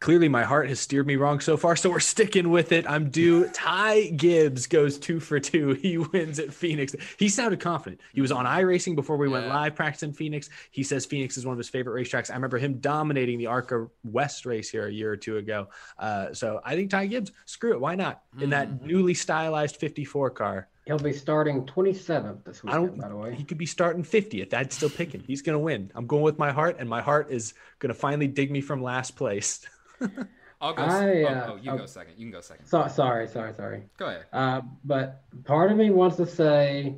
Clearly, 0.00 0.28
my 0.28 0.44
heart 0.44 0.68
has 0.68 0.78
steered 0.78 1.06
me 1.06 1.16
wrong 1.16 1.40
so 1.40 1.56
far, 1.56 1.74
so 1.74 1.90
we're 1.90 1.98
sticking 2.00 2.50
with 2.50 2.70
it. 2.72 2.88
I'm 2.88 3.10
due. 3.10 3.48
Ty 3.52 4.10
Gibbs 4.10 4.66
goes 4.66 4.98
two 4.98 5.18
for 5.20 5.40
two. 5.40 5.72
He 5.88 5.98
wins 5.98 6.38
at 6.38 6.52
Phoenix. 6.52 6.94
He 7.18 7.28
sounded 7.28 7.60
confident. 7.60 8.00
He 8.12 8.20
was 8.20 8.30
on 8.30 8.44
iRacing 8.44 8.94
before 8.94 9.16
we 9.16 9.28
went 9.28 9.46
Yeah. 9.46 9.54
live 9.54 9.74
practicing 9.74 10.12
Phoenix. 10.12 10.50
He 10.70 10.82
says 10.82 11.06
Phoenix 11.06 11.36
is 11.36 11.46
one 11.46 11.52
of 11.52 11.58
his 11.58 11.68
favorite 11.68 12.00
racetracks. 12.04 12.30
I 12.30 12.34
remember 12.34 12.58
him 12.58 12.78
dominating 12.78 13.38
the 13.38 13.46
ARCA 13.46 13.88
West 14.04 14.44
race 14.46 14.70
here 14.70 14.86
a 14.86 14.92
year 14.92 15.10
or 15.10 15.16
two 15.16 15.38
ago. 15.38 15.68
Uh, 15.98 16.32
so 16.32 16.60
I 16.64 16.74
think 16.76 16.90
Ty 16.90 17.06
Gibbs, 17.06 17.32
screw 17.46 17.72
it. 17.72 17.80
Why 17.80 17.94
not? 17.94 18.22
In 18.40 18.50
that 18.50 18.84
newly 18.84 19.14
stylized 19.14 19.76
54 19.76 20.30
car. 20.30 20.68
He'll 20.86 20.98
be 20.98 21.12
starting 21.12 21.66
27th 21.66 22.44
this 22.44 22.64
weekend, 22.64 22.98
by 22.98 23.08
the 23.08 23.16
way. 23.16 23.34
He 23.34 23.44
could 23.44 23.58
be 23.58 23.66
starting 23.66 24.02
50th. 24.02 24.54
I'd 24.54 24.72
still 24.72 24.88
pick 24.88 25.12
him. 25.12 25.22
He's 25.26 25.42
going 25.42 25.54
to 25.54 25.58
win. 25.58 25.92
I'm 25.94 26.06
going 26.06 26.22
with 26.22 26.38
my 26.38 26.50
heart, 26.50 26.76
and 26.78 26.88
my 26.88 27.02
heart 27.02 27.30
is 27.30 27.52
going 27.78 27.92
to 27.92 27.98
finally 27.98 28.26
dig 28.26 28.50
me 28.50 28.60
from 28.62 28.82
last 28.82 29.16
place. 29.16 29.60
I'll 30.60 30.74
go. 30.74 30.82
I, 30.82 31.22
oh, 31.22 31.26
uh, 31.26 31.46
oh, 31.50 31.56
you 31.56 31.70
oh. 31.70 31.78
go 31.78 31.86
second. 31.86 32.14
You 32.16 32.24
can 32.26 32.32
go 32.32 32.40
second. 32.40 32.66
So, 32.66 32.88
sorry, 32.88 33.28
sorry, 33.28 33.54
sorry. 33.54 33.82
Go 33.96 34.06
ahead. 34.06 34.24
Uh, 34.32 34.62
but 34.84 35.22
part 35.44 35.70
of 35.70 35.78
me 35.78 35.90
wants 35.90 36.16
to 36.16 36.26
say 36.26 36.94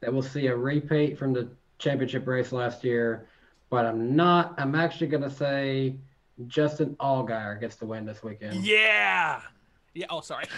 that 0.00 0.12
we'll 0.12 0.22
see 0.22 0.46
a 0.46 0.56
repeat 0.56 1.18
from 1.18 1.32
the 1.32 1.48
championship 1.78 2.26
race 2.26 2.52
last 2.52 2.84
year, 2.84 3.26
but 3.68 3.84
I'm 3.84 4.14
not. 4.14 4.54
I'm 4.58 4.74
actually 4.74 5.08
going 5.08 5.24
to 5.24 5.30
say 5.30 5.96
Justin 6.46 6.96
Allgaier 7.00 7.60
gets 7.60 7.76
the 7.76 7.86
win 7.86 8.06
this 8.06 8.22
weekend. 8.22 8.64
Yeah. 8.64 9.40
Yeah. 9.94 10.06
Oh, 10.10 10.20
sorry. 10.20 10.44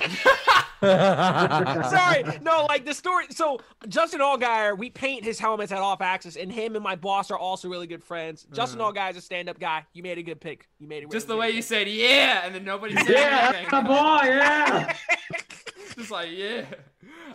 sorry. 0.83 2.25
No, 2.43 2.67
like 2.69 2.85
the 2.85 2.93
story. 2.93 3.27
So 3.31 3.61
Justin 3.89 4.21
Allgaier, 4.21 4.77
we 4.77 4.91
paint 4.91 5.25
his 5.25 5.39
helmets 5.39 5.71
at 5.73 5.79
off 5.79 6.01
axis, 6.01 6.37
and 6.37 6.51
him 6.51 6.75
and 6.75 6.83
my 6.83 6.97
boss 6.97 7.31
are 7.31 7.39
also 7.39 7.69
really 7.69 7.87
good 7.87 8.03
friends. 8.03 8.47
Justin 8.53 8.81
Allgaier 8.81 9.11
is 9.11 9.17
a 9.17 9.21
stand-up 9.21 9.61
guy. 9.61 9.85
You 9.93 10.03
made 10.03 10.19
a 10.19 10.23
good 10.23 10.41
pick. 10.41 10.69
You 10.79 10.89
made 10.89 11.05
it. 11.05 11.11
Just 11.11 11.29
the 11.29 11.37
way 11.37 11.49
good 11.49 11.57
you 11.57 11.63
said 11.63 11.89
yeah, 11.89 12.43
and 12.45 12.55
then 12.55 12.65
nobody 12.65 12.95
said 12.97 13.09
Yeah, 13.09 13.53
anything. 13.55 13.69
that's 13.71 13.73
my 13.73 13.83
boy. 13.83 14.27
Yeah. 14.29 14.97
Just 15.97 16.11
like, 16.11 16.31
yeah. 16.33 16.65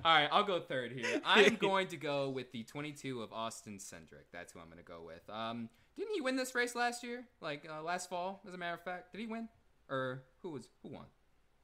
All 0.03 0.13
right, 0.15 0.27
I'll 0.31 0.43
go 0.43 0.59
third 0.59 0.91
here. 0.91 1.21
I'm 1.25 1.55
going 1.55 1.87
to 1.87 1.97
go 1.97 2.29
with 2.29 2.51
the 2.51 2.63
22 2.63 3.21
of 3.21 3.31
Austin 3.31 3.77
Cindric. 3.77 4.25
That's 4.33 4.53
who 4.53 4.59
I'm 4.59 4.65
going 4.65 4.77
to 4.77 4.83
go 4.83 5.01
with. 5.05 5.27
Um, 5.29 5.69
didn't 5.97 6.13
he 6.13 6.21
win 6.21 6.35
this 6.35 6.53
race 6.53 6.75
last 6.75 7.03
year? 7.03 7.25
Like 7.41 7.67
uh, 7.69 7.81
last 7.81 8.09
fall, 8.09 8.41
as 8.47 8.53
a 8.53 8.57
matter 8.57 8.75
of 8.75 8.83
fact. 8.83 9.11
Did 9.11 9.21
he 9.21 9.27
win? 9.27 9.47
Or 9.89 10.23
who 10.41 10.51
was 10.51 10.67
who 10.83 10.89
won? 10.89 11.05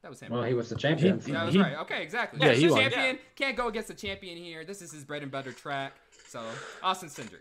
That 0.03 0.09
was 0.09 0.19
him. 0.19 0.31
Well, 0.31 0.43
he 0.43 0.53
was 0.53 0.69
the 0.69 0.75
champion. 0.75 1.19
He- 1.19 1.27
so- 1.27 1.31
That 1.33 1.45
was 1.45 1.57
right. 1.57 1.77
Okay, 1.79 2.03
exactly. 2.03 2.39
Yeah, 2.41 2.47
Yes, 2.49 2.57
he 2.57 2.67
the 2.67 2.73
won. 2.73 2.81
champion 2.81 3.19
can't 3.35 3.55
go 3.57 3.67
against 3.69 3.87
the 3.87 3.93
champion 3.95 4.37
here. 4.37 4.65
This 4.65 4.81
is 4.81 4.91
his 4.91 5.03
bread 5.05 5.23
and 5.23 5.31
butter 5.31 5.53
track. 5.53 5.93
So 6.27 6.43
Austin 6.83 7.09
Cindric. 7.09 7.39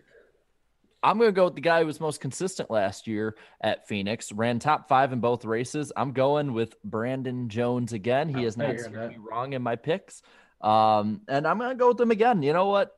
I'm 1.05 1.19
gonna 1.19 1.33
go 1.33 1.43
with 1.45 1.55
the 1.55 1.61
guy 1.61 1.81
who 1.81 1.85
was 1.85 1.99
most 1.99 2.21
consistent 2.21 2.71
last 2.71 3.07
year 3.07 3.35
at 3.59 3.85
Phoenix, 3.89 4.31
ran 4.31 4.59
top 4.59 4.87
five 4.87 5.11
in 5.11 5.19
both 5.19 5.43
races. 5.43 5.91
I'm 5.97 6.13
going 6.13 6.53
with 6.53 6.81
Brandon 6.83 7.49
Jones 7.49 7.91
again. 7.91 8.29
He 8.29 8.43
has 8.43 8.55
not 8.55 8.69
hear 8.69 8.77
steered 8.79 9.09
me 9.11 9.17
wrong 9.17 9.51
in 9.51 9.61
my 9.61 9.75
picks. 9.75 10.21
Um, 10.61 11.21
and 11.27 11.45
I'm 11.45 11.59
gonna 11.59 11.75
go 11.75 11.89
with 11.89 11.99
him 11.99 12.11
again. 12.11 12.41
You 12.41 12.53
know 12.53 12.67
what? 12.69 12.97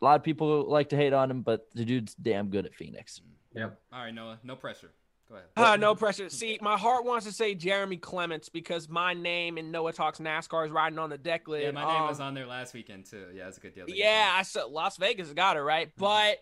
A 0.00 0.04
lot 0.04 0.14
of 0.14 0.22
people 0.22 0.68
like 0.70 0.90
to 0.90 0.96
hate 0.96 1.12
on 1.12 1.28
him, 1.28 1.42
but 1.42 1.66
the 1.74 1.84
dude's 1.84 2.14
damn 2.14 2.50
good 2.50 2.66
at 2.66 2.74
Phoenix. 2.76 3.20
Yep. 3.56 3.80
All 3.92 4.02
right, 4.04 4.14
Noah. 4.14 4.38
No 4.44 4.54
pressure. 4.54 4.92
Ahead. 5.34 5.46
Ah, 5.56 5.76
no 5.76 5.94
pressure. 5.94 6.28
See, 6.28 6.58
my 6.60 6.76
heart 6.76 7.04
wants 7.04 7.26
to 7.26 7.32
say 7.32 7.54
Jeremy 7.54 7.96
Clements 7.96 8.48
because 8.48 8.88
my 8.88 9.14
name 9.14 9.58
in 9.58 9.70
Noah 9.70 9.92
Talks 9.92 10.18
NASCAR 10.18 10.66
is 10.66 10.72
riding 10.72 10.98
on 10.98 11.10
the 11.10 11.18
deck 11.18 11.48
lid. 11.48 11.62
Yeah, 11.62 11.70
my 11.72 11.84
name 11.84 12.02
Um, 12.02 12.08
was 12.08 12.20
on 12.20 12.34
there 12.34 12.46
last 12.46 12.74
weekend 12.74 13.06
too. 13.06 13.26
Yeah, 13.34 13.44
that's 13.44 13.58
a 13.58 13.60
good 13.60 13.74
deal. 13.74 13.84
Yeah, 13.88 14.30
I 14.32 14.42
said 14.42 14.64
Las 14.70 14.96
Vegas 14.96 15.32
got 15.32 15.56
it 15.56 15.62
right, 15.62 15.90
but 15.96 16.38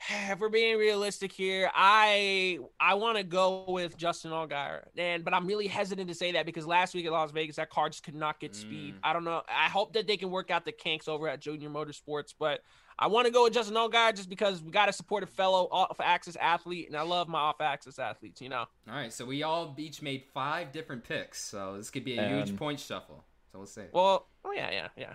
if 0.30 0.38
we're 0.38 0.48
being 0.48 0.76
realistic 0.78 1.32
here, 1.32 1.70
I 1.74 2.58
I 2.78 2.94
want 2.94 3.18
to 3.18 3.24
go 3.24 3.64
with 3.66 3.96
Justin 3.96 4.30
Allgaier, 4.30 4.84
and 4.96 5.24
but 5.24 5.34
I'm 5.34 5.46
really 5.46 5.66
hesitant 5.66 6.08
to 6.08 6.14
say 6.14 6.32
that 6.32 6.46
because 6.46 6.66
last 6.66 6.94
week 6.94 7.06
at 7.06 7.12
Las 7.12 7.32
Vegas, 7.32 7.56
that 7.56 7.70
car 7.70 7.88
just 7.88 8.04
could 8.04 8.14
not 8.14 8.38
get 8.38 8.54
speed. 8.54 8.94
Mm. 8.94 8.98
I 9.02 9.12
don't 9.12 9.24
know. 9.24 9.42
I 9.48 9.68
hope 9.68 9.92
that 9.94 10.06
they 10.06 10.16
can 10.16 10.30
work 10.30 10.50
out 10.50 10.64
the 10.64 10.72
kinks 10.72 11.08
over 11.08 11.28
at 11.28 11.40
Junior 11.40 11.68
Motorsports, 11.68 12.32
but 12.38 12.60
I 12.98 13.06
want 13.06 13.26
to 13.26 13.32
go 13.32 13.44
with 13.44 13.52
Justin 13.52 13.76
Allgaier 13.76 14.14
just 14.14 14.28
because 14.28 14.62
we 14.62 14.70
got 14.70 14.86
to 14.86 14.92
support 14.92 15.22
a 15.22 15.26
fellow 15.26 15.68
off-axis 15.70 16.36
athlete, 16.40 16.88
and 16.88 16.96
I 16.96 17.02
love 17.02 17.28
my 17.28 17.38
off-axis 17.38 17.98
athletes. 17.98 18.40
You 18.40 18.48
know. 18.48 18.64
All 18.88 18.94
right, 18.94 19.12
so 19.12 19.24
we 19.24 19.42
all 19.42 19.74
each 19.78 20.02
made 20.02 20.24
five 20.34 20.72
different 20.72 21.04
picks, 21.04 21.40
so 21.42 21.76
this 21.76 21.90
could 21.90 22.04
be 22.04 22.16
a 22.18 22.28
huge 22.28 22.56
point 22.56 22.80
shuffle. 22.80 23.24
So 23.52 23.58
we'll 23.58 23.66
see. 23.66 23.84
Well, 23.92 24.26
oh 24.44 24.52
yeah, 24.52 24.70
yeah, 24.70 24.88
yeah. 24.96 25.14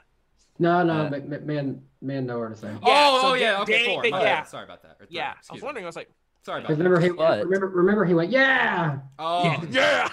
No, 0.59 0.83
no, 0.83 1.07
Uh, 1.07 1.19
me 1.43 1.57
and 1.57 1.81
Noah 2.27 2.41
are 2.43 2.49
the 2.49 2.55
same. 2.55 2.73
Yeah, 2.75 2.79
oh, 2.83 3.21
so 3.21 3.27
oh, 3.29 3.33
yeah, 3.33 3.61
okay, 3.61 3.85
four. 3.85 4.01
but 4.03 4.11
My 4.11 4.19
yeah. 4.21 4.41
bad. 4.41 4.47
Sorry 4.47 4.63
about 4.63 4.81
that. 4.83 4.97
Or 4.99 5.05
three, 5.07 5.17
Yeah, 5.17 5.29
I 5.29 5.31
excuse 5.39 5.55
was 5.55 5.61
me. 5.61 5.65
wondering. 5.65 5.85
I 5.85 5.87
was 5.87 5.95
like, 5.95 6.09
Sorry 6.45 6.59
about 6.59 6.67
Because 6.69 6.77
that. 6.77 6.83
remember 6.83 7.05
he 7.07 7.09
But- 7.11 7.45
remember 7.45 7.67
remember 7.69 8.05
he 8.05 8.13
went 8.13 8.29
yeah. 8.31 8.99
Oh, 9.17 9.63
yeah. 9.71 10.09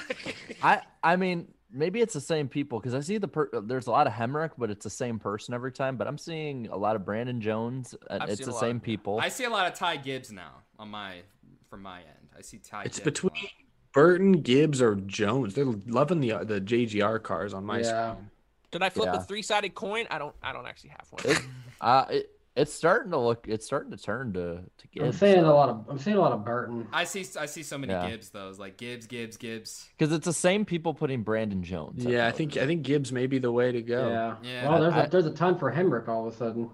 I 0.62 0.80
I 1.02 1.16
mean 1.16 1.48
maybe 1.72 2.00
it's 2.00 2.14
the 2.14 2.20
same 2.20 2.48
people 2.48 2.78
because 2.80 2.94
I 2.94 3.00
see 3.00 3.18
the 3.18 3.28
per- 3.28 3.50
there's 3.62 3.86
a 3.86 3.90
lot 3.90 4.06
of 4.06 4.12
Hemric, 4.12 4.50
but 4.58 4.70
it's 4.70 4.84
the 4.84 4.90
same 4.90 5.18
person 5.18 5.54
every 5.54 5.72
time. 5.72 5.96
But 5.96 6.06
I'm 6.08 6.18
seeing 6.18 6.66
a 6.68 6.76
lot 6.76 6.96
of 6.96 7.04
Brandon 7.04 7.40
Jones. 7.40 7.94
And 8.10 8.22
I've 8.22 8.30
it's 8.30 8.44
the 8.44 8.52
same 8.52 8.76
of- 8.76 8.82
people. 8.82 9.18
I 9.20 9.28
see 9.28 9.44
a 9.44 9.50
lot 9.50 9.66
of 9.70 9.74
Ty 9.78 9.98
Gibbs 9.98 10.32
now 10.32 10.62
on 10.78 10.88
my 10.90 11.22
from 11.68 11.82
my 11.82 11.98
end. 12.00 12.28
I 12.36 12.42
see 12.42 12.58
Ty. 12.58 12.84
It's 12.84 12.98
Gibbs 12.98 13.04
between 13.04 13.48
Burton, 13.92 14.32
Gibbs, 14.42 14.80
or 14.82 14.94
Jones. 14.96 15.54
They're 15.54 15.64
loving 15.64 16.20
the 16.20 16.38
the 16.44 16.60
JGR 16.60 17.22
cars 17.22 17.52
on 17.54 17.64
my 17.64 17.80
Yeah. 17.80 18.12
screen. 18.12 18.30
Did 18.70 18.82
I 18.82 18.88
flip 18.90 19.10
Yeah. 19.12 19.20
a 19.20 19.24
three-sided 19.24 19.74
coin? 19.74 20.06
I 20.10 20.18
don't. 20.18 20.34
I 20.42 20.52
don't 20.52 20.66
actually 20.66 20.90
have 20.90 21.06
one. 21.10 21.22
It, 21.26 21.42
uh, 21.80 22.04
it, 22.10 22.30
it's 22.60 22.72
starting 22.72 23.10
to 23.12 23.18
look. 23.18 23.46
It's 23.48 23.64
starting 23.66 23.90
to 23.90 23.96
turn 23.96 24.32
to 24.34 24.60
to 24.94 25.04
I'm 25.04 25.12
seeing 25.12 25.38
a 25.38 25.52
lot 25.54 25.68
of 25.68 25.86
I'm 25.88 25.98
seeing 25.98 26.16
a 26.16 26.20
lot 26.20 26.32
of 26.32 26.44
Burton. 26.44 26.86
I 26.92 27.04
see. 27.04 27.26
I 27.38 27.46
see 27.46 27.62
so 27.62 27.78
many 27.78 27.92
Yeah. 27.92 28.08
Gibbs 28.10 28.30
though. 28.30 28.48
It's 28.48 28.58
like 28.58 28.76
Gibbs, 28.76 29.06
Gibbs, 29.06 29.36
Gibbs. 29.36 29.88
because 29.96 30.12
it's 30.12 30.24
the 30.26 30.32
same 30.32 30.64
people 30.64 30.94
putting 30.94 31.22
Brandon 31.22 31.62
Jones. 31.62 32.04
Yeah, 32.04 32.26
I 32.26 32.32
think 32.32 32.56
I 32.56 32.66
think 32.66 32.82
Gibbs 32.82 33.12
may 33.12 33.26
be 33.26 33.38
the 33.38 33.52
way 33.52 33.72
to 33.72 33.82
go. 33.82 34.08
Yeah. 34.08 34.36
Yeah. 34.42 34.68
Well, 34.68 34.80
there's 34.80 34.94
I- 34.94 35.04
a 35.04 35.08
there's 35.08 35.26
a 35.26 35.30
ton 35.32 35.58
for 35.58 35.72
Hemric 35.72 36.08
all 36.08 36.26
of 36.28 36.34
a 36.34 36.36
sudden. 36.36 36.70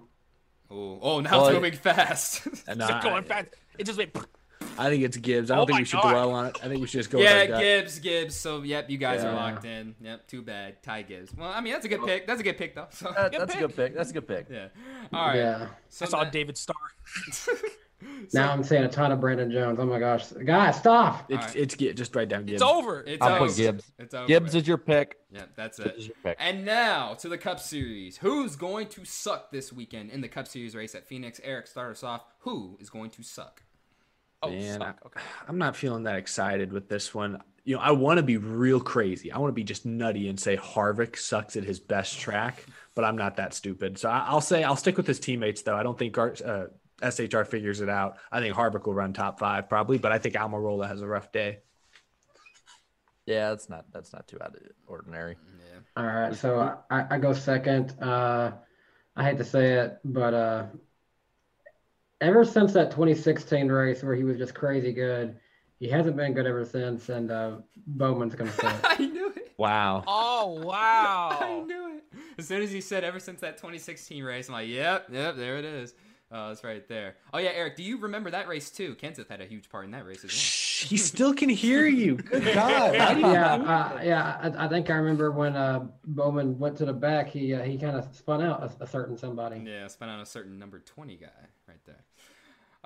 Oh, 0.71 0.99
oh, 1.01 1.21
now 1.21 1.31
Well, 1.31 1.47
it's 1.47 1.51
it- 1.53 1.61
moving 1.63 1.79
fast. 1.79 2.47
And 2.67 2.81
It's 2.83 2.91
I, 2.91 3.03
going 3.03 3.23
fast. 3.25 3.49
It 3.79 3.85
just 3.85 3.99
went. 3.99 4.17
I 4.79 4.89
think 4.91 5.03
it's 5.05 5.17
Gibbs. 5.17 5.51
I 5.51 5.55
Oh 5.55 5.59
don't 5.59 5.67
think 5.69 5.79
we 5.81 5.85
should 5.85 6.01
God. 6.03 6.11
dwell 6.11 6.33
on 6.33 6.47
it. 6.47 6.59
I 6.63 6.69
think 6.69 6.81
we 6.81 6.87
should 6.87 6.99
just 7.01 7.11
go 7.11 7.19
yeah, 7.19 7.47
with. 7.49 7.59
Gibbs, 7.61 7.99
Gibbs. 7.99 8.35
So 8.35 8.63
yep, 8.63 8.89
you 8.91 8.99
guys 8.99 9.25
are 9.25 9.33
locked 9.35 9.65
in. 9.65 9.95
Yep, 10.01 10.27
too 10.29 10.43
bad. 10.43 10.83
Ty 10.83 11.03
Gibbs. 11.03 11.33
Well, 11.37 11.51
I 11.51 11.61
mean 11.61 11.73
that's 11.73 11.85
a 11.87 11.89
good 11.89 12.05
pick. 12.05 12.27
That's 12.27 12.41
a 12.41 12.45
good 12.45 12.59
pick 12.59 12.75
though. 12.75 12.87
So 12.91 13.13
That- 13.17 13.33
Good 13.33 13.41
that's 13.43 13.55
pick. 13.55 13.63
a 13.65 13.67
good 13.67 13.77
pick. 13.77 13.95
That's 13.95 14.11
a 14.11 14.13
good 14.13 14.29
pick. 14.29 14.47
yeah. 14.51 14.69
All 15.13 15.29
right. 15.29 15.37
Yeah. 15.37 15.69
So 15.89 16.05
I 16.05 16.09
saw 16.09 16.25
that- 16.25 16.33
David 16.33 16.57
Starr. 16.59 16.77
Now 18.35 18.53
I'm 18.53 18.63
saying 18.63 18.85
a 18.85 18.89
ton 18.89 19.11
of 19.11 19.21
Brandon 19.21 19.51
Jones. 19.51 19.79
Oh 19.81 19.87
my 19.87 19.99
gosh, 19.99 20.31
guys, 20.31 20.77
stop! 20.77 21.25
It's 21.31 21.39
Alright. 21.41 21.57
it's 21.57 21.77
Gi- 21.77 21.95
just 21.95 22.15
write 22.15 22.29
down 22.29 22.45
Gibbs. 22.45 22.61
It's 22.61 22.71
over. 22.71 23.03
It's 23.07 23.23
I'll 23.23 23.37
over. 23.37 23.47
put 23.47 23.57
Gibbs. 23.57 23.91
It's 23.99 24.15
over. 24.15 24.27
Gibbs 24.29 24.55
is 24.55 24.69
your 24.69 24.77
pick. 24.77 25.17
Yep, 25.33 25.51
that's 25.57 25.79
Gibbs 25.79 25.91
it. 25.91 25.99
is 25.99 26.11
pick. 26.23 26.37
And 26.39 26.65
now 26.67 27.15
to 27.15 27.29
the 27.29 27.39
Cup 27.39 27.59
Series. 27.59 28.19
Who's 28.19 28.55
going 28.55 28.89
to 28.89 29.05
suck 29.07 29.51
this 29.51 29.73
weekend 29.73 30.11
in 30.11 30.21
the 30.21 30.29
Cup 30.29 30.47
Series 30.47 30.77
race 30.77 30.95
at 30.95 31.07
Phoenix? 31.09 31.41
Eric, 31.43 31.67
start 31.69 31.91
us 31.93 32.05
off. 32.05 32.23
Who 32.41 32.77
is 32.81 32.91
going 32.91 33.11
to 33.11 33.23
suck? 33.23 33.63
Oh, 34.43 34.51
Man, 34.51 34.79
suck. 34.81 34.99
I- 35.03 35.07
Okay. 35.07 35.21
I'm 35.49 35.59
not 35.59 35.77
feeling 35.77 36.05
that 36.05 36.17
excited 36.17 36.73
with 36.73 36.89
this 36.89 37.15
one. 37.15 37.43
You 37.65 37.77
know, 37.77 37.83
I 37.83 37.91
want 37.93 38.19
to 38.19 38.23
be 38.23 38.37
real 38.37 38.79
crazy. 38.81 39.33
I 39.33 39.39
want 39.39 39.49
to 39.51 39.55
be 39.55 39.65
just 39.65 39.85
nutty 39.87 40.29
and 40.29 40.39
say 40.39 40.57
Harvick 40.57 41.17
sucks 41.19 41.57
at 41.57 41.65
his 41.65 41.81
best 41.81 42.19
track, 42.19 42.65
but 42.95 43.05
I'm 43.05 43.17
not 43.17 43.37
that 43.37 43.55
stupid. 43.55 43.99
So 43.99 44.09
I- 44.09 44.27
I'll 44.29 44.41
say 44.41 44.63
I'll 44.63 44.77
stick 44.77 44.97
with 44.97 45.07
his 45.07 45.19
teammates 45.19 45.63
though. 45.63 45.77
I 45.77 45.83
don't 45.83 45.99
think 45.99 46.13
Gar- 46.13 46.37
uh, 46.45 46.67
SHR 47.03 47.45
figures 47.45 47.81
it 47.81 47.89
out. 47.89 48.19
I 48.31 48.41
think 48.41 48.55
Harvick 48.55 48.87
will 48.87 48.95
run 48.95 49.13
top 49.13 49.39
five 49.39 49.69
probably, 49.69 49.99
but 49.99 50.13
I 50.13 50.19
think 50.19 50.35
Almirola 50.37 50.87
has 50.87 51.03
a 51.03 51.07
rough 51.07 51.33
day. 51.33 51.59
Yeah, 53.27 53.51
that's 53.51 53.69
not 53.69 53.87
that's 53.93 54.13
not 54.13 54.29
too 54.29 54.39
out 54.41 54.55
of 54.55 54.63
ordinary. 54.87 55.37
Yeah. 55.59 55.79
All 55.97 56.07
right, 56.07 56.35
so 56.35 56.79
I, 56.91 57.05
I 57.11 57.19
go 57.19 57.33
second. 57.33 58.01
Uh, 58.01 58.53
I 59.17 59.25
hate 59.25 59.39
to 59.39 59.45
say 59.45 59.73
it, 59.75 59.99
but 60.05 60.33
uh, 60.35 60.67
ever 62.21 62.45
since 62.45 62.73
that 62.75 62.91
2016 62.91 63.69
race 63.69 64.03
where 64.03 64.15
he 64.15 64.25
was 64.25 64.37
just 64.39 64.55
crazy 64.55 64.93
good, 64.93 65.37
he 65.79 65.89
hasn't 65.89 66.17
been 66.17 66.33
good 66.33 66.47
ever 66.47 66.65
since, 66.65 67.09
and 67.09 67.31
uh, 67.31 67.57
Bowman's 67.87 68.35
gonna 68.35 68.53
say. 68.53 68.73
I 68.85 68.97
knew 69.07 69.29
it. 69.37 69.53
Wow. 69.59 70.05
Oh 70.07 70.61
wow. 70.65 71.37
I 71.41 71.61
knew 71.61 71.97
it. 71.97 72.05
As 72.39 72.49
soon 72.49 72.63
as 72.63 72.71
he 72.71 72.81
said 72.81 73.05
ever 73.05 73.19
since 73.19 73.41
that 73.41 73.57
2016 73.59 74.23
race, 74.25 74.49
I'm 74.49 74.55
like, 74.55 74.69
yep, 74.69 75.09
yep, 75.11 75.37
there 75.37 75.59
it 75.59 75.65
is. 75.65 75.95
Oh, 76.33 76.51
it's 76.51 76.65
right 76.65 76.87
there. 76.89 77.15
Oh 77.33 77.39
yeah, 77.39 77.51
Eric, 77.55 77.77
do 77.77 77.85
you 77.85 77.99
remember 77.99 78.31
that 78.33 78.49
race 78.49 78.71
too? 78.71 78.97
Kenseth 78.97 79.29
had 79.29 79.41
a 79.41 79.45
huge 79.47 79.69
part 79.71 79.85
in 79.85 79.93
that 79.93 80.05
race 80.05 80.19
as 80.25 80.25
well. 80.25 80.31
Shh, 80.31 80.85
he 80.89 80.97
still 80.97 81.33
can 81.33 81.49
hear 81.49 81.87
you. 81.87 82.17
Good 82.17 82.45
God. 82.55 82.97
How 82.97 83.15
do 83.15 83.21
you- 83.21 83.27
yeah, 83.29 83.55
uh, 83.55 84.01
yeah. 84.03 84.39
I, 84.59 84.65
I 84.65 84.69
think 84.69 84.91
I 84.91 84.95
remember 84.95 85.31
when 85.31 85.55
uh, 85.55 85.87
Bowman 86.05 86.59
went 86.59 86.77
to 86.79 86.85
the 86.85 86.93
back. 86.93 87.29
He 87.29 87.55
uh, 87.55 87.63
he 87.63 87.79
kind 87.79 87.97
of 87.97 88.09
spun 88.15 88.43
out 88.43 88.61
a, 88.81 88.85
a 88.85 88.87
certain 88.89 89.17
somebody. 89.17 89.63
Yeah, 89.65 89.87
spun 89.87 90.09
out 90.09 90.21
a 90.21 90.27
certain 90.27 90.59
number 90.59 90.81
20 90.81 91.17
guy 91.17 91.27
right 91.27 91.33
there. 91.39 91.49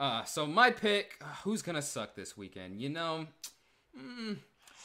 Uh, 0.00 0.24
so 0.24 0.46
my 0.46 0.70
pick, 0.70 1.18
uh, 1.20 1.26
who's 1.44 1.60
gonna 1.60 1.82
suck 1.82 2.14
this 2.16 2.34
weekend? 2.34 2.80
You 2.80 2.88
know, 2.88 3.26
mm, 3.94 4.38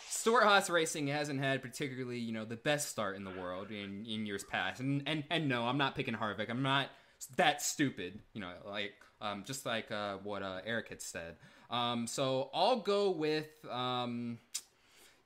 Stewart-Haas 0.09 0.69
Racing 0.69 1.07
hasn't 1.07 1.39
had 1.39 1.61
particularly, 1.61 2.19
you 2.19 2.33
know, 2.33 2.43
the 2.43 2.57
best 2.57 2.89
start 2.89 3.15
in 3.15 3.23
the 3.23 3.31
world 3.31 3.71
in, 3.71 4.05
in 4.05 4.25
years 4.25 4.43
past. 4.43 4.81
And, 4.81 5.03
and 5.05 5.23
and 5.31 5.47
no, 5.47 5.63
I'm 5.63 5.77
not 5.77 5.95
picking 5.95 6.15
Harvick. 6.15 6.49
I'm 6.49 6.61
not 6.61 6.89
that 7.37 7.61
stupid. 7.61 8.19
You 8.33 8.41
know, 8.41 8.51
like 8.65 8.91
um, 9.21 9.45
just 9.45 9.65
like 9.65 9.89
uh, 9.89 10.17
what 10.17 10.43
uh, 10.43 10.59
Eric 10.65 10.89
had 10.89 11.01
said. 11.01 11.37
Um, 11.71 12.07
so 12.07 12.49
I'll 12.53 12.81
go 12.81 13.11
with. 13.11 13.47
Um, 13.71 14.39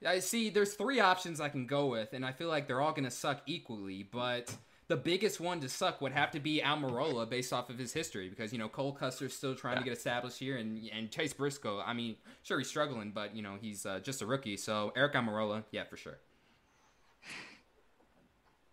I 0.05 0.19
see. 0.19 0.51
There's 0.51 0.75
three 0.75 0.99
options 0.99 1.41
I 1.41 1.49
can 1.49 1.65
go 1.65 1.87
with, 1.87 2.13
and 2.13 2.23
I 2.23 2.31
feel 2.31 2.47
like 2.47 2.67
they're 2.67 2.81
all 2.81 2.93
gonna 2.93 3.09
suck 3.09 3.41
equally. 3.47 4.03
But 4.03 4.55
the 4.89 4.97
biggest 4.97 5.39
one 5.39 5.59
to 5.61 5.69
suck 5.69 6.01
would 6.01 6.11
have 6.11 6.31
to 6.31 6.39
be 6.39 6.61
Almirola, 6.65 7.29
based 7.29 7.53
off 7.53 7.69
of 7.69 7.77
his 7.77 7.93
history, 7.93 8.27
because 8.27 8.51
you 8.51 8.57
know 8.57 8.67
Cole 8.67 8.91
Custer's 8.91 9.33
still 9.35 9.55
trying 9.55 9.77
to 9.77 9.83
get 9.83 9.93
established 9.93 10.39
here, 10.39 10.57
and 10.57 10.81
and 10.91 11.09
Chase 11.09 11.31
Briscoe. 11.31 11.79
I 11.85 11.93
mean, 11.93 12.15
sure 12.43 12.57
he's 12.57 12.67
struggling, 12.67 13.11
but 13.11 13.35
you 13.35 13.43
know 13.43 13.55
he's 13.61 13.85
uh, 13.85 13.99
just 13.99 14.21
a 14.21 14.25
rookie. 14.25 14.57
So 14.57 14.91
Aric 14.97 15.13
Almirola, 15.13 15.63
yeah, 15.71 15.83
for 15.85 15.95
sure. 15.95 16.17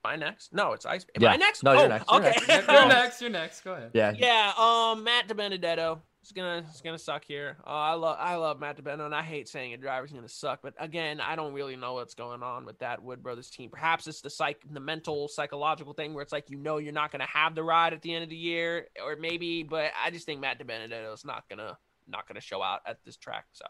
My 0.03 0.17
next? 0.17 0.55
No, 0.55 0.73
it's 0.73 0.87
ice. 0.87 1.05
Am 1.17 1.23
Yeah. 1.23 1.33
I 1.33 1.37
next? 1.37 1.65
No, 1.65 1.73
you're 1.73 1.83
Oh, 1.83 1.89
next. 1.89 2.11
You're 2.11 2.21
Okay. 2.21 2.29
next. 2.31 2.69
You're 2.69 2.87
next. 2.89 3.21
You're 3.23 3.31
next. 3.31 3.61
Go 3.63 3.73
ahead. 3.75 3.91
Yeah. 3.93 4.13
Yeah, 4.17 4.53
um, 4.57 5.03
Matt 5.03 5.27
DiBenedetto 5.29 5.99
is 6.27 6.33
gonna 6.33 6.65
it's 6.69 6.81
gonna 6.81 6.99
suck 6.99 7.25
here. 7.25 7.57
Uh, 7.67 7.71
I 7.71 7.93
love 7.95 8.17
I 8.21 8.37
love 8.37 8.61
Matt 8.61 8.83
DiBenedetto, 8.83 9.07
and 9.07 9.15
I 9.15 9.23
hate 9.23 9.49
saying 9.49 9.73
a 9.75 9.77
driver's 9.77 10.13
gonna 10.13 10.29
suck, 10.29 10.61
but 10.63 10.75
again, 10.79 11.21
I 11.21 11.37
don't 11.37 11.53
really 11.53 11.77
know 11.77 11.95
what's 11.95 12.15
going 12.15 12.43
on 12.43 12.67
with 12.67 12.79
that 12.81 13.03
Wood 13.03 13.23
Brothers 13.23 13.49
team. 13.49 13.71
Perhaps 13.71 14.07
it's 14.07 14.21
the 14.21 14.31
psych, 14.31 14.63
the 14.71 14.81
mental, 14.81 15.29
psychological 15.29 15.93
thing 15.93 16.15
where 16.15 16.23
it's 16.23 16.33
like 16.33 16.51
you 16.51 16.57
know 16.57 16.79
you're 16.79 16.93
not 16.93 17.13
gonna 17.13 17.27
have 17.27 17.55
the 17.55 17.63
ride 17.63 17.93
at 17.93 18.03
the 18.03 18.13
end 18.13 18.25
of 18.25 18.31
the 18.31 18.37
year, 18.37 18.89
or 19.05 19.17
maybe, 19.17 19.63
but 19.63 19.93
I 20.03 20.11
just 20.11 20.27
think 20.27 20.41
Matt 20.41 20.59
DiBenedetto 20.59 21.15
is 21.15 21.25
not 21.25 21.49
gonna 21.49 21.79
not 22.09 22.27
gonna 22.27 22.41
show 22.41 22.63
out 22.63 22.81
at 22.87 22.99
this 23.05 23.17
track. 23.17 23.47
So 23.53 23.65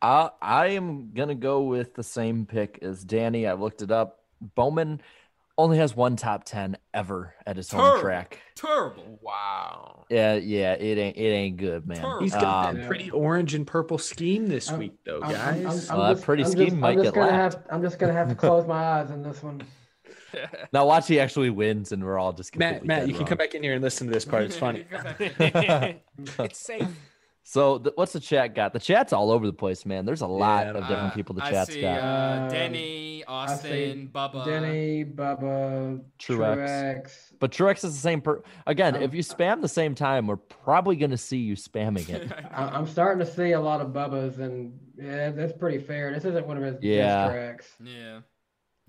I 0.00 0.30
I 0.40 0.66
am 0.68 1.12
gonna 1.12 1.34
go 1.34 1.62
with 1.62 1.94
the 1.94 2.02
same 2.02 2.46
pick 2.46 2.78
as 2.82 3.04
Danny. 3.04 3.46
I 3.46 3.52
looked 3.52 3.82
it 3.82 3.90
up. 3.90 4.20
Bowman 4.54 5.00
only 5.58 5.76
has 5.78 5.94
one 5.94 6.16
top 6.16 6.44
ten 6.44 6.76
ever 6.94 7.34
at 7.46 7.56
his 7.56 7.70
home 7.70 8.00
track. 8.00 8.40
Terrible. 8.54 9.18
wow, 9.20 10.04
Yeah, 10.08 10.34
yeah, 10.36 10.72
it 10.74 10.98
ain't 10.98 11.16
it 11.16 11.20
ain't 11.20 11.56
good, 11.58 11.86
man. 11.86 11.98
Terrible. 11.98 12.20
He's 12.22 12.32
got 12.32 12.70
Um, 12.70 12.76
that 12.76 12.86
pretty 12.86 13.10
orange 13.10 13.54
and 13.54 13.66
purple 13.66 13.98
scheme 13.98 14.46
this 14.46 14.70
I'm- 14.70 14.78
week, 14.78 14.92
though, 15.04 15.20
I'm- 15.20 15.34
I'm- 15.34 15.62
guys. 15.64 15.90
I'm, 15.90 15.98
Well, 15.98 16.06
that 16.08 16.12
just- 16.14 16.24
pretty 16.24 16.44
I'm 16.44 16.50
scheme 16.50 16.64
just, 16.66 16.76
might 16.76 16.88
I'm 16.90 16.96
just 17.02 17.04
get 17.06 17.14
gonna 17.14 17.26
lapped. 17.32 17.54
have 17.54 17.62
I'm 17.70 17.82
just 17.82 17.98
gonna 17.98 18.12
have 18.12 18.28
to 18.28 18.34
close 18.34 18.66
my 18.66 18.74
eyes 19.00 19.10
in 19.10 19.22
this 19.22 19.42
one. 19.42 19.62
Now 20.72 20.86
watch 20.86 21.08
he 21.08 21.20
actually 21.20 21.50
wins, 21.50 21.92
and 21.92 22.02
we're 22.02 22.18
all 22.18 22.32
just 22.32 22.56
Matt, 22.56 22.86
Matt, 22.86 23.00
dead 23.00 23.08
you 23.08 23.14
can 23.14 23.26
come 23.26 23.36
back 23.36 23.54
in 23.54 23.62
here 23.62 23.74
and 23.74 23.82
listen 23.82 24.06
to 24.06 24.12
this 24.14 24.24
part. 24.24 24.44
It's 24.44 24.56
funny. 24.58 24.86
it's 25.38 26.58
safe. 26.58 26.88
So 27.52 27.78
th- 27.80 27.94
what's 27.96 28.14
the 28.14 28.20
chat 28.20 28.54
got? 28.54 28.72
The 28.72 28.78
chat's 28.78 29.12
all 29.12 29.30
over 29.30 29.44
the 29.46 29.52
place, 29.52 29.84
man. 29.84 30.06
There's 30.06 30.22
a 30.22 30.26
lot 30.26 30.64
Yeah, 30.64 30.70
of 30.70 30.88
different 30.88 31.12
Uh, 31.12 31.14
people 31.14 31.34
the 31.34 31.44
I 31.44 31.50
chat's 31.50 31.70
see, 31.74 31.82
got. 31.82 31.98
Uh, 32.00 32.02
Uh, 32.02 32.48
Denny, 32.48 33.24
I 33.26 33.30
Austin, 33.30 34.10
Bubba. 34.10 34.44
Denny, 34.46 35.04
Bubba, 35.04 36.02
Truex. 36.18 36.56
Truex. 36.56 37.32
But 37.40 37.50
Truex 37.50 37.84
is 37.84 37.92
the 37.94 38.00
same 38.00 38.22
per 38.22 38.40
again, 38.66 38.96
Um, 38.96 39.02
if 39.02 39.12
you 39.12 39.20
spam 39.22 39.60
the 39.60 39.68
same 39.68 39.94
time, 39.94 40.26
we're 40.28 40.36
probably 40.38 40.96
gonna 40.96 41.18
see 41.18 41.36
you 41.36 41.54
spamming 41.54 42.08
it. 42.08 42.32
I- 42.52 42.68
I'm 42.70 42.86
starting 42.86 43.18
to 43.22 43.30
see 43.30 43.52
a 43.52 43.60
lot 43.60 43.82
of 43.82 43.88
Bubba's, 43.88 44.38
and 44.38 44.72
yeah, 44.96 45.28
that's 45.28 45.52
pretty 45.52 45.76
fair. 45.78 46.10
This 46.14 46.24
isn't 46.24 46.46
one 46.46 46.56
of 46.56 46.62
his 46.62 46.76
Yeah. 46.80 47.26
best 47.26 47.32
tracks. 47.34 47.76
yeah. 47.84 48.20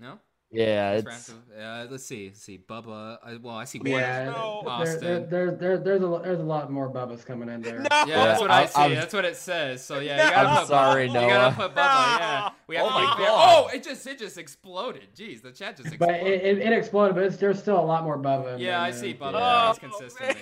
No. 0.00 0.18
Yeah, 0.54 1.00
That's 1.00 1.28
it's. 1.28 1.34
Uh, 1.58 1.86
let's 1.90 2.04
see. 2.06 2.26
Let's 2.28 2.42
see. 2.42 2.58
Bubba. 2.58 3.18
Uh, 3.22 3.38
well, 3.42 3.56
I 3.56 3.64
see. 3.64 3.80
Yeah, 3.84 4.26
no. 4.26 4.62
there, 4.64 4.72
Austin. 4.72 5.00
there, 5.00 5.20
there, 5.20 5.50
there, 5.56 5.78
there's 5.78 6.02
a 6.02 6.20
there's 6.22 6.40
a 6.40 6.44
lot 6.44 6.70
more 6.70 6.88
Bubba's 6.90 7.24
coming 7.24 7.48
in 7.48 7.60
there. 7.60 7.80
No. 7.80 7.86
Yeah, 8.06 8.24
that's 8.24 8.40
what 8.40 8.50
I 8.50 8.62
I- 8.62 8.66
see. 8.66 8.80
I'm- 8.80 8.94
that's 8.94 9.12
what 9.14 9.24
it 9.24 9.36
says. 9.36 9.84
So 9.84 9.98
yeah, 9.98 10.24
you 10.24 10.30
gotta 10.30 10.48
I'm 10.48 10.58
put 10.60 10.68
sorry, 10.68 11.08
Bubba. 11.08 11.12
Noah. 11.14 11.22
You 11.22 11.28
gotta 11.28 11.56
put 11.56 11.70
Bubba. 11.74 12.18
Yeah, 12.18 12.50
we 12.68 12.76
have 12.76 12.84
Oh 12.86 12.88
to 12.88 12.94
my 12.94 13.16
fair. 13.16 13.26
God. 13.26 13.64
Oh, 13.70 13.76
it 13.76 13.82
just 13.82 14.06
it 14.06 14.18
just 14.18 14.38
exploded. 14.38 15.08
Jeez, 15.16 15.42
the 15.42 15.50
chat 15.52 15.76
just 15.76 15.98
But 15.98 16.10
exploded. 16.10 16.26
it, 16.42 16.58
it, 16.58 16.58
it 16.58 16.72
exploded, 16.72 17.14
but 17.16 17.24
it's, 17.24 17.36
there's 17.36 17.58
still 17.58 17.78
a 17.80 17.84
lot 17.84 18.04
more 18.04 18.16
Bubba. 18.18 18.54
in 18.54 18.60
yeah, 18.60 18.70
there, 18.72 18.80
I 18.80 18.90
see 18.92 19.14
Bubba. 19.14 19.32
Yeah. 19.32 19.68
He's 19.70 19.78
consistently. 19.78 20.36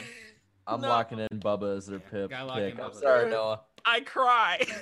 I'm 0.67 0.81
No. 0.81 0.89
locking 0.89 1.19
in 1.19 1.29
Bubba 1.41 1.77
as 1.77 1.87
their 1.87 1.99
pip 1.99 2.31
gotta 2.31 2.45
lock 2.45 2.59
in 2.59 2.71
pick. 2.73 2.81
I'm 2.85 2.93
sorry, 2.95 3.31
Noah. 3.31 3.61
I 3.85 4.01
cry. 4.01 4.67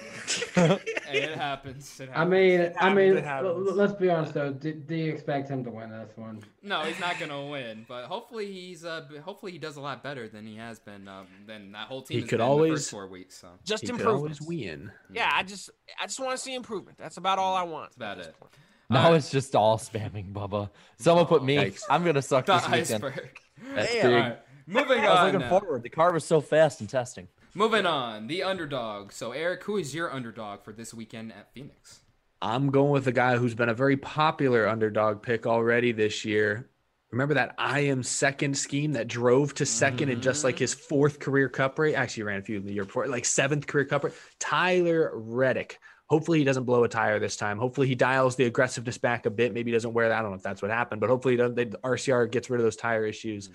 Hey, 1.10 1.22
it 1.22 1.36
happens. 1.36 1.98
It 2.00 2.08
happens. 2.08 2.14
I 2.14 2.24
mean, 2.24 2.72
I 2.78 2.94
mean, 2.94 3.16
l- 3.18 3.54
let's 3.74 3.92
be 3.94 4.10
honest 4.10 4.32
though. 4.34 4.52
Do, 4.52 4.72
do 4.72 4.94
you 4.94 5.12
expect 5.12 5.48
him 5.48 5.64
to 5.64 5.70
win 5.70 5.90
this 5.90 6.10
one? 6.16 6.40
no, 6.62 6.82
he's 6.82 7.00
not 7.00 7.18
gonna 7.18 7.46
win. 7.46 7.84
But 7.88 8.04
hopefully 8.04 8.46
he's 8.52 8.84
uh, 8.84 9.06
hopefully 9.24 9.50
he 9.52 9.58
does 9.58 9.76
a 9.76 9.80
lot 9.80 10.02
better 10.04 10.28
than 10.28 10.46
he 10.46 10.56
has 10.56 10.78
been. 10.78 11.08
Um, 11.08 11.26
than 11.46 11.72
that 11.72 11.88
whole 11.88 12.02
team. 12.02 12.16
He 12.16 12.20
has 12.20 12.30
could 12.30 12.38
been 12.38 12.46
the 12.46 12.50
always- 12.52 12.72
first 12.72 12.90
four 12.92 13.06
weeks. 13.08 13.38
So 13.40 13.48
Just 13.64 13.82
He 13.86 13.88
could 13.92 14.06
always 14.06 14.40
win. 14.40 14.92
Yeah, 15.12 15.30
I 15.32 15.42
just 15.42 15.70
I 16.00 16.06
just 16.06 16.20
want 16.20 16.32
to 16.32 16.38
see 16.38 16.54
improvement. 16.54 16.96
That's 16.98 17.16
about 17.16 17.38
all 17.38 17.56
I 17.56 17.64
want. 17.64 17.92
that's 17.96 17.96
about 17.96 18.18
it. 18.28 18.38
point. 18.38 18.52
Now 18.88 19.04
Alright. 19.06 19.14
it's 19.18 19.30
just 19.30 19.56
all 19.56 19.78
spamming 19.78 20.32
Bubba. 20.32 20.70
Someone 20.98 21.26
put 21.26 21.42
me. 21.42 21.56
Yikes. 21.56 21.82
I'm 21.90 22.04
gonna 22.04 22.22
suck 22.22 22.46
The 22.46 22.54
this 22.58 22.64
weekend. 22.66 23.04
iceberg. 23.04 23.40
That's 23.74 23.92
Damn. 23.92 24.02
big. 24.02 24.14
All 24.14 24.20
right, 24.20 24.38
moving 24.66 25.00
I 25.04 25.08
was 25.24 25.32
looking 25.32 25.48
now. 25.48 25.58
forward. 25.60 25.82
The 25.82 25.90
car 25.90 26.12
was 26.12 26.24
so 26.24 26.40
fast 26.40 26.80
in 26.80 26.86
testing. 26.86 27.26
Moving 27.54 27.84
on, 27.84 28.28
the 28.28 28.44
underdog. 28.44 29.12
So 29.12 29.32
Eric, 29.32 29.64
who 29.64 29.76
is 29.76 29.94
your 29.94 30.12
underdog 30.12 30.62
for 30.62 30.72
this 30.72 30.94
weekend 30.94 31.32
at 31.32 31.52
Phoenix? 31.52 32.00
I'm 32.40 32.70
going 32.70 32.92
with 32.92 33.06
a 33.06 33.12
guy 33.12 33.36
who's 33.36 33.54
been 33.54 33.68
a 33.68 33.74
very 33.74 33.96
popular 33.96 34.68
underdog 34.68 35.20
pick 35.22 35.46
already 35.46 35.92
this 35.92 36.24
year. 36.24 36.70
Remember 37.10 37.34
that 37.34 37.56
I 37.58 37.80
am 37.80 38.04
second 38.04 38.56
scheme 38.56 38.92
that 38.92 39.08
drove 39.08 39.52
to 39.54 39.64
2nd 39.64 40.10
in 40.10 40.20
just 40.20 40.44
like 40.44 40.58
his 40.58 40.72
fourth 40.72 41.18
career 41.18 41.48
cup 41.48 41.76
rate? 41.78 41.94
Actually, 41.96 42.22
ran 42.22 42.38
a 42.38 42.42
few 42.42 42.56
in 42.56 42.64
the 42.64 42.72
year 42.72 42.84
before, 42.84 43.08
like 43.08 43.24
seventh 43.24 43.66
career 43.66 43.84
cup 43.84 44.04
rate. 44.04 44.14
Tyler 44.38 45.10
Reddick. 45.14 45.80
Hopefully, 46.06 46.38
he 46.38 46.44
doesn't 46.44 46.64
blow 46.64 46.84
a 46.84 46.88
tire 46.88 47.18
this 47.18 47.36
time. 47.36 47.58
Hopefully, 47.58 47.88
he 47.88 47.96
dials 47.96 48.36
the 48.36 48.44
aggressiveness 48.44 48.96
back 48.96 49.26
a 49.26 49.30
bit. 49.30 49.52
Maybe 49.52 49.72
he 49.72 49.74
doesn't 49.74 49.92
wear 49.92 50.08
that. 50.08 50.18
I 50.18 50.22
don't 50.22 50.30
know 50.30 50.36
if 50.36 50.42
that's 50.42 50.62
what 50.62 50.70
happened, 50.70 51.00
but 51.00 51.10
hopefully, 51.10 51.34
he 51.34 51.38
doesn't, 51.38 51.56
the 51.56 51.78
RCR 51.78 52.30
gets 52.30 52.48
rid 52.48 52.60
of 52.60 52.64
those 52.64 52.76
tire 52.76 53.04
issues. 53.04 53.48
Mm. 53.48 53.54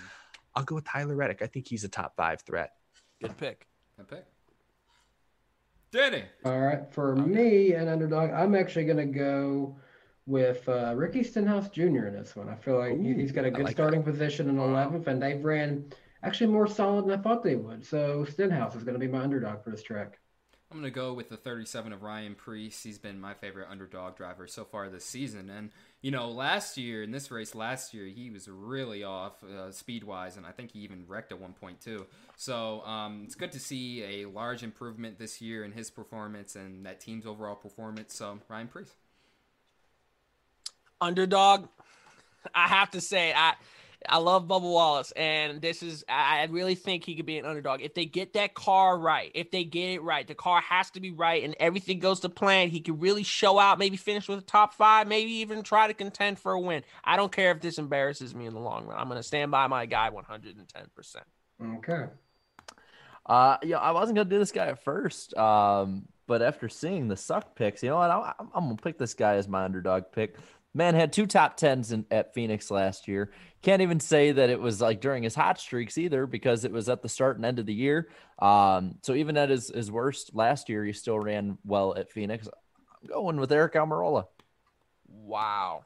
I'll 0.55 0.63
go 0.63 0.75
with 0.75 0.85
Tyler 0.85 1.15
Reddick. 1.15 1.41
I 1.41 1.47
think 1.47 1.67
he's 1.67 1.85
a 1.85 1.89
top 1.89 2.15
five 2.17 2.41
threat. 2.41 2.71
Good 3.21 3.37
pick. 3.37 3.67
Good 3.97 4.07
pick. 4.07 4.25
Danny. 5.91 6.23
All 6.43 6.59
right, 6.59 6.91
for 6.91 7.15
me, 7.15 7.73
an 7.73 7.87
underdog, 7.87 8.31
I'm 8.31 8.55
actually 8.55 8.85
gonna 8.85 9.05
go 9.05 9.77
with 10.25 10.67
uh, 10.67 10.93
Ricky 10.95 11.23
Stenhouse 11.23 11.69
Jr. 11.69 12.07
in 12.07 12.13
this 12.13 12.35
one. 12.35 12.49
I 12.49 12.55
feel 12.55 12.77
like 12.79 12.99
he- 12.99 13.11
Ooh, 13.11 13.15
he's 13.15 13.31
got 13.31 13.45
a 13.45 13.47
I 13.47 13.51
good 13.51 13.65
like 13.65 13.73
starting 13.73 14.03
position 14.03 14.49
in 14.49 14.57
11th, 14.57 15.07
and 15.07 15.21
they've 15.21 15.43
ran 15.43 15.85
actually 16.23 16.47
more 16.51 16.67
solid 16.67 17.05
than 17.05 17.17
I 17.19 17.21
thought 17.21 17.43
they 17.43 17.55
would. 17.55 17.85
So 17.85 18.25
Stenhouse 18.25 18.75
is 18.75 18.83
gonna 18.83 18.99
be 18.99 19.07
my 19.07 19.21
underdog 19.21 19.63
for 19.63 19.69
this 19.69 19.83
track. 19.83 20.19
I'm 20.71 20.77
gonna 20.77 20.89
go 20.89 21.13
with 21.13 21.29
the 21.29 21.37
37 21.37 21.93
of 21.93 22.01
Ryan 22.01 22.35
Preece. 22.35 22.81
He's 22.83 22.97
been 22.97 23.21
my 23.21 23.33
favorite 23.35 23.67
underdog 23.69 24.17
driver 24.17 24.47
so 24.47 24.65
far 24.65 24.89
this 24.89 25.05
season, 25.05 25.49
and 25.49 25.69
you 26.05 26.11
know, 26.11 26.29
last 26.29 26.77
year 26.77 27.01
in 27.01 27.09
this 27.09 27.31
race, 27.31 27.55
last 27.55 27.91
year 27.91 28.05
he 28.05 28.29
was 28.29 28.47
really 28.47 29.03
off 29.03 29.43
uh, 29.43 29.71
speed 29.71 30.03
wise, 30.03 30.37
and 30.37 30.45
I 30.45 30.51
think 30.51 30.69
he 30.69 30.81
even 30.81 31.03
wrecked 31.07 31.31
at 31.31 31.39
one 31.41 31.53
point 31.53 31.81
too. 31.81 32.05
So 32.35 32.81
um, 32.81 33.23
it's 33.25 33.33
good 33.33 33.51
to 33.53 33.59
see 33.59 34.03
a 34.03 34.25
large 34.27 34.61
improvement 34.61 35.17
this 35.17 35.41
year 35.41 35.63
in 35.63 35.71
his 35.71 35.89
performance 35.89 36.55
and 36.55 36.85
that 36.85 37.01
team's 37.01 37.25
overall 37.25 37.55
performance. 37.55 38.13
So 38.13 38.37
Ryan 38.47 38.67
Preece. 38.67 38.93
underdog. 41.01 41.69
I 42.53 42.67
have 42.67 42.91
to 42.91 43.01
say, 43.01 43.33
I 43.35 43.55
I 44.09 44.17
love 44.17 44.47
Bubba 44.47 44.61
Wallace, 44.61 45.11
and 45.11 45.61
this 45.61 45.83
is 45.83 46.03
I 46.09 46.41
I 46.41 46.45
really 46.45 46.75
think 46.75 47.03
he 47.03 47.15
could 47.15 47.25
be 47.25 47.37
an 47.37 47.45
underdog 47.45 47.81
if 47.81 47.93
they 47.93 48.05
get 48.05 48.33
that 48.33 48.53
car 48.53 48.97
right. 48.97 49.31
If 49.33 49.51
they 49.51 49.63
get 49.63 49.89
it 49.91 50.01
right, 50.01 50.27
the 50.27 50.35
car 50.35 50.61
has 50.61 50.89
to 50.91 50.99
be 50.99 51.11
right, 51.11 51.43
and 51.43 51.55
everything 51.59 51.99
goes 51.99 52.19
to 52.21 52.29
plan. 52.29 52.69
He 52.69 52.81
could 52.81 53.01
really 53.01 53.23
show 53.23 53.59
out, 53.59 53.79
maybe 53.79 53.97
finish 53.97 54.27
with 54.27 54.39
a 54.39 54.43
top 54.43 54.73
five, 54.73 55.07
maybe 55.07 55.31
even 55.31 55.63
try 55.63 55.87
to 55.87 55.93
contend 55.93 56.39
for 56.39 56.51
a 56.53 56.59
win. 56.59 56.83
I 57.03 57.15
don't 57.15 57.31
care 57.31 57.51
if 57.51 57.61
this 57.61 57.77
embarrasses 57.77 58.33
me 58.35 58.45
in 58.45 58.53
the 58.53 58.59
long 58.59 58.85
run. 58.85 58.97
I'm 58.97 59.07
going 59.07 59.19
to 59.19 59.23
stand 59.23 59.51
by 59.51 59.67
my 59.67 59.85
guy 59.85 60.09
110. 60.09 60.87
percent 60.95 61.25
Okay. 61.61 62.05
Uh, 63.25 63.57
yeah, 63.63 63.77
I 63.77 63.91
wasn't 63.91 64.17
gonna 64.17 64.29
do 64.29 64.37
this 64.37 64.51
guy 64.51 64.67
at 64.67 64.83
first. 64.83 65.35
Um, 65.35 66.07
but 66.27 66.41
after 66.41 66.69
seeing 66.69 67.07
the 67.07 67.17
suck 67.17 67.55
picks, 67.55 67.81
you 67.81 67.89
know 67.89 67.97
what? 67.97 68.11
I, 68.11 68.33
I'm, 68.39 68.49
I'm 68.53 68.63
gonna 68.65 68.75
pick 68.75 68.97
this 68.97 69.13
guy 69.13 69.35
as 69.35 69.47
my 69.47 69.63
underdog 69.63 70.05
pick. 70.11 70.35
Man 70.75 70.93
had 70.93 71.13
two 71.13 71.25
top 71.25 71.55
tens 71.55 71.93
in, 71.93 72.05
at 72.11 72.33
Phoenix 72.33 72.69
last 72.69 73.07
year. 73.07 73.31
Can't 73.61 73.81
even 73.81 73.99
say 74.01 74.33
that 74.33 74.49
it 74.49 74.59
was 74.59 74.81
like 74.81 74.99
during 74.99 75.23
his 75.23 75.33
hot 75.33 75.57
streaks 75.57 75.97
either, 75.97 76.27
because 76.27 76.65
it 76.65 76.71
was 76.71 76.89
at 76.89 77.01
the 77.01 77.07
start 77.09 77.37
and 77.37 77.45
end 77.45 77.59
of 77.59 77.65
the 77.65 77.73
year. 77.73 78.09
Um, 78.39 78.95
so 79.01 79.13
even 79.15 79.37
at 79.37 79.49
his, 79.49 79.69
his 79.69 79.89
worst 79.89 80.35
last 80.35 80.67
year, 80.67 80.83
he 80.83 80.91
still 80.91 81.17
ran 81.17 81.57
well 81.65 81.95
at 81.95 82.11
Phoenix. 82.11 82.47
I'm 83.01 83.07
going 83.07 83.39
with 83.39 83.49
Aric 83.51 83.71
Almirola. 83.71 84.25
Wow. 85.07 85.85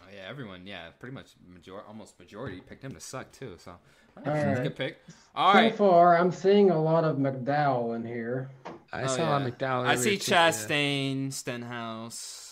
Oh, 0.00 0.04
yeah, 0.12 0.28
everyone, 0.28 0.66
yeah, 0.66 0.88
pretty 0.98 1.14
much 1.14 1.28
major, 1.46 1.80
almost 1.86 2.18
majority 2.18 2.60
picked 2.60 2.82
him 2.82 2.92
to 2.92 3.00
suck 3.00 3.30
too. 3.30 3.54
So 3.58 3.70
All 4.16 4.22
that's 4.24 4.58
a 4.58 4.62
good 4.64 4.76
pick. 4.76 4.98
All 5.36 5.52
so 5.52 5.58
right. 5.58 5.74
far, 5.74 6.18
I'm 6.18 6.32
seeing 6.32 6.70
a 6.70 6.82
lot 6.82 7.04
of 7.04 7.16
McDowell 7.18 7.94
in 7.94 8.04
here. 8.04 8.50
I 8.92 9.04
Oh, 9.04 9.06
saw 9.06 9.38
yeah. 9.38 9.48
McDowell. 9.48 9.86
I 9.86 9.94
see 9.94 10.16
too, 10.16 10.32
Chastain, 10.32 11.32
Stenhouse. 11.32 12.47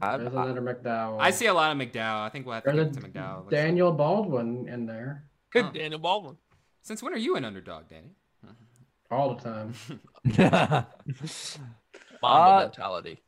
I, 0.00 0.16
There's 0.16 0.34
I, 0.34 0.44
another 0.44 0.60
McDowell. 0.62 1.16
I 1.20 1.30
see 1.30 1.46
a 1.46 1.54
lot 1.54 1.72
of 1.72 1.78
McDowell. 1.78 2.20
I 2.20 2.28
think 2.28 2.46
we'll 2.46 2.54
have 2.54 2.64
to 2.64 2.72
There's 2.72 2.88
get 2.88 2.96
a 2.96 3.00
to 3.00 3.08
McDowell. 3.08 3.38
Looks 3.38 3.50
Daniel 3.50 3.92
Baldwin 3.92 4.68
in 4.68 4.86
there 4.86 5.24
Oh. 5.54 5.70
Daniel 5.72 5.98
Baldwin. 5.98 6.36
Since 6.82 7.02
when 7.02 7.12
are 7.14 7.18
you 7.18 7.36
an 7.36 7.44
underdog, 7.44 7.84
Danny? 7.88 8.10
all 9.10 9.34
the 9.34 9.42
time. 9.42 9.74
Mamba 12.22 12.56
Uh, 12.56 12.60
mentality. 12.64 13.18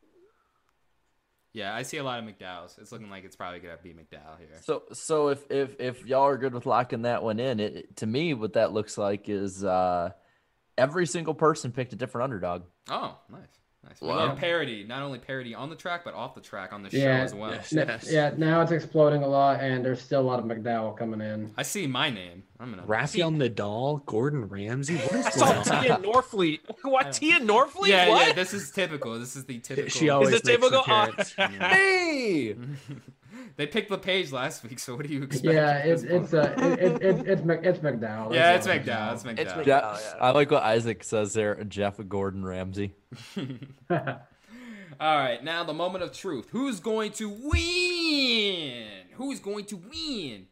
Yeah, 1.54 1.74
I 1.74 1.82
see 1.82 1.96
a 1.96 2.04
lot 2.04 2.18
of 2.22 2.24
McDowells. 2.26 2.78
It's 2.78 2.92
looking 2.92 3.10
like 3.10 3.24
it's 3.24 3.34
probably 3.34 3.58
gonna 3.60 3.76
be 3.82 3.90
McDowell 3.94 4.38
here. 4.38 4.48
so 4.62 4.82
so 4.92 5.28
if 5.28 5.50
if 5.50 5.80
if 5.80 6.06
y'all 6.06 6.22
are 6.26 6.36
good 6.36 6.52
with 6.54 6.66
locking 6.66 7.02
that 7.02 7.22
one 7.22 7.40
in, 7.40 7.58
it 7.58 7.76
it- 7.76 7.96
to 7.96 8.06
me 8.06 8.34
what 8.34 8.52
that 8.52 8.72
looks 8.72 8.96
like 8.98 9.28
is 9.28 9.64
uh 9.64 10.10
every 10.76 11.06
single 11.06 11.34
person 11.34 11.72
picked 11.72 11.92
a 11.92 11.96
different 11.96 12.24
underdog. 12.24 12.62
Oh, 12.90 13.16
nice, 13.30 13.40
nice. 13.88 14.00
We 14.00 14.08
Wow. 14.08 14.16
love 14.16 14.38
parody. 14.38 14.84
Not 14.84 15.02
only 15.02 15.18
parody 15.18 15.54
on 15.54 15.70
the 15.70 15.76
track, 15.76 16.02
but 16.04 16.14
off 16.14 16.34
the 16.34 16.40
track 16.40 16.72
on 16.72 16.82
the 16.82 16.90
show 16.90 16.98
as 16.98 17.34
well. 17.34 17.52
yes. 17.52 17.72
N- 17.74 18.00
Yeah, 18.06 18.32
now 18.36 18.60
it's 18.62 18.72
exploding 18.72 19.22
a 19.22 19.28
lot, 19.28 19.60
and 19.60 19.84
there's 19.84 20.00
still 20.00 20.20
a 20.20 20.22
lot 20.22 20.38
of 20.38 20.44
McDowell 20.44 20.96
coming 20.96 21.20
in. 21.20 21.52
I 21.56 21.62
see 21.62 21.86
my 21.86 22.10
name. 22.10 22.42
I'm 22.60 22.70
gonna. 22.70 22.82
Rafael 22.86 23.30
Nadal, 23.30 24.04
Gordon 24.06 24.48
Ramsay. 24.48 24.96
What 24.96 25.12
is 25.14 25.26
I 25.26 25.30
going 25.52 25.64
saw 25.64 25.76
on? 25.76 25.82
Tia 25.84 25.96
Norfleet. 25.98 26.60
What 26.82 27.12
Tia 27.12 27.40
Norfleet? 27.40 27.86
Yeah, 27.88 28.08
what? 28.08 28.26
yeah. 28.28 28.32
This 28.32 28.52
is 28.54 28.70
typical. 28.70 29.18
This 29.18 29.36
is 29.36 29.44
the 29.44 29.58
typical. 29.58 29.90
She 29.90 30.08
always 30.10 30.30
Is 30.30 30.40
it 30.40 30.46
makes 30.46 30.58
typical? 30.60 30.78
Oh, 30.86 31.02
appearance. 31.04 31.32
Hey, 31.34 32.56
they 33.56 33.66
picked 33.66 33.88
the 33.90 33.98
page 33.98 34.30
last 34.32 34.62
week, 34.64 34.78
so 34.78 34.94
what 34.96 35.06
do 35.06 35.12
you 35.12 35.22
expect? 35.24 35.54
Yeah, 35.54 35.78
it's 35.78 36.02
it's 36.02 36.32
uh, 36.34 36.54
it, 36.58 36.78
it, 36.80 37.02
it's 37.02 37.28
it's 37.28 37.42
Mc- 37.42 37.60
it's 37.64 37.78
McDowell. 37.80 38.32
yeah, 38.34 38.54
it's 38.54 38.66
That's 38.66 38.88
all 38.88 38.94
McDowell. 38.94 39.12
It's 39.14 39.24
It's 39.24 39.52
McDowell. 39.52 39.56
McDowell. 39.56 39.64
Jeff, 39.64 39.82
Oh, 39.84 40.00
yeah. 40.18 40.24
I 40.24 40.30
like 40.30 40.50
what 40.50 40.62
Isaac 40.62 41.04
says 41.04 41.32
there. 41.34 41.64
Jeff 41.64 41.98
Gordon 42.08 42.44
Ramsey. 42.44 42.94
All 45.00 45.16
right, 45.16 45.42
now 45.44 45.62
the 45.62 45.72
moment 45.74 46.02
of 46.02 46.12
truth. 46.12 46.48
Who's 46.50 46.80
going 46.80 47.12
to 47.12 47.28
win? 47.28 48.86
Who's 49.12 49.38
going 49.38 49.64
to 49.66 49.76
win 49.76 50.46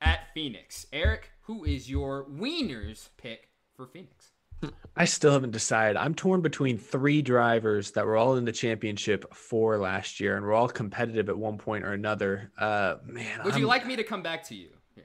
at 0.00 0.32
Phoenix? 0.34 0.86
Eric, 0.92 1.30
who 1.42 1.64
is 1.64 1.88
your 1.88 2.24
wieners 2.24 3.08
pick 3.16 3.50
for 3.76 3.86
Phoenix? 3.86 4.30
I 4.96 5.04
still 5.06 5.32
haven't 5.32 5.50
decided. 5.50 5.96
I'm 5.96 6.14
torn 6.14 6.40
between 6.40 6.78
three 6.78 7.20
drivers 7.20 7.90
that 7.92 8.06
were 8.06 8.16
all 8.16 8.36
in 8.36 8.44
the 8.44 8.52
championship 8.52 9.34
for 9.34 9.76
last 9.78 10.20
year 10.20 10.36
and 10.36 10.46
were 10.46 10.52
all 10.52 10.68
competitive 10.68 11.28
at 11.28 11.36
one 11.36 11.58
point 11.58 11.84
or 11.84 11.92
another. 11.92 12.52
Uh, 12.58 12.96
man, 13.04 13.40
Would 13.44 13.54
you 13.54 13.60
I'm- 13.62 13.68
like 13.68 13.86
me 13.86 13.96
to 13.96 14.04
come 14.04 14.22
back 14.22 14.44
to 14.44 14.54
you? 14.54 14.68
Here. 14.94 15.04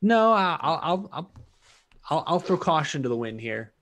No, 0.00 0.32
I- 0.32 0.58
I'll 0.60 0.80
I'll 0.82 1.08
I'll 1.12 1.30
I'll, 2.08 2.24
I'll 2.26 2.40
throw 2.40 2.56
caution 2.56 3.02
to 3.02 3.08
the 3.08 3.16
wind 3.16 3.40
here. 3.40 3.72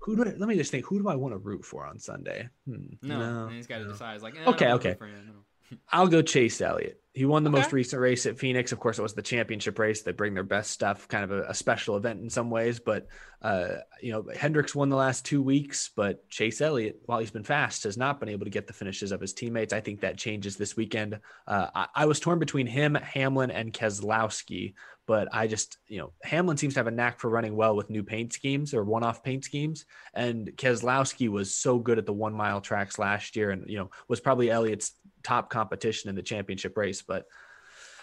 Who 0.00 0.16
do 0.16 0.22
I, 0.24 0.34
let 0.36 0.48
me 0.48 0.54
just 0.56 0.70
think? 0.70 0.86
Who 0.86 1.02
do 1.02 1.08
I 1.08 1.14
want 1.16 1.34
to 1.34 1.38
root 1.38 1.64
for 1.64 1.84
on 1.84 1.98
Sunday? 1.98 2.48
Hmm, 2.66 2.86
No, 3.02 3.46
no 3.46 3.48
he's 3.48 3.66
got 3.66 3.78
to 3.78 3.84
no. 3.84 3.92
decide. 3.92 4.14
He's 4.14 4.22
like, 4.22 4.34
eh, 4.36 4.48
Okay, 4.50 4.72
okay. 4.72 4.88
root 4.90 4.98
for 4.98 5.06
you, 5.08 5.14
no. 5.26 5.76
I'll 5.92 6.06
go 6.08 6.22
Chase 6.22 6.60
Elliott. 6.60 7.00
He 7.16 7.24
won 7.24 7.44
the 7.44 7.50
most 7.50 7.72
recent 7.72 8.02
race 8.02 8.26
at 8.26 8.38
Phoenix. 8.38 8.72
Of 8.72 8.78
course, 8.78 8.98
it 8.98 9.02
was 9.02 9.14
the 9.14 9.22
championship 9.22 9.78
race. 9.78 10.02
They 10.02 10.12
bring 10.12 10.34
their 10.34 10.42
best 10.42 10.70
stuff, 10.70 11.08
kind 11.08 11.24
of 11.24 11.30
a, 11.30 11.44
a 11.44 11.54
special 11.54 11.96
event 11.96 12.20
in 12.20 12.28
some 12.28 12.50
ways. 12.50 12.78
But 12.78 13.06
uh, 13.40 13.76
you 14.02 14.12
know, 14.12 14.26
Hendricks 14.36 14.74
won 14.74 14.90
the 14.90 14.96
last 14.96 15.24
two 15.24 15.42
weeks, 15.42 15.90
but 15.96 16.28
Chase 16.28 16.60
Elliott, 16.60 17.00
while 17.06 17.18
he's 17.18 17.30
been 17.30 17.42
fast, 17.42 17.84
has 17.84 17.96
not 17.96 18.20
been 18.20 18.28
able 18.28 18.44
to 18.44 18.50
get 18.50 18.66
the 18.66 18.74
finishes 18.74 19.12
of 19.12 19.22
his 19.22 19.32
teammates. 19.32 19.72
I 19.72 19.80
think 19.80 20.00
that 20.00 20.18
changes 20.18 20.56
this 20.56 20.76
weekend. 20.76 21.18
Uh, 21.46 21.68
I, 21.74 21.86
I 21.94 22.04
was 22.04 22.20
torn 22.20 22.38
between 22.38 22.66
him, 22.66 22.96
Hamlin, 22.96 23.50
and 23.50 23.72
Keselowski, 23.72 24.74
but 25.06 25.28
I 25.32 25.46
just, 25.46 25.78
you 25.86 25.98
know, 25.98 26.12
Hamlin 26.22 26.58
seems 26.58 26.74
to 26.74 26.80
have 26.80 26.86
a 26.86 26.90
knack 26.90 27.18
for 27.18 27.30
running 27.30 27.56
well 27.56 27.76
with 27.76 27.88
new 27.88 28.02
paint 28.02 28.34
schemes 28.34 28.74
or 28.74 28.84
one-off 28.84 29.22
paint 29.22 29.44
schemes, 29.44 29.86
and 30.12 30.48
Keselowski 30.56 31.30
was 31.30 31.54
so 31.54 31.78
good 31.78 31.98
at 31.98 32.04
the 32.04 32.12
one-mile 32.12 32.60
tracks 32.60 32.98
last 32.98 33.36
year, 33.36 33.52
and 33.52 33.70
you 33.70 33.78
know, 33.78 33.90
was 34.08 34.20
probably 34.20 34.50
Elliott's 34.50 34.92
top 35.26 35.50
competition 35.50 36.08
in 36.08 36.14
the 36.14 36.22
championship 36.22 36.76
race. 36.76 37.02
But 37.02 37.26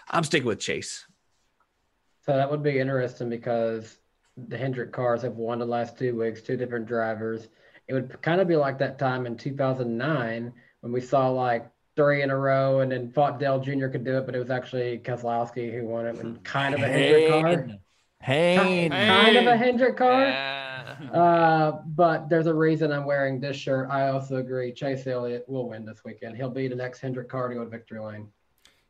I'm 0.10 0.24
sticking 0.24 0.48
with 0.48 0.60
Chase. 0.60 1.06
So 2.26 2.36
that 2.36 2.52
would 2.52 2.62
be 2.62 2.80
interesting 2.80 3.30
because 3.30 3.98
the 4.36 4.58
Hendrick 4.58 4.92
cars 4.92 5.22
have 5.22 5.36
won 5.36 5.60
the 5.60 5.66
last 5.66 5.98
two 5.98 6.20
weeks, 6.20 6.42
two 6.42 6.58
different 6.58 6.86
drivers. 6.86 7.48
It 7.88 7.94
would 7.94 8.22
kind 8.22 8.42
of 8.42 8.48
be 8.48 8.56
like 8.56 8.78
that 8.80 9.00
time 9.00 9.26
in 9.26 9.38
2009 9.38 10.54
when 10.82 10.92
we 10.92 11.02
saw 11.02 11.30
like 11.30 11.70
three 11.96 12.24
in 12.24 12.30
a 12.30 12.38
row 12.38 12.80
and 12.80 12.92
then 12.92 13.12
thought 13.12 13.40
Dale 13.40 13.60
Jr. 13.60 13.88
could 13.88 14.04
do 14.04 14.18
it, 14.18 14.26
but 14.26 14.36
it 14.36 14.40
was 14.40 14.50
actually 14.50 15.00
Keselowski 15.00 15.72
who 15.74 15.86
won 15.86 16.08
it 16.08 16.18
with 16.18 16.44
kind 16.44 16.74
of 16.74 16.82
a 16.82 16.88
Hendrick 16.88 17.30
car. 17.30 17.80
Hayne. 18.22 18.92
Hayne. 18.92 18.92
Kind 18.92 19.38
of 19.38 19.48
a 19.48 19.58
Hendrick 19.58 19.98
car. 19.98 20.22
Yeah. 20.22 20.63
Uh, 21.14 21.80
but 21.88 22.28
there's 22.28 22.48
a 22.48 22.54
reason 22.54 22.92
I'm 22.92 23.06
wearing 23.06 23.40
this 23.40 23.56
shirt. 23.56 23.90
I 23.92 24.10
also 24.10 24.38
agree. 24.38 24.74
Chase 24.74 25.06
Elliott 25.06 25.46
will 25.48 25.70
win 25.70 25.86
this 25.86 26.04
weekend. 26.04 26.36
He'll 26.36 26.50
be 26.50 26.68
the 26.68 26.76
next 26.76 27.00
Hendrick 27.00 27.30
car 27.30 27.50
to 27.50 27.56
go 27.56 27.64
to 27.64 27.70
victory 27.70 28.00
lane. 28.00 28.30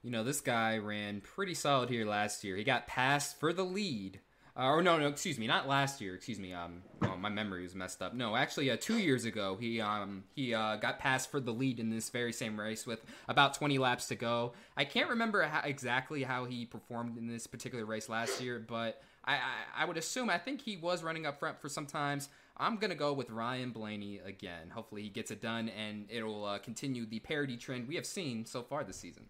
You 0.04 0.12
know, 0.12 0.24
this 0.24 0.42
guy 0.42 0.78
ran 0.78 1.22
pretty 1.22 1.54
solid 1.54 1.90
here 1.90 2.06
last 2.06 2.44
year. 2.44 2.56
He 2.56 2.64
got 2.64 2.88
passed 2.88 3.40
for 3.40 3.54
the 3.54 3.64
lead. 3.64 4.20
Uh, 4.56 4.66
or 4.66 4.84
no, 4.84 5.00
no, 5.00 5.08
excuse 5.08 5.40
me, 5.40 5.48
not 5.48 5.68
last 5.68 6.00
year. 6.00 6.14
Excuse 6.14 6.40
me. 6.40 6.54
Um, 6.54 6.84
oh, 7.02 7.16
my 7.18 7.30
memory 7.30 7.64
was 7.64 7.74
messed 7.74 8.04
up. 8.04 8.14
No, 8.14 8.36
actually, 8.36 8.70
uh, 8.70 8.78
two 8.80 9.00
years 9.00 9.26
ago, 9.26 9.58
he 9.60 9.82
um 9.82 10.26
he 10.36 10.54
uh, 10.54 10.76
got 10.76 11.00
passed 11.00 11.32
for 11.32 11.40
the 11.40 11.52
lead 11.52 11.80
in 11.80 11.90
this 11.90 12.10
very 12.10 12.32
same 12.32 12.60
race 12.60 12.86
with 12.86 13.04
about 13.28 13.56
20 13.56 13.80
laps 13.80 14.08
to 14.10 14.16
go. 14.16 14.54
I 14.78 14.86
can't 14.86 15.10
remember 15.10 15.42
how, 15.42 15.62
exactly 15.64 16.22
how 16.22 16.46
he 16.46 16.66
performed 16.66 17.18
in 17.18 17.28
this 17.28 17.48
particular 17.48 17.84
race 17.84 18.10
last 18.10 18.42
year, 18.42 18.60
but 18.60 19.02
I, 19.26 19.36
I 19.36 19.40
I 19.78 19.86
would 19.86 19.98
assume 19.98 20.30
I 20.30 20.38
think 20.38 20.62
he 20.62 20.78
was 20.78 21.04
running 21.04 21.26
up 21.26 21.40
front 21.40 21.60
for 21.60 21.70
some 21.70 21.86
times. 21.86 22.30
I'm 22.58 22.78
gonna 22.78 22.96
go 22.96 23.14
with 23.14 23.30
Ryan 23.30 23.72
Blaney 23.72 24.20
again. 24.24 24.70
Hopefully, 24.70 25.02
he 25.04 25.10
gets 25.10 25.32
it 25.32 25.42
done, 25.42 25.70
and 25.70 26.06
it'll 26.10 26.46
uh, 26.46 26.60
continue 26.60 27.06
the 27.06 27.20
parity 27.20 27.58
trend 27.58 27.88
we 27.88 27.96
have 27.96 28.06
seen 28.06 28.46
so 28.46 28.62
far 28.62 28.84
this 28.84 28.98
season. 28.98 29.26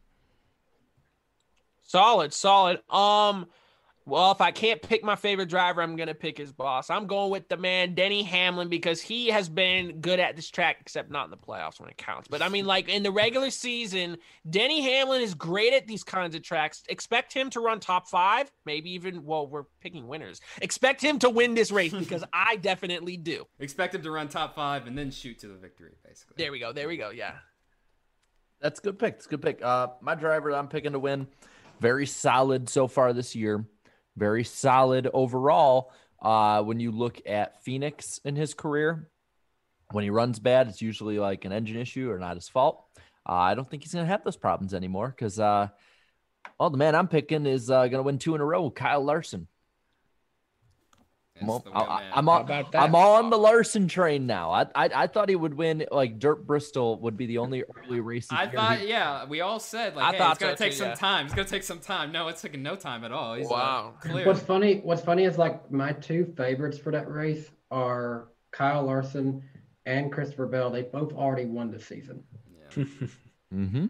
Solid, 1.83 2.33
solid. 2.33 2.81
Um, 2.89 3.47
well, 4.05 4.31
if 4.31 4.41
I 4.41 4.51
can't 4.51 4.81
pick 4.81 5.03
my 5.03 5.15
favorite 5.15 5.47
driver, 5.47 5.81
I'm 5.81 5.95
gonna 5.95 6.13
pick 6.13 6.37
his 6.37 6.51
boss. 6.51 6.89
I'm 6.89 7.07
going 7.07 7.31
with 7.31 7.47
the 7.47 7.57
man 7.57 7.95
Denny 7.95 8.23
Hamlin 8.23 8.67
because 8.67 9.01
he 9.01 9.27
has 9.27 9.47
been 9.47 10.01
good 10.01 10.19
at 10.19 10.35
this 10.35 10.49
track, 10.49 10.77
except 10.81 11.09
not 11.09 11.25
in 11.25 11.31
the 11.31 11.37
playoffs 11.37 11.79
when 11.79 11.89
it 11.89 11.97
counts. 11.97 12.27
But 12.27 12.41
I 12.41 12.49
mean, 12.49 12.65
like 12.65 12.89
in 12.89 13.03
the 13.03 13.11
regular 13.11 13.49
season, 13.49 14.17
Denny 14.49 14.81
Hamlin 14.81 15.21
is 15.21 15.33
great 15.33 15.73
at 15.73 15.87
these 15.87 16.03
kinds 16.03 16.35
of 16.35 16.41
tracks. 16.41 16.83
Expect 16.89 17.33
him 17.33 17.49
to 17.51 17.61
run 17.61 17.79
top 17.79 18.07
five, 18.07 18.51
maybe 18.65 18.91
even. 18.91 19.23
Well, 19.23 19.47
we're 19.47 19.63
picking 19.79 20.07
winners. 20.07 20.41
Expect 20.61 21.01
him 21.01 21.19
to 21.19 21.29
win 21.29 21.53
this 21.55 21.71
race 21.71 21.93
because 21.93 22.23
I 22.33 22.57
definitely 22.57 23.15
do. 23.15 23.45
Expect 23.59 23.95
him 23.95 24.01
to 24.03 24.11
run 24.11 24.27
top 24.27 24.55
five 24.55 24.85
and 24.85 24.97
then 24.97 25.11
shoot 25.11 25.39
to 25.39 25.47
the 25.47 25.55
victory, 25.55 25.93
basically. 26.05 26.35
There 26.37 26.51
we 26.51 26.59
go. 26.59 26.73
There 26.73 26.87
we 26.87 26.97
go. 26.97 27.09
Yeah. 27.09 27.35
That's 28.59 28.79
a 28.79 28.83
good 28.83 28.99
pick. 28.99 29.15
That's 29.15 29.25
a 29.27 29.29
good 29.29 29.41
pick. 29.41 29.63
Uh, 29.63 29.87
my 30.01 30.15
driver 30.15 30.51
that 30.51 30.57
I'm 30.57 30.69
picking 30.69 30.93
to 30.93 30.99
win, 30.99 31.27
very 31.79 32.05
solid 32.05 32.69
so 32.69 32.87
far 32.87 33.13
this 33.13 33.35
year. 33.35 33.65
Very 34.15 34.43
solid 34.43 35.09
overall. 35.13 35.91
Uh, 36.21 36.63
when 36.63 36.79
you 36.79 36.91
look 36.91 37.21
at 37.25 37.63
Phoenix 37.63 38.19
in 38.23 38.35
his 38.35 38.53
career, 38.53 39.09
when 39.91 40.03
he 40.03 40.09
runs 40.09 40.39
bad, 40.39 40.67
it's 40.67 40.81
usually 40.81 41.19
like 41.19 41.45
an 41.45 41.51
engine 41.51 41.77
issue 41.77 42.09
or 42.09 42.19
not 42.19 42.35
his 42.35 42.47
fault. 42.47 42.85
Uh, 43.27 43.33
I 43.33 43.55
don't 43.55 43.69
think 43.69 43.83
he's 43.83 43.93
going 43.93 44.05
to 44.05 44.11
have 44.11 44.23
those 44.23 44.37
problems 44.37 44.73
anymore 44.73 45.09
because, 45.09 45.39
uh, 45.39 45.67
well, 46.59 46.69
the 46.69 46.77
man 46.77 46.95
I'm 46.95 47.07
picking 47.07 47.45
is 47.45 47.69
uh, 47.69 47.87
going 47.87 47.99
to 47.99 48.03
win 48.03 48.17
two 48.17 48.35
in 48.35 48.41
a 48.41 48.45
row, 48.45 48.69
Kyle 48.69 49.03
Larson. 49.03 49.47
I'm, 51.43 51.61
That's 51.63 51.65
on- 51.67 51.85
the 51.85 51.91
I- 51.91 52.09
I'm 52.13 52.29
on, 52.29 52.41
about 52.41 52.71
that? 52.71 52.81
I'm 52.83 52.95
on 52.95 53.29
the 53.29 53.37
Larson 53.37 53.87
train 53.87 54.25
now. 54.25 54.51
I, 54.51 54.61
I 54.75 54.89
I 55.03 55.07
thought 55.07 55.29
he 55.29 55.35
would 55.35 55.53
win. 55.53 55.85
Like 55.91 56.19
Dirt 56.19 56.45
Bristol 56.47 56.99
would 56.99 57.17
be 57.17 57.25
the 57.25 57.37
only 57.39 57.63
early 57.77 57.99
race. 57.99 58.27
I 58.31 58.47
thought, 58.47 58.79
he- 58.79 58.89
yeah, 58.89 59.25
we 59.25 59.41
all 59.41 59.59
said 59.59 59.95
like, 59.95 60.05
I 60.05 60.11
hey, 60.11 60.17
thought 60.17 60.31
it's 60.33 60.39
gonna 60.39 60.57
so 60.57 60.63
take 60.63 60.71
too, 60.71 60.77
some 60.77 60.89
yeah. 60.89 60.95
time. 60.95 61.25
It's 61.25 61.35
gonna 61.35 61.47
take 61.47 61.63
some 61.63 61.79
time. 61.79 62.11
No, 62.11 62.27
it's 62.27 62.41
taking 62.41 62.63
no 62.63 62.75
time 62.75 63.03
at 63.03 63.11
all. 63.11 63.35
He's, 63.35 63.47
uh, 63.47 63.49
Wow. 63.51 63.93
clear. 64.01 64.25
What's 64.25 64.41
funny? 64.41 64.79
What's 64.83 65.01
funny 65.01 65.23
is 65.25 65.37
like 65.37 65.71
my 65.71 65.91
two 65.93 66.33
favorites 66.37 66.77
for 66.77 66.91
that 66.91 67.09
race 67.09 67.49
are 67.71 68.29
Kyle 68.51 68.83
Larson 68.83 69.43
and 69.85 70.11
Christopher 70.11 70.45
Bell. 70.47 70.69
They 70.69 70.83
both 70.83 71.11
already 71.13 71.45
won 71.45 71.71
the 71.71 71.79
season. 71.79 72.23
Yeah. 72.77 72.83
mm-hmm. 73.53 73.85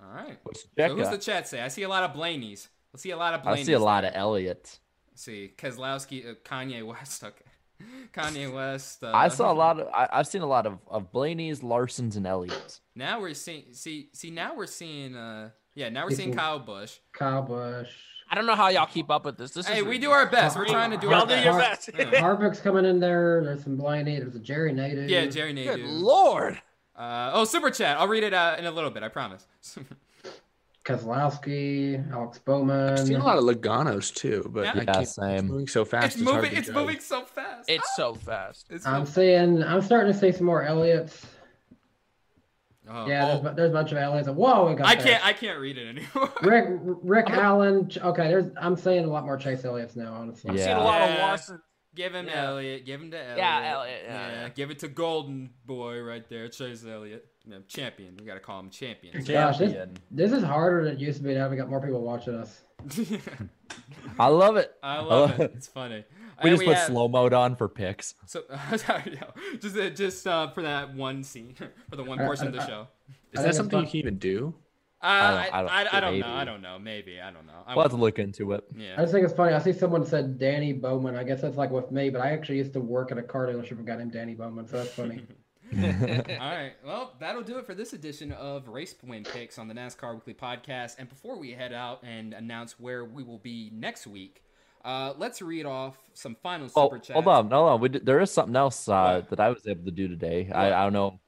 All 0.00 0.14
right. 0.14 0.38
So 0.78 0.94
who's 0.94 1.10
the 1.10 1.18
chat 1.18 1.46
say? 1.48 1.60
I 1.60 1.68
see 1.68 1.82
a 1.82 1.88
lot 1.88 2.04
of 2.04 2.14
Blaney's. 2.14 2.68
Let's 2.92 3.02
see 3.02 3.10
a 3.10 3.16
lot 3.16 3.34
of 3.34 3.42
Blaney's. 3.42 3.64
I 3.64 3.66
see 3.66 3.72
a 3.74 3.78
lot 3.78 4.04
of 4.04 4.12
Elliott. 4.14 4.78
Let's 5.18 5.24
see 5.24 5.50
Keselowski, 5.58 6.30
uh, 6.30 6.34
Kanye 6.44 6.86
West. 6.86 7.24
Okay. 7.24 7.44
Kanye 8.14 8.54
West. 8.54 9.02
Uh, 9.02 9.10
I 9.12 9.26
saw 9.26 9.50
a 9.50 9.52
lot 9.52 9.80
of. 9.80 9.88
I, 9.88 10.08
I've 10.12 10.28
seen 10.28 10.42
a 10.42 10.46
lot 10.46 10.64
of 10.64 10.78
of 10.86 11.10
Blaney's, 11.10 11.58
Larsons, 11.60 12.16
and 12.16 12.24
Elliott's. 12.24 12.80
Now 12.94 13.20
we're 13.20 13.34
seeing. 13.34 13.64
See, 13.72 14.10
see. 14.12 14.30
Now 14.30 14.54
we're 14.54 14.68
seeing. 14.68 15.16
Uh, 15.16 15.50
yeah. 15.74 15.88
Now 15.88 16.04
we're 16.04 16.12
seeing 16.12 16.32
Kyle 16.32 16.60
Busch. 16.60 16.98
Kyle 17.12 17.42
Busch. 17.42 17.90
I 18.30 18.36
don't 18.36 18.46
know 18.46 18.54
how 18.54 18.68
y'all 18.68 18.86
keep 18.86 19.10
up 19.10 19.24
with 19.24 19.36
this. 19.38 19.50
This 19.50 19.66
Hey, 19.66 19.78
is 19.80 19.86
we 19.86 19.98
do 19.98 20.12
our 20.12 20.26
best. 20.26 20.56
We're 20.56 20.66
trying 20.66 20.92
to 20.92 20.96
do 20.98 21.08
our 21.08 21.18
Y'all 21.18 21.26
do 21.26 21.34
best. 21.34 21.44
your 21.44 21.58
best. 21.58 22.12
Yeah. 22.12 22.20
Harvick's 22.20 22.60
coming 22.60 22.84
in 22.84 23.00
there. 23.00 23.42
There's 23.42 23.64
some 23.64 23.76
Blaney. 23.76 24.20
There's 24.20 24.36
a 24.36 24.38
Jerry 24.38 24.72
Nadeau. 24.72 25.06
Yeah, 25.08 25.26
Jerry 25.26 25.52
Good 25.52 25.80
lord. 25.80 26.62
Uh, 26.94 27.32
oh, 27.34 27.44
super 27.44 27.70
chat. 27.72 27.98
I'll 27.98 28.06
read 28.06 28.22
it 28.22 28.34
uh, 28.34 28.54
in 28.56 28.66
a 28.66 28.70
little 28.70 28.90
bit. 28.90 29.02
I 29.02 29.08
promise. 29.08 29.48
Keselowski, 30.88 32.10
Alex 32.12 32.38
Bowman. 32.38 32.94
I've 32.94 33.00
seen 33.06 33.16
a 33.16 33.24
lot 33.24 33.38
of 33.38 33.44
Logano's 33.44 34.10
too, 34.10 34.48
but 34.52 34.64
Yeah. 34.64 34.72
I 34.72 34.78
Yeah, 34.78 34.84
can't, 34.84 35.08
same. 35.08 35.34
It's 35.36 35.42
moving 35.48 35.68
so 35.68 35.84
fast. 35.84 36.06
it's 36.06 36.16
it's 36.16 36.24
moving. 36.24 36.52
It's 36.56 36.66
judge. 36.66 36.76
moving 36.76 37.00
so 37.00 37.20
fast. 37.24 37.68
It's 37.70 37.96
so 37.96 38.14
fast. 38.14 38.66
It's 38.70 38.86
I'm 38.86 39.00
moving- 39.00 39.12
seeing. 39.12 39.62
I'm 39.62 39.82
starting 39.82 40.12
to 40.12 40.18
see 40.18 40.32
some 40.32 40.46
more 40.46 40.62
Elliott's. 40.62 41.26
Oh, 42.90 43.06
Yeah, 43.06 43.24
oh, 43.24 43.26
there's, 43.42 43.52
a- 43.52 43.54
there's 43.56 43.70
a 43.70 43.72
bunch 43.74 43.92
of 43.92 43.98
Elliott's. 43.98 44.28
Whoa, 44.30 44.68
we 44.70 44.74
got 44.74 44.86
I 44.88 44.94
there. 44.94 45.04
can't. 45.04 45.26
I 45.26 45.32
can't 45.34 45.58
read 45.60 45.76
it 45.76 45.88
anymore. 45.88 46.32
Rick 46.42 46.66
Rick 47.02 47.30
Allen. 47.30 47.90
Okay, 47.98 48.28
there's. 48.28 48.46
I'm 48.60 48.76
seeing 48.76 49.04
a 49.04 49.08
lot 49.08 49.24
more 49.24 49.36
Chase 49.36 49.64
Elliott's 49.64 49.94
now. 49.96 50.14
Honestly. 50.14 50.50
I'm 50.50 50.56
Yeah. 50.56 50.64
seeing 50.64 50.76
a 50.76 50.80
lot 50.84 51.02
of 51.02 51.10
Yeah. 51.10 51.26
Larson. 51.26 51.62
Give 51.94 52.14
him 52.14 52.26
Yeah. 52.28 52.44
Elliott. 52.44 52.86
Give 52.86 53.00
him 53.02 53.10
to 53.10 53.18
Elliott. 53.18 53.38
Yeah, 53.38 53.72
Elliott, 53.74 54.02
yeah, 54.04 54.30
yeah. 54.42 54.48
Give 54.50 54.70
it 54.70 54.78
to 54.80 54.88
Golden 54.88 55.50
Boy 55.66 56.00
right 56.00 56.26
there, 56.30 56.48
Chase 56.48 56.82
Elliott. 57.52 57.64
Yeah, 57.68 57.82
champion. 57.84 58.16
We 58.18 58.24
gotta 58.26 58.40
call 58.40 58.60
him 58.60 58.70
champion. 58.70 59.14
Gosh, 59.24 59.58
this, 59.58 59.72
Champion. 59.72 59.96
this 60.10 60.32
is 60.32 60.42
harder 60.42 60.84
than 60.84 60.94
it 60.94 61.00
used 61.00 61.18
to 61.18 61.24
be. 61.24 61.34
Now 61.34 61.48
we 61.48 61.56
got 61.56 61.68
more 61.68 61.80
people 61.80 62.02
watching 62.02 62.34
us. 62.34 62.60
I 64.18 64.28
love 64.28 64.56
it. 64.56 64.72
I 64.82 65.00
love 65.00 65.38
it. 65.40 65.52
It's 65.56 65.66
funny. 65.66 66.04
We 66.40 66.50
And 66.50 66.56
just 66.56 66.68
put 66.68 66.76
have- 66.76 66.86
slow 66.86 67.08
mode 67.08 67.32
on 67.34 67.56
for 67.56 67.68
picks. 67.68 68.14
So 68.26 68.44
sorry, 68.76 69.18
no. 69.20 69.58
just 69.58 69.76
uh, 69.76 69.90
just 69.90 70.24
uh, 70.24 70.50
for 70.50 70.62
that 70.62 70.94
one 70.94 71.24
scene, 71.24 71.56
for 71.90 71.96
the 71.96 72.04
one 72.04 72.20
I- 72.20 72.24
portion 72.26 72.46
of 72.46 72.52
the 72.52 72.62
I- 72.62 72.66
show. 72.66 72.86
Is 73.32 73.40
I 73.40 73.42
that 73.42 73.42
think 73.42 73.54
something 73.54 73.80
you 73.80 73.86
can 73.86 73.96
even 73.96 74.18
do? 74.18 74.54
Uh, 75.02 75.06
I, 75.06 75.48
I 75.52 75.60
don't- 75.62 75.70
I, 75.70 75.96
I, 75.96 76.00
don't 76.00 76.18
know. 76.20 76.26
I 76.28 76.44
don't 76.44 76.62
know. 76.62 76.78
Maybe 76.78 77.20
I 77.20 77.32
don't 77.32 77.44
know. 77.46 77.64
I 77.66 77.74
We'll 77.74 77.82
have 77.82 77.90
to 77.90 77.96
look 77.98 78.20
into 78.20 78.52
it. 78.52 78.62
Yeah. 78.76 78.94
I 78.96 79.00
just 79.00 79.12
think 79.12 79.24
it's 79.24 79.34
funny. 79.34 79.52
I 79.52 79.58
see 79.58 79.72
someone 79.72 80.06
said 80.06 80.38
Danny 80.38 80.72
Bowman. 80.72 81.16
I 81.16 81.24
guess 81.24 81.40
that's 81.40 81.56
like 81.56 81.70
with 81.72 81.90
me, 81.90 82.08
but 82.08 82.20
I 82.20 82.30
actually 82.30 82.58
used 82.58 82.72
to 82.74 82.80
work 82.80 83.10
at 83.10 83.18
a 83.18 83.22
car 83.22 83.46
dealership 83.48 83.70
with 83.70 83.80
a 83.80 83.82
guy 83.82 83.96
named 83.96 84.12
Danny 84.12 84.34
Bowman, 84.36 84.68
so 84.68 84.76
that's 84.76 84.90
funny. 84.92 85.22
All 85.72 85.80
right. 86.50 86.72
Well, 86.84 87.14
that'll 87.20 87.42
do 87.42 87.58
it 87.58 87.66
for 87.66 87.74
this 87.74 87.92
edition 87.92 88.32
of 88.32 88.68
Race 88.68 88.94
Win 89.02 89.24
Picks 89.24 89.58
on 89.58 89.68
the 89.68 89.74
NASCAR 89.74 90.14
Weekly 90.14 90.34
Podcast. 90.34 90.96
And 90.98 91.08
before 91.08 91.38
we 91.38 91.52
head 91.52 91.72
out 91.72 92.02
and 92.02 92.32
announce 92.34 92.78
where 92.80 93.04
we 93.04 93.22
will 93.22 93.38
be 93.38 93.70
next 93.74 94.06
week, 94.06 94.42
uh, 94.84 95.12
let's 95.18 95.42
read 95.42 95.66
off 95.66 95.96
some 96.14 96.36
final 96.42 96.68
Oh, 96.76 96.86
super 96.88 96.98
chats. 96.98 97.10
hold 97.12 97.28
on, 97.28 97.50
hold 97.50 97.68
on. 97.70 97.80
We 97.80 97.88
did, 97.90 98.06
there 98.06 98.20
is 98.20 98.30
something 98.30 98.56
else 98.56 98.88
uh, 98.88 99.22
that 99.28 99.40
I 99.40 99.48
was 99.50 99.66
able 99.66 99.84
to 99.84 99.90
do 99.90 100.08
today. 100.08 100.50
I, 100.52 100.72
I 100.72 100.84
don't 100.84 100.92
know. 100.92 101.20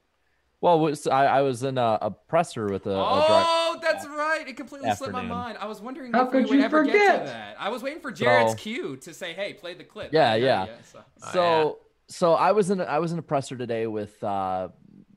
Well, 0.62 0.78
was- 0.78 1.06
I, 1.06 1.26
I 1.26 1.40
was 1.42 1.62
in 1.62 1.76
a, 1.78 1.98
a 2.02 2.10
presser 2.10 2.66
with 2.66 2.86
a, 2.86 2.90
a 2.90 2.94
driver. 2.94 3.44
Oh, 3.48 3.78
that's 3.82 4.06
right. 4.06 4.44
It 4.46 4.56
completely 4.56 4.90
slipped 4.94 5.12
my 5.12 5.22
mind. 5.22 5.58
I 5.60 5.66
was 5.66 5.80
wondering 5.80 6.12
How 6.12 6.26
if 6.26 6.32
we 6.32 6.40
could 6.42 6.50
would 6.50 6.58
you 6.58 6.64
ever 6.64 6.84
get 6.84 6.92
forget? 6.92 7.18
to 7.26 7.32
that. 7.32 7.56
I 7.58 7.68
was 7.70 7.82
waiting 7.82 8.00
for 8.00 8.12
Jared's 8.12 8.52
So- 8.52 8.56
cue 8.58 8.96
to 8.98 9.14
say, 9.14 9.32
"Hey, 9.32 9.54
play 9.54 9.74
the 9.74 9.84
clip." 9.84 10.12
Yeah, 10.12 10.34
yeah. 10.34 10.64
ya, 10.66 10.72
so- 10.84 11.00
So 11.32 11.78
so 12.10 12.34
I 12.34 12.52
was 12.52 12.70
in 12.70 12.80
I 12.80 12.98
was 12.98 13.12
in 13.12 13.18
a 13.18 13.22
presser 13.22 13.56
today 13.56 13.86
with 13.86 14.22
uh 14.22 14.68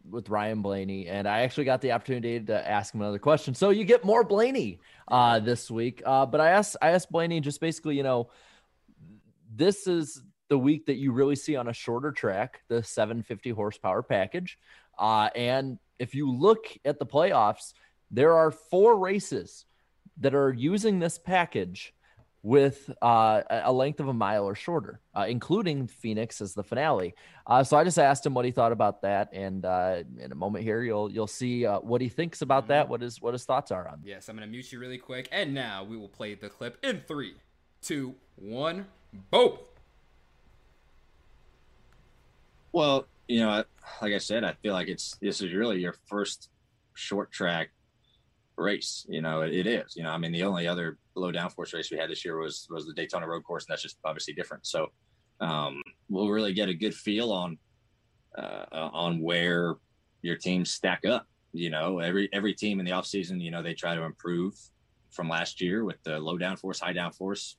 with 0.09 0.29
Ryan 0.29 0.61
Blaney, 0.61 1.07
and 1.07 1.27
I 1.27 1.41
actually 1.41 1.63
got 1.63 1.81
the 1.81 1.91
opportunity 1.91 2.39
to 2.39 2.69
ask 2.69 2.93
him 2.93 3.01
another 3.01 3.17
question. 3.17 3.55
So 3.55 3.71
you 3.71 3.83
get 3.83 4.05
more 4.05 4.23
Blaney 4.23 4.79
uh 5.07 5.39
this 5.39 5.69
week. 5.69 6.03
Uh 6.05 6.25
but 6.25 6.39
I 6.39 6.51
asked 6.51 6.77
I 6.81 6.91
asked 6.91 7.11
Blaney 7.11 7.41
just 7.41 7.59
basically, 7.59 7.97
you 7.97 8.03
know, 8.03 8.29
this 9.53 9.87
is 9.87 10.21
the 10.49 10.57
week 10.57 10.85
that 10.85 10.95
you 10.95 11.11
really 11.11 11.35
see 11.35 11.55
on 11.55 11.67
a 11.67 11.73
shorter 11.73 12.11
track, 12.11 12.61
the 12.67 12.83
750 12.83 13.49
horsepower 13.49 14.03
package. 14.03 14.59
Uh 14.97 15.29
and 15.35 15.79
if 15.97 16.13
you 16.13 16.31
look 16.31 16.67
at 16.85 16.99
the 16.99 17.05
playoffs, 17.07 17.73
there 18.11 18.33
are 18.33 18.51
four 18.51 18.99
races 18.99 19.65
that 20.17 20.35
are 20.35 20.53
using 20.53 20.99
this 20.99 21.17
package 21.17 21.91
with 22.43 22.89
uh, 23.01 23.41
a 23.49 23.61
a 23.65 23.73
length 23.73 24.01
of 24.01 24.09
a 24.09 24.13
mile 24.13 24.43
or 24.43 24.53
shorter, 24.53 24.99
uh, 25.15 25.25
including 25.27 25.87
Phoenix 25.87 26.41
as 26.41 26.53
the 26.53 26.63
finale. 26.63 27.15
Uh, 27.47 27.63
so 27.63 27.77
I 27.77 27.85
just 27.85 27.97
asked 27.97 28.25
him 28.25 28.33
what 28.33 28.45
he 28.45 28.51
thought 28.51 28.73
about 28.73 29.01
that, 29.01 29.29
and 29.33 29.65
uh, 29.65 30.03
in 30.19 30.31
a 30.31 30.35
moment 30.35 30.65
here, 30.65 30.83
you'll 30.83 31.09
you'll 31.09 31.25
see 31.25 31.65
uh, 31.65 31.79
what 31.79 32.01
he 32.01 32.09
thinks 32.09 32.41
about 32.41 32.67
that, 32.67 32.89
what 32.89 33.01
his 33.01 33.21
what 33.21 33.33
his 33.33 33.45
thoughts 33.45 33.71
are 33.71 33.87
on. 33.87 34.01
Yes, 34.03 34.27
I'm 34.27 34.35
gonna 34.35 34.47
mute 34.47 34.71
you 34.71 34.79
really 34.79 34.97
quick, 34.97 35.29
and 35.31 35.53
now 35.53 35.83
we 35.83 35.97
will 35.97 36.09
play 36.09 36.35
the 36.35 36.49
clip 36.49 36.77
in 36.83 37.01
three, 37.07 37.35
two, 37.81 38.15
one, 38.35 38.87
boom. 39.31 39.57
Well, 42.73 43.07
you 43.27 43.39
know, 43.39 43.63
like 44.01 44.13
I 44.13 44.17
said, 44.17 44.43
I 44.43 44.53
feel 44.61 44.73
like 44.73 44.89
it's 44.89 45.15
this 45.21 45.41
is 45.41 45.53
really 45.53 45.79
your 45.79 45.95
first 46.07 46.49
short 46.93 47.31
track 47.31 47.69
race. 48.63 49.05
You 49.09 49.21
know, 49.21 49.41
it, 49.41 49.53
it 49.53 49.67
is. 49.67 49.95
You 49.95 50.03
know, 50.03 50.11
I 50.11 50.17
mean, 50.17 50.31
the 50.31 50.43
only 50.43 50.67
other 50.67 50.97
low 51.15 51.31
downforce 51.31 51.73
race 51.73 51.91
we 51.91 51.97
had 51.97 52.09
this 52.09 52.25
year 52.25 52.39
was 52.39 52.67
was 52.69 52.85
the 52.85 52.93
Daytona 52.93 53.27
Road 53.27 53.43
Course, 53.43 53.65
and 53.65 53.73
that's 53.73 53.83
just 53.83 53.97
obviously 54.03 54.33
different. 54.33 54.65
So, 54.65 54.87
um, 55.39 55.81
we'll 56.09 56.29
really 56.29 56.53
get 56.53 56.69
a 56.69 56.73
good 56.73 56.93
feel 56.93 57.31
on 57.31 57.57
uh, 58.37 58.65
on 58.71 59.21
where 59.21 59.75
your 60.21 60.37
teams 60.37 60.71
stack 60.71 61.05
up. 61.05 61.27
You 61.51 61.69
know, 61.69 61.99
every 61.99 62.29
every 62.33 62.53
team 62.53 62.79
in 62.79 62.85
the 62.85 62.93
off 62.93 63.05
season, 63.05 63.39
you 63.39 63.51
know, 63.51 63.61
they 63.61 63.73
try 63.73 63.95
to 63.95 64.03
improve 64.03 64.55
from 65.11 65.29
last 65.29 65.61
year 65.61 65.85
with 65.85 66.01
the 66.03 66.17
low 66.17 66.39
downforce, 66.39 66.79
high 66.79 66.93
downforce, 66.93 67.55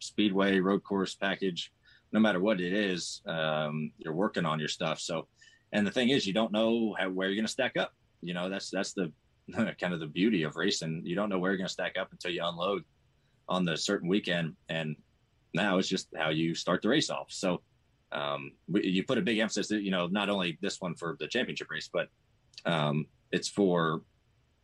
speedway, 0.00 0.58
road 0.58 0.82
course 0.82 1.14
package 1.14 1.70
no 2.12 2.20
matter 2.20 2.40
what 2.40 2.60
it 2.60 2.72
is, 2.72 3.22
um, 3.26 3.90
you're 3.98 4.14
working 4.14 4.46
on 4.46 4.58
your 4.58 4.68
stuff. 4.68 5.00
So, 5.00 5.28
and 5.72 5.86
the 5.86 5.90
thing 5.90 6.10
is, 6.10 6.26
you 6.26 6.32
don't 6.32 6.52
know 6.52 6.94
how, 6.98 7.10
where 7.10 7.28
you're 7.28 7.36
going 7.36 7.46
to 7.46 7.52
stack 7.52 7.76
up. 7.76 7.92
You 8.22 8.34
know, 8.34 8.48
that's 8.48 8.70
that's 8.70 8.92
the 8.92 9.12
kind 9.80 9.94
of 9.94 10.00
the 10.00 10.06
beauty 10.06 10.42
of 10.42 10.56
racing. 10.56 11.02
You 11.04 11.14
don't 11.14 11.28
know 11.28 11.38
where 11.38 11.50
you're 11.50 11.58
going 11.58 11.68
to 11.68 11.72
stack 11.72 11.96
up 11.98 12.12
until 12.12 12.30
you 12.30 12.42
unload 12.44 12.84
on 13.48 13.64
the 13.64 13.76
certain 13.76 14.08
weekend. 14.08 14.54
And 14.68 14.96
now 15.54 15.78
it's 15.78 15.88
just 15.88 16.08
how 16.16 16.30
you 16.30 16.54
start 16.54 16.82
the 16.82 16.88
race 16.88 17.10
off. 17.10 17.26
So, 17.30 17.62
um, 18.12 18.52
you 18.72 19.02
put 19.02 19.18
a 19.18 19.22
big 19.22 19.38
emphasis 19.38 19.68
you 19.70 19.90
know 19.90 20.06
not 20.06 20.28
only 20.28 20.56
this 20.62 20.80
one 20.80 20.94
for 20.94 21.16
the 21.18 21.26
championship 21.26 21.70
race, 21.70 21.90
but 21.92 22.08
um, 22.64 23.06
it's 23.32 23.48
for 23.48 24.02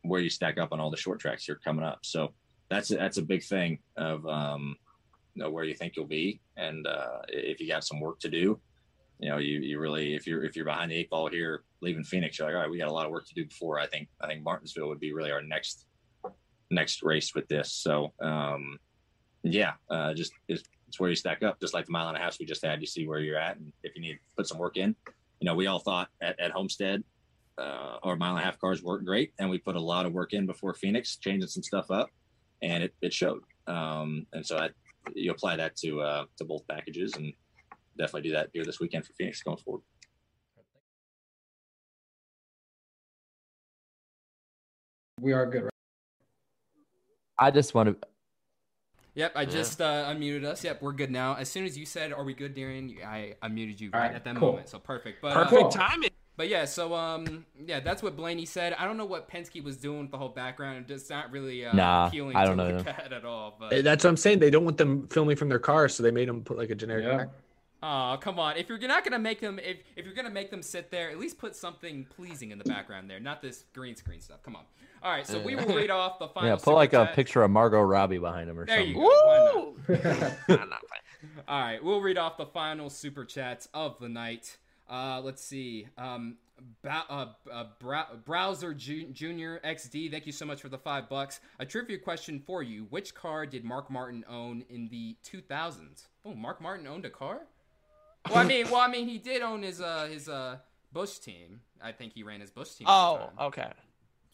where 0.03 0.21
you 0.21 0.29
stack 0.29 0.57
up 0.57 0.71
on 0.71 0.79
all 0.79 0.89
the 0.89 0.97
short 0.97 1.19
tracks 1.19 1.47
you're 1.47 1.57
coming 1.57 1.83
up. 1.83 1.99
So 2.03 2.33
that's 2.69 2.91
a, 2.91 2.95
that's 2.95 3.17
a 3.17 3.21
big 3.21 3.43
thing 3.43 3.79
of 3.97 4.25
um, 4.25 4.77
know 5.35 5.49
where 5.49 5.63
you 5.63 5.73
think 5.73 5.95
you'll 5.95 6.05
be 6.05 6.39
and 6.57 6.85
uh, 6.87 7.19
if 7.29 7.59
you 7.59 7.67
got 7.67 7.83
some 7.83 7.99
work 7.99 8.19
to 8.19 8.29
do 8.29 8.59
you 9.23 9.29
know 9.29 9.37
you, 9.37 9.59
you 9.59 9.79
really 9.79 10.15
if 10.15 10.27
you're 10.27 10.43
if 10.43 10.53
you're 10.53 10.65
behind 10.65 10.91
the 10.91 10.95
eight 10.95 11.09
ball 11.09 11.29
here 11.29 11.63
leaving 11.81 12.03
phoenix 12.03 12.37
you're 12.37 12.47
like 12.47 12.55
all 12.55 12.61
right 12.61 12.69
we 12.69 12.77
got 12.77 12.89
a 12.89 12.93
lot 12.93 13.05
of 13.05 13.11
work 13.11 13.25
to 13.25 13.33
do 13.33 13.45
before 13.45 13.79
i 13.79 13.87
think 13.87 14.09
i 14.21 14.27
think 14.27 14.43
martinsville 14.43 14.89
would 14.89 14.99
be 14.99 15.13
really 15.13 15.31
our 15.31 15.41
next 15.41 15.85
next 16.73 17.03
race 17.03 17.33
with 17.33 17.47
this. 17.47 17.71
So 17.71 18.13
um 18.21 18.77
yeah 19.45 19.73
uh 19.89 20.13
just 20.13 20.31
it's, 20.47 20.63
it's 20.87 20.99
where 20.99 21.09
you 21.09 21.15
stack 21.15 21.43
up 21.43 21.59
just 21.59 21.73
like 21.73 21.85
the 21.85 21.91
mile 21.91 22.07
and 22.07 22.17
a 22.17 22.19
half 22.19 22.37
we 22.39 22.45
just 22.45 22.65
had 22.65 22.79
you 22.79 22.87
see 22.87 23.05
where 23.05 23.19
you're 23.19 23.37
at 23.37 23.57
and 23.57 23.73
if 23.83 23.93
you 23.95 24.01
need 24.01 24.13
to 24.13 24.19
put 24.37 24.47
some 24.47 24.57
work 24.57 24.77
in 24.77 24.95
you 25.39 25.45
know 25.45 25.53
we 25.53 25.67
all 25.67 25.79
thought 25.79 26.07
at, 26.21 26.39
at 26.39 26.51
homestead 26.51 27.03
uh, 27.57 27.97
our 28.03 28.15
mile 28.15 28.35
and 28.35 28.41
a 28.41 28.45
half 28.45 28.57
cars 28.57 28.81
worked 28.81 29.05
great 29.05 29.33
and 29.39 29.49
we 29.49 29.57
put 29.57 29.75
a 29.75 29.81
lot 29.81 30.05
of 30.05 30.13
work 30.13 30.31
in 30.33 30.45
before 30.45 30.73
phoenix 30.73 31.17
changing 31.17 31.49
some 31.49 31.61
stuff 31.61 31.91
up 31.91 32.09
and 32.61 32.83
it, 32.83 32.93
it 33.01 33.13
showed. 33.13 33.41
Um 33.67 34.25
and 34.33 34.45
so 34.45 34.57
i 34.57 34.69
you 35.13 35.31
apply 35.31 35.57
that 35.57 35.75
to 35.75 35.99
uh, 35.99 36.23
to 36.37 36.45
both 36.45 36.65
packages 36.69 37.13
and 37.17 37.33
definitely 37.97 38.29
do 38.29 38.35
that 38.35 38.49
here 38.53 38.63
this 38.65 38.79
weekend 38.79 39.05
for 39.05 39.13
Phoenix 39.13 39.41
going 39.43 39.57
forward. 39.57 39.81
We 45.19 45.31
are 45.33 45.45
good. 45.45 45.63
Right? 45.63 45.69
I 47.37 47.51
just 47.51 47.73
want 47.73 47.89
to. 48.01 48.07
Yep, 49.15 49.33
I 49.35 49.45
just 49.45 49.79
uh, 49.79 50.05
unmuted 50.07 50.43
us. 50.43 50.63
Yep, 50.63 50.81
we're 50.81 50.91
good 50.91 51.11
now. 51.11 51.35
As 51.35 51.47
soon 51.47 51.65
as 51.65 51.77
you 51.77 51.85
said, 51.85 52.11
"Are 52.11 52.23
we 52.23 52.33
good, 52.33 52.55
Darian?" 52.55 52.95
I 53.05 53.35
unmuted 53.43 53.79
you 53.79 53.91
All 53.93 53.99
right 53.99 54.07
right, 54.07 54.15
at 54.15 54.23
that 54.23 54.35
cool. 54.35 54.49
moment. 54.49 54.69
So 54.69 54.79
perfect. 54.79 55.21
But 55.21 55.37
uh, 55.37 55.45
Perfect 55.45 55.71
timing. 55.71 56.09
But 56.35 56.49
yeah, 56.49 56.65
so 56.65 56.95
um, 56.95 57.45
yeah, 57.63 57.79
that's 57.79 58.01
what 58.01 58.15
Blaney 58.15 58.45
said. 58.45 58.73
I 58.73 58.85
don't 58.85 58.97
know 58.97 59.05
what 59.05 59.29
Penske 59.29 59.63
was 59.63 59.77
doing 59.77 60.01
with 60.01 60.11
the 60.11 60.17
whole 60.17 60.29
background. 60.29 60.89
It's 60.89 61.11
not 61.11 61.29
really 61.31 61.63
uh, 61.63 61.73
Nah, 61.73 62.07
appealing 62.07 62.35
I 62.35 62.43
don't 62.43 62.57
know. 62.57 62.69
look 62.71 62.87
at 62.87 63.13
at 63.13 63.23
all. 63.23 63.55
But 63.59 63.83
That's 63.83 64.03
what 64.03 64.09
I'm 64.09 64.17
saying. 64.17 64.39
They 64.39 64.49
don't 64.49 64.65
want 64.65 64.77
them 64.77 65.07
filming 65.09 65.35
from 65.35 65.47
their 65.49 65.59
cars, 65.59 65.93
so 65.93 66.01
they 66.01 66.09
made 66.09 66.27
them 66.27 66.41
put 66.41 66.57
like 66.57 66.71
a 66.71 66.75
generic. 66.75 67.05
Yeah. 67.05 67.25
Back- 67.83 68.13
oh, 68.13 68.17
come 68.21 68.39
on! 68.39 68.57
If 68.57 68.69
you're 68.69 68.77
not 68.79 69.03
gonna 69.03 69.19
make 69.19 69.39
them, 69.39 69.59
if 69.59 69.77
if 69.95 70.05
you're 70.05 70.13
gonna 70.15 70.29
make 70.29 70.49
them 70.51 70.61
sit 70.63 70.89
there, 70.91 71.09
at 71.09 71.19
least 71.19 71.37
put 71.37 71.55
something 71.55 72.05
pleasing 72.05 72.51
in 72.51 72.57
the 72.57 72.63
background 72.63 73.09
there, 73.09 73.19
not 73.19 73.41
this 73.41 73.65
green 73.73 73.95
screen 73.95 74.21
stuff. 74.21 74.41
Come 74.43 74.55
on. 74.55 74.63
All 75.01 75.11
right, 75.11 75.27
so 75.27 75.41
we 75.41 75.55
will 75.55 75.75
read 75.75 75.89
off 75.91 76.17
the 76.19 76.27
final. 76.33 76.49
Yeah, 76.49 76.55
put 76.55 76.63
super 76.63 76.75
like 76.75 76.93
a 76.93 77.07
picture 77.13 77.43
of 77.43 77.51
Margot 77.51 77.81
Robbie 77.81 78.19
behind 78.19 78.49
him 78.49 78.57
or 78.57 78.65
There 78.65 78.77
something. 78.77 78.95
you 78.95 79.01
go. 79.01 79.01
Why 79.25 79.51
not? 79.53 79.55
Woo! 80.47 80.55
Nah, 80.55 80.65
nah, 80.65 80.75
fine. 80.77 81.43
All 81.47 81.61
right, 81.61 81.83
we'll 81.83 81.99
read 82.01 82.17
off 82.17 82.37
the 82.37 82.45
final 82.45 82.89
super 82.89 83.25
chats 83.25 83.67
of 83.73 83.99
the 83.99 84.07
night. 84.07 84.57
Uh, 84.89 85.19
let's 85.21 85.43
see. 85.43 85.87
Um, 85.97 86.37
ba- 86.83 87.03
uh, 87.09 87.25
uh, 87.51 87.65
Brow- 87.79 88.07
Browser 88.25 88.73
Ju- 88.73 89.07
Junior 89.07 89.59
XD, 89.65 90.09
thank 90.11 90.25
you 90.25 90.31
so 90.31 90.45
much 90.45 90.61
for 90.61 90.69
the 90.69 90.77
five 90.77 91.09
bucks. 91.09 91.39
A 91.59 91.65
trivia 91.65 91.97
question 91.97 92.39
for 92.45 92.63
you: 92.63 92.85
Which 92.89 93.13
car 93.15 93.45
did 93.45 93.63
Mark 93.65 93.89
Martin 93.89 94.23
own 94.29 94.63
in 94.69 94.87
the 94.89 95.17
2000s? 95.25 96.07
Oh, 96.25 96.33
Mark 96.33 96.61
Martin 96.61 96.87
owned 96.87 97.05
a 97.05 97.09
car. 97.09 97.41
Well, 98.29 98.39
I 98.39 98.43
mean, 98.47 98.69
well, 98.69 98.81
I 98.81 98.87
mean, 98.87 99.07
he 99.07 99.17
did 99.17 99.41
own 99.41 99.63
his 99.63 99.81
uh 99.81 100.07
his 100.11 100.29
uh 100.29 100.57
Busch 100.91 101.19
team. 101.19 101.61
I 101.81 101.91
think 101.91 102.13
he 102.13 102.23
ran 102.23 102.41
his 102.41 102.51
Busch 102.51 102.73
team. 102.75 102.87
Oh, 102.89 103.29
okay. 103.39 103.71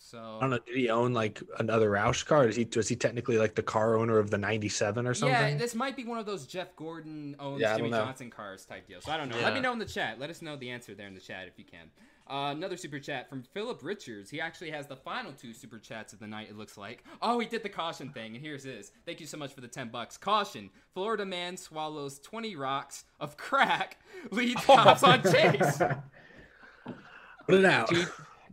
So 0.02 0.38
I 0.38 0.42
don't 0.42 0.50
know. 0.52 0.60
Did 0.66 0.78
he 0.78 0.90
own 0.90 1.14
like 1.14 1.42
another 1.60 1.92
Roush 1.92 2.26
car? 2.26 2.48
Is 2.48 2.56
he 2.56 2.68
was 2.76 2.88
he 2.88 2.96
technically 2.96 3.38
like 3.38 3.56
the 3.56 3.64
car 3.64 3.98
owner 3.98 4.18
of 4.18 4.30
the 4.30 4.38
'97 4.38 5.06
or 5.06 5.14
something? 5.14 5.34
Yeah, 5.34 5.58
this 5.58 5.76
might 5.76 5.96
be 5.98 6.06
one 6.06 6.18
of 6.18 6.26
those 6.26 6.48
Jeff 6.48 6.74
Gordon 6.76 7.36
owns 7.38 7.60
Yeah, 7.60 7.76
Jimmie. 7.76 7.92
Johnson 7.92 8.30
cars 8.30 8.66
type 8.66 8.88
deal. 8.88 9.02
So 9.02 9.12
I 9.12 9.18
don't 9.18 9.30
know. 9.30 9.40
Let 9.42 9.54
me 9.54 9.60
know 9.60 9.74
in 9.74 9.80
the 9.80 9.86
chat. 9.86 10.20
Let 10.20 10.30
us 10.30 10.42
know 10.42 10.56
the 10.56 10.70
answer 10.70 10.96
there 10.96 11.08
in 11.08 11.14
the 11.14 11.20
chat 11.20 11.48
if 11.48 11.60
you 11.60 11.66
can. 11.66 11.92
Uh, 12.30 12.52
another 12.52 12.78
super 12.78 13.00
chat 13.00 13.28
from 13.28 13.42
Philip 13.42 13.80
Richards. 13.82 14.30
He 14.30 14.40
actually 14.40 14.70
has 14.70 14.86
the 14.86 14.96
final 14.96 15.32
two 15.32 15.54
super 15.54 15.80
chats 15.80 16.14
of 16.14 16.20
the 16.20 16.28
night. 16.28 16.48
It 16.50 16.58
looks 16.58 16.78
like. 16.78 17.04
Oh, 17.22 17.40
he 17.40 17.48
did 17.48 17.64
the 17.64 17.70
caution 17.70 18.10
thing, 18.10 18.36
and 18.36 18.46
here's 18.46 18.64
his. 18.64 18.92
Thank 19.06 19.20
you 19.20 19.26
so 19.26 19.38
much 19.38 19.54
for 19.54 19.62
the 19.62 19.68
ten 19.68 19.90
bucks. 19.90 20.16
Caution: 20.18 20.70
Florida 20.94 21.26
man 21.26 21.58
swallows 21.58 22.20
twenty 22.20 22.56
rocks 22.56 23.06
of 23.20 23.36
crack. 23.38 23.98
Leads 24.32 24.64
cops 24.64 25.04
on 25.04 25.24
chase. 25.24 25.82
Put 27.48 27.56
it 27.56 27.66
out. 27.66 27.92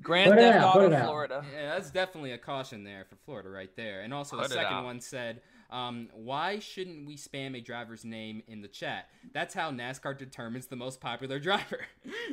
Grand 0.03 0.35
Theft 0.35 0.65
Auto. 0.65 1.05
Florida. 1.05 1.44
Yeah, 1.55 1.74
that's 1.74 1.90
definitely 1.90 2.32
a 2.32 2.39
caution 2.39 2.85
there 2.85 3.05
for 3.09 3.16
Florida 3.24 3.48
right 3.51 3.74
there. 3.77 4.03
And 4.03 4.15
also 4.15 4.36
Put 4.36 4.48
the 4.48 4.55
second 4.55 4.73
out. 4.73 4.85
one 4.85 5.01
said, 5.01 5.40
um, 5.70 6.09
"Why 6.12 6.59
shouldn't 6.59 7.06
we 7.06 7.16
spam 7.16 7.56
a 7.56 7.60
driver's 7.60 8.05
name 8.05 8.43
in 8.48 8.60
the 8.62 8.68
chat? 8.68 9.09
That's 9.32 9.55
how 9.55 9.70
NASCAR 9.70 10.16
determines 10.18 10.66
the 10.66 10.76
most 10.76 11.01
popular 11.01 11.38
driver." 11.40 11.80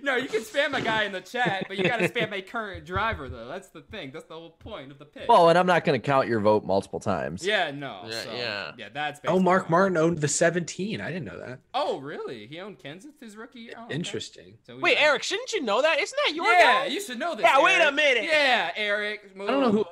no, 0.01 0.15
you 0.15 0.27
can 0.27 0.41
spam 0.41 0.73
a 0.77 0.81
guy 0.81 1.03
in 1.03 1.11
the 1.11 1.21
chat, 1.21 1.65
but 1.67 1.77
you 1.77 1.83
got 1.83 1.97
to 1.97 2.09
spam 2.09 2.31
a 2.31 2.41
current 2.41 2.85
driver 2.85 3.29
though. 3.29 3.47
That's 3.47 3.69
the 3.69 3.81
thing. 3.81 4.11
That's 4.13 4.25
the 4.25 4.35
whole 4.35 4.51
point 4.51 4.91
of 4.91 4.99
the 4.99 5.05
pitch. 5.05 5.25
Well, 5.27 5.49
and 5.49 5.57
I'm 5.57 5.67
not 5.67 5.83
going 5.85 5.99
to 5.99 6.05
count 6.05 6.27
your 6.27 6.39
vote 6.39 6.63
multiple 6.65 6.99
times. 6.99 7.45
yeah, 7.45 7.71
no. 7.71 8.01
Yeah, 8.07 8.21
so, 8.23 8.33
yeah. 8.33 8.71
yeah. 8.77 8.89
That's 8.93 9.19
Oh, 9.27 9.39
Mark. 9.39 9.69
Martin 9.69 9.97
owned 9.97 10.19
the 10.19 10.27
17. 10.27 11.01
I 11.01 11.07
didn't 11.07 11.25
know 11.25 11.39
that. 11.39 11.59
Oh, 11.73 11.99
really? 11.99 12.47
He 12.47 12.59
owned 12.59 12.79
Kenseth 12.79 13.19
his 13.19 13.35
rookie 13.35 13.59
year. 13.61 13.73
Oh, 13.77 13.85
okay. 13.85 13.95
Interesting. 13.95 14.55
So 14.65 14.75
we- 14.75 14.81
Wait, 14.81 14.97
Eric, 14.99 15.23
shouldn't 15.23 15.53
you 15.53 15.61
know 15.61 15.81
that? 15.81 15.99
Isn't 15.99 16.17
that 16.27 16.35
your 16.35 16.51
Yeah, 16.51 16.61
guy? 16.61 16.85
you 16.87 16.99
should 17.01 17.17
know 17.19 17.35
this. 17.35 17.43
Yeah, 17.43 17.61
wait 17.63 17.79
a 17.81 17.91
minute. 17.91 18.25
Yeah, 18.25 18.71
Eric. 18.75 19.31
I 19.35 19.45
don't 19.45 19.61
know 19.61 19.71
who 19.71 19.85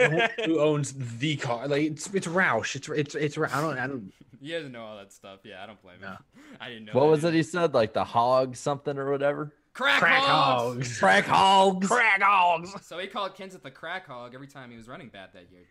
owns, 0.00 0.34
who 0.44 0.60
owns 0.60 0.94
the 1.18 1.36
car. 1.36 1.68
Like 1.68 1.82
it's 1.82 2.12
it's 2.14 2.26
Roush. 2.26 2.74
It's 2.76 2.87
it's 2.90 3.14
it's 3.14 3.36
I 3.38 3.60
don't 3.60 3.78
I 3.78 3.86
don't. 3.86 4.12
He 4.40 4.52
doesn't 4.52 4.70
know 4.70 4.84
all 4.84 4.96
that 4.98 5.12
stuff. 5.12 5.40
Yeah, 5.42 5.60
I 5.64 5.66
don't 5.66 5.82
blame 5.82 5.98
him. 6.00 6.16
I 6.60 6.68
didn't 6.68 6.84
know. 6.84 6.92
What 6.92 7.00
that 7.00 7.10
was 7.10 7.18
either. 7.24 7.28
it 7.34 7.34
he 7.38 7.42
said? 7.42 7.74
Like 7.74 7.92
the 7.92 8.04
hog 8.04 8.54
something 8.54 8.96
or 8.96 9.10
whatever? 9.10 9.52
Crack, 9.74 9.98
Crack 10.00 10.22
hogs. 10.22 10.76
hogs. 10.86 10.98
Crack 11.00 11.24
hogs. 11.24 11.88
Crack 11.88 12.22
hogs. 12.22 12.74
So 12.86 12.98
he 12.98 13.08
called 13.08 13.34
Kenseth 13.34 13.62
the 13.62 13.70
crack 13.72 14.06
hog 14.06 14.34
every 14.36 14.46
time 14.46 14.70
he 14.70 14.76
was 14.76 14.86
running 14.86 15.08
bad 15.08 15.30
that 15.34 15.46
year. 15.50 15.64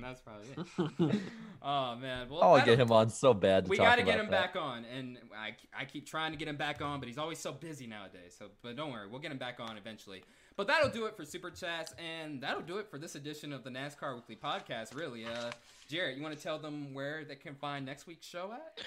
That's 0.00 0.20
probably 0.20 1.14
it. 1.16 1.20
Oh 1.62 1.96
man, 1.96 2.28
well 2.30 2.42
I 2.42 2.46
want 2.46 2.64
to 2.64 2.70
that'll- 2.70 2.76
get 2.76 2.78
him 2.80 2.92
on 2.92 3.08
so 3.10 3.34
bad 3.34 3.64
to 3.64 3.70
We 3.70 3.76
got 3.78 3.96
to 3.96 4.02
get 4.04 4.20
him 4.20 4.30
that. 4.30 4.54
back 4.54 4.62
on, 4.62 4.84
and 4.84 5.18
I, 5.36 5.56
I 5.76 5.84
keep 5.86 6.06
trying 6.06 6.30
to 6.32 6.38
get 6.38 6.46
him 6.48 6.56
back 6.56 6.80
on, 6.80 7.00
but 7.00 7.08
he's 7.08 7.18
always 7.18 7.38
so 7.38 7.50
busy 7.52 7.86
nowadays. 7.88 8.36
So, 8.38 8.46
but 8.62 8.76
don't 8.76 8.92
worry, 8.92 9.08
we'll 9.08 9.20
get 9.20 9.32
him 9.32 9.38
back 9.38 9.58
on 9.58 9.76
eventually. 9.76 10.22
But 10.56 10.68
that'll 10.68 10.90
do 10.90 11.06
it 11.06 11.16
for 11.16 11.24
super 11.24 11.50
chats, 11.50 11.94
and 11.98 12.40
that'll 12.40 12.62
do 12.62 12.78
it 12.78 12.88
for 12.90 12.98
this 12.98 13.14
edition 13.16 13.52
of 13.52 13.64
the 13.64 13.70
NASCAR 13.70 14.14
Weekly 14.14 14.36
Podcast. 14.36 14.94
Really, 14.94 15.24
uh, 15.26 15.50
Jarrett, 15.88 16.16
you 16.16 16.22
want 16.22 16.36
to 16.36 16.42
tell 16.42 16.58
them 16.58 16.94
where 16.94 17.24
they 17.24 17.36
can 17.36 17.54
find 17.54 17.86
next 17.86 18.06
week's 18.06 18.26
show 18.26 18.52
at? 18.52 18.80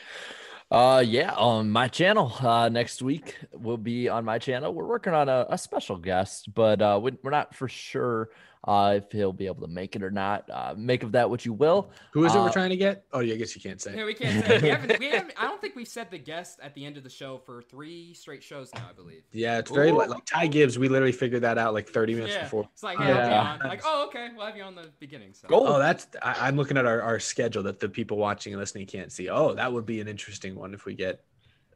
Uh, 0.71 0.99
yeah, 0.99 1.33
on 1.33 1.69
my 1.69 1.87
channel. 1.87 2.31
Uh, 2.39 2.69
next 2.69 3.01
week 3.01 3.37
will 3.53 3.77
be 3.77 4.09
on 4.09 4.25
my 4.25 4.37
channel. 4.37 4.73
We're 4.73 4.85
working 4.85 5.13
on 5.13 5.29
a, 5.29 5.45
a 5.49 5.57
special 5.57 5.97
guest, 5.97 6.53
but 6.53 6.81
uh, 6.81 6.99
we, 7.01 7.13
we're 7.23 7.31
not 7.31 7.55
for 7.55 7.67
sure 7.67 8.29
uh, 8.65 8.95
if 8.97 9.11
he'll 9.11 9.33
be 9.33 9.45
able 9.47 9.61
to 9.61 9.71
make 9.73 9.95
it 9.95 10.03
or 10.03 10.11
not. 10.11 10.49
Uh, 10.49 10.73
make 10.77 11.03
of 11.03 11.13
that 11.13 11.29
what 11.29 11.45
you 11.45 11.53
will. 11.53 11.91
Who 12.13 12.25
is 12.25 12.35
it 12.35 12.39
we're 12.39 12.47
Uh, 12.47 12.51
trying 12.51 12.69
to 12.71 12.77
get? 12.77 13.05
Oh, 13.13 13.19
yeah, 13.19 13.35
I 13.35 13.37
guess 13.37 13.55
you 13.55 13.61
can't 13.61 13.81
say. 13.81 13.95
Yeah, 13.95 14.05
we 14.05 14.13
can't 14.13 14.45
say. 14.45 14.59
We 14.61 14.67
haven't, 14.69 14.99
we 14.99 15.05
haven't, 15.07 15.33
I 15.37 15.43
don't 15.43 15.61
think 15.61 15.75
we've 15.75 15.87
said 15.87 16.11
the 16.11 16.17
guest 16.17 16.59
at 16.61 16.75
the 16.75 16.85
end 16.85 16.97
of 16.97 17.03
the 17.03 17.09
show 17.09 17.37
for 17.37 17.61
three 17.61 18.13
straight 18.13 18.43
shows 18.43 18.73
now. 18.73 18.87
I 18.89 18.93
believe. 18.93 19.23
Yeah, 19.31 19.59
it's 19.59 19.71
very 19.71 19.91
Ooh. 19.91 19.97
like, 19.97 20.09
like 20.09 20.25
Ty 20.25 20.47
Gibbs. 20.47 20.77
We 20.77 20.89
literally 20.89 21.13
figured 21.13 21.41
that 21.43 21.57
out 21.57 21.73
like 21.73 21.87
30 21.87 22.15
minutes 22.15 22.35
Yeah, 22.35 22.43
before. 22.43 22.67
it's 22.73 22.83
like, 22.83 22.97
hey, 22.97 23.05
I'll 23.05 23.15
be 23.15 23.29
Yeah. 23.29 23.53
on. 23.53 23.59
Like, 23.59 23.81
oh, 23.85 24.07
okay, 24.07 24.29
we'll 24.35 24.45
have 24.45 24.57
you 24.57 24.63
on 24.63 24.75
the 24.75 24.91
beginning. 24.99 25.33
So. 25.33 25.47
Oh, 25.49 25.79
that's 25.79 26.07
I, 26.21 26.47
I'm 26.47 26.57
looking 26.57 26.77
at 26.77 26.85
our, 26.85 27.01
our 27.01 27.19
schedule 27.19 27.63
that 27.63 27.79
the 27.79 27.87
people 27.89 28.17
watching 28.17 28.53
and 28.53 28.59
listening 28.59 28.87
can't 28.87 29.11
see. 29.11 29.29
Oh, 29.29 29.53
that 29.53 29.71
would 29.71 29.85
be 29.85 30.01
an 30.01 30.07
interesting 30.07 30.55
one 30.55 30.73
if 30.73 30.85
we 30.85 30.95
get 30.95 31.21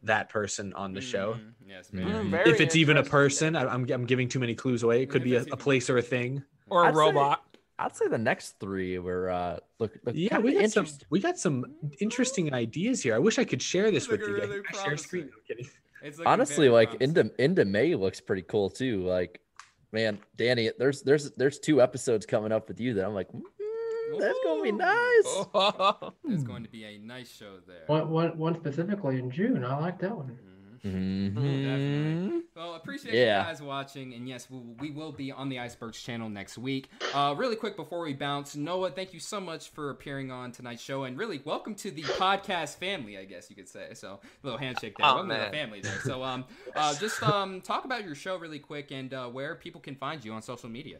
that 0.03 0.27
person 0.29 0.73
on 0.73 0.93
the 0.93 0.99
show. 1.01 1.35
Mhm. 1.35 1.53
Yes, 1.65 1.89
very 1.89 2.05
Mm, 2.11 2.29
very 2.31 2.49
If 2.49 2.59
it's 2.59 2.75
even 2.75 2.97
a 2.97 2.99
interesting. 2.99 3.53
person, 3.53 3.55
I, 3.55 3.73
I'm 3.73 3.89
I'm 3.89 4.05
giving 4.05 4.27
too 4.27 4.39
many 4.39 4.53
clues 4.53 4.83
away. 4.83 5.01
It 5.01 5.09
could 5.09 5.21
If 5.21 5.23
be 5.23 5.35
a, 5.35 5.41
a 5.53 5.57
place 5.57 5.89
or 5.89 5.97
a 5.97 6.01
thing. 6.01 6.43
Or 6.73 6.83
a 6.83 6.87
I'd 6.87 6.93
say- 6.93 6.99
robot. 6.99 7.43
I'd 7.79 7.95
say 7.95 8.07
the 8.07 8.17
next 8.19 8.59
three 8.59 8.99
were 8.99 9.29
uh, 9.29 9.57
look, 9.79 9.97
look 10.05 10.15
Yeah, 10.15 10.37
we 10.37 10.53
got 10.53 10.69
some 10.69 10.87
we 11.09 11.19
got 11.19 11.37
some 11.39 11.65
interesting 11.99 12.53
ideas 12.53 13.01
here. 13.01 13.15
I 13.15 13.19
wish 13.19 13.39
I 13.39 13.43
could 13.45 13.61
share 13.61 13.89
this 13.91 14.07
with 14.07 14.21
you. 14.21 14.37
guys. 14.39 14.47
really 14.47 14.61
Can 14.63 14.79
I 14.79 14.83
share 14.83 14.97
screen? 14.97 15.25
No, 15.25 15.31
kidding. 15.47 15.69
It's 16.03 16.17
looking 16.19 16.31
Honestly, 16.31 16.69
like 16.69 16.89
promising. 16.91 17.17
into 17.17 17.43
into 17.43 17.65
May 17.65 17.95
looks 17.95 18.21
pretty 18.21 18.43
cool 18.43 18.69
too. 18.69 19.01
Like, 19.03 19.41
man, 19.91 20.19
Danny, 20.37 20.69
there's 20.77 21.01
there's 21.01 21.31
there's 21.31 21.57
two 21.59 21.81
episodes 21.81 22.25
coming 22.27 22.51
up 22.51 22.67
with 22.67 22.79
you 22.79 22.93
that 22.93 23.05
I'm 23.05 23.13
like, 23.15 23.29
mm, 23.31 23.41
that's 24.19 24.39
gonna 24.45 24.61
be 24.63 24.71
nice. 24.71 25.45
It's 26.29 26.43
going 26.43 26.63
to 26.63 26.69
be 26.69 26.83
a 26.85 26.97
nice 26.99 27.29
show 27.31 27.57
there. 27.67 27.83
One, 27.87 28.09
one, 28.09 28.37
one 28.37 28.55
specifically 28.55 29.17
in 29.19 29.31
June. 29.31 29.65
I 29.65 29.79
like 29.79 29.99
that 29.99 30.15
one. 30.15 30.27
Mhm. 30.27 30.52
Mhm. 30.85 31.33
Definitely. 31.35 32.41
Well, 32.55 32.75
appreciate 32.75 33.13
Yeah. 33.13 33.39
you 33.39 33.45
guys 33.47 33.61
watching, 33.61 34.13
and 34.13 34.27
yes, 34.27 34.49
we, 34.49 34.59
we 34.79 34.91
will 34.91 35.11
be 35.13 35.31
on 35.31 35.47
the 35.47 35.59
Icebergs 35.59 36.01
channel 36.01 36.29
next 36.29 36.57
week. 36.57 36.89
Uh, 37.13 37.33
really 37.37 37.55
quick 37.55 37.75
before 37.77 38.01
we 38.01 38.13
bounce, 38.13 38.55
Noah, 38.55 38.91
thank 38.91 39.13
you 39.13 39.19
so 39.19 39.39
much 39.39 39.69
for 39.69 39.89
appearing 39.91 40.29
on 40.29 40.51
tonight's 40.51 40.83
show, 40.83 41.05
and 41.05 41.17
really 41.17 41.41
welcome 41.45 41.73
to 41.75 41.89
the 41.91 42.03
podcast 42.03 42.77
family, 42.77 43.17
I 43.17 43.23
guess 43.23 43.49
you 43.49 43.55
could 43.55 43.69
say. 43.69 43.93
So, 43.93 44.19
a 44.21 44.45
little 44.45 44.59
handshake 44.59 44.97
there. 44.97 45.07
Oh, 45.07 45.13
welcome 45.15 45.29
to 45.29 45.45
the 45.45 45.51
family 45.51 45.79
there. 45.81 45.99
So, 46.03 46.21
um, 46.21 46.43
uh, 46.75 46.93
just 46.95 47.23
um, 47.23 47.61
talk 47.61 47.85
about 47.85 48.03
your 48.03 48.15
show 48.15 48.35
really 48.37 48.59
quick 48.59 48.91
and 48.91 49.13
uh, 49.13 49.27
where 49.29 49.55
people 49.55 49.79
can 49.79 49.95
find 49.95 50.23
you 50.23 50.33
on 50.33 50.41
social 50.41 50.69
media. 50.69 50.97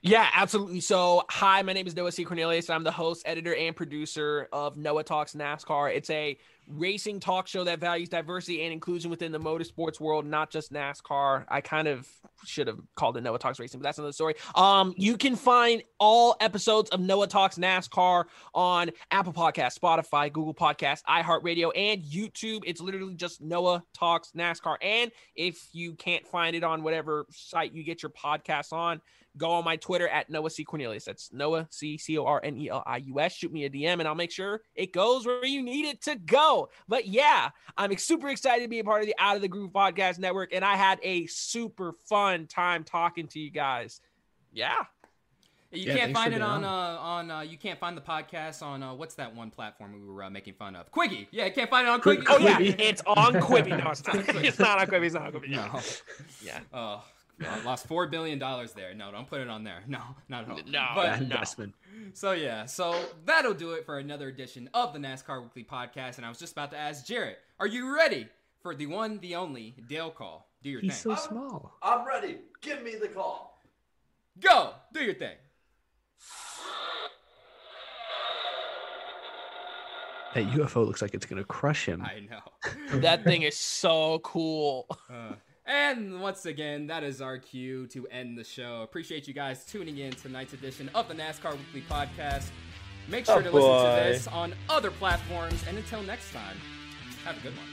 Yeah, 0.00 0.28
absolutely. 0.32 0.80
So, 0.80 1.24
hi, 1.28 1.60
my 1.62 1.72
name 1.72 1.86
is 1.86 1.94
Noah 1.96 2.12
C. 2.12 2.24
Cornelius. 2.24 2.70
I'm 2.70 2.84
the 2.84 2.92
host, 2.92 3.22
editor, 3.26 3.54
and 3.54 3.74
producer 3.74 4.48
of 4.52 4.76
Noah 4.76 5.02
Talks 5.02 5.34
NASCAR. 5.34 5.92
It's 5.92 6.08
a 6.08 6.38
racing 6.68 7.20
talk 7.20 7.46
show 7.46 7.64
that 7.64 7.80
values 7.80 8.08
diversity 8.08 8.62
and 8.62 8.72
inclusion 8.72 9.10
within 9.10 9.32
the 9.32 9.40
motorsports 9.40 10.00
world, 10.00 10.26
not 10.26 10.50
just 10.50 10.72
NASCAR. 10.72 11.44
I 11.48 11.60
kind 11.60 11.88
of 11.88 12.08
should 12.44 12.66
have 12.66 12.78
called 12.94 13.16
it 13.16 13.22
Noah 13.22 13.38
Talks 13.38 13.58
Racing, 13.58 13.80
but 13.80 13.84
that's 13.84 13.98
another 13.98 14.12
story. 14.12 14.34
Um, 14.54 14.94
you 14.96 15.16
can 15.16 15.36
find 15.36 15.82
all 15.98 16.36
episodes 16.40 16.90
of 16.90 17.00
Noah 17.00 17.26
Talks 17.26 17.56
NASCAR 17.56 18.24
on 18.54 18.90
Apple 19.10 19.32
Podcasts, 19.32 19.78
Spotify, 19.78 20.32
Google 20.32 20.54
Podcasts, 20.54 21.02
iHeartRadio, 21.08 21.70
and 21.76 22.02
YouTube. 22.02 22.62
It's 22.66 22.80
literally 22.80 23.14
just 23.14 23.40
Noah 23.40 23.82
Talks 23.94 24.32
NASCAR. 24.36 24.76
And 24.82 25.10
if 25.34 25.68
you 25.72 25.94
can't 25.94 26.26
find 26.26 26.54
it 26.54 26.64
on 26.64 26.82
whatever 26.82 27.26
site 27.30 27.72
you 27.72 27.82
get 27.82 28.02
your 28.02 28.10
podcasts 28.10 28.72
on, 28.72 29.00
go 29.38 29.50
on 29.52 29.64
my 29.64 29.76
Twitter 29.76 30.08
at 30.08 30.28
Noah 30.28 30.50
C. 30.50 30.64
Cornelius. 30.64 31.04
That's 31.04 31.32
Noah 31.32 31.66
C 31.70 31.96
C 31.96 32.18
O 32.18 32.24
R 32.26 32.40
N 32.44 32.56
E 32.58 32.68
L 32.68 32.82
I 32.86 32.98
U 32.98 33.20
S. 33.20 33.32
Shoot 33.34 33.52
me 33.52 33.64
a 33.64 33.70
DM 33.70 33.98
and 34.00 34.06
I'll 34.08 34.14
make 34.14 34.30
sure 34.32 34.60
it 34.74 34.92
goes 34.92 35.24
where 35.24 35.44
you 35.46 35.62
need 35.62 35.86
it 35.86 36.02
to 36.02 36.16
go. 36.16 36.68
But 36.88 37.06
yeah, 37.06 37.50
I'm 37.76 37.96
super 37.96 38.28
excited 38.28 38.62
to 38.62 38.68
be 38.68 38.80
a 38.80 38.84
part 38.84 39.00
of 39.02 39.06
the 39.06 39.14
Out 39.18 39.36
of 39.36 39.42
the 39.42 39.48
Groove 39.48 39.70
Podcast 39.72 40.18
Network, 40.18 40.52
and 40.52 40.64
I 40.64 40.76
had 40.76 40.98
a 41.02 41.26
super 41.26 41.92
fun 42.08 42.46
time 42.46 42.84
talking 42.84 43.28
to 43.28 43.38
you 43.38 43.50
guys. 43.50 44.00
Yeah. 44.52 44.74
You 45.70 45.82
Yeah, 45.92 45.96
can't 45.98 46.14
find 46.14 46.28
it 46.32 46.38
being 46.38 46.42
on 46.42 46.64
uh, 46.64 46.68
on. 46.68 47.30
on 47.30 47.30
uh, 47.30 47.40
you 47.42 47.58
can't 47.58 47.78
find 47.78 47.94
the 47.94 48.00
podcast 48.00 48.62
on 48.62 48.82
uh, 48.82 48.94
what's 48.94 49.16
that 49.16 49.36
one 49.36 49.50
platform 49.50 49.92
we 49.92 50.00
were 50.12 50.22
uh, 50.22 50.30
making 50.30 50.54
fun 50.54 50.74
of? 50.74 50.90
Quiggy. 50.90 51.26
Yeah, 51.30 51.44
you 51.44 51.52
can't 51.52 51.68
find 51.68 51.86
it 51.86 51.90
on 51.90 52.00
Quig- 52.00 52.20
Quiggy. 52.20 52.26
Oh 52.30 52.38
yeah, 52.38 52.58
it's 52.78 53.02
on 53.06 53.34
Quibi. 53.34 53.84
No, 53.84 53.90
it's 53.90 54.06
not. 54.06 54.16
It's 54.46 54.58
not 54.58 54.78
on 54.80 54.86
Quibi. 54.86 55.04
It's 55.04 55.14
not 55.14 55.26
on 55.26 55.32
Quibi. 55.32 55.50
No. 55.50 55.78
Yeah. 56.42 56.60
Oh, 56.72 57.04
I 57.40 57.60
lost 57.62 57.86
four 57.86 58.06
billion 58.08 58.38
dollars 58.38 58.72
there. 58.72 58.94
No, 58.94 59.12
don't 59.12 59.28
put 59.28 59.40
it 59.40 59.48
on 59.48 59.62
there. 59.64 59.82
No, 59.88 60.00
not 60.28 60.44
at 60.44 60.50
all. 60.50 60.56
No, 60.66 60.88
But- 60.94 61.02
Bad 61.06 61.20
no. 61.20 61.24
investment. 61.34 61.74
So 62.14 62.32
yeah, 62.32 62.64
so 62.66 62.98
that'll 63.24 63.54
do 63.54 63.72
it 63.72 63.84
for 63.86 63.98
another 63.98 64.28
edition 64.28 64.68
of 64.74 64.92
the 64.92 64.98
NASCAR 64.98 65.42
Weekly 65.42 65.64
Podcast. 65.64 66.16
And 66.16 66.26
I 66.26 66.28
was 66.28 66.38
just 66.38 66.52
about 66.52 66.70
to 66.72 66.76
ask 66.78 67.04
Jarrett, 67.06 67.38
are 67.60 67.66
you 67.66 67.94
ready 67.94 68.28
for 68.62 68.74
the 68.74 68.86
one, 68.86 69.18
the 69.18 69.34
only 69.36 69.74
Dale 69.88 70.10
call? 70.10 70.48
Do 70.62 70.70
your 70.70 70.80
He's 70.80 71.00
thing. 71.02 71.14
so 71.16 71.28
small. 71.28 71.74
I'm 71.82 72.06
ready. 72.06 72.38
Give 72.60 72.82
me 72.82 72.94
the 73.00 73.08
call. 73.08 73.60
Go, 74.40 74.72
do 74.92 75.00
your 75.02 75.14
thing. 75.14 75.36
That 80.34 80.44
UFO 80.50 80.86
looks 80.86 81.00
like 81.02 81.14
it's 81.14 81.26
gonna 81.26 81.44
crush 81.44 81.86
him. 81.86 82.02
I 82.02 82.20
know. 82.30 82.98
That 83.00 83.24
thing 83.24 83.42
is 83.42 83.56
so 83.56 84.18
cool. 84.20 84.86
Uh, 85.10 85.32
and 85.68 86.20
once 86.20 86.46
again, 86.46 86.86
that 86.88 87.04
is 87.04 87.20
our 87.20 87.38
cue 87.38 87.86
to 87.88 88.06
end 88.08 88.36
the 88.36 88.42
show. 88.44 88.82
Appreciate 88.82 89.28
you 89.28 89.34
guys 89.34 89.64
tuning 89.64 89.98
in 89.98 90.10
to 90.12 90.22
tonight's 90.22 90.52
edition 90.54 90.90
of 90.94 91.06
the 91.08 91.14
NASCAR 91.14 91.52
Weekly 91.52 91.84
Podcast. 91.88 92.48
Make 93.08 93.26
sure 93.26 93.36
Oh, 93.36 93.42
to 93.42 93.50
listen 93.50 93.70
to 93.84 94.10
this 94.12 94.26
on 94.26 94.54
other 94.68 94.90
platforms. 94.90 95.62
And 95.68 95.78
until 95.78 96.02
next 96.02 96.32
time, 96.32 96.56
have 97.24 97.36
a 97.38 97.40
good 97.40 97.56
one. 97.56 97.66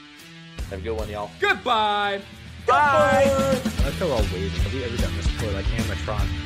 Have 0.70 0.78
a 0.78 0.82
good 0.82 0.96
one, 0.96 1.08
y'all. 1.08 1.30
Goodbye. 1.40 2.20
Bye. 2.66 3.24
I 3.26 3.84
like 3.84 3.94
how 3.94 4.06
we're 4.06 4.12
all 4.12 4.18
waiting. 4.32 4.50
Have 4.50 4.72
we 4.72 4.84
ever 4.84 4.96
done 4.96 5.16
this 5.16 5.26
before? 5.26 5.50
Like 5.52 5.64
animatronic. 5.66 6.45